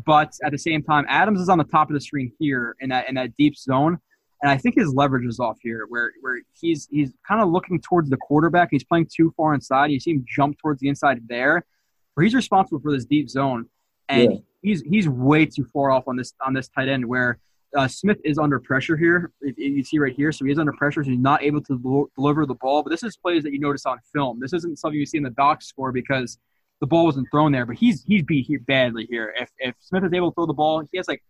but 0.06 0.32
at 0.42 0.52
the 0.52 0.58
same 0.58 0.82
time, 0.82 1.04
Adams 1.08 1.40
is 1.40 1.48
on 1.48 1.58
the 1.58 1.64
top 1.64 1.90
of 1.90 1.94
the 1.94 2.00
screen 2.00 2.32
here 2.38 2.74
in 2.80 2.88
that 2.88 3.08
in 3.08 3.16
that 3.16 3.36
deep 3.36 3.56
zone, 3.56 3.98
and 4.40 4.50
I 4.50 4.56
think 4.56 4.76
his 4.76 4.94
leverage 4.94 5.26
is 5.26 5.40
off 5.40 5.58
here, 5.62 5.84
where 5.88 6.12
where 6.22 6.40
he's 6.58 6.88
he's 6.90 7.12
kind 7.28 7.42
of 7.42 7.50
looking 7.50 7.80
towards 7.80 8.08
the 8.08 8.16
quarterback. 8.16 8.68
He's 8.70 8.84
playing 8.84 9.08
too 9.14 9.32
far 9.36 9.54
inside. 9.54 9.90
You 9.90 10.00
see 10.00 10.12
him 10.12 10.24
jump 10.34 10.58
towards 10.58 10.80
the 10.80 10.88
inside 10.88 11.20
there, 11.28 11.66
where 12.14 12.24
he's 12.24 12.34
responsible 12.34 12.80
for 12.80 12.92
this 12.92 13.04
deep 13.04 13.28
zone, 13.28 13.66
and 14.08 14.32
yeah. 14.32 14.38
he's 14.62 14.82
he's 14.82 15.08
way 15.08 15.44
too 15.44 15.66
far 15.70 15.90
off 15.90 16.08
on 16.08 16.16
this 16.16 16.32
on 16.44 16.54
this 16.54 16.68
tight 16.68 16.88
end 16.88 17.04
where. 17.04 17.38
Uh, 17.76 17.88
Smith 17.88 18.18
is 18.24 18.38
under 18.38 18.60
pressure 18.60 18.96
here. 18.96 19.32
You 19.56 19.82
see 19.82 19.98
right 19.98 20.14
here, 20.14 20.30
so 20.30 20.44
he 20.44 20.52
is 20.52 20.58
under 20.58 20.72
pressure, 20.72 21.02
so 21.02 21.10
he's 21.10 21.18
not 21.18 21.42
able 21.42 21.60
to 21.62 22.08
deliver 22.16 22.46
the 22.46 22.54
ball. 22.54 22.82
But 22.82 22.90
this 22.90 23.02
is 23.02 23.16
plays 23.16 23.42
that 23.42 23.52
you 23.52 23.58
notice 23.58 23.84
on 23.84 23.98
film. 24.12 24.38
This 24.40 24.52
isn't 24.52 24.78
something 24.78 24.98
you 24.98 25.06
see 25.06 25.18
in 25.18 25.24
the 25.24 25.30
box 25.30 25.66
score 25.66 25.90
because 25.90 26.38
the 26.80 26.86
ball 26.86 27.04
wasn't 27.06 27.28
thrown 27.30 27.50
there, 27.52 27.66
but 27.66 27.76
he's 27.76 28.04
he's 28.04 28.22
beat 28.22 28.46
here 28.46 28.60
badly 28.60 29.06
here. 29.10 29.34
If 29.38 29.50
if 29.58 29.74
Smith 29.80 30.04
is 30.04 30.12
able 30.12 30.30
to 30.30 30.34
throw 30.34 30.46
the 30.46 30.54
ball, 30.54 30.82
he 30.90 30.98
has 30.98 31.08
like 31.08 31.22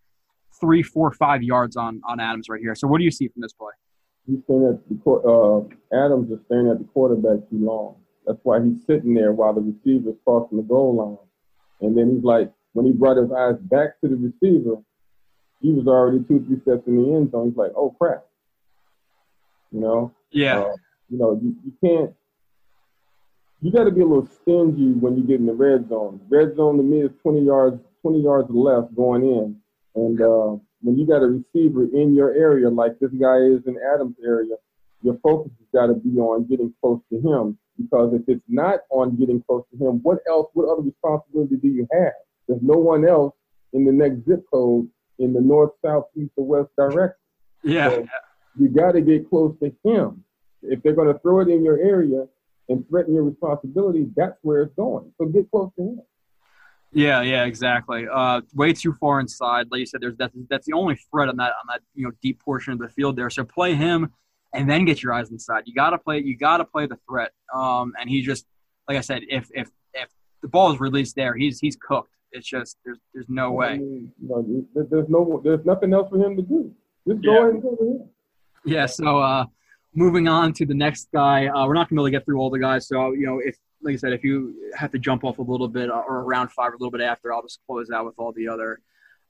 three, 0.60 0.82
four, 0.82 1.12
five 1.12 1.42
yards 1.42 1.76
on 1.76 2.00
on 2.06 2.20
Adams 2.20 2.48
right 2.48 2.60
here. 2.60 2.74
So 2.74 2.88
what 2.88 2.98
do 2.98 3.04
you 3.04 3.10
see 3.10 3.28
from 3.28 3.42
this 3.42 3.52
play? 3.52 3.72
He's 4.26 4.42
staring 4.44 4.68
at 4.68 4.88
the 4.88 5.10
uh, 5.10 6.04
Adams 6.04 6.30
is 6.30 6.38
staring 6.46 6.70
at 6.70 6.78
the 6.78 6.84
quarterback 6.84 7.48
too 7.50 7.58
long. 7.64 7.96
That's 8.26 8.38
why 8.42 8.62
he's 8.62 8.84
sitting 8.86 9.14
there 9.14 9.32
while 9.32 9.52
the 9.52 9.60
receiver's 9.60 10.16
crossing 10.24 10.56
the 10.56 10.62
goal 10.62 10.96
line. 10.96 11.18
And 11.86 11.96
then 11.96 12.14
he's 12.14 12.24
like, 12.24 12.50
when 12.72 12.86
he 12.86 12.92
brought 12.92 13.18
his 13.18 13.30
eyes 13.30 13.56
back 13.60 14.00
to 14.00 14.08
the 14.08 14.16
receiver, 14.16 14.76
he 15.64 15.72
was 15.72 15.86
already 15.86 16.18
two, 16.28 16.44
three 16.46 16.60
steps 16.60 16.86
in 16.86 16.96
the 16.96 17.16
end 17.16 17.32
zone. 17.32 17.48
He's 17.48 17.56
like, 17.56 17.72
oh 17.74 17.96
crap. 17.98 18.26
You 19.72 19.80
know? 19.80 20.14
Yeah. 20.30 20.60
Uh, 20.60 20.76
you 21.08 21.18
know, 21.18 21.40
you, 21.42 21.56
you 21.64 21.72
can't 21.82 22.14
you 23.62 23.72
got 23.72 23.84
to 23.84 23.90
be 23.90 24.02
a 24.02 24.06
little 24.06 24.28
stingy 24.42 24.92
when 24.92 25.16
you 25.16 25.22
get 25.24 25.40
in 25.40 25.46
the 25.46 25.54
red 25.54 25.88
zone. 25.88 26.20
Red 26.28 26.54
zone 26.54 26.76
to 26.76 26.82
me 26.82 27.00
is 27.00 27.10
20 27.22 27.46
yards, 27.46 27.80
20 28.02 28.20
yards 28.20 28.50
left 28.50 28.94
going 28.94 29.22
in, 29.22 29.56
and 29.94 30.20
uh, 30.20 30.60
when 30.82 30.98
you 30.98 31.06
got 31.06 31.22
a 31.22 31.26
receiver 31.26 31.84
in 31.84 32.14
your 32.14 32.34
area 32.34 32.68
like 32.68 32.98
this 32.98 33.10
guy 33.12 33.38
is 33.38 33.62
in 33.66 33.78
Adams' 33.94 34.16
area, 34.22 34.54
your 35.02 35.16
focus 35.22 35.50
has 35.58 35.68
got 35.72 35.86
to 35.86 35.94
be 35.94 36.18
on 36.18 36.44
getting 36.44 36.74
close 36.82 37.00
to 37.10 37.18
him. 37.18 37.56
Because 37.78 38.12
if 38.12 38.22
it's 38.28 38.44
not 38.48 38.80
on 38.90 39.16
getting 39.16 39.42
close 39.42 39.64
to 39.72 39.76
him, 39.82 40.00
what 40.02 40.18
else? 40.28 40.50
What 40.52 40.70
other 40.70 40.82
responsibility 40.82 41.56
do 41.56 41.68
you 41.68 41.88
have? 41.90 42.12
There's 42.46 42.62
no 42.62 42.76
one 42.76 43.08
else 43.08 43.34
in 43.72 43.86
the 43.86 43.92
next 43.92 44.26
zip 44.26 44.44
code 44.52 44.88
in 45.18 45.32
the 45.32 45.40
north, 45.40 45.72
south, 45.84 46.06
east, 46.16 46.32
or 46.36 46.46
west 46.46 46.70
direction. 46.76 47.16
Yeah. 47.62 47.90
So 47.90 48.06
you 48.58 48.68
got 48.68 48.92
to 48.92 49.00
get 49.00 49.28
close 49.28 49.56
to 49.62 49.72
him. 49.84 50.24
If 50.62 50.82
they're 50.82 50.94
going 50.94 51.12
to 51.12 51.18
throw 51.20 51.40
it 51.40 51.48
in 51.48 51.64
your 51.64 51.78
area, 51.78 52.26
and 52.68 52.88
threaten 52.88 53.14
your 53.14 53.24
responsibility, 53.24 54.06
that's 54.16 54.38
where 54.42 54.62
it's 54.62 54.74
going. 54.74 55.12
So 55.18 55.26
get 55.26 55.50
close 55.50 55.70
to 55.76 55.82
him. 55.82 56.02
Yeah, 56.92 57.22
yeah, 57.22 57.44
exactly. 57.44 58.06
Uh, 58.10 58.42
way 58.54 58.72
too 58.72 58.92
far 59.00 59.18
inside. 59.18 59.66
Like 59.70 59.80
you 59.80 59.86
said, 59.86 60.00
there's 60.00 60.16
that's, 60.16 60.32
that's 60.48 60.66
the 60.66 60.74
only 60.74 60.96
threat 61.10 61.28
on 61.28 61.36
that 61.38 61.52
on 61.60 61.66
that 61.68 61.80
you 61.94 62.04
know 62.04 62.12
deep 62.22 62.40
portion 62.40 62.72
of 62.72 62.78
the 62.78 62.88
field 62.88 63.16
there. 63.16 63.28
So 63.30 63.44
play 63.44 63.74
him, 63.74 64.12
and 64.54 64.70
then 64.70 64.84
get 64.84 65.02
your 65.02 65.12
eyes 65.12 65.30
inside. 65.30 65.64
You 65.66 65.74
gotta 65.74 65.98
play. 65.98 66.20
You 66.20 66.36
gotta 66.36 66.64
play 66.64 66.86
the 66.86 66.98
threat. 67.08 67.32
Um, 67.52 67.94
and 68.00 68.08
he 68.08 68.22
just 68.22 68.46
like 68.88 68.96
I 68.96 69.00
said, 69.00 69.22
if 69.28 69.48
if 69.52 69.70
if 69.92 70.08
the 70.40 70.48
ball 70.48 70.72
is 70.72 70.78
released 70.78 71.16
there, 71.16 71.34
he's 71.34 71.58
he's 71.58 71.76
cooked. 71.76 72.13
It's 72.34 72.46
just 72.48 72.76
there's 72.84 72.98
there's 73.14 73.28
no 73.28 73.52
way. 73.52 73.68
I 73.68 73.78
mean, 73.78 74.12
you 74.20 74.28
know, 74.28 74.64
there's 74.90 75.08
no 75.08 75.40
there's 75.42 75.64
nothing 75.64 75.94
else 75.94 76.10
for 76.10 76.16
him 76.18 76.36
to 76.36 76.42
do. 76.42 76.70
Just 77.08 77.22
go 77.24 77.32
Yeah. 77.32 77.38
ahead 77.42 77.54
and 77.54 77.62
go 77.62 77.76
to 77.76 77.84
him. 77.84 78.08
Yeah. 78.66 78.86
So 78.86 79.18
uh, 79.18 79.46
moving 79.94 80.26
on 80.28 80.52
to 80.54 80.66
the 80.66 80.74
next 80.74 81.08
guy, 81.14 81.46
uh, 81.46 81.66
we're 81.66 81.74
not 81.74 81.88
gonna 81.88 81.98
be 81.98 82.02
able 82.02 82.06
to 82.06 82.10
get 82.10 82.24
through 82.26 82.38
all 82.40 82.50
the 82.50 82.58
guys. 82.58 82.88
So 82.88 83.12
you 83.12 83.24
know, 83.24 83.38
if 83.38 83.56
like 83.82 83.94
I 83.94 83.96
said, 83.96 84.12
if 84.12 84.24
you 84.24 84.70
have 84.76 84.90
to 84.92 84.98
jump 84.98 85.22
off 85.24 85.38
a 85.38 85.42
little 85.42 85.68
bit 85.68 85.90
uh, 85.90 86.02
or 86.08 86.20
around 86.22 86.50
five 86.50 86.72
or 86.72 86.74
a 86.74 86.78
little 86.78 86.90
bit 86.90 87.02
after, 87.02 87.32
I'll 87.32 87.42
just 87.42 87.60
close 87.68 87.88
out 87.90 88.04
with 88.04 88.14
all 88.18 88.32
the 88.32 88.48
other 88.48 88.80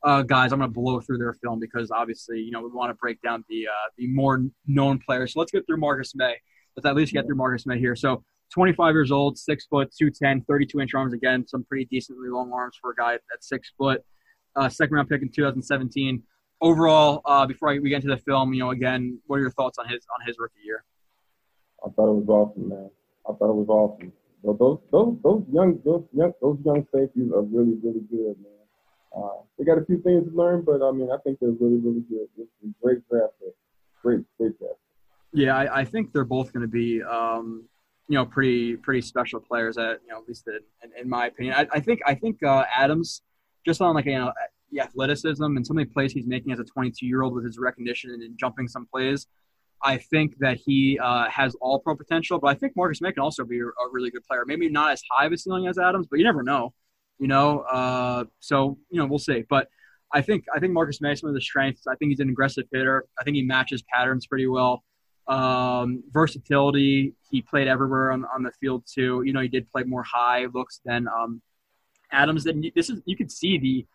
uh, 0.02 0.22
guys. 0.22 0.52
I'm 0.52 0.60
gonna 0.60 0.72
blow 0.72 1.01
through 1.01 1.18
their 1.18 1.35
film 1.35 1.60
because 1.60 1.90
obviously, 1.90 2.40
you 2.40 2.52
know, 2.52 2.62
we 2.62 2.68
want 2.70 2.89
to 2.90 2.94
break 2.94 3.20
down 3.20 3.44
the 3.51 3.66
uh, 3.68 3.89
the 3.98 4.06
more 4.06 4.43
known 4.66 4.98
players. 4.98 5.35
So 5.35 5.40
let's 5.40 5.52
get 5.52 5.66
through 5.66 5.76
Marcus 5.78 6.14
Maye. 6.14 6.36
Let's 6.74 6.86
at 6.86 6.97
least 6.97 7.12
get 7.12 7.26
through 7.26 7.36
Marcus 7.36 7.66
Maye 7.66 7.78
here. 7.78 7.94
So 7.97 8.24
25 8.55 8.94
years 8.94 9.10
old, 9.10 9.36
six 9.36 9.66
foot, 9.66 9.93
210, 9.98 10.43
32 10.43 10.81
inch 10.81 10.94
arms. 10.94 11.12
Again, 11.12 11.47
some 11.47 11.64
pretty 11.64 11.86
decently 11.86 12.28
long 12.28 12.52
arms 12.52 12.76
for 12.81 12.93
a 12.93 12.94
guy 12.94 13.14
at 13.14 13.20
six 13.40 13.72
foot. 13.76 14.02
Uh, 14.55 14.68
second 14.68 14.94
round 14.94 15.09
pick 15.09 15.20
in 15.22 15.28
2017 15.28 16.22
overall, 16.60 17.20
uh, 17.24 17.47
before 17.47 17.70
I, 17.70 17.78
we 17.78 17.90
get 17.90 17.97
into 17.97 18.09
the 18.09 18.22
film, 18.22 18.55
you 18.55 18.60
know, 18.60 18.70
again, 18.70 19.20
what 19.26 19.36
are 19.36 19.40
your 19.40 19.51
thoughts 19.51 19.78
on 19.78 19.89
his 19.89 20.06
on 20.14 20.26
his 20.26 20.36
rookie 20.39 20.60
year? 20.64 20.85
I 21.85 21.90
thought 21.90 22.09
it 22.09 22.24
was 22.24 22.28
awesome, 22.28 22.68
man. 22.68 22.90
I 23.28 23.32
thought 23.35 23.51
it 23.51 23.56
was 23.56 23.68
awesome. 23.68 24.12
So 24.43 24.52
those 24.59 24.78
those 24.90 25.16
those 25.22 25.44
young 25.52 25.81
those 25.85 26.05
young 26.12 26.32
those 26.40 26.59
young 26.64 26.86
safeties 26.94 27.31
are 27.32 27.43
really 27.43 27.74
really 27.82 28.05
good, 28.10 28.36
man. 28.40 28.64
Uh, 29.16 29.43
they 29.59 29.64
got 29.64 29.78
a 29.78 29.85
few 29.85 30.01
things 30.01 30.28
to 30.28 30.36
learn, 30.36 30.62
but 30.62 30.82
I 30.82 30.90
mean, 30.90 31.10
I 31.10 31.18
think 31.18 31.39
they're 31.40 31.51
really 31.51 31.78
really 31.78 32.05
good. 32.09 32.26
A 32.39 32.66
great 32.82 33.06
draft 33.09 33.35
pick. 33.40 33.55
Great 34.02 34.24
great 34.39 34.59
draft. 34.59 34.78
Yeah, 35.32 35.56
I, 35.56 35.81
I 35.81 35.85
think 35.85 36.12
they're 36.12 36.24
both 36.24 36.52
going 36.52 36.62
to 36.62 36.68
be, 36.68 37.02
um, 37.02 37.64
you 38.09 38.16
know, 38.16 38.26
pretty 38.26 38.76
pretty 38.76 39.01
special 39.01 39.40
players. 39.40 39.78
At 39.78 40.01
you 40.02 40.09
know, 40.12 40.18
at 40.18 40.28
least 40.28 40.47
in, 40.47 40.90
in, 41.01 41.09
my 41.09 41.26
opinion, 41.26 41.55
I, 41.55 41.66
I 41.72 41.81
think 41.81 42.01
I 42.06 42.14
think 42.14 42.43
uh, 42.43 42.64
Adams, 42.74 43.22
just 43.64 43.81
on 43.81 43.94
like 43.94 44.06
you 44.06 44.18
know 44.18 44.32
the 44.70 44.81
athleticism 44.81 45.44
and 45.44 45.66
some 45.66 45.78
of 45.78 45.86
the 45.86 45.93
plays 45.93 46.12
he's 46.12 46.26
making 46.26 46.52
as 46.52 46.59
a 46.59 46.64
22 46.64 47.06
year 47.06 47.22
old 47.22 47.35
with 47.35 47.44
his 47.44 47.59
recognition 47.59 48.10
and 48.10 48.39
jumping 48.39 48.68
some 48.68 48.86
plays. 48.86 49.26
I 49.82 49.98
think 49.98 50.39
that 50.39 50.56
he 50.56 50.98
uh, 50.98 51.28
has 51.28 51.55
all 51.60 51.78
pro 51.78 51.94
potential, 51.94 52.39
but 52.39 52.48
I 52.48 52.55
think 52.55 52.74
Marcus 52.74 53.01
Maye 53.01 53.12
can 53.12 53.22
also 53.22 53.44
be 53.44 53.60
a, 53.60 53.66
a 53.66 53.90
really 53.93 54.10
good 54.10 54.24
player. 54.24 54.44
Maybe 54.47 54.68
not 54.68 54.93
as 54.93 55.02
high 55.10 55.26
of 55.26 55.32
a 55.32 55.36
ceiling 55.39 55.66
as 55.66 55.78
Adams, 55.78 56.06
but 56.10 56.18
you 56.18 56.24
never 56.24 56.43
know. 56.43 56.72
You 57.18 57.28
know, 57.28 57.60
uh, 57.60 58.24
so 58.40 58.78
you 58.90 58.98
know 58.98 59.06
we'll 59.06 59.18
see. 59.18 59.44
But 59.48 59.68
I 60.12 60.20
think 60.20 60.44
I 60.55 60.59
think 60.59 60.72
Marcus 60.72 61.01
Maye 61.01 61.14
some 61.14 61.28
of 61.28 61.35
the 61.35 61.40
strengths. 61.40 61.86
I 61.86 61.94
think 61.97 62.10
he's 62.10 62.20
an 62.20 62.28
aggressive 62.28 62.64
hitter. 62.72 63.05
I 63.18 63.24
think 63.24 63.36
he 63.36 63.43
matches 63.43 63.82
patterns 63.93 64.26
pretty 64.26 64.47
well. 64.47 64.82
Um, 65.27 66.05
versatility. 66.13 67.15
He 67.31 67.41
played 67.41 67.67
everywhere 67.67 68.13
on, 68.13 68.25
on 68.27 68.43
the 68.43 68.53
field 68.61 68.85
too. 68.87 69.23
You 69.25 69.33
know, 69.33 69.41
he 69.41 69.49
did 69.49 69.71
play 69.71 69.83
more 69.85 70.03
high 70.03 70.47
looks 70.53 70.81
than 70.85 71.09
um, 71.09 71.41
Adams. 72.13 72.47
And 72.47 72.71
this 72.75 72.91
is 72.91 73.01
you 73.07 73.17
could 73.17 73.33
see 73.33 73.59
the 73.59 73.87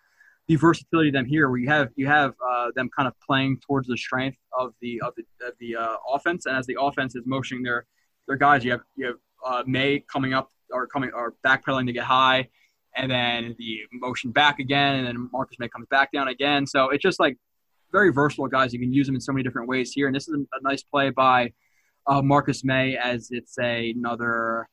the 0.50 0.56
versatility 0.56 1.10
of 1.10 1.14
them 1.14 1.26
here, 1.26 1.48
where 1.48 1.60
you 1.60 1.70
have 1.70 1.90
you 1.96 2.08
have 2.08 2.34
uh, 2.46 2.72
them 2.76 2.90
kind 2.96 3.08
of 3.08 3.14
playing 3.26 3.60
towards 3.60 3.88
the 3.88 3.96
strength 3.96 4.40
of 4.58 4.74
the 4.82 5.00
of 5.02 5.14
the, 5.16 5.24
of 5.48 5.54
the 5.60 5.76
uh, 5.76 5.96
offense, 6.12 6.48
and 6.48 6.58
as 6.58 6.66
the 6.66 6.76
offense 6.80 7.16
is 7.16 7.24
motioning 7.28 7.64
their 7.64 7.86
their 8.28 8.36
guys, 8.36 8.66
you 8.66 8.72
have 8.72 8.82
you 8.96 9.06
have 9.06 9.16
uh, 9.46 9.64
Maye 9.68 10.04
coming 10.12 10.34
up 10.34 10.52
or 10.72 10.88
coming 10.88 11.12
or 11.14 11.36
backpedaling 11.46 11.86
to 11.86 11.94
get 11.94 12.04
high, 12.04 12.50
and 12.96 13.12
then 13.12 13.56
the 13.60 13.82
motion 13.92 14.32
back 14.32 14.58
again, 14.58 14.96
and 14.96 15.08
then 15.08 15.30
Marcus 15.32 15.60
Maye 15.60 15.70
comes 15.70 15.86
back 15.92 16.12
down 16.12 16.28
again. 16.28 16.66
So 16.66 16.90
it's 16.90 17.04
just 17.04 17.20
like 17.20 17.38
very 17.92 18.12
versatile 18.12 18.48
guys. 18.48 18.74
You 18.74 18.80
can 18.80 18.94
use 18.94 19.06
them 19.06 19.16
in 19.16 19.22
so 19.22 19.32
many 19.32 19.44
different 19.44 19.68
ways 19.68 19.92
here, 19.92 20.08
and 20.08 20.16
this 20.16 20.28
is 20.28 20.36
a, 20.36 20.62
nice 20.62 20.84
play 20.84 21.10
by 21.10 21.54
uh, 22.08 22.22
Marcus 22.22 22.64
Maye 22.64 22.98
as 22.98 23.30
it's 23.32 23.58
a, 23.60 23.92
another. 23.92 24.68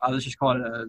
Uh, 0.00 0.10
let's 0.10 0.24
just 0.24 0.38
call 0.38 0.52
it 0.52 0.60
a 0.60 0.86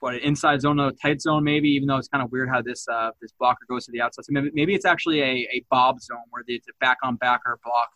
what 0.00 0.14
an 0.14 0.20
inside 0.20 0.60
zone, 0.60 0.78
a 0.80 0.92
tight 0.92 1.22
zone, 1.22 1.44
maybe. 1.44 1.68
Even 1.70 1.88
though 1.88 1.96
it's 1.96 2.08
kind 2.08 2.22
of 2.22 2.30
weird 2.30 2.48
how 2.48 2.60
this 2.60 2.86
uh, 2.88 3.10
this 3.20 3.32
blocker 3.38 3.64
goes 3.68 3.86
to 3.86 3.92
the 3.92 4.00
outside. 4.00 4.24
So 4.24 4.32
maybe, 4.32 4.50
maybe 4.52 4.74
it's 4.74 4.84
actually 4.84 5.20
a, 5.20 5.48
a 5.52 5.64
bob 5.70 6.00
zone 6.00 6.18
where 6.30 6.42
it's 6.46 6.68
a 6.68 6.72
back 6.80 6.98
on 7.02 7.16
backer 7.16 7.58
block. 7.64 7.88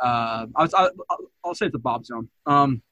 Uh, 0.00 0.46
I 0.54 0.62
was, 0.62 0.74
I, 0.74 0.88
I'll 1.44 1.54
say 1.54 1.66
it's 1.66 1.74
a 1.74 1.80
bob 1.80 2.04
zone. 2.06 2.28
Um, 2.46 2.82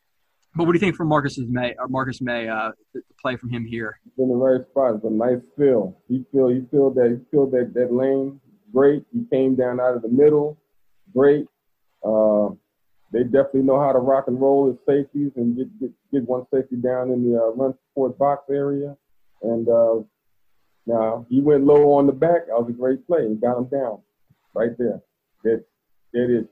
but 0.57 0.65
what 0.65 0.73
do 0.73 0.77
you 0.77 0.81
think 0.81 0.97
from 0.97 1.09
Marcus's 1.09 1.47
Maye 1.49 1.77
or 1.79 1.87
Marcus 1.87 2.23
Maye 2.23 2.49
uh, 2.49 2.73
the, 2.95 3.03
play 3.21 3.37
from 3.37 3.51
him 3.51 3.67
here? 3.67 4.01
in 4.17 4.29
the 4.29 4.35
right 4.35 4.67
spot. 4.71 4.95
It's 4.97 5.05
a 5.05 5.11
nice 5.11 5.43
fill. 5.59 5.99
He 6.09 6.25
filled 6.33 6.55
he 6.55 6.63
filled 6.71 6.95
that 6.95 7.11
he 7.11 7.31
filled 7.31 7.53
that, 7.53 7.75
that 7.75 7.93
lane 7.93 8.41
great. 8.73 9.05
He 9.13 9.25
came 9.31 9.55
down 9.55 9.81
out 9.81 9.97
of 9.97 10.03
the 10.03 10.09
middle, 10.09 10.59
great. 11.13 11.47
Uh, 12.05 12.51
they 13.13 13.23
definitely 13.23 13.63
know 13.63 13.81
how 13.81 13.93
to 13.93 13.99
rock 13.99 14.25
and 14.27 14.41
roll 14.41 14.69
as 14.71 14.77
safeties 14.87 15.33
and 15.37 15.57
get 15.57 15.81
get, 15.81 15.91
get 16.13 16.23
one 16.25 16.47
safety 16.53 16.77
down 16.77 17.11
in 17.11 17.31
the 17.31 17.39
uh, 17.39 17.51
run 17.53 17.75
support 17.89 18.19
box 18.19 18.45
area. 18.51 18.97
And 19.43 19.69
uh, 19.69 20.03
now 20.87 21.27
he 21.29 21.41
went 21.41 21.65
low 21.65 21.93
on 21.93 22.07
the 22.07 22.13
back. 22.13 22.49
That 22.49 22.61
was 22.61 22.69
a 22.69 22.73
great 22.73 23.07
play. 23.07 23.29
He 23.29 23.35
got 23.35 23.59
him 23.59 23.67
down 23.67 24.01
right 24.55 24.77
there. 24.79 25.01
That 25.45 25.65
that 26.13 26.39
is. 26.39 26.47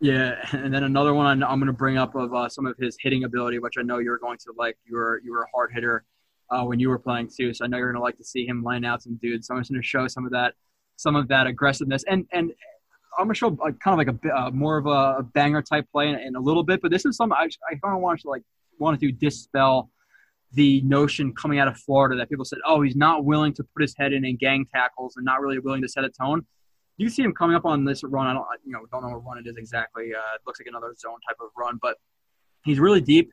Yeah, 0.00 0.36
and 0.52 0.72
then 0.72 0.84
another 0.84 1.12
one 1.12 1.26
I'm, 1.26 1.42
I'm 1.42 1.58
going 1.58 1.66
to 1.66 1.72
bring 1.72 1.98
up 1.98 2.14
of 2.14 2.32
uh, 2.32 2.48
some 2.48 2.66
of 2.66 2.76
his 2.78 2.96
hitting 3.00 3.24
ability, 3.24 3.58
which 3.58 3.74
I 3.78 3.82
know 3.82 3.98
you're 3.98 4.18
going 4.18 4.38
to 4.38 4.54
like. 4.56 4.76
You 4.84 4.96
were 4.96 5.20
you 5.24 5.32
were 5.32 5.42
a 5.42 5.50
hard 5.52 5.72
hitter 5.74 6.04
uh, 6.50 6.64
when 6.64 6.78
you 6.78 6.88
were 6.88 6.98
playing 6.98 7.30
too, 7.36 7.52
so 7.52 7.64
I 7.64 7.68
know 7.68 7.78
you're 7.78 7.92
going 7.92 8.00
to 8.00 8.04
like 8.04 8.16
to 8.18 8.24
see 8.24 8.46
him 8.46 8.62
line 8.62 8.84
out 8.84 9.02
some 9.02 9.16
dudes. 9.16 9.48
So 9.48 9.54
I'm 9.54 9.60
just 9.60 9.70
going 9.70 9.82
to 9.82 9.86
show 9.86 10.06
some 10.06 10.24
of 10.24 10.30
that 10.32 10.54
some 10.98 11.16
of 11.16 11.28
that 11.28 11.46
aggressiveness 11.46 12.04
and 12.08 12.26
and 12.32 12.52
I'm 13.18 13.24
gonna 13.24 13.34
show 13.34 13.48
like, 13.48 13.80
kind 13.80 14.00
of 14.00 14.06
like 14.06 14.32
a 14.32 14.36
uh, 14.36 14.50
more 14.50 14.78
of 14.78 14.86
a, 14.86 15.18
a 15.18 15.22
banger 15.22 15.62
type 15.62 15.86
play 15.90 16.08
in, 16.08 16.14
in 16.20 16.36
a 16.36 16.40
little 16.40 16.62
bit, 16.62 16.80
but 16.80 16.90
this 16.90 17.04
is 17.04 17.16
something 17.16 17.36
I 17.36 17.48
I 17.68 17.74
kind 17.82 17.96
of 17.96 18.00
want 18.00 18.20
to 18.20 18.28
like 18.28 18.42
wanted 18.78 19.00
to 19.00 19.10
dispel 19.10 19.90
the 20.52 20.80
notion 20.82 21.34
coming 21.34 21.58
out 21.58 21.68
of 21.68 21.76
Florida 21.76 22.16
that 22.16 22.30
people 22.30 22.44
said, 22.44 22.58
oh, 22.64 22.80
he's 22.80 22.96
not 22.96 23.24
willing 23.24 23.52
to 23.54 23.64
put 23.64 23.82
his 23.82 23.94
head 23.98 24.12
in 24.12 24.24
and 24.24 24.38
gang 24.38 24.66
tackles 24.72 25.16
and 25.16 25.24
not 25.24 25.40
really 25.40 25.58
willing 25.58 25.82
to 25.82 25.88
set 25.88 26.04
a 26.04 26.08
tone. 26.08 26.46
You 26.96 27.10
see 27.10 27.22
him 27.22 27.34
coming 27.34 27.54
up 27.54 27.64
on 27.64 27.84
this 27.84 28.02
run. 28.04 28.26
I 28.26 28.34
don't 28.34 28.46
you 28.64 28.72
know 28.72 28.86
don't 28.92 29.02
know 29.02 29.08
what 29.08 29.24
run 29.24 29.38
it 29.38 29.48
is 29.48 29.56
exactly. 29.56 30.14
Uh, 30.14 30.34
it 30.34 30.42
looks 30.46 30.60
like 30.60 30.68
another 30.68 30.94
zone 30.98 31.18
type 31.28 31.36
of 31.40 31.48
run, 31.56 31.78
but 31.80 31.96
he's 32.64 32.78
really 32.78 33.00
deep. 33.00 33.32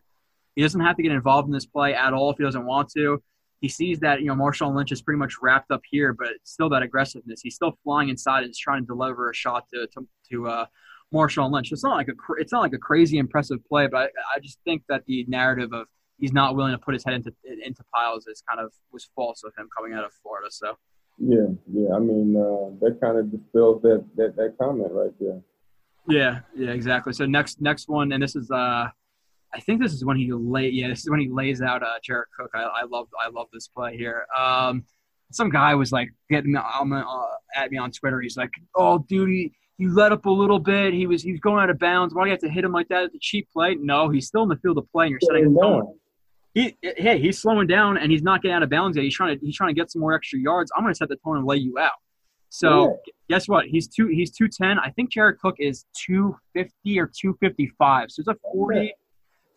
He 0.55 0.61
doesn't 0.61 0.81
have 0.81 0.95
to 0.97 1.03
get 1.03 1.11
involved 1.11 1.47
in 1.47 1.53
this 1.53 1.65
play 1.65 1.93
at 1.93 2.13
all 2.13 2.31
if 2.31 2.37
he 2.37 2.43
doesn't 2.43 2.65
want 2.65 2.89
to 2.95 3.21
he 3.61 3.69
sees 3.69 3.99
that 3.99 4.21
you 4.21 4.27
know 4.27 4.35
Marshawn 4.35 4.75
Lynch 4.75 4.91
is 4.91 5.01
pretty 5.01 5.17
much 5.17 5.35
wrapped 5.41 5.71
up 5.71 5.81
here, 5.89 6.13
but 6.13 6.29
still 6.43 6.69
that 6.69 6.83
aggressiveness. 6.83 7.41
He's 7.41 7.55
still 7.55 7.77
flying 7.83 8.09
inside 8.09 8.43
and 8.43 8.51
is 8.51 8.57
trying 8.57 8.81
to 8.81 8.87
deliver 8.87 9.29
a 9.29 9.33
shot 9.33 9.65
to 9.73 9.87
to, 9.87 10.07
to 10.31 10.47
uh, 10.47 10.65
Marshawn 11.13 11.51
Lynch. 11.51 11.71
It's 11.71 11.83
not 11.83 11.95
like 11.95 12.07
a 12.09 12.13
it's 12.37 12.51
not 12.51 12.61
like 12.61 12.73
a 12.73 12.77
crazy 12.77 13.17
impressive 13.17 13.59
play, 13.67 13.87
but 13.87 13.97
I, 13.97 14.35
I 14.35 14.39
just 14.39 14.59
think 14.65 14.83
that 14.89 15.03
the 15.05 15.25
narrative 15.27 15.73
of 15.73 15.87
he's 16.17 16.33
not 16.33 16.55
willing 16.55 16.71
to 16.73 16.77
put 16.77 16.93
his 16.93 17.03
head 17.03 17.13
into 17.13 17.31
into 17.63 17.83
piles 17.93 18.27
is 18.27 18.43
kind 18.47 18.59
of 18.59 18.73
was 18.91 19.09
false 19.15 19.43
of 19.43 19.53
him 19.57 19.69
coming 19.75 19.93
out 19.93 20.05
of 20.05 20.11
Florida. 20.21 20.49
So 20.51 20.77
Yeah, 21.17 21.47
yeah. 21.71 21.95
I 21.95 21.99
mean, 21.99 22.35
uh, 22.35 22.77
that 22.85 22.99
kind 23.01 23.17
of 23.17 23.31
dispels 23.31 23.81
that, 23.83 24.05
that 24.17 24.35
that 24.35 24.55
comment 24.59 24.91
right 24.91 25.13
there. 25.19 25.41
yeah, 26.07 26.39
yeah, 26.55 26.71
exactly. 26.71 27.13
So 27.13 27.25
next 27.25 27.61
next 27.61 27.87
one, 27.89 28.11
and 28.11 28.21
this 28.21 28.35
is 28.35 28.51
uh. 28.51 28.89
I 29.55 29.59
think 29.61 29.81
this 29.81 29.93
is 29.93 30.03
when 30.03 30.17
he 30.17 30.31
lay. 30.33 30.69
Yeah, 30.69 30.89
this 30.89 30.99
is 30.99 31.09
when 31.09 31.21
he 31.21 31.29
lays 31.29 31.61
out 31.61 31.81
uh, 31.81 31.93
Jared 32.03 32.27
Cook. 32.37 32.51
I, 32.53 32.63
I 32.63 32.83
love 32.89 33.07
I 33.23 33.29
love 33.29 33.47
this 33.53 33.67
play 33.67 33.95
here. 33.97 34.25
Um, 34.37 34.83
some 35.31 35.49
guy 35.49 35.75
was 35.75 35.91
like 35.91 36.09
getting 36.29 36.55
um, 36.55 36.91
uh, 36.91 37.03
at 37.55 37.71
me 37.71 37.77
on 37.77 37.91
Twitter. 37.91 38.21
He's 38.21 38.37
like, 38.37 38.51
"Oh, 38.75 38.99
dude, 39.07 39.29
he, 39.29 39.53
he 39.77 39.87
let 39.87 40.11
up 40.11 40.25
a 40.25 40.29
little 40.29 40.59
bit. 40.59 40.93
He 40.93 41.07
was 41.07 41.23
he 41.23 41.31
was 41.31 41.39
going 41.39 41.63
out 41.63 41.69
of 41.69 41.79
bounds. 41.79 42.13
Why 42.13 42.23
do 42.23 42.27
you 42.27 42.31
have 42.31 42.41
to 42.41 42.49
hit 42.49 42.63
him 42.63 42.71
like 42.71 42.87
that? 42.89 43.05
It's 43.05 43.15
a 43.15 43.19
cheap 43.19 43.47
play. 43.51 43.75
No, 43.75 44.09
he's 44.09 44.27
still 44.27 44.43
in 44.43 44.49
the 44.49 44.57
field 44.57 44.77
of 44.77 44.89
play, 44.91 45.05
and 45.05 45.11
you're 45.11 45.19
setting 45.21 45.55
a 45.55 45.61
tone. 45.61 45.95
he 46.53 46.77
hey 46.81 47.19
he's 47.19 47.39
slowing 47.41 47.67
down 47.67 47.97
and 47.97 48.11
he's 48.11 48.23
not 48.23 48.41
getting 48.41 48.55
out 48.55 48.63
of 48.63 48.69
bounds 48.69 48.97
yet. 48.97 49.03
He's 49.03 49.15
trying 49.15 49.37
to 49.37 49.45
he's 49.45 49.55
trying 49.55 49.73
to 49.73 49.79
get 49.79 49.91
some 49.91 50.01
more 50.01 50.13
extra 50.13 50.39
yards. 50.39 50.71
I'm 50.75 50.83
going 50.83 50.93
to 50.93 50.97
set 50.97 51.09
the 51.09 51.17
tone 51.17 51.37
and 51.37 51.45
lay 51.45 51.57
you 51.57 51.77
out. 51.79 51.91
So 52.49 52.89
yeah. 53.05 53.11
guess 53.35 53.47
what? 53.47 53.65
He's 53.65 53.87
two 53.87 54.07
he's 54.07 54.31
two 54.31 54.47
ten. 54.47 54.79
I 54.79 54.89
think 54.91 55.11
Jared 55.11 55.39
Cook 55.39 55.55
is 55.59 55.85
two 55.93 56.37
fifty 56.53 56.99
or 56.99 57.11
two 57.13 57.37
fifty 57.41 57.71
five. 57.77 58.11
So 58.11 58.21
it's 58.21 58.29
a 58.29 58.37
40, 58.53 58.93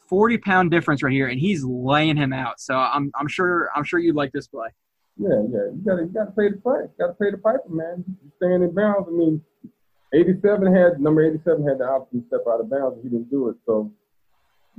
40 0.09 0.39
pound 0.39 0.70
difference 0.70 1.02
right 1.02 1.12
here, 1.12 1.28
and 1.28 1.39
he's 1.39 1.64
laying 1.64 2.16
him 2.16 2.32
out. 2.32 2.60
So 2.60 2.74
I'm 2.74 3.10
I'm 3.14 3.28
sure 3.28 3.70
I'm 3.74 3.85
sure 3.85 3.98
you'd 3.98 4.16
like 4.16 4.32
this 4.32 4.48
play. 4.48 4.68
Yeah, 5.18 5.43
yeah. 5.51 5.66
You 5.74 5.82
gotta 5.85 6.02
you 6.02 6.12
gotta 6.14 6.30
pay 6.30 6.51
the 6.51 6.56
price. 6.56 6.89
You 6.98 7.06
gotta 7.06 7.14
pay 7.14 7.30
the 7.30 7.39
piper, 7.39 7.68
man. 7.68 8.05
You 8.06 8.30
staying 8.36 8.62
in 8.62 8.74
bounds. 8.74 9.09
I 9.09 9.12
mean, 9.12 9.43
eighty 10.14 10.35
seven 10.40 10.74
had 10.74 11.01
number 11.01 11.22
eighty 11.24 11.40
seven 11.44 11.66
had 11.66 11.78
the 11.78 11.85
option 11.85 12.20
to 12.20 12.26
step 12.28 12.40
out 12.48 12.60
of 12.60 12.70
bounds 12.70 12.97
and 12.97 13.05
he 13.05 13.09
didn't 13.10 13.30
do 13.30 13.48
it. 13.48 13.56
So 13.66 13.93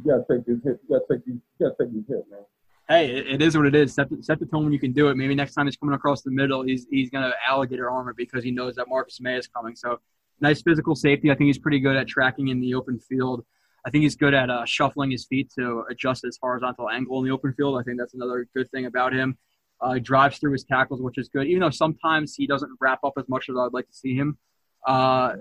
you 0.04 0.12
gotta 0.12 0.26
take 0.32 0.46
this 0.46 0.64
hit. 0.64 0.80
You 0.88 0.98
gotta 0.98 1.06
take 1.12 1.26
these 1.26 1.36
you 1.60 1.68
gotta 1.68 1.76
take 1.84 1.94
these 1.94 2.08
hit, 2.08 2.26
man. 2.32 2.42
Hey, 2.88 3.12
it 3.12 3.42
is 3.42 3.56
what 3.56 3.68
it 3.68 3.76
is. 3.76 3.94
Set 3.94 4.10
the, 4.10 4.24
set 4.24 4.40
the 4.40 4.48
tone 4.48 4.64
when 4.64 4.74
you 4.74 4.80
can 4.80 4.94
do 4.94 5.10
it. 5.10 5.16
Maybe 5.16 5.36
next 5.36 5.54
time 5.54 5.68
he's 5.68 5.78
coming 5.78 5.94
across 5.94 6.24
the 6.24 6.32
middle, 6.32 6.64
he's 6.64 6.88
he's 6.90 7.10
gonna 7.10 7.34
alligator 7.48 7.90
armor 7.90 8.14
because 8.14 8.44
he 8.44 8.50
knows 8.50 8.76
that 8.76 8.88
Marcus 8.90 9.20
Maye 9.22 9.38
is 9.38 9.48
coming. 9.48 9.76
So 9.76 10.00
nice 10.42 10.62
physical 10.62 10.96
safety. 10.96 11.30
I 11.30 11.36
think 11.36 11.48
he's 11.48 11.60
pretty 11.60 11.80
good 11.80 11.96
at 11.96 12.08
tracking 12.08 12.48
in 12.48 12.60
the 12.60 12.74
open 12.74 12.98
field. 12.98 13.46
I 13.86 13.90
think 13.90 14.04
he's 14.04 14.16
good 14.16 14.34
at 14.34 14.50
uh, 14.50 14.66
shuffling 14.66 15.12
his 15.12 15.26
feet 15.26 15.52
to 15.58 15.86
adjust 15.90 16.24
his 16.24 16.38
horizontal 16.42 16.90
angle 16.90 17.20
in 17.20 17.26
the 17.26 17.32
open 17.32 17.54
field. 17.54 17.80
I 17.80 17.84
think 17.84 17.98
that's 17.98 18.14
another 18.14 18.48
good 18.56 18.70
thing 18.72 18.86
about 18.86 19.14
him. 19.14 19.38
Uh, 19.82 19.94
he 19.94 20.00
drives 20.02 20.38
through 20.38 20.52
his 20.52 20.64
tackles, 20.64 21.02
which 21.02 21.18
is 21.18 21.30
good, 21.30 21.48
even 21.48 21.62
though 21.62 21.70
sometimes 21.70 22.36
he 22.36 22.46
doesn't 22.46 22.72
wrap 22.82 23.00
up 23.04 23.14
as 23.18 23.30
much 23.30 23.48
as 23.50 23.56
I'd 23.58 23.74
like 23.74 23.88
to 23.88 23.94
see 23.94 24.16
him. 24.16 24.38
Uh, 24.86 25.36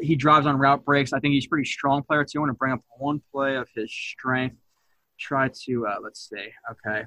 he 0.00 0.16
drives 0.16 0.46
on 0.46 0.58
route 0.58 0.84
breaks. 0.84 1.12
I 1.12 1.20
think 1.20 1.32
he's 1.32 1.46
a 1.46 1.48
pretty 1.48 1.64
strong 1.64 2.02
player 2.02 2.24
too. 2.24 2.38
I 2.38 2.40
want 2.40 2.50
to 2.50 2.54
bring 2.54 2.72
up 2.72 2.80
one 2.98 3.22
play 3.32 3.56
of 3.56 3.68
his 3.74 3.92
strength. 3.92 4.56
Try 5.18 5.48
to 5.66 5.86
uh, 5.86 5.96
let's 6.02 6.28
see. 6.28 6.48
Okay. 6.70 7.06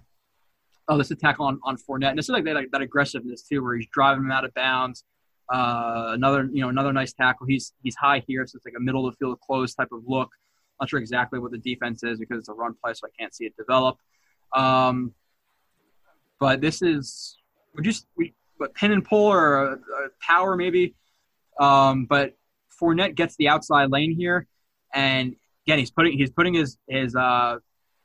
Oh, 0.87 0.97
this 0.97 1.07
is 1.07 1.11
a 1.11 1.15
tackle 1.15 1.45
on, 1.45 1.59
on 1.63 1.77
Fournette. 1.77 2.11
And 2.11 2.19
is 2.19 2.29
like 2.29 2.43
that, 2.45 2.53
like 2.53 2.71
that 2.71 2.81
aggressiveness 2.81 3.43
too, 3.43 3.63
where 3.63 3.75
he's 3.75 3.87
driving 3.91 4.23
him 4.23 4.31
out 4.31 4.45
of 4.45 4.53
bounds. 4.53 5.03
Uh, 5.51 6.11
another, 6.13 6.47
you 6.51 6.61
know, 6.61 6.69
another 6.69 6.93
nice 6.93 7.13
tackle. 7.13 7.45
He's 7.47 7.73
he's 7.83 7.95
high 7.95 8.23
here, 8.27 8.45
so 8.47 8.57
it's 8.57 8.65
like 8.65 8.75
a 8.77 8.81
middle 8.81 9.05
of 9.07 9.13
the 9.13 9.17
field 9.17 9.39
close 9.41 9.75
type 9.75 9.89
of 9.91 10.01
look. 10.07 10.29
Not 10.79 10.89
sure 10.89 10.99
exactly 10.99 11.39
what 11.39 11.51
the 11.51 11.57
defense 11.57 12.03
is 12.03 12.19
because 12.19 12.39
it's 12.39 12.49
a 12.49 12.53
run 12.53 12.75
play, 12.83 12.93
so 12.93 13.07
I 13.07 13.11
can't 13.17 13.33
see 13.33 13.45
it 13.45 13.55
develop. 13.57 13.97
Um, 14.53 15.13
but 16.39 16.61
this 16.61 16.81
is 16.81 17.37
we 17.73 17.83
just 17.83 18.07
we 18.15 18.33
but 18.59 18.73
pin 18.73 18.91
and 18.91 19.03
pull 19.03 19.31
or 19.31 19.79
power 20.21 20.55
maybe. 20.55 20.95
Um, 21.59 22.05
but 22.05 22.33
Fournette 22.79 23.15
gets 23.15 23.35
the 23.37 23.47
outside 23.47 23.89
lane 23.89 24.13
here, 24.13 24.47
and 24.93 25.35
again 25.65 25.79
he's 25.79 25.91
putting 25.91 26.17
he's 26.17 26.31
putting 26.31 26.53
his 26.53 26.77
his 26.87 27.15
uh, 27.15 27.57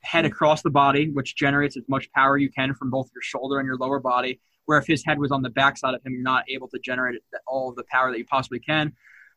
head 0.02 0.24
across 0.24 0.62
the 0.62 0.70
body, 0.70 1.10
which 1.10 1.36
generates 1.36 1.76
as 1.76 1.84
much 1.88 2.10
power 2.12 2.36
you 2.38 2.50
can 2.50 2.74
from 2.74 2.90
both 2.90 3.10
your 3.14 3.22
shoulder 3.22 3.58
and 3.58 3.66
your 3.66 3.76
lower 3.76 3.98
body. 4.00 4.40
Where 4.66 4.78
if 4.78 4.86
his 4.86 5.04
head 5.04 5.18
was 5.18 5.32
on 5.32 5.42
the 5.42 5.50
backside 5.50 5.94
of 5.94 6.02
him, 6.04 6.12
you're 6.12 6.22
not 6.22 6.44
able 6.48 6.68
to 6.68 6.78
generate 6.78 7.20
all 7.46 7.70
of 7.70 7.76
the 7.76 7.84
power 7.90 8.12
that 8.12 8.18
you 8.18 8.26
possibly 8.26 8.60
can. 8.60 8.92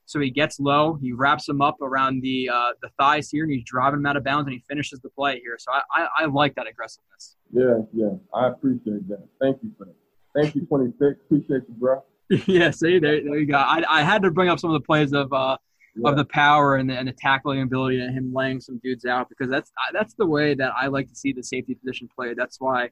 So 0.05 0.19
he 0.19 0.29
gets 0.29 0.59
low, 0.59 0.95
he 1.01 1.13
wraps 1.13 1.47
him 1.47 1.61
up 1.61 1.81
around 1.81 2.21
the 2.21 2.49
uh, 2.49 2.71
the 2.81 2.89
thighs 2.99 3.29
here, 3.29 3.43
and 3.43 3.53
he's 3.53 3.63
driving 3.63 3.99
him 3.99 4.05
out 4.05 4.17
of 4.17 4.23
bounds, 4.23 4.47
and 4.47 4.53
he 4.53 4.63
finishes 4.67 4.99
the 4.99 5.09
play 5.09 5.39
here. 5.39 5.57
So 5.57 5.71
I, 5.71 5.81
I, 5.95 6.07
I 6.19 6.25
like 6.25 6.55
that 6.55 6.67
aggressiveness. 6.67 7.37
Yeah, 7.51 7.79
yeah, 7.93 8.11
I 8.33 8.47
appreciate 8.47 9.07
that. 9.07 9.25
Thank 9.39 9.59
you 9.63 9.71
for 9.77 9.85
that. 9.85 9.95
Thank 10.35 10.55
you, 10.55 10.65
26. 10.65 11.21
Appreciate 11.25 11.61
you, 11.67 11.75
bro. 11.77 12.03
yeah, 12.47 12.71
see, 12.71 12.99
there, 12.99 13.23
there 13.23 13.37
you 13.37 13.45
go. 13.45 13.57
I, 13.57 13.83
I 13.87 14.03
had 14.03 14.23
to 14.23 14.31
bring 14.31 14.49
up 14.49 14.59
some 14.59 14.71
of 14.71 14.81
the 14.81 14.85
plays 14.85 15.13
of 15.13 15.31
uh, 15.31 15.57
yeah. 15.95 16.09
of 16.09 16.17
the 16.17 16.25
power 16.25 16.75
and 16.75 16.89
the, 16.89 16.97
and 16.97 17.07
the 17.07 17.13
tackling 17.13 17.61
ability 17.61 18.01
and 18.01 18.13
him 18.13 18.33
laying 18.33 18.59
some 18.59 18.79
dudes 18.83 19.05
out 19.05 19.29
because 19.29 19.49
that's 19.49 19.71
that's 19.93 20.13
the 20.15 20.25
way 20.25 20.53
that 20.55 20.73
I 20.75 20.87
like 20.87 21.07
to 21.09 21.15
see 21.15 21.33
the 21.33 21.43
safety 21.43 21.75
position 21.75 22.09
played. 22.13 22.37
That's 22.37 22.59
why 22.59 22.89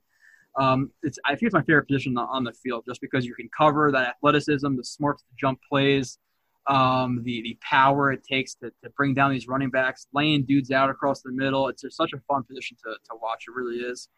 um, 0.60 0.92
it's 1.04 1.18
I 1.26 1.30
think 1.30 1.44
it's 1.44 1.54
my 1.54 1.64
favorite 1.64 1.88
position 1.88 2.18
on 2.18 2.44
the 2.44 2.54
field 2.54 2.84
just 2.88 3.02
because 3.02 3.26
you 3.26 3.36
can 3.36 3.50
cover 3.56 3.92
that 3.92 4.08
athleticism, 4.10 4.76
the 4.76 4.84
smarts 4.84 5.24
to 5.24 5.30
jump 5.38 5.60
plays 5.68 6.18
um, 6.68 7.22
the 7.24 7.42
the 7.42 7.58
power 7.62 8.12
it 8.12 8.24
takes 8.24 8.54
to, 8.56 8.72
to 8.84 8.90
bring 8.92 9.14
down 9.14 9.32
these 9.32 9.48
running 9.48 9.70
backs, 9.70 10.08
laying 10.14 10.44
dudes 10.46 10.72
out 10.72 10.90
across 10.90 11.22
the 11.22 11.32
middle. 11.32 11.68
It's 11.68 11.82
just 11.82 11.98
such 11.98 12.14
a 12.14 12.20
fun 12.28 12.44
position 12.44 12.78
to, 12.84 12.92
to 12.92 13.18
watch. 13.22 13.46
It 13.48 13.54
really 13.54 13.78
is. 13.78 14.10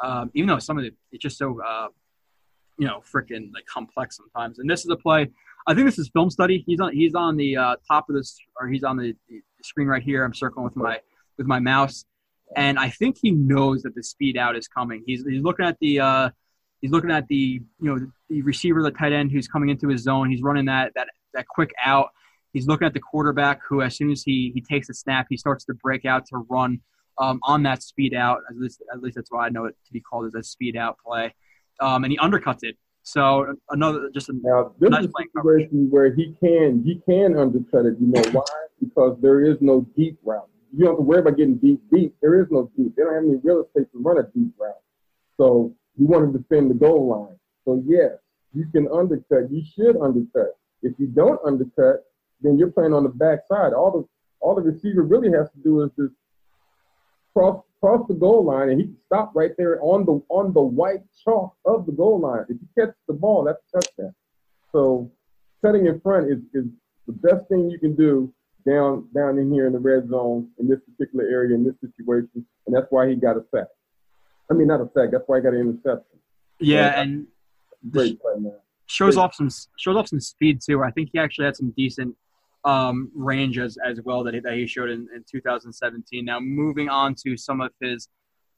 Um, 0.00 0.30
even 0.34 0.46
though 0.46 0.58
some 0.60 0.78
of 0.78 0.84
it 0.84 0.94
it's 1.10 1.22
just 1.22 1.38
so 1.38 1.60
uh, 1.60 1.88
you 2.78 2.86
know 2.86 3.02
freaking 3.12 3.52
like 3.52 3.66
complex 3.66 4.16
sometimes. 4.16 4.58
And 4.58 4.70
this 4.70 4.84
is 4.84 4.90
a 4.90 4.96
play. 4.96 5.28
I 5.66 5.74
think 5.74 5.86
this 5.86 5.98
is 5.98 6.08
film 6.08 6.30
study. 6.30 6.62
He's 6.66 6.80
on 6.80 6.94
he's 6.94 7.14
on 7.14 7.36
the 7.36 7.56
uh, 7.56 7.76
top 7.86 8.08
of 8.08 8.14
this 8.14 8.38
or 8.60 8.68
he's 8.68 8.84
on 8.84 8.96
the, 8.96 9.14
the 9.28 9.42
screen 9.62 9.88
right 9.88 10.02
here. 10.02 10.24
I'm 10.24 10.34
circling 10.34 10.64
with 10.64 10.76
my 10.76 11.00
with 11.36 11.46
my 11.46 11.58
mouse, 11.58 12.04
and 12.56 12.78
I 12.78 12.90
think 12.90 13.18
he 13.20 13.32
knows 13.32 13.82
that 13.82 13.94
the 13.94 14.02
speed 14.02 14.36
out 14.36 14.56
is 14.56 14.68
coming. 14.68 15.02
He's 15.06 15.24
he's 15.26 15.42
looking 15.42 15.66
at 15.66 15.76
the. 15.80 16.00
Uh, 16.00 16.30
he's 16.80 16.90
looking 16.92 17.10
at 17.10 17.26
the 17.28 17.60
you 17.80 17.94
know 17.94 17.98
the 18.28 18.42
receiver, 18.42 18.82
the 18.82 18.90
tight 18.90 19.12
end 19.12 19.32
who's 19.32 19.48
coming 19.48 19.68
into 19.68 19.88
his 19.88 20.02
zone. 20.02 20.30
He's 20.30 20.42
running 20.42 20.66
that 20.66 20.92
that 20.94 21.08
that 21.38 21.48
quick 21.48 21.72
out. 21.84 22.08
He's 22.52 22.66
looking 22.66 22.86
at 22.86 22.94
the 22.94 23.00
quarterback 23.00 23.60
who, 23.66 23.82
as 23.82 23.96
soon 23.96 24.10
as 24.10 24.22
he, 24.22 24.52
he 24.54 24.60
takes 24.60 24.88
a 24.88 24.94
snap, 24.94 25.26
he 25.30 25.36
starts 25.36 25.64
to 25.66 25.74
break 25.74 26.04
out 26.04 26.26
to 26.26 26.44
run 26.50 26.80
um, 27.18 27.40
on 27.44 27.62
that 27.64 27.82
speed 27.82 28.14
out. 28.14 28.38
At 28.50 28.56
least, 28.56 28.82
at 28.92 29.00
least 29.00 29.16
that's 29.16 29.30
why 29.30 29.46
I 29.46 29.48
know 29.48 29.64
it 29.66 29.76
to 29.86 29.92
be 29.92 30.00
called 30.00 30.26
as 30.26 30.34
a 30.34 30.42
speed 30.42 30.76
out 30.76 30.96
play. 31.04 31.34
Um, 31.80 32.04
and 32.04 32.12
he 32.12 32.18
undercuts 32.18 32.60
it. 32.62 32.76
So 33.02 33.54
another 33.70 34.10
just 34.12 34.28
a 34.28 34.34
now 34.42 34.74
this 34.78 34.90
nice 34.90 35.04
is 35.04 35.08
a 35.08 35.22
situation 35.22 35.88
where 35.88 36.14
he 36.14 36.34
can 36.40 36.82
he 36.84 37.00
can 37.06 37.38
undercut 37.38 37.86
it. 37.86 37.96
You 37.98 38.08
know 38.08 38.22
why? 38.32 38.44
Because 38.80 39.16
there 39.22 39.40
is 39.40 39.56
no 39.62 39.86
deep 39.96 40.18
route. 40.22 40.48
You 40.76 40.84
don't 40.84 40.88
have 40.88 40.98
to 40.98 41.02
worry 41.04 41.20
about 41.20 41.38
getting 41.38 41.56
deep 41.56 41.80
deep. 41.90 42.14
There 42.20 42.38
is 42.38 42.48
no 42.50 42.70
deep. 42.76 42.94
They 42.96 43.04
don't 43.04 43.14
have 43.14 43.24
any 43.24 43.40
real 43.42 43.64
estate 43.64 43.90
to 43.92 43.98
run 43.98 44.18
a 44.18 44.24
deep 44.24 44.52
route. 44.58 44.74
So 45.38 45.74
you 45.96 46.06
want 46.06 46.30
to 46.30 46.38
defend 46.38 46.70
the 46.70 46.74
goal 46.74 47.08
line. 47.08 47.38
So 47.64 47.82
yes, 47.86 48.18
you 48.52 48.66
can 48.72 48.88
undercut. 48.92 49.50
You 49.50 49.62
should 49.74 49.96
undercut. 49.96 50.58
If 50.82 50.94
you 50.98 51.06
don't 51.06 51.40
undercut, 51.44 52.04
then 52.40 52.58
you're 52.58 52.70
playing 52.70 52.94
on 52.94 53.02
the 53.02 53.08
backside. 53.08 53.72
All 53.72 53.90
the 53.90 54.08
all 54.40 54.54
the 54.54 54.62
receiver 54.62 55.02
really 55.02 55.30
has 55.36 55.50
to 55.50 55.58
do 55.62 55.82
is 55.82 55.90
just 55.98 56.14
cross 57.34 57.62
cross 57.80 58.06
the 58.08 58.14
goal 58.14 58.44
line, 58.44 58.70
and 58.70 58.80
he 58.80 58.86
can 58.86 58.96
stop 59.06 59.32
right 59.34 59.52
there 59.58 59.80
on 59.82 60.04
the 60.04 60.22
on 60.28 60.52
the 60.52 60.62
white 60.62 61.02
chalk 61.24 61.54
of 61.64 61.86
the 61.86 61.92
goal 61.92 62.20
line. 62.20 62.44
If 62.48 62.56
you 62.60 62.68
catch 62.78 62.94
the 63.06 63.14
ball, 63.14 63.44
that's 63.44 63.58
a 63.74 63.80
touchdown. 63.80 64.14
So 64.72 65.10
cutting 65.64 65.86
in 65.86 66.00
front 66.00 66.30
is, 66.30 66.38
is 66.54 66.66
the 67.06 67.12
best 67.12 67.48
thing 67.48 67.70
you 67.70 67.78
can 67.78 67.96
do 67.96 68.32
down 68.66 69.08
down 69.14 69.38
in 69.38 69.52
here 69.52 69.66
in 69.66 69.72
the 69.72 69.78
red 69.78 70.08
zone 70.08 70.48
in 70.58 70.68
this 70.68 70.78
particular 70.80 71.26
area 71.26 71.54
in 71.54 71.64
this 71.64 71.74
situation, 71.80 72.46
and 72.66 72.76
that's 72.76 72.86
why 72.90 73.08
he 73.08 73.16
got 73.16 73.36
a 73.36 73.44
sack. 73.52 73.66
I 74.50 74.54
mean, 74.54 74.68
not 74.68 74.80
a 74.80 74.88
sack. 74.94 75.10
That's 75.10 75.24
why 75.26 75.38
he 75.38 75.42
got 75.42 75.54
an 75.54 75.60
interception. 75.60 76.18
Yeah, 76.60 77.00
and 77.00 77.26
great 77.90 78.20
play, 78.20 78.34
man 78.38 78.52
shows 78.88 79.16
off 79.16 79.34
some 79.34 79.50
shows 79.78 79.96
off 79.96 80.08
some 80.08 80.20
speed 80.20 80.60
too. 80.64 80.82
I 80.82 80.90
think 80.90 81.10
he 81.12 81.18
actually 81.18 81.46
had 81.46 81.56
some 81.56 81.72
decent 81.76 82.14
um, 82.64 83.10
range 83.14 83.58
as, 83.58 83.78
as 83.84 84.00
well 84.04 84.24
that 84.24 84.34
he, 84.34 84.40
that 84.40 84.54
he 84.54 84.66
showed 84.66 84.90
in, 84.90 85.06
in 85.14 85.24
2017. 85.30 86.24
Now 86.24 86.40
moving 86.40 86.88
on 86.88 87.14
to 87.26 87.36
some 87.36 87.60
of 87.60 87.70
his 87.80 88.08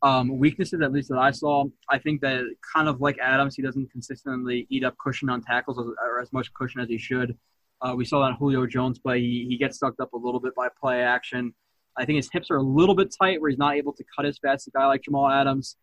um, 0.02 0.38
weaknesses, 0.38 0.80
at 0.80 0.92
least 0.92 1.10
that 1.10 1.18
I 1.18 1.30
saw, 1.30 1.64
I 1.88 1.98
think 1.98 2.22
that 2.22 2.44
kind 2.74 2.88
of 2.88 3.00
like 3.00 3.18
Adams, 3.18 3.54
he 3.54 3.62
doesn't 3.62 3.90
consistently 3.90 4.66
eat 4.70 4.84
up 4.84 4.96
cushion 4.98 5.28
on 5.28 5.42
tackles 5.42 5.78
or 5.78 6.20
as 6.20 6.32
much 6.32 6.52
cushion 6.54 6.80
as 6.80 6.88
he 6.88 6.96
should. 6.96 7.36
Uh, 7.82 7.94
we 7.96 8.04
saw 8.04 8.26
that 8.26 8.36
Julio 8.38 8.66
Jones 8.66 8.98
play. 8.98 9.20
He, 9.20 9.46
he 9.48 9.58
gets 9.58 9.78
sucked 9.78 10.00
up 10.00 10.12
a 10.12 10.16
little 10.16 10.40
bit 10.40 10.54
by 10.54 10.68
play 10.80 11.02
action. 11.02 11.54
I 11.98 12.04
think 12.04 12.16
his 12.16 12.30
hips 12.32 12.50
are 12.50 12.56
a 12.56 12.62
little 12.62 12.94
bit 12.94 13.14
tight 13.20 13.40
where 13.40 13.50
he's 13.50 13.58
not 13.58 13.74
able 13.74 13.92
to 13.92 14.04
cut 14.16 14.24
as 14.24 14.38
fast 14.38 14.66
as 14.66 14.68
a 14.68 14.78
guy 14.78 14.86
like 14.86 15.02
Jamal 15.02 15.28
Adams. 15.28 15.76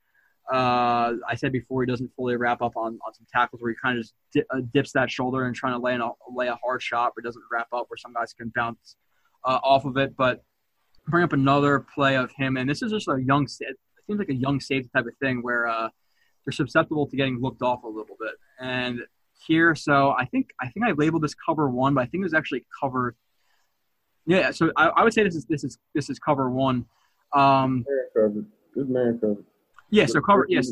Uh, 0.51 1.13
I 1.27 1.35
said 1.35 1.51
before 1.51 1.83
he 1.83 1.87
doesn't 1.87 2.09
fully 2.15 2.37
wrap 2.37 2.61
up 2.61 2.77
on, 2.77 2.97
on 3.05 3.13
some 3.13 3.27
tackles 3.33 3.61
where 3.61 3.71
he 3.71 3.75
kind 3.81 3.97
of 3.97 4.03
just 4.03 4.13
di- 4.33 4.43
uh, 4.49 4.61
dips 4.73 4.93
that 4.93 5.11
shoulder 5.11 5.45
and 5.45 5.55
trying 5.55 5.73
to 5.73 5.79
lay, 5.79 5.95
a, 5.95 6.09
lay 6.33 6.47
a 6.47 6.57
hard 6.63 6.81
shot, 6.81 7.13
but 7.15 7.23
doesn't 7.23 7.43
wrap 7.51 7.67
up 7.73 7.85
where 7.89 7.97
some 7.97 8.13
guys 8.13 8.33
can 8.33 8.51
bounce 8.55 8.95
uh, 9.43 9.59
off 9.63 9.83
of 9.85 9.97
it. 9.97 10.15
But 10.15 10.43
bring 11.07 11.23
up 11.23 11.33
another 11.33 11.79
play 11.79 12.15
of 12.15 12.31
him, 12.37 12.55
and 12.57 12.69
this 12.69 12.81
is 12.81 12.91
just 12.91 13.07
a 13.07 13.21
young, 13.21 13.43
it 13.43 13.77
seems 14.07 14.19
like 14.19 14.29
a 14.29 14.35
young 14.35 14.59
safety 14.59 14.89
type 14.95 15.05
of 15.05 15.15
thing 15.21 15.41
where 15.41 15.67
uh, 15.67 15.89
they're 16.45 16.53
susceptible 16.53 17.07
to 17.07 17.17
getting 17.17 17.41
looked 17.41 17.61
off 17.61 17.83
a 17.83 17.87
little 17.87 18.15
bit. 18.19 18.35
And 18.59 19.01
here, 19.45 19.75
so 19.75 20.11
I 20.11 20.25
think 20.25 20.49
I 20.61 20.69
think 20.69 20.85
I 20.85 20.93
labeled 20.93 21.23
this 21.23 21.35
cover 21.35 21.69
one, 21.69 21.93
but 21.93 22.01
I 22.01 22.05
think 22.05 22.21
it 22.21 22.25
was 22.25 22.33
actually 22.33 22.65
cover. 22.81 23.15
Yeah, 24.25 24.51
so 24.51 24.71
I, 24.75 24.87
I 24.87 25.03
would 25.03 25.13
say 25.13 25.23
this 25.23 25.35
is 25.35 25.45
this 25.45 25.63
is 25.63 25.77
this 25.93 26.09
is 26.09 26.19
cover 26.19 26.49
one. 26.49 26.85
Um, 27.33 27.85
man 27.87 28.07
covered. 28.15 28.45
Good 28.73 28.89
man 28.89 29.19
covered. 29.19 29.45
Yeah, 29.89 30.05
so 30.05 30.21
cover 30.21 30.45
yes. 30.49 30.71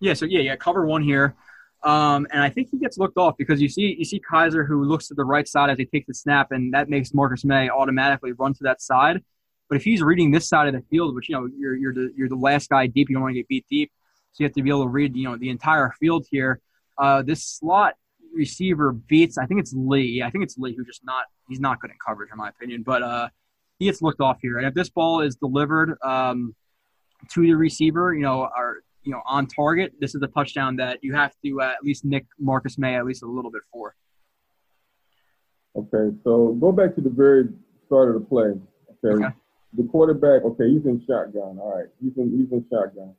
Yeah, 0.00 0.14
so 0.14 0.26
yeah, 0.26 0.40
yeah, 0.40 0.56
cover 0.56 0.86
one 0.86 1.02
here. 1.02 1.34
Um, 1.82 2.26
and 2.32 2.42
I 2.42 2.48
think 2.48 2.68
he 2.70 2.78
gets 2.78 2.96
looked 2.96 3.18
off 3.18 3.36
because 3.36 3.60
you 3.60 3.68
see 3.68 3.94
you 3.98 4.04
see 4.04 4.20
Kizer 4.20 4.66
who 4.66 4.84
looks 4.84 5.08
to 5.08 5.14
the 5.14 5.24
right 5.24 5.46
side 5.46 5.70
as 5.70 5.78
he 5.78 5.84
takes 5.84 6.06
the 6.06 6.14
snap, 6.14 6.50
and 6.50 6.72
that 6.72 6.88
makes 6.88 7.12
Marcus 7.12 7.44
Maye 7.44 7.68
automatically 7.68 8.32
run 8.32 8.54
to 8.54 8.64
that 8.64 8.80
side. 8.80 9.22
But 9.68 9.76
if 9.76 9.84
he's 9.84 10.02
reading 10.02 10.30
this 10.30 10.48
side 10.48 10.66
of 10.68 10.74
the 10.74 10.82
field, 10.90 11.14
which 11.14 11.28
you 11.28 11.34
know 11.34 11.48
you're 11.58 11.76
you're 11.76 11.94
the 11.94 12.12
you're 12.16 12.28
the 12.28 12.36
last 12.36 12.70
guy 12.70 12.86
deep, 12.86 13.10
you 13.10 13.16
don't 13.16 13.22
want 13.22 13.34
to 13.34 13.38
get 13.38 13.48
beat 13.48 13.66
deep, 13.68 13.92
so 14.32 14.42
you 14.42 14.46
have 14.46 14.54
to 14.54 14.62
be 14.62 14.70
able 14.70 14.84
to 14.84 14.88
read 14.88 15.14
you 15.14 15.24
know 15.24 15.36
the 15.36 15.50
entire 15.50 15.92
field 16.00 16.26
here. 16.30 16.60
Uh, 16.96 17.22
this 17.22 17.44
slot 17.44 17.94
receiver 18.34 18.92
beats 18.92 19.38
I 19.38 19.46
think 19.46 19.60
it's 19.60 19.72
Lee. 19.76 20.22
I 20.22 20.30
think 20.30 20.44
it's 20.44 20.56
Lee 20.58 20.74
who 20.74 20.84
just 20.84 21.04
not 21.04 21.24
he's 21.48 21.60
not 21.60 21.80
good 21.80 21.90
in 21.90 21.96
coverage 22.04 22.30
in 22.32 22.38
my 22.38 22.48
opinion, 22.48 22.82
but 22.82 23.02
uh, 23.02 23.28
he 23.78 23.86
gets 23.86 24.00
looked 24.00 24.20
off 24.20 24.38
here. 24.40 24.58
And 24.58 24.66
if 24.66 24.74
this 24.74 24.88
ball 24.88 25.20
is 25.20 25.36
delivered, 25.36 25.98
um, 26.02 26.54
to 27.32 27.42
the 27.42 27.54
receiver, 27.54 28.14
you 28.14 28.22
know, 28.22 28.42
are 28.42 28.76
you 29.02 29.12
know 29.12 29.22
on 29.26 29.46
target, 29.46 29.92
this 30.00 30.14
is 30.14 30.22
a 30.22 30.28
touchdown 30.28 30.76
that 30.76 30.98
you 31.02 31.14
have 31.14 31.32
to 31.44 31.60
uh, 31.60 31.66
at 31.66 31.82
least 31.82 32.04
nick 32.04 32.26
Marcus 32.38 32.78
Maye 32.78 32.96
at 32.96 33.04
least 33.04 33.22
a 33.22 33.26
little 33.26 33.50
bit 33.50 33.62
for. 33.72 33.94
Okay, 35.76 36.16
so 36.22 36.56
go 36.60 36.72
back 36.72 36.94
to 36.94 37.00
the 37.00 37.10
very 37.10 37.48
start 37.86 38.14
of 38.14 38.14
the 38.14 38.26
play. 38.26 38.52
Okay. 39.04 39.24
Okay. 39.24 39.34
The 39.76 39.82
quarterback, 39.84 40.44
okay, 40.44 40.70
he's 40.70 40.86
in 40.86 41.04
shotgun. 41.06 41.58
All 41.58 41.74
right, 41.76 41.88
he's 42.00 42.12
in 42.16 42.30
he's 42.30 42.52
in 42.52 42.64
shotgun. 42.70 43.14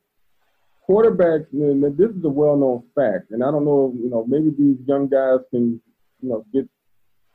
Quarterbacks, 0.88 1.52
and 1.52 1.82
this 1.98 2.10
is 2.10 2.24
a 2.24 2.28
well-known 2.28 2.84
fact, 2.94 3.32
and 3.32 3.42
I 3.42 3.50
don't 3.50 3.64
know, 3.64 3.92
you 4.00 4.08
know, 4.08 4.24
maybe 4.24 4.50
these 4.56 4.76
young 4.86 5.08
guys 5.08 5.40
can, 5.50 5.80
you 6.22 6.28
know, 6.28 6.46
get 6.52 6.68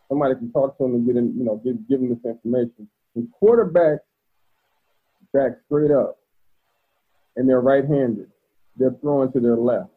somebody 0.08 0.36
can 0.36 0.52
talk 0.54 0.78
to 0.78 0.84
them 0.84 0.96
and 0.96 1.06
get 1.06 1.18
in, 1.18 1.38
you 1.38 1.44
know, 1.44 1.62
give 1.64 1.76
give 1.88 2.00
them 2.00 2.10
this 2.10 2.24
information. 2.26 2.90
When 3.14 3.28
quarterbacks 3.42 4.00
back 5.34 5.52
straight 5.66 5.92
up, 5.92 6.18
and 7.36 7.48
they're 7.48 7.62
right-handed, 7.62 8.30
they're 8.78 8.96
throwing 9.02 9.32
to 9.34 9.40
their 9.40 9.56
left. 9.56 9.90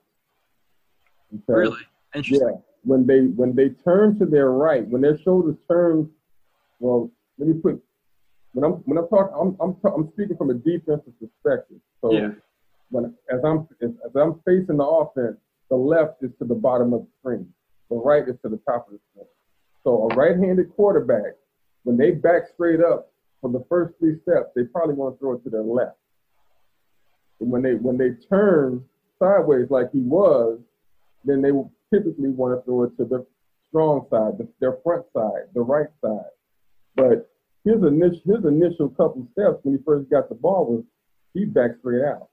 Okay? 1.35 1.43
Really 1.48 1.78
interesting. 2.15 2.48
Yeah. 2.48 2.56
When 2.85 3.06
they 3.06 3.20
when 3.23 3.55
they 3.55 3.70
turn 3.70 4.19
to 4.19 4.27
their 4.27 4.51
right, 4.51 4.86
when 4.86 5.01
their 5.01 5.19
shoulders 5.19 5.56
turn, 5.70 6.11
well, 6.81 7.11
let 7.39 7.48
me 7.48 7.55
put 7.55 7.82
when 8.52 8.65
I'm 8.65 8.73
when 8.85 8.98
I'm 8.98 9.09
talking, 9.09 9.35
I'm 9.40 9.56
I'm, 9.61 9.93
I'm 9.93 10.12
speaking 10.12 10.36
from 10.36 10.51
a 10.51 10.55
defensive 10.55 11.15
perspective. 11.19 11.78
So 12.02 12.12
Yeah. 12.12 12.32
when 12.90 13.15
as 13.31 13.40
I'm 13.43 13.66
as, 13.82 13.90
as 14.05 14.15
I'm 14.15 14.40
facing 14.44 14.77
the 14.77 14.85
offense, 14.85 15.39
the 15.70 15.77
left 15.77 16.23
is 16.23 16.31
to 16.40 16.44
the 16.44 16.55
bottom 16.55 16.93
of 16.93 17.01
the 17.01 17.09
screen, 17.20 17.48
the 17.89 17.97
right 17.97 18.28
is 18.28 18.36
to 18.43 18.51
the 18.51 18.61
top 18.69 18.86
of 18.86 18.93
the 18.93 19.01
screen. 19.11 19.27
So 19.82 20.09
a 20.11 20.15
right-handed 20.15 20.74
quarterback, 20.77 21.35
when 21.85 21.97
they 21.97 22.11
back 22.11 22.43
straight 22.52 22.81
up 22.81 23.11
for 23.40 23.51
the 23.51 23.65
first 23.69 23.94
three 23.98 24.19
steps, 24.23 24.51
they 24.55 24.65
probably 24.65 24.94
want 24.94 25.15
to 25.15 25.19
throw 25.19 25.32
it 25.35 25.44
to 25.44 25.51
their 25.51 25.62
left. 25.62 25.97
When 27.45 27.62
they 27.62 27.75
when 27.75 27.99
they 27.99 28.11
turn 28.29 28.85
sideways 29.19 29.66
like 29.71 29.91
he 29.93 30.01
was, 30.01 30.59
then 31.25 31.43
they 31.43 31.53
will 31.53 31.73
typically 31.93 32.31
want 32.31 32.59
to 32.59 32.65
throw 32.65 32.85
it 32.85 32.97
to 32.99 33.05
the 33.05 33.27
strong 33.69 34.07
side, 34.11 34.39
the, 34.39 34.49
their 34.61 34.79
front 34.83 35.05
side, 35.16 35.49
the 35.55 35.61
right 35.61 35.89
side. 36.05 36.31
But 36.97 37.31
his 37.65 37.83
initial 37.83 38.21
his 38.25 38.45
initial 38.45 38.89
couple 38.91 39.27
steps 39.33 39.59
when 39.62 39.77
he 39.77 39.83
first 39.85 40.11
got 40.11 40.29
the 40.29 40.35
ball 40.35 40.66
was 40.66 40.85
he 41.33 41.45
backed 41.45 41.81
straight 41.81 42.05
out. 42.05 42.29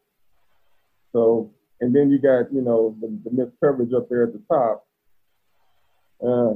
So 1.14 1.52
and 1.80 1.96
then 1.96 2.10
you 2.10 2.20
got 2.20 2.54
you 2.54 2.62
know 2.62 2.96
the, 3.02 3.08
the 3.24 3.32
missed 3.32 3.58
coverage 3.64 3.94
up 3.94 4.08
there 4.10 4.24
at 4.24 4.34
the 4.34 4.42
top. 4.50 4.86
Uh, 6.24 6.54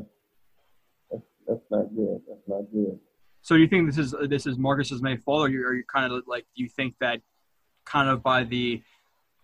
that's, 1.47 1.61
not 1.71 1.95
good. 1.95 2.21
That's 2.27 2.47
not 2.47 2.71
good. 2.71 2.99
So 3.41 3.55
do 3.55 3.61
you 3.61 3.67
think 3.67 3.87
this 3.87 3.97
is 3.97 4.13
this 4.29 4.45
is 4.45 4.57
Marcus's 4.57 5.01
Maye 5.01 5.17
fault, 5.17 5.47
or 5.47 5.49
you 5.49 5.65
are 5.65 5.73
you 5.73 5.83
kind 5.91 6.11
of 6.11 6.23
like 6.27 6.45
do 6.55 6.63
you 6.63 6.69
think 6.69 6.95
that 7.01 7.21
kind 7.85 8.09
of 8.09 8.21
by 8.23 8.43
the 8.43 8.81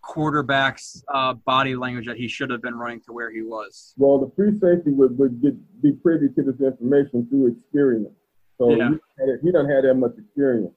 quarterback's 0.01 1.03
uh, 1.13 1.33
body 1.33 1.75
language 1.75 2.07
that 2.07 2.17
he 2.17 2.27
should 2.27 2.49
have 2.49 2.61
been 2.61 2.75
running 2.75 2.99
to 3.01 3.13
where 3.13 3.31
he 3.31 3.41
was? 3.41 3.93
Well, 3.97 4.19
the 4.19 4.31
free 4.35 4.53
safety 4.59 4.91
would, 4.91 5.17
would 5.17 5.41
get, 5.41 5.53
be 5.81 5.91
privy 5.93 6.27
to 6.29 6.41
this 6.43 6.59
information 6.59 7.27
through 7.29 7.47
experience. 7.53 8.09
So 8.57 8.71
Yeah. 8.75 8.89
he, 9.19 9.25
he 9.43 9.51
doesn't 9.51 9.69
have 9.69 9.83
that 9.83 9.93
much 9.95 10.13
experience 10.17 10.73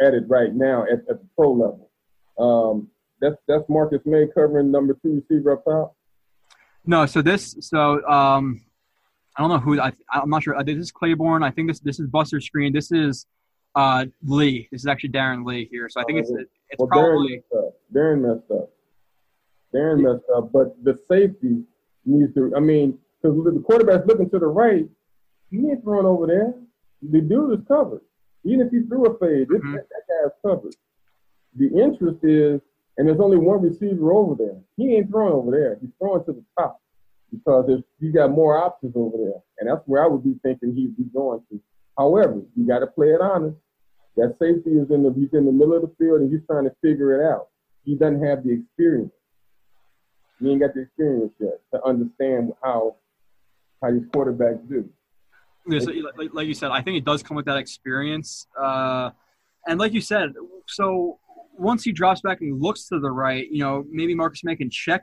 at 0.00 0.14
it 0.14 0.24
right 0.28 0.54
now 0.54 0.84
at, 0.84 1.00
at 1.10 1.20
the 1.20 1.28
pro 1.36 1.52
level. 1.52 1.90
Um, 2.38 2.88
that's 3.20 3.36
that's 3.46 3.64
Marcus 3.68 4.00
Maye 4.06 4.28
covering 4.34 4.70
number 4.70 4.96
two 5.02 5.22
receiver 5.28 5.52
up 5.52 5.64
top. 5.64 5.94
No, 6.86 7.04
so 7.04 7.20
this 7.20 7.54
so 7.60 8.02
um 8.08 8.62
I 9.36 9.42
don't 9.42 9.50
know 9.50 9.58
who 9.58 9.78
I 9.78 9.92
I'm 10.10 10.30
not 10.30 10.42
sure. 10.42 10.56
Uh, 10.56 10.62
This 10.62 10.78
is 10.78 10.90
Claiborne. 10.90 11.42
I 11.42 11.50
think 11.50 11.68
this 11.68 11.80
this 11.80 12.00
is 12.00 12.06
Buster 12.06 12.38
Skrine. 12.38 12.72
This 12.72 12.90
is 12.90 13.26
uh 13.74 14.06
Lee. 14.24 14.68
This 14.72 14.82
is 14.82 14.86
actually 14.86 15.10
Darron 15.10 15.44
Lee 15.44 15.68
here. 15.70 15.88
So 15.88 16.00
I 16.00 16.04
think 16.04 16.18
it's 16.20 16.30
it's 16.30 16.50
Well, 16.78 16.88
Darron 16.88 17.10
probably 17.12 17.36
messed 17.36 17.52
up. 17.66 17.74
Darron 17.94 18.20
messed 18.20 18.50
up. 18.50 18.70
Darron 19.74 20.00
messed 20.02 20.24
up, 20.34 20.52
but 20.52 20.76
the 20.84 20.98
safety 21.10 21.62
needs 22.04 22.34
to. 22.34 22.52
I 22.56 22.60
mean, 22.60 22.98
because 23.22 23.36
the 23.44 23.60
quarterback's 23.64 24.06
looking 24.06 24.30
to 24.30 24.38
the 24.38 24.46
right, 24.46 24.88
he 25.50 25.58
ain't 25.58 25.82
throwing 25.82 26.06
over 26.06 26.26
there. 26.26 26.54
The 27.02 27.20
dude 27.20 27.60
is 27.60 27.66
covered. 27.68 28.00
Even 28.44 28.62
if 28.66 28.72
he 28.72 28.80
threw 28.88 29.06
a 29.06 29.18
fade, 29.18 29.48
this, 29.48 29.60
Mhm. 29.60 29.74
that, 29.76 29.86
that 29.88 30.02
guy's 30.08 30.32
covered. 30.42 30.74
The 31.56 31.66
interest 31.66 32.24
is, 32.24 32.60
and 32.96 33.06
there's 33.08 33.20
only 33.20 33.36
one 33.36 33.60
receiver 33.60 34.12
over 34.12 34.34
there. 34.34 34.58
He 34.76 34.96
ain't 34.96 35.10
throwing 35.10 35.32
over 35.34 35.50
there. 35.50 35.76
He's 35.80 35.90
throwing 35.98 36.24
to 36.24 36.32
the 36.32 36.44
top 36.58 36.80
because 37.30 37.66
there's, 37.66 37.82
you 38.00 38.12
got 38.12 38.30
more 38.30 38.56
options 38.56 38.94
over 38.96 39.16
there, 39.18 39.40
and 39.58 39.68
that's 39.68 39.86
where 39.86 40.02
I 40.02 40.06
would 40.06 40.24
be 40.24 40.34
thinking 40.42 40.74
he'd 40.74 40.96
be 40.96 41.04
going 41.04 41.42
to. 41.50 41.60
However, 42.00 42.40
you 42.56 42.66
got 42.66 42.78
to 42.78 42.86
play 42.86 43.08
it 43.08 43.20
honest. 43.20 43.58
That 44.16 44.34
safety 44.40 44.70
is 44.70 44.90
in 44.90 45.02
the 45.02 45.12
he's 45.14 45.28
in 45.34 45.44
the 45.44 45.52
middle 45.52 45.74
of 45.74 45.82
the 45.82 45.92
field 45.98 46.22
and 46.22 46.32
he's 46.32 46.40
trying 46.46 46.64
to 46.64 46.74
figure 46.80 47.20
it 47.20 47.30
out. 47.30 47.48
He 47.84 47.94
doesn't 47.94 48.24
have 48.24 48.42
the 48.42 48.52
experience. 48.52 49.12
He 50.40 50.50
ain't 50.50 50.60
got 50.60 50.72
the 50.74 50.80
experience 50.82 51.32
yet 51.38 51.60
to 51.74 51.84
understand 51.84 52.52
how 52.62 52.96
how 53.82 53.90
these 53.90 54.06
quarterbacks 54.14 54.66
do. 54.66 54.88
Yeah, 55.68 55.80
so, 55.80 55.92
like, 56.16 56.30
like 56.32 56.46
you 56.46 56.54
said, 56.54 56.70
I 56.70 56.80
think 56.80 56.96
it 56.96 57.04
does 57.04 57.22
come 57.22 57.36
with 57.36 57.44
that 57.44 57.58
experience. 57.58 58.46
Uh, 58.58 59.10
and 59.66 59.78
like 59.78 59.92
you 59.92 60.00
said, 60.00 60.30
so 60.68 61.18
once 61.58 61.84
he 61.84 61.92
drops 61.92 62.22
back 62.22 62.40
and 62.40 62.60
looks 62.62 62.88
to 62.88 62.98
the 62.98 63.10
right, 63.10 63.46
you 63.50 63.60
know, 63.60 63.84
maybe 63.90 64.14
Marcus 64.14 64.42
Maye 64.42 64.56
can 64.56 64.70
check 64.70 65.02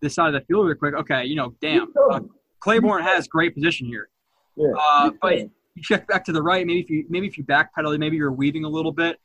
this 0.00 0.16
side 0.16 0.34
of 0.34 0.40
the 0.40 0.44
field 0.46 0.66
real 0.66 0.74
quick. 0.74 0.94
Okay, 0.94 1.24
you 1.24 1.36
know, 1.36 1.54
damn, 1.60 1.92
uh, 2.10 2.18
Claiborne 2.58 3.04
has 3.04 3.28
great 3.28 3.54
position 3.54 3.86
here. 3.86 4.08
Yeah. 4.56 4.72
Uh, 4.76 5.10
but 5.22 5.48
you 5.74 5.82
check 5.82 6.06
back 6.06 6.24
to 6.24 6.32
the 6.32 6.42
right. 6.42 6.66
Maybe 6.66 6.80
if 6.80 6.90
you 6.90 7.04
maybe 7.08 7.26
if 7.26 7.38
you 7.38 7.44
backpedal, 7.44 7.98
maybe 7.98 8.16
you're 8.16 8.32
weaving 8.32 8.64
a 8.64 8.68
little 8.68 8.92
bit, 8.92 9.18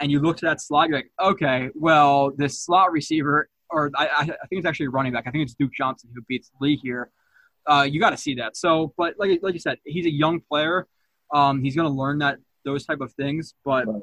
and 0.00 0.10
you 0.10 0.20
look 0.20 0.36
to 0.38 0.46
that 0.46 0.60
slot. 0.60 0.88
You're 0.88 0.98
like, 0.98 1.10
okay, 1.22 1.70
well, 1.74 2.30
this 2.36 2.62
slot 2.64 2.92
receiver, 2.92 3.48
or 3.70 3.90
I, 3.96 4.06
I 4.06 4.20
I 4.20 4.24
think 4.24 4.58
it's 4.60 4.66
actually 4.66 4.88
running 4.88 5.12
back. 5.12 5.24
I 5.26 5.30
think 5.30 5.42
it's 5.42 5.54
Duke 5.54 5.72
Johnson 5.76 6.10
who 6.14 6.22
beats 6.28 6.50
Lee 6.60 6.76
here. 6.76 7.10
Uh, 7.66 7.86
you 7.90 7.98
got 7.98 8.10
to 8.10 8.16
see 8.18 8.34
that. 8.34 8.56
So, 8.56 8.92
but 8.98 9.14
like 9.18 9.40
like 9.42 9.54
you 9.54 9.60
said, 9.60 9.78
he's 9.84 10.06
a 10.06 10.12
young 10.12 10.40
player. 10.40 10.86
Um, 11.32 11.62
he's 11.62 11.74
going 11.74 11.88
to 11.88 11.94
learn 11.94 12.18
that 12.18 12.38
those 12.64 12.84
type 12.84 13.00
of 13.00 13.12
things. 13.14 13.54
But 13.64 13.86
Right. 13.86 14.02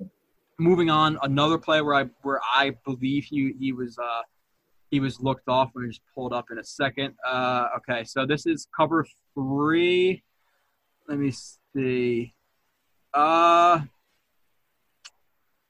moving 0.59 0.89
on, 0.89 1.19
another 1.21 1.57
play 1.59 1.81
where 1.81 1.93
I 1.95 2.05
where 2.23 2.41
I 2.55 2.71
believe 2.85 3.25
he 3.25 3.53
he 3.59 3.73
was 3.73 3.97
uh, 3.99 4.21
he 4.89 4.99
was 4.99 5.19
looked 5.21 5.47
off. 5.47 5.69
Me 5.75 5.87
just 5.87 6.01
pull 6.15 6.25
it 6.27 6.33
up 6.33 6.45
in 6.51 6.57
a 6.57 6.63
second. 6.63 7.13
Uh, 7.27 7.67
okay, 7.77 8.03
so 8.03 8.25
this 8.25 8.47
is 8.47 8.67
cover 8.75 9.05
three. 9.35 10.23
Let 11.07 11.19
me 11.19 11.31
see. 11.75 12.33
Uh, 13.13 13.81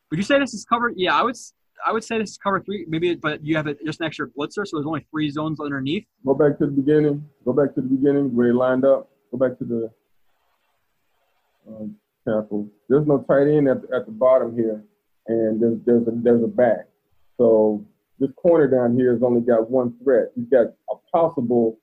would 0.10 0.18
you 0.18 0.24
say 0.24 0.40
this 0.40 0.54
is 0.54 0.66
cover? 0.66 0.92
Yeah, 0.96 1.16
I 1.16 1.24
would. 1.24 1.36
I 1.86 1.92
would 1.92 2.04
say 2.04 2.20
this 2.20 2.32
is 2.32 2.38
cover 2.38 2.62
three. 2.62 2.86
Maybe, 2.88 3.16
but 3.16 3.44
you 3.44 3.56
have 3.56 3.68
a, 3.68 3.74
just 3.86 4.02
an 4.02 4.06
extra 4.06 4.28
blitzer, 4.28 4.68
so 4.68 4.78
there's 4.78 4.86
only 4.86 5.06
three 5.10 5.30
zones 5.32 5.60
underneath. 5.60 6.06
Go 6.26 6.36
back 6.36 6.60
to 6.60 6.66
the 6.68 6.72
beginning. 6.72 7.28
Go 7.44 7.54
back 7.54 7.74
to 7.76 7.82
the 7.82 7.88
beginning 7.88 8.36
where 8.36 8.48
he 8.48 8.54
lined 8.54 8.86
up. 8.86 9.10
Go 9.32 9.38
back 9.38 9.58
to 9.58 9.64
the 9.64 9.92
um, 11.68 11.96
tackle. 12.28 12.70
There's 12.88 13.08
no 13.08 13.24
tight 13.28 13.48
end 13.48 13.68
at, 13.68 13.78
at 13.96 14.06
the 14.06 14.12
bottom 14.12 14.56
here, 14.56 14.84
and 15.28 15.60
there's 15.62 15.80
there's 15.86 16.08
a, 16.08 16.12
there's 16.14 16.44
a 16.44 16.48
back. 16.48 16.88
So 17.38 17.84
this 18.20 18.30
corner 18.36 18.68
down 18.68 18.96
here 18.96 19.14
has 19.14 19.24
only 19.24 19.42
got 19.42 19.72
one 19.72 19.96
threat. 20.04 20.28
He's 20.36 20.50
got 20.50 20.68
a 20.68 20.96
possible 21.12 21.80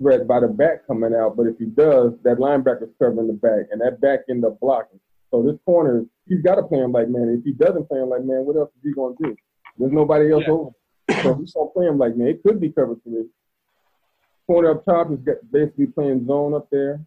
threat 0.00 0.26
by 0.26 0.40
the 0.40 0.48
back 0.48 0.86
coming 0.86 1.14
out, 1.14 1.36
but 1.36 1.46
if 1.46 1.56
he 1.58 1.66
does, 1.66 2.12
that 2.24 2.38
linebacker's 2.38 2.92
covering 3.00 3.26
the 3.28 3.32
back, 3.34 3.66
and 3.70 3.80
that 3.80 4.00
back 4.00 4.20
end 4.28 4.44
up 4.44 4.58
blocking. 4.60 5.00
So 5.30 5.42
this 5.42 5.56
corner, 5.64 6.04
he's 6.28 6.42
got 6.42 6.56
to 6.56 6.62
play 6.62 6.78
him 6.78 6.92
like 6.92 7.08
man. 7.08 7.36
If 7.38 7.44
he 7.44 7.52
doesn't 7.52 7.88
play 7.88 8.00
him 8.00 8.08
like 8.08 8.24
man, 8.24 8.44
what 8.44 8.56
else 8.56 8.70
is 8.76 8.82
he 8.84 8.92
gonna 8.92 9.14
do? 9.20 9.34
There's 9.78 9.92
nobody 9.92 10.32
else 10.32 10.44
Yeah. 10.46 10.52
over. 10.52 10.70
So 11.22 11.34
he's 11.34 11.52
gonna 11.52 11.70
play 11.70 11.86
him 11.86 11.98
like 11.98 12.16
man. 12.16 12.28
It 12.28 12.42
could 12.42 12.60
be 12.60 12.70
cover 12.70 12.96
three. 13.04 13.26
Corner 14.46 14.72
up 14.72 14.84
top 14.84 15.10
is 15.10 15.18
got 15.20 15.36
basically 15.50 15.86
playing 15.86 16.26
zone 16.26 16.54
up 16.54 16.68
there. 16.70 17.00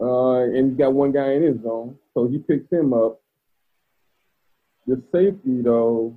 Uh, 0.00 0.42
and 0.44 0.68
he's 0.70 0.78
got 0.78 0.92
one 0.92 1.10
guy 1.10 1.32
in 1.32 1.42
his 1.42 1.60
zone, 1.62 1.96
so 2.14 2.28
he 2.28 2.38
picks 2.38 2.70
him 2.70 2.92
up. 2.92 3.20
The 4.86 5.02
safety 5.12 5.60
though 5.62 6.16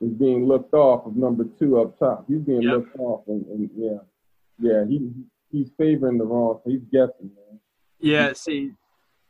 is 0.00 0.12
being 0.12 0.46
looked 0.46 0.74
off 0.74 1.06
of 1.06 1.16
number 1.16 1.44
two 1.58 1.80
up 1.80 1.98
top. 1.98 2.26
He's 2.28 2.40
being 2.40 2.62
Yep. 2.62 2.72
looked 2.72 2.98
off, 2.98 3.22
and, 3.28 3.46
and 3.46 3.70
yeah, 3.76 3.98
yeah, 4.58 4.84
he 4.86 5.10
he's 5.50 5.70
favoring 5.78 6.18
the 6.18 6.24
wrong. 6.24 6.60
He's 6.64 6.82
guessing, 6.92 7.30
man. 7.34 7.60
Yeah. 7.98 8.32
See. 8.34 8.72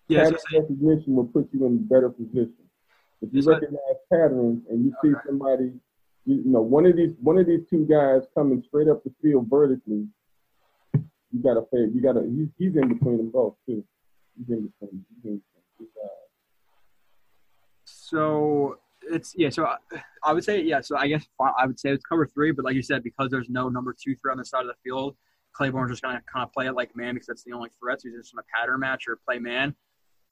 Yeah. 0.08 0.30
So, 0.30 0.36
recognition 0.60 1.14
will 1.16 1.26
put 1.26 1.48
you 1.52 1.66
in 1.66 1.74
a 1.74 1.94
better 1.94 2.10
position. 2.10 2.54
If 3.22 3.30
you 3.32 3.42
recognize 3.42 3.80
patterns 4.12 4.62
and 4.70 4.84
you 4.84 4.94
see 5.02 5.12
somebody, 5.26 5.72
you, 6.26 6.36
you 6.36 6.44
know, 6.50 6.60
one 6.60 6.86
of 6.86 6.96
these 6.96 7.14
one 7.20 7.38
of 7.38 7.46
these 7.46 7.62
two 7.70 7.86
guys 7.86 8.22
coming 8.34 8.62
straight 8.66 8.88
up 8.88 9.02
the 9.04 9.12
field 9.22 9.48
vertically, 9.48 10.06
you 10.94 11.42
gotta 11.42 11.62
fade. 11.72 11.94
You 11.94 12.02
gotta. 12.02 12.22
He's, 12.22 12.48
he's 12.58 12.76
in 12.76 12.88
between 12.88 13.16
them 13.18 13.30
both 13.30 13.54
too. 13.66 13.84
He's 14.36 14.48
in 14.50 14.66
between. 14.68 15.04
He's 15.22 15.24
in 15.30 15.36
between. 15.38 15.42
He's, 15.78 15.88
uh, 16.02 16.08
so 17.84 18.78
it's 19.10 19.34
yeah. 19.36 19.50
So 19.50 19.64
I, 19.66 19.76
I 20.22 20.32
would 20.32 20.44
say 20.44 20.62
yeah. 20.62 20.80
So 20.80 20.96
I 20.96 21.08
guess 21.08 21.26
I 21.40 21.66
would 21.66 21.78
say 21.78 21.90
it's 21.90 22.04
cover 22.04 22.26
three, 22.26 22.50
but 22.52 22.64
like 22.64 22.74
you 22.74 22.82
said, 22.82 23.02
because 23.02 23.30
there's 23.30 23.48
no 23.48 23.68
number 23.68 23.94
two 24.00 24.14
threat 24.16 24.32
on 24.32 24.38
the 24.38 24.44
side 24.44 24.62
of 24.62 24.66
the 24.68 24.74
field, 24.84 25.16
Claiborne's 25.54 25.92
just 25.92 26.02
gonna 26.02 26.22
kind 26.32 26.44
of 26.44 26.52
play 26.52 26.66
it 26.66 26.72
like 26.72 26.94
man 26.96 27.14
because 27.14 27.26
that's 27.26 27.44
the 27.44 27.52
only 27.52 27.70
threat. 27.80 28.00
So 28.00 28.08
he's 28.08 28.18
just 28.18 28.34
gonna 28.34 28.46
pattern 28.54 28.80
match 28.80 29.04
or 29.08 29.18
play 29.24 29.38
man. 29.38 29.74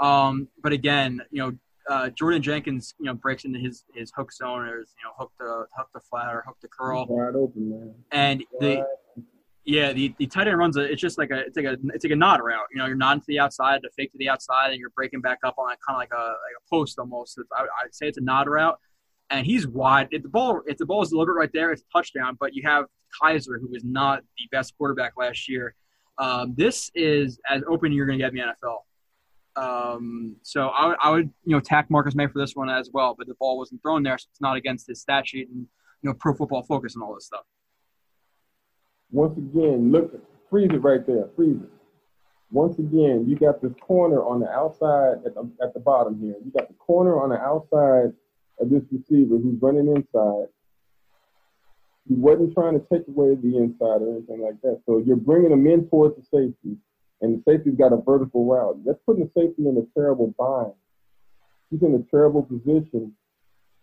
Um, 0.00 0.48
but 0.62 0.72
again, 0.72 1.20
you 1.30 1.42
know, 1.42 1.52
uh, 1.88 2.10
Jordan 2.10 2.42
Jenkins, 2.42 2.94
you 2.98 3.06
know, 3.06 3.14
breaks 3.14 3.44
into 3.44 3.58
his 3.58 3.84
his 3.94 4.12
hook 4.16 4.32
zone 4.32 4.62
or 4.62 4.78
you 4.78 5.04
know 5.04 5.12
hook 5.16 5.32
the 5.38 5.66
hook 5.76 5.88
the 5.94 6.00
flat 6.00 6.34
or 6.34 6.42
hook 6.46 6.56
the 6.62 6.68
curl, 6.68 7.06
Wide 7.08 7.34
open, 7.36 7.70
man. 7.70 7.94
and 8.12 8.44
the 8.60 8.76
Wide 8.76 8.84
yeah 9.64 9.92
the, 9.92 10.14
the 10.18 10.26
tight 10.26 10.48
end 10.48 10.58
runs 10.58 10.76
a 10.76 10.80
it's 10.80 11.00
just 11.00 11.18
like 11.18 11.30
a 11.30 11.40
it's 11.40 11.56
like 11.56 11.66
a 11.66 11.76
it's 11.94 12.04
like 12.04 12.12
a 12.12 12.16
nod 12.16 12.40
route. 12.42 12.66
You 12.72 12.78
know, 12.78 12.86
you're 12.86 12.96
nodding 12.96 13.20
to 13.20 13.26
the 13.26 13.38
outside, 13.40 13.82
to 13.82 13.90
fake 13.96 14.12
to 14.12 14.18
the 14.18 14.28
outside, 14.28 14.70
and 14.70 14.78
you're 14.78 14.90
breaking 14.90 15.20
back 15.20 15.38
up 15.44 15.54
on 15.58 15.72
it, 15.72 15.78
kind 15.86 15.96
of 15.96 16.00
like 16.00 16.12
a 16.12 16.22
like 16.22 16.56
a 16.58 16.70
post 16.70 16.98
almost. 16.98 17.38
I, 17.56 17.62
I'd 17.62 17.94
say 17.94 18.08
it's 18.08 18.18
a 18.18 18.22
nod 18.22 18.48
route, 18.48 18.78
and 19.30 19.46
he's 19.46 19.66
wide. 19.66 20.08
If 20.10 20.22
the 20.22 20.28
ball 20.28 20.62
if 20.66 20.78
the 20.78 20.86
ball 20.86 21.02
is 21.02 21.10
delivered 21.10 21.34
right 21.34 21.50
there, 21.52 21.72
it's 21.72 21.82
a 21.82 21.98
touchdown. 21.98 22.36
But 22.38 22.54
you 22.54 22.62
have 22.66 22.86
Kizer, 23.22 23.60
who 23.60 23.68
was 23.70 23.84
not 23.84 24.22
the 24.38 24.44
best 24.50 24.76
quarterback 24.76 25.14
last 25.16 25.48
year. 25.48 25.74
Um, 26.18 26.54
this 26.56 26.90
is 26.94 27.40
as 27.48 27.62
open 27.68 27.92
you're 27.92 28.06
going 28.06 28.18
to 28.18 28.24
get 28.24 28.32
in 28.32 28.38
the 28.38 28.54
NFL. 28.70 28.78
Um, 29.56 30.36
so 30.42 30.68
I 30.68 30.86
would, 30.86 30.96
I 31.00 31.10
would, 31.10 31.30
you 31.44 31.54
know, 31.54 31.60
tack 31.60 31.90
Marcus 31.90 32.14
Maye 32.14 32.26
for 32.26 32.38
this 32.38 32.54
one 32.54 32.68
as 32.68 32.90
well, 32.92 33.14
but 33.16 33.26
the 33.26 33.34
ball 33.34 33.58
wasn't 33.58 33.82
thrown 33.82 34.02
there, 34.02 34.18
so 34.18 34.26
it's 34.30 34.40
not 34.40 34.56
against 34.56 34.88
his 34.88 35.00
stat 35.00 35.28
sheet 35.28 35.48
and 35.48 35.66
you 36.02 36.10
know, 36.10 36.14
Pro 36.14 36.34
Football 36.34 36.62
Focus 36.62 36.94
and 36.94 37.02
all 37.02 37.14
this 37.14 37.26
stuff. 37.26 37.44
Once 39.14 39.38
again, 39.38 39.92
look, 39.92 40.10
freeze 40.50 40.70
it 40.72 40.82
right 40.82 41.06
there, 41.06 41.28
freeze 41.36 41.62
it. 41.62 41.70
Once 42.50 42.76
again, 42.80 43.24
you 43.28 43.36
got 43.36 43.62
this 43.62 43.70
corner 43.80 44.20
on 44.24 44.40
the 44.40 44.50
outside 44.50 45.24
at 45.24 45.36
the, 45.36 45.48
at 45.62 45.72
the 45.72 45.78
bottom 45.78 46.18
here. 46.18 46.34
You 46.44 46.50
got 46.50 46.66
the 46.66 46.74
corner 46.74 47.22
on 47.22 47.30
the 47.30 47.38
outside 47.38 48.12
of 48.58 48.70
this 48.70 48.82
receiver 48.90 49.38
who's 49.38 49.62
running 49.62 49.86
inside. 49.86 50.48
He 52.08 52.14
wasn't 52.14 52.54
trying 52.54 52.74
to 52.74 52.84
take 52.92 53.06
away 53.06 53.36
the 53.36 53.56
inside 53.56 54.02
or 54.02 54.18
anything 54.18 54.42
like 54.42 54.60
that. 54.62 54.82
So 54.84 54.98
you're 54.98 55.14
bringing 55.14 55.52
him 55.52 55.64
in 55.68 55.88
towards 55.88 56.16
the 56.16 56.22
safety, 56.22 56.76
and 57.20 57.38
the 57.38 57.42
safety's 57.46 57.78
got 57.78 57.92
a 57.92 58.02
vertical 58.02 58.44
route. 58.44 58.84
That's 58.84 58.98
putting 59.06 59.30
the 59.30 59.30
safety 59.30 59.68
in 59.68 59.78
a 59.78 59.86
terrible 59.96 60.34
bind. 60.36 60.74
He's 61.70 61.82
in 61.82 61.94
a 61.94 62.02
terrible 62.10 62.42
position 62.42 63.14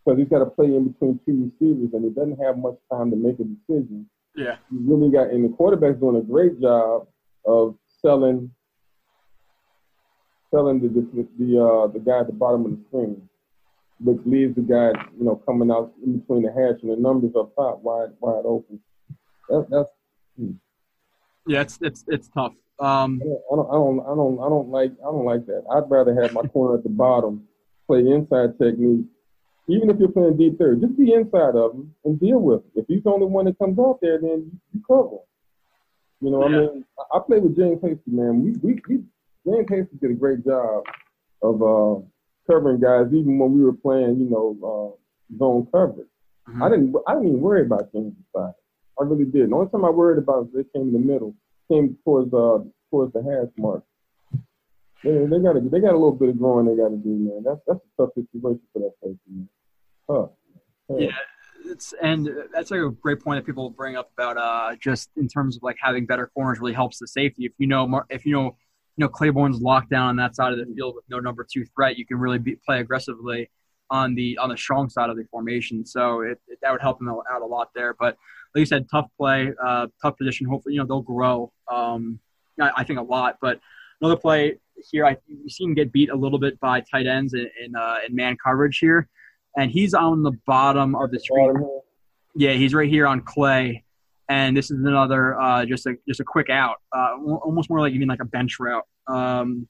because 0.03 0.19
he's 0.19 0.27
got 0.27 0.39
to 0.39 0.51
play 0.51 0.75
in 0.75 0.91
between 0.91 1.21
two 1.25 1.51
receivers, 1.55 1.93
and 1.93 2.03
he 2.03 2.11
doesn't 2.11 2.43
have 2.43 2.57
much 2.57 2.75
time 2.91 3.11
to 3.11 3.15
make 3.15 3.39
a 3.39 3.47
decision 3.47 4.09
Yeah. 4.35 4.55
you 4.71 4.79
really 4.81 5.11
got, 5.11 5.29
and 5.29 5.43
the 5.43 5.55
quarterback's 5.55 5.99
doing 5.99 6.17
a 6.17 6.21
great 6.21 6.59
job 6.61 7.07
of 7.45 7.75
selling, 8.01 8.51
selling 10.51 10.79
the 10.79 10.87
the 10.87 11.27
the, 11.39 11.63
uh, 11.63 11.87
the 11.87 11.99
guy 11.99 12.19
at 12.19 12.27
the 12.27 12.33
bottom 12.33 12.65
of 12.65 12.71
the 12.71 12.79
screen, 12.87 13.29
which 13.99 14.19
leaves 14.25 14.55
the 14.55 14.61
guy, 14.61 14.99
you 15.17 15.25
know, 15.25 15.35
coming 15.45 15.71
out 15.71 15.93
in 16.03 16.19
between 16.19 16.43
the 16.43 16.51
hash 16.51 16.81
and 16.81 16.91
the 16.91 16.95
numbers 16.95 17.31
up 17.37 17.55
top 17.55 17.81
wide 17.81 18.09
wide 18.19 18.45
open. 18.45 18.79
That, 19.49 19.67
that's 19.69 19.89
Yeah, 21.47 21.61
it's 21.61 21.79
it's 21.81 22.05
it's 22.07 22.29
tough. 22.29 22.53
Um, 22.79 23.21
I 23.21 23.55
don't, 23.55 23.69
I 23.69 23.73
don't 23.73 23.99
I 23.99 24.15
don't 24.15 24.39
I 24.39 24.49
don't 24.49 24.69
like 24.69 24.91
I 25.01 25.11
don't 25.11 25.25
like 25.25 25.45
that. 25.47 25.63
I'd 25.71 25.89
rather 25.89 26.19
have 26.21 26.33
my 26.33 26.41
corner 26.43 26.77
at 26.77 26.83
the 26.83 26.89
bottom 26.89 27.47
play 27.87 27.99
inside 27.99 28.57
technique. 28.57 29.05
Even 29.71 29.89
if 29.89 29.97
you're 29.99 30.09
playing 30.11 30.37
deep 30.37 30.57
third, 30.57 30.81
just 30.81 30.97
be 30.97 31.13
inside 31.13 31.55
of 31.55 31.73
him 31.73 31.93
and 32.03 32.19
deal 32.19 32.39
with 32.39 32.61
it. 32.75 32.81
If 32.81 32.85
he's 32.87 33.03
the 33.03 33.09
only 33.09 33.27
one 33.27 33.45
that 33.45 33.57
comes 33.57 33.79
out 33.79 33.99
there, 34.01 34.19
then 34.19 34.51
you 34.73 34.81
cover 34.85 35.15
him. 35.15 35.19
You 36.21 36.29
know, 36.31 36.41
Yeah. 36.41 36.57
I 36.57 36.59
mean, 36.59 36.85
I, 37.15 37.19
played 37.25 37.43
with 37.43 37.55
James 37.55 37.79
Hasty, 37.81 38.11
man. 38.11 38.43
We, 38.43 38.51
we, 38.61 38.81
we 38.87 39.03
James 39.45 39.67
Hasty 39.69 39.97
did 40.01 40.11
a 40.11 40.13
great 40.13 40.45
job 40.45 40.83
of 41.41 41.61
uh, 41.63 42.01
covering 42.49 42.79
guys, 42.79 43.07
even 43.13 43.39
when 43.39 43.53
we 43.53 43.63
were 43.63 43.73
playing, 43.73 44.19
you 44.19 44.29
know, 44.29 44.45
uh, 44.61 45.37
zone 45.37 45.67
coverage. 45.71 46.07
Mhm. 46.49 46.61
I 46.61 46.69
didn't, 46.69 46.95
I 47.07 47.13
didn't 47.13 47.29
even 47.29 47.41
worry 47.41 47.61
about 47.65 47.91
James' 47.93 48.13
side. 48.35 48.53
I 48.99 49.03
really 49.03 49.25
didn't. 49.25 49.49
The 49.51 49.55
only 49.55 49.71
time 49.71 49.85
I 49.85 49.89
worried 49.89 50.19
about 50.19 50.45
was 50.45 50.49
they 50.53 50.63
came 50.77 50.89
in 50.89 50.93
the 50.93 50.99
middle, 50.99 51.33
came 51.71 51.97
towards 52.03 52.33
uh, 52.33 52.59
towards 52.89 53.13
the 53.13 53.23
hash 53.23 53.51
mark. 53.57 53.83
They, 55.03 55.25
they 55.25 55.39
got 55.39 55.57
a, 55.57 55.61
they 55.61 55.79
got 55.79 55.93
a 55.93 55.97
little 55.97 56.11
bit 56.11 56.29
of 56.29 56.37
growing 56.37 56.67
they 56.67 56.75
got 56.75 56.89
to 56.89 56.97
do, 56.97 57.09
man. 57.09 57.41
That's 57.43 57.61
that's 57.65 57.79
a 57.79 58.01
tough 58.01 58.13
situation 58.13 58.61
for 58.73 58.79
that 58.79 58.93
safety, 59.01 59.17
man. 59.29 59.49
Tough. 60.11 60.29
Yeah, 60.89 61.11
it's 61.65 61.93
and 62.01 62.29
that's 62.53 62.71
like 62.71 62.81
a 62.81 62.89
great 62.89 63.21
point 63.21 63.37
that 63.37 63.45
people 63.45 63.69
bring 63.69 63.95
up 63.95 64.11
about 64.17 64.37
uh 64.37 64.75
just 64.75 65.09
in 65.15 65.27
terms 65.27 65.55
of 65.55 65.63
like 65.63 65.77
having 65.81 66.05
better 66.05 66.29
corners 66.33 66.59
really 66.59 66.73
helps 66.73 66.99
the 66.99 67.07
safety. 67.07 67.45
If 67.45 67.53
you 67.57 67.67
know 67.67 68.03
if 68.09 68.25
you 68.25 68.33
know 68.33 68.57
you 68.97 69.05
know 69.05 69.07
Claiborne's 69.07 69.61
locked 69.61 69.89
down 69.89 70.07
on 70.07 70.15
that 70.17 70.35
side 70.35 70.51
of 70.51 70.59
the 70.59 70.65
field 70.75 70.95
with 70.95 71.05
no 71.09 71.19
number 71.19 71.47
two 71.49 71.65
threat, 71.75 71.97
you 71.97 72.05
can 72.05 72.17
really 72.17 72.39
be, 72.39 72.57
play 72.65 72.81
aggressively 72.81 73.49
on 73.89 74.15
the 74.15 74.37
on 74.37 74.49
the 74.49 74.57
strong 74.57 74.89
side 74.89 75.09
of 75.09 75.17
the 75.17 75.23
formation. 75.31 75.85
So 75.85 76.21
it, 76.21 76.39
it 76.47 76.59
that 76.61 76.71
would 76.71 76.81
help 76.81 76.99
them 76.99 77.09
out 77.09 77.41
a 77.41 77.45
lot 77.45 77.69
there. 77.73 77.95
But 77.97 78.17
like 78.53 78.61
you 78.61 78.65
said, 78.65 78.87
tough 78.89 79.07
play, 79.17 79.51
uh, 79.63 79.87
tough 80.01 80.17
position. 80.17 80.47
Hopefully, 80.47 80.75
you 80.75 80.81
know 80.81 80.87
they'll 80.87 81.01
grow. 81.01 81.51
Um, 81.71 82.19
I, 82.59 82.71
I 82.77 82.83
think 82.83 82.99
a 82.99 83.03
lot, 83.03 83.37
but 83.41 83.59
another 84.01 84.17
play 84.17 84.57
here, 84.89 85.05
I 85.05 85.17
you 85.27 85.49
see 85.49 85.63
him 85.63 85.73
get 85.73 85.91
beat 85.91 86.09
a 86.09 86.15
little 86.15 86.39
bit 86.39 86.59
by 86.59 86.81
tight 86.81 87.07
ends 87.07 87.33
in 87.33 87.49
in, 87.63 87.75
uh, 87.75 87.97
in 88.07 88.15
man 88.15 88.37
coverage 88.43 88.79
here, 88.79 89.07
and 89.57 89.71
he's 89.71 89.93
on 89.93 90.23
the 90.23 90.31
bottom 90.45 90.95
of 90.95 91.11
the 91.11 91.19
screen. 91.19 91.55
Yeah, 92.35 92.53
he's 92.53 92.73
right 92.73 92.89
here 92.89 93.07
on 93.07 93.21
Clay, 93.21 93.83
and 94.29 94.55
this 94.55 94.71
is 94.71 94.79
another 94.79 95.39
uh, 95.39 95.65
just 95.65 95.85
a 95.85 95.95
just 96.07 96.19
a 96.19 96.23
quick 96.23 96.49
out, 96.49 96.77
uh, 96.95 97.15
almost 97.25 97.69
more 97.69 97.79
like 97.79 97.93
even 97.93 98.07
like 98.07 98.21
a 98.21 98.25
bench 98.25 98.57
route. 98.59 98.85
Um, 99.07 99.67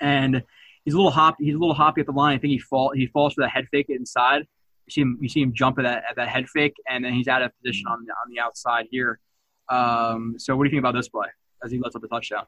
and 0.00 0.42
he's 0.84 0.94
a 0.94 0.96
little 0.96 1.10
hoppy. 1.10 1.44
He's 1.44 1.54
a 1.54 1.58
little 1.58 1.74
hoppy 1.74 2.00
at 2.00 2.06
the 2.06 2.12
line. 2.12 2.36
I 2.36 2.38
think 2.38 2.52
he 2.52 2.58
fall 2.58 2.92
he 2.94 3.06
falls 3.06 3.34
for 3.34 3.42
that 3.42 3.50
head 3.50 3.66
fake 3.70 3.86
inside. 3.88 4.46
You 4.86 4.90
see 4.90 5.00
him 5.02 5.18
you 5.20 5.28
see 5.28 5.42
him 5.42 5.52
jump 5.52 5.78
at 5.78 5.82
that 5.82 6.04
at 6.08 6.16
that 6.16 6.28
head 6.28 6.48
fake, 6.48 6.74
and 6.88 7.04
then 7.04 7.12
he's 7.12 7.28
out 7.28 7.42
of 7.42 7.52
position 7.62 7.86
on 7.88 8.04
the 8.06 8.12
on 8.12 8.30
the 8.30 8.40
outside 8.40 8.86
here. 8.90 9.20
Um, 9.68 10.34
so 10.38 10.56
what 10.56 10.64
do 10.64 10.68
you 10.68 10.72
think 10.72 10.82
about 10.82 10.94
this 10.94 11.08
play 11.08 11.28
as 11.64 11.70
he 11.70 11.78
lets 11.78 11.94
up 11.94 12.02
a 12.02 12.08
touchdown? 12.08 12.46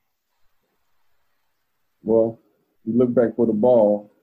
Well, 2.02 2.38
he 2.84 2.92
looked 2.92 3.14
back 3.14 3.36
for 3.36 3.46
the 3.46 3.52
ball. 3.52 4.13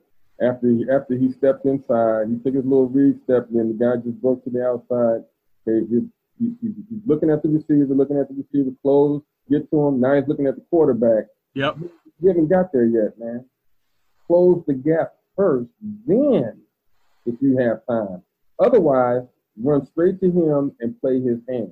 After 0.42 0.68
he, 0.70 0.86
after 0.92 1.16
he 1.16 1.32
stepped 1.32 1.66
inside, 1.66 2.28
he 2.30 2.38
took 2.38 2.56
his 2.56 2.66
little 2.66 2.88
read 2.90 3.22
step, 3.24 3.48
and 3.50 3.60
then 3.60 3.78
the 3.78 3.86
guy 3.86 3.96
just 4.04 4.20
broke 4.22 4.44
to 4.46 4.50
the 4.50 4.66
outside. 4.66 5.24
Okay, 5.68 5.86
he's, 5.88 6.02
he, 6.40 6.54
he, 6.62 6.74
he's 6.90 7.02
looking 7.06 7.30
at 7.30 7.44
the 7.44 7.50
receiver, 7.50 7.94
looking 7.94 8.18
at 8.18 8.28
the 8.28 8.34
receiver 8.36 8.76
close, 8.82 9.22
get 9.50 9.70
to 9.70 9.88
him. 9.88 10.00
Now 10.02 10.16
he's 10.16 10.28
looking 10.28 10.48
at 10.48 10.56
the 10.56 10.64
quarterback. 10.72 11.26
Yep. 11.54 11.78
You 12.22 12.28
haven't 12.28 12.48
got 12.48 12.72
there 12.74 12.86
yet, 12.86 13.20
man. 13.20 13.46
Close 14.26 14.64
the 14.66 14.74
gap 14.74 15.14
first, 15.36 15.70
then 16.08 16.62
if 17.28 17.36
you 17.42 17.58
have 17.58 17.86
time. 17.86 18.24
Otherwise, 18.60 19.24
run 19.62 19.86
straight 19.86 20.20
to 20.22 20.32
him 20.32 20.72
and 20.80 21.00
play 21.02 21.20
his 21.22 21.38
hand. 21.50 21.72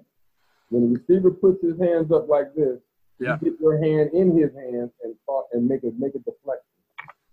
When 0.69 0.93
the 0.93 0.99
receiver 0.99 1.31
puts 1.31 1.63
his 1.63 1.79
hands 1.79 2.11
up 2.11 2.27
like 2.29 2.53
this, 2.53 2.77
Yeah. 3.19 3.37
you 3.41 3.51
get 3.51 3.59
your 3.59 3.77
hand 3.81 4.11
in 4.13 4.37
his 4.37 4.53
hands 4.53 4.91
and 5.03 5.15
talk, 5.25 5.47
and 5.53 5.67
make 5.67 5.83
it 5.83 5.97
make 5.97 6.13
a 6.13 6.19
deflection. 6.19 6.65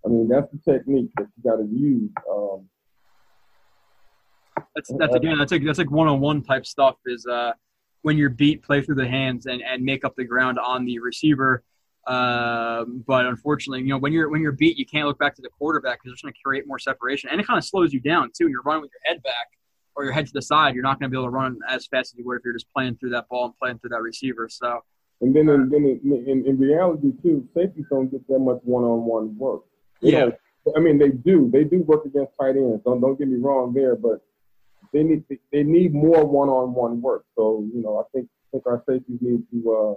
I 0.07 0.09
mean, 0.09 0.29
that's 0.29 0.47
the 0.53 0.73
technique 0.73 1.11
that 1.17 1.27
you 1.37 1.51
got 1.51 1.57
to 1.57 1.67
use. 1.67 2.11
Um, 2.31 2.69
That's 4.75 4.91
that's 4.99 5.15
again 5.15 5.37
that's 5.39 5.53
like 5.53 5.65
that's 5.65 5.79
like 5.79 5.91
one 5.91 6.09
on 6.09 6.21
one 6.21 6.43
type 6.43 6.65
stuff. 6.65 6.97
Is 7.07 7.27
uh 7.27 7.53
when 8.03 8.17
you're 8.17 8.31
beat, 8.31 8.63
play 8.63 8.81
through 8.83 8.95
the 8.95 9.09
hands 9.09 9.47
and 9.47 9.61
and 9.63 9.83
make 9.83 10.05
up 10.05 10.15
the 10.17 10.25
ground 10.25 10.59
on 10.59 10.85
the 10.85 10.99
receiver. 10.99 11.63
Um, 12.07 13.03
but 13.07 13.27
unfortunately, 13.27 13.81
you 13.81 13.89
know 13.89 13.99
when 13.99 14.13
you're 14.13 14.29
when 14.29 14.41
you're 14.41 14.53
beat, 14.53 14.79
you 14.79 14.87
can't 14.87 15.07
look 15.09 15.19
back 15.19 15.35
to 15.37 15.43
the 15.43 15.49
quarterback 15.59 15.99
because 15.99 16.13
it's 16.13 16.23
going 16.23 16.33
to 16.33 16.41
create 16.45 16.67
more 16.67 16.79
separation, 16.79 17.31
and 17.31 17.41
it 17.41 17.47
kind 17.47 17.59
of 17.59 17.65
slows 17.65 17.93
you 17.93 18.01
down 18.01 18.31
too. 18.37 18.49
You're 18.49 18.63
running 18.63 18.83
with 18.83 18.93
your 18.93 19.13
head 19.13 19.23
back 19.23 19.49
or 19.97 20.05
your 20.05 20.13
head 20.13 20.27
to 20.27 20.33
the 20.33 20.43
side. 20.43 20.75
You're 20.75 20.85
not 20.85 21.01
going 21.01 21.11
to 21.11 21.15
be 21.15 21.19
able 21.19 21.27
to 21.27 21.37
run 21.37 21.59
as 21.69 21.87
fast 21.87 22.15
as 22.15 22.19
you 22.19 22.25
would 22.27 22.37
if 22.39 22.45
you're 22.45 22.55
just 22.55 22.71
playing 22.73 22.97
through 22.97 23.11
that 23.11 23.29
ball 23.29 23.47
and 23.47 23.59
playing 23.59 23.79
through 23.81 23.91
that 23.91 24.03
receiver. 24.03 24.49
So 24.49 24.81
and 25.21 25.35
then, 25.35 25.49
in, 25.49 25.69
then 25.71 26.01
in, 26.05 26.25
in, 26.29 26.47
in 26.47 26.59
reality 26.59 27.13
too, 27.23 27.49
safeties 27.55 27.87
don't 27.91 28.09
get 28.11 28.27
that 28.29 28.39
much 28.39 28.61
one-on-one 28.63 29.37
work. 29.37 29.63
They 30.03 30.13
Yeah. 30.13 30.31
I 30.77 30.81
mean, 30.81 30.99
they 30.99 31.11
do. 31.11 31.49
They 31.53 31.65
do 31.65 31.83
work 31.83 32.05
against 32.07 32.33
tight 32.41 32.57
ends. 32.57 32.83
Don't 32.85 33.01
don't 33.01 33.17
get 33.19 33.29
me 33.29 33.39
wrong 33.39 33.73
there, 33.73 33.95
but 33.95 34.21
they 34.93 35.03
need 35.03 35.25
they 35.53 35.63
need 35.63 35.95
more 35.95 36.25
one-on-one 36.25 37.01
work. 37.01 37.25
So 37.37 37.65
you 37.73 37.83
know, 37.83 37.99
I 37.99 38.05
think 38.13 38.29
I 38.29 38.47
think 38.53 38.67
our 38.67 38.83
safeties 38.89 39.19
need 39.21 39.43
to 39.53 39.73
uh, 39.73 39.95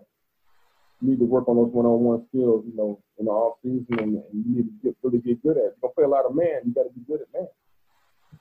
need 1.01 1.19
to 1.19 1.25
work 1.25 1.47
on 1.47 1.55
those 1.55 1.71
one-on-one 1.71 2.25
skills. 2.27 2.65
You 2.67 2.75
know, 2.75 2.99
in 3.17 3.25
the 3.25 3.31
off 3.31 3.57
season, 3.63 3.85
and, 3.89 3.99
and 3.99 4.45
you 4.45 4.55
need 4.57 4.63
to 4.63 4.73
get 4.83 4.95
really 5.01 5.19
get 5.19 5.41
good 5.41 5.57
at. 5.57 5.63
it. 5.63 5.63
You're 5.63 5.75
gonna 5.81 5.93
play 5.93 6.03
a 6.03 6.07
lot 6.07 6.25
of 6.25 6.35
man. 6.35 6.61
You 6.65 6.73
got 6.73 6.83
to 6.83 6.89
be 6.89 7.01
good 7.07 7.21
at 7.21 7.27
man. 7.33 7.47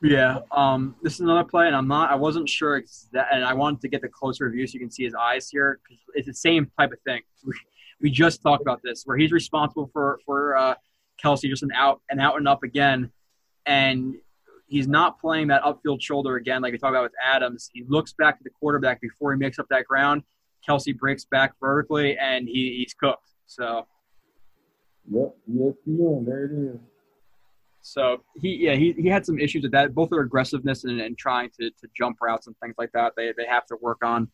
Yeah, 0.03 0.41
um, 0.53 0.95
this 1.03 1.15
is 1.15 1.21
another 1.21 1.45
play, 1.45 1.67
and 1.67 1.75
I'm 1.75 1.89
not. 1.89 2.11
I 2.11 2.15
wasn't 2.15 2.49
sure, 2.49 2.81
exa- 2.81 3.27
and 3.33 3.45
I 3.45 3.55
wanted 3.55 3.81
to 3.81 3.89
get 3.89 4.01
the 4.03 4.09
closer 4.09 4.49
view 4.51 4.67
so 4.67 4.75
you 4.75 4.81
can 4.81 4.91
see 4.91 5.03
his 5.05 5.15
eyes 5.15 5.49
here 5.49 5.81
because 5.83 6.01
it's 6.15 6.27
the 6.27 6.35
same 6.35 6.71
type 6.79 6.93
of 6.93 7.01
thing. 7.01 7.23
We, 7.45 7.55
we 8.03 8.11
just 8.11 8.43
talked 8.43 8.63
about 8.63 8.81
this, 8.85 9.03
where 9.07 9.17
he's 9.17 9.33
responsible 9.33 9.91
for 9.93 10.21
for 10.25 10.57
uh, 10.57 10.75
Kelce 11.23 11.49
just 11.49 11.63
an 11.63 11.71
out 11.75 12.01
and 12.11 12.21
out 12.21 12.37
and 12.37 12.49
up 12.49 12.63
again, 12.63 13.11
and 13.67 14.15
he's 14.67 14.87
not 14.87 15.21
playing 15.21 15.49
that 15.49 15.63
upfield 15.63 16.01
shoulder 16.01 16.37
again 16.37 16.63
like 16.63 16.73
we 16.73 16.79
talked 16.79 16.91
about 16.91 17.05
with 17.05 17.13
Adams. 17.25 17.71
He 17.73 17.85
looks 17.89 18.13
back 18.13 18.39
to 18.39 18.45
the 18.45 18.51
quarterback 18.51 19.01
before 19.01 19.33
he 19.33 19.39
makes 19.39 19.59
up 19.59 19.67
that 19.71 19.85
ground. 19.85 20.23
Kelce 20.69 20.97
breaks 20.97 21.25
back 21.25 21.55
vertically, 21.61 22.17
and 22.19 22.47
he, 22.49 22.77
he's 22.79 22.95
cooked. 22.95 23.31
So. 23.47 23.87
Yep, 25.11 25.37
ESPN. 25.51 26.27
There 26.27 26.45
it 26.45 26.75
is. 26.75 26.81
So 27.81 28.23
he 28.41 28.57
yeah 28.57 28.75
he, 28.75 28.93
he 28.93 29.09
had 29.09 29.25
some 29.25 29.39
issues 29.39 29.63
with 29.63 29.73
that 29.73 29.95
both 29.95 30.11
their 30.11 30.21
aggressiveness 30.21 30.85
and, 30.85 31.01
and 31.01 31.17
trying 31.17 31.51
to, 31.59 31.71
to 31.71 31.89
jump 31.97 32.19
routes 32.21 32.47
and 32.47 32.55
things 32.63 32.75
like 32.77 32.91
that 32.93 33.15
they, 33.17 33.33
they 33.37 33.47
have 33.47 33.65
to 33.67 33.77
work 33.81 34.05
on 34.05 34.31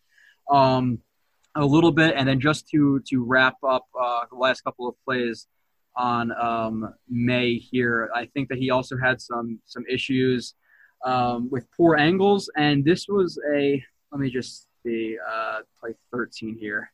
um, 0.51 0.99
a 1.55 1.65
little 1.65 1.93
bit 1.93 2.15
and 2.17 2.27
then 2.29 2.41
just 2.41 2.69
to 2.71 3.01
to 3.09 3.23
wrap 3.23 3.57
up 3.67 3.87
uh, 4.01 4.21
the 4.31 4.37
last 4.37 4.63
couple 4.63 4.89
of 4.89 4.95
plays 5.05 5.47
on 5.97 6.33
um, 6.33 6.95
Maye 7.09 7.57
here. 7.57 8.11
I 8.15 8.27
think 8.27 8.49
that 8.49 8.59
he 8.59 8.71
also 8.71 8.97
had 8.97 9.21
some 9.21 9.61
some 9.65 9.85
issues 9.89 10.55
um, 11.05 11.49
with 11.51 11.67
poor 11.77 11.97
angles, 11.97 12.51
and 12.57 12.85
this 12.85 13.07
was 13.09 13.39
a. 13.55 13.83
Let 14.13 14.21
me 14.21 14.31
just 14.31 14.69
see. 14.85 15.17
Uh, 15.29 15.61
play 15.81 15.95
13 16.13 16.57
here. 16.59 16.91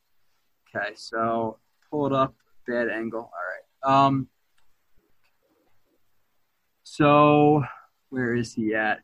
Okay, 0.75 0.93
so 0.95 1.59
pull 1.91 2.07
it 2.07 2.13
up. 2.13 2.35
Bad 2.67 2.89
angle. 2.89 3.31
All 3.85 3.91
right. 3.91 4.07
Um, 4.07 4.29
so 6.85 7.63
where 8.11 8.35
is 8.35 8.55
he 8.55 8.75
at? 8.75 9.01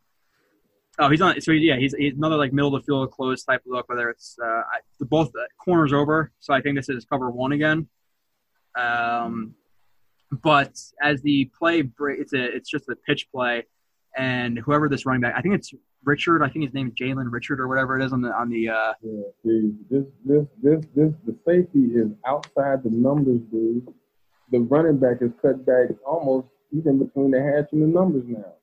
Oh, 0.99 1.11
he's 1.11 1.21
on. 1.21 1.41
So 1.41 1.53
yeah, 1.53 1.77
he's, 1.77 1.95
he's 1.95 2.15
another 2.15 2.37
like 2.37 2.53
middle 2.53 2.75
of 2.75 2.83
the 2.83 2.87
field 2.87 3.11
close 3.11 3.45
type 3.45 3.63
look. 3.67 3.89
Whether 3.89 4.11
it's 4.11 4.37
uh, 4.43 4.47
I, 4.47 4.81
both 5.01 5.31
corners 5.63 5.93
over, 5.93 6.33
so 6.41 6.55
I 6.55 6.61
think 6.61 6.77
this 6.77 6.89
is 6.89 7.05
cover 7.05 7.31
one 7.31 7.53
again. 7.53 7.89
Um, 8.77 9.55
but 10.31 10.73
as 11.03 11.23
the 11.23 11.51
play, 11.57 11.83
it's 11.99 12.33
a 12.33 12.45
it's 12.45 12.69
just 12.69 12.89
a 12.89 12.97
pitch 12.97 13.29
play, 13.33 13.65
and 14.17 14.59
whoever 14.59 14.89
this 14.89 15.07
running 15.07 15.21
back, 15.21 15.35
I 15.37 15.41
think 15.41 15.55
it's 15.55 15.73
Richard. 16.05 16.43
I 16.43 16.49
think 16.49 16.65
his 16.65 16.75
name 16.75 16.89
is 16.89 16.95
Jalen 16.95 17.31
Richard 17.31 17.61
or 17.61 17.69
whatever 17.69 17.99
it 17.99 18.05
is 18.05 18.13
on 18.13 18.23
the 18.23 18.33
on 18.33 18.49
the. 18.49 18.69
Uh, 18.69 18.93
yeah, 19.03 19.23
dude, 19.45 19.79
this 19.91 20.05
this 20.25 20.47
this 20.63 20.85
this 20.95 21.13
the 21.27 21.37
safety 21.47 21.91
is 21.95 22.09
outside 22.27 22.83
the 22.83 22.91
numbers, 22.91 23.41
dude. 23.51 23.87
The 24.53 24.61
running 24.61 24.99
back 24.99 25.23
is 25.23 25.33
cut 25.43 25.67
back 25.67 25.89
almost 26.07 26.49
even 26.73 26.99
between 26.99 27.33
the 27.33 27.43
hatch 27.43 27.73
and 27.73 27.83
the 27.83 27.87
numbers 27.87 28.25
now. 28.27 28.55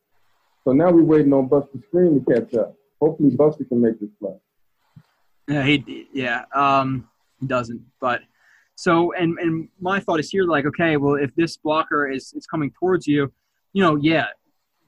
So 0.64 0.72
now 0.72 0.92
we're 0.92 1.04
waiting 1.04 1.34
on 1.34 1.48
Buster 1.48 1.78
Skrine 1.92 2.26
to 2.26 2.34
catch 2.34 2.54
up. 2.56 2.76
Hopefully, 3.02 3.32
Buster 3.32 3.66
can 3.66 3.82
make 3.82 4.00
this 4.00 4.10
play. 4.20 4.36
Yeah, 5.48 5.64
he 5.64 6.08
yeah 6.14 6.46
um, 6.56 7.10
he 7.40 7.48
doesn't. 7.48 7.82
But 8.00 8.22
so 8.84 9.14
and 9.14 9.40
and 9.40 9.70
my 9.80 10.02
thought 10.02 10.20
is 10.20 10.30
here 10.30 10.44
like 10.44 10.66
okay, 10.66 10.98
well 10.98 11.16
if 11.16 11.34
this 11.36 11.56
blocker 11.56 12.12
is 12.12 12.34
is 12.34 12.46
coming 12.46 12.70
towards 12.78 13.08
you, 13.08 13.32
you 13.72 13.82
know 13.82 13.96
yeah, 13.96 14.26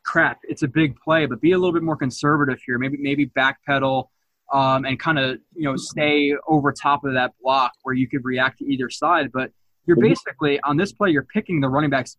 crap, 0.04 0.40
it's 0.44 0.64
a 0.64 0.68
big 0.68 0.98
play, 1.00 1.26
but 1.26 1.40
be 1.40 1.54
a 1.54 1.58
little 1.58 1.72
bit 1.72 1.82
more 1.82 1.96
conservative 1.96 2.60
here. 2.66 2.78
Maybe 2.78 2.98
maybe 3.00 3.28
backpedal. 3.28 4.10
Um, 4.54 4.86
and 4.86 5.00
kind 5.00 5.18
of 5.18 5.40
you 5.56 5.64
know 5.64 5.76
stay 5.76 6.36
over 6.48 6.72
top 6.72 7.04
of 7.04 7.14
that 7.14 7.32
block 7.42 7.72
where 7.82 7.96
you 7.96 8.08
could 8.08 8.24
react 8.24 8.60
to 8.60 8.66
either 8.72 8.92
side. 8.92 9.32
But 9.32 9.52
you're 9.86 9.98
mm-hmm. 9.98 10.10
basically 10.10 10.60
on 10.60 10.78
this 10.78 10.92
play, 10.92 11.10
you're 11.10 11.24
picking 11.24 11.62
the 11.62 11.70
running 11.70 11.90
back's 11.90 12.18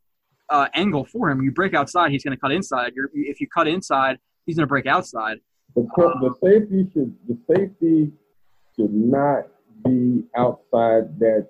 uh, 0.48 0.66
angle 0.74 1.04
for 1.04 1.30
him. 1.30 1.42
You 1.42 1.52
break 1.52 1.72
outside, 1.74 2.10
he's 2.10 2.24
going 2.24 2.36
to 2.36 2.40
cut 2.40 2.52
inside. 2.52 2.94
You're, 2.96 3.10
if 3.14 3.40
you 3.40 3.46
cut 3.46 3.68
inside, 3.68 4.18
he's 4.44 4.56
going 4.56 4.64
to 4.64 4.68
break 4.68 4.86
outside. 4.86 5.38
The, 5.76 5.82
the 6.20 6.34
safety 6.42 6.88
should 6.92 7.14
the 7.28 7.38
safety 7.54 8.12
should 8.74 8.92
not 8.92 9.44
be 9.84 10.24
outside 10.36 11.18
that 11.20 11.48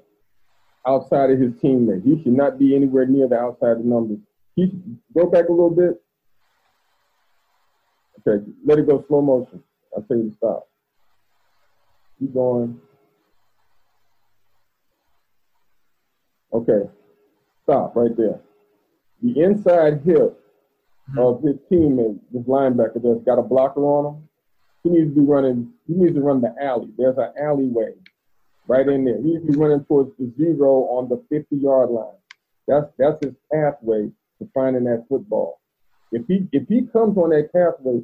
outside 0.87 1.31
of 1.31 1.41
his 1.41 1.53
teammate. 1.55 2.05
He 2.05 2.23
should 2.23 2.33
not 2.33 2.59
be 2.59 2.75
anywhere 2.75 3.07
near 3.07 3.29
the 3.29 3.39
outside 3.39 3.79
of 3.79 3.85
numbers. 3.85 4.19
He 4.55 4.73
go 5.15 5.27
back 5.27 5.49
a 5.49 5.53
little 5.53 5.71
bit. 5.71 6.01
Okay, 8.27 8.45
let 8.65 8.79
it 8.79 8.87
go 8.87 9.05
slow 9.09 9.23
motion. 9.23 9.63
I'll 9.95 10.03
tell 10.03 10.17
you 10.17 10.31
to 10.31 10.37
stop. 10.37 10.69
Keep 12.19 12.35
going. 12.35 12.81
Okay, 16.53 16.89
stop 17.65 17.95
right 17.95 18.17
there 18.17 18.41
the 19.23 19.43
inside 19.43 20.03
hip 20.05 20.39
mm-hmm. 21.11 21.19
of 21.19 21.43
his 21.43 21.57
teammate, 21.71 22.19
this 22.33 22.43
linebacker 22.43 23.03
that's 23.03 23.25
got 23.25 23.39
a 23.39 23.43
blocker 23.43 23.81
on 23.81 24.15
him, 24.15 24.29
he 24.83 24.91
needs 24.91 25.15
to 25.15 25.21
be 25.21 25.27
running, 25.27 25.73
he 25.87 25.95
needs 25.95 26.15
to 26.15 26.21
run 26.21 26.41
the 26.41 26.55
alley. 26.61 26.89
There's 26.97 27.19
an 27.19 27.33
alleyway 27.41 27.95
right 28.69 28.87
in 28.87 29.05
there. 29.05 29.17
He 29.19 29.23
needs 29.23 29.47
to 29.47 29.53
be 29.53 29.59
running 29.59 29.85
towards 29.85 30.11
the 30.19 30.33
zero 30.37 30.85
on 30.91 31.09
the 31.09 31.23
50 31.31 31.57
yard 31.57 31.91
line. 31.91 32.07
That's 32.69 32.87
that's 32.99 33.25
his 33.25 33.35
pathway 33.53 34.11
to 34.39 34.49
finding 34.55 34.85
that 34.85 35.07
football. 35.09 35.61
If 36.13 36.27
he 36.27 36.47
if 36.53 36.69
he 36.69 36.83
comes 36.83 37.17
on 37.17 37.31
that 37.31 37.53
pathway, 37.53 38.03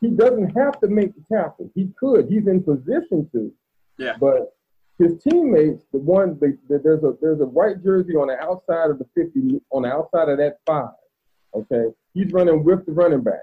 he 0.00 0.08
doesn't 0.08 0.56
have 0.56 0.80
to 0.80 0.88
make 0.88 1.12
the 1.14 1.36
tackle. 1.36 1.70
He 1.74 1.90
could. 1.98 2.28
He's 2.28 2.46
in 2.46 2.62
position 2.62 3.28
to. 3.32 3.52
Yeah. 3.98 4.16
But 4.18 4.54
his 4.98 5.22
teammates, 5.22 5.84
the 5.92 5.98
one 5.98 6.38
they, 6.40 6.52
there's 6.68 7.02
a 7.02 7.14
there's 7.20 7.40
a 7.40 7.46
white 7.46 7.82
jersey 7.82 8.14
on 8.14 8.28
the 8.28 8.38
outside 8.38 8.90
of 8.90 8.98
the 8.98 9.06
50, 9.14 9.60
on 9.70 9.82
the 9.82 9.88
outside 9.88 10.28
of 10.28 10.38
that 10.38 10.58
five. 10.66 10.90
Okay, 11.54 11.86
he's 12.14 12.32
running 12.32 12.64
with 12.64 12.86
the 12.86 12.92
running 12.92 13.22
back. 13.22 13.40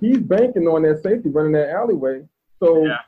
He's 0.00 0.18
banking 0.18 0.66
on 0.66 0.82
that 0.82 1.02
safety 1.02 1.28
running 1.28 1.52
that 1.52 1.70
alleyway. 1.70 2.22
So, 2.62 2.86
yeah. 2.86 2.98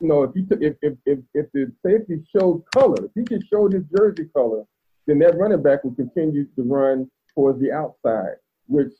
You 0.00 0.08
know, 0.08 0.22
if 0.22 0.30
you 0.34 0.46
took, 0.46 0.60
if, 0.62 0.74
if 0.82 0.94
if 1.06 1.18
if 1.34 1.46
the 1.52 1.72
safety 1.84 2.22
showed 2.36 2.64
color, 2.74 2.96
if 3.04 3.10
he 3.14 3.22
just 3.22 3.48
showed 3.50 3.72
his 3.72 3.84
jersey 3.96 4.28
color, 4.34 4.64
then 5.06 5.18
that 5.20 5.36
running 5.38 5.62
back 5.62 5.84
will 5.84 5.94
continue 5.94 6.44
to 6.56 6.62
run 6.62 7.10
towards 7.34 7.60
the 7.60 7.72
outside, 7.72 8.36
which 8.66 8.92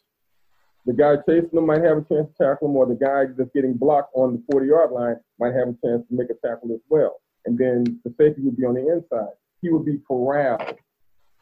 the 0.86 0.92
guy 0.92 1.16
chasing 1.28 1.50
him 1.52 1.66
might 1.66 1.82
have 1.82 1.98
a 1.98 2.04
chance 2.04 2.28
to 2.28 2.44
tackle 2.44 2.68
him, 2.68 2.76
or 2.76 2.86
the 2.86 2.94
guy 2.94 3.24
that's 3.36 3.50
getting 3.54 3.74
blocked 3.74 4.12
on 4.14 4.32
the 4.32 4.42
40 4.52 4.66
yard 4.66 4.92
line 4.92 5.16
might 5.38 5.54
have 5.54 5.68
a 5.68 5.76
chance 5.84 6.06
to 6.08 6.14
make 6.14 6.30
a 6.30 6.46
tackle 6.46 6.72
as 6.72 6.80
well 6.88 7.20
and 7.46 7.56
then 7.56 7.84
the 8.04 8.12
safety 8.20 8.42
would 8.42 8.56
be 8.56 8.64
on 8.64 8.74
the 8.74 8.92
inside. 8.92 9.32
He 9.62 9.70
would 9.70 9.86
be 9.86 9.98
corralled. 10.06 10.78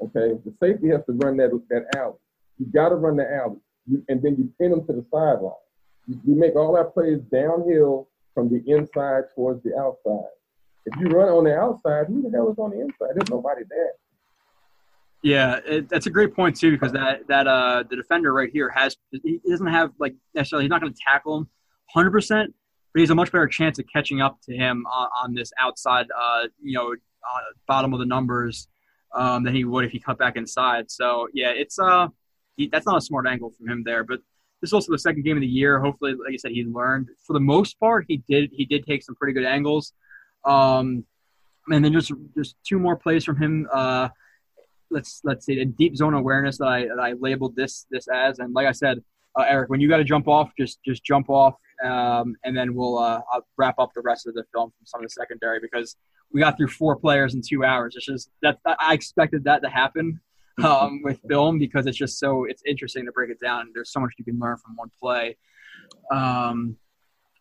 Okay, 0.01 0.39
the 0.45 0.55
safety 0.63 0.89
has 0.89 1.01
to 1.07 1.13
run 1.13 1.37
that 1.39 1.51
that 1.71 1.87
alley. 1.97 2.19
You 2.59 2.67
got 2.67 2.91
to 2.91 2.97
run 2.97 3.17
the 3.17 3.35
alley, 3.35 3.59
you, 3.87 4.05
and 4.09 4.23
then 4.23 4.37
you 4.37 4.53
pin 4.61 4.71
them 4.71 4.87
to 4.87 4.93
the 4.93 5.05
sideline. 5.11 5.53
You, 6.07 6.21
you 6.27 6.35
make 6.37 6.55
all 6.57 6.77
our 6.77 6.85
plays 6.85 7.21
downhill 7.33 8.09
from 8.35 8.49
the 8.49 8.63
inside 8.67 9.25
towards 9.35 9.63
the 9.63 9.77
outside. 9.79 10.31
If 10.87 11.01
you 11.01 11.09
run 11.09 11.29
on 11.29 11.45
the 11.45 11.57
outside, 11.57 12.07
who 12.09 12.23
the 12.23 12.31
hell 12.31 12.51
is 12.51 12.59
on 12.59 12.71
the 12.71 12.81
inside? 12.81 13.15
There's 13.15 13.31
nobody 13.31 13.63
there. 13.69 13.93
Yeah, 15.23 15.61
it, 15.65 15.89
that's 15.89 16.07
a 16.07 16.11
great 16.11 16.35
point 16.35 16.57
too 16.57 16.73
because 16.73 16.93
that 16.93 17.27
that 17.29 17.47
uh 17.47 17.85
the 17.89 17.97
defender 17.97 18.35
right 18.35 18.51
here 18.53 18.69
has 18.69 18.95
he 19.11 19.41
doesn't 19.49 19.67
have 19.67 19.93
like 19.99 20.15
necessarily 20.35 20.65
he's 20.65 20.71
not 20.71 20.83
going 20.83 20.93
to 20.93 21.01
tackle 21.03 21.39
him 21.39 21.49
100 21.95 22.11
percent 22.11 22.55
but 22.95 23.01
he 23.01 23.03
has 23.03 23.11
a 23.11 23.15
much 23.15 23.33
better 23.33 23.49
chance 23.49 23.79
of 23.81 23.87
catching 23.93 24.21
up 24.21 24.41
to 24.43 24.57
him 24.57 24.87
on, 24.87 25.09
on 25.21 25.35
this 25.35 25.53
outside, 25.59 26.07
uh, 26.17 26.45
you 26.63 26.75
know, 26.75 26.93
uh, 26.93 27.41
bottom 27.67 27.93
of 27.93 27.99
the 27.99 28.07
numbers 28.07 28.69
um, 29.13 29.43
than 29.43 29.53
he 29.53 29.65
would 29.65 29.85
if 29.85 29.91
he 29.91 29.99
cut 29.99 30.17
back 30.17 30.37
inside. 30.37 30.91
So 30.93 31.27
yeah, 31.35 31.51
it's 31.51 31.77
uh, 31.77 32.07
he, 32.57 32.69
that's 32.69 32.87
not 32.87 32.97
a 32.97 33.01
smart 33.01 33.27
angle 33.27 33.51
from 33.51 33.69
him 33.69 33.83
there. 33.85 34.05
But 34.05 34.21
this 34.65 34.71
is 34.71 34.73
also 34.73 34.93
the 34.93 34.99
second 34.99 35.25
game 35.25 35.37
of 35.37 35.43
the 35.43 35.47
year. 35.47 35.79
Hopefully, 35.79 36.13
like 36.13 36.33
I 36.33 36.37
said, 36.39 36.53
he 36.53 36.65
learned. 36.65 37.11
For 37.27 37.35
the 37.35 37.41
most 37.41 37.79
part, 37.79 38.07
he 38.09 38.23
did 38.27 38.49
he 38.51 38.65
did 38.65 38.87
take 38.87 39.03
some 39.03 39.15
pretty 39.15 39.35
good 39.35 39.45
angles. 39.45 39.93
Um, 40.47 41.05
and 41.69 41.85
then 41.85 41.93
just 41.93 42.11
just 42.35 42.57
two 42.67 42.79
more 42.79 42.97
plays 42.97 43.27
from 43.27 43.37
him. 43.37 43.69
Uh, 43.71 44.09
let's 44.91 45.21
let's 45.23 45.45
see, 45.45 45.61
a 45.61 45.67
deep 45.67 45.97
zone 45.99 46.15
awareness 46.15 46.57
that 46.57 46.69
I 46.69 46.87
that 46.87 46.99
I 46.99 47.13
labeled 47.13 47.57
this 47.57 47.85
this 47.91 48.09
as. 48.09 48.39
And 48.39 48.55
like 48.55 48.67
I 48.67 48.73
said, 48.73 49.03
uh, 49.39 49.43
Erik, 49.43 49.69
when 49.69 49.81
you 49.81 49.89
got 49.91 49.99
to 49.99 50.05
jump 50.05 50.29
off, 50.29 50.51
just 50.59 50.79
just 50.83 51.05
jump 51.05 51.29
off 51.29 51.57
um, 51.85 52.35
and 52.45 52.57
then 52.57 52.75
we'll 52.75 52.97
uh, 52.97 53.21
wrap 53.59 53.79
up 53.79 53.91
the 53.95 54.01
rest 54.01 54.27
of 54.27 54.33
the 54.33 54.45
film 54.55 54.71
from 54.71 54.87
some 54.87 55.01
of 55.01 55.05
the 55.05 55.11
secondary 55.11 55.61
because 55.61 55.97
we 56.33 56.41
got 56.41 56.57
through 56.57 56.69
four 56.69 56.97
players 56.97 57.35
in 57.35 57.43
two 57.47 57.65
hours. 57.65 57.97
It's 57.97 58.07
just 58.07 58.31
that 58.41 58.59
I 58.65 58.95
expected 58.95 59.45
that 59.45 59.63
to 59.63 59.69
happen 59.69 60.21
um, 60.65 61.01
with 61.03 61.21
film 61.29 61.59
because 61.59 61.87
it's 61.87 61.97
just 61.97 62.19
so 62.19 62.45
it's 62.45 62.63
interesting 62.67 63.07
to 63.07 63.13
break 63.13 63.31
it 63.31 63.41
down. 63.41 63.71
There's 63.75 63.93
so 63.93 64.01
much 64.01 64.13
you 64.19 64.25
can 64.25 64.39
learn 64.39 64.57
from 64.57 64.77
one 64.77 64.91
play. 65.01 65.37
Um, 66.13 66.77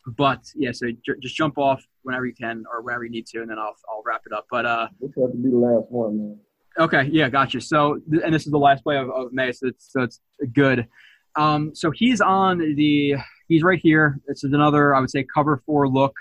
but 0.05 0.41
yeah, 0.55 0.71
so 0.73 0.87
j- 1.05 1.13
just 1.21 1.35
jump 1.35 1.57
off 1.57 1.83
whenever 2.01 2.25
you 2.25 2.33
can 2.33 2.63
or 2.71 2.81
whenever 2.81 3.05
you 3.05 3.11
need 3.11 3.27
to, 3.27 3.41
and 3.41 3.49
then 3.49 3.59
I'll 3.59 3.75
I'll 3.89 4.03
wrap 4.05 4.21
it 4.25 4.33
up. 4.33 4.47
But 4.49 4.65
uh, 4.65 4.87
this 4.99 5.11
has 5.15 5.31
to 5.31 5.37
be 5.37 5.49
the 5.49 5.57
last 5.57 5.91
one, 5.91 6.17
man. 6.17 6.39
Okay, 6.79 7.09
yeah, 7.11 7.29
gotcha. 7.29 7.61
So, 7.61 7.99
and 8.23 8.33
this 8.33 8.45
is 8.45 8.51
the 8.51 8.57
last 8.57 8.83
play 8.83 8.97
of, 8.97 9.07
of 9.11 9.31
Maye, 9.31 9.51
so 9.51 9.67
it's, 9.67 9.91
so 9.91 10.01
it's 10.01 10.19
good. 10.53 10.87
Um, 11.35 11.75
so 11.75 11.91
he's 11.91 12.19
on 12.19 12.57
the 12.57 13.15
he's 13.47 13.63
right 13.63 13.79
here. 13.81 14.19
This 14.27 14.43
is 14.43 14.53
another, 14.53 14.95
I 14.95 14.99
would 14.99 15.11
say, 15.11 15.23
cover 15.23 15.61
four 15.65 15.87
look. 15.87 16.15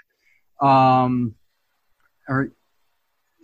Um, 0.60 1.34
or 2.28 2.52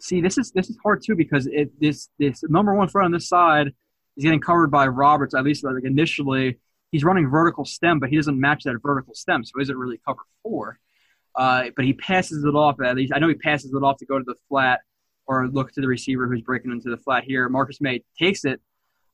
see, 0.01 0.21
this 0.21 0.39
is 0.39 0.51
this 0.53 0.71
is 0.71 0.79
hard 0.83 1.03
too 1.05 1.15
because 1.15 1.47
it 1.47 1.71
this 1.81 2.09
this 2.19 2.43
number 2.49 2.75
one 2.75 2.89
front 2.89 3.07
on 3.07 3.13
this 3.13 3.29
side 3.29 3.69
is 4.17 4.25
getting 4.25 4.41
covered 4.41 4.71
by 4.71 4.87
Roberts. 4.87 5.35
At 5.35 5.45
least 5.45 5.65
like 5.65 5.75
initially, 5.85 6.59
he's 6.91 7.05
running 7.05 7.29
vertical 7.29 7.65
stem, 7.65 7.99
but 7.99 8.09
he 8.11 8.17
doesn't 8.17 8.39
match 8.39 8.65
that 8.65 8.77
vertical 8.83 9.15
stem, 9.15 9.45
so 9.45 9.61
is 9.61 9.71
it 9.71 9.77
really 9.77 10.01
cover 10.07 10.21
four? 10.43 10.79
Uh, 11.35 11.67
but 11.77 11.85
he 11.85 11.93
passes 11.93 12.45
it 12.45 12.55
off 12.55 12.81
at 12.81 12.97
least. 12.97 13.13
I 13.15 13.19
know 13.19 13.29
he 13.29 13.35
passes 13.35 13.73
it 13.73 13.83
off 13.83 13.99
to 13.99 14.07
go 14.07 14.19
to 14.19 14.25
the 14.25 14.35
flat 14.49 14.81
or 15.27 15.47
look 15.47 15.73
to 15.73 15.81
the 15.81 15.87
receiver 15.87 16.27
who's 16.27 16.41
breaking 16.41 16.73
into 16.73 16.91
the 16.91 16.97
flat 16.97 17.25
here. 17.25 17.49
Marcus 17.49 17.81
Maye 17.81 18.03
takes 18.19 18.45
it 18.45 18.61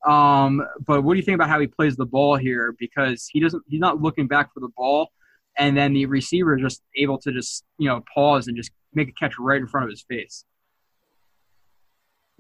um, 0.05 0.63
but 0.87 1.03
what 1.03 1.15
do 1.15 1.19
you 1.19 1.25
think 1.25 1.37
about 1.37 1.49
how 1.49 1.61
he 1.61 1.67
plays 1.67 1.97
the 1.97 2.07
ball 2.07 2.37
here? 2.37 2.75
Because 2.79 3.27
he 3.31 3.41
doesn't, 3.41 3.63
he's 3.67 3.81
not 3.81 4.03
looking 4.03 4.27
back 4.27 4.53
for 4.53 4.61
the 4.61 4.69
ball, 4.77 5.11
and 5.57 5.77
then 5.77 5.95
the 5.95 6.07
receiver 6.07 6.57
is 6.57 6.63
just 6.63 6.83
able 6.97 7.19
to 7.19 7.33
just 7.33 7.65
you 7.79 7.89
know 7.89 8.03
pause 8.13 8.47
and 8.47 8.57
just 8.57 8.71
make 8.93 9.09
a 9.09 9.13
catch 9.13 9.35
right 9.39 9.61
in 9.61 9.67
front 9.67 9.85
of 9.85 9.91
his 9.91 10.03
face. 10.03 10.45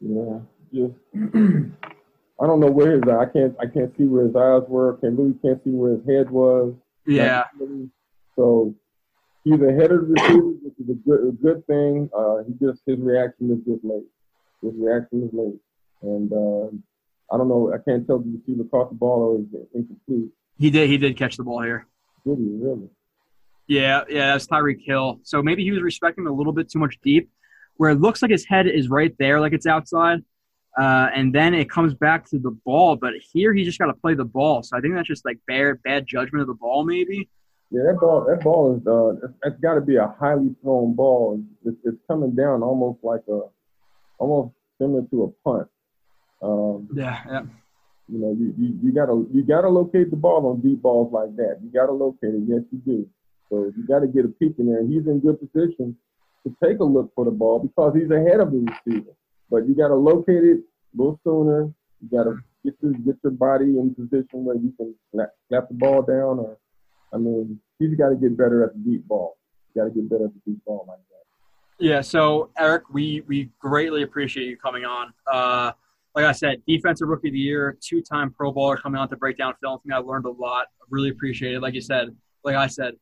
Yeah, 0.00 0.38
just 0.72 0.94
I 2.40 2.46
don't 2.46 2.60
know 2.60 2.70
where 2.70 2.92
his 2.92 3.02
I 3.02 3.26
can't 3.26 3.54
I 3.60 3.66
can't 3.66 3.96
see 3.96 4.04
where 4.04 4.26
his 4.26 4.36
eyes 4.36 4.62
were. 4.68 4.94
Can 4.98 5.16
really 5.16 5.34
can't 5.42 5.62
see 5.64 5.70
where 5.70 5.92
his 5.92 6.06
head 6.06 6.30
was. 6.30 6.74
Yeah. 7.06 7.44
So 8.36 8.74
he's 9.44 9.60
ahead 9.60 9.92
of 9.92 10.08
the 10.08 10.14
receiver, 10.18 10.54
which 10.62 10.74
is 10.78 10.90
a 10.90 10.94
good 10.94 11.28
a 11.28 11.32
good 11.32 11.66
thing. 11.66 12.10
Uh, 12.16 12.38
he 12.46 12.52
just 12.64 12.82
his 12.86 12.98
reaction 12.98 13.52
is 13.52 13.58
just 13.64 13.84
late. 13.84 14.06
His 14.62 14.72
reaction 14.76 15.24
is 15.24 15.30
late, 15.32 15.60
and. 16.02 16.32
Uh, 16.32 16.76
I 17.32 17.36
don't 17.36 17.48
know. 17.48 17.72
I 17.72 17.78
can't 17.78 18.06
tell 18.06 18.16
if 18.16 18.24
the 18.24 18.38
receiver 18.38 18.68
caught 18.70 18.90
the 18.90 18.96
ball 18.96 19.36
or 19.36 19.40
is 19.40 19.66
incomplete. 19.74 20.30
He 20.58 20.70
did. 20.70 20.88
He 20.88 20.98
did 20.98 21.16
catch 21.16 21.36
the 21.36 21.42
ball 21.42 21.62
here. 21.62 21.86
Did 22.26 22.38
he 22.38 22.44
really? 22.60 22.88
Yeah, 23.66 24.02
yeah, 24.08 24.32
that's 24.32 24.46
Tyreek 24.46 24.84
Hill. 24.84 25.20
So 25.22 25.42
maybe 25.42 25.64
he 25.64 25.70
was 25.70 25.82
respecting 25.82 26.26
a 26.26 26.32
little 26.32 26.52
bit 26.52 26.70
too 26.70 26.78
much 26.78 26.98
deep, 27.02 27.30
where 27.76 27.90
it 27.90 28.00
looks 28.00 28.22
like 28.22 28.30
his 28.30 28.44
head 28.46 28.66
is 28.66 28.88
right 28.88 29.14
there, 29.18 29.40
like 29.40 29.52
it's 29.52 29.66
outside, 29.66 30.20
uh, 30.78 31.08
and 31.14 31.34
then 31.34 31.54
it 31.54 31.70
comes 31.70 31.94
back 31.94 32.28
to 32.30 32.38
the 32.38 32.50
ball. 32.64 32.96
But 32.96 33.14
here 33.32 33.52
he 33.52 33.64
just 33.64 33.78
got 33.78 33.86
to 33.86 33.94
play 33.94 34.14
the 34.14 34.24
ball. 34.24 34.62
So 34.62 34.76
I 34.76 34.80
think 34.80 34.94
that's 34.94 35.08
just 35.08 35.24
like 35.24 35.38
bad, 35.46 35.82
bad 35.82 36.06
judgment 36.06 36.42
of 36.42 36.48
the 36.48 36.54
ball, 36.54 36.84
maybe. 36.84 37.28
Yeah, 37.70 37.82
that 37.86 37.98
ball, 38.00 38.24
that 38.28 38.42
ball 38.42 38.76
is, 38.76 38.86
uh, 38.86 39.28
it's 39.44 39.60
got 39.60 39.74
to 39.74 39.80
be 39.80 39.96
a 39.96 40.14
highly 40.20 40.54
thrown 40.62 40.94
ball. 40.94 41.42
It's, 41.64 41.76
it's 41.84 41.96
coming 42.08 42.34
down 42.34 42.62
almost 42.62 43.02
like 43.02 43.22
a, 43.28 43.40
almost 44.18 44.54
similar 44.80 45.02
to 45.10 45.24
a 45.24 45.28
punt. 45.48 45.68
Um, 46.42 46.88
Yeah, 46.94 47.20
yeah. 47.26 47.42
you 48.08 48.18
know, 48.18 48.36
you, 48.38 48.54
you, 48.58 48.78
you 48.82 48.92
gotta 48.92 49.26
you 49.32 49.42
gotta 49.42 49.68
locate 49.68 50.10
the 50.10 50.16
ball 50.16 50.46
on 50.46 50.60
deep 50.60 50.82
balls 50.82 51.12
like 51.12 51.34
that. 51.36 51.58
You 51.64 51.70
gotta 51.72 51.92
locate 51.92 52.34
it. 52.34 52.42
Yes, 52.46 52.60
you 52.70 52.78
do. 52.84 53.08
So 53.48 53.72
you 53.76 53.84
gotta 53.88 54.06
get 54.06 54.24
a 54.24 54.28
peek 54.28 54.54
in 54.58 54.66
there, 54.66 54.80
and 54.80 54.92
he's 54.92 55.06
in 55.06 55.20
good 55.20 55.38
position 55.40 55.96
to 56.46 56.56
take 56.62 56.78
a 56.80 56.84
look 56.84 57.12
for 57.14 57.24
the 57.24 57.30
ball 57.30 57.58
because 57.58 57.94
he's 57.94 58.10
ahead 58.10 58.40
of 58.40 58.52
the 58.52 58.66
receiver. 58.86 59.12
But 59.50 59.68
you 59.68 59.74
gotta 59.74 59.94
locate 59.94 60.44
it 60.44 60.58
a 60.58 60.96
little 60.96 61.20
sooner. 61.24 61.72
You 62.00 62.08
gotta 62.10 62.36
get 62.64 62.74
your 62.80 62.92
get 62.92 63.16
your 63.22 63.32
body 63.32 63.78
in 63.78 63.94
position 63.94 64.44
where 64.44 64.56
you 64.56 64.72
can 64.76 64.94
slap, 65.12 65.30
the 65.50 65.74
ball 65.74 66.02
down. 66.02 66.38
Or, 66.38 66.58
I 67.12 67.18
mean, 67.18 67.60
he's 67.78 67.96
got 67.96 68.08
to 68.08 68.16
get 68.16 68.36
better 68.36 68.64
at 68.64 68.72
the 68.72 68.80
deep 68.80 69.06
ball. 69.06 69.36
Got 69.76 69.84
to 69.84 69.90
get 69.90 70.08
better 70.08 70.26
at 70.26 70.32
the 70.34 70.52
deep 70.52 70.64
ball 70.64 70.84
like 70.88 70.98
that. 70.98 71.84
Yeah, 71.84 72.00
so 72.00 72.50
Erik, 72.56 72.84
we 72.92 73.22
we 73.26 73.50
greatly 73.58 74.02
appreciate 74.02 74.46
you 74.46 74.56
coming 74.56 74.84
on. 74.84 75.12
Uh, 75.30 75.72
like 76.14 76.24
I 76.24 76.32
said, 76.32 76.62
defensive 76.66 77.08
rookie 77.08 77.28
of 77.28 77.32
the 77.32 77.40
year, 77.40 77.76
two-time 77.80 78.30
Pro 78.30 78.52
Bowler 78.52 78.76
coming 78.76 79.00
on 79.00 79.08
to 79.08 79.16
break 79.16 79.36
down 79.36 79.54
film. 79.60 79.80
Think 79.80 79.92
I 79.92 79.98
learned 79.98 80.26
a 80.26 80.30
lot. 80.30 80.66
Really 80.88 81.08
appreciate 81.08 81.54
it. 81.54 81.60
Like 81.60 81.74
you 81.74 81.80
said, 81.80 82.14
like 82.44 82.54
I 82.54 82.68
said, 82.68 82.94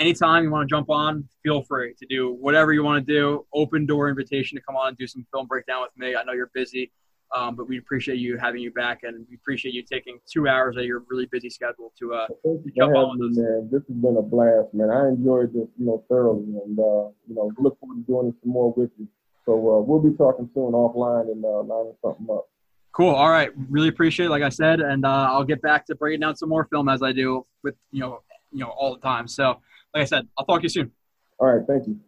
anytime 0.00 0.42
you 0.44 0.50
want 0.50 0.68
to 0.68 0.74
jump 0.74 0.90
on, 0.90 1.28
feel 1.42 1.62
free 1.62 1.94
to 1.98 2.06
do 2.06 2.32
whatever 2.32 2.72
you 2.72 2.82
want 2.82 3.06
to 3.06 3.12
do. 3.12 3.46
Open 3.54 3.86
door 3.86 4.08
invitation 4.08 4.56
to 4.56 4.62
come 4.62 4.76
on 4.76 4.88
and 4.88 4.98
do 4.98 5.06
some 5.06 5.26
film 5.32 5.46
breakdown 5.46 5.82
with 5.82 5.96
me. 5.96 6.16
I 6.16 6.24
know 6.24 6.32
you're 6.32 6.50
busy, 6.54 6.90
um, 7.32 7.54
but 7.54 7.68
we 7.68 7.78
appreciate 7.78 8.18
you 8.18 8.36
having 8.38 8.62
you 8.62 8.72
back, 8.72 9.00
and 9.04 9.26
we 9.28 9.36
appreciate 9.36 9.74
you 9.74 9.82
taking 9.82 10.18
two 10.30 10.48
hours 10.48 10.76
of 10.76 10.84
your 10.84 11.04
really 11.08 11.26
busy 11.30 11.50
schedule 11.50 11.92
to 11.98 12.14
uh, 12.14 12.26
you 12.44 12.72
Jump 12.76 12.96
on 12.96 13.18
with 13.18 13.30
me, 13.32 13.42
man. 13.42 13.68
This 13.70 13.82
has 13.86 13.96
been 13.96 14.16
a 14.16 14.22
blast, 14.22 14.72
man. 14.72 14.90
I 14.90 15.08
enjoyed 15.08 15.52
this, 15.52 15.68
you 15.78 15.86
know, 15.86 16.04
thoroughly, 16.08 16.44
and 16.64 16.78
uh, 16.78 17.12
you 17.28 17.34
know, 17.34 17.52
look 17.58 17.78
forward 17.78 18.06
to 18.06 18.12
doing 18.12 18.34
some 18.42 18.52
more 18.52 18.72
with 18.72 18.90
you. 18.98 19.06
So 19.46 19.54
uh, 19.54 19.80
we'll 19.80 20.00
be 20.00 20.16
talking 20.16 20.48
soon 20.54 20.72
offline 20.72 21.30
and 21.30 21.44
uh, 21.44 21.62
lining 21.62 21.94
something 22.02 22.26
up. 22.30 22.46
Cool. 22.92 23.14
All 23.14 23.30
right. 23.30 23.50
Really 23.68 23.88
appreciate 23.88 24.26
it, 24.26 24.30
like 24.30 24.42
I 24.42 24.48
said, 24.48 24.80
and 24.80 25.04
uh, 25.04 25.28
I'll 25.30 25.44
get 25.44 25.62
back 25.62 25.86
to 25.86 25.94
breaking 25.94 26.20
down 26.20 26.36
some 26.36 26.48
more 26.48 26.66
film 26.70 26.88
as 26.88 27.02
I 27.02 27.12
do 27.12 27.46
with 27.62 27.74
you 27.92 28.00
know 28.00 28.22
you 28.52 28.60
know 28.60 28.70
all 28.70 28.94
the 28.94 29.00
time. 29.00 29.28
So, 29.28 29.60
like 29.94 30.02
I 30.02 30.04
said, 30.04 30.28
I'll 30.38 30.46
talk 30.46 30.60
to 30.60 30.64
you 30.64 30.68
soon. 30.68 30.92
All 31.38 31.48
right, 31.48 31.66
thank 31.66 31.86
you. 31.86 31.98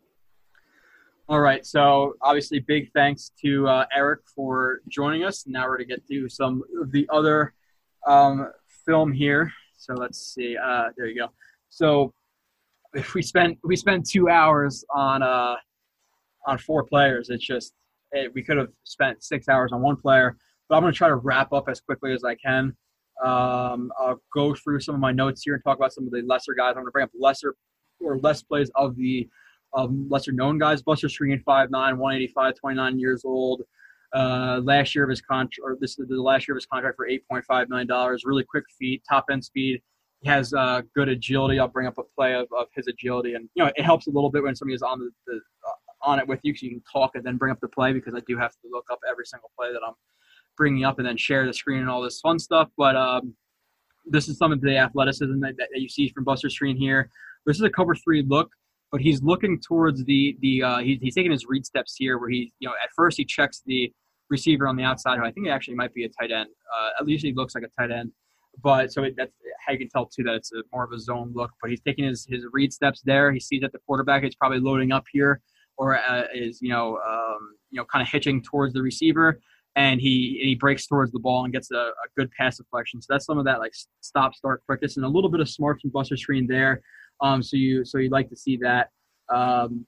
All 1.28 1.40
right. 1.40 1.64
So, 1.64 2.14
obviously, 2.20 2.58
big 2.58 2.90
thanks 2.92 3.30
to 3.42 3.66
uh, 3.66 3.86
Erik 3.94 4.20
for 4.34 4.80
joining 4.88 5.24
us. 5.24 5.44
Now 5.46 5.62
we're 5.62 5.78
going 5.78 5.88
to 5.88 5.94
get 5.94 6.06
to 6.08 6.28
some 6.28 6.62
of 6.80 6.92
the 6.92 7.08
other 7.10 7.54
um, 8.06 8.50
film 8.84 9.12
here. 9.12 9.52
So 9.76 9.94
let's 9.94 10.18
see. 10.34 10.56
Uh, 10.56 10.90
there 10.96 11.06
you 11.06 11.18
go. 11.18 11.28
So 11.68 12.12
if 12.94 13.14
we 13.14 13.22
spent 13.22 13.58
we 13.64 13.76
spent 13.76 14.08
two 14.08 14.28
hours 14.28 14.84
on 14.94 15.22
uh 15.22 15.56
on 16.46 16.58
four 16.58 16.84
players, 16.84 17.30
it's 17.30 17.44
just 17.44 17.72
it, 18.12 18.32
we 18.34 18.42
could 18.42 18.58
have 18.58 18.68
spent 18.84 19.24
six 19.24 19.48
hours 19.48 19.72
on 19.72 19.82
one 19.82 19.96
player. 19.96 20.36
But 20.68 20.76
I'm 20.76 20.82
going 20.82 20.92
to 20.92 20.96
try 20.96 21.08
to 21.08 21.16
wrap 21.16 21.52
up 21.52 21.68
as 21.68 21.80
quickly 21.80 22.12
as 22.12 22.24
I 22.24 22.34
can. 22.34 22.76
Um, 23.24 23.90
I'll 23.98 24.20
go 24.34 24.54
through 24.54 24.80
some 24.80 24.94
of 24.94 25.00
my 25.00 25.12
notes 25.12 25.42
here 25.44 25.54
and 25.54 25.62
talk 25.64 25.76
about 25.76 25.92
some 25.92 26.04
of 26.04 26.12
the 26.12 26.22
lesser 26.22 26.54
guys. 26.54 26.70
I'm 26.70 26.76
going 26.76 26.86
to 26.86 26.90
bring 26.92 27.04
up 27.04 27.10
lesser 27.18 27.54
or 28.04 28.18
less 28.18 28.42
plays 28.42 28.70
of 28.74 28.96
the 28.96 29.28
um, 29.74 30.06
lesser 30.10 30.32
known 30.32 30.58
guys. 30.58 30.82
Buster 30.82 31.08
Skrine, 31.08 31.42
5'9", 31.44 31.70
185, 31.70 32.54
29 32.54 32.98
years 32.98 33.24
old. 33.24 33.62
Uh, 34.14 34.60
last 34.62 34.94
year 34.94 35.04
of 35.04 35.10
his 35.10 35.22
contract, 35.22 35.58
or 35.62 35.78
this 35.80 35.98
is 35.98 36.06
the 36.06 36.20
last 36.20 36.46
year 36.46 36.54
of 36.54 36.58
his 36.58 36.66
contract 36.66 36.96
for 36.96 37.08
$8.5 37.08 37.68
million. 37.68 38.18
Really 38.24 38.44
quick 38.44 38.64
feet, 38.78 39.02
top 39.08 39.24
end 39.30 39.42
speed. 39.42 39.80
He 40.20 40.28
has 40.28 40.52
uh, 40.52 40.82
good 40.94 41.08
agility. 41.08 41.58
I'll 41.58 41.66
bring 41.66 41.86
up 41.86 41.96
a 41.98 42.02
play 42.14 42.34
of, 42.34 42.46
of 42.56 42.66
his 42.74 42.86
agility, 42.88 43.34
and 43.34 43.48
you 43.54 43.64
know 43.64 43.72
it 43.74 43.82
helps 43.82 44.06
a 44.06 44.10
little 44.10 44.30
bit 44.30 44.42
when 44.42 44.54
somebody 44.54 44.74
is 44.74 44.82
on 44.82 45.00
the, 45.00 45.10
the 45.26 45.36
uh, 45.66 46.08
on 46.10 46.18
it 46.18 46.28
with 46.28 46.40
you, 46.42 46.52
because 46.52 46.62
you 46.62 46.70
can 46.70 46.82
talk 46.92 47.12
and 47.14 47.24
then 47.24 47.36
bring 47.36 47.50
up 47.50 47.58
the 47.60 47.68
play 47.68 47.92
because 47.92 48.14
I 48.14 48.20
do 48.26 48.36
have 48.36 48.52
to 48.52 48.68
look 48.70 48.84
up 48.92 48.98
every 49.10 49.24
single 49.24 49.50
play 49.58 49.72
that 49.72 49.80
I'm 49.86 49.94
bringing 50.56 50.84
up 50.84 50.98
and 50.98 51.08
then 51.08 51.16
share 51.16 51.46
the 51.46 51.54
screen 51.54 51.80
and 51.80 51.88
all 51.88 52.02
this 52.02 52.20
fun 52.20 52.38
stuff. 52.38 52.68
But 52.76 52.96
um, 52.96 53.34
this 54.06 54.28
is 54.28 54.36
some 54.36 54.52
of 54.52 54.60
the 54.60 54.76
athleticism 54.76 55.40
that, 55.40 55.54
that 55.56 55.80
you 55.80 55.88
see 55.88 56.08
from 56.08 56.24
Buster 56.24 56.48
Skrine 56.48 56.76
here. 56.76 57.10
This 57.46 57.56
is 57.56 57.62
a 57.62 57.70
cover 57.70 57.94
three 57.94 58.22
look, 58.26 58.50
but 58.90 59.00
he's 59.00 59.22
looking 59.22 59.60
towards 59.60 60.04
the 60.04 60.36
the 60.40 60.62
uh, 60.62 60.78
he, 60.78 60.98
he's 61.00 61.14
taking 61.14 61.32
his 61.32 61.46
read 61.48 61.66
steps 61.66 61.94
here, 61.96 62.18
where 62.18 62.30
he 62.30 62.52
you 62.58 62.68
know 62.68 62.74
at 62.82 62.90
first 62.96 63.16
he 63.16 63.24
checks 63.24 63.62
the 63.66 63.92
receiver 64.30 64.66
on 64.66 64.76
the 64.76 64.84
outside, 64.84 65.18
who 65.18 65.24
I 65.24 65.30
think 65.30 65.48
actually 65.48 65.74
might 65.74 65.94
be 65.94 66.04
a 66.04 66.08
tight 66.08 66.30
end. 66.32 66.48
Uh, 66.76 66.90
at 67.00 67.06
least 67.06 67.24
he 67.24 67.32
looks 67.32 67.54
like 67.54 67.64
a 67.64 67.80
tight 67.80 67.90
end. 67.90 68.12
But 68.62 68.92
so 68.92 69.04
it, 69.04 69.14
that's 69.16 69.32
how 69.64 69.72
you 69.72 69.78
can 69.78 69.88
tell 69.88 70.06
too 70.06 70.24
that 70.24 70.34
it's 70.34 70.52
a, 70.52 70.62
more 70.72 70.84
of 70.84 70.92
a 70.92 70.98
zone 70.98 71.32
look. 71.34 71.50
But 71.60 71.70
he's 71.70 71.80
taking 71.80 72.04
his 72.04 72.26
his 72.28 72.44
read 72.52 72.72
steps 72.72 73.02
there. 73.04 73.32
He 73.32 73.40
sees 73.40 73.62
that 73.62 73.72
the 73.72 73.78
quarterback 73.86 74.24
is 74.24 74.34
probably 74.34 74.60
loading 74.60 74.92
up 74.92 75.04
here, 75.12 75.40
or 75.78 75.98
uh, 75.98 76.24
is 76.34 76.60
you 76.60 76.70
know 76.70 76.98
um, 77.06 77.54
you 77.70 77.78
know 77.78 77.84
kind 77.84 78.02
of 78.02 78.08
hitching 78.08 78.42
towards 78.42 78.74
the 78.74 78.82
receiver, 78.82 79.40
and 79.76 80.00
he 80.00 80.38
and 80.40 80.48
he 80.48 80.54
breaks 80.54 80.86
towards 80.86 81.12
the 81.12 81.18
ball 81.18 81.44
and 81.44 81.52
gets 81.52 81.70
a, 81.70 81.76
a 81.76 82.08
good 82.16 82.30
pass 82.32 82.58
deflection. 82.58 83.00
So 83.00 83.06
that's 83.08 83.24
some 83.24 83.38
of 83.38 83.44
that 83.46 83.58
like 83.58 83.72
stop 84.00 84.34
start 84.34 84.62
quickness 84.66 84.96
and 84.96 85.06
a 85.06 85.08
little 85.08 85.30
bit 85.30 85.40
of 85.40 85.48
smarts 85.48 85.82
from 85.82 85.90
Buster 85.90 86.16
Skrine 86.16 86.46
there. 86.46 86.82
Um, 87.22 87.42
so 87.42 87.56
you 87.56 87.84
so 87.84 87.98
you'd 87.98 88.12
like 88.12 88.28
to 88.30 88.36
see 88.36 88.58
that 88.58 88.90
um, 89.32 89.86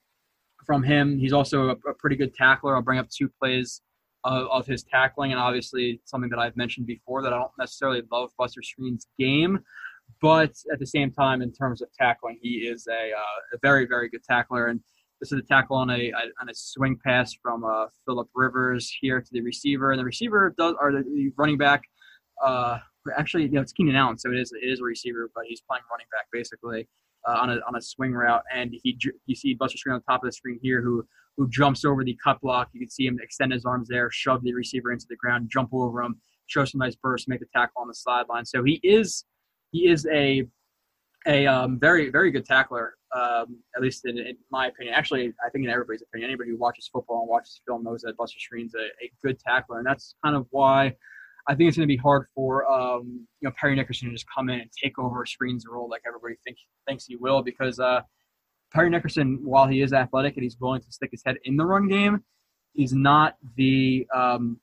from 0.65 0.81
him. 0.81 1.19
He's 1.19 1.33
also 1.33 1.69
a, 1.69 1.89
a 1.89 1.93
pretty 1.99 2.15
good 2.15 2.33
tackler. 2.33 2.75
I'll 2.75 2.81
bring 2.81 2.97
up 2.97 3.09
two 3.09 3.29
plays 3.39 3.81
of, 4.23 4.47
of 4.47 4.65
his 4.65 4.83
tackling, 4.83 5.31
and 5.31 5.39
obviously 5.39 6.01
something 6.05 6.29
that 6.29 6.39
I've 6.39 6.55
mentioned 6.55 6.87
before 6.87 7.21
that 7.21 7.33
I 7.33 7.37
don't 7.37 7.51
necessarily 7.59 8.01
love 8.11 8.31
Buster 8.37 8.61
Skrine's 8.61 9.07
game, 9.19 9.59
but 10.21 10.53
at 10.71 10.79
the 10.79 10.87
same 10.87 11.11
time, 11.11 11.41
in 11.41 11.51
terms 11.51 11.81
of 11.81 11.89
tackling, 11.93 12.39
he 12.41 12.67
is 12.67 12.87
a, 12.87 13.11
uh, 13.11 13.55
a 13.55 13.57
very 13.61 13.85
very 13.85 14.09
good 14.09 14.23
tackler. 14.23 14.67
And 14.67 14.79
this 15.19 15.31
is 15.31 15.39
a 15.39 15.43
tackle 15.43 15.75
on 15.75 15.89
a 15.89 16.13
on 16.41 16.49
a 16.49 16.53
swing 16.53 16.97
pass 17.05 17.33
from 17.33 17.65
uh, 17.65 17.87
Philip 18.05 18.29
Rivers 18.33 18.95
here 19.01 19.19
to 19.19 19.29
the 19.31 19.41
receiver, 19.41 19.91
and 19.91 19.99
the 19.99 20.05
receiver 20.05 20.55
does 20.57 20.75
or 20.79 20.93
the 20.93 21.31
running 21.37 21.57
back. 21.57 21.83
Uh, 22.43 22.79
actually, 23.17 23.43
you 23.43 23.49
know, 23.49 23.61
it's 23.61 23.73
Keenan 23.73 23.95
Allen, 23.95 24.17
so 24.17 24.31
it 24.31 24.37
is 24.37 24.53
it 24.53 24.65
is 24.65 24.79
a 24.79 24.83
receiver, 24.83 25.29
but 25.35 25.43
he's 25.47 25.61
playing 25.61 25.83
running 25.91 26.07
back 26.11 26.27
basically 26.31 26.87
uh, 27.27 27.37
on 27.41 27.49
a 27.49 27.59
on 27.67 27.75
a 27.75 27.81
swing 27.81 28.13
route, 28.13 28.43
and 28.53 28.73
he 28.83 28.97
you 29.25 29.35
see 29.35 29.53
Buster 29.53 29.77
Skrine 29.77 29.95
on 29.95 30.01
top 30.03 30.23
of 30.23 30.27
the 30.27 30.31
screen 30.33 30.59
here, 30.61 30.81
who 30.81 31.05
who 31.37 31.49
jumps 31.49 31.85
over 31.85 32.03
the 32.03 32.17
cut 32.23 32.39
block. 32.41 32.69
You 32.73 32.79
can 32.79 32.89
see 32.89 33.05
him 33.05 33.19
extend 33.21 33.51
his 33.51 33.65
arms 33.65 33.87
there, 33.89 34.09
shove 34.11 34.43
the 34.43 34.53
receiver 34.53 34.91
into 34.91 35.05
the 35.09 35.15
ground, 35.15 35.49
jump 35.51 35.69
over 35.73 36.01
him, 36.01 36.19
show 36.47 36.65
some 36.65 36.79
nice 36.79 36.95
burst, 36.95 37.27
make 37.27 37.39
the 37.39 37.47
tackle 37.53 37.81
on 37.81 37.87
the 37.87 37.93
sideline. 37.93 38.45
So 38.45 38.63
he 38.63 38.79
is 38.83 39.25
he 39.71 39.87
is 39.87 40.07
a 40.13 40.47
a 41.27 41.47
um, 41.47 41.79
very 41.79 42.09
very 42.09 42.31
good 42.31 42.45
tackler, 42.45 42.95
um, 43.15 43.57
at 43.75 43.81
least 43.81 44.05
in, 44.05 44.17
in, 44.17 44.37
my 44.51 44.67
opinion. 44.67 44.93
Actually, 44.95 45.33
I 45.45 45.49
think 45.49 45.65
in 45.65 45.71
everybody's 45.71 46.03
opinion, 46.03 46.29
anybody 46.29 46.51
who 46.51 46.57
watches 46.57 46.89
football 46.91 47.21
and 47.21 47.29
watches 47.29 47.61
film 47.67 47.83
knows 47.83 48.01
that 48.01 48.15
Buster 48.17 48.37
Skrine's 48.39 48.75
a, 48.75 48.85
a 49.03 49.11
good 49.23 49.39
tackler, 49.39 49.79
and 49.79 49.87
that's 49.87 50.15
kind 50.23 50.35
of 50.35 50.45
why. 50.51 50.95
I 51.47 51.55
think 51.55 51.67
it's 51.67 51.77
going 51.77 51.87
to 51.87 51.93
be 51.93 51.97
hard 51.97 52.27
for 52.33 52.69
um, 52.71 53.27
you 53.41 53.47
know 53.47 53.53
Parry 53.59 53.75
Nickerson 53.75 54.07
to 54.07 54.13
just 54.13 54.25
come 54.33 54.49
in 54.49 54.61
and 54.61 54.69
take 54.71 54.97
over 54.97 55.25
Skrine's 55.25 55.65
role 55.69 55.89
like 55.89 56.01
everybody 56.07 56.35
think, 56.43 56.57
thinks 56.87 57.05
he 57.05 57.15
will 57.15 57.41
because 57.41 57.79
uh, 57.79 58.01
Parry 58.73 58.89
Nickerson, 58.89 59.39
while 59.43 59.67
he 59.67 59.81
is 59.81 59.93
athletic 59.93 60.35
and 60.35 60.43
he's 60.43 60.57
willing 60.59 60.81
to 60.81 60.91
stick 60.91 61.11
his 61.11 61.21
head 61.25 61.37
in 61.43 61.55
the 61.55 61.65
run 61.65 61.87
game, 61.87 62.23
he's 62.73 62.93
not 62.93 63.35
the 63.55 64.07
um, 64.13 64.59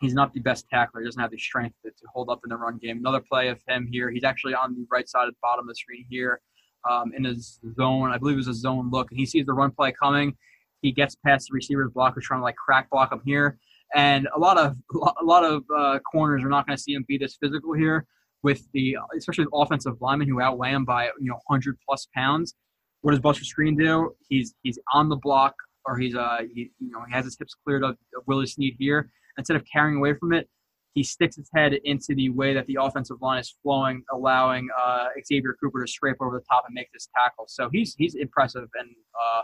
he's 0.00 0.14
not 0.14 0.32
the 0.32 0.40
best 0.40 0.68
tackler. 0.68 1.00
He 1.00 1.06
doesn't 1.06 1.20
have 1.20 1.30
the 1.30 1.38
strength 1.38 1.76
to, 1.84 1.90
to, 1.90 2.06
hold 2.12 2.30
up 2.30 2.40
in 2.44 2.50
the 2.50 2.56
run 2.56 2.78
game. 2.78 2.98
Another 2.98 3.20
play 3.20 3.48
of 3.48 3.60
him 3.66 3.88
here. 3.90 4.10
He's 4.10 4.24
actually 4.24 4.54
on 4.54 4.74
the 4.74 4.86
right 4.90 5.08
side 5.08 5.28
of 5.28 5.34
the 5.34 5.38
bottom 5.42 5.64
of 5.64 5.68
the 5.68 5.74
screen 5.74 6.04
here 6.08 6.40
um, 6.88 7.12
in 7.16 7.24
his 7.24 7.58
zone. 7.76 8.10
I 8.10 8.18
believe 8.18 8.34
it 8.34 8.38
was 8.38 8.48
a 8.48 8.54
zone 8.54 8.90
look, 8.90 9.10
and 9.10 9.18
he 9.18 9.26
sees 9.26 9.46
the 9.46 9.54
run 9.54 9.70
play 9.70 9.92
coming. 9.92 10.36
He 10.82 10.92
gets 10.92 11.16
past 11.16 11.48
the 11.48 11.54
receiver's 11.54 11.90
block, 11.90 12.14
who's 12.14 12.24
trying 12.24 12.40
to 12.40 12.44
like 12.44 12.56
crack 12.56 12.90
block 12.90 13.12
him 13.12 13.22
here. 13.24 13.58
And 13.94 14.28
a 14.34 14.38
lot 14.38 14.58
of 14.58 14.76
a 15.20 15.24
lot 15.24 15.44
of 15.44 15.64
uh, 15.76 15.98
corners 16.00 16.42
are 16.44 16.48
not 16.48 16.66
going 16.66 16.76
to 16.76 16.82
see 16.82 16.92
him 16.92 17.04
be 17.08 17.18
this 17.18 17.36
physical 17.40 17.72
here 17.72 18.06
with 18.42 18.62
the 18.72 18.96
especially 19.16 19.44
the 19.44 19.56
offensive 19.56 19.94
linemen 20.00 20.28
who 20.28 20.40
outweigh 20.40 20.70
him 20.70 20.84
by 20.84 21.06
you 21.20 21.28
know 21.28 21.38
100 21.46 21.76
plus 21.86 22.06
pounds. 22.14 22.54
What 23.02 23.12
does 23.12 23.20
Buster 23.20 23.44
Skrine 23.44 23.78
do? 23.78 24.14
He's 24.28 24.54
he's 24.62 24.78
on 24.92 25.08
the 25.08 25.16
block 25.16 25.54
or 25.86 25.98
he's 25.98 26.14
uh 26.14 26.38
he, 26.54 26.70
you 26.78 26.90
know 26.90 27.00
he 27.06 27.12
has 27.12 27.24
his 27.24 27.36
hips 27.38 27.54
cleared 27.64 27.84
of, 27.84 27.96
Willie 28.26 28.46
Snead 28.46 28.76
here. 28.78 29.10
Instead 29.38 29.56
of 29.56 29.64
carrying 29.72 29.98
away 29.98 30.14
from 30.14 30.32
it, 30.32 30.48
he 30.94 31.04
sticks 31.04 31.36
his 31.36 31.48
head 31.54 31.74
into 31.84 32.14
the 32.14 32.28
way 32.30 32.52
that 32.54 32.66
the 32.66 32.76
offensive 32.80 33.18
line 33.20 33.38
is 33.38 33.54
flowing, 33.62 34.02
allowing 34.12 34.68
uh, 34.80 35.06
Xavier 35.24 35.56
Cooper 35.62 35.84
to 35.84 35.90
scrape 35.90 36.16
over 36.20 36.38
the 36.38 36.44
top 36.50 36.64
and 36.66 36.74
make 36.74 36.88
this 36.92 37.08
tackle. 37.16 37.44
So 37.48 37.68
he's 37.72 37.94
he's 37.96 38.14
impressive 38.14 38.68
and 38.78 38.90
uh, 38.90 39.42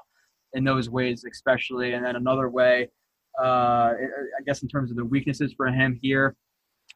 in 0.53 0.65
those 0.65 0.91
ways 0.91 1.25
especially. 1.31 1.93
And 1.93 2.05
then 2.05 2.16
another 2.16 2.49
way 2.49 2.89
uh, 3.40 3.93
I 3.94 4.43
guess 4.47 4.62
in 4.62 4.69
terms 4.69 4.90
of 4.90 4.97
the 4.97 5.05
weaknesses 5.05 5.55
for 5.56 5.66
him 5.66 5.98
here, 6.02 6.36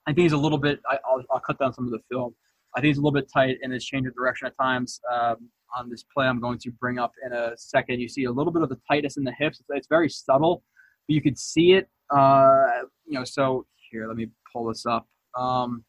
I 0.06 0.12
think 0.12 0.24
he's 0.24 0.32
a 0.32 0.38
little 0.38 0.58
bit. 0.58 0.80
I, 0.88 0.98
will 1.10 1.24
I'll 1.30 1.40
cut 1.40 1.58
down 1.58 1.72
some 1.72 1.84
of 1.84 1.90
the 1.90 2.00
film. 2.10 2.34
I 2.74 2.80
think 2.80 2.90
he's 2.90 2.98
a 2.98 3.00
little 3.00 3.18
bit 3.18 3.30
tight 3.32 3.58
in 3.62 3.70
his 3.70 3.84
change 3.84 4.06
of 4.06 4.14
direction 4.14 4.46
at 4.46 4.56
times. 4.56 5.00
Um, 5.12 5.48
on 5.76 5.90
this 5.90 6.04
play, 6.14 6.26
I'm 6.26 6.40
going 6.40 6.58
to 6.60 6.70
bring 6.72 6.98
up 6.98 7.12
in 7.24 7.32
a 7.32 7.52
second. 7.56 8.00
You 8.00 8.08
see 8.08 8.24
a 8.24 8.32
little 8.32 8.52
bit 8.52 8.62
of 8.62 8.68
the 8.68 8.78
tightness 8.90 9.16
in 9.16 9.24
the 9.24 9.32
hips. 9.32 9.60
It's, 9.60 9.68
it's 9.70 9.88
very 9.88 10.08
subtle, 10.08 10.62
but 11.06 11.14
you 11.14 11.22
could 11.22 11.38
see 11.38 11.72
it. 11.72 11.88
Uh, 12.10 12.66
you 13.06 13.18
know, 13.18 13.24
so 13.24 13.66
here, 13.90 14.06
let 14.06 14.16
me 14.16 14.28
pull 14.52 14.66
this 14.66 14.86
up. 14.86 15.06
Um, 15.36 15.84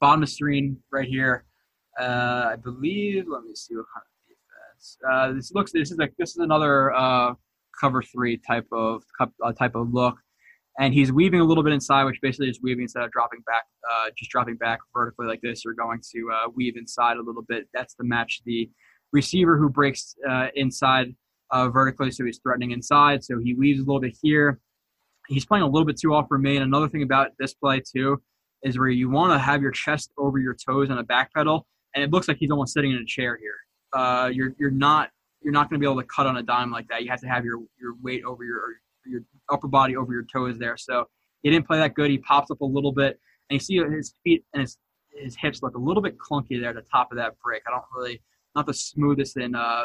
bottom 0.00 0.22
of 0.22 0.28
screen 0.28 0.78
right 0.92 1.08
here. 1.08 1.44
Uh, 2.00 2.50
I 2.52 2.56
believe. 2.56 3.26
Let 3.28 3.42
me 3.42 3.54
see 3.54 3.74
what 3.74 3.86
kind 3.94 4.04
of 4.06 4.28
defense. 4.28 4.98
Uh, 5.10 5.32
this 5.32 5.52
looks. 5.52 5.72
This 5.72 5.90
is 5.90 5.98
like 5.98 6.14
this 6.18 6.30
is 6.30 6.36
another 6.36 6.94
uh, 6.94 7.34
cover 7.80 8.02
three 8.02 8.38
type 8.38 8.66
of 8.72 9.02
uh, 9.20 9.52
type 9.52 9.74
of 9.74 9.92
look, 9.92 10.16
and 10.78 10.94
he's 10.94 11.12
weaving 11.12 11.40
a 11.40 11.44
little 11.44 11.64
bit 11.64 11.72
inside, 11.72 12.04
which 12.04 12.20
basically 12.20 12.48
is 12.48 12.60
weaving 12.62 12.82
instead 12.82 13.02
of 13.02 13.10
dropping 13.10 13.40
back, 13.46 13.64
uh, 13.90 14.10
just 14.16 14.30
dropping 14.30 14.56
back 14.56 14.78
vertically 14.94 15.26
like 15.26 15.40
this. 15.42 15.64
You're 15.64 15.74
going 15.74 16.00
to 16.14 16.30
uh, 16.32 16.48
weave 16.54 16.76
inside 16.76 17.16
a 17.16 17.22
little 17.22 17.44
bit. 17.48 17.68
That's 17.74 17.94
to 17.94 18.04
match 18.04 18.42
the 18.44 18.70
receiver 19.12 19.58
who 19.58 19.68
breaks 19.68 20.14
uh, 20.28 20.48
inside 20.54 21.14
uh, 21.50 21.68
vertically, 21.68 22.10
so 22.10 22.24
he's 22.24 22.38
threatening 22.42 22.70
inside. 22.70 23.24
So 23.24 23.38
he 23.38 23.54
weaves 23.54 23.80
a 23.80 23.84
little 23.84 24.00
bit 24.00 24.16
here. 24.22 24.60
He's 25.28 25.44
playing 25.44 25.62
a 25.62 25.66
little 25.66 25.86
bit 25.86 25.98
too 25.98 26.14
off 26.14 26.26
for 26.28 26.38
me. 26.38 26.56
And 26.56 26.64
Another 26.64 26.88
thing 26.88 27.02
about 27.02 27.28
this 27.38 27.54
play 27.54 27.80
too 27.80 28.22
is 28.62 28.78
where 28.78 28.88
you 28.88 29.08
want 29.10 29.32
to 29.32 29.38
have 29.38 29.62
your 29.62 29.70
chest 29.70 30.10
over 30.18 30.38
your 30.38 30.54
toes 30.54 30.90
on 30.90 30.98
a 30.98 31.04
back 31.04 31.32
pedal, 31.34 31.66
and 31.94 32.04
it 32.04 32.10
looks 32.10 32.28
like 32.28 32.38
he's 32.38 32.50
almost 32.50 32.72
sitting 32.72 32.92
in 32.92 32.98
a 32.98 33.04
chair 33.04 33.38
here. 33.40 33.56
Uh, 33.92 34.28
you're 34.28 34.52
you're 34.58 34.70
not 34.70 35.10
you're 35.42 35.52
not 35.52 35.70
going 35.70 35.80
to 35.80 35.84
be 35.84 35.90
able 35.90 36.00
to 36.00 36.06
cut 36.06 36.26
on 36.26 36.36
a 36.36 36.42
dime 36.42 36.70
like 36.70 36.88
that. 36.88 37.02
You 37.02 37.10
have 37.10 37.20
to 37.20 37.28
have 37.28 37.44
your 37.44 37.58
your 37.80 37.94
weight 38.02 38.24
over 38.24 38.44
your 38.44 38.60
your 39.06 39.22
upper 39.50 39.68
body 39.68 39.96
over 39.96 40.12
your 40.12 40.24
toes 40.32 40.58
there. 40.58 40.76
So 40.76 41.06
he 41.42 41.50
didn't 41.50 41.66
play 41.66 41.78
that 41.78 41.94
good. 41.94 42.10
He 42.10 42.18
pops 42.18 42.50
up 42.50 42.60
a 42.60 42.64
little 42.64 42.92
bit, 42.92 43.18
and 43.50 43.54
you 43.54 43.60
see 43.60 43.76
his 43.76 44.14
feet 44.24 44.44
and 44.52 44.60
his 44.62 44.78
his 45.16 45.36
hips 45.36 45.62
look 45.62 45.76
a 45.76 45.80
little 45.80 46.02
bit 46.02 46.16
clunky 46.18 46.60
there 46.60 46.70
at 46.70 46.76
the 46.76 46.82
top 46.82 47.10
of 47.10 47.18
that 47.18 47.34
break. 47.42 47.62
I 47.66 47.70
don't 47.70 47.84
really 47.96 48.22
not 48.54 48.66
the 48.66 48.74
smoothest 48.74 49.36
in 49.36 49.54
uh 49.54 49.84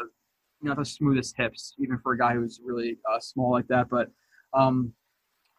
not 0.64 0.78
the 0.78 0.86
smoothest 0.86 1.36
hips 1.38 1.76
even 1.80 2.00
for 2.00 2.14
a 2.14 2.18
guy 2.18 2.34
who's 2.34 2.62
really 2.64 2.98
uh, 3.12 3.20
small 3.20 3.52
like 3.52 3.68
that. 3.68 3.90
But 3.90 4.10
um, 4.54 4.94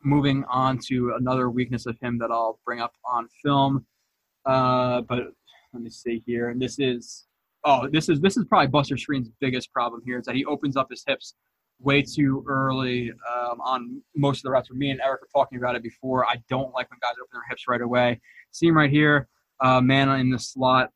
moving 0.03 0.45
on 0.49 0.79
to 0.87 1.15
another 1.19 1.51
weakness 1.51 1.87
of 1.87 1.99
him 2.01 2.19
that 2.19 2.31
I'll 2.31 2.59
bring 2.65 2.81
up 2.81 2.95
on 3.05 3.29
film. 3.43 3.87
Uh, 4.47 5.03
but 5.03 5.19
let 5.73 5.83
me 5.83 5.91
see 5.91 6.23
here, 6.27 6.51
and 6.51 6.61
this 6.61 6.79
is 6.79 7.27
oh, 7.65 7.89
this 7.91 8.09
is 8.09 8.21
this 8.21 8.37
is 8.37 8.45
probably 8.45 8.69
Buster 8.69 8.97
Skrine's 8.97 9.31
biggest 9.41 9.73
problem 9.73 10.03
here 10.05 10.19
is 10.19 10.27
that 10.27 10.35
he 10.35 10.45
opens 10.45 10.77
up 10.77 10.89
his 10.91 11.03
hips 11.07 11.35
way 11.81 12.03
too 12.03 12.45
early 12.49 13.11
um, 13.11 13.61
on 13.61 14.03
most 14.15 14.39
of 14.39 14.43
the 14.45 14.51
routes. 14.51 14.71
Me 14.71 14.91
and 14.91 15.01
Erik 15.01 15.23
were 15.23 15.29
talking 15.35 15.59
about 15.59 15.75
it 15.75 15.83
before. 15.83 16.25
I 16.25 16.37
don't 16.49 16.73
like 16.73 16.91
when 16.91 16.99
guys 17.03 17.15
open 17.15 17.31
their 17.33 17.43
hips 17.49 17.65
right 17.69 17.81
away. 17.81 18.21
See 18.53 18.67
him 18.67 18.77
right 18.77 18.91
here, 18.91 19.29
uh, 19.61 19.81
man 19.81 20.09
in 20.21 20.31
the 20.31 20.39
slot. 20.39 20.91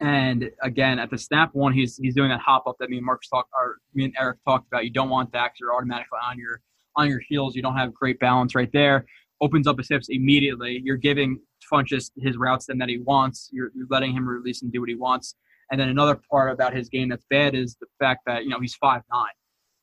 And 0.00 0.50
again, 0.62 0.98
at 0.98 1.10
the 1.10 1.18
snap 1.18 1.50
one, 1.52 1.72
he's 1.72 1.96
he's 1.96 2.14
doing 2.14 2.30
that 2.30 2.40
hop 2.40 2.66
up 2.66 2.76
that 2.80 2.90
me 2.90 2.98
and 2.98 3.06
talked, 3.30 3.50
or 3.54 3.76
me 3.94 4.04
and 4.04 4.14
Erik 4.18 4.38
talked 4.44 4.66
about. 4.66 4.84
You 4.84 4.90
don't 4.90 5.10
want 5.10 5.32
that 5.32 5.44
because 5.44 5.60
you're 5.60 5.74
automatically 5.74 6.18
on 6.22 6.38
your 6.38 6.60
on 6.96 7.08
your 7.08 7.20
heels. 7.28 7.54
You 7.54 7.62
don't 7.62 7.76
have 7.76 7.94
great 7.94 8.18
balance 8.18 8.54
right 8.54 8.70
there. 8.72 9.06
Opens 9.40 9.66
up 9.66 9.78
his 9.78 9.88
hips 9.88 10.08
immediately. 10.08 10.80
You're 10.84 10.96
giving 10.96 11.40
Funchess 11.72 12.10
his 12.18 12.36
routes 12.36 12.66
then 12.66 12.78
that 12.78 12.88
he 12.88 12.98
wants. 12.98 13.48
You're, 13.52 13.70
you're 13.74 13.86
letting 13.90 14.12
him 14.12 14.28
release 14.28 14.62
and 14.62 14.72
do 14.72 14.80
what 14.80 14.88
he 14.88 14.94
wants. 14.94 15.36
And 15.72 15.80
then 15.80 15.88
another 15.88 16.20
part 16.30 16.52
about 16.52 16.74
his 16.74 16.90
game 16.90 17.08
that's 17.08 17.24
bad 17.30 17.54
is 17.54 17.76
the 17.80 17.86
fact 17.98 18.20
that 18.26 18.44
you 18.44 18.50
know 18.50 18.60
he's 18.60 18.74
five 18.74 19.02
nine. 19.10 19.32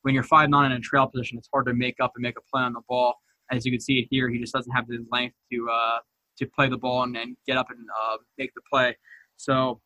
When 0.02 0.14
you're 0.14 0.22
five 0.22 0.48
nine 0.48 0.70
in 0.70 0.78
a 0.78 0.80
trail 0.80 1.06
position, 1.08 1.36
it's 1.36 1.48
hard 1.52 1.66
to 1.66 1.74
make 1.74 1.96
up 2.00 2.12
and 2.14 2.22
make 2.22 2.38
a 2.38 2.42
play 2.50 2.62
on 2.62 2.72
the 2.72 2.80
ball. 2.88 3.16
As 3.50 3.66
you 3.66 3.72
can 3.72 3.80
see 3.80 4.06
here, 4.08 4.30
he 4.30 4.38
just 4.38 4.54
doesn't 4.54 4.72
have 4.72 4.86
the 4.86 5.04
length 5.10 5.34
to 5.52 5.68
uh, 5.68 5.98
to 6.38 6.46
play 6.46 6.68
the 6.68 6.78
ball 6.78 7.02
and, 7.02 7.16
and 7.16 7.36
get 7.46 7.56
up 7.56 7.66
and 7.70 7.80
uh, 8.02 8.16
make 8.38 8.54
the 8.54 8.62
play. 8.72 8.96
So 9.36 9.80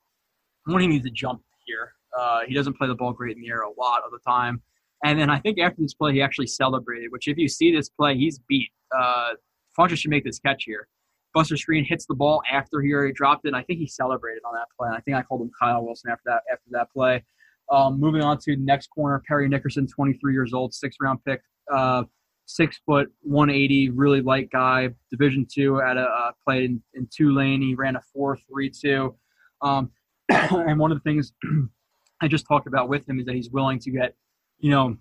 one, 0.67 0.81
he 0.81 0.87
needs 0.87 1.07
to 1.07 1.11
jump 1.11 1.43
here. 1.65 1.95
Uh, 2.17 2.41
he 2.47 2.55
doesn't 2.55 2.77
play 2.77 2.87
the 2.87 2.95
ball 2.95 3.13
great 3.13 3.37
in 3.37 3.43
the 3.43 3.49
air 3.49 3.63
a 3.63 3.81
lot 3.81 4.03
of 4.05 4.13
the 4.13 4.19
time. 4.27 4.63
And 5.05 5.19
then 5.19 5.31
I 5.31 5.39
think 5.41 5.59
after 5.59 5.83
this 5.83 5.95
play, 5.95 6.13
he 6.13 6.23
actually 6.23 6.47
celebrated, 6.47 7.11
which 7.11 7.29
if 7.29 7.37
you 7.37 7.49
see 7.49 7.75
this 7.75 7.89
play, 7.89 8.17
he's 8.17 8.39
beat. 8.39 8.71
Uh, 8.97 9.31
Funchess 9.79 9.99
should 9.99 10.11
make 10.11 10.25
this 10.25 10.39
catch 10.39 10.65
here. 10.65 10.89
Buster 11.35 11.57
Skrine 11.57 11.85
hits 11.85 12.07
the 12.07 12.15
ball 12.15 12.41
after 12.51 12.81
he 12.81 12.93
already 12.93 13.13
dropped 13.13 13.45
it. 13.45 13.49
And 13.49 13.57
I 13.57 13.63
think 13.63 13.81
he 13.81 13.87
celebrated 13.87 14.43
on 14.47 14.55
that 14.55 14.69
play. 14.79 14.89
And 14.89 14.97
I 14.97 15.01
think 15.01 15.17
I 15.17 15.23
called 15.23 15.43
him 15.43 15.51
Kyle 15.59 15.85
Wilson 15.85 16.11
after 16.11 16.23
that 16.27 16.43
after 16.51 16.71
that 16.71 16.91
play. 16.93 17.25
Um, 17.71 17.99
moving 17.99 18.23
on 18.23 18.39
to 18.41 18.57
next 18.57 18.89
corner, 18.89 19.23
Parry 19.27 19.49
Nickerson, 19.49 19.87
23 19.87 20.33
years 20.33 20.53
old, 20.53 20.73
six 20.73 20.97
round 21.01 21.25
pick, 21.25 21.43
uh, 21.73 22.05
six 22.47 22.81
foot, 22.87 23.11
180, 23.23 23.91
really 23.91 24.21
light 24.21 24.49
guy. 24.51 24.91
Division 25.11 25.47
two 25.53 25.81
at 25.81 25.97
a 25.97 26.03
uh, 26.03 26.33
played 26.47 26.65
in, 26.65 26.83
in 26.95 27.09
Tulane. 27.15 27.63
He 27.63 27.75
ran 27.75 27.97
a 27.97 28.01
four 28.13 28.39
three 28.49 28.71
two. 28.71 29.17
Um, 29.61 29.91
and 30.29 30.79
one 30.79 30.93
of 30.93 30.99
the 31.03 31.11
things 31.11 31.33
I 32.21 32.29
just 32.29 32.47
talked 32.47 32.69
about 32.69 32.89
with 32.89 33.09
him 33.09 33.19
is 33.19 33.27
that 33.27 33.35
he's 33.35 33.51
willing 33.51 33.81
to 33.81 33.91
get, 33.91 34.15
you 34.59 34.71
know, 34.71 34.97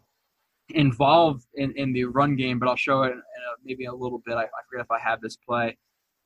involved 0.69 1.45
in, 1.55 1.73
in 1.75 1.93
the 1.93 2.05
run 2.05 2.35
game. 2.35 2.57
But 2.57 2.69
I'll 2.69 2.75
show 2.75 3.03
it 3.03 3.11
in 3.11 3.17
a, 3.19 3.53
maybe 3.63 3.85
a 3.85 3.93
little 3.93 4.21
bit. 4.25 4.35
I, 4.35 4.43
I 4.43 4.61
forget 4.69 4.85
if 4.85 4.91
I 4.91 4.99
have 4.99 5.21
this 5.21 5.37
play. 5.37 5.77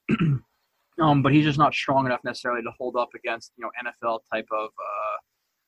um, 1.01 1.21
but 1.21 1.33
he's 1.33 1.45
just 1.45 1.59
not 1.59 1.73
strong 1.73 2.05
enough 2.05 2.21
necessarily 2.23 2.61
to 2.61 2.71
hold 2.77 2.95
up 2.95 3.09
against 3.15 3.51
you 3.57 3.63
know 3.63 3.71
NFL 3.85 4.19
type 4.33 4.47
of 4.51 4.67
uh, 4.67 5.17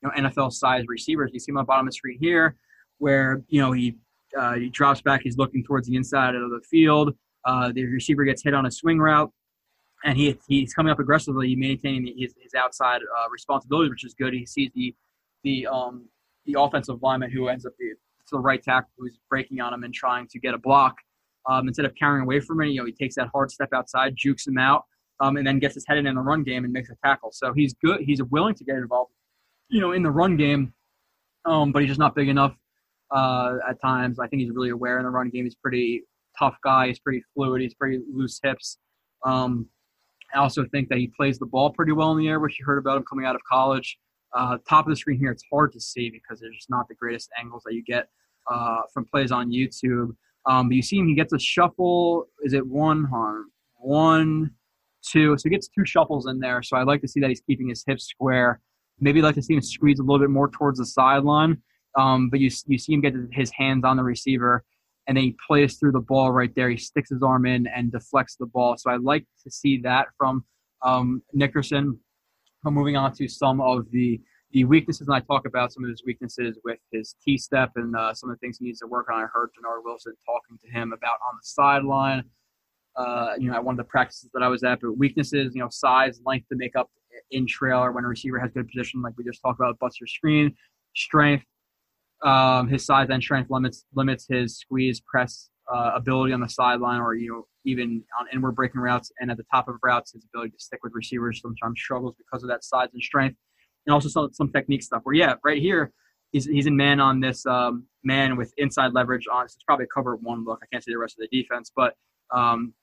you 0.02 0.08
know 0.08 0.30
NFL 0.30 0.52
size 0.52 0.84
receivers. 0.88 1.30
You 1.32 1.40
see 1.40 1.50
him 1.50 1.58
on 1.58 1.64
the 1.64 1.66
bottom 1.66 1.86
of 1.86 1.92
the 1.92 1.96
screen 1.96 2.18
here, 2.20 2.56
where 2.98 3.42
you 3.48 3.60
know 3.60 3.72
he 3.72 3.96
uh, 4.38 4.54
he 4.54 4.68
drops 4.68 5.02
back, 5.02 5.22
he's 5.22 5.36
looking 5.36 5.64
towards 5.64 5.88
the 5.88 5.96
inside 5.96 6.34
of 6.34 6.50
the 6.50 6.60
field. 6.68 7.14
Uh, 7.44 7.72
the 7.72 7.84
receiver 7.86 8.24
gets 8.24 8.42
hit 8.42 8.54
on 8.54 8.66
a 8.66 8.70
swing 8.70 8.98
route, 8.98 9.30
and 10.04 10.16
he 10.16 10.38
he's 10.46 10.72
coming 10.74 10.90
up 10.90 10.98
aggressively, 10.98 11.54
maintaining 11.56 12.14
his, 12.16 12.34
his 12.40 12.54
outside 12.54 13.00
uh, 13.02 13.28
responsibility, 13.30 13.90
which 13.90 14.04
is 14.04 14.14
good. 14.14 14.32
He 14.32 14.46
sees 14.46 14.70
the 14.74 14.94
the 15.42 15.66
um, 15.66 16.08
the 16.46 16.54
offensive 16.58 17.02
lineman 17.02 17.30
who 17.30 17.48
ends 17.48 17.66
up 17.66 17.72
the, 17.78 17.92
the 18.30 18.38
right 18.38 18.62
tackle 18.62 18.90
who's 18.98 19.18
breaking 19.28 19.60
on 19.60 19.74
him 19.74 19.82
and 19.82 19.92
trying 19.92 20.26
to 20.28 20.38
get 20.38 20.54
a 20.54 20.58
block. 20.58 20.96
Um, 21.48 21.68
instead 21.68 21.86
of 21.86 21.94
carrying 21.94 22.22
away 22.22 22.40
from 22.40 22.60
it, 22.60 22.68
you 22.68 22.80
know, 22.80 22.86
he 22.86 22.92
takes 22.92 23.14
that 23.16 23.28
hard 23.32 23.50
step 23.50 23.70
outside, 23.72 24.14
jukes 24.16 24.46
him 24.46 24.58
out, 24.58 24.84
um, 25.20 25.36
and 25.36 25.46
then 25.46 25.58
gets 25.58 25.74
his 25.74 25.84
head 25.86 25.98
in 25.98 26.06
in 26.06 26.14
the 26.14 26.20
run 26.20 26.42
game 26.42 26.64
and 26.64 26.72
makes 26.72 26.90
a 26.90 26.96
tackle. 27.04 27.30
So 27.32 27.52
he's 27.52 27.74
good. 27.74 28.00
He's 28.00 28.22
willing 28.22 28.54
to 28.56 28.64
get 28.64 28.76
involved, 28.76 29.12
you 29.68 29.80
know, 29.80 29.92
in 29.92 30.02
the 30.02 30.10
run 30.10 30.36
game, 30.36 30.74
um, 31.44 31.72
but 31.72 31.82
he's 31.82 31.90
just 31.90 32.00
not 32.00 32.14
big 32.14 32.28
enough 32.28 32.54
uh, 33.10 33.56
at 33.68 33.80
times. 33.80 34.18
I 34.18 34.26
think 34.26 34.42
he's 34.42 34.52
really 34.52 34.70
aware 34.70 34.98
in 34.98 35.04
the 35.04 35.10
run 35.10 35.30
game. 35.30 35.44
He's 35.44 35.54
pretty 35.54 36.02
tough 36.38 36.56
guy. 36.62 36.88
He's 36.88 36.98
pretty 36.98 37.22
fluid. 37.34 37.62
He's 37.62 37.74
pretty 37.74 38.00
loose 38.12 38.38
hips. 38.42 38.78
Um, 39.24 39.66
I 40.34 40.38
also 40.38 40.64
think 40.66 40.88
that 40.88 40.98
he 40.98 41.08
plays 41.08 41.38
the 41.38 41.46
ball 41.46 41.70
pretty 41.70 41.92
well 41.92 42.12
in 42.12 42.18
the 42.18 42.28
air, 42.28 42.40
which 42.40 42.58
you 42.58 42.64
heard 42.64 42.78
about 42.78 42.96
him 42.98 43.04
coming 43.08 43.26
out 43.26 43.34
of 43.34 43.42
college. 43.50 43.98
Uh, 44.32 44.58
top 44.68 44.86
of 44.86 44.90
the 44.90 44.96
screen 44.96 45.18
here, 45.18 45.32
it's 45.32 45.42
hard 45.52 45.72
to 45.72 45.80
see 45.80 46.08
because 46.08 46.40
there's 46.40 46.54
just 46.54 46.70
not 46.70 46.86
the 46.88 46.94
greatest 46.94 47.30
angles 47.38 47.62
that 47.66 47.74
you 47.74 47.82
get 47.82 48.08
uh, 48.50 48.82
from 48.92 49.04
plays 49.04 49.32
on 49.32 49.50
YouTube. 49.50 50.14
Um, 50.46 50.68
but 50.68 50.74
you 50.76 50.82
see 50.82 50.98
him, 50.98 51.08
he 51.08 51.14
gets 51.14 51.32
a 51.32 51.38
shuffle. 51.38 52.26
Is 52.42 52.52
it 52.52 52.66
one? 52.66 53.04
Harm? 53.04 53.50
One, 53.76 54.50
two. 55.02 55.36
So 55.36 55.42
he 55.44 55.50
gets 55.50 55.68
two 55.68 55.84
shuffles 55.84 56.26
in 56.26 56.38
there. 56.38 56.62
So 56.62 56.76
I 56.76 56.82
like 56.82 57.00
to 57.02 57.08
see 57.08 57.20
that 57.20 57.28
he's 57.28 57.42
keeping 57.42 57.68
his 57.68 57.84
hips 57.86 58.04
square. 58.04 58.60
Maybe 59.00 59.20
I'd 59.20 59.24
like 59.24 59.34
to 59.36 59.42
see 59.42 59.54
him 59.54 59.62
squeeze 59.62 59.98
a 59.98 60.02
little 60.02 60.18
bit 60.18 60.30
more 60.30 60.48
towards 60.48 60.78
the 60.78 60.86
sideline. 60.86 61.58
Um, 61.98 62.30
but 62.30 62.40
you, 62.40 62.50
you 62.66 62.78
see 62.78 62.94
him 62.94 63.00
get 63.00 63.14
his 63.32 63.50
hands 63.50 63.84
on 63.84 63.96
the 63.96 64.02
receiver 64.02 64.64
and 65.06 65.16
then 65.16 65.24
he 65.24 65.36
plays 65.46 65.76
through 65.76 65.92
the 65.92 66.00
ball 66.00 66.30
right 66.30 66.54
there. 66.54 66.70
He 66.70 66.76
sticks 66.76 67.10
his 67.10 67.22
arm 67.22 67.46
in 67.46 67.66
and 67.66 67.90
deflects 67.90 68.36
the 68.36 68.46
ball. 68.46 68.76
So 68.76 68.90
I 68.90 68.96
like 68.96 69.26
to 69.42 69.50
see 69.50 69.78
that 69.78 70.06
from 70.16 70.44
um, 70.82 71.22
Nickerson. 71.32 71.98
I'm 72.64 72.74
moving 72.74 72.96
on 72.96 73.12
to 73.14 73.26
some 73.26 73.60
of 73.60 73.90
the 73.90 74.20
the 74.52 74.64
weaknesses, 74.64 75.06
and 75.06 75.14
I 75.14 75.20
talk 75.20 75.46
about 75.46 75.72
some 75.72 75.84
of 75.84 75.90
his 75.90 76.02
weaknesses 76.04 76.58
with 76.64 76.78
his 76.92 77.14
T 77.24 77.38
step 77.38 77.70
and 77.76 77.94
uh, 77.94 78.12
some 78.14 78.30
of 78.30 78.36
the 78.36 78.40
things 78.40 78.58
he 78.58 78.66
needs 78.66 78.80
to 78.80 78.86
work 78.86 79.08
on. 79.12 79.22
I 79.22 79.26
heard 79.32 79.50
Dennard 79.54 79.84
Wilson 79.84 80.14
talking 80.26 80.58
to 80.64 80.70
him 80.70 80.92
about 80.92 81.18
on 81.28 81.36
the 81.36 81.42
sideline. 81.42 82.24
Uh, 82.96 83.34
you 83.38 83.48
know, 83.48 83.54
at 83.54 83.64
one 83.64 83.74
of 83.74 83.76
the 83.76 83.84
practices 83.84 84.28
that 84.34 84.42
I 84.42 84.48
was 84.48 84.64
at, 84.64 84.80
but 84.80 84.98
weaknesses, 84.98 85.54
you 85.54 85.62
know, 85.62 85.68
size, 85.70 86.20
length 86.26 86.48
to 86.48 86.56
make 86.56 86.74
up 86.74 86.90
in 87.30 87.46
trailer 87.46 87.92
when 87.92 88.04
a 88.04 88.08
receiver 88.08 88.38
has 88.40 88.50
good 88.50 88.68
position, 88.68 89.00
like 89.00 89.14
we 89.16 89.22
just 89.24 89.40
talked 89.40 89.60
about, 89.60 89.78
Buster 89.78 90.06
Skrine, 90.06 90.54
strength. 90.96 91.44
Um, 92.22 92.68
his 92.68 92.84
size 92.84 93.08
and 93.08 93.22
strength 93.22 93.50
limits 93.50 93.84
limits 93.94 94.26
his 94.28 94.58
squeeze 94.58 95.00
press 95.00 95.48
uh, 95.72 95.92
ability 95.94 96.32
on 96.32 96.40
the 96.40 96.48
sideline, 96.48 97.00
or 97.00 97.14
you 97.14 97.30
know, 97.30 97.46
even 97.64 98.02
on 98.18 98.26
inward 98.32 98.56
breaking 98.56 98.80
routes 98.80 99.12
and 99.20 99.30
at 99.30 99.36
the 99.36 99.46
top 99.50 99.68
of 99.68 99.76
routes, 99.82 100.12
his 100.12 100.24
ability 100.24 100.50
to 100.50 100.58
stick 100.58 100.80
with 100.82 100.92
receivers 100.94 101.40
sometimes 101.40 101.80
struggles 101.80 102.16
because 102.18 102.42
of 102.42 102.48
that 102.48 102.64
size 102.64 102.88
and 102.92 103.02
strength 103.02 103.36
and 103.86 103.94
also 103.94 104.08
some, 104.08 104.32
some 104.32 104.52
technique 104.52 104.82
stuff 104.82 105.00
where, 105.04 105.14
yeah, 105.14 105.34
right 105.44 105.60
here, 105.60 105.92
he's, 106.32 106.46
he's 106.46 106.66
in 106.66 106.76
man 106.76 107.00
on 107.00 107.20
this 107.20 107.44
um, 107.46 107.86
man 108.04 108.36
with 108.36 108.52
inside 108.56 108.92
leverage 108.92 109.26
on. 109.32 109.44
It's 109.44 109.56
probably 109.66 109.84
a 109.84 109.94
cover 109.94 110.16
one 110.16 110.44
look. 110.44 110.60
I 110.62 110.66
can't 110.72 110.84
see 110.84 110.92
the 110.92 110.98
rest 110.98 111.16
of 111.18 111.28
the 111.30 111.42
defense, 111.42 111.72
but 111.74 111.94
um, 112.32 112.74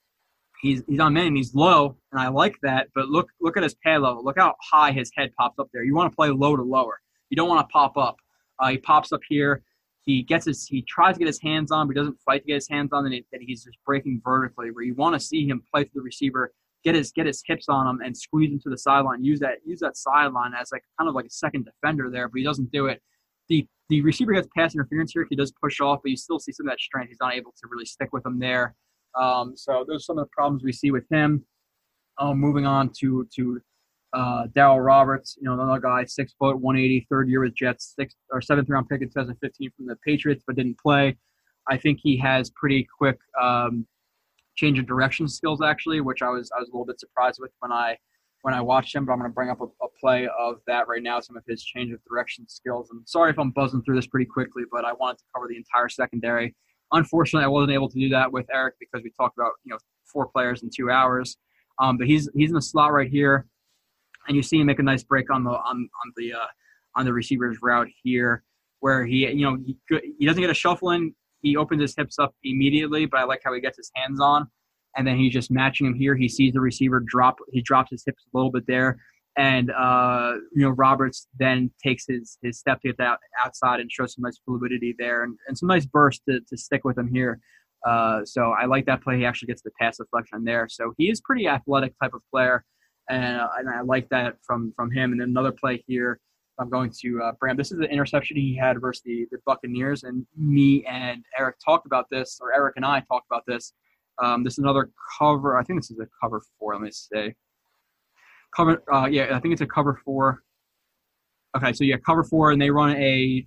he's 0.61 0.84
he's 0.88 0.99
on 0.99 1.14
man 1.14 1.28
and 1.28 1.38
he's 1.38 1.53
low, 1.53 1.95
and 2.11 2.19
I 2.19 2.28
like 2.30 2.57
that. 2.64 2.88
But 2.95 3.10
look 3.10 3.30
look 3.40 3.57
at 3.57 3.64
his 3.64 3.76
pad 3.76 4.02
level. 4.02 4.24
Look 4.24 4.38
how 4.38 4.56
high 4.61 4.91
his 4.91 5.11
head 5.15 5.32
pops 5.40 5.60
up 5.60 5.69
there. 5.72 5.84
You 5.84 5.95
want 5.95 6.11
to 6.11 6.15
play 6.15 6.30
low 6.30 6.56
to 6.56 6.64
lower. 6.64 6.99
You 7.30 7.38
don't 7.38 7.48
want 7.48 7.68
to 7.68 7.72
pop 7.72 7.95
up. 7.98 8.18
Uh, 8.60 8.69
he 8.69 8.78
pops 8.78 9.11
up 9.11 9.22
here. 9.30 9.64
he 10.07 10.24
gets 10.24 10.45
his 10.45 10.65
he 10.65 10.82
tries 10.84 11.15
to 11.15 11.19
get 11.19 11.28
his 11.28 11.41
hands 11.41 11.72
on, 11.72 11.86
but 11.86 11.95
he 11.95 11.99
doesn't 11.99 12.19
fight 12.26 12.41
to 12.41 12.48
get 12.48 12.56
his 12.56 12.69
hands 12.69 12.91
on, 12.94 13.06
and 13.06 13.24
he's 13.41 13.65
just 13.65 13.78
breaking 13.86 14.22
vertically. 14.24 14.72
Where 14.72 14.84
you 14.84 14.95
want 14.95 15.14
to 15.14 15.19
see 15.19 15.48
him 15.48 15.61
play 15.72 15.84
to 15.84 15.91
the 15.94 16.02
receiver, 16.02 16.53
get 16.84 16.95
his 16.95 17.12
get 17.12 17.26
his 17.26 17.41
hips 17.45 17.66
on 17.70 17.88
him, 17.88 17.99
and 18.04 18.16
squeeze 18.16 18.52
him 18.52 18.60
to 18.62 18.70
the 18.70 18.78
sideline. 18.78 19.24
Use 19.24 19.40
that 19.40 19.58
use 19.66 19.80
that 19.80 19.98
sideline 19.98 20.54
as 20.60 20.70
like 20.72 20.84
kind 20.99 21.10
of 21.10 21.16
like 21.16 21.26
a 21.26 21.30
second 21.30 21.66
defender 21.66 22.10
there, 22.12 22.28
but 22.28 22.38
he 22.38 22.44
doesn't 22.44 22.72
do 22.72 22.88
it. 22.88 23.02
The 23.49 23.68
the 23.90 24.02
receiver 24.02 24.34
gets 24.34 24.48
pass 24.56 24.74
interference 24.74 25.12
here. 25.14 25.26
He 25.30 25.36
does 25.36 25.54
push 25.62 25.80
off, 25.80 25.99
but 26.04 26.10
you 26.10 26.18
still 26.18 26.40
see 26.40 26.52
some 26.52 26.68
of 26.68 26.72
that 26.72 26.80
strength. 26.80 27.10
He's 27.10 27.18
not 27.22 27.36
able 27.36 27.52
to 27.52 27.68
really 27.70 27.86
stick 27.86 28.10
with 28.12 28.26
him 28.26 28.40
there. 28.40 28.76
Um, 29.16 29.54
so 29.56 29.86
those 29.88 29.98
are 29.98 30.04
some 30.04 30.18
of 30.18 30.26
the 30.26 30.30
problems 30.32 30.64
we 30.64 30.74
see 30.74 30.91
with 30.91 31.06
him. 31.10 31.45
Um, 32.20 32.40
moving 32.40 32.66
on 32.66 32.91
to 32.99 33.28
to 33.36 33.62
uh, 34.14 34.48
Darryl 34.56 34.84
Roberts, 34.84 35.38
you 35.38 35.44
know, 35.44 35.54
another 35.54 35.80
guy, 35.80 36.06
six 36.06 36.34
foot, 36.40 36.60
180, 36.60 37.08
third 37.10 37.30
year 37.30 37.41
with 37.41 37.56
Jets, 37.56 37.94
six 37.98 38.16
or 38.32 38.41
seventh 38.41 38.70
round 38.70 38.88
pick 38.90 39.02
in 39.02 39.10
2015 39.10 39.72
from 39.76 39.86
the 39.86 39.95
Patriots, 39.98 40.44
but 40.45 40.56
didn't 40.56 40.80
play. 40.80 41.18
I 41.70 41.78
think 41.78 41.99
he 42.02 42.18
has 42.18 42.49
pretty 42.52 42.88
quick 42.98 43.18
um, 43.40 43.86
change 44.57 44.79
of 44.79 44.85
direction 44.85 45.27
skills, 45.27 45.61
actually, 45.61 46.01
which 46.01 46.21
I 46.21 46.29
was 46.29 46.51
I 46.55 46.59
was 46.59 46.69
a 46.69 46.71
little 46.71 46.85
bit 46.85 46.99
surprised 46.99 47.39
with 47.39 47.51
when 47.59 47.71
I 47.71 47.97
when 48.41 48.53
I 48.53 48.61
watched 48.61 48.93
him. 48.93 49.05
But 49.05 49.13
I'm 49.13 49.19
going 49.19 49.31
to 49.31 49.34
bring 49.34 49.49
up 49.49 49.61
a, 49.61 49.65
a, 49.65 49.88
play 49.99 50.27
of 50.39 50.57
that 50.67 50.88
right 50.88 51.01
now, 51.01 51.19
some 51.19 51.38
of 51.38 51.43
his 51.47 51.63
change 51.63 51.91
of 51.91 51.99
direction 52.03 52.47
skills. 52.47 52.89
And 52.91 53.01
sorry 53.07 53.31
if 53.31 53.39
I'm 53.39 53.51
buzzing 53.51 53.84
through 53.84 53.95
this 53.95 54.07
pretty 54.07 54.25
quickly, 54.25 54.63
but 54.71 54.85
I 54.85 54.93
wanted 54.93 55.19
to 55.19 55.23
cover 55.34 55.47
the 55.47 55.57
entire 55.57 55.89
secondary. 55.89 56.55
Unfortunately, 56.91 57.45
I 57.45 57.49
wasn't 57.49 57.73
able 57.73 57.89
to 57.89 57.99
do 57.99 58.09
that 58.09 58.31
with 58.31 58.45
Erik 58.53 58.75
because 58.79 59.03
we 59.03 59.11
talked 59.11 59.38
about 59.38 59.53
you 59.63 59.71
know 59.71 59.77
four 60.05 60.27
players 60.27 60.63
in 60.63 60.69
two 60.75 60.91
hours. 60.91 61.38
Um, 61.79 61.97
but 61.97 62.07
he's 62.07 62.29
he's 62.35 62.49
in 62.49 62.55
the 62.55 62.61
slot 62.61 62.91
right 62.91 63.09
here 63.09 63.47
and 64.27 64.35
you 64.35 64.43
see 64.43 64.59
him 64.59 64.67
make 64.67 64.79
a 64.79 64.84
nice 64.84 65.03
break 65.03 65.31
on 65.31 65.43
the 65.43 65.51
on 65.51 65.89
on 66.05 66.13
the 66.15 66.34
uh, 66.34 66.47
on 66.95 67.05
the 67.05 67.13
receiver's 67.13 67.57
route 67.61 67.88
here, 68.03 68.43
where 68.79 69.05
he 69.05 69.27
you 69.27 69.45
know 69.45 69.57
he, 69.65 69.77
he 70.19 70.25
doesn't 70.25 70.41
get 70.41 70.49
a 70.49 70.55
shuffle 70.55 70.91
in. 70.91 71.13
He 71.41 71.55
opens 71.55 71.81
his 71.81 71.95
hips 71.95 72.19
up 72.19 72.34
immediately, 72.43 73.05
but 73.05 73.19
I 73.19 73.23
like 73.23 73.41
how 73.43 73.53
he 73.53 73.61
gets 73.61 73.77
his 73.77 73.91
hands 73.95 74.19
on, 74.19 74.47
and 74.95 75.07
then 75.07 75.18
he's 75.18 75.34
just 75.34 75.51
matching 75.51 75.88
him 75.88 75.93
here. 75.93 76.15
He 76.15 76.30
sees 76.30 76.53
the 76.53 76.61
receiver 76.61 77.03
drop. 77.05 77.38
He 77.51 77.61
drops 77.61 77.91
his 77.91 78.03
hips 78.05 78.23
a 78.23 78.38
little 78.38 78.51
bit 78.51 78.65
there, 78.68 78.97
and 79.38 79.72
uh, 79.72 80.34
you 80.53 80.64
know 80.64 80.69
Roberts 80.69 81.27
then 81.39 81.72
takes 81.84 82.05
his 82.07 82.38
his 82.41 82.59
step 82.59 82.81
to 82.81 82.89
get 82.89 82.97
that 82.97 83.19
outside 83.43 83.80
and 83.80 83.91
shows 83.91 84.14
some 84.14 84.23
nice 84.23 84.39
fluidity 84.45 84.95
there 84.97 85.23
and, 85.23 85.38
and 85.47 85.57
some 85.57 85.68
nice 85.68 85.85
burst 85.85 86.22
to, 86.30 86.39
to 86.49 86.57
stick 86.57 86.84
with 86.84 86.97
him 86.97 87.09
here. 87.14 87.39
Uh, 87.85 88.26
so 88.26 88.53
I 88.59 88.65
like 88.65 88.85
that 88.88 89.03
play. 89.03 89.18
He 89.18 89.26
actually 89.26 89.47
gets 89.47 89.61
the 89.61 89.72
pass 89.80 89.97
deflection 89.97 90.43
there. 90.43 90.68
So 90.68 90.93
he 90.97 91.09
is 91.09 91.22
pretty 91.22 91.47
athletic 91.47 91.93
type 92.01 92.14
of 92.14 92.22
player 92.31 92.65
and, 93.09 93.41
uh, 93.41 93.47
and 93.57 93.69
I 93.69 93.81
like 93.81 94.09
that 94.09 94.35
from 94.43 94.73
from 94.76 94.91
him. 94.91 95.11
And 95.11 95.22
then 95.22 95.30
another 95.30 95.51
play 95.51 95.84
here, 95.88 96.19
I'm 96.59 96.69
going 96.69 96.91
to 97.01 97.21
uh, 97.21 97.31
Bram. 97.34 97.55
This 97.55 97.71
is 97.71 97.77
the 97.77 97.89
interception 97.89 98.38
he 98.38 98.55
had 98.55 98.81
versus 98.81 99.03
the, 99.03 99.27
the 99.31 99.38
Buccaneers, 99.45 100.03
and 100.03 100.25
me 100.35 100.84
and 100.85 101.23
Erik 101.38 101.57
talked 101.63 101.85
about 101.85 102.09
this, 102.09 102.39
or 102.41 102.53
Erik 102.53 102.75
and 102.77 102.85
I 102.85 103.01
talked 103.01 103.27
about 103.29 103.43
this. 103.45 103.73
Um, 104.19 104.43
this 104.43 104.53
is 104.53 104.59
another 104.59 104.89
cover. 105.19 105.57
I 105.57 105.63
think 105.63 105.79
this 105.79 105.91
is 105.91 105.99
a 105.99 106.07
cover 106.21 106.41
four. 106.59 106.73
Let 106.73 106.81
me 106.81 106.91
say 106.91 107.35
cover. 108.55 108.81
Uh, 108.91 109.05
yeah, 109.05 109.35
I 109.35 109.39
think 109.39 109.53
it's 109.53 109.61
a 109.61 109.67
cover 109.67 109.99
four. 110.03 110.41
Okay, 111.55 111.73
so 111.73 111.84
yeah, 111.84 111.97
cover 111.97 112.23
four, 112.23 112.51
and 112.51 112.61
they 112.61 112.69
run 112.69 112.95
a 112.97 113.45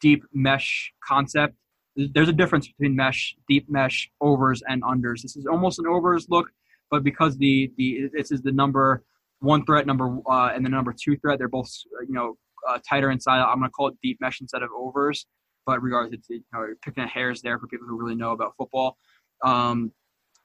deep 0.00 0.24
mesh 0.32 0.92
concept. 1.06 1.54
There's 1.96 2.28
a 2.28 2.32
difference 2.32 2.68
between 2.68 2.94
mesh, 2.96 3.36
deep 3.48 3.68
mesh, 3.68 4.10
overs, 4.20 4.62
and 4.68 4.82
unders. 4.82 5.22
This 5.22 5.36
is 5.36 5.46
almost 5.46 5.78
an 5.78 5.86
overs 5.86 6.28
look, 6.30 6.48
but 6.90 7.04
because 7.04 7.36
the 7.36 7.72
the 7.76 8.10
this 8.14 8.30
is 8.30 8.40
the 8.40 8.52
number 8.52 9.04
one 9.40 9.64
threat, 9.64 9.86
number 9.86 10.18
uh, 10.28 10.50
and 10.54 10.64
the 10.64 10.68
number 10.68 10.94
two 10.98 11.16
threat, 11.16 11.38
they're 11.38 11.48
both 11.48 11.70
you 12.06 12.14
know 12.14 12.36
uh, 12.68 12.78
tighter 12.88 13.10
inside. 13.10 13.40
I'm 13.40 13.58
going 13.58 13.68
to 13.68 13.72
call 13.72 13.88
it 13.88 13.94
deep 14.02 14.18
mesh 14.20 14.40
instead 14.40 14.62
of 14.62 14.70
overs. 14.76 15.26
But 15.66 15.82
regardless, 15.82 16.20
you 16.28 16.42
know 16.52 16.66
picking 16.82 17.04
at 17.04 17.10
hairs 17.10 17.42
there 17.42 17.58
for 17.58 17.66
people 17.66 17.86
who 17.86 17.98
really 17.98 18.14
know 18.14 18.32
about 18.32 18.54
football. 18.56 18.96
Um, 19.44 19.92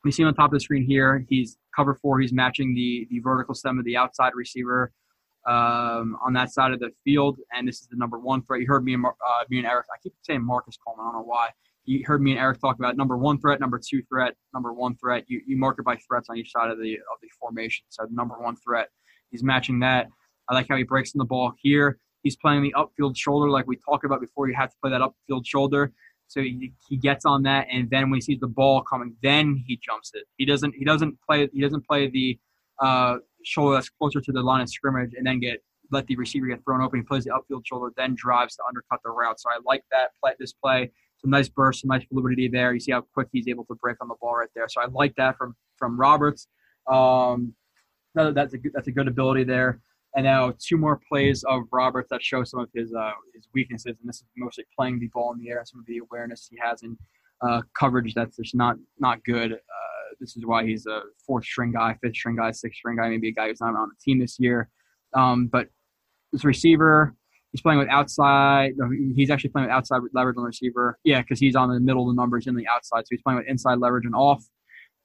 we 0.03 0.11
see 0.11 0.22
him 0.22 0.28
on 0.28 0.36
top 0.36 0.52
of 0.52 0.53
the 0.53 0.60
screen 0.60 0.86
here. 0.86 1.26
He's 1.30 1.57
cover 1.76 1.98
four. 2.02 2.20
He's 2.20 2.34
matching 2.34 2.76
the 2.76 3.07
the 3.10 3.20
vertical 3.20 3.56
stem 3.56 3.80
of 3.80 3.86
the 3.86 3.98
outside 3.98 4.34
receiver 4.36 4.91
um, 5.48 6.18
on 6.26 6.34
that 6.34 6.52
side 6.52 6.72
of 6.72 6.80
the 6.80 6.90
field, 7.03 7.40
and 7.53 7.68
this 7.68 7.82
is 7.82 7.88
the 7.88 7.98
number 7.98 8.20
one 8.20 8.44
threat. 8.44 8.61
You 8.61 8.68
heard 8.68 8.84
me 8.84 8.94
and 8.94 9.06
uh, 9.06 9.44
me 9.49 9.60
and 9.60 9.68
Erik. 9.68 9.86
I 9.94 9.98
keep 10.02 10.14
saying 10.24 10.45
Marcus 10.45 10.78
Coleman. 10.86 11.06
I 11.06 11.11
don't 11.11 11.22
know 11.22 11.26
why 11.26 11.49
you 11.85 12.03
heard 12.05 12.22
me 12.22 12.31
and 12.31 12.39
Erik 12.39 12.60
talk 12.61 12.77
about 12.80 12.95
number 12.95 13.18
one 13.18 13.39
threat, 13.39 13.60
number 13.60 13.80
two 13.80 14.01
threat, 14.03 14.35
number 14.53 14.73
one 14.73 14.95
threat. 14.95 15.26
You, 15.27 15.41
you 15.45 15.57
mark 15.57 15.77
it 15.80 15.85
by 15.85 15.97
threats 16.07 16.30
on 16.30 16.38
each 16.38 16.51
side 16.51 16.69
of 16.69 16.80
the 16.80 16.93
of 16.93 17.18
the 17.22 17.30
formation. 17.39 17.85
So 17.89 18.05
number 18.11 18.35
one 18.39 18.55
threat, 18.55 18.89
he's 19.31 19.43
matching 19.43 19.80
that. 19.80 20.07
I 20.49 20.53
like 20.53 20.68
how 20.69 20.77
he 20.77 20.84
breaks 20.84 21.14
in 21.14 21.19
the 21.19 21.26
ball 21.26 21.53
here. 21.61 21.99
He's 22.22 22.35
playing 22.38 22.64
the 22.64 22.73
upfield 22.77 23.18
shoulder 23.18 23.49
like 23.49 23.68
we 23.68 23.77
talked 23.77 24.05
about 24.05 24.22
before. 24.22 24.47
You 24.47 24.55
have 24.55 24.69
to 24.69 24.76
play 24.81 24.91
that 24.91 25.01
upfield 25.01 25.45
shoulder. 25.45 25.91
So 26.27 26.41
he, 26.41 26.73
he 26.88 26.97
gets 26.97 27.26
on 27.26 27.43
that, 27.43 27.68
and 27.72 27.89
then 27.89 28.10
when 28.10 28.18
he 28.18 28.22
sees 28.22 28.39
the 28.39 28.47
ball 28.47 28.81
coming, 28.81 29.15
then 29.22 29.61
he 29.68 29.77
jumps 29.77 30.11
it. 30.14 30.23
He 30.38 30.45
doesn't 30.45 30.73
he 30.76 30.85
doesn't 30.85 31.18
play 31.22 31.49
he 31.53 31.61
doesn't 31.61 31.85
play 31.85 32.10
the 32.10 32.39
uh, 32.81 33.18
shoulder 33.43 33.76
that's 33.76 33.89
closer 33.89 34.22
to 34.22 34.31
the 34.31 34.41
line 34.41 34.61
of 34.61 34.69
scrimmage 34.69 35.11
and 35.15 35.27
then 35.27 35.39
get 35.39 35.61
let 35.91 36.07
the 36.07 36.15
receiver 36.15 36.47
get 36.47 36.64
thrown 36.64 36.81
open. 36.81 36.99
He 36.99 37.03
plays 37.03 37.26
the 37.26 37.31
upfield 37.31 37.64
shoulder, 37.65 37.93
then 37.97 38.15
drives 38.15 38.55
to 38.55 38.64
undercut 38.68 38.99
the 39.03 39.11
route. 39.11 39.39
So 39.39 39.49
I 39.49 39.60
like 39.65 39.84
that 39.91 40.11
play 40.22 40.31
this 40.39 40.53
play 40.53 40.91
some 41.24 41.32
nice 41.32 41.50
burst, 41.50 41.82
some 41.82 41.88
nice 41.90 42.04
fluidity 42.06 42.50
there. 42.50 42.74
You 42.74 42.80
see 42.80 42.91
how 42.91 43.02
quick 43.14 43.30
he's 43.32 43.48
able 43.48 43.66
to 43.66 43.76
break 43.76 43.98
on 44.02 44.10
the 44.10 44.16
ball 44.22 44.36
right 44.36 44.50
there. 44.56 44.68
So 44.68 44.82
I 44.82 44.86
like 44.91 45.16
that 45.16 45.38
from 45.38 45.56
from 45.78 46.00
Roberts. 46.00 46.48
Um, 46.91 47.54
that's 48.16 48.54
a 48.54 48.58
good, 48.58 48.72
that's 48.74 48.88
a 48.88 48.91
good 48.91 49.08
ability 49.08 49.45
there. 49.45 49.80
And 50.16 50.26
now 50.26 50.54
two 50.60 50.78
more 50.78 51.00
plays 51.10 51.44
of 51.45 51.64
Roberts 51.72 52.10
that 52.12 52.22
show 52.22 52.44
some 52.44 52.60
of 52.60 52.70
his 52.76 52.94
uh, 52.94 53.12
his 53.34 53.48
weaknesses, 53.54 53.98
and 54.00 54.08
this 54.08 54.18
is 54.18 54.26
mostly 54.38 54.66
playing 54.78 55.00
the 55.00 55.08
ball 55.08 55.34
in 55.34 55.40
the 55.40 55.50
air, 55.50 55.64
some 55.66 55.80
of 55.80 55.86
the 55.88 56.00
awareness 56.00 56.48
he 56.50 56.58
has 56.62 56.84
in 56.84 56.98
uh, 57.41 57.62
coverage 57.78 58.14
that's 58.14 58.38
just 58.38 58.54
not 58.54 58.76
not 59.00 59.24
good. 59.24 59.54
Uh, 59.54 60.16
this 60.20 60.38
is 60.38 60.45
why 60.45 60.66
he's 60.66 60.86
a 60.86 61.02
fourth 61.26 61.45
string 61.45 61.72
guy, 61.72 61.98
fifth 62.02 62.16
string 62.16 62.36
guy, 62.36 62.52
sixth 62.52 62.78
string 62.78 62.98
guy, 62.98 63.10
maybe 63.10 63.30
a 63.30 63.32
guy 63.32 63.48
who's 63.48 63.62
not 63.62 63.76
on 63.76 63.90
the 63.90 63.95
team 64.04 64.20
this 64.20 64.38
year. 64.40 64.70
Um, 65.16 65.48
but 65.48 65.68
this 66.32 66.44
receiver, 66.44 67.16
He's 67.53 67.61
playing 67.61 67.80
with 67.80 67.88
outside. 67.88 68.73
He's 69.15 69.30
actually 69.30 69.51
playing 69.51 69.67
with 69.67 69.75
outside 69.75 70.01
leverage 70.13 70.38
on 70.38 70.43
the 70.43 70.47
receiver. 70.47 70.97
Yeah, 71.03 71.21
because 71.21 71.39
he's 71.39 71.55
on 71.55 71.69
the 71.69 71.80
middle 71.80 72.09
of 72.09 72.15
the 72.15 72.19
numbers 72.19 72.47
in 72.47 72.55
the 72.55 72.67
outside. 72.67 73.01
So 73.01 73.09
he's 73.11 73.21
playing 73.21 73.38
with 73.38 73.47
inside 73.47 73.77
leverage 73.77 74.05
and 74.05 74.15
off. 74.15 74.43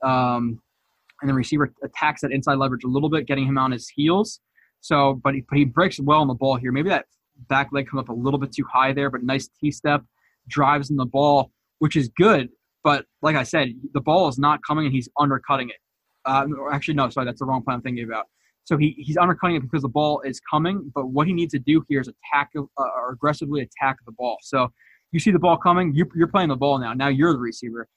Um, 0.03 0.61
and 1.21 1.29
the 1.29 1.35
receiver 1.35 1.73
attacks 1.85 2.23
that 2.23 2.33
inside 2.33 2.55
leverage 2.55 2.85
a 2.85 2.89
little 2.89 3.11
bit, 3.11 3.27
getting 3.27 3.47
him 3.47 3.59
on 3.59 3.71
his 3.71 3.89
heels. 3.89 4.41
So, 4.81 5.21
but 5.23 5.35
he, 5.35 5.45
he 5.53 5.65
breaks 5.65 6.01
well 6.01 6.21
on 6.21 6.29
the 6.29 6.35
ball 6.35 6.57
here. 6.57 6.73
Maybe 6.73 6.89
that 6.89 7.05
back 7.49 7.69
leg 7.71 7.89
comes 7.89 8.01
up 8.01 8.09
a 8.09 8.15
little 8.15 8.41
bit 8.41 8.53
too 8.53 8.65
high 8.65 8.95
there, 8.95 9.11
but 9.11 9.23
nice 9.23 9.49
T 9.61 9.71
step, 9.71 10.03
drives 10.49 10.89
in 10.89 10.97
the 10.97 11.05
ball, 11.07 11.51
which 11.81 11.97
is 11.97 12.09
good. 12.09 12.49
But 12.83 13.05
like 13.21 13.37
I 13.37 13.43
said, 13.43 13.75
the 13.93 14.01
ball 14.01 14.29
is 14.29 14.39
not 14.39 14.61
coming 14.67 14.87
and 14.87 14.95
he's 14.95 15.09
undercutting 15.19 15.69
it. 15.69 15.77
Uh, 16.25 16.47
actually, 16.73 16.95
no, 16.95 17.11
sorry, 17.11 17.27
that's 17.27 17.41
the 17.41 17.45
wrong 17.47 17.63
play 17.63 17.75
I'm 17.75 17.83
thinking 17.83 18.05
about. 18.05 18.27
So 18.69 18.77
he, 18.77 18.95
he's 18.99 19.17
undercutting 19.17 19.57
it 19.57 19.61
because 19.61 19.81
the 19.81 19.89
ball 19.89 20.21
is 20.27 20.41
coming, 20.41 20.93
but 20.95 21.07
what 21.07 21.27
he 21.27 21.33
needs 21.33 21.53
to 21.53 21.59
do 21.59 21.83
here 21.89 22.03
is 22.03 22.09
attack 22.09 22.51
uh, 22.55 22.65
or 22.77 23.13
aggressively 23.13 23.63
attack 23.63 23.97
the 24.05 24.13
ball. 24.13 24.37
So 24.43 24.71
you 25.11 25.21
see 25.21 25.31
the 25.31 25.39
ball 25.39 25.57
coming, 25.57 25.95
you, 25.95 26.05
you're 26.15 26.29
playing 26.29 26.51
the 26.51 26.57
ball 26.57 26.79
now. 26.79 26.93
Now 26.93 27.09
you're 27.09 27.33
the 27.33 27.39
receiver. 27.39 27.89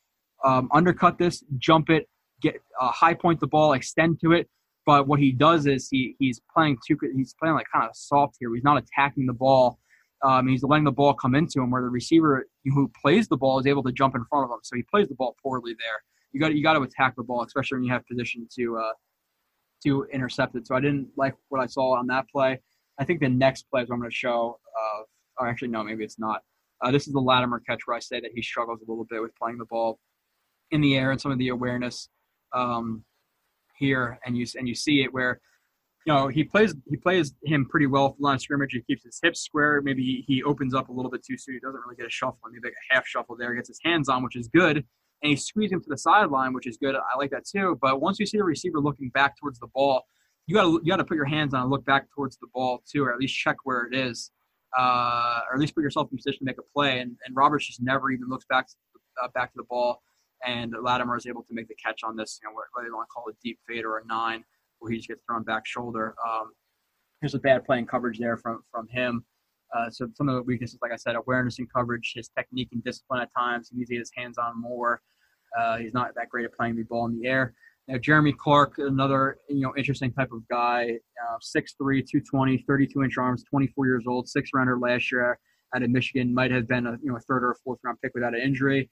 Um, 0.45 0.69
undercut 0.73 1.17
this, 1.17 1.43
jump 1.57 1.89
it, 1.89 2.07
get 2.41 2.55
uh, 2.79 2.89
high 2.89 3.13
point 3.13 3.41
the 3.41 3.47
ball, 3.47 3.73
extend 3.73 4.21
to 4.21 4.31
it. 4.31 4.47
But 4.85 5.09
what 5.09 5.19
he 5.19 5.33
does 5.33 5.65
is 5.65 5.89
he 5.91 6.15
he's 6.19 6.39
playing 6.55 6.77
too 6.87 6.97
he's 7.17 7.35
playing 7.37 7.55
like 7.55 7.67
kind 7.73 7.89
of 7.89 7.93
soft 7.93 8.37
here. 8.39 8.55
He's 8.55 8.63
not 8.63 8.81
attacking 8.81 9.25
the 9.25 9.33
ball. 9.33 9.77
Um, 10.23 10.47
he's 10.47 10.63
letting 10.63 10.85
the 10.85 10.91
ball 10.91 11.13
come 11.13 11.35
into 11.35 11.59
him, 11.61 11.69
where 11.69 11.81
the 11.81 11.89
receiver 11.89 12.47
who 12.63 12.89
plays 13.01 13.27
the 13.27 13.35
ball 13.35 13.59
is 13.59 13.67
able 13.67 13.83
to 13.83 13.91
jump 13.91 14.15
in 14.15 14.23
front 14.29 14.45
of 14.45 14.51
him. 14.51 14.59
So 14.63 14.77
he 14.77 14.83
plays 14.83 15.09
the 15.09 15.15
ball 15.15 15.35
poorly 15.43 15.73
there. 15.77 15.99
You 16.31 16.39
got 16.39 16.55
you 16.55 16.63
got 16.63 16.73
to 16.73 16.81
attack 16.81 17.17
the 17.17 17.23
ball, 17.23 17.43
especially 17.43 17.79
when 17.79 17.83
you 17.83 17.91
have 17.91 18.07
position 18.07 18.47
to 18.57 18.77
uh, 18.77 18.93
to 19.83 20.05
intercept 20.13 20.55
it. 20.55 20.67
So 20.67 20.75
I 20.75 20.79
didn't 20.79 21.09
like 21.17 21.35
what 21.49 21.61
I 21.61 21.65
saw 21.65 21.97
on 21.97 22.07
that 22.07 22.29
play. 22.29 22.59
I 22.99 23.05
think 23.05 23.19
the 23.19 23.29
next 23.29 23.63
play 23.71 23.81
is 23.81 23.89
what 23.89 23.95
I'm 23.95 24.01
going 24.01 24.11
to 24.11 24.15
show. 24.15 24.59
Uh, 24.77 25.03
or 25.39 25.47
actually, 25.47 25.69
no, 25.69 25.83
maybe 25.83 26.03
it's 26.03 26.19
not. 26.19 26.41
Uh, 26.81 26.91
this 26.91 27.07
is 27.07 27.13
the 27.13 27.19
Latimer 27.19 27.59
catch 27.59 27.81
where 27.85 27.97
I 27.97 27.99
say 27.99 28.19
that 28.19 28.31
he 28.33 28.41
struggles 28.41 28.79
a 28.81 28.89
little 28.89 29.05
bit 29.09 29.21
with 29.21 29.35
playing 29.35 29.57
the 29.57 29.65
ball 29.65 29.99
in 30.71 30.81
the 30.81 30.97
air 30.97 31.11
and 31.11 31.21
some 31.21 31.31
of 31.31 31.37
the 31.37 31.49
awareness 31.49 32.09
um, 32.53 33.03
here, 33.77 34.19
and 34.25 34.37
you 34.37 34.45
and 34.57 34.67
you 34.67 34.75
see 34.75 35.03
it 35.03 35.13
where 35.13 35.39
you 36.05 36.13
know 36.13 36.27
he 36.27 36.43
plays 36.43 36.73
he 36.89 36.97
plays 36.97 37.33
him 37.43 37.67
pretty 37.69 37.85
well 37.85 38.09
for 38.09 38.17
line 38.19 38.35
of 38.35 38.41
scrimmage. 38.41 38.71
He 38.71 38.81
keeps 38.81 39.03
his 39.03 39.19
hips 39.21 39.41
square. 39.41 39.81
Maybe 39.81 40.23
he, 40.27 40.41
opens 40.43 40.73
up 40.73 40.89
a 40.89 40.91
little 40.91 41.11
bit 41.11 41.23
too 41.23 41.37
soon. 41.37 41.55
He 41.55 41.59
doesn't 41.59 41.79
really 41.85 41.95
get 41.95 42.07
a 42.07 42.09
shuffle. 42.09 42.39
Maybe 42.51 42.67
like 42.67 42.73
a 42.91 42.95
half 42.95 43.05
shuffle 43.05 43.35
there. 43.37 43.53
Gets 43.53 43.67
his 43.67 43.79
hands 43.83 44.09
on, 44.09 44.23
which 44.23 44.35
is 44.35 44.47
good 44.47 44.83
and 45.21 45.29
he 45.29 45.35
squeezed 45.35 45.73
him 45.73 45.81
to 45.81 45.89
the 45.89 45.97
sideline, 45.97 46.53
which 46.53 46.67
is 46.67 46.77
good. 46.77 46.95
I 46.95 47.17
like 47.17 47.31
that 47.31 47.45
too. 47.45 47.77
But 47.81 48.01
once 48.01 48.19
you 48.19 48.25
see 48.25 48.39
a 48.39 48.43
receiver 48.43 48.79
looking 48.79 49.09
back 49.09 49.37
towards 49.37 49.59
the 49.59 49.67
ball, 49.67 50.03
you 50.47 50.55
got 50.55 50.63
to 50.63 50.81
you 50.83 50.91
got 50.91 50.97
to 50.97 51.03
put 51.05 51.15
your 51.15 51.25
hands 51.25 51.53
on 51.53 51.61
and 51.61 51.69
look 51.69 51.85
back 51.85 52.07
towards 52.13 52.37
the 52.37 52.47
ball 52.53 52.81
too, 52.91 53.03
or 53.03 53.13
at 53.13 53.19
least 53.19 53.35
check 53.35 53.57
where 53.63 53.85
it 53.85 53.95
is, 53.95 54.31
uh, 54.77 55.41
or 55.49 55.55
at 55.55 55.59
least 55.59 55.75
put 55.75 55.81
yourself 55.81 56.09
in 56.11 56.17
position 56.17 56.39
to 56.39 56.45
make 56.45 56.57
a 56.57 56.73
play. 56.73 56.99
And, 56.99 57.15
and 57.25 57.35
Roberts 57.35 57.67
just 57.67 57.81
never 57.81 58.11
even 58.11 58.27
looks 58.29 58.45
back 58.49 58.67
to, 58.67 58.73
uh, 59.23 59.27
back 59.35 59.51
to 59.53 59.57
the 59.57 59.65
ball, 59.69 60.01
and 60.45 60.73
Latimer 60.81 61.15
is 61.17 61.27
able 61.27 61.43
to 61.43 61.53
make 61.53 61.67
the 61.67 61.75
catch 61.75 62.01
on 62.03 62.15
this. 62.15 62.39
You 62.41 62.49
know, 62.49 62.55
whether 62.73 62.87
you 62.87 62.95
want 62.95 63.07
to 63.07 63.13
call 63.13 63.27
it 63.27 63.35
a 63.35 63.37
deep 63.43 63.59
fade 63.67 63.85
or 63.85 63.99
a 63.99 64.05
nine, 64.05 64.43
where 64.79 64.91
he 64.91 64.97
just 64.97 65.07
gets 65.07 65.21
thrown 65.27 65.43
back 65.43 65.65
shoulder. 65.65 66.15
Um, 66.27 66.51
here's 67.21 67.35
a 67.35 67.39
bad 67.39 67.63
play 67.63 67.77
in 67.77 67.85
coverage 67.85 68.17
there 68.17 68.37
from 68.37 68.63
from 68.71 68.87
him. 68.87 69.23
Uh, 69.75 69.89
so 69.89 70.07
some 70.15 70.27
of 70.27 70.35
the 70.35 70.43
weaknesses, 70.43 70.79
like 70.81 70.91
I 70.91 70.97
said, 70.97 71.15
awareness 71.15 71.59
and 71.59 71.71
coverage, 71.71 72.13
his 72.15 72.29
technique 72.29 72.69
and 72.71 72.83
discipline 72.83 73.21
at 73.21 73.29
times. 73.35 73.69
He 73.69 73.77
needs 73.77 73.89
to 73.89 73.95
get 73.95 73.99
his 73.99 74.11
hands 74.15 74.37
on 74.37 74.59
more. 74.59 75.01
Uh, 75.57 75.77
he's 75.77 75.93
not 75.93 76.13
that 76.15 76.29
great 76.29 76.45
at 76.45 76.53
playing 76.53 76.75
the 76.75 76.83
ball 76.83 77.05
in 77.05 77.19
the 77.19 77.27
air. 77.27 77.53
Now, 77.87 77.97
Jeremy 77.97 78.33
Clark, 78.33 78.77
another 78.77 79.37
you 79.49 79.61
know 79.61 79.73
interesting 79.75 80.13
type 80.13 80.31
of 80.31 80.47
guy, 80.49 80.97
uh, 81.29 81.37
6'3", 81.39 81.73
220, 81.79 82.63
32 82.67 83.03
inch 83.03 83.17
arms, 83.17 83.43
24 83.49 83.85
years 83.85 84.05
old, 84.07 84.29
six 84.29 84.51
rounder 84.53 84.77
last 84.77 85.11
year 85.11 85.37
out 85.75 85.83
of 85.83 85.89
Michigan. 85.89 86.33
Might 86.33 86.51
have 86.51 86.67
been 86.67 86.87
a 86.87 86.97
you 87.03 87.11
know 87.11 87.19
third 87.27 87.43
or 87.43 87.51
a 87.51 87.55
fourth 87.63 87.79
round 87.83 87.97
pick 88.01 88.13
without 88.13 88.33
an 88.35 88.41
injury. 88.41 88.89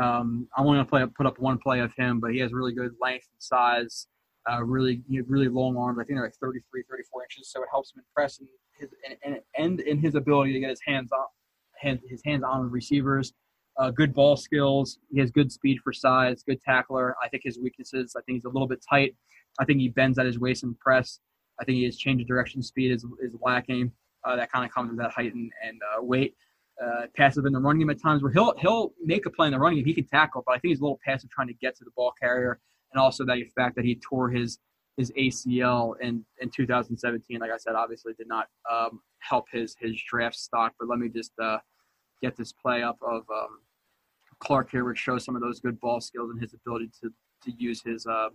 Um, 0.00 0.46
I'm 0.56 0.66
only 0.66 0.84
going 0.84 1.06
to 1.06 1.14
put 1.14 1.26
up 1.26 1.38
one 1.38 1.58
play 1.58 1.80
of 1.80 1.92
him, 1.96 2.20
but 2.20 2.32
he 2.32 2.38
has 2.40 2.52
really 2.52 2.74
good 2.74 2.92
length 3.00 3.26
and 3.32 3.42
size, 3.42 4.06
uh, 4.50 4.62
really 4.62 5.02
really 5.26 5.48
long 5.48 5.76
arms. 5.76 5.98
I 5.98 6.04
think 6.04 6.16
they're 6.18 6.24
like 6.24 6.34
33, 6.40 6.84
34 6.88 7.22
inches, 7.24 7.50
so 7.50 7.62
it 7.62 7.68
helps 7.70 7.92
him 7.92 8.02
impress 8.08 8.38
in 8.38 8.46
his 8.78 8.90
and, 9.24 9.40
and 9.56 9.80
in 9.80 9.98
his 9.98 10.14
ability 10.14 10.52
to 10.52 10.60
get 10.60 10.70
his 10.70 10.80
hands 10.86 11.10
on 11.12 11.24
hand, 11.80 12.00
his 12.08 12.22
hands 12.24 12.42
on 12.44 12.70
receivers. 12.70 13.32
Uh, 13.78 13.90
good 13.90 14.14
ball 14.14 14.36
skills. 14.36 14.98
He 15.12 15.20
has 15.20 15.30
good 15.30 15.52
speed 15.52 15.78
for 15.84 15.92
size. 15.92 16.42
Good 16.42 16.62
tackler. 16.62 17.14
I 17.22 17.28
think 17.28 17.42
his 17.44 17.58
weaknesses. 17.58 18.14
I 18.16 18.22
think 18.22 18.36
he's 18.36 18.44
a 18.44 18.48
little 18.48 18.68
bit 18.68 18.82
tight. 18.88 19.14
I 19.58 19.64
think 19.64 19.80
he 19.80 19.88
bends 19.88 20.18
at 20.18 20.26
his 20.26 20.38
waist 20.38 20.62
in 20.62 20.74
press. 20.76 21.20
I 21.60 21.64
think 21.64 21.82
his 21.82 21.98
change 21.98 22.22
of 22.22 22.28
direction 22.28 22.62
speed 22.62 22.92
is 22.92 23.04
is 23.22 23.34
lacking. 23.40 23.92
Uh, 24.24 24.36
that 24.36 24.50
kind 24.50 24.64
of 24.64 24.72
comes 24.72 24.90
with 24.90 24.98
that 24.98 25.12
height 25.12 25.34
and, 25.34 25.50
and 25.66 25.80
uh, 25.82 26.02
weight. 26.02 26.34
Uh, 26.82 27.06
passive 27.16 27.46
in 27.46 27.54
the 27.54 27.58
running 27.58 27.80
game 27.80 27.90
at 27.90 28.02
times 28.02 28.22
where 28.22 28.32
he'll 28.32 28.54
he'll 28.58 28.92
make 29.02 29.24
a 29.24 29.30
play 29.30 29.46
in 29.46 29.52
the 29.52 29.58
running 29.58 29.78
game. 29.78 29.86
He 29.86 29.94
can 29.94 30.06
tackle, 30.06 30.42
but 30.46 30.52
I 30.52 30.58
think 30.58 30.72
he's 30.72 30.80
a 30.80 30.82
little 30.82 31.00
passive 31.06 31.30
trying 31.30 31.48
to 31.48 31.54
get 31.54 31.74
to 31.76 31.84
the 31.84 31.90
ball 31.96 32.12
carrier, 32.20 32.60
and 32.92 33.00
also 33.00 33.24
that 33.24 33.38
fact 33.54 33.76
that 33.76 33.84
he 33.84 33.96
tore 33.96 34.30
his 34.30 34.58
his 34.96 35.12
ACL 35.12 35.94
in, 36.00 36.24
in 36.40 36.48
2017. 36.48 37.38
Like 37.38 37.50
I 37.50 37.58
said, 37.58 37.74
obviously 37.74 38.14
did 38.14 38.28
not 38.28 38.46
um, 38.70 39.00
help 39.18 39.46
his 39.52 39.76
his 39.78 40.00
draft 40.08 40.36
stock. 40.36 40.72
But 40.78 40.88
let 40.88 40.98
me 40.98 41.08
just 41.08 41.32
uh, 41.42 41.58
get 42.22 42.36
this 42.36 42.52
play 42.52 42.82
up 42.82 42.96
of 43.02 43.22
um, 43.30 43.60
Clark 44.40 44.70
here, 44.70 44.84
which 44.84 44.98
shows 44.98 45.24
some 45.24 45.36
of 45.36 45.42
those 45.42 45.60
good 45.60 45.80
ball 45.80 46.00
skills 46.00 46.30
and 46.30 46.40
his 46.40 46.54
ability 46.54 46.90
to 47.02 47.12
to 47.44 47.52
use 47.58 47.82
his 47.82 48.06
uh, 48.06 48.28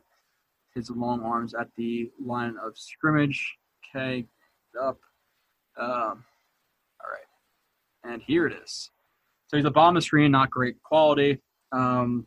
his 0.76 0.90
long 0.90 1.23
arms 1.23 1.53
at 1.53 1.68
the 1.78 2.11
line 2.23 2.56
of 2.64 2.78
scrimmage. 2.78 3.57
Okay, 3.95 4.26
up. 4.82 4.99
Um, 5.80 6.23
all 6.99 7.10
right, 7.11 7.26
and 8.03 8.22
here 8.22 8.45
it 8.45 8.53
is. 8.64 8.90
So 9.48 9.57
he's 9.57 9.65
a 9.65 9.72
bomb 9.72 9.95
the 9.95 10.02
screen, 10.02 10.32
not 10.32 10.49
great 10.49 10.82
quality. 10.84 11.41
Um, 11.73 12.26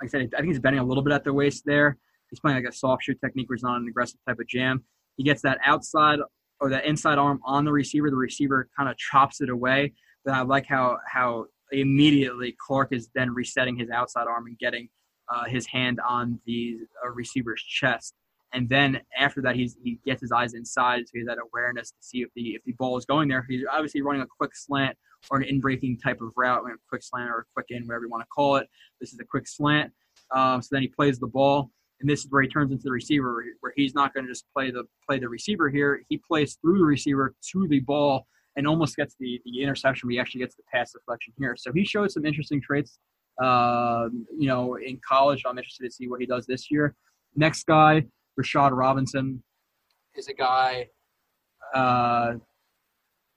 like 0.00 0.08
I 0.08 0.10
said, 0.10 0.30
I 0.34 0.38
think 0.38 0.48
he's 0.48 0.60
bending 0.60 0.80
a 0.80 0.84
little 0.84 1.02
bit 1.02 1.12
at 1.12 1.24
the 1.24 1.32
waist 1.32 1.64
there. 1.66 1.96
He's 2.30 2.40
playing 2.40 2.56
like 2.56 2.72
a 2.72 2.74
soft 2.74 3.04
shoe 3.04 3.14
technique 3.14 3.48
where 3.48 3.56
he's 3.56 3.62
not 3.62 3.80
an 3.80 3.86
aggressive 3.88 4.18
type 4.26 4.38
of 4.40 4.46
jam. 4.46 4.84
He 5.16 5.24
gets 5.24 5.42
that 5.42 5.58
outside 5.64 6.20
or 6.60 6.70
that 6.70 6.84
inside 6.84 7.18
arm 7.18 7.40
on 7.44 7.64
the 7.64 7.72
receiver. 7.72 8.10
The 8.10 8.16
receiver 8.16 8.68
kind 8.76 8.88
of 8.88 8.96
chops 8.96 9.40
it 9.40 9.50
away. 9.50 9.92
But 10.24 10.34
I 10.34 10.42
like 10.42 10.66
how 10.66 10.98
how 11.06 11.46
immediately 11.72 12.54
Clark 12.66 12.92
is 12.92 13.08
then 13.14 13.30
resetting 13.30 13.76
his 13.76 13.90
outside 13.90 14.26
arm 14.26 14.46
and 14.46 14.58
getting 14.58 14.88
uh, 15.28 15.44
his 15.44 15.66
hand 15.66 16.00
on 16.06 16.40
the 16.46 16.78
uh, 17.04 17.10
receiver's 17.10 17.62
chest. 17.62 18.14
And 18.52 18.68
then 18.68 19.00
after 19.16 19.40
that, 19.42 19.54
he's, 19.54 19.76
he 19.82 20.00
gets 20.04 20.20
his 20.20 20.32
eyes 20.32 20.54
inside, 20.54 21.02
so 21.06 21.10
he 21.12 21.20
has 21.20 21.28
that 21.28 21.38
awareness 21.38 21.90
to 21.90 21.96
see 22.00 22.22
if 22.22 22.30
the 22.34 22.50
if 22.50 22.64
the 22.64 22.72
ball 22.72 22.96
is 22.96 23.04
going 23.04 23.28
there. 23.28 23.46
He's 23.48 23.64
obviously 23.70 24.02
running 24.02 24.22
a 24.22 24.26
quick 24.38 24.56
slant 24.56 24.96
or 25.30 25.38
an 25.38 25.44
in-breaking 25.44 25.98
type 25.98 26.20
of 26.20 26.32
route, 26.36 26.62
a 26.64 26.74
quick 26.88 27.02
slant 27.02 27.30
or 27.30 27.40
a 27.40 27.44
quick 27.54 27.66
in, 27.70 27.86
whatever 27.86 28.04
you 28.04 28.10
want 28.10 28.22
to 28.22 28.28
call 28.28 28.56
it. 28.56 28.66
This 29.00 29.12
is 29.12 29.18
a 29.20 29.24
quick 29.24 29.46
slant. 29.46 29.92
Um, 30.34 30.62
so 30.62 30.68
then 30.72 30.82
he 30.82 30.88
plays 30.88 31.18
the 31.18 31.26
ball, 31.26 31.70
and 32.00 32.08
this 32.08 32.20
is 32.20 32.30
where 32.30 32.42
he 32.42 32.48
turns 32.48 32.72
into 32.72 32.84
the 32.84 32.92
receiver, 32.92 33.44
where 33.60 33.72
he's 33.76 33.94
not 33.94 34.14
going 34.14 34.24
to 34.26 34.30
just 34.30 34.46
play 34.54 34.70
the 34.70 34.84
play 35.06 35.18
the 35.18 35.28
receiver 35.28 35.68
here. 35.68 36.02
He 36.08 36.18
plays 36.18 36.56
through 36.60 36.78
the 36.78 36.84
receiver 36.84 37.34
to 37.52 37.68
the 37.68 37.80
ball 37.80 38.26
and 38.56 38.66
almost 38.66 38.96
gets 38.96 39.16
the 39.18 39.40
the 39.44 39.62
interception. 39.62 40.08
But 40.08 40.14
he 40.14 40.20
actually 40.20 40.40
gets 40.40 40.54
the 40.54 40.62
pass 40.72 40.92
deflection 40.92 41.32
here. 41.38 41.56
So 41.58 41.72
he 41.72 41.84
showed 41.84 42.10
some 42.10 42.24
interesting 42.24 42.60
traits. 42.60 42.98
Uh, 43.42 44.08
you 44.38 44.48
know, 44.48 44.76
in 44.76 45.00
college, 45.06 45.42
I'm 45.46 45.58
interested 45.58 45.84
to 45.84 45.90
see 45.90 46.08
what 46.08 46.20
he 46.20 46.26
does 46.26 46.46
this 46.46 46.70
year. 46.70 46.94
Next 47.36 47.64
guy, 47.64 48.04
Rashard 48.38 48.76
Robinson, 48.76 49.42
is 50.14 50.28
a 50.28 50.34
guy. 50.34 50.88
Uh, 51.74 52.34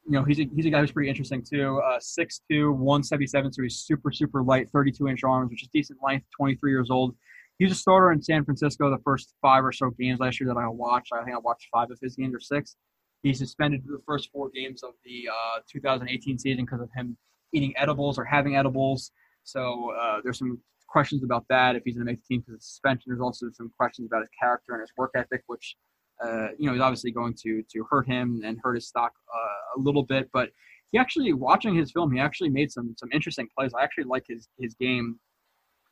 you 0.06 0.12
know, 0.12 0.24
he's 0.24 0.40
a, 0.40 0.50
he's 0.56 0.66
a 0.66 0.70
guy 0.70 0.80
who's 0.80 0.92
pretty 0.92 1.10
interesting 1.10 1.44
too. 1.44 1.82
Uh, 1.86 2.00
6'2", 2.00 2.74
177, 2.76 3.54
so 3.54 3.64
he's 3.64 3.78
super, 3.78 4.12
super 4.12 4.44
light, 4.44 4.70
32-inch 4.74 5.24
arms, 5.24 5.50
which 5.50 5.64
is 5.64 5.70
decent 5.74 6.00
length, 6.04 6.26
23 6.38 6.72
years 6.72 6.90
old. 6.90 7.16
He 7.60 7.66
was 7.66 7.72
a 7.72 7.76
starter 7.76 8.12
in 8.12 8.22
San 8.22 8.44
Francisco 8.44 8.90
the 8.90 9.02
first 9.04 9.36
five 9.42 9.64
or 9.64 9.72
so 9.72 9.92
games 9.92 10.20
last 10.20 10.40
year 10.40 10.50
that 10.50 10.60
I 10.60 10.68
watched. 10.68 11.14
I 11.14 11.24
think 11.24 11.36
I 11.36 11.40
watched 11.40 11.68
five 11.72 11.92
of 11.92 12.00
his 12.02 12.16
games 12.16 12.34
or 12.34 12.40
six. 12.40 12.76
He's 13.22 13.38
suspended 13.38 13.84
the 13.86 14.02
first 14.06 14.30
four 14.34 14.50
games 14.50 14.84
of 14.84 14.94
the 15.06 15.30
uh, 15.30 15.60
2018 15.72 16.40
season 16.40 16.66
because 16.66 16.82
of 16.82 16.90
him 16.96 17.16
eating 17.54 17.74
edibles 17.78 18.18
or 18.18 18.26
having 18.26 18.56
edibles. 18.56 19.12
So 19.44 19.94
uh, 19.98 20.20
there's 20.24 20.40
some 20.40 20.60
questions 20.88 21.24
about 21.24 21.46
that 21.50 21.76
if 21.76 21.84
he's 21.86 21.96
going 21.96 22.06
to 22.06 22.12
make 22.12 22.22
the 22.22 22.36
team 22.36 22.42
because 22.42 22.56
of 22.56 22.62
suspension. 22.64 23.06
There's 23.08 23.22
also 23.22 23.48
some 23.54 23.72
questions 23.78 24.08
about 24.08 24.22
his 24.22 24.30
character 24.38 24.74
and 24.74 24.82
his 24.82 24.92
work 24.98 25.12
ethic, 25.16 25.44
which 25.48 25.76
uh, 26.24 26.50
you 26.58 26.68
know 26.68 26.76
is 26.76 26.82
obviously 26.82 27.12
going 27.12 27.34
to 27.44 27.64
to 27.72 27.86
hurt 27.90 28.08
him 28.08 28.42
and 28.44 28.58
hurt 28.64 28.76
his 28.76 28.88
stock 28.88 29.14
uh, 29.34 29.80
a 29.80 29.80
little 29.80 30.04
bit. 30.04 30.30
But 30.34 30.50
he 30.92 31.00
actually, 31.00 31.34
watching 31.34 31.76
his 31.76 31.92
film, 31.92 32.12
he 32.12 32.20
actually 32.20 32.50
made 32.50 32.72
some 32.72 32.96
some 32.98 33.10
interesting 33.12 33.48
plays. 33.58 33.72
I 33.78 33.84
actually 33.84 34.06
like 34.06 34.26
his 34.28 34.48
his 34.60 34.76
game 34.76 35.20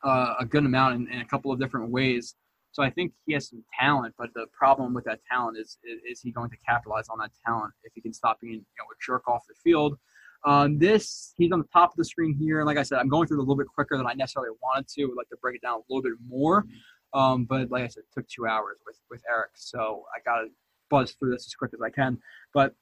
uh, 0.04 0.34
a 0.40 0.46
good 0.46 0.66
amount 0.66 0.96
in, 0.96 1.08
in, 1.12 1.22
a 1.22 1.26
couple 1.26 1.52
of 1.52 1.60
different 1.60 1.90
ways. 1.90 2.36
So 2.72 2.82
I 2.84 2.90
think 2.90 3.12
he 3.26 3.34
has 3.34 3.50
some 3.50 3.64
talent, 3.80 4.16
but 4.18 4.30
the 4.34 4.46
problem 4.58 4.94
with 4.94 5.04
that 5.06 5.20
talent 5.30 5.58
is, 5.58 5.78
is, 5.84 6.00
is 6.10 6.22
he 6.22 6.32
going 6.32 6.50
to 6.50 6.58
capitalize 6.68 7.10
on 7.10 7.18
that 7.20 7.32
talent 7.46 7.74
if 7.84 7.92
he 7.94 8.02
can 8.02 8.14
stop 8.14 8.40
being 8.40 8.54
you 8.54 8.60
know 8.60 8.86
a 8.86 8.96
jerk 9.06 9.28
off 9.28 9.44
the 9.48 9.56
field? 9.64 9.98
Um, 10.44 10.80
this 10.80 11.34
he's 11.38 11.52
on 11.52 11.60
the 11.60 11.68
top 11.72 11.92
of 11.92 11.98
the 11.98 12.06
screen 12.06 12.36
here, 12.40 12.60
and 12.60 12.68
like 12.68 12.78
I 12.78 12.84
said, 12.84 13.00
I'm 13.00 13.10
going 13.10 13.28
through 13.28 13.38
it 13.38 13.42
a 13.42 13.44
little 13.44 13.58
bit 13.58 13.68
quicker 13.68 13.98
than 13.98 14.08
I 14.08 14.14
necessarily 14.14 14.56
wanted 14.62 14.88
to. 14.88 15.04
I'd 15.04 15.18
like 15.18 15.30
to 15.30 15.38
break 15.42 15.56
it 15.56 15.62
down 15.62 15.80
a 15.80 15.94
little 15.94 16.02
bit 16.02 16.14
more, 16.28 16.66
um, 17.14 17.46
but 17.46 17.70
like 17.70 17.84
I 17.84 17.88
said, 17.88 18.04
it 18.04 18.14
took 18.14 18.28
two 18.28 18.46
hours 18.46 18.78
with 18.86 18.98
with 19.10 19.22
Erik, 19.30 19.52
so 19.56 20.06
I 20.16 20.20
got 20.24 20.42
to 20.42 20.48
buzz 20.90 21.14
through 21.14 21.32
this 21.32 21.46
as 21.46 21.54
quick 21.54 21.72
as 21.74 21.82
I 21.82 21.90
can. 21.90 22.18
But 22.54 22.74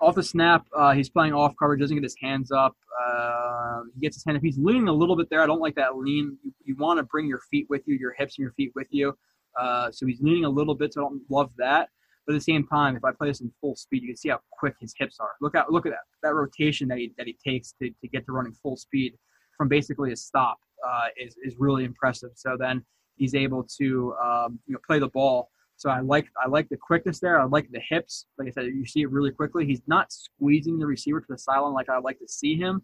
off 0.00 0.14
the 0.14 0.22
snap, 0.22 0.64
uh, 0.74 0.92
he's 0.92 1.10
playing 1.10 1.34
off 1.34 1.54
coverage, 1.58 1.80
doesn't 1.80 1.96
get 1.96 2.02
his 2.02 2.16
hands 2.20 2.50
up. 2.50 2.74
Uh, 3.06 3.82
he 3.94 4.00
gets 4.00 4.16
his 4.16 4.24
hand 4.24 4.36
up. 4.36 4.42
He's 4.42 4.58
leaning 4.58 4.88
a 4.88 4.92
little 4.92 5.16
bit 5.16 5.28
there. 5.30 5.42
I 5.42 5.46
don't 5.46 5.60
like 5.60 5.74
that 5.74 5.96
lean. 5.96 6.38
You, 6.42 6.52
you 6.64 6.76
want 6.76 6.98
to 6.98 7.02
bring 7.02 7.26
your 7.26 7.40
feet 7.50 7.66
with 7.68 7.82
you, 7.86 7.96
your 7.96 8.12
hips 8.12 8.38
and 8.38 8.44
your 8.44 8.52
feet 8.52 8.72
with 8.74 8.86
you. 8.90 9.16
Uh, 9.58 9.90
so 9.90 10.06
he's 10.06 10.20
leaning 10.20 10.44
a 10.44 10.48
little 10.48 10.74
bit, 10.74 10.94
so 10.94 11.02
I 11.02 11.08
don't 11.08 11.22
love 11.28 11.50
that. 11.58 11.90
But 12.26 12.34
at 12.34 12.36
the 12.36 12.52
same 12.52 12.66
time, 12.66 12.96
if 12.96 13.04
I 13.04 13.12
play 13.12 13.28
this 13.28 13.40
in 13.40 13.50
full 13.60 13.74
speed, 13.74 14.02
you 14.02 14.08
can 14.08 14.16
see 14.16 14.28
how 14.28 14.40
quick 14.52 14.74
his 14.80 14.94
hips 14.96 15.18
are. 15.20 15.30
Look 15.40 15.54
at 15.54 15.72
look 15.72 15.86
at 15.86 15.90
that 15.90 16.04
that 16.22 16.34
rotation 16.34 16.86
that 16.88 16.98
he 16.98 17.12
that 17.18 17.26
he 17.26 17.36
takes 17.44 17.72
to, 17.82 17.90
to 17.90 18.08
get 18.08 18.24
to 18.26 18.32
running 18.32 18.52
full 18.62 18.76
speed 18.76 19.14
from 19.56 19.68
basically 19.68 20.12
a 20.12 20.16
stop 20.16 20.58
uh, 20.86 21.08
is 21.18 21.36
is 21.42 21.56
really 21.58 21.84
impressive. 21.84 22.30
So 22.36 22.56
then 22.58 22.84
he's 23.20 23.34
able 23.34 23.62
to 23.78 24.14
um, 24.22 24.58
you 24.66 24.72
know 24.72 24.80
play 24.86 24.98
the 24.98 25.08
ball 25.08 25.50
so 25.80 25.88
I 25.88 26.00
like 26.00 26.28
I 26.36 26.46
like 26.46 26.68
the 26.68 26.76
quickness 26.76 27.20
there. 27.20 27.40
I 27.40 27.44
like 27.44 27.70
the 27.72 27.80
hips. 27.88 28.26
Like 28.36 28.48
I 28.48 28.50
said, 28.50 28.66
you 28.66 28.84
see 28.84 29.00
it 29.00 29.10
really 29.10 29.30
quickly. 29.30 29.64
He's 29.64 29.80
not 29.86 30.12
squeezing 30.12 30.78
the 30.78 30.84
receiver 30.84 31.22
to 31.22 31.26
the 31.26 31.38
sideline 31.38 31.72
like 31.72 31.88
I 31.88 31.98
like 31.98 32.18
to 32.18 32.28
see 32.28 32.54
him, 32.54 32.82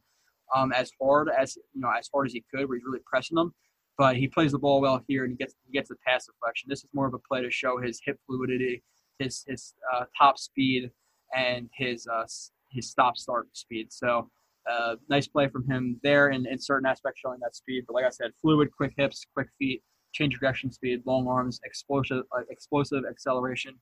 um, 0.57 0.73
as 0.73 0.91
hard 0.99 1.29
as 1.29 1.57
you 1.75 1.83
know 1.83 1.91
as 1.91 2.09
hard 2.11 2.29
as 2.29 2.33
he 2.33 2.43
could, 2.51 2.67
where 2.67 2.79
he's 2.79 2.87
really 2.87 3.03
pressing 3.05 3.35
them. 3.35 3.55
But 3.99 4.17
he 4.17 4.29
plays 4.29 4.53
the 4.53 4.59
ball 4.59 4.81
well 4.81 5.03
here, 5.09 5.25
and 5.25 5.33
he 5.33 5.37
gets 5.37 5.55
he 5.67 5.73
gets 5.73 5.91
the 5.91 5.97
pass 6.07 6.25
deflection. 6.25 6.71
This 6.71 6.85
is 6.85 6.91
more 6.95 7.07
of 7.07 7.13
a 7.13 7.19
play 7.19 7.43
to 7.43 7.51
show 7.51 7.79
his 7.79 8.01
hip 8.03 8.19
fluidity, 8.27 8.83
his 9.19 9.45
his 9.47 9.75
uh, 9.95 10.05
top 10.19 10.39
speed, 10.39 10.91
and 11.37 11.69
his 11.75 12.07
uh, 12.07 12.25
his 12.71 12.89
stop 12.89 13.19
start 13.19 13.49
speed. 13.53 13.93
So. 13.93 14.31
Uh, 14.69 14.97
nice 15.09 15.29
play 15.29 15.47
from 15.47 15.65
him 15.71 15.97
there 16.03 16.31
in, 16.31 16.45
in 16.45 16.59
certain 16.59 16.87
aspects 16.87 17.21
showing 17.21 17.39
that 17.41 17.55
speed. 17.55 17.85
But 17.87 17.95
like 17.95 18.05
I 18.05 18.09
said, 18.09 18.33
fluid, 18.43 18.69
quick 18.77 18.95
hips, 18.97 19.25
quick 19.33 19.47
feet, 19.61 19.81
change 20.17 20.39
direction 20.39 20.73
speed, 20.73 21.03
long 21.05 21.27
arms, 21.29 21.61
explosive, 21.65 22.25
uh, 22.37 22.43
explosive 22.51 23.05
acceleration, 23.09 23.75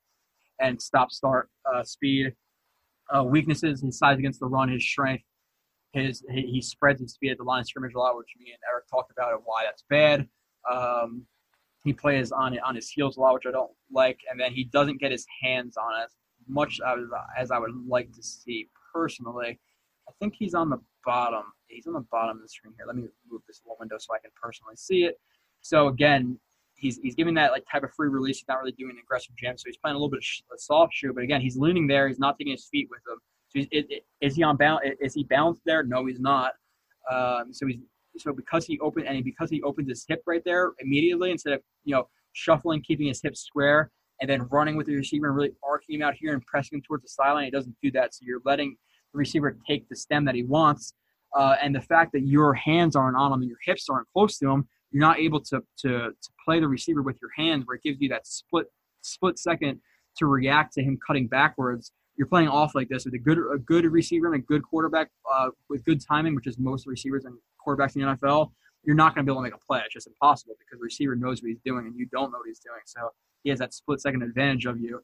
and 0.61 0.81
stop 0.81 1.11
start 1.11 1.49
uh, 1.73 1.83
speed. 1.83 2.35
Uh, 3.15 3.23
weaknesses: 3.23 3.83
his 3.83 3.99
size 3.99 4.19
against 4.19 4.41
the 4.41 4.47
run, 4.47 4.69
his 4.69 4.85
strength, 4.85 5.25
his 5.93 6.25
he, 6.31 6.43
he, 6.43 6.63
spreads 6.63 7.01
his 7.01 7.13
speed 7.13 7.31
at 7.31 7.39
the 7.39 7.45
line 7.45 7.61
of 7.61 7.67
scrimmage 7.67 7.95
a 7.95 7.99
lot, 7.99 8.17
which 8.17 8.29
me 8.39 8.47
and 8.51 8.59
Erik 8.71 8.87
talked 8.89 9.13
about 9.13 9.33
and 9.33 9.43
why 9.45 9.65
that's 9.65 9.85
bad. 9.89 10.29
Um, 10.71 11.27
he 11.85 11.93
plays 11.93 12.33
on 12.33 12.59
on 12.61 12.75
his 12.75 12.89
heels 12.89 13.17
a 13.17 13.21
lot, 13.21 13.35
which 13.35 13.45
I 13.47 13.53
don't 13.53 13.73
like, 13.93 14.19
and 14.31 14.41
then 14.41 14.53
he 14.53 14.65
doesn't 14.65 15.01
get 15.01 15.13
his 15.13 15.27
hands 15.43 15.77
on 15.77 16.03
as 16.03 16.11
much 16.49 16.81
as, 16.87 16.99
as 17.39 17.51
I 17.51 17.59
would 17.59 17.73
like 17.87 18.13
to 18.13 18.23
see 18.23 18.69
personally. 18.93 19.59
I 20.09 20.13
think 20.21 20.35
he's 20.37 20.55
on 20.55 20.71
the 20.71 20.79
bottom. 21.05 21.45
He's 21.67 21.87
on 21.87 21.95
the 21.95 22.05
bottom 22.11 22.37
of 22.37 22.43
the 22.43 22.49
screen 22.49 22.75
here. 22.77 22.87
Let 22.87 22.97
me 22.97 23.05
move 23.31 23.43
this 23.47 23.61
little 23.65 23.77
window 23.81 23.97
so 23.99 24.15
I 24.15 24.19
can 24.19 24.31
personally 24.41 24.77
see 24.77 25.05
it. 25.05 25.19
So 25.65 25.89
again, 25.89 26.39
he's 26.75 26.99
he's 27.03 27.15
giving 27.15 27.33
that 27.35 27.51
like 27.51 27.65
type 27.71 27.85
of 27.85 27.93
free 27.95 28.11
release. 28.11 28.39
He's 28.39 28.49
not 28.49 28.59
really 28.59 28.73
doing 28.73 28.93
an 28.93 28.99
aggressive 29.03 29.35
jam, 29.37 29.57
so 29.57 29.65
he's 29.67 29.79
playing 29.79 29.95
a 29.95 29.99
little 29.99 30.11
bit 30.11 30.19
of 30.19 30.55
a 30.55 30.59
soft 30.59 30.93
shoe. 30.93 31.13
But 31.15 31.25
again, 31.25 31.41
he's 31.41 31.57
leaning 31.57 31.87
there. 31.87 32.07
He's 32.07 32.19
not 32.19 32.39
taking 32.39 32.53
his 32.53 32.69
feet 32.71 32.89
with 32.91 33.01
him. 33.09 33.19
So 33.49 33.67
is, 33.73 33.85
is 34.21 34.37
he 34.37 34.43
on 34.43 34.59
balance? 34.59 34.95
Is 35.01 35.15
he 35.15 35.25
balanced 35.25 35.63
there? 35.65 35.83
No, 35.83 36.05
he's 36.05 36.21
not. 36.21 36.53
Um, 37.11 37.53
so 37.53 37.67
he's 37.67 37.79
so 38.19 38.35
because 38.35 38.67
he 38.67 38.79
opened 38.81 39.07
and 39.07 39.25
because 39.25 39.49
he 39.49 39.63
opened 39.63 39.89
his 39.89 40.05
hip 40.07 40.23
right 40.27 40.43
there 40.45 40.73
immediately 40.81 41.31
instead 41.31 41.55
of 41.55 41.63
you 41.85 41.95
know 41.95 42.09
shuffling, 42.35 42.83
keeping 42.83 43.07
his 43.07 43.23
hips 43.23 43.41
square, 43.41 43.91
and 44.21 44.29
then 44.29 44.43
running 44.51 44.77
with 44.77 44.87
the 44.87 44.97
receiver 44.97 45.29
and 45.29 45.37
really 45.37 45.53
arcing 45.67 45.95
him 45.95 46.03
out 46.03 46.15
here 46.15 46.35
and 46.35 46.45
pressing 46.45 46.77
him 46.77 46.83
towards 46.83 47.05
the 47.05 47.09
sideline, 47.09 47.47
he 47.47 47.51
doesn't 47.51 47.77
do 47.83 47.91
that. 47.93 48.15
So 48.15 48.21
you're 48.27 48.43
letting 48.45 48.77
the 49.15 49.19
receiver 49.19 49.57
take 49.67 49.89
the 49.89 49.97
stem 49.97 50.27
that 50.27 50.35
he 50.35 50.43
wants. 50.43 50.93
Uh, 51.35 51.57
and 51.63 51.75
the 51.75 51.81
fact 51.81 52.13
that 52.13 52.23
your 52.23 52.53
hands 52.53 52.95
aren't 52.95 53.17
on 53.17 53.33
him 53.33 53.41
and 53.41 53.49
your 53.49 53.59
hips 53.65 53.89
aren't 53.89 54.07
close 54.13 54.39
to 54.39 54.49
him, 54.49 54.69
you're 54.95 55.01
not 55.01 55.19
able 55.19 55.41
to, 55.41 55.61
to, 55.79 55.89
to 55.89 56.31
play 56.45 56.61
the 56.61 56.69
receiver 56.69 57.03
with 57.03 57.19
your 57.21 57.33
hands 57.37 57.65
where 57.67 57.75
it 57.75 57.83
gives 57.83 58.01
you 58.01 58.09
that 58.09 58.27
split 58.27 58.67
split 59.03 59.39
second 59.39 59.81
to 60.17 60.27
react 60.27 60.73
to 60.75 60.83
him 60.83 60.97
cutting 61.05 61.27
backwards. 61.27 61.91
You're 62.17 62.29
playing 62.29 62.49
off 62.49 62.77
like 62.77 62.89
this 62.89 63.05
with 63.05 63.13
a 63.15 63.19
good 63.19 63.39
a 63.53 63.59
good 63.59 63.85
receiver 63.87 64.33
and 64.33 64.37
a 64.37 64.47
good 64.47 64.63
quarterback 64.63 65.11
uh, 65.31 65.49
with 65.69 65.85
good 65.85 66.01
timing, 66.01 66.37
which 66.37 66.47
is 66.47 66.61
most 66.61 66.87
receivers 66.87 67.25
and 67.25 67.35
quarterbacks 67.67 67.97
in 67.97 68.03
the 68.03 68.17
NFL. 68.17 68.53
You're 68.85 68.95
not 68.95 69.17
going 69.17 69.27
to 69.27 69.31
be 69.31 69.35
able 69.35 69.43
to 69.43 69.51
make 69.51 69.55
a 69.55 69.67
play. 69.67 69.81
It's 69.85 69.93
just 69.93 70.07
impossible 70.07 70.55
because 70.61 70.79
the 70.79 70.85
receiver 70.85 71.17
knows 71.17 71.43
what 71.43 71.49
he's 71.49 71.61
doing 71.65 71.87
and 71.87 71.97
you 71.99 72.07
don't 72.13 72.31
know 72.31 72.39
what 72.39 72.47
he's 72.47 72.61
doing. 72.61 72.81
So 72.87 73.09
he 73.43 73.51
has 73.51 73.59
that 73.59 73.75
split 73.75 74.01
second 74.01 74.23
advantage 74.23 74.65
of 74.65 74.79
you 74.79 75.01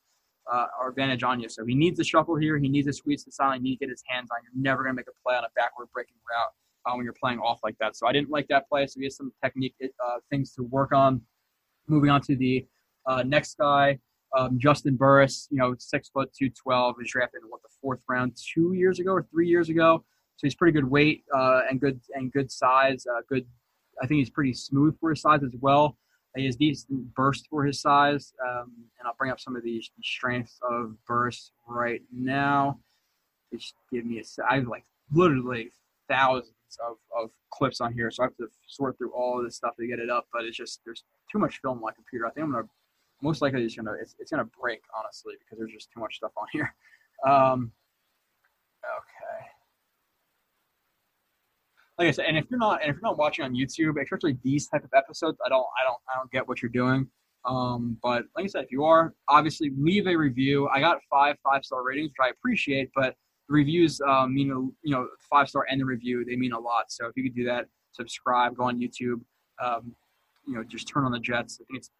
uh, 0.52 0.66
or 0.80 0.90
advantage 0.90 1.24
on 1.24 1.40
you. 1.40 1.48
So 1.48 1.64
he 1.66 1.74
needs 1.74 1.98
to 1.98 2.04
shuffle 2.04 2.36
here. 2.36 2.58
He 2.58 2.68
needs 2.68 2.86
to 2.86 2.92
squeeze 2.92 3.24
the 3.24 3.32
sideline. 3.32 3.62
He 3.62 3.70
needs 3.70 3.80
to 3.80 3.86
get 3.86 3.90
his 3.90 4.04
hands 4.06 4.28
on. 4.30 4.38
You're 4.44 4.62
never 4.62 4.84
going 4.84 4.94
to 4.94 4.96
make 4.96 5.08
a 5.08 5.22
play 5.26 5.34
on 5.34 5.42
a 5.42 5.50
backward 5.56 5.88
breaking 5.92 6.16
route 6.30 6.52
uh, 6.86 6.92
when 6.94 7.04
you're 7.04 7.14
playing 7.20 7.38
off 7.38 7.60
like 7.62 7.76
that. 7.78 7.96
So 7.96 8.06
I 8.06 8.12
didn't 8.12 8.30
like 8.30 8.46
that 8.48 8.68
play. 8.68 8.86
So 8.86 8.94
we 8.98 9.04
has 9.04 9.16
some 9.16 9.32
technique 9.42 9.74
uh, 9.82 10.18
things 10.30 10.54
to 10.54 10.62
work 10.62 10.92
on. 10.92 11.20
Moving 11.88 12.10
on 12.10 12.20
to 12.22 12.36
the 12.36 12.66
uh, 13.06 13.22
next 13.24 13.58
guy, 13.58 13.98
um, 14.36 14.58
Juston 14.58 14.96
Burris. 14.96 15.48
You 15.50 15.58
know, 15.58 15.74
six 15.78 16.08
foot 16.08 16.30
two 16.38 16.50
twelve. 16.50 16.96
Was 16.98 17.10
drafted 17.10 17.42
in 17.42 17.50
what 17.50 17.62
the 17.62 17.68
fourth 17.80 18.00
round 18.08 18.36
two 18.36 18.74
years 18.74 19.00
ago 19.00 19.12
or 19.12 19.26
three 19.30 19.48
years 19.48 19.68
ago. 19.68 20.04
So 20.36 20.46
he's 20.46 20.54
pretty 20.54 20.72
good 20.72 20.88
weight 20.88 21.24
uh, 21.34 21.62
and 21.68 21.80
good 21.80 22.00
and 22.14 22.32
good 22.32 22.50
size. 22.50 23.06
Uh, 23.06 23.20
good. 23.28 23.46
I 24.02 24.06
think 24.06 24.18
he's 24.18 24.30
pretty 24.30 24.54
smooth 24.54 24.98
for 25.00 25.10
his 25.10 25.20
size 25.20 25.42
as 25.42 25.54
well. 25.60 25.96
He 26.36 26.46
has 26.46 26.56
decent 26.56 27.12
burst 27.14 27.48
for 27.50 27.64
his 27.64 27.80
size, 27.80 28.32
um, 28.48 28.72
and 28.98 29.06
I'll 29.06 29.16
bring 29.18 29.32
up 29.32 29.40
some 29.40 29.56
of 29.56 29.64
the 29.64 29.82
strengths 30.02 30.60
of 30.62 30.94
burst 31.06 31.52
right 31.66 32.02
now. 32.12 32.78
Just 33.52 33.74
give 33.92 34.06
me 34.06 34.20
a. 34.20 34.42
I 34.48 34.56
have 34.56 34.68
like 34.68 34.84
literally 35.12 35.72
thousands 36.08 36.54
of, 36.78 36.96
of 37.16 37.30
clips 37.52 37.80
on 37.80 37.92
here, 37.92 38.10
so 38.10 38.22
I 38.22 38.26
have 38.26 38.36
to 38.36 38.48
sort 38.66 38.96
through 38.98 39.12
all 39.12 39.42
this 39.42 39.56
stuff 39.56 39.74
to 39.78 39.86
get 39.86 39.98
it 39.98 40.10
up. 40.10 40.26
But 40.32 40.44
it's 40.44 40.56
just 40.56 40.80
there's 40.84 41.04
too 41.30 41.38
much 41.38 41.60
film 41.60 41.78
on 41.78 41.82
my 41.82 41.92
computer. 41.92 42.26
I 42.26 42.30
think 42.30 42.44
I'm 42.44 42.52
gonna 42.52 42.68
most 43.22 43.42
likely 43.42 43.62
just 43.64 43.76
gonna 43.76 43.94
it's, 44.00 44.14
it's 44.18 44.30
gonna 44.30 44.48
break 44.60 44.80
honestly 44.96 45.34
because 45.38 45.58
there's 45.58 45.72
just 45.72 45.90
too 45.92 46.00
much 46.00 46.16
stuff 46.16 46.32
on 46.36 46.46
here. 46.52 46.74
Um, 47.22 47.70
okay 48.82 49.44
like 52.00 52.08
I 52.08 52.12
said, 52.12 52.24
and 52.28 52.38
if 52.38 52.46
you're 52.50 52.58
not, 52.58 52.80
and 52.80 52.88
if 52.88 52.96
you're 52.96 53.02
not 53.02 53.18
watching 53.18 53.44
on 53.44 53.54
YouTube, 53.54 54.02
especially 54.02 54.38
these 54.42 54.66
type 54.68 54.82
of 54.84 54.90
episodes, 54.96 55.36
I 55.44 55.50
don't, 55.50 55.66
I 55.78 55.84
don't, 55.84 55.98
I 56.08 56.16
don't 56.16 56.30
get 56.30 56.48
what 56.48 56.62
you're 56.62 56.70
doing. 56.70 57.06
Um, 57.44 57.98
but 58.02 58.24
like 58.34 58.44
I 58.44 58.48
said, 58.48 58.64
if 58.64 58.72
you 58.72 58.84
are, 58.84 59.12
obviously 59.28 59.70
leave 59.76 60.06
a 60.06 60.16
review. 60.16 60.66
I 60.68 60.80
got 60.80 60.98
five 61.10 61.36
five 61.44 61.62
star 61.62 61.82
ratings, 61.82 62.08
which 62.08 62.26
I 62.26 62.30
appreciate, 62.30 62.90
but 62.94 63.14
the 63.50 63.54
reviews 63.54 64.00
um, 64.08 64.32
mean, 64.32 64.46
you 64.82 64.92
know, 64.94 65.08
five 65.28 65.48
star 65.48 65.66
and 65.68 65.80
the 65.80 65.84
review 65.84 66.24
they 66.24 66.36
mean 66.36 66.52
a 66.52 66.58
lot. 66.58 66.84
So 66.88 67.06
if 67.06 67.12
you 67.16 67.24
could 67.24 67.34
do 67.34 67.44
that, 67.44 67.66
subscribe, 67.92 68.56
go 68.56 68.64
on 68.64 68.78
YouTube, 68.78 69.20
um, 69.62 69.92
you 70.46 70.54
know, 70.54 70.62
just 70.62 70.88
turn 70.88 71.04
on 71.04 71.12
the 71.12 71.18
Jets. 71.18 71.60
I 71.60 71.64
think 71.64 71.78
it's 71.78 71.90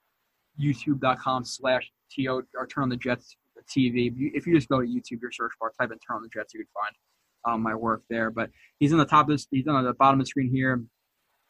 youtube.com 0.61 1.45
slash 1.45 1.91
to 2.13 2.27
or 2.57 2.67
turn 2.67 2.85
on 2.85 2.89
the 2.89 2.97
Jets 2.97 3.37
TV. 3.69 4.13
If 4.17 4.47
you 4.47 4.55
just 4.55 4.69
go 4.69 4.81
to 4.81 4.87
YouTube, 4.87 5.21
your 5.21 5.33
search 5.33 5.53
bar, 5.61 5.73
type 5.79 5.91
in 5.93 5.99
turn 5.99 6.17
on 6.17 6.23
the 6.23 6.29
Jets, 6.29 6.55
you 6.55 6.61
can 6.61 6.69
find 6.75 7.55
um, 7.55 7.63
my 7.63 7.75
work 7.75 8.03
there. 8.09 8.31
But 8.31 8.51
he's 8.79 8.93
in 8.93 8.99
the 8.99 9.05
top 9.05 9.29
of 9.29 9.35
this, 9.35 9.47
he's 9.51 9.67
on 9.67 9.85
the 9.85 9.95
bottom 9.95 10.21
of 10.21 10.27
the 10.27 10.29
screen 10.29 10.51
here. 10.51 10.83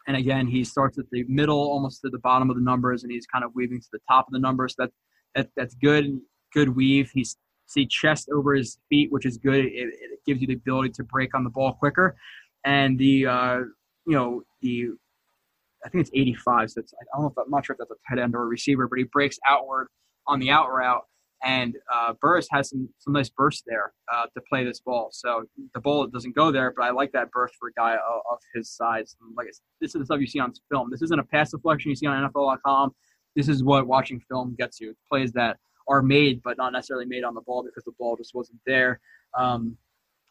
And 0.09 0.17
again, 0.17 0.47
he 0.47 0.65
starts 0.65 0.99
at 0.99 1.05
the 1.13 1.25
middle, 1.29 1.59
almost 1.59 2.01
to 2.03 2.11
the 2.11 2.19
bottom 2.19 2.49
of 2.49 2.57
the 2.57 2.63
numbers, 2.63 3.03
and 3.03 3.13
he's 3.13 3.27
kind 3.27 3.45
of 3.45 3.53
weaving 3.55 3.81
to 3.81 3.89
the 3.93 4.01
top 4.09 4.27
of 4.29 4.33
the 4.33 4.39
numbers. 4.39 4.75
That, 4.79 4.91
that 5.35 5.51
that's 5.57 5.75
good, 5.75 6.19
good 6.55 6.71
weave. 6.71 7.11
He's 7.15 7.37
see 7.71 7.87
chest 7.87 8.29
over 8.35 8.55
his 8.55 8.79
feet, 8.89 9.11
which 9.13 9.27
is 9.27 9.39
good. 9.39 9.65
It, 9.65 9.71
it 9.73 10.21
gives 10.27 10.41
you 10.41 10.47
the 10.47 10.55
ability 10.55 10.91
to 10.91 11.05
break 11.05 11.35
on 11.35 11.45
the 11.45 11.51
ball 11.51 11.73
quicker. 11.75 12.17
And 12.65 12.99
the 12.99 13.27
uh, 13.27 13.59
you 14.07 14.15
know 14.15 14.43
the 14.61 14.91
I 15.85 15.89
think 15.89 16.03
it's 16.03 16.11
85. 16.15 16.71
So 16.73 16.81
it's, 16.81 16.93
I 16.93 17.05
don't 17.17 17.23
know 17.23 17.29
if 17.29 17.39
I'm 17.39 17.51
not 17.51 17.65
sure 17.65 17.75
if 17.75 17.79
that's 17.79 17.91
a 17.91 17.95
tight 18.09 18.23
end 18.23 18.35
or 18.35 18.43
a 18.43 18.47
receiver, 18.47 18.87
but 18.87 18.99
he 18.99 19.05
breaks 19.05 19.39
outward 19.49 19.89
on 20.27 20.39
the 20.39 20.51
out 20.51 20.71
route 20.71 21.05
and 21.43 21.77
uh, 21.93 22.13
Burris 22.21 22.49
has 22.51 22.69
some, 22.69 22.89
some 22.99 23.13
nice 23.15 23.31
burst 23.31 23.65
there 23.67 23.93
uh, 24.13 24.27
to 24.35 24.41
play 24.49 24.65
this 24.65 24.81
ball. 24.81 25.09
So 25.13 25.45
the 25.73 25.81
ball 25.81 26.07
doesn't 26.07 26.35
go 26.35 26.53
there, 26.53 26.73
but 26.77 26.85
I 26.85 26.91
like 26.91 27.13
that 27.13 27.31
burst 27.31 27.55
for 27.59 27.69
a 27.69 27.73
guy 27.73 27.95
of, 27.95 28.21
of 28.31 28.39
his 28.55 28.71
size. 28.71 29.17
And 29.21 29.35
like 29.37 29.47
this 29.81 29.95
is 29.95 30.01
the 30.01 30.05
stuff 30.05 30.21
you 30.21 30.27
see 30.27 30.39
on 30.39 30.53
film. 30.71 30.91
This 30.91 31.03
isn't 31.03 31.19
a 31.19 31.25
pass 31.25 31.51
deflection 31.51 31.91
you 31.91 31.97
see 31.97 32.07
on 32.07 32.31
NFL.com. 32.31 32.95
This 33.37 33.49
is 33.49 33.65
what 33.65 33.87
watching 33.87 34.21
film 34.29 34.55
gets 34.59 34.81
you. 34.81 34.91
It's 34.91 35.01
plays 35.09 35.33
that 35.33 35.57
are 35.91 36.03
made, 36.03 36.41
but 36.43 36.57
not 36.57 36.73
necessarily 36.73 37.05
made 37.05 37.25
on 37.25 37.35
the 37.35 37.41
ball 37.43 37.63
because 37.63 37.85
the 37.85 37.93
ball 37.99 38.17
just 38.17 38.35
wasn't 38.35 38.61
there. 38.65 39.01
Um, 39.37 39.77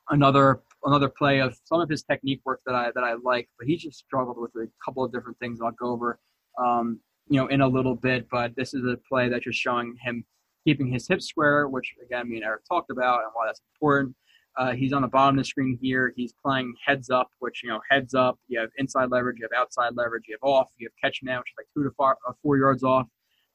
another 0.09 0.61
another 0.85 1.09
play 1.09 1.39
of 1.39 1.59
some 1.65 1.81
of 1.81 1.89
his 1.89 2.01
technique 2.01 2.41
work 2.45 2.61
that 2.65 2.73
I 2.73 2.91
that 2.95 3.03
I 3.03 3.15
like, 3.23 3.49
but 3.59 3.67
he 3.67 3.75
just 3.75 3.99
struggled 3.99 4.37
with 4.39 4.51
a 4.55 4.69
couple 4.83 5.03
of 5.03 5.11
different 5.11 5.37
things. 5.39 5.59
I'll 5.61 5.71
go 5.71 5.87
over, 5.87 6.17
um, 6.57 6.99
you 7.27 7.39
know, 7.39 7.47
in 7.47 7.61
a 7.61 7.67
little 7.67 7.95
bit. 7.95 8.27
But 8.31 8.55
this 8.55 8.73
is 8.73 8.85
a 8.85 8.97
play 9.07 9.27
that's 9.27 9.43
just 9.43 9.59
showing 9.59 9.95
him 10.01 10.23
keeping 10.65 10.87
his 10.87 11.07
hips 11.07 11.27
square, 11.27 11.67
which 11.67 11.93
again 12.03 12.29
me 12.29 12.37
and 12.37 12.45
Erik 12.45 12.63
talked 12.67 12.89
about 12.89 13.23
and 13.23 13.31
why 13.33 13.45
that's 13.47 13.61
important. 13.75 14.15
Uh, 14.57 14.71
he's 14.71 14.93
on 14.93 15.01
the 15.03 15.07
bottom 15.07 15.37
of 15.37 15.43
the 15.43 15.47
screen 15.47 15.77
here. 15.81 16.11
He's 16.15 16.33
playing 16.43 16.73
heads 16.85 17.09
up, 17.09 17.29
which 17.39 17.61
you 17.63 17.69
know 17.69 17.81
heads 17.89 18.13
up. 18.13 18.39
You 18.47 18.59
have 18.61 18.69
inside 18.77 19.09
leverage, 19.11 19.37
you 19.39 19.47
have 19.51 19.61
outside 19.61 19.91
leverage, 19.95 20.23
you 20.27 20.37
have 20.41 20.49
off, 20.49 20.69
you 20.77 20.87
have 20.87 20.93
catch 21.01 21.19
now, 21.21 21.39
which 21.39 21.49
is 21.49 21.55
like 21.57 21.67
two 21.73 21.83
to 21.83 21.93
four, 21.97 22.17
uh, 22.27 22.33
four 22.41 22.57
yards 22.57 22.83
off. 22.83 23.07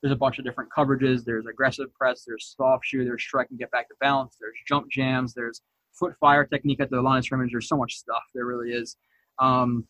There's 0.05 0.13
a 0.13 0.17
bunch 0.17 0.39
of 0.39 0.45
different 0.45 0.69
coverages. 0.71 1.25
There's 1.25 1.47
aggressive 1.47 1.87
press. 1.95 2.25
There's 2.27 2.55
soft 2.59 2.85
shoe. 2.85 3.07
There's 3.07 3.23
strike 3.23 3.47
and 3.49 3.59
get 3.59 3.71
back 3.71 3.89
to 3.89 3.95
balance. 4.03 4.37
There's 4.39 4.53
jump 4.69 4.91
jams. 4.91 5.33
There's 5.33 5.63
foot 5.99 6.13
fire 6.21 6.45
technique 6.45 6.79
at 6.81 6.91
the 6.91 7.01
line 7.01 7.21
of 7.21 7.25
scrimmage. 7.25 7.53
There's 7.53 7.69
so 7.69 7.79
much 7.79 7.95
stuff. 7.95 8.23
There 8.35 8.45
really 8.45 8.69
is. 8.69 8.99
Um, 9.39 9.89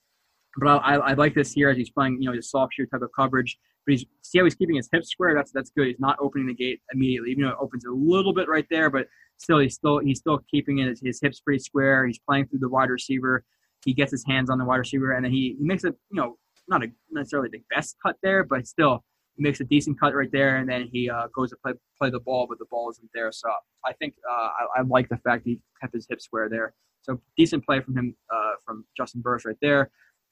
but 0.56 0.68
I, 0.68 0.94
I, 0.98 1.12
like 1.14 1.34
this 1.34 1.50
here 1.50 1.68
as 1.68 1.76
he's 1.76 1.90
playing, 1.90 2.22
you 2.22 2.28
know, 2.28 2.32
his 2.32 2.48
soft 2.48 2.74
shoe 2.74 2.86
type 2.86 3.02
of 3.02 3.10
coverage. 3.16 3.58
But 3.84 3.94
he's 3.94 4.04
see 4.22 4.38
how 4.38 4.44
he's 4.44 4.54
keeping 4.54 4.76
his 4.76 4.88
hips 4.92 5.10
square. 5.10 5.34
That's 5.34 5.50
that's 5.50 5.70
good. 5.76 5.88
He's 5.88 5.98
not 5.98 6.16
opening 6.20 6.46
the 6.46 6.54
gate 6.54 6.80
immediately, 6.92 7.32
even 7.32 7.42
though 7.42 7.50
it 7.50 7.58
opens 7.60 7.84
a 7.84 7.90
little 7.90 8.32
bit 8.32 8.48
right 8.48 8.66
there. 8.70 8.90
But 8.90 9.08
still, 9.38 9.58
he's 9.58 9.74
still 9.74 9.98
he's 9.98 10.20
still 10.20 10.38
keeping 10.48 10.78
it, 10.78 10.96
his 11.02 11.18
hips 11.20 11.40
pretty 11.40 11.58
square. 11.58 12.06
He's 12.06 12.20
playing 12.20 12.46
through 12.46 12.60
the 12.60 12.68
wide 12.68 12.90
receiver. 12.90 13.44
He 13.84 13.94
gets 13.94 14.12
his 14.12 14.24
hands 14.24 14.48
on 14.48 14.58
the 14.58 14.64
wide 14.64 14.76
receiver, 14.76 15.10
and 15.10 15.24
then 15.24 15.32
he, 15.32 15.56
he 15.58 15.64
makes 15.64 15.82
a 15.82 15.88
you 15.88 15.96
know 16.12 16.38
not 16.68 16.84
a 16.84 16.86
necessarily 17.10 17.48
the 17.50 17.62
best 17.74 17.96
cut 18.00 18.14
there, 18.22 18.44
but 18.44 18.64
still 18.68 19.04
makes 19.38 19.60
a 19.60 19.64
decent 19.64 19.98
cut 19.98 20.14
right 20.14 20.30
there, 20.32 20.56
and 20.56 20.68
then 20.68 20.88
he 20.92 21.10
uh, 21.10 21.26
goes 21.34 21.50
to 21.50 21.56
play 21.56 21.72
play 21.98 22.10
the 22.10 22.20
ball, 22.20 22.46
but 22.48 22.58
the 22.58 22.66
ball 22.70 22.90
isn't 22.90 23.10
there. 23.14 23.32
So 23.32 23.48
I 23.84 23.92
think 23.94 24.14
uh, 24.30 24.48
I, 24.76 24.80
I, 24.80 24.82
like 24.82 25.08
the 25.08 25.16
fact 25.18 25.42
he 25.44 25.60
kept 25.80 25.94
his 25.94 26.06
hips 26.08 26.24
square 26.24 26.48
there. 26.48 26.74
So 27.02 27.20
decent 27.36 27.64
play 27.64 27.80
from 27.80 27.96
him 27.96 28.16
uh, 28.32 28.52
from 28.64 28.84
Juston 28.98 29.22
Burris 29.22 29.44
right 29.44 29.56
there. 29.60 29.90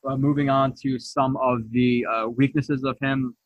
Uh, 0.09 0.17
moving 0.17 0.51
on 0.51 0.75
to 0.83 0.99
some 0.99 1.37
of 1.37 1.71
the 1.71 2.05
uh, 2.07 2.29
weaknesses 2.29 2.83
of 2.85 2.97
him 3.01 3.37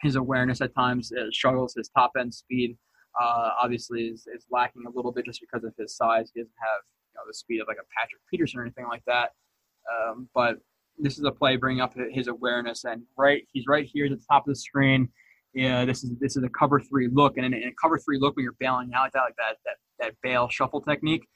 his 0.00 0.16
awareness 0.16 0.60
at 0.60 0.74
times 0.74 1.12
uh, 1.12 1.24
struggles. 1.32 1.74
His 1.76 1.88
top 1.88 2.12
end 2.18 2.32
speed 2.32 2.76
obviously 3.20 4.02
is, 4.02 4.28
is 4.32 4.46
lacking 4.48 4.84
a 4.86 4.90
little 4.90 5.10
bit 5.10 5.24
just 5.24 5.40
because 5.40 5.64
of 5.64 5.74
his 5.76 5.96
size. 5.96 6.30
He 6.32 6.40
doesn't 6.40 6.52
have 6.60 6.82
you 7.12 7.18
know, 7.18 7.22
the 7.26 7.34
speed 7.34 7.60
of 7.60 7.66
like 7.66 7.78
a 7.78 7.86
Patrick 7.98 8.22
Peterson 8.30 8.60
or 8.60 8.62
anything 8.62 8.86
like 8.86 9.02
that. 9.06 9.32
Um, 9.90 10.28
but 10.34 10.58
this 11.00 11.18
is 11.18 11.24
a 11.24 11.32
play 11.32 11.56
bringing 11.56 11.80
up 11.80 11.94
his 12.10 12.28
awareness, 12.28 12.84
and 12.84 13.02
right, 13.16 13.42
he's 13.52 13.64
right 13.68 13.88
here 13.90 14.06
at 14.06 14.10
the 14.10 14.24
top 14.30 14.46
of 14.46 14.52
the 14.52 14.56
screen. 14.56 15.08
Yeah, 15.54 15.84
this 15.84 16.04
is 16.04 16.12
this 16.20 16.36
is 16.36 16.44
a 16.44 16.48
cover 16.48 16.80
three 16.80 17.08
look, 17.10 17.36
and 17.36 17.46
in, 17.46 17.54
in 17.54 17.68
a 17.68 17.74
cover 17.80 17.98
three 17.98 18.18
look 18.18 18.36
when 18.36 18.44
you're 18.44 18.56
bailing 18.58 18.90
out 18.94 19.04
like 19.04 19.12
that, 19.12 19.22
like 19.22 19.36
that 19.36 19.56
that 19.64 19.76
that 20.00 20.14
bail 20.22 20.48
shuffle 20.48 20.80
technique, 20.80 21.26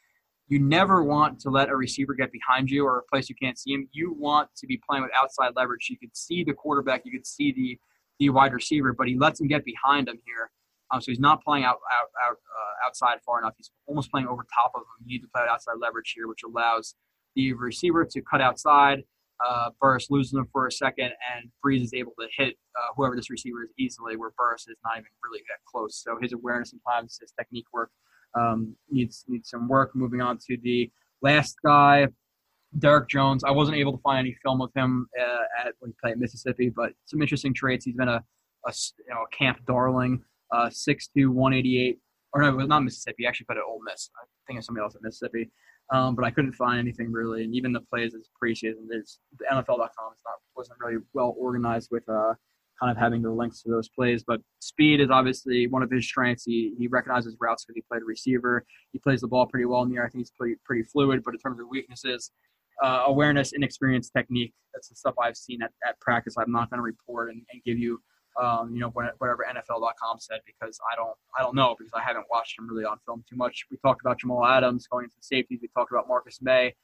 you 0.49 0.59
never 0.59 1.03
want 1.03 1.41
to 1.41 1.51
let 1.51 1.69
a 1.69 1.77
receiver 1.77 2.15
get 2.15 2.31
behind 2.31 2.71
you 2.71 2.85
or 2.85 2.99
a 2.99 3.03
place 3.05 3.29
you 3.29 3.35
can't 3.41 3.59
see 3.59 3.73
him. 3.73 3.89
You 3.93 4.15
want 4.19 4.49
to 4.57 4.67
be 4.67 4.81
playing 4.89 5.03
with 5.03 5.13
outside 5.21 5.53
leverage. 5.57 5.89
You 5.91 5.99
could 5.99 6.17
see 6.17 6.45
the 6.45 6.53
quarterback, 6.53 7.03
you 7.05 7.13
could 7.13 7.27
see 7.27 7.53
the 7.53 7.79
the 8.19 8.29
wide 8.29 8.53
receiver, 8.53 8.93
but 8.93 9.09
he 9.09 9.17
lets 9.17 9.41
him 9.41 9.49
get 9.49 9.65
behind 9.65 10.09
him 10.09 10.19
here. 10.27 10.51
Um, 10.93 11.01
so 11.01 11.11
he's 11.11 11.19
not 11.19 11.43
playing 11.43 11.65
out, 11.65 11.79
out, 11.91 12.09
out 12.29 12.37
uh, 12.37 12.87
outside 12.87 13.19
far 13.25 13.41
enough. 13.41 13.55
He's 13.57 13.71
almost 13.87 14.11
playing 14.11 14.29
over 14.29 14.45
top 14.55 14.73
of 14.75 14.83
him. 14.83 15.07
You 15.07 15.15
need 15.15 15.23
to 15.23 15.29
play 15.35 15.43
outside 15.51 15.75
leverage 15.81 16.13
here, 16.15 16.29
which 16.29 16.43
allows 16.45 16.95
the 17.35 17.55
receiver 17.55 18.05
to 18.05 18.21
cut 18.21 18.41
outside. 18.41 19.05
Uh, 19.47 19.71
Burris 19.81 20.09
loses 20.11 20.35
him 20.35 20.47
for 20.53 20.67
a 20.67 20.73
second, 20.73 21.13
and 21.35 21.51
Brees 21.65 21.83
is 21.83 21.95
able 21.95 22.13
to 22.21 22.27
hit 22.37 22.57
uh, 22.77 22.93
whoever 22.97 23.17
this 23.17 23.31
receiver 23.31 23.65
is 23.65 23.71
easily, 23.79 24.17
where 24.17 24.31
Burris 24.39 24.67
is 24.69 24.77
not 24.85 24.95
even 24.95 25.07
really 25.25 25.43
that 25.49 25.59
close. 25.67 26.03
So 26.03 26.19
his 26.21 26.33
awareness 26.33 26.71
sometimes, 26.71 27.19
his 27.21 27.33
technique 27.33 27.67
work 27.73 27.91
um, 28.35 28.75
needs 28.91 29.25
needs 29.29 29.51
some 29.51 29.69
work. 29.69 29.95
Moving 29.95 30.21
on 30.21 30.39
to 30.49 30.57
the 30.63 30.91
last 31.23 31.57
guy, 31.65 32.07
Derrick 32.79 33.09
Jones, 33.09 33.45
I 33.45 33.51
wasn't 33.51 33.77
able 33.77 33.93
to 33.93 34.03
find 34.03 34.19
any 34.19 34.37
film 34.45 34.63
of 34.63 34.71
him 34.75 35.09
uh, 35.21 35.67
at 35.67 35.75
when 35.81 35.91
he 35.91 35.97
played 36.03 36.19
Mississippi, 36.19 36.71
but 36.75 36.93
some 37.07 37.21
interesting 37.21 37.53
traits. 37.53 37.85
He's 37.85 37.97
been 37.97 38.09
a, 38.09 38.23
a 38.67 38.73
you 39.07 39.15
know 39.15 39.27
camp 39.37 39.59
darling, 39.67 40.23
uh, 40.53 40.67
6'2", 40.67 41.29
188. 41.29 41.99
Or 42.35 42.41
no, 42.41 42.51
not 42.65 42.83
Mississippi. 42.83 43.17
He 43.19 43.27
actually 43.27 43.45
played 43.45 43.59
at 43.59 43.65
Ole 43.65 43.83
Miss. 43.85 44.09
I 44.17 44.25
think 44.47 44.59
it's 44.59 44.67
somebody 44.67 44.83
else 44.83 44.95
at 44.95 45.03
Mississippi. 45.03 45.51
Um, 45.93 46.15
but 46.15 46.25
I 46.25 46.31
couldn't 46.31 46.53
find 46.53 46.79
anything 46.79 47.13
really, 47.13 47.45
and 47.45 47.55
even 47.55 47.73
the 47.73 47.81
plays 47.81 48.15
is 48.15 48.31
preseason. 48.43 48.87
Is 48.91 49.19
the 49.39 49.45
NFL.com 49.53 49.79
is 49.79 50.23
not 50.25 50.35
wasn't 50.57 50.79
really 50.81 51.03
well 51.13 51.35
organized 51.39 51.91
with 51.91 52.09
uh, 52.09 52.33
kind 52.81 52.91
of 52.91 52.97
having 52.97 53.21
the 53.21 53.31
links 53.31 53.63
to 53.63 53.71
those 53.71 53.89
plays. 53.91 54.25
But 54.27 54.41
speed 54.61 55.01
is 55.01 55.11
obviously 55.11 55.67
one 55.67 55.83
of 55.83 55.91
his 55.91 56.05
strengths. 56.07 56.45
He 56.45 56.75
he 56.79 56.87
recognizes 56.87 57.37
routes 57.41 57.65
because 57.65 57.77
he 57.77 57.83
played 57.83 58.03
receiver. 58.05 58.65
He 58.93 58.99
plays 58.99 59.21
the 59.21 59.29
ball 59.29 59.47
pretty 59.47 59.67
well 59.67 59.83
in 59.83 59.91
the 59.91 59.97
air. 59.97 60.07
I 60.07 60.09
think 60.09 60.23
he's 60.23 60.33
pretty 60.33 60.55
pretty 60.65 60.85
fluid. 60.85 61.23
But 61.25 61.35
in 61.35 61.41
terms 61.41 61.61
of 61.61 61.67
weaknesses, 61.69 62.31
uh, 62.83 63.05
awareness, 63.07 63.53
inexperience, 63.53 64.11
technique. 64.11 64.55
That's 64.75 64.89
the 64.89 64.97
stuff 64.97 65.15
I've 65.23 65.37
seen 65.37 65.63
at, 65.63 65.73
at 65.87 66.01
practice. 66.01 66.35
I'm 66.39 66.53
not 66.53 66.71
going 66.71 66.79
to 66.79 66.83
report 66.83 67.31
and, 67.31 67.43
and, 67.53 67.63
give 67.65 67.79
you, 67.79 68.01
um, 68.41 68.73
you 68.73 68.81
know, 68.81 68.89
whatever 68.89 69.47
NFL.com 69.49 70.19
said 70.19 70.41
because 70.47 70.79
I 70.93 70.97
don't, 70.97 71.15
I 71.39 71.43
don't 71.43 71.55
know 71.55 71.75
because 71.79 71.93
I 71.95 72.03
haven't 72.03 72.27
watched 72.31 72.59
him 72.59 72.69
really 72.69 72.85
on 72.85 72.99
film 73.05 73.25
too 73.29 73.37
much. 73.37 73.67
We 73.71 73.77
talked 73.79 74.01
about 74.01 74.21
Jamal 74.21 74.47
Adams 74.47 74.87
going 74.87 75.05
into 75.05 75.17
safeties. 75.21 75.61
We 75.63 75.69
talked 75.69 75.93
about 75.93 76.09
Marcus 76.09 76.41
Maye. 76.41 76.75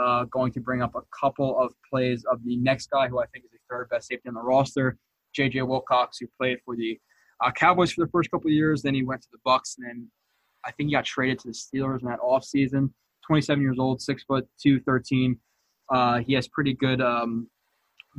uh, 0.00 0.24
going 0.24 0.52
to 0.52 0.60
bring 0.60 0.82
up 0.82 0.94
a 0.94 1.02
couple 1.18 1.58
of 1.58 1.72
plays 1.88 2.24
of 2.30 2.44
the 2.44 2.56
next 2.56 2.90
guy 2.90 3.08
who 3.08 3.20
I 3.20 3.26
think 3.26 3.44
is 3.44 3.50
the 3.50 3.58
third 3.70 3.88
best 3.90 4.08
safety 4.08 4.28
on 4.28 4.34
the 4.34 4.42
roster, 4.42 4.96
J.J. 5.34 5.62
Wilcox, 5.62 6.18
who 6.18 6.26
played 6.38 6.58
for 6.64 6.76
the 6.76 6.98
uh, 7.44 7.50
Cowboys 7.50 7.92
for 7.92 8.04
the 8.04 8.10
first 8.10 8.30
couple 8.30 8.48
of 8.48 8.54
years. 8.54 8.82
Then 8.82 8.94
he 8.94 9.02
went 9.02 9.22
to 9.22 9.28
the 9.32 9.38
Bucks, 9.44 9.76
and 9.78 9.86
then 9.88 10.08
I 10.64 10.72
think 10.72 10.88
he 10.88 10.94
got 10.94 11.04
traded 11.04 11.38
to 11.40 11.48
the 11.48 11.54
Steelers 11.54 12.02
in 12.02 12.08
that 12.08 12.20
offseason. 12.20 12.90
27 13.26 13.62
years 13.62 13.78
old, 13.78 14.00
six 14.00 14.24
foot 14.24 14.46
two, 14.60 14.80
13. 14.80 15.38
Uh, 15.90 16.18
he 16.18 16.34
has 16.34 16.48
pretty 16.48 16.74
good 16.74 17.00
um, 17.00 17.48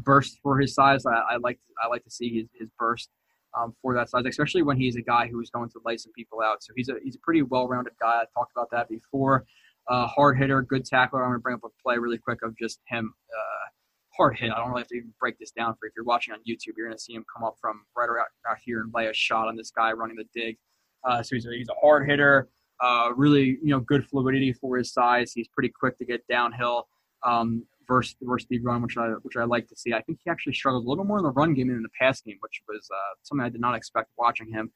burst 0.03 0.39
for 0.41 0.59
his 0.59 0.73
size. 0.73 1.05
I, 1.05 1.33
I, 1.33 1.37
like 1.37 1.59
I 1.83 1.87
like 1.87 2.03
to 2.03 2.11
see 2.11 2.39
his, 2.39 2.47
his 2.59 2.69
burst 2.77 3.09
um, 3.57 3.73
for 3.81 3.93
that 3.93 4.09
size, 4.09 4.23
especially 4.25 4.61
when 4.61 4.77
he's 4.77 4.95
a 4.95 5.01
guy 5.01 5.27
who's 5.27 5.49
going 5.49 5.69
to 5.69 5.79
lay 5.85 5.97
some 5.97 6.11
people 6.13 6.41
out. 6.41 6.63
So 6.63 6.73
he's 6.75 6.89
a 6.89 6.95
he's 7.03 7.15
a 7.15 7.19
pretty 7.19 7.41
well-rounded 7.41 7.93
guy. 7.99 8.21
I 8.21 8.25
talked 8.33 8.51
about 8.55 8.69
that 8.71 8.89
before. 8.89 9.45
Uh, 9.87 10.05
hard 10.07 10.37
hitter, 10.37 10.61
good 10.61 10.85
tackler. 10.85 11.23
I'm 11.23 11.33
to 11.33 11.39
bring 11.39 11.55
up 11.55 11.63
a 11.63 11.69
play 11.83 11.97
really 11.97 12.19
quick 12.19 12.39
of 12.43 12.55
just 12.57 12.79
him. 12.87 13.13
Uh, 13.31 13.69
hard 14.15 14.37
hit. 14.37 14.51
I 14.51 14.57
don't 14.57 14.69
really 14.69 14.81
have 14.81 14.87
to 14.89 14.97
even 14.97 15.13
break 15.19 15.39
this 15.39 15.51
down 15.51 15.73
for 15.73 15.85
you. 15.85 15.89
If 15.89 15.93
you're 15.95 16.05
watching 16.05 16.33
on 16.33 16.39
YouTube, 16.41 16.73
you're 16.77 16.85
going 16.87 16.97
to 16.97 17.01
see 17.01 17.13
him 17.13 17.25
come 17.33 17.43
up 17.43 17.55
from 17.59 17.81
right 17.97 18.09
around 18.09 18.27
out 18.47 18.57
here 18.63 18.81
and 18.81 18.91
lay 18.93 19.07
a 19.07 19.13
shot 19.13 19.47
on 19.47 19.55
this 19.55 19.71
guy 19.71 19.93
running 19.93 20.17
the 20.17 20.25
dig. 20.39 20.57
Uh, 21.03 21.23
so 21.23 21.35
he's 21.35 21.45
a, 21.45 21.49
he's 21.51 21.69
a 21.69 21.79
hard 21.81 22.07
hitter. 22.07 22.49
Uh, 22.81 23.09
really, 23.15 23.57
you 23.63 23.69
know, 23.71 23.79
good 23.79 24.05
fluidity 24.05 24.53
for 24.53 24.77
his 24.77 24.93
size. 24.93 25.31
He's 25.33 25.47
pretty 25.47 25.69
quick 25.69 25.97
to 25.97 26.05
get 26.05 26.25
downhill 26.27 26.87
um, 27.25 27.65
versus 27.89 28.15
the 28.19 28.59
run, 28.59 28.81
which 28.81 28.95
I 28.97 29.07
which 29.23 29.35
I 29.35 29.43
like 29.43 29.67
to 29.67 29.75
see. 29.75 29.93
I 29.93 30.01
think 30.01 30.19
he 30.23 30.29
actually 30.29 30.53
struggled 30.53 30.85
a 30.85 30.89
little 30.89 31.03
more 31.03 31.17
in 31.17 31.23
the 31.23 31.31
run 31.31 31.53
game 31.53 31.67
than 31.67 31.77
in 31.77 31.83
the 31.83 31.89
pass 31.99 32.21
game, 32.21 32.37
which 32.39 32.61
was 32.69 32.87
uh, 32.89 33.15
something 33.23 33.43
I 33.43 33.49
did 33.49 33.59
not 33.59 33.75
expect 33.75 34.11
watching 34.17 34.49
him. 34.51 34.71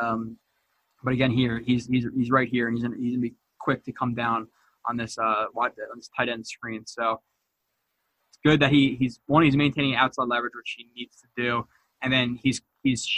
Um, 0.00 0.36
but 1.02 1.12
again, 1.12 1.32
here 1.32 1.60
he's 1.64 1.86
he's 1.86 2.06
he's 2.14 2.30
right 2.30 2.48
here, 2.48 2.68
and 2.68 2.76
he's 2.76 2.84
gonna, 2.84 2.96
he's 2.96 3.12
gonna 3.12 3.22
be 3.22 3.34
quick 3.58 3.84
to 3.86 3.92
come 3.92 4.14
down 4.14 4.46
on 4.88 4.96
this 4.96 5.18
uh 5.18 5.46
on 5.56 5.70
this 5.96 6.10
tight 6.16 6.28
end 6.28 6.46
screen. 6.46 6.84
So 6.86 7.20
it's 8.30 8.38
good 8.44 8.60
that 8.60 8.70
he 8.70 8.96
he's 9.00 9.18
one 9.26 9.42
he's 9.42 9.56
maintaining 9.56 9.96
outside 9.96 10.28
leverage, 10.28 10.52
which 10.54 10.74
he 10.76 10.88
needs 10.94 11.16
to 11.22 11.26
do, 11.36 11.66
and 12.02 12.12
then 12.12 12.38
he's 12.42 12.60
he's 12.82 13.08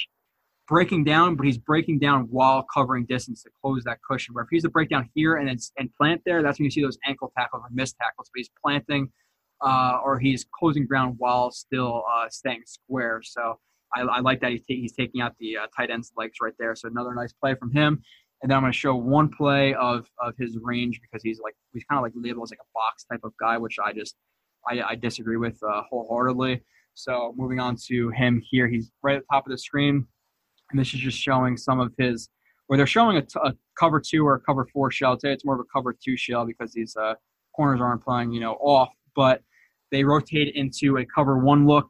breaking 0.69 1.03
down, 1.03 1.35
but 1.35 1.45
he's 1.45 1.59
breaking 1.59 1.99
down 1.99 2.29
while 2.31 2.65
covering 2.73 3.05
distance 3.05 3.43
to 3.43 3.51
close 3.61 3.83
that 3.83 3.99
cushion. 4.09 4.35
Where 4.35 4.45
if 4.45 4.49
he's 4.51 4.63
to 4.63 4.69
break 4.69 4.89
down 4.89 5.11
here 5.15 5.35
and 5.37 5.49
then 5.49 5.59
and 5.79 5.93
plant 5.97 6.23
there, 6.25 6.43
that's 6.43 6.61
when 6.61 6.67
you 6.67 6.71
see 6.71 6.83
those 6.83 6.99
ankle 7.05 7.33
tackles 7.37 7.65
or 7.65 7.69
missed 7.73 7.97
tackles. 7.97 8.31
But 8.33 8.39
he's 8.39 8.51
planting 8.65 9.11
uh, 9.63 9.99
or 10.05 10.19
he's 10.19 10.47
closing 10.59 10.87
ground 10.87 11.17
while 11.19 11.51
still 11.51 12.05
uh, 12.13 12.29
staying 12.31 12.63
square. 12.67 13.21
So 13.23 13.59
I, 13.95 14.03
I 14.03 14.21
like 14.21 14.41
that 14.41 14.53
he's, 14.53 14.63
t- 14.65 14.81
he's 14.81 14.95
taking 14.95 15.21
out 15.21 15.35
the 15.39 15.57
uh, 15.59 15.67
tight 15.77 15.91
end's 15.91 16.13
legs 16.17 16.37
right 16.41 16.55
there. 16.59 16.75
So 16.75 16.89
another 16.89 17.15
nice 17.15 17.33
play 17.33 17.55
from 17.55 17.73
him. 17.73 18.03
And 18.43 18.51
then 18.51 18.57
I'm 18.57 18.63
going 18.63 18.73
to 18.73 18.79
show 18.79 18.95
one 18.95 19.29
play 19.29 19.75
of, 19.75 20.07
of 20.19 20.35
his 20.39 20.57
range 20.63 21.01
because 21.03 21.23
he's 21.23 21.41
like 21.41 21.55
he's 21.75 21.85
kind 21.85 21.99
of 21.99 22.03
like 22.03 22.13
labeled 22.15 22.45
as 22.45 22.51
like 22.51 22.61
a 22.61 22.73
box 22.75 23.05
type 23.05 23.21
of 23.23 23.33
guy, 23.39 23.59
which 23.59 23.77
I 23.85 23.93
just 23.93 24.17
I, 24.67 24.81
I 24.81 24.95
disagree 24.95 25.37
with 25.37 25.59
uh, 25.63 25.83
wholeheartedly. 25.91 26.63
So 26.95 27.35
moving 27.37 27.61
on 27.61 27.77
to 27.89 28.09
him 28.11 28.43
here, 28.51 28.67
he's 28.67 28.91
right 29.03 29.17
at 29.17 29.23
the 29.23 29.27
top 29.35 29.47
of 29.47 29.51
the 29.51 29.59
screen 29.59 30.07
and 30.71 30.81
this 30.81 30.95
is 30.95 31.01
just 31.01 31.19
showing 31.19 31.57
some 31.57 31.81
of 31.81 31.93
his 31.99 32.29
where 32.67 32.77
they're 32.77 32.87
showing 32.87 33.17
a, 33.17 33.23
t- 33.23 33.41
a 33.43 33.53
cover 33.79 34.01
two 34.01 34.25
or 34.25 34.35
a 34.35 34.41
cover 34.41 34.67
four 34.73 34.91
shell. 34.91 35.17
Today 35.17 35.33
it's 35.33 35.45
more 35.45 35.57
of 35.57 35.61
a 35.61 35.69
cover 35.73 35.93
two 35.93 36.17
shell 36.17 36.47
because 36.47 36.73
these 36.73 36.97
uh, 36.97 37.15
corners 37.55 37.81
aren't 37.81 38.03
playing, 38.03 38.33
you 38.33 38.41
know, 38.41 38.53
off. 38.61 38.91
But 39.17 39.43
they 39.91 40.05
rotate 40.05 40.55
into 40.55 40.99
a 40.99 41.07
cover 41.07 41.39
one 41.39 41.67
look, 41.67 41.89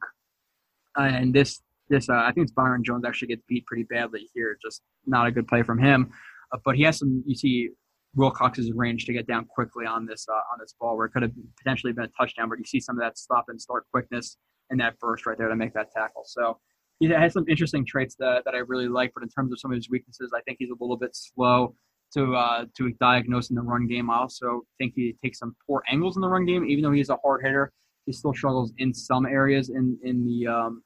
uh, 0.97 1.03
and 1.03 1.33
this 1.33 1.61
this 1.89 2.09
uh, 2.09 2.13
I 2.13 2.31
think 2.31 2.45
it's 2.45 2.53
Byron 2.53 2.83
Jones 2.83 3.05
actually 3.05 3.29
gets 3.29 3.43
beat 3.47 3.65
pretty 3.65 3.83
badly 3.83 4.29
here. 4.33 4.57
Just 4.61 4.81
not 5.05 5.27
a 5.27 5.31
good 5.31 5.47
play 5.47 5.63
from 5.63 5.79
him. 5.79 6.11
Uh, 6.51 6.57
but 6.63 6.75
he 6.75 6.83
has 6.83 6.97
some. 6.97 7.23
You 7.25 7.35
see 7.35 7.69
Wilcox's 8.15 8.71
range 8.73 9.05
to 9.05 9.13
get 9.13 9.27
down 9.27 9.45
quickly 9.45 9.85
on 9.85 10.05
this 10.05 10.25
uh, 10.29 10.33
on 10.33 10.59
this 10.59 10.75
ball, 10.79 10.97
where 10.97 11.05
it 11.05 11.11
could 11.11 11.23
have 11.23 11.33
potentially 11.57 11.93
been 11.93 12.05
a 12.05 12.11
touchdown. 12.19 12.49
But 12.49 12.59
you 12.59 12.65
see 12.65 12.79
some 12.79 12.97
of 12.97 13.01
that 13.01 13.17
stop 13.17 13.45
and 13.47 13.61
start 13.61 13.85
quickness 13.91 14.37
and 14.71 14.79
that 14.79 14.97
burst 14.99 15.25
right 15.25 15.37
there 15.37 15.49
to 15.49 15.55
make 15.55 15.73
that 15.73 15.91
tackle. 15.91 16.23
So 16.25 16.57
he 16.99 17.07
has 17.09 17.33
some 17.33 17.45
interesting 17.47 17.85
traits 17.85 18.15
that, 18.19 18.43
that 18.45 18.55
I 18.55 18.59
really 18.59 18.87
like, 18.87 19.11
but 19.13 19.23
in 19.23 19.29
terms 19.29 19.51
of 19.51 19.59
some 19.59 19.71
of 19.71 19.75
his 19.75 19.89
weaknesses, 19.89 20.31
I 20.35 20.41
think 20.41 20.57
he's 20.59 20.69
a 20.69 20.77
little 20.79 20.97
bit 20.97 21.11
slow 21.13 21.75
to 22.13 22.35
uh, 22.35 22.65
to 22.77 22.91
diagnose 22.99 23.49
in 23.49 23.55
the 23.55 23.61
run 23.61 23.87
game. 23.87 24.09
I 24.09 24.17
also 24.17 24.61
think 24.77 24.93
he 24.95 25.15
takes 25.23 25.39
some 25.39 25.55
poor 25.67 25.83
angles 25.89 26.15
in 26.15 26.21
the 26.21 26.29
run 26.29 26.45
game, 26.45 26.65
even 26.65 26.83
though 26.83 26.91
he's 26.91 27.09
a 27.09 27.17
hard 27.23 27.41
hitter. 27.43 27.71
He 28.05 28.13
still 28.13 28.33
struggles 28.33 28.73
in 28.77 28.93
some 28.93 29.25
areas 29.25 29.69
in 29.69 29.97
in 30.03 30.25
the 30.25 30.47
um, 30.47 30.83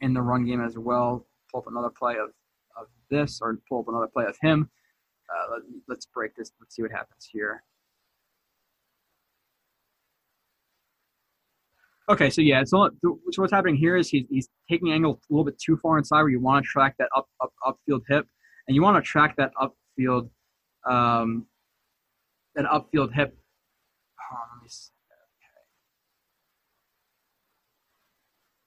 in 0.00 0.12
the 0.12 0.20
run 0.20 0.44
game 0.44 0.62
as 0.62 0.76
well. 0.76 1.26
Pull 1.50 1.60
up 1.60 1.66
another 1.68 1.90
play 1.90 2.14
of, 2.14 2.30
of 2.76 2.86
this, 3.10 3.40
or 3.40 3.58
pull 3.68 3.80
up 3.80 3.88
another 3.88 4.08
play 4.08 4.24
of 4.26 4.36
him. 4.42 4.68
Uh, 5.30 5.58
let, 5.88 5.96
us 5.96 6.06
break 6.12 6.34
this. 6.34 6.52
Let's 6.60 6.76
see 6.76 6.82
what 6.82 6.90
happens 6.90 7.28
here. 7.30 7.62
Okay, 12.10 12.30
so 12.30 12.42
yeah, 12.42 12.64
so, 12.64 12.90
so 13.02 13.18
what's 13.36 13.52
happening 13.52 13.76
here 13.76 13.96
is 13.96 14.08
he's, 14.08 14.26
he's 14.28 14.48
taking 14.68 14.92
angle 14.92 15.12
a 15.12 15.32
little 15.32 15.44
bit 15.44 15.58
too 15.58 15.76
far 15.76 15.98
inside 15.98 16.20
where 16.20 16.30
you 16.30 16.40
want 16.40 16.64
to 16.64 16.68
track 16.68 16.96
that 16.98 17.08
up, 17.16 17.28
up 17.40 17.52
upfield 17.64 18.02
hip, 18.08 18.26
and 18.66 18.74
you 18.74 18.82
want 18.82 19.02
to 19.02 19.08
track 19.08 19.36
that 19.36 19.52
upfield 19.56 20.28
um, 20.84 21.46
that 22.56 22.64
upfield 22.66 23.14
hip. 23.14 23.36
Oh, 24.20 24.36
let 24.54 24.62
me 24.62 24.68
see. 24.68 24.91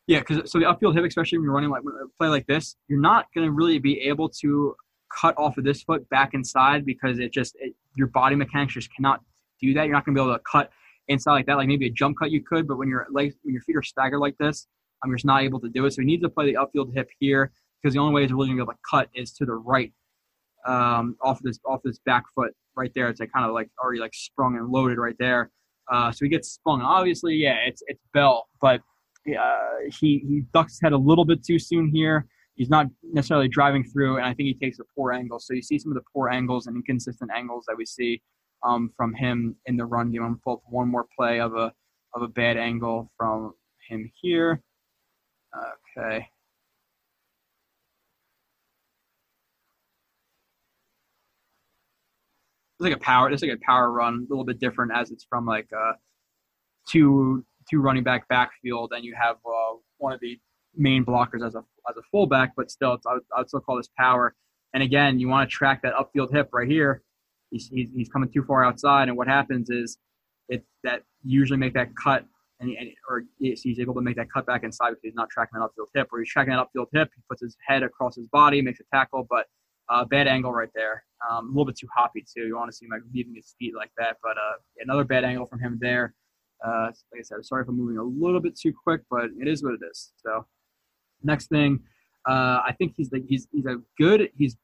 Yeah, 0.08 0.20
because 0.20 0.52
so 0.52 0.60
the 0.60 0.66
upfield 0.66 0.96
hip, 0.96 1.04
especially 1.04 1.40
when 1.40 1.46
you're 1.46 1.54
running 1.54 1.70
like 1.72 1.82
play 2.20 2.28
like 2.28 2.46
this, 2.46 2.76
you're 2.88 3.00
not 3.00 3.28
going 3.34 3.48
to 3.48 3.52
really 3.52 3.80
be 3.80 4.02
able 4.02 4.30
to 4.42 4.76
cut 5.20 5.36
off 5.38 5.58
of 5.58 5.64
this 5.64 5.82
foot 5.82 6.08
back 6.10 6.34
inside 6.34 6.86
because 6.86 7.20
it 7.20 7.34
just 7.34 7.56
it, 7.60 7.74
your 7.96 8.08
body 8.08 8.36
mechanics 8.36 8.74
just 8.74 8.94
cannot 8.94 9.22
do 9.60 9.74
that. 9.74 9.86
You're 9.86 9.94
not 9.94 10.06
going 10.06 10.16
to 10.16 10.22
be 10.22 10.24
able 10.24 10.38
to 10.38 10.44
cut 10.50 10.70
inside 11.08 11.34
like 11.34 11.46
that, 11.48 11.58
like 11.58 11.68
maybe 11.68 11.88
a 11.88 11.92
jump 11.92 12.18
cut 12.20 12.32
you 12.32 12.44
could, 12.44 12.68
but 12.68 12.78
when 12.78 12.90
your 12.90 13.08
legs, 13.12 13.36
when 13.44 13.54
your 13.54 13.62
feet 13.62 13.76
are 13.76 13.84
staggered 13.84 14.20
like 14.20 14.38
this, 14.38 14.68
I'm 15.04 15.12
just 15.12 15.26
not 15.26 15.44
able 15.44 15.60
to 15.62 15.70
do 15.70 15.86
it. 15.86 15.92
So 15.92 16.02
he 16.02 16.06
need 16.06 16.22
to 16.22 16.30
play 16.30 16.52
the 16.52 16.58
upfield 16.60 16.94
hip 16.94 17.10
here 17.20 17.52
because 17.82 17.94
the 17.94 18.00
only 18.00 18.14
way 18.14 18.22
he's 18.24 18.34
really 18.34 18.48
gonna 18.48 18.58
be 18.58 18.62
able 18.64 18.74
to 18.74 18.80
cut 18.90 19.10
is 19.16 19.32
to 19.34 19.46
the 19.46 19.54
right, 19.54 19.92
um, 20.66 21.16
off 21.22 21.38
of 21.38 21.44
this 21.44 21.60
off 21.66 21.82
this 21.84 22.00
back 22.06 22.24
foot 22.34 22.54
right 22.76 22.92
there. 22.96 23.08
It's 23.10 23.20
like 23.20 23.32
kind 23.32 23.46
of 23.46 23.54
like 23.54 23.70
already 23.82 24.00
like 24.00 24.14
sprung 24.14 24.58
and 24.58 24.70
loaded 24.70 24.98
right 24.98 25.16
there. 25.20 25.52
Uh, 25.92 26.12
so 26.12 26.26
he 26.26 26.30
gets 26.30 26.50
sprung. 26.50 26.82
Obviously, 26.82 27.36
yeah, 27.36 27.58
it's 27.68 27.84
it's 27.88 28.02
Bell, 28.14 28.48
but 28.60 28.82
he 29.26 30.20
he 30.28 30.44
ducks 30.54 30.74
his 30.74 30.82
head 30.82 30.94
a 30.94 30.98
little 30.98 31.26
bit 31.26 31.44
too 31.44 31.60
soon 31.60 31.90
here. 31.90 32.28
He's 32.56 32.70
not 32.70 32.88
necessarily 33.04 33.50
driving 33.50 33.84
through, 33.84 34.18
and 34.18 34.26
I 34.26 34.34
think 34.34 34.48
he 34.48 34.54
takes 34.54 34.80
a 34.80 34.84
poor 34.96 35.12
angle. 35.12 35.40
So 35.40 35.54
you 35.54 35.62
see 35.62 35.78
some 35.78 35.92
of 35.92 35.96
the 35.96 36.04
poor 36.14 36.30
angles 36.30 36.68
and 36.68 36.76
inconsistent 36.78 37.32
angles 37.36 37.66
that 37.68 37.76
we 37.78 37.86
see 37.86 38.22
um, 38.64 38.92
from 38.96 39.14
him 39.14 39.56
in 39.66 39.76
the 39.76 39.86
run 39.86 40.12
game. 40.12 40.24
I'm 40.24 40.40
pull 40.44 40.54
up 40.54 40.62
one 40.70 40.88
more 40.88 41.06
play 41.18 41.40
of 41.40 41.56
a 41.56 41.74
of 42.14 42.22
a 42.22 42.28
bad 42.28 42.58
angle 42.58 43.12
from 43.18 43.54
him 43.90 44.10
here. 44.22 44.62
Okay. 45.98 46.28
It's 52.78 52.82
like 52.82 52.94
a 52.94 53.00
power. 53.00 53.30
It's 53.32 53.42
like 53.42 53.52
a 53.52 53.66
power 53.66 53.92
run, 53.92 54.16
a 54.16 54.30
little 54.30 54.44
bit 54.44 54.60
different 54.60 54.92
as 54.94 55.12
it's 55.12 55.26
from 55.30 55.46
like 55.46 55.68
uh, 55.74 55.94
two 56.90 57.46
two 57.70 57.80
running 57.80 58.04
back 58.04 58.28
backfield, 58.28 58.94
and 58.96 59.04
you 59.04 59.16
have 59.20 59.38
uh, 59.46 59.78
one 59.98 60.14
of 60.14 60.20
the 60.20 60.40
main 60.76 61.06
blockers 61.06 61.46
as 61.46 61.56
a 61.56 61.64
as 61.90 61.98
a 61.98 62.02
fullback, 62.12 62.54
but 62.58 62.72
still, 62.72 62.98
I, 63.08 63.14
would, 63.14 63.24
I 63.36 63.40
would 63.40 63.48
still 63.48 63.60
call 63.60 63.78
this 63.78 63.90
power. 63.98 64.36
And 64.74 64.84
again, 64.84 65.20
you 65.20 65.30
want 65.30 65.50
to 65.50 65.54
track 65.54 65.82
that 65.84 65.94
upfield 65.94 66.34
hip 66.34 66.50
right 66.52 66.68
here 66.68 67.04
he's, 67.56 67.70
he's, 67.70 67.90
he's 67.96 68.10
coming 68.10 68.30
too 68.32 68.44
far 68.44 68.64
outside, 68.64 69.08
and 69.08 69.18
what 69.18 69.28
happens 69.28 69.70
is 69.70 69.98
it 70.50 70.64
that 70.84 71.04
usually 71.24 71.58
make 71.58 71.74
that 71.74 71.90
cut, 71.96 72.26
and, 72.60 72.70
and 72.72 72.90
or 73.10 73.24
he's 73.40 73.80
able 73.80 73.94
to 73.94 74.02
make 74.02 74.16
that 74.16 74.32
cut 74.32 74.46
back 74.46 74.64
inside 74.64 74.90
because 74.90 75.02
he's 75.04 75.16
not 75.16 75.30
tracking 75.30 75.60
that 75.60 75.66
upfield 75.66 75.88
hip. 75.94 76.08
Or 76.12 76.20
he's 76.20 76.30
tracking 76.30 76.54
that 76.54 76.68
upfield 76.68 76.88
hip, 76.94 77.10
he 77.16 77.22
puts 77.30 77.42
his 77.42 77.58
head 77.66 77.84
across 77.84 78.16
his 78.16 78.28
body, 78.28 78.62
makes 78.62 78.80
a 78.80 78.84
tackle, 78.94 79.26
but 79.30 79.48
uh, 79.90 80.06
bad 80.06 80.28
angle 80.28 80.52
right 80.52 80.70
there. 80.74 81.04
Um, 81.30 81.48
a 81.48 81.50
little 81.50 81.66
bit 81.66 81.78
too 81.78 81.88
hoppy 81.96 82.24
too. 82.34 82.46
You 82.48 82.56
want 82.56 82.72
to 82.72 82.76
see 82.76 82.86
him 82.86 82.92
like 82.92 83.02
leaving 83.14 83.36
his 83.36 83.56
feet 83.60 83.74
like 83.76 83.92
that, 83.98 84.18
but 84.22 84.38
uh, 84.38 84.58
another 84.80 85.04
bad 85.04 85.24
angle 85.24 85.46
from 85.46 85.60
him 85.60 85.78
there. 85.82 86.14
Uh, 86.66 86.88
like 87.12 87.20
I 87.20 87.22
said, 87.22 87.46
sorry 87.46 87.64
if 87.64 87.70
I'm 87.70 87.78
moving 87.78 87.98
a 87.98 88.04
little 88.04 88.40
bit 88.40 88.58
too 88.58 88.74
quick, 88.84 89.02
but 89.10 89.26
it 89.40 89.48
is 89.48 89.64
what 89.64 89.74
it 89.74 89.82
is. 89.90 90.14
So 90.18 90.46
next 91.24 91.48
thing, 91.48 91.80
uh, 92.28 92.62
I 92.66 92.74
think 92.78 92.94
he's 92.96 93.12
like 93.12 93.24
he's 93.28 93.48
he's 93.52 93.66
a 93.66 93.78
good 93.98 94.30
he's 94.36 94.58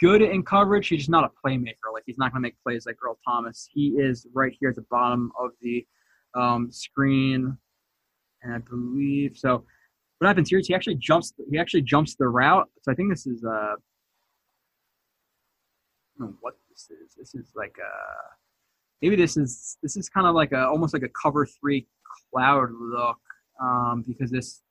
good 0.00 0.22
in 0.22 0.42
coverage. 0.42 0.88
He's 0.88 1.00
just 1.00 1.10
not 1.10 1.24
a 1.24 1.30
playmaker. 1.46 1.92
Like 1.92 2.04
he's 2.06 2.18
not 2.18 2.32
going 2.32 2.42
to 2.42 2.46
make 2.48 2.56
plays 2.62 2.86
like 2.86 2.96
Earl 3.04 3.18
Thomas. 3.26 3.68
He 3.72 3.88
is 3.90 4.26
right 4.34 4.52
here 4.58 4.70
at 4.70 4.76
the 4.76 4.86
bottom 4.90 5.30
of 5.38 5.50
the 5.60 5.86
um, 6.34 6.70
screen, 6.70 7.56
and 8.42 8.54
I 8.54 8.58
believe 8.58 9.36
so. 9.36 9.64
what 10.18 10.28
happens 10.28 10.48
here 10.48 10.58
is 10.58 10.66
he 10.66 10.74
actually 10.74 10.96
jumps 10.96 11.32
he 11.50 11.58
actually 11.58 11.82
jumps 11.82 12.16
the 12.16 12.26
route. 12.26 12.68
So 12.82 12.92
I 12.92 12.94
think 12.94 13.10
this 13.10 13.26
is 13.26 13.44
uh 13.44 13.74
what 16.40 16.54
this 16.70 16.88
is. 16.90 17.14
This 17.16 17.34
is 17.34 17.52
like 17.54 17.76
uh 17.78 18.34
maybe 19.02 19.16
this 19.16 19.36
is 19.36 19.76
this 19.82 19.96
is 19.96 20.08
kind 20.08 20.26
of 20.26 20.34
like 20.34 20.52
a 20.52 20.66
almost 20.66 20.94
like 20.94 21.02
a 21.02 21.10
cover 21.20 21.44
three 21.44 21.86
cloud 22.30 22.70
look 22.72 23.18
um, 23.60 24.04
because 24.06 24.30
this 24.30 24.62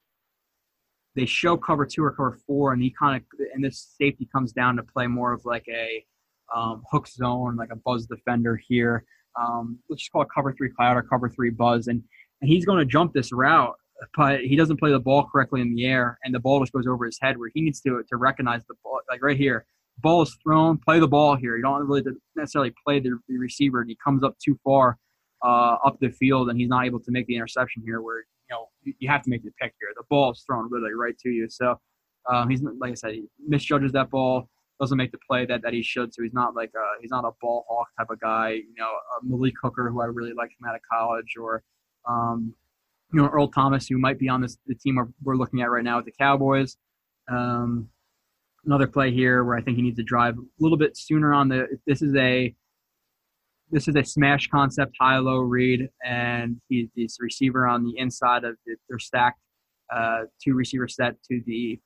they 1.15 1.25
show 1.25 1.57
cover 1.57 1.85
two 1.85 2.03
or 2.03 2.11
cover 2.11 2.39
four, 2.47 2.73
and 2.73 2.81
he 2.81 2.93
kind 2.97 3.17
of 3.17 3.39
and 3.53 3.63
this 3.63 3.93
safety 3.99 4.27
comes 4.31 4.53
down 4.53 4.77
to 4.77 4.83
play 4.83 5.07
more 5.07 5.33
of 5.33 5.43
like 5.45 5.65
a 5.69 6.03
um, 6.55 6.83
hook 6.89 7.07
zone, 7.07 7.55
like 7.57 7.69
a 7.71 7.75
buzz 7.75 8.05
defender 8.05 8.59
here. 8.67 9.03
Um, 9.39 9.79
let's 9.89 10.01
just 10.01 10.11
call 10.11 10.21
it 10.21 10.29
cover 10.33 10.53
three 10.53 10.69
cloud 10.69 10.97
or 10.97 11.03
cover 11.03 11.29
three 11.29 11.49
buzz, 11.49 11.87
and 11.87 12.01
and 12.41 12.49
he's 12.49 12.65
going 12.65 12.79
to 12.79 12.85
jump 12.85 13.13
this 13.13 13.31
route, 13.31 13.75
but 14.15 14.41
he 14.41 14.55
doesn't 14.55 14.77
play 14.77 14.91
the 14.91 14.99
ball 14.99 15.27
correctly 15.31 15.61
in 15.61 15.75
the 15.75 15.85
air, 15.85 16.17
and 16.23 16.33
the 16.33 16.39
ball 16.39 16.59
just 16.61 16.71
goes 16.71 16.87
over 16.87 17.05
his 17.05 17.19
head 17.21 17.37
where 17.37 17.51
he 17.53 17.61
needs 17.61 17.81
to 17.81 18.03
to 18.09 18.17
recognize 18.17 18.65
the 18.67 18.75
ball, 18.83 19.01
like 19.09 19.21
right 19.21 19.37
here. 19.37 19.65
Ball 19.99 20.23
is 20.23 20.35
thrown, 20.43 20.77
play 20.77 20.99
the 20.99 21.07
ball 21.07 21.35
here. 21.35 21.55
You 21.57 21.63
don't 21.63 21.87
really 21.87 22.03
necessarily 22.35 22.73
play 22.85 22.99
the, 22.99 23.19
receiver, 23.29 23.81
and 23.81 23.89
he 23.89 23.97
comes 24.03 24.23
up 24.23 24.35
too 24.43 24.57
far 24.63 24.97
uh, 25.43 25.77
up 25.85 25.99
the 25.99 26.09
field, 26.09 26.49
and 26.49 26.59
he's 26.59 26.69
not 26.69 26.85
able 26.85 26.99
to 26.99 27.11
make 27.11 27.27
the 27.27 27.35
interception 27.35 27.83
here. 27.85 28.01
Where 28.01 28.19
you 28.19 28.55
know 28.55 28.69
you 28.83 29.09
have 29.09 29.21
to 29.23 29.29
make 29.29 29.43
the 29.43 29.51
pick 29.61 29.73
here. 29.79 29.89
The 29.95 30.03
ball 30.09 30.31
is 30.31 30.43
thrown 30.45 30.69
really 30.71 30.93
right 30.93 31.17
to 31.19 31.29
you. 31.29 31.47
So 31.49 31.79
um, 32.31 32.49
he's 32.49 32.61
like 32.79 32.91
I 32.91 32.95
said, 32.95 33.13
he 33.13 33.25
misjudges 33.47 33.91
that 33.91 34.09
ball, 34.09 34.49
doesn't 34.81 34.97
make 34.97 35.11
the 35.11 35.19
play 35.29 35.45
that, 35.45 35.61
that 35.61 35.73
he 35.73 35.83
should. 35.83 36.13
So 36.13 36.23
he's 36.23 36.33
not 36.33 36.55
like 36.55 36.71
a, 36.75 37.01
he's 37.01 37.11
not 37.11 37.23
a 37.23 37.31
ball 37.39 37.65
hawk 37.69 37.87
type 37.97 38.09
of 38.09 38.19
guy. 38.19 38.49
You 38.49 38.73
know, 38.77 38.89
Malik 39.23 39.53
Hooker, 39.61 39.89
who 39.89 40.01
I 40.01 40.05
really 40.05 40.33
liked 40.33 40.53
from 40.57 40.67
out 40.67 40.75
of 40.75 40.81
college, 40.91 41.35
or 41.39 41.63
um, 42.09 42.53
you 43.13 43.21
know 43.21 43.27
Earl 43.27 43.47
Thomas, 43.49 43.87
who 43.87 43.97
might 43.97 44.17
be 44.17 44.27
on 44.27 44.41
this 44.41 44.57
the 44.65 44.75
team 44.75 44.97
we're 45.23 45.35
looking 45.35 45.61
at 45.61 45.69
right 45.69 45.83
now 45.83 45.97
with 45.97 46.05
the 46.05 46.13
Cowboys. 46.19 46.77
Um, 47.29 47.89
another 48.65 48.87
play 48.87 49.11
here 49.11 49.43
where 49.43 49.57
I 49.57 49.61
think 49.61 49.77
he 49.77 49.83
needs 49.83 49.97
to 49.97 50.03
drive 50.03 50.37
a 50.37 50.41
little 50.59 50.77
bit 50.77 50.97
sooner 50.97 51.33
on 51.33 51.49
the. 51.49 51.67
This 51.85 52.01
is 52.01 52.15
a 52.15 52.53
this 53.71 53.87
is 53.87 53.95
a 53.95 54.03
smash 54.03 54.47
concept 54.47 54.95
high 54.99 55.17
low 55.17 55.39
read, 55.39 55.89
and 56.03 56.59
he's 56.69 56.89
this 56.95 57.17
receiver 57.19 57.67
on 57.67 57.83
the 57.83 57.97
inside 57.97 58.43
of 58.43 58.55
the, 58.65 58.75
their 58.89 58.99
stacked 58.99 59.39
uh, 59.93 60.23
two 60.43 60.53
receiver 60.53 60.87
set 60.87 61.15
to 61.23 61.41
the 61.45 61.79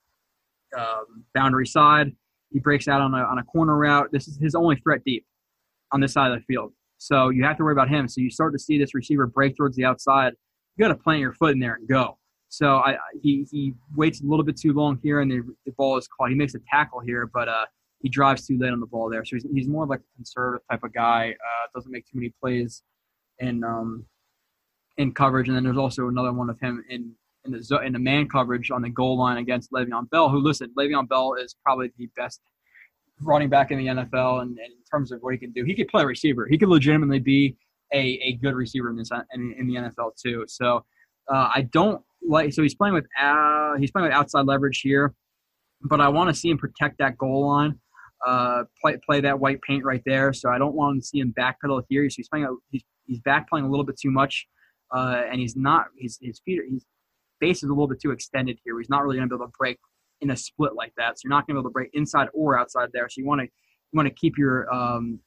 um, 0.78 1.24
boundary 1.34 1.68
side. 1.68 2.12
He 2.52 2.60
breaks 2.60 2.88
out 2.88 3.02
on 3.02 3.14
a 3.14 3.24
on 3.24 3.38
a 3.38 3.44
corner 3.44 3.78
route. 3.78 4.10
This 4.12 4.28
is 4.28 4.38
his 4.38 4.56
only 4.56 4.76
threat 4.78 5.02
deep 5.06 5.26
on 5.92 6.02
this 6.02 6.14
side 6.14 6.32
of 6.32 6.40
the 6.40 6.46
field. 6.46 6.74
So 6.98 7.30
you 7.30 7.44
have 7.44 7.58
to 7.58 7.64
worry 7.64 7.74
about 7.74 7.90
him. 7.90 8.08
So 8.08 8.22
you 8.22 8.30
start 8.30 8.54
to 8.54 8.60
see 8.60 8.80
this 8.80 8.94
receiver 8.94 9.28
break 9.28 9.56
towards 9.56 9.76
the 9.76 9.86
outside. 9.86 10.34
You 10.76 10.84
got 10.84 10.90
to 10.90 10.96
plant 10.96 11.20
your 11.20 11.34
foot 11.34 11.54
in 11.54 11.60
there 11.60 11.76
and 11.76 11.88
go. 11.88 12.18
So 12.56 12.78
I, 12.78 12.96
he 13.22 13.46
he 13.52 13.74
waits 13.98 14.22
a 14.22 14.26
little 14.26 14.46
bit 14.46 14.56
too 14.56 14.72
long 14.72 14.98
here, 15.04 15.20
and 15.20 15.30
the, 15.30 15.42
the 15.66 15.74
ball 15.74 15.98
is 15.98 16.08
caught. 16.08 16.30
He 16.30 16.36
makes 16.36 16.56
a 16.56 16.60
tackle 16.72 17.02
here, 17.02 17.30
but 17.34 17.50
uh, 17.50 17.66
he 18.02 18.08
drives 18.08 18.48
too 18.48 18.58
late 18.58 18.72
on 18.72 18.80
the 18.80 18.86
ball 18.86 19.10
there. 19.10 19.26
So 19.26 19.36
he's, 19.36 19.46
he's 19.54 19.68
more 19.68 19.84
of 19.84 19.90
like 19.90 20.00
a 20.00 20.16
conservative 20.16 20.66
type 20.72 20.84
of 20.84 20.94
guy. 20.94 21.32
Uh, 21.32 21.68
doesn't 21.76 21.92
make 21.92 22.06
too 22.06 22.18
many 22.18 22.34
plays 22.42 22.82
in 23.40 23.62
um, 23.66 24.06
in 24.98 25.14
coverage. 25.14 25.50
And 25.50 25.58
then 25.58 25.66
there's 25.66 25.78
also 25.78 26.08
another 26.08 26.32
one 26.32 26.50
of 26.50 26.58
him 26.62 26.82
in 26.90 27.14
in 27.44 27.52
the 27.52 27.80
in 27.80 27.92
the 27.92 28.00
man 28.00 28.30
coverage 28.30 28.72
on 28.72 28.82
the 28.82 28.90
goal 28.90 29.18
line 29.18 29.38
against 29.38 29.72
Le'Veon 29.74 30.10
Bell. 30.10 30.30
Who 30.30 30.40
listen, 30.40 30.74
Le'Veon 30.78 31.10
Bell 31.10 31.34
is 31.34 31.56
probably 31.62 31.92
the 31.98 32.10
best 32.16 32.40
running 33.22 33.50
back 33.50 33.72
in 33.72 33.80
the 33.80 33.88
NFL, 33.88 34.44
and, 34.44 34.52
and 34.52 34.60
in 34.60 34.84
terms 34.90 35.12
of 35.12 35.20
what 35.22 35.34
he 35.34 35.38
can 35.38 35.52
do, 35.52 35.66
he 35.66 35.76
could 35.76 35.90
play 35.90 36.06
receiver. 36.06 36.48
He 36.50 36.58
could 36.58 36.70
legitimately 36.70 37.20
be 37.20 37.58
a, 37.94 38.20
a 38.24 38.34
good 38.42 38.56
receiver 38.56 38.90
in 38.90 38.96
this 38.96 39.10
in, 39.34 39.54
in 39.58 39.68
the 39.68 39.76
NFL 39.76 40.12
too. 40.16 40.46
So 40.48 40.86
uh, 41.32 41.50
I 41.54 41.68
don't 41.72 42.02
like. 42.28 42.54
So 42.54 42.62
he's 42.62 42.76
playing 42.76 42.94
with 42.94 43.06
uh, 43.22 43.76
he's 43.80 43.92
playing 43.92 44.08
with 44.08 44.14
outside 44.14 44.46
leverage 44.46 44.82
here, 44.82 45.14
but 45.82 46.02
I 46.02 46.10
want 46.10 46.30
to 46.30 46.36
see 46.36 46.50
him 46.50 46.58
protect 46.58 46.98
that 47.00 47.18
goal 47.18 47.48
line 47.48 47.80
uh, 48.26 48.64
play 48.82 48.98
play 49.06 49.22
that 49.22 49.40
white 49.40 49.62
paint 49.62 49.84
right 49.84 50.02
there. 50.06 50.34
So 50.34 50.50
I 50.50 50.58
don't 50.58 50.76
want 50.76 51.02
to 51.02 51.08
see 51.08 51.20
him 51.20 51.34
backpedal 51.38 51.84
here. 51.90 52.10
So 52.10 52.16
he's 52.18 52.30
playing 52.30 52.46
a, 52.46 52.50
he's 52.72 52.84
he's 53.06 53.20
back 53.20 53.50
playing 53.50 53.66
a 53.66 53.70
little 53.70 53.86
bit 53.86 54.00
too 54.00 54.12
much, 54.12 54.48
uh, 54.96 55.24
and 55.30 55.40
he's 55.40 55.56
not 55.56 55.86
his 55.98 56.18
his 56.22 56.42
feet 56.46 56.62
his 56.72 56.86
base 57.40 57.58
is 57.58 57.70
a 57.70 57.74
little 57.74 57.88
bit 57.88 58.02
too 58.02 58.12
extended 58.12 58.58
here. 58.64 58.78
He's 58.80 58.90
not 58.90 59.04
really 59.04 59.18
going 59.18 59.30
to 59.30 59.36
be 59.36 59.38
able 59.38 59.48
to 59.48 59.58
break 59.58 59.78
in 60.22 60.32
a 60.32 60.38
split 60.38 60.74
like 60.76 60.94
that. 60.98 61.18
So 61.18 61.22
you're 61.26 61.32
not 61.32 61.46
going 61.46 61.56
to 61.56 61.62
be 61.62 61.64
able 61.64 61.70
to 61.70 61.74
break 61.74 61.90
inside 61.94 62.30
or 62.34 62.58
outside 62.58 62.90
there. 62.94 63.08
So 63.10 63.20
you 63.20 63.28
want 63.28 63.42
to 63.42 63.46
you 63.46 63.98
want 63.98 64.08
to 64.08 64.14
keep 64.14 64.38
your 64.38 64.74
um, 64.74 65.20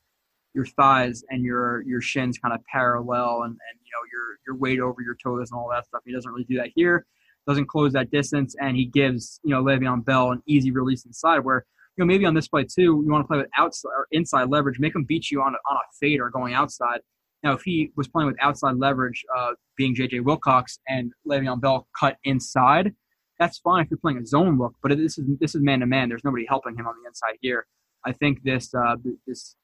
your 0.58 0.66
thighs 0.66 1.22
and 1.30 1.44
your 1.44 1.82
your 1.82 2.00
shins 2.00 2.36
kind 2.36 2.52
of 2.52 2.60
parallel 2.64 3.42
and, 3.44 3.52
and 3.52 3.78
you 3.84 3.90
know 3.94 4.04
your 4.12 4.38
your 4.44 4.56
weight 4.56 4.80
over 4.80 5.00
your 5.00 5.14
toes 5.14 5.50
and 5.52 5.58
all 5.58 5.70
that 5.70 5.86
stuff. 5.86 6.02
He 6.04 6.12
doesn't 6.12 6.30
really 6.30 6.44
do 6.44 6.56
that 6.56 6.70
here. 6.74 7.06
Doesn't 7.46 7.66
close 7.66 7.92
that 7.92 8.10
distance, 8.10 8.56
and 8.60 8.76
he 8.76 8.84
gives 8.84 9.40
you 9.44 9.54
know 9.54 9.62
Le'Veon 9.62 10.04
Bell 10.04 10.32
an 10.32 10.42
easy 10.46 10.72
release 10.72 11.06
inside 11.06 11.38
where 11.38 11.64
you 11.96 12.04
know, 12.04 12.06
maybe 12.06 12.26
on 12.26 12.34
this 12.34 12.48
play 12.48 12.64
too, 12.64 13.02
you 13.04 13.06
want 13.06 13.22
to 13.22 13.28
play 13.28 13.38
with 13.38 13.48
outside 13.56 13.90
or 13.96 14.06
inside 14.10 14.50
leverage, 14.50 14.78
make 14.78 14.94
him 14.94 15.04
beat 15.04 15.30
you 15.30 15.42
on 15.42 15.54
a, 15.54 15.58
on 15.70 15.76
a 15.76 15.86
fade 16.00 16.20
or 16.20 16.30
going 16.30 16.54
outside. 16.54 17.00
Now, 17.42 17.52
if 17.52 17.62
he 17.62 17.92
was 17.96 18.08
playing 18.08 18.26
with 18.26 18.36
outside 18.40 18.76
leverage, 18.76 19.24
uh, 19.36 19.52
being 19.76 19.94
J.J. 19.94 20.20
Wilcox 20.20 20.80
and 20.88 21.12
Le'Veon 21.26 21.60
Bell 21.60 21.88
cut 21.98 22.16
inside, 22.24 22.94
that's 23.38 23.58
fine 23.58 23.84
if 23.84 23.90
you're 23.90 23.98
playing 23.98 24.18
a 24.18 24.26
zone 24.26 24.58
look. 24.58 24.74
But 24.82 24.96
this 24.96 25.18
is 25.18 25.24
this 25.38 25.54
is 25.54 25.62
man 25.62 25.80
to 25.80 25.86
man. 25.86 26.08
There's 26.08 26.24
nobody 26.24 26.46
helping 26.48 26.76
him 26.76 26.86
on 26.86 26.94
the 27.00 27.08
inside 27.08 27.36
here. 27.40 27.66
I 28.04 28.12
think 28.12 28.42
this 28.42 28.74
uh, 28.74 28.96
this 29.26 29.56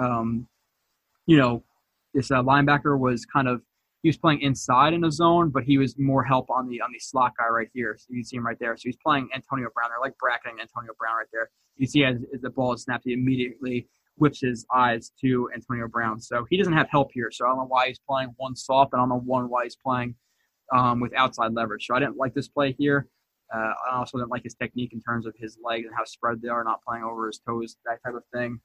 um, 0.00 0.46
you 1.26 1.36
know 1.36 1.62
this 2.12 2.30
uh, 2.30 2.42
linebacker 2.42 2.98
was 2.98 3.26
kind 3.26 3.48
of 3.48 3.62
he 4.02 4.08
was 4.08 4.18
playing 4.18 4.42
inside 4.42 4.92
in 4.92 5.02
a 5.04 5.10
zone, 5.10 5.48
but 5.48 5.64
he 5.64 5.78
was 5.78 5.98
more 5.98 6.22
help 6.22 6.50
on 6.50 6.68
the 6.68 6.80
on 6.80 6.92
the 6.92 6.98
slot 6.98 7.32
guy 7.38 7.48
right 7.48 7.68
here. 7.72 7.96
So 7.98 8.06
you 8.10 8.18
can 8.18 8.24
see 8.24 8.36
him 8.36 8.46
right 8.46 8.58
there. 8.60 8.76
So 8.76 8.82
he's 8.84 8.98
playing 9.04 9.30
Antonio 9.34 9.68
Brown. 9.74 9.90
They're 9.90 9.98
like 10.00 10.16
bracketing 10.18 10.58
Antonio 10.60 10.92
Brown 10.98 11.16
right 11.16 11.26
there. 11.32 11.50
You 11.76 11.86
see 11.86 12.04
as, 12.04 12.18
as 12.34 12.42
the 12.42 12.50
ball 12.50 12.74
is 12.74 12.82
snapped, 12.82 13.04
he 13.06 13.14
immediately 13.14 13.88
whips 14.16 14.40
his 14.40 14.66
eyes 14.72 15.10
to 15.22 15.48
Antonio 15.54 15.88
Brown. 15.88 16.20
So 16.20 16.46
he 16.50 16.56
doesn't 16.58 16.74
have 16.74 16.88
help 16.90 17.10
here. 17.12 17.30
So 17.32 17.46
I 17.46 17.48
don't 17.48 17.58
know 17.58 17.66
why 17.66 17.88
he's 17.88 17.98
playing 17.98 18.34
one 18.36 18.54
soft, 18.54 18.92
and 18.92 19.00
I 19.00 19.02
don't 19.02 19.08
know 19.08 19.22
one 19.24 19.48
why 19.48 19.64
he's 19.64 19.76
playing 19.76 20.14
um, 20.72 21.00
with 21.00 21.14
outside 21.14 21.54
leverage. 21.54 21.86
So 21.86 21.94
I 21.94 21.98
didn't 21.98 22.18
like 22.18 22.34
this 22.34 22.48
play 22.48 22.76
here. 22.78 23.08
Uh, 23.54 23.72
I 23.90 23.96
also 23.96 24.18
didn't 24.18 24.30
like 24.30 24.42
his 24.42 24.54
technique 24.54 24.92
in 24.92 25.00
terms 25.00 25.26
of 25.26 25.34
his 25.38 25.56
legs 25.64 25.86
and 25.86 25.94
how 25.96 26.04
spread 26.04 26.42
they 26.42 26.48
are, 26.48 26.62
not 26.62 26.80
playing 26.86 27.04
over 27.04 27.26
his 27.26 27.38
toes, 27.38 27.76
that 27.86 28.02
type 28.04 28.14
of 28.14 28.24
thing. 28.34 28.60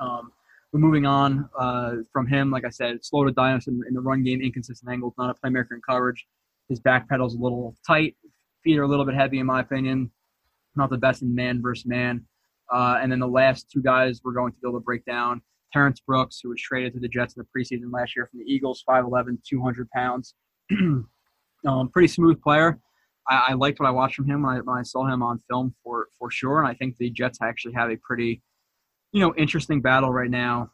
Um, 0.00 0.32
but 0.74 0.80
moving 0.80 1.06
on 1.06 1.48
uh, 1.56 1.92
from 2.12 2.26
him, 2.26 2.50
like 2.50 2.64
I 2.64 2.68
said, 2.68 3.04
slow 3.04 3.24
to 3.24 3.30
Dinos 3.30 3.68
in, 3.68 3.80
in, 3.86 3.94
the 3.94 4.00
run 4.00 4.24
game, 4.24 4.42
inconsistent 4.42 4.90
angles, 4.90 5.14
not 5.16 5.30
a 5.30 5.34
playmaker 5.34 5.70
in 5.70 5.80
coverage. 5.88 6.26
His 6.68 6.80
back 6.80 7.08
pedal's 7.08 7.36
a 7.36 7.38
little 7.38 7.76
tight. 7.86 8.16
Feet 8.64 8.76
are 8.78 8.82
a 8.82 8.88
little 8.88 9.04
bit 9.04 9.14
heavy, 9.14 9.38
in 9.38 9.46
my 9.46 9.60
opinion. 9.60 10.10
Not 10.74 10.90
the 10.90 10.98
best 10.98 11.22
in 11.22 11.32
man 11.32 11.62
versus 11.62 11.86
man. 11.86 12.24
Uh, 12.72 12.98
and 13.00 13.12
then 13.12 13.20
the 13.20 13.28
last 13.28 13.70
two 13.70 13.82
guys 13.82 14.20
we're 14.24 14.32
going 14.32 14.50
to 14.50 14.58
be 14.58 14.68
able 14.68 14.80
to 14.80 14.84
break 14.84 15.04
down 15.04 15.42
Terrence 15.72 16.00
Brooks, 16.00 16.40
who 16.42 16.48
was 16.48 16.60
traded 16.60 16.92
to 16.94 16.98
the 16.98 17.06
Jets 17.06 17.36
in 17.36 17.44
the 17.44 17.46
preseason 17.56 17.92
last 17.92 18.16
year 18.16 18.26
from 18.28 18.40
the 18.40 18.52
Eagles, 18.52 18.82
5'11, 18.88 19.38
200 19.48 19.88
pounds. 19.90 20.34
um, 20.72 21.08
pretty 21.92 22.08
smooth 22.08 22.42
player. 22.42 22.80
I, 23.30 23.44
I, 23.50 23.52
liked 23.52 23.78
what 23.78 23.86
I 23.86 23.92
watched 23.92 24.16
from 24.16 24.28
him 24.28 24.42
when 24.42 24.56
I, 24.56 24.58
when 24.58 24.76
I 24.76 24.82
saw 24.82 25.06
him 25.06 25.22
on 25.22 25.38
film 25.48 25.72
for, 25.84 26.08
for 26.18 26.32
sure. 26.32 26.58
And 26.58 26.66
I 26.66 26.74
think 26.74 26.96
the 26.96 27.10
Jets 27.10 27.38
actually 27.40 27.74
have 27.74 27.90
a 27.90 27.96
pretty– 27.98 28.42
you 29.14 29.20
know, 29.20 29.32
interesting 29.36 29.80
battle 29.80 30.12
right 30.12 30.28
now. 30.28 30.70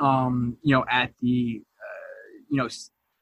Um, 0.00 0.56
you 0.62 0.74
know, 0.74 0.84
at 0.90 1.12
the 1.20 1.62
uh, 1.62 2.42
you 2.48 2.56
know 2.56 2.68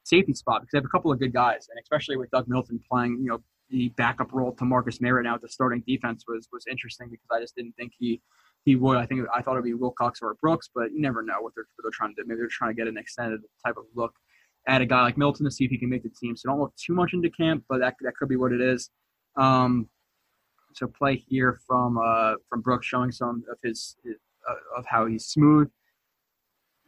safety 0.03 0.33
spot 0.33 0.61
because 0.61 0.71
they 0.71 0.77
have 0.77 0.85
a 0.85 0.89
couple 0.89 1.11
of 1.11 1.19
good 1.19 1.33
guys, 1.33 1.67
and 1.69 1.77
especially 1.83 2.15
with 2.15 2.31
Doug 2.31 2.47
Middleton 2.47 2.79
playing, 2.89 3.19
you 3.21 3.27
know, 3.27 3.43
the 3.69 3.89
backup 3.89 4.31
role 4.31 4.53
to 4.53 4.65
Marcus 4.65 5.01
Maye 5.01 5.11
right 5.11 5.23
now 5.23 5.35
at 5.35 5.41
the 5.41 5.49
starting 5.49 5.83
defense 5.85 6.23
was 6.27 6.47
was 6.53 6.65
interesting 6.71 7.09
because 7.09 7.27
I 7.29 7.41
just 7.41 7.55
didn't 7.57 7.73
think 7.73 7.91
he 7.99 8.21
he 8.63 8.77
would. 8.77 8.97
I 8.97 9.05
think 9.05 9.27
I 9.35 9.41
thought 9.41 9.53
it'd 9.53 9.65
be 9.65 9.73
Wilcox 9.73 10.19
or 10.21 10.33
Brooks, 10.41 10.69
but 10.73 10.93
you 10.93 11.01
never 11.01 11.21
know 11.21 11.41
what 11.41 11.51
they're, 11.53 11.65
what 11.75 11.83
they're 11.83 11.91
trying 11.91 12.15
to 12.15 12.21
do. 12.21 12.25
Maybe 12.25 12.39
they're 12.39 12.47
trying 12.49 12.71
to 12.71 12.75
get 12.75 12.87
an 12.87 12.97
extended 12.97 13.41
type 13.65 13.75
of 13.75 13.83
look 13.95 14.13
at 14.65 14.81
a 14.81 14.85
guy 14.85 15.01
like 15.01 15.17
Milton 15.17 15.43
to 15.43 15.51
see 15.51 15.65
if 15.65 15.71
he 15.71 15.77
can 15.77 15.89
make 15.89 16.03
the 16.03 16.09
team. 16.09 16.37
So 16.37 16.49
don't 16.49 16.59
look 16.59 16.73
too 16.77 16.93
much 16.93 17.11
into 17.11 17.29
camp, 17.29 17.65
but 17.67 17.79
that 17.79 17.95
that 17.99 18.13
could 18.17 18.29
be 18.29 18.37
what 18.37 18.53
it 18.53 18.61
is. 18.61 18.89
Um, 19.35 19.89
so 20.73 20.87
play 20.87 21.15
here 21.15 21.59
from 21.67 21.97
uh, 21.97 22.35
from 22.49 22.61
Brooks 22.61 22.87
showing 22.87 23.11
some 23.11 23.43
of 23.51 23.57
his, 23.63 23.95
his 24.03 24.15
uh, 24.49 24.79
of 24.79 24.85
how 24.87 25.05
he's 25.05 25.25
smooth. 25.25 25.69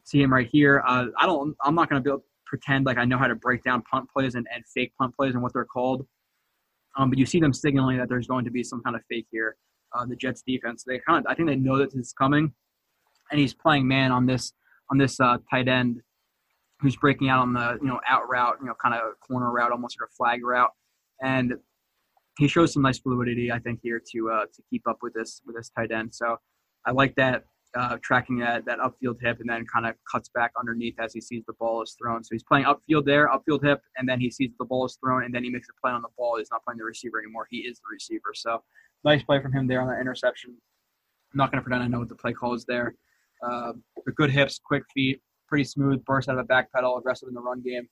See 0.03 0.21
him 0.21 0.33
right 0.33 0.47
here. 0.51 0.83
Uh, 0.85 1.07
I 1.19 1.25
don't. 1.25 1.55
I'm 1.63 1.75
not 1.75 1.89
going 1.89 2.03
to 2.03 2.09
to 2.09 2.21
pretend 2.45 2.85
like 2.85 2.97
I 2.97 3.05
know 3.05 3.17
how 3.17 3.27
to 3.27 3.35
break 3.35 3.63
down 3.63 3.81
punt 3.83 4.09
plays 4.11 4.35
and, 4.35 4.47
and 4.53 4.63
fake 4.73 4.93
punt 4.99 5.15
plays 5.15 5.33
and 5.33 5.41
what 5.41 5.53
they're 5.53 5.65
called. 5.65 6.05
Um, 6.97 7.09
but 7.09 7.17
you 7.17 7.25
see 7.25 7.39
them 7.39 7.53
signaling 7.53 7.97
that 7.97 8.09
there's 8.09 8.27
going 8.27 8.45
to 8.45 8.51
be 8.51 8.63
some 8.63 8.81
kind 8.83 8.95
of 8.95 9.01
fake 9.09 9.27
here. 9.31 9.55
Uh, 9.93 10.05
the 10.05 10.15
Jets 10.15 10.43
defense. 10.45 10.83
They 10.85 10.99
kind 10.99 11.19
of. 11.19 11.31
I 11.31 11.35
think 11.35 11.47
they 11.47 11.55
know 11.55 11.77
that 11.77 11.91
this 11.91 12.07
is 12.07 12.13
coming, 12.13 12.51
and 13.31 13.39
he's 13.39 13.53
playing 13.53 13.87
man 13.87 14.11
on 14.11 14.25
this 14.25 14.53
on 14.91 14.97
this 14.97 15.19
uh, 15.19 15.37
tight 15.49 15.67
end 15.67 16.01
who's 16.79 16.95
breaking 16.97 17.29
out 17.29 17.39
on 17.39 17.53
the 17.53 17.77
you 17.81 17.87
know 17.87 17.99
out 18.07 18.27
route, 18.29 18.57
you 18.59 18.67
know, 18.67 18.73
kind 18.81 18.93
of 18.93 19.01
corner 19.25 19.51
route, 19.51 19.71
almost 19.71 19.97
like 19.99 20.09
a 20.09 20.13
flag 20.13 20.43
route, 20.43 20.71
and 21.21 21.53
he 22.37 22.47
shows 22.47 22.73
some 22.73 22.83
nice 22.83 22.99
fluidity, 22.99 23.51
I 23.51 23.59
think, 23.59 23.79
here 23.83 24.01
to 24.11 24.29
uh, 24.31 24.45
to 24.53 24.61
keep 24.69 24.87
up 24.87 24.99
with 25.01 25.13
this 25.13 25.41
with 25.45 25.55
this 25.55 25.69
tight 25.69 25.91
end. 25.91 26.13
So 26.13 26.37
I 26.85 26.91
like 26.91 27.15
that. 27.15 27.45
uh, 27.75 27.97
tracking 28.01 28.37
that 28.37 28.65
that 28.65 28.79
upfield 28.79 29.17
hip, 29.21 29.39
and 29.39 29.49
then 29.49 29.65
kind 29.65 29.85
of 29.85 29.95
cuts 30.11 30.29
back 30.29 30.51
underneath 30.59 30.95
as 30.99 31.13
he 31.13 31.21
sees 31.21 31.43
the 31.47 31.53
ball 31.53 31.81
is 31.81 31.95
thrown. 31.99 32.23
So 32.23 32.29
he's 32.31 32.43
playing 32.43 32.65
upfield 32.65 33.05
there, 33.05 33.29
upfield 33.29 33.63
hip, 33.63 33.81
and 33.97 34.07
then 34.07 34.19
he 34.19 34.29
sees 34.29 34.51
the 34.59 34.65
ball 34.65 34.85
is 34.85 34.97
thrown, 35.03 35.23
and 35.23 35.33
then 35.33 35.43
he 35.43 35.49
makes 35.49 35.67
a 35.69 35.81
play 35.81 35.91
on 35.91 36.01
the 36.01 36.09
ball. 36.17 36.37
He's 36.37 36.49
not 36.51 36.63
playing 36.63 36.77
the 36.77 36.83
receiver 36.83 37.19
anymore. 37.19 37.47
He 37.49 37.59
is 37.59 37.79
the 37.79 37.91
receiver. 37.91 38.33
So 38.35 38.61
nice 39.03 39.23
play 39.23 39.41
from 39.41 39.53
him 39.53 39.67
there 39.67 39.81
on 39.81 39.87
that 39.87 39.99
interception. 39.99 40.51
I'm 40.51 41.37
not 41.37 41.51
going 41.51 41.59
to 41.59 41.63
pretend 41.63 41.83
I 41.83 41.87
know 41.87 41.99
what 41.99 42.09
the 42.09 42.15
play 42.15 42.33
call 42.33 42.53
is 42.53 42.65
there. 42.65 42.93
Uh, 43.45 43.73
good 44.15 44.29
hips, 44.29 44.59
quick 44.63 44.83
feet, 44.93 45.21
pretty 45.47 45.63
smooth, 45.63 46.05
burst 46.05 46.29
out 46.29 46.37
of 46.37 46.41
a 46.41 46.47
back 46.47 46.71
pedal, 46.71 46.97
aggressive 46.97 47.27
in 47.27 47.33
the 47.33 47.41
run 47.41 47.61
game. 47.61 47.87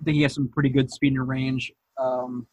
I 0.00 0.04
think 0.04 0.16
he 0.16 0.22
has 0.22 0.34
some 0.34 0.48
pretty 0.48 0.68
good 0.68 0.90
speed 0.90 1.14
and 1.14 1.26
range. 1.26 1.72
Um, 1.98 2.46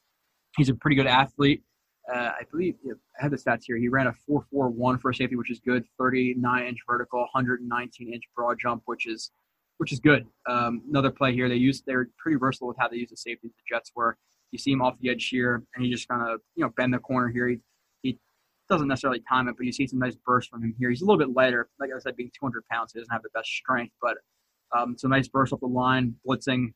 he's 0.58 0.70
a 0.70 0.76
pretty 0.76 0.96
good 0.96 1.08
athlete. 1.08 1.64
Uh, 2.12 2.32
I 2.40 2.42
believe 2.52 2.76
I 2.88 3.22
have 3.22 3.32
the 3.32 3.38
stats 3.38 3.64
here. 3.66 3.78
He 3.78 3.88
ran 3.88 4.08
a 4.08 4.14
4.41 4.30 5.00
for 5.00 5.12
a 5.12 5.16
safety, 5.16 5.36
which 5.36 5.52
is 5.52 5.60
good. 5.60 5.84
39 6.00 6.66
inch 6.66 6.80
vertical, 6.88 7.20
119 7.20 8.14
inch 8.14 8.24
broad 8.36 8.58
jump, 8.60 8.84
which 8.86 9.06
is 9.06 9.32
which 9.78 9.94
is 9.94 10.00
good. 10.00 10.26
Um, 10.48 10.82
another 10.90 11.12
play 11.12 11.34
here. 11.34 11.48
They 11.48 11.56
use 11.56 11.84
they're 11.86 12.10
pretty 12.18 12.38
versatile 12.38 12.68
with 12.68 12.78
how 12.80 12.88
they 12.88 12.98
use 12.98 13.10
the 13.10 13.18
safeties. 13.18 13.52
The 13.52 13.76
Jets 13.76 13.92
were 13.96 14.18
you 14.52 14.58
see 14.58 14.72
him 14.72 14.82
off 14.82 14.96
the 15.00 15.10
edge 15.10 15.28
here, 15.30 15.64
and 15.76 15.86
he 15.86 15.92
just 15.92 16.08
kind 16.08 16.28
of 16.28 16.42
you 16.56 16.64
know 16.64 16.72
bend 16.76 16.94
the 16.94 17.00
corner 17.00 17.30
here. 17.30 17.48
He, 17.48 17.60
he 18.02 18.18
doesn't 18.70 18.88
necessarily 18.88 19.22
time 19.30 19.48
it, 19.48 19.56
but 19.58 19.66
you 19.66 19.72
see 19.72 19.88
some 19.88 20.00
nice 20.00 20.16
burst 20.26 20.50
from 20.50 20.64
him 20.64 20.76
here. 20.80 20.90
He's 20.90 21.02
a 21.02 21.06
little 21.06 21.20
bit 21.20 21.34
lighter, 21.36 21.70
like 21.80 21.92
I 21.96 22.00
said, 22.00 22.16
being 22.16 22.32
200 22.38 22.64
pounds, 22.72 22.94
he 22.94 23.00
doesn't 23.00 23.12
have 23.12 23.24
the 23.24 23.30
best 23.34 23.50
strength, 23.50 23.94
but 24.02 24.18
um, 24.76 24.96
a 25.02 25.08
nice 25.08 25.28
burst 25.28 25.54
off 25.54 25.60
the 25.60 25.68
line, 25.68 26.16
blitzing, 26.28 26.74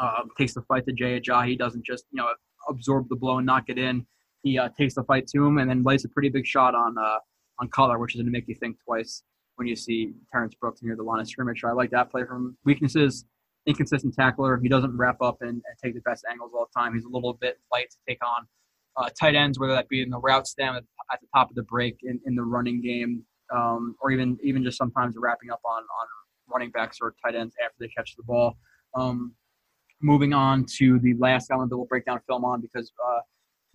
uh, 0.00 0.22
takes 0.38 0.54
the 0.54 0.62
fight 0.62 0.84
to 0.86 0.92
Jay. 0.92 1.20
He 1.46 1.56
doesn't 1.56 1.84
just 1.84 2.04
you 2.12 2.18
know 2.18 2.28
absorb 2.68 3.08
the 3.08 3.16
blow 3.16 3.38
and 3.38 3.46
knock 3.46 3.64
it 3.68 3.78
in. 3.78 4.06
He 4.42 4.58
uh, 4.58 4.68
takes 4.78 4.94
the 4.94 5.04
fight 5.04 5.26
to 5.28 5.46
him 5.46 5.58
and 5.58 5.70
then 5.70 5.82
lays 5.82 6.04
a 6.04 6.08
pretty 6.08 6.28
big 6.28 6.46
shot 6.46 6.74
on 6.74 6.96
uh, 6.98 7.18
on 7.60 7.68
Cutler, 7.68 7.98
which 7.98 8.14
is 8.14 8.20
going 8.20 8.26
to 8.26 8.32
make 8.32 8.48
you 8.48 8.54
think 8.54 8.76
twice 8.84 9.22
when 9.56 9.68
you 9.68 9.76
see 9.76 10.12
Terrence 10.32 10.54
Brooks 10.54 10.82
near 10.82 10.96
the 10.96 11.02
line 11.02 11.20
of 11.20 11.28
scrimmage. 11.28 11.60
So 11.60 11.68
I 11.68 11.72
like 11.72 11.90
that 11.90 12.10
play 12.10 12.24
from 12.24 12.56
weaknesses. 12.64 13.24
Inconsistent 13.66 14.14
tackler. 14.14 14.58
He 14.60 14.68
doesn't 14.68 14.96
wrap 14.96 15.22
up 15.22 15.38
and, 15.40 15.50
and 15.50 15.62
take 15.82 15.94
the 15.94 16.00
best 16.00 16.24
angles 16.28 16.50
all 16.54 16.66
the 16.72 16.80
time. 16.80 16.94
He's 16.94 17.04
a 17.04 17.08
little 17.08 17.34
bit 17.34 17.60
light 17.70 17.90
to 17.90 17.96
take 18.08 18.18
on 18.24 18.46
uh, 18.96 19.08
tight 19.18 19.34
ends, 19.34 19.58
whether 19.58 19.72
that 19.72 19.88
be 19.88 20.02
in 20.02 20.10
the 20.10 20.18
route 20.18 20.46
stem 20.46 20.74
at, 20.74 20.84
at 21.12 21.20
the 21.20 21.26
top 21.34 21.50
of 21.50 21.56
the 21.56 21.62
break 21.62 21.98
in, 22.02 22.20
in 22.26 22.34
the 22.34 22.42
running 22.42 22.82
game, 22.82 23.24
um, 23.54 23.94
or 24.00 24.10
even 24.10 24.38
even 24.42 24.62
just 24.64 24.78
sometimes 24.78 25.14
wrapping 25.16 25.50
up 25.50 25.60
on 25.64 25.82
on 25.82 26.06
running 26.52 26.70
backs 26.70 26.98
or 27.00 27.14
tight 27.24 27.34
ends 27.34 27.54
after 27.64 27.76
they 27.80 27.88
catch 27.88 28.16
the 28.16 28.22
ball. 28.22 28.56
Um, 28.94 29.34
moving 30.02 30.32
on 30.34 30.64
to 30.78 30.98
the 30.98 31.14
last 31.14 31.50
element 31.50 31.70
that 31.70 31.76
we'll 31.76 31.86
break 31.86 32.04
down 32.04 32.20
film 32.26 32.44
on 32.44 32.60
because 32.60 32.92
uh, 33.06 33.20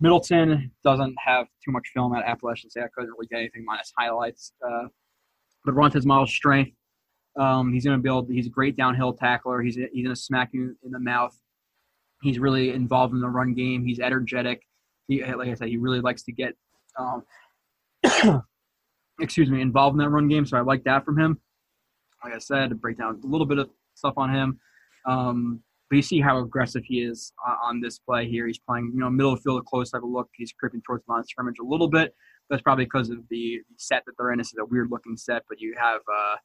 Middleton 0.00 0.70
doesn't 0.84 1.14
have 1.24 1.46
too 1.64 1.72
much 1.72 1.88
film 1.94 2.14
at 2.14 2.24
Appalachian 2.24 2.70
State. 2.70 2.84
I 2.84 2.88
couldn't 2.94 3.10
really 3.10 3.26
get 3.26 3.38
anything 3.38 3.64
minus 3.64 3.92
highlights. 3.98 4.52
Uh, 4.64 4.88
but 5.64 5.74
Rontez 5.74 6.04
Miles' 6.04 6.30
strength, 6.30 6.72
um, 7.38 7.72
he's 7.72 7.84
going 7.84 7.98
to 7.98 8.02
build. 8.02 8.30
He's 8.30 8.46
a 8.46 8.50
great 8.50 8.76
downhill 8.76 9.12
tackler. 9.12 9.62
He's 9.62 9.74
he's 9.74 10.04
going 10.04 10.14
to 10.14 10.20
smack 10.20 10.50
you 10.52 10.76
in 10.84 10.92
the 10.92 11.00
mouth. 11.00 11.36
He's 12.22 12.38
really 12.38 12.70
involved 12.70 13.14
in 13.14 13.20
the 13.20 13.28
run 13.28 13.54
game. 13.54 13.84
He's 13.84 14.00
energetic. 14.00 14.62
He, 15.08 15.24
like 15.24 15.48
I 15.48 15.54
said, 15.54 15.68
he 15.68 15.76
really 15.76 16.00
likes 16.00 16.22
to 16.24 16.32
get, 16.32 16.54
um, 16.98 17.22
excuse 19.20 19.50
me, 19.50 19.60
involved 19.60 19.94
in 19.94 19.98
that 19.98 20.10
run 20.10 20.28
game. 20.28 20.44
So 20.44 20.56
I 20.56 20.60
like 20.60 20.84
that 20.84 21.04
from 21.04 21.18
him. 21.18 21.40
Like 22.24 22.34
I 22.34 22.38
said, 22.38 22.80
break 22.80 22.98
down 22.98 23.20
a 23.22 23.26
little 23.26 23.46
bit 23.46 23.58
of 23.58 23.70
stuff 23.94 24.14
on 24.16 24.34
him. 24.34 24.58
Um, 25.06 25.62
but 25.88 25.96
you 25.96 26.02
see 26.02 26.20
how 26.20 26.38
aggressive 26.38 26.82
he 26.84 27.00
is 27.00 27.32
on 27.64 27.80
this 27.80 27.98
play 27.98 28.28
here. 28.28 28.46
He's 28.46 28.58
playing, 28.58 28.90
you 28.94 29.00
know, 29.00 29.08
middle 29.08 29.36
field, 29.36 29.64
close 29.64 29.90
type 29.90 30.02
of 30.02 30.10
look. 30.10 30.28
He's 30.34 30.52
creeping 30.52 30.82
towards 30.86 31.04
the 31.06 31.12
line 31.12 31.20
of 31.20 31.28
scrimmage 31.28 31.58
a 31.60 31.64
little 31.64 31.88
bit. 31.88 32.14
That's 32.50 32.62
probably 32.62 32.84
because 32.84 33.10
of 33.10 33.18
the 33.30 33.60
set 33.76 34.02
that 34.06 34.12
they're 34.18 34.32
in. 34.32 34.38
This 34.38 34.48
is 34.48 34.58
a 34.60 34.64
weird 34.64 34.88
looking 34.90 35.16
set, 35.16 35.44
but 35.48 35.60
you 35.60 35.74
have, 35.78 36.00
uh, 36.00 36.36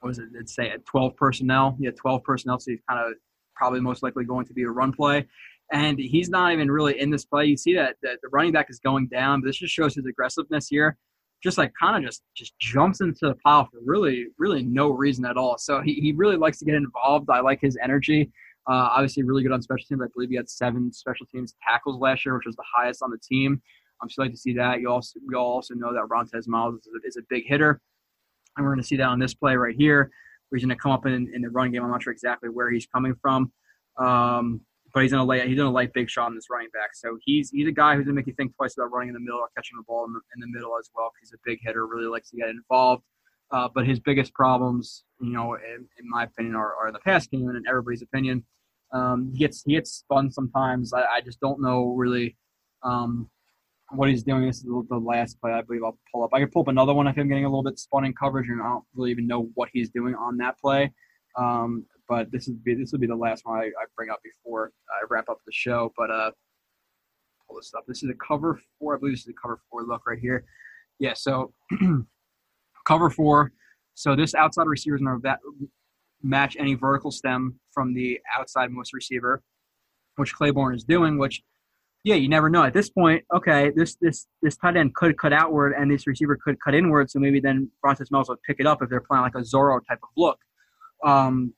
what 0.00 0.08
was 0.08 0.18
it? 0.18 0.28
Let's 0.34 0.54
say 0.54 0.70
at 0.70 0.84
12 0.86 1.16
personnel. 1.16 1.76
Yeah, 1.78 1.90
12 1.90 2.22
personnel. 2.22 2.58
So 2.58 2.70
he's 2.70 2.80
kind 2.88 3.04
of 3.04 3.14
probably 3.54 3.80
most 3.80 4.02
likely 4.02 4.24
going 4.24 4.46
to 4.46 4.52
be 4.52 4.62
a 4.62 4.70
run 4.70 4.92
play. 4.92 5.26
And 5.72 5.98
he's 5.98 6.28
not 6.28 6.52
even 6.52 6.70
really 6.70 7.00
in 7.00 7.10
this 7.10 7.24
play. 7.24 7.46
You 7.46 7.56
see 7.56 7.74
that, 7.74 7.96
that 8.02 8.18
the 8.22 8.28
running 8.32 8.52
back 8.52 8.66
is 8.70 8.78
going 8.78 9.08
down, 9.08 9.40
but 9.40 9.48
this 9.48 9.56
just 9.56 9.74
shows 9.74 9.94
his 9.94 10.06
aggressiveness 10.06 10.68
here 10.68 10.96
just 11.42 11.58
like 11.58 11.72
kind 11.80 11.96
of 11.96 12.08
just 12.08 12.22
just 12.34 12.58
jumps 12.58 13.00
into 13.00 13.26
the 13.28 13.34
pile 13.44 13.68
for 13.70 13.78
really 13.84 14.26
really 14.38 14.62
no 14.62 14.90
reason 14.90 15.24
at 15.24 15.36
all. 15.36 15.58
So 15.58 15.80
he, 15.80 15.94
he 15.94 16.12
really 16.12 16.36
likes 16.36 16.58
to 16.58 16.64
get 16.64 16.74
involved. 16.74 17.28
I 17.30 17.40
like 17.40 17.60
his 17.60 17.76
energy. 17.82 18.30
Uh, 18.68 18.88
obviously, 18.90 19.22
really 19.22 19.42
good 19.42 19.52
on 19.52 19.62
special 19.62 19.84
teams. 19.88 20.02
I 20.02 20.06
believe 20.12 20.30
he 20.30 20.36
had 20.36 20.50
seven 20.50 20.92
special 20.92 21.26
teams 21.26 21.54
tackles 21.68 22.00
last 22.00 22.24
year, 22.24 22.36
which 22.36 22.46
was 22.46 22.56
the 22.56 22.64
highest 22.76 23.02
on 23.02 23.10
the 23.10 23.18
team. 23.18 23.62
I'm 24.02 24.10
so 24.10 24.22
like 24.22 24.32
to 24.32 24.36
see 24.36 24.54
that. 24.54 24.80
You 24.80 24.90
also 24.90 25.20
we 25.26 25.34
all 25.34 25.52
also 25.52 25.74
know 25.74 25.92
that 25.92 26.08
Rontez 26.08 26.48
Miles 26.48 26.74
is 26.74 26.86
a, 26.86 27.06
is 27.06 27.16
a 27.16 27.22
big 27.28 27.44
hitter, 27.46 27.80
and 28.56 28.64
we're 28.64 28.72
going 28.72 28.82
to 28.82 28.86
see 28.86 28.96
that 28.96 29.08
on 29.08 29.18
this 29.18 29.34
play 29.34 29.56
right 29.56 29.76
here. 29.76 30.10
Where 30.48 30.58
he's 30.58 30.64
going 30.64 30.76
to 30.76 30.80
come 30.80 30.92
up 30.92 31.06
in, 31.06 31.30
in 31.34 31.42
the 31.42 31.50
run 31.50 31.72
game. 31.72 31.82
I'm 31.82 31.90
not 31.90 32.02
sure 32.02 32.12
exactly 32.12 32.48
where 32.48 32.70
he's 32.70 32.86
coming 32.86 33.14
from. 33.20 33.52
Um, 33.98 34.60
but 34.96 35.02
he's 35.02 35.12
gonna 35.12 35.26
lay 35.26 35.46
he's 35.46 35.58
gonna 35.58 35.70
lay 35.70 35.86
big 35.92 36.08
shot 36.08 36.24
on 36.24 36.34
this 36.34 36.46
running 36.50 36.70
back. 36.72 36.94
So 36.94 37.18
he's 37.22 37.50
he's 37.50 37.68
a 37.68 37.70
guy 37.70 37.94
who's 37.94 38.06
gonna 38.06 38.14
make 38.14 38.26
you 38.26 38.32
think 38.32 38.56
twice 38.56 38.78
about 38.78 38.90
running 38.90 39.10
in 39.10 39.12
the 39.12 39.20
middle 39.20 39.38
or 39.38 39.50
catching 39.54 39.76
the 39.76 39.84
ball 39.86 40.06
in 40.06 40.14
the, 40.14 40.20
in 40.34 40.40
the 40.40 40.46
middle 40.46 40.74
as 40.80 40.88
well. 40.96 41.12
He's 41.20 41.34
a 41.34 41.36
big 41.44 41.58
hitter, 41.60 41.86
really 41.86 42.06
likes 42.06 42.30
to 42.30 42.38
get 42.38 42.48
involved. 42.48 43.02
Uh, 43.50 43.68
but 43.74 43.86
his 43.86 44.00
biggest 44.00 44.32
problems, 44.32 45.04
you 45.20 45.34
know, 45.34 45.52
in, 45.52 45.86
in 45.98 46.08
my 46.08 46.24
opinion, 46.24 46.54
are, 46.54 46.74
are 46.76 46.90
the 46.90 46.98
pass 47.00 47.26
game 47.26 47.46
and 47.46 47.58
in 47.58 47.64
everybody's 47.68 48.00
opinion. 48.00 48.42
Um, 48.90 49.28
he 49.34 49.40
gets 49.40 49.62
he 49.66 49.74
gets 49.74 49.92
spun 49.92 50.30
sometimes. 50.30 50.94
I, 50.94 51.02
I 51.02 51.20
just 51.20 51.40
don't 51.40 51.60
know 51.60 51.92
really 51.94 52.34
um, 52.82 53.28
what 53.90 54.08
he's 54.08 54.22
doing. 54.22 54.46
This 54.46 54.60
is 54.60 54.64
the 54.64 54.96
last 54.96 55.38
play 55.42 55.52
I 55.52 55.60
believe 55.60 55.84
I'll 55.84 55.98
pull 56.10 56.24
up. 56.24 56.30
I 56.32 56.40
could 56.40 56.52
pull 56.52 56.62
up 56.62 56.68
another 56.68 56.94
one 56.94 57.06
of 57.06 57.14
him 57.14 57.28
getting 57.28 57.44
a 57.44 57.50
little 57.50 57.62
bit 57.62 57.78
spun 57.78 58.06
in 58.06 58.14
coverage, 58.14 58.48
and 58.48 58.62
I 58.62 58.68
don't 58.70 58.84
really 58.94 59.10
even 59.10 59.26
know 59.26 59.50
what 59.56 59.68
he's 59.74 59.90
doing 59.90 60.14
on 60.14 60.38
that 60.38 60.58
play. 60.58 60.90
Um, 61.36 61.86
but 62.08 62.30
this 62.30 62.48
is 62.48 62.54
this 62.64 62.92
will 62.92 62.98
be 62.98 63.06
the 63.06 63.16
last 63.16 63.44
one 63.44 63.58
I, 63.58 63.64
I, 63.66 63.84
bring 63.96 64.10
up 64.10 64.20
before 64.22 64.72
I 64.88 65.04
wrap 65.10 65.28
up 65.28 65.38
the 65.44 65.52
show. 65.52 65.92
But 65.96 66.10
uh, 66.10 66.30
pull 67.46 67.56
this 67.56 67.72
up. 67.76 67.84
This 67.86 68.02
is 68.02 68.10
a 68.10 68.14
cover 68.14 68.60
four. 68.78 68.96
I 68.96 68.98
believe 68.98 69.14
this 69.14 69.22
is 69.22 69.28
a 69.28 69.40
cover 69.40 69.60
four 69.70 69.82
look 69.82 70.06
right 70.06 70.18
here. 70.18 70.44
Yeah. 70.98 71.14
So 71.14 71.52
cover 72.86 73.10
four. 73.10 73.52
So 73.94 74.14
this 74.14 74.34
outside 74.34 74.66
receiver 74.66 74.96
is 74.96 75.02
going 75.02 75.20
to 75.20 75.38
match 76.22 76.56
any 76.58 76.74
vertical 76.74 77.10
stem 77.10 77.58
from 77.72 77.94
the 77.94 78.20
outside 78.36 78.70
most 78.70 78.92
receiver, 78.92 79.42
which 80.16 80.34
Claiborne 80.34 80.74
is 80.74 80.84
doing. 80.84 81.18
Which 81.18 81.42
yeah, 82.04 82.14
you 82.14 82.28
never 82.28 82.48
know. 82.48 82.62
At 82.62 82.72
this 82.72 82.88
point, 82.88 83.24
okay, 83.34 83.72
this 83.74 83.96
this 84.00 84.26
this 84.40 84.56
tight 84.56 84.76
end 84.76 84.94
could 84.94 85.18
cut 85.18 85.32
outward 85.32 85.72
and 85.72 85.90
this 85.90 86.06
receiver 86.06 86.38
could 86.42 86.56
cut 86.60 86.74
inward. 86.74 87.10
So 87.10 87.18
maybe 87.18 87.40
then 87.40 87.70
Rontez 87.84 88.10
Miles 88.10 88.28
would 88.28 88.42
pick 88.42 88.58
it 88.60 88.66
up 88.66 88.80
if 88.80 88.88
they're 88.88 89.00
playing 89.00 89.22
like 89.22 89.34
a 89.34 89.40
Zorro 89.40 89.80
type 89.88 89.98
of 90.02 90.08
look. 90.16 90.38
Um, 91.04 91.54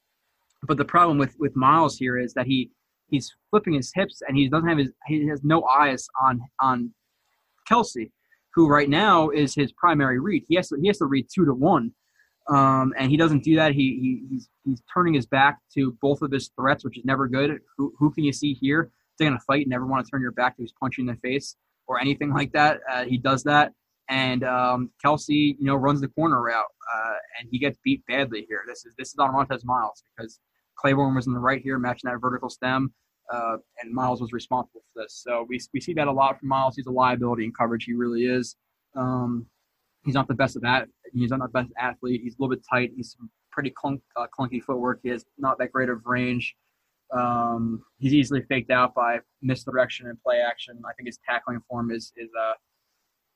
but 0.67 0.77
the 0.77 0.85
problem 0.85 1.19
with 1.19 1.37
with 1.39 1.55
Miles 1.57 1.97
here 1.97 2.19
is 2.19 2.35
that 2.35 2.47
he 2.47 2.71
he's 3.09 3.35
flipping 3.51 3.75
his 3.75 3.93
hips 3.95 4.23
and 4.27 4.37
he 4.37 4.49
doesn't 4.49 4.69
have 4.69 4.79
his 4.79 4.91
he 5.07 5.27
has 5.29 5.43
no 5.45 5.65
eyes 5.65 6.07
on 6.23 6.41
on 6.61 6.93
Kelce, 7.69 8.11
who 8.55 8.69
right 8.69 8.89
now 8.89 9.31
is 9.31 9.55
his 9.55 9.73
primary 9.73 10.19
read. 10.19 10.45
He 10.49 10.57
has 10.57 10.69
to 10.69 10.79
he 10.81 10.89
has 10.89 10.99
to 10.99 11.07
read 11.07 11.29
two 11.33 11.45
to 11.45 11.55
one. 11.55 11.93
Um, 12.49 12.95
and 12.99 13.11
he 13.11 13.19
doesn't 13.19 13.45
do 13.45 13.57
that. 13.57 13.73
He, 13.73 13.99
he 14.01 14.23
he's 14.31 14.49
he's 14.65 14.83
turning 14.93 15.15
his 15.15 15.27
back 15.27 15.59
to 15.75 15.97
both 16.01 16.23
of 16.23 16.33
his 16.33 16.51
threats, 16.57 16.83
which 16.83 16.97
is 16.97 17.05
never 17.05 17.29
good. 17.29 17.59
Who, 17.77 17.93
who 17.99 18.11
can 18.11 18.25
you 18.25 18.33
see 18.33 18.55
here? 18.55 18.91
They're 19.19 19.29
gonna 19.29 19.41
fight. 19.41 19.69
Never 19.69 19.87
want 19.87 20.05
to 20.07 20.11
turn 20.11 20.23
your 20.23 20.33
back 20.33 20.57
to 20.57 20.63
who's 20.63 20.73
punching 20.81 21.07
in 21.07 21.15
the 21.15 21.21
face 21.21 21.57
or 21.87 22.01
anything 22.01 22.33
like 22.33 22.53
that. 22.53 22.81
Uh, 22.91 23.05
he 23.05 23.19
does 23.19 23.43
that, 23.45 23.73
and 24.09 24.45
um, 24.45 24.91
Kelce, 25.05 25.29
you 25.29 25.57
know, 25.61 25.75
runs 25.75 26.01
the 26.01 26.09
corner 26.09 26.41
route, 26.43 26.65
uh, 26.95 27.15
and 27.39 27.49
he 27.51 27.59
gets 27.59 27.79
beat 27.85 28.03
badly 28.07 28.47
here. 28.49 28.63
This 28.67 28.85
is 28.87 28.95
this 28.99 29.09
is 29.09 29.17
on 29.19 29.33
Rontez 29.33 29.65
Miles 29.65 30.03
because 30.17 30.41
Claiborne 30.77 31.15
was 31.15 31.27
in 31.27 31.35
the 31.35 31.41
right 31.41 31.61
here, 31.61 31.79
matching 31.79 32.11
that 32.11 32.19
vertical 32.21 32.49
stem, 32.49 32.93
uh, 33.33 33.57
and 33.83 33.93
Miles 33.93 34.21
was 34.21 34.33
responsible 34.33 34.81
for 34.93 35.03
this. 35.03 35.21
So 35.25 35.45
we, 35.49 35.61
we 35.75 35.81
see 35.81 35.93
that 35.95 36.09
a 36.09 36.13
lot 36.13 36.39
from 36.39 36.49
Miles. 36.49 36.77
He's 36.77 36.87
a 36.87 36.91
liability 36.91 37.45
in 37.45 37.53
coverage. 37.53 37.85
He 37.85 37.93
really 37.93 38.25
is. 38.25 38.57
Um, 38.97 39.47
he's 40.05 40.15
not 40.15 40.29
the 40.29 40.35
best 40.35 40.57
of 40.57 40.63
that. 40.63 40.89
He's 41.13 41.31
not 41.31 41.41
the 41.41 41.49
best 41.49 41.71
athlete. 41.79 42.21
He's 42.23 42.35
a 42.35 42.43
little 42.43 42.55
bit 42.55 42.65
tight. 42.71 42.93
He's 42.97 43.17
pretty 43.51 43.71
clunk, 43.71 44.01
uh, 44.17 44.27
clunky 44.39 44.63
footwork. 44.63 45.01
He 45.03 45.11
has 45.11 45.25
not 45.37 45.59
that 45.59 45.73
great 45.73 45.89
of 45.89 46.07
range. 46.07 46.55
Um, 47.15 47.83
he's 47.99 48.13
easily 48.13 48.43
faked 48.43 48.71
out 48.71 48.95
by 48.95 49.21
misdirection 49.43 50.07
and 50.07 50.23
play 50.23 50.41
action. 50.41 50.81
I 50.85 50.93
think 50.95 51.09
his 51.09 51.19
tackling 51.27 51.61
form 51.69 51.91
is 51.91 52.13
is 52.17 52.29
uh, 52.39 52.53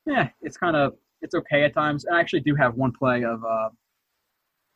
yeah, 0.05 0.29
it's 0.41 0.57
kind 0.57 0.75
of 0.75 0.93
it's 1.21 1.35
okay 1.35 1.63
at 1.63 1.73
times. 1.73 2.05
And 2.05 2.15
I 2.15 2.19
actually 2.19 2.41
do 2.41 2.55
have 2.55 2.75
one 2.75 2.91
play 2.91 3.23
of 3.23 3.43
uh, 3.43 3.69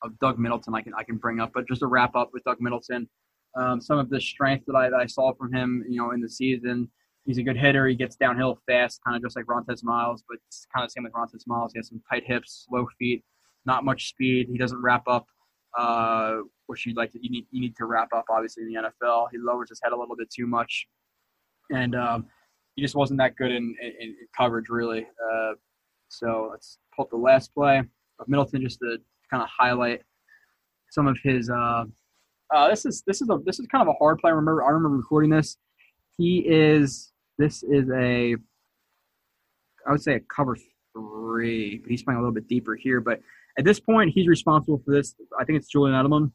of 0.03 0.17
Doug 0.19 0.39
Middleton 0.39 0.73
I 0.73 0.81
can 0.81 0.93
I 0.97 1.03
can 1.03 1.17
bring 1.17 1.39
up. 1.39 1.51
But 1.53 1.67
just 1.67 1.81
to 1.81 1.87
wrap 1.87 2.15
up 2.15 2.29
with 2.33 2.43
Doug 2.43 2.57
Middleton, 2.59 3.07
um, 3.55 3.81
some 3.81 3.99
of 3.99 4.09
the 4.09 4.21
strength 4.21 4.65
that 4.67 4.75
I 4.75 4.89
that 4.89 4.99
I 4.99 5.05
saw 5.05 5.33
from 5.33 5.53
him, 5.53 5.83
you 5.87 5.97
know, 5.97 6.11
in 6.11 6.21
the 6.21 6.29
season. 6.29 6.89
He's 7.25 7.37
a 7.37 7.43
good 7.43 7.57
hitter. 7.57 7.85
He 7.87 7.95
gets 7.95 8.15
downhill 8.15 8.57
fast, 8.67 9.01
kind 9.05 9.17
of 9.17 9.21
just 9.21 9.35
like 9.35 9.45
Rontez 9.47 9.83
Miles, 9.83 10.23
but 10.29 10.37
it's 10.47 10.65
kind 10.73 10.85
of 10.85 10.91
same 10.91 11.03
with 11.03 11.11
Rontez 11.11 11.45
Miles. 11.45 11.73
He 11.73 11.79
has 11.79 11.89
some 11.89 12.01
tight 12.09 12.23
hips, 12.25 12.65
slow 12.69 12.87
feet, 12.97 13.21
not 13.65 13.83
much 13.83 14.07
speed. 14.07 14.47
He 14.49 14.57
doesn't 14.57 14.81
wrap 14.81 15.03
up, 15.09 15.25
uh, 15.77 16.37
which 16.67 16.85
you 16.85 16.93
like 16.93 17.11
to 17.11 17.19
you 17.21 17.29
need 17.29 17.45
you 17.51 17.59
need 17.59 17.75
to 17.75 17.85
wrap 17.85 18.13
up 18.15 18.25
obviously 18.29 18.63
in 18.63 18.73
the 18.73 18.81
NFL. 18.81 19.27
He 19.33 19.39
lowers 19.39 19.67
his 19.67 19.81
head 19.83 19.91
a 19.91 19.97
little 19.97 20.15
bit 20.15 20.29
too 20.29 20.47
much, 20.47 20.87
and 21.69 21.95
um, 21.95 22.27
he 22.77 22.81
just 22.83 22.95
wasn't 22.95 23.19
that 23.19 23.35
good 23.35 23.51
in, 23.51 23.75
in, 23.81 23.91
in 23.99 24.15
coverage 24.37 24.69
really. 24.69 25.05
Uh, 25.05 25.53
So 26.09 26.47
let's 26.51 26.77
pull 26.95 27.03
up 27.03 27.09
the 27.11 27.17
last 27.17 27.53
play 27.53 27.79
of 27.79 28.27
Middleton 28.29 28.61
just 28.61 28.79
to 28.79 28.97
kind 29.29 29.43
of 29.43 29.49
highlight 29.49 30.01
some 30.91 31.05
of 31.07 31.17
his. 31.21 31.49
Uh, 31.49 31.83
uh, 32.53 32.69
this 32.69 32.85
is 32.85 33.03
this 33.05 33.21
is 33.21 33.29
a 33.29 33.37
this 33.45 33.59
is 33.59 33.67
kind 33.67 33.81
of 33.81 33.89
a 33.89 33.97
hard 33.97 34.19
play. 34.19 34.29
I 34.29 34.33
remember 34.33 34.63
I 34.63 34.69
remember 34.69 34.95
recording 34.97 35.29
this. 35.31 35.57
He 36.17 36.45
is 36.47 37.11
this 37.37 37.61
is 37.63 37.89
a 37.89 38.35
I 39.85 39.91
would 39.91 40.01
say 40.01 40.15
a 40.15 40.19
cover 40.21 40.55
three, 40.95 41.79
but 41.79 41.91
he's 41.91 42.03
playing 42.03 42.17
a 42.19 42.21
little 42.21 42.33
bit 42.33 42.47
deeper 42.47 42.75
here. 42.75 43.01
But 43.01 43.19
at 43.57 43.65
this 43.65 43.79
point, 43.79 44.11
he's 44.13 44.27
responsible 44.27 44.81
for 44.85 44.91
this. 44.93 45.15
I 45.39 45.43
think 45.43 45.57
it's 45.57 45.67
Julian 45.67 45.95
Edelman, 45.95 46.31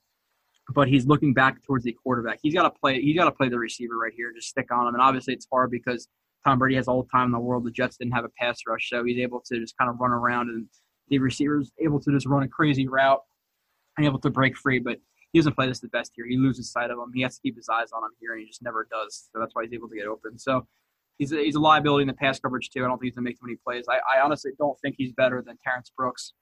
but 0.75 0.89
he's 0.89 1.07
looking 1.07 1.33
back 1.33 1.63
towards 1.63 1.85
the 1.85 1.93
quarterback. 1.93 2.41
He's 2.43 2.53
got 2.53 2.65
to 2.65 2.71
play. 2.71 3.01
He's 3.01 3.17
got 3.17 3.25
to 3.25 3.33
play 3.33 3.49
the 3.49 3.59
receiver 3.59 3.97
right 3.97 4.13
here. 4.15 4.33
Just 4.35 4.49
stick 4.49 4.71
on 4.73 4.89
him. 4.89 4.95
And 4.95 5.03
obviously, 5.03 5.33
it's 5.35 5.47
hard 5.51 5.71
because 5.71 6.09
Tom 6.45 6.59
Brady 6.59 6.77
has 6.77 6.89
all 6.89 7.03
the 7.03 7.09
time 7.09 7.27
in 7.27 7.33
the 7.33 7.39
world. 7.39 7.65
The 7.65 7.71
Jets 7.71 7.97
didn't 7.97 8.15
have 8.15 8.25
a 8.25 8.31
pass 8.39 8.61
rush, 8.67 8.89
so 8.89 9.05
he's 9.05 9.19
able 9.19 9.43
to 9.47 9.59
just 9.59 9.77
kind 9.77 9.91
of 9.91 10.01
run 10.01 10.11
around, 10.11 10.49
and 10.49 10.67
the 11.09 11.19
receiver's 11.19 11.71
able 11.81 12.01
to 12.01 12.11
just 12.11 12.27
run 12.27 12.43
a 12.43 12.49
crazy 12.49 12.89
route 12.89 13.21
and 13.97 14.07
able 14.07 14.19
to 14.21 14.31
break 14.31 14.57
free. 14.57 14.79
But 14.79 14.99
he 15.33 15.39
doesn't 15.39 15.55
play 15.55 15.67
this 15.67 15.81
the 15.81 15.89
best 15.89 16.13
here. 16.15 16.27
He 16.27 16.37
loses 16.37 16.71
sight 16.71 16.91
of 16.91 16.99
him. 16.99 17.13
He 17.15 17.23
has 17.23 17.37
to 17.37 17.43
keep 17.43 17.57
his 17.57 17.69
eyes 17.69 17.93
on 17.93 18.03
him 18.03 18.11
here, 18.21 18.33
and 18.33 18.41
he 18.41 18.47
just 18.47 18.63
never 18.63 18.87
does. 18.91 19.29
So 19.33 19.41
that's 19.41 19.55
why 19.55 19.65
he's 19.65 19.73
able 19.73 19.89
to 19.89 19.97
get 19.97 20.07
open. 20.07 20.39
So 20.39 20.67
he's 21.19 21.33
a, 21.33 21.37
he's 21.37 21.55
a 21.55 21.61
liability 21.61 22.03
in 22.03 22.09
the 22.09 22.15
pass 22.15 22.41
coverage 22.41 22.71
too. 22.71 22.85
I 22.85 22.89
don't 22.89 22.99
think 22.99 23.13
he's 23.13 23.15
gonna 23.15 23.25
make 23.25 23.39
too 23.39 23.47
many 23.47 23.59
plays. 23.65 23.85
I, 23.89 23.99
I 24.19 24.23
honestly 24.23 24.53
don't 24.59 24.79
think 24.81 24.97
he's 24.99 25.13
better 25.13 25.43
than 25.47 25.59
Terrence 25.65 25.93
Brooks 25.97 26.33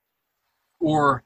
or 0.80 1.24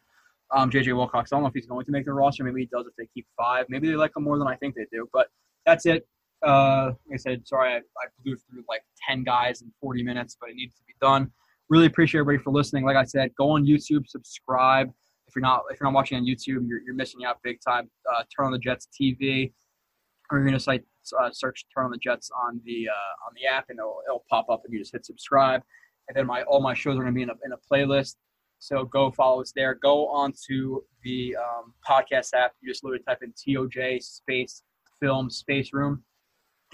um, 0.54 0.70
JJ 0.70 0.96
Wilcox. 0.96 1.32
I 1.32 1.36
don't 1.36 1.42
know 1.42 1.48
if 1.48 1.54
he's 1.54 1.66
going 1.66 1.84
to 1.84 1.92
make 1.92 2.04
the 2.04 2.12
roster. 2.12 2.44
Maybe 2.44 2.62
he 2.62 2.66
does 2.66 2.86
if 2.86 2.94
they 2.96 3.08
keep 3.14 3.26
five. 3.36 3.66
Maybe 3.68 3.88
they 3.88 3.96
like 3.96 4.12
him 4.16 4.24
more 4.24 4.38
than 4.38 4.46
I 4.46 4.56
think 4.56 4.74
they 4.74 4.86
do. 4.92 5.08
But 5.12 5.28
that's 5.66 5.86
it. 5.86 6.06
Uh, 6.44 6.92
like 7.08 7.14
I 7.14 7.16
said, 7.16 7.46
sorry 7.46 7.74
I, 7.74 7.76
I 7.76 8.06
blew 8.22 8.36
through 8.36 8.64
like 8.68 8.82
10 9.08 9.24
guys 9.24 9.62
in 9.62 9.72
40 9.80 10.02
minutes, 10.02 10.36
but 10.40 10.50
it 10.50 10.56
needs 10.56 10.74
to 10.76 10.82
be 10.86 10.94
done. 11.00 11.30
Really 11.70 11.86
appreciate 11.86 12.20
everybody 12.20 12.42
for 12.42 12.50
listening. 12.52 12.84
Like 12.84 12.96
I 12.96 13.04
said, 13.04 13.30
go 13.36 13.50
on 13.50 13.64
YouTube, 13.64 14.06
subscribe. 14.06 14.90
If 15.26 15.34
you're 15.34 15.42
not 15.42 15.62
if 15.70 15.80
you're 15.80 15.90
not 15.90 15.94
watching 15.94 16.18
on 16.18 16.24
YouTube, 16.24 16.68
you're, 16.68 16.80
you're 16.84 16.94
missing 16.94 17.24
out 17.24 17.38
big 17.42 17.58
time. 17.66 17.90
Uh, 18.12 18.22
turn 18.34 18.46
on 18.46 18.52
the 18.52 18.58
Jets 18.58 18.88
TV, 19.00 19.52
or 20.30 20.38
you're 20.38 20.46
gonna 20.46 20.58
uh, 21.18 21.30
search 21.32 21.64
"Turn 21.74 21.86
on 21.86 21.90
the 21.90 21.98
Jets" 21.98 22.30
on 22.36 22.60
the 22.64 22.88
uh, 22.88 23.26
on 23.26 23.32
the 23.34 23.46
app, 23.46 23.66
and 23.70 23.78
it'll, 23.78 24.00
it'll 24.06 24.24
pop 24.30 24.50
up, 24.50 24.62
and 24.64 24.72
you 24.72 24.78
just 24.78 24.92
hit 24.92 25.06
subscribe. 25.06 25.62
And 26.08 26.16
then 26.16 26.26
my 26.26 26.42
all 26.42 26.60
my 26.60 26.74
shows 26.74 26.96
are 26.96 27.00
gonna 27.00 27.12
be 27.12 27.22
in 27.22 27.30
a 27.30 27.34
in 27.44 27.52
a 27.52 27.56
playlist. 27.72 28.16
So 28.58 28.84
go 28.84 29.10
follow 29.10 29.40
us 29.40 29.52
there. 29.56 29.74
Go 29.74 30.08
on 30.08 30.32
to 30.48 30.84
the 31.02 31.36
um, 31.36 31.74
podcast 31.88 32.34
app. 32.34 32.52
You 32.60 32.70
just 32.70 32.84
literally 32.84 33.02
type 33.02 33.22
in 33.22 33.32
TOJ 33.32 34.02
space 34.02 34.62
film 35.00 35.30
space 35.30 35.72
room. 35.72 36.02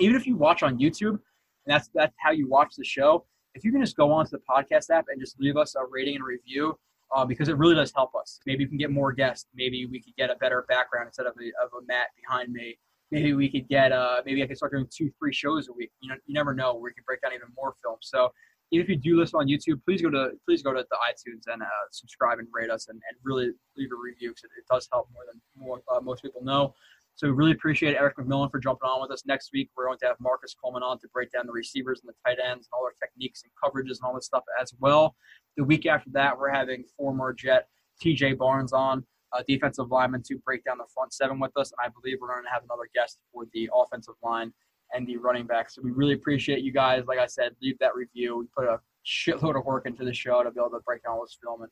Even 0.01 0.17
if 0.17 0.27
you 0.27 0.37
watch 0.37 0.62
on 0.62 0.79
YouTube, 0.79 1.11
and 1.11 1.20
that's 1.67 1.91
that's 1.95 2.15
how 2.19 2.33
you 2.33 2.49
watch 2.49 2.75
the 2.77 2.85
show. 2.85 3.25
If 3.55 3.65
you 3.65 3.73
can 3.73 3.81
just 3.81 3.97
go 3.97 4.11
onto 4.12 4.31
the 4.31 4.43
podcast 4.49 4.91
app 4.91 5.07
and 5.09 5.20
just 5.20 5.39
leave 5.41 5.57
us 5.57 5.75
a 5.75 5.81
rating 5.91 6.17
and 6.17 6.25
review, 6.25 6.79
uh, 7.15 7.25
because 7.25 7.49
it 7.49 7.57
really 7.59 7.75
does 7.75 7.93
help 7.95 8.15
us. 8.15 8.41
Maybe 8.47 8.65
we 8.65 8.69
can 8.69 8.79
get 8.79 8.91
more 8.91 9.12
guests. 9.12 9.47
Maybe 9.55 9.87
we 9.87 10.01
could 10.01 10.17
get 10.17 10.31
a 10.31 10.37
better 10.37 10.65
background 10.69 11.09
instead 11.09 11.27
of 11.27 11.35
a, 11.41 11.65
of 11.65 11.70
a 11.83 11.85
mat 11.87 12.09
behind 12.17 12.53
me. 12.53 12.79
Maybe 13.11 13.35
we 13.35 13.51
could 13.51 13.69
get 13.69 13.93
uh, 13.93 14.23
maybe 14.25 14.43
I 14.43 14.47
could 14.47 14.57
start 14.57 14.73
doing 14.73 14.87
two, 14.91 15.11
three 15.19 15.33
shows 15.33 15.69
a 15.69 15.73
week. 15.73 15.91
You 16.01 16.11
know, 16.11 16.17
you 16.27 16.35
never 16.35 16.55
know. 16.55 16.75
Where 16.75 16.83
we 16.85 16.93
can 16.93 17.05
break 17.07 17.20
down 17.23 17.33
even 17.33 17.49
more 17.57 17.75
films. 17.83 18.03
So 18.03 18.31
even 18.70 18.85
if 18.85 18.89
you 18.89 18.97
do 18.97 19.19
listen 19.19 19.41
on 19.41 19.49
YouTube, 19.49 19.83
please 19.85 20.01
go 20.01 20.11
to 20.11 20.31
please 20.47 20.62
go 20.62 20.73
to 20.73 20.85
the 20.89 20.97
iTunes 21.11 21.53
and 21.53 21.62
uh, 21.62 21.67
subscribe 21.91 22.39
and 22.39 22.47
rate 22.53 22.70
us 22.70 22.89
and, 22.89 23.01
and 23.09 23.19
really 23.25 23.51
leave 23.77 23.89
a 23.93 24.01
review 24.01 24.31
because 24.31 24.45
it, 24.45 24.51
it, 24.59 24.65
does 24.70 24.89
help 24.93 25.09
more 25.12 25.25
than 25.27 25.41
more, 25.57 25.83
uh, 25.93 26.01
most 26.01 26.23
people 26.23 26.43
know. 26.45 26.75
So 27.21 27.27
we 27.27 27.35
really 27.35 27.53
appreciate 27.53 27.97
Erik 27.97 28.17
McMillan 28.17 28.51
for 28.51 28.59
jumping 28.59 28.89
on 28.89 29.03
with 29.03 29.11
us. 29.11 29.27
Next 29.27 29.51
week 29.53 29.69
we're 29.77 29.85
going 29.85 29.99
to 29.99 30.07
have 30.07 30.17
Marcus 30.21 30.55
Coleman 30.55 30.83
on 30.83 30.99
to 31.01 31.09
break 31.13 31.31
down 31.31 31.45
the 31.45 31.53
receivers 31.53 32.01
and 32.01 32.09
the 32.09 32.15
tight 32.25 32.39
ends 32.43 32.67
and 32.67 32.73
all 32.73 32.83
their 32.83 32.95
techniques 32.99 33.43
and 33.43 33.53
coverages 33.63 33.99
and 33.99 34.05
all 34.05 34.15
this 34.15 34.25
stuff 34.25 34.43
as 34.59 34.73
well. 34.81 35.15
The 35.59 35.65
week 35.65 35.85
after 35.85 36.09
that 36.15 36.39
we're 36.39 36.49
having 36.49 36.83
former 36.97 37.35
Jet 37.35 37.67
TJ 38.03 38.39
Barnes 38.39 38.73
on, 38.73 39.05
uh, 39.35 39.43
defensive 39.47 39.91
lineman, 39.91 40.23
to 40.29 40.39
break 40.47 40.65
down 40.65 40.79
the 40.79 40.87
front 40.95 41.13
seven 41.13 41.39
with 41.39 41.55
us. 41.59 41.71
And 41.73 41.87
I 41.87 41.93
believe 42.01 42.17
we're 42.23 42.33
going 42.33 42.43
to 42.43 42.51
have 42.51 42.63
another 42.65 42.89
guest 42.95 43.19
for 43.35 43.45
the 43.53 43.69
offensive 43.75 44.15
line 44.25 44.51
and 44.95 45.07
the 45.07 45.19
running 45.19 45.47
back. 45.47 45.69
So 45.69 45.83
we 45.85 45.91
really 45.91 46.15
appreciate 46.15 46.61
you 46.61 46.73
guys. 46.73 47.05
Like 47.07 47.19
I 47.19 47.27
said, 47.27 47.55
leave 47.61 47.79
that 47.81 47.95
review. 47.95 48.39
We 48.39 48.47
put 48.57 48.65
a 48.65 48.81
shitload 49.07 49.59
of 49.59 49.67
work 49.67 49.85
into 49.85 50.07
the 50.07 50.15
show 50.15 50.43
to 50.43 50.51
be 50.51 50.59
able 50.59 50.71
to 50.71 50.81
break 50.87 51.03
down 51.03 51.17
all 51.17 51.21
this 51.21 51.37
film 51.45 51.61
and 51.61 51.71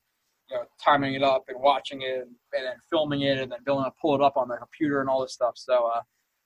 you 0.51 0.57
know 0.57 0.65
timing 0.83 1.15
it 1.15 1.23
up 1.23 1.45
and 1.49 1.61
watching 1.61 2.03
it 2.03 2.21
and, 2.23 2.35
then 2.53 2.75
filming 2.91 3.23
it 3.23 3.39
and 3.39 3.53
then 3.53 3.59
being 3.65 3.79
able 3.79 3.85
to 3.85 3.93
pull 4.01 4.15
it 4.15 4.23
up 4.23 4.37
on 4.37 4.49
the 4.49 4.57
computer 4.57 5.01
and 5.01 5.09
all 5.09 5.21
this 5.21 5.33
stuff. 5.33 5.53
So 5.57 5.91
uh, 5.95 6.01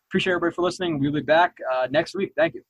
appreciate 0.08 0.32
everybody 0.32 0.54
for 0.54 0.62
listening. 0.62 0.98
We'll 0.98 1.12
be 1.12 1.20
back 1.20 1.54
uh, 1.72 1.88
next 1.90 2.14
week. 2.14 2.32
Thank 2.36 2.54
you. 2.54 2.62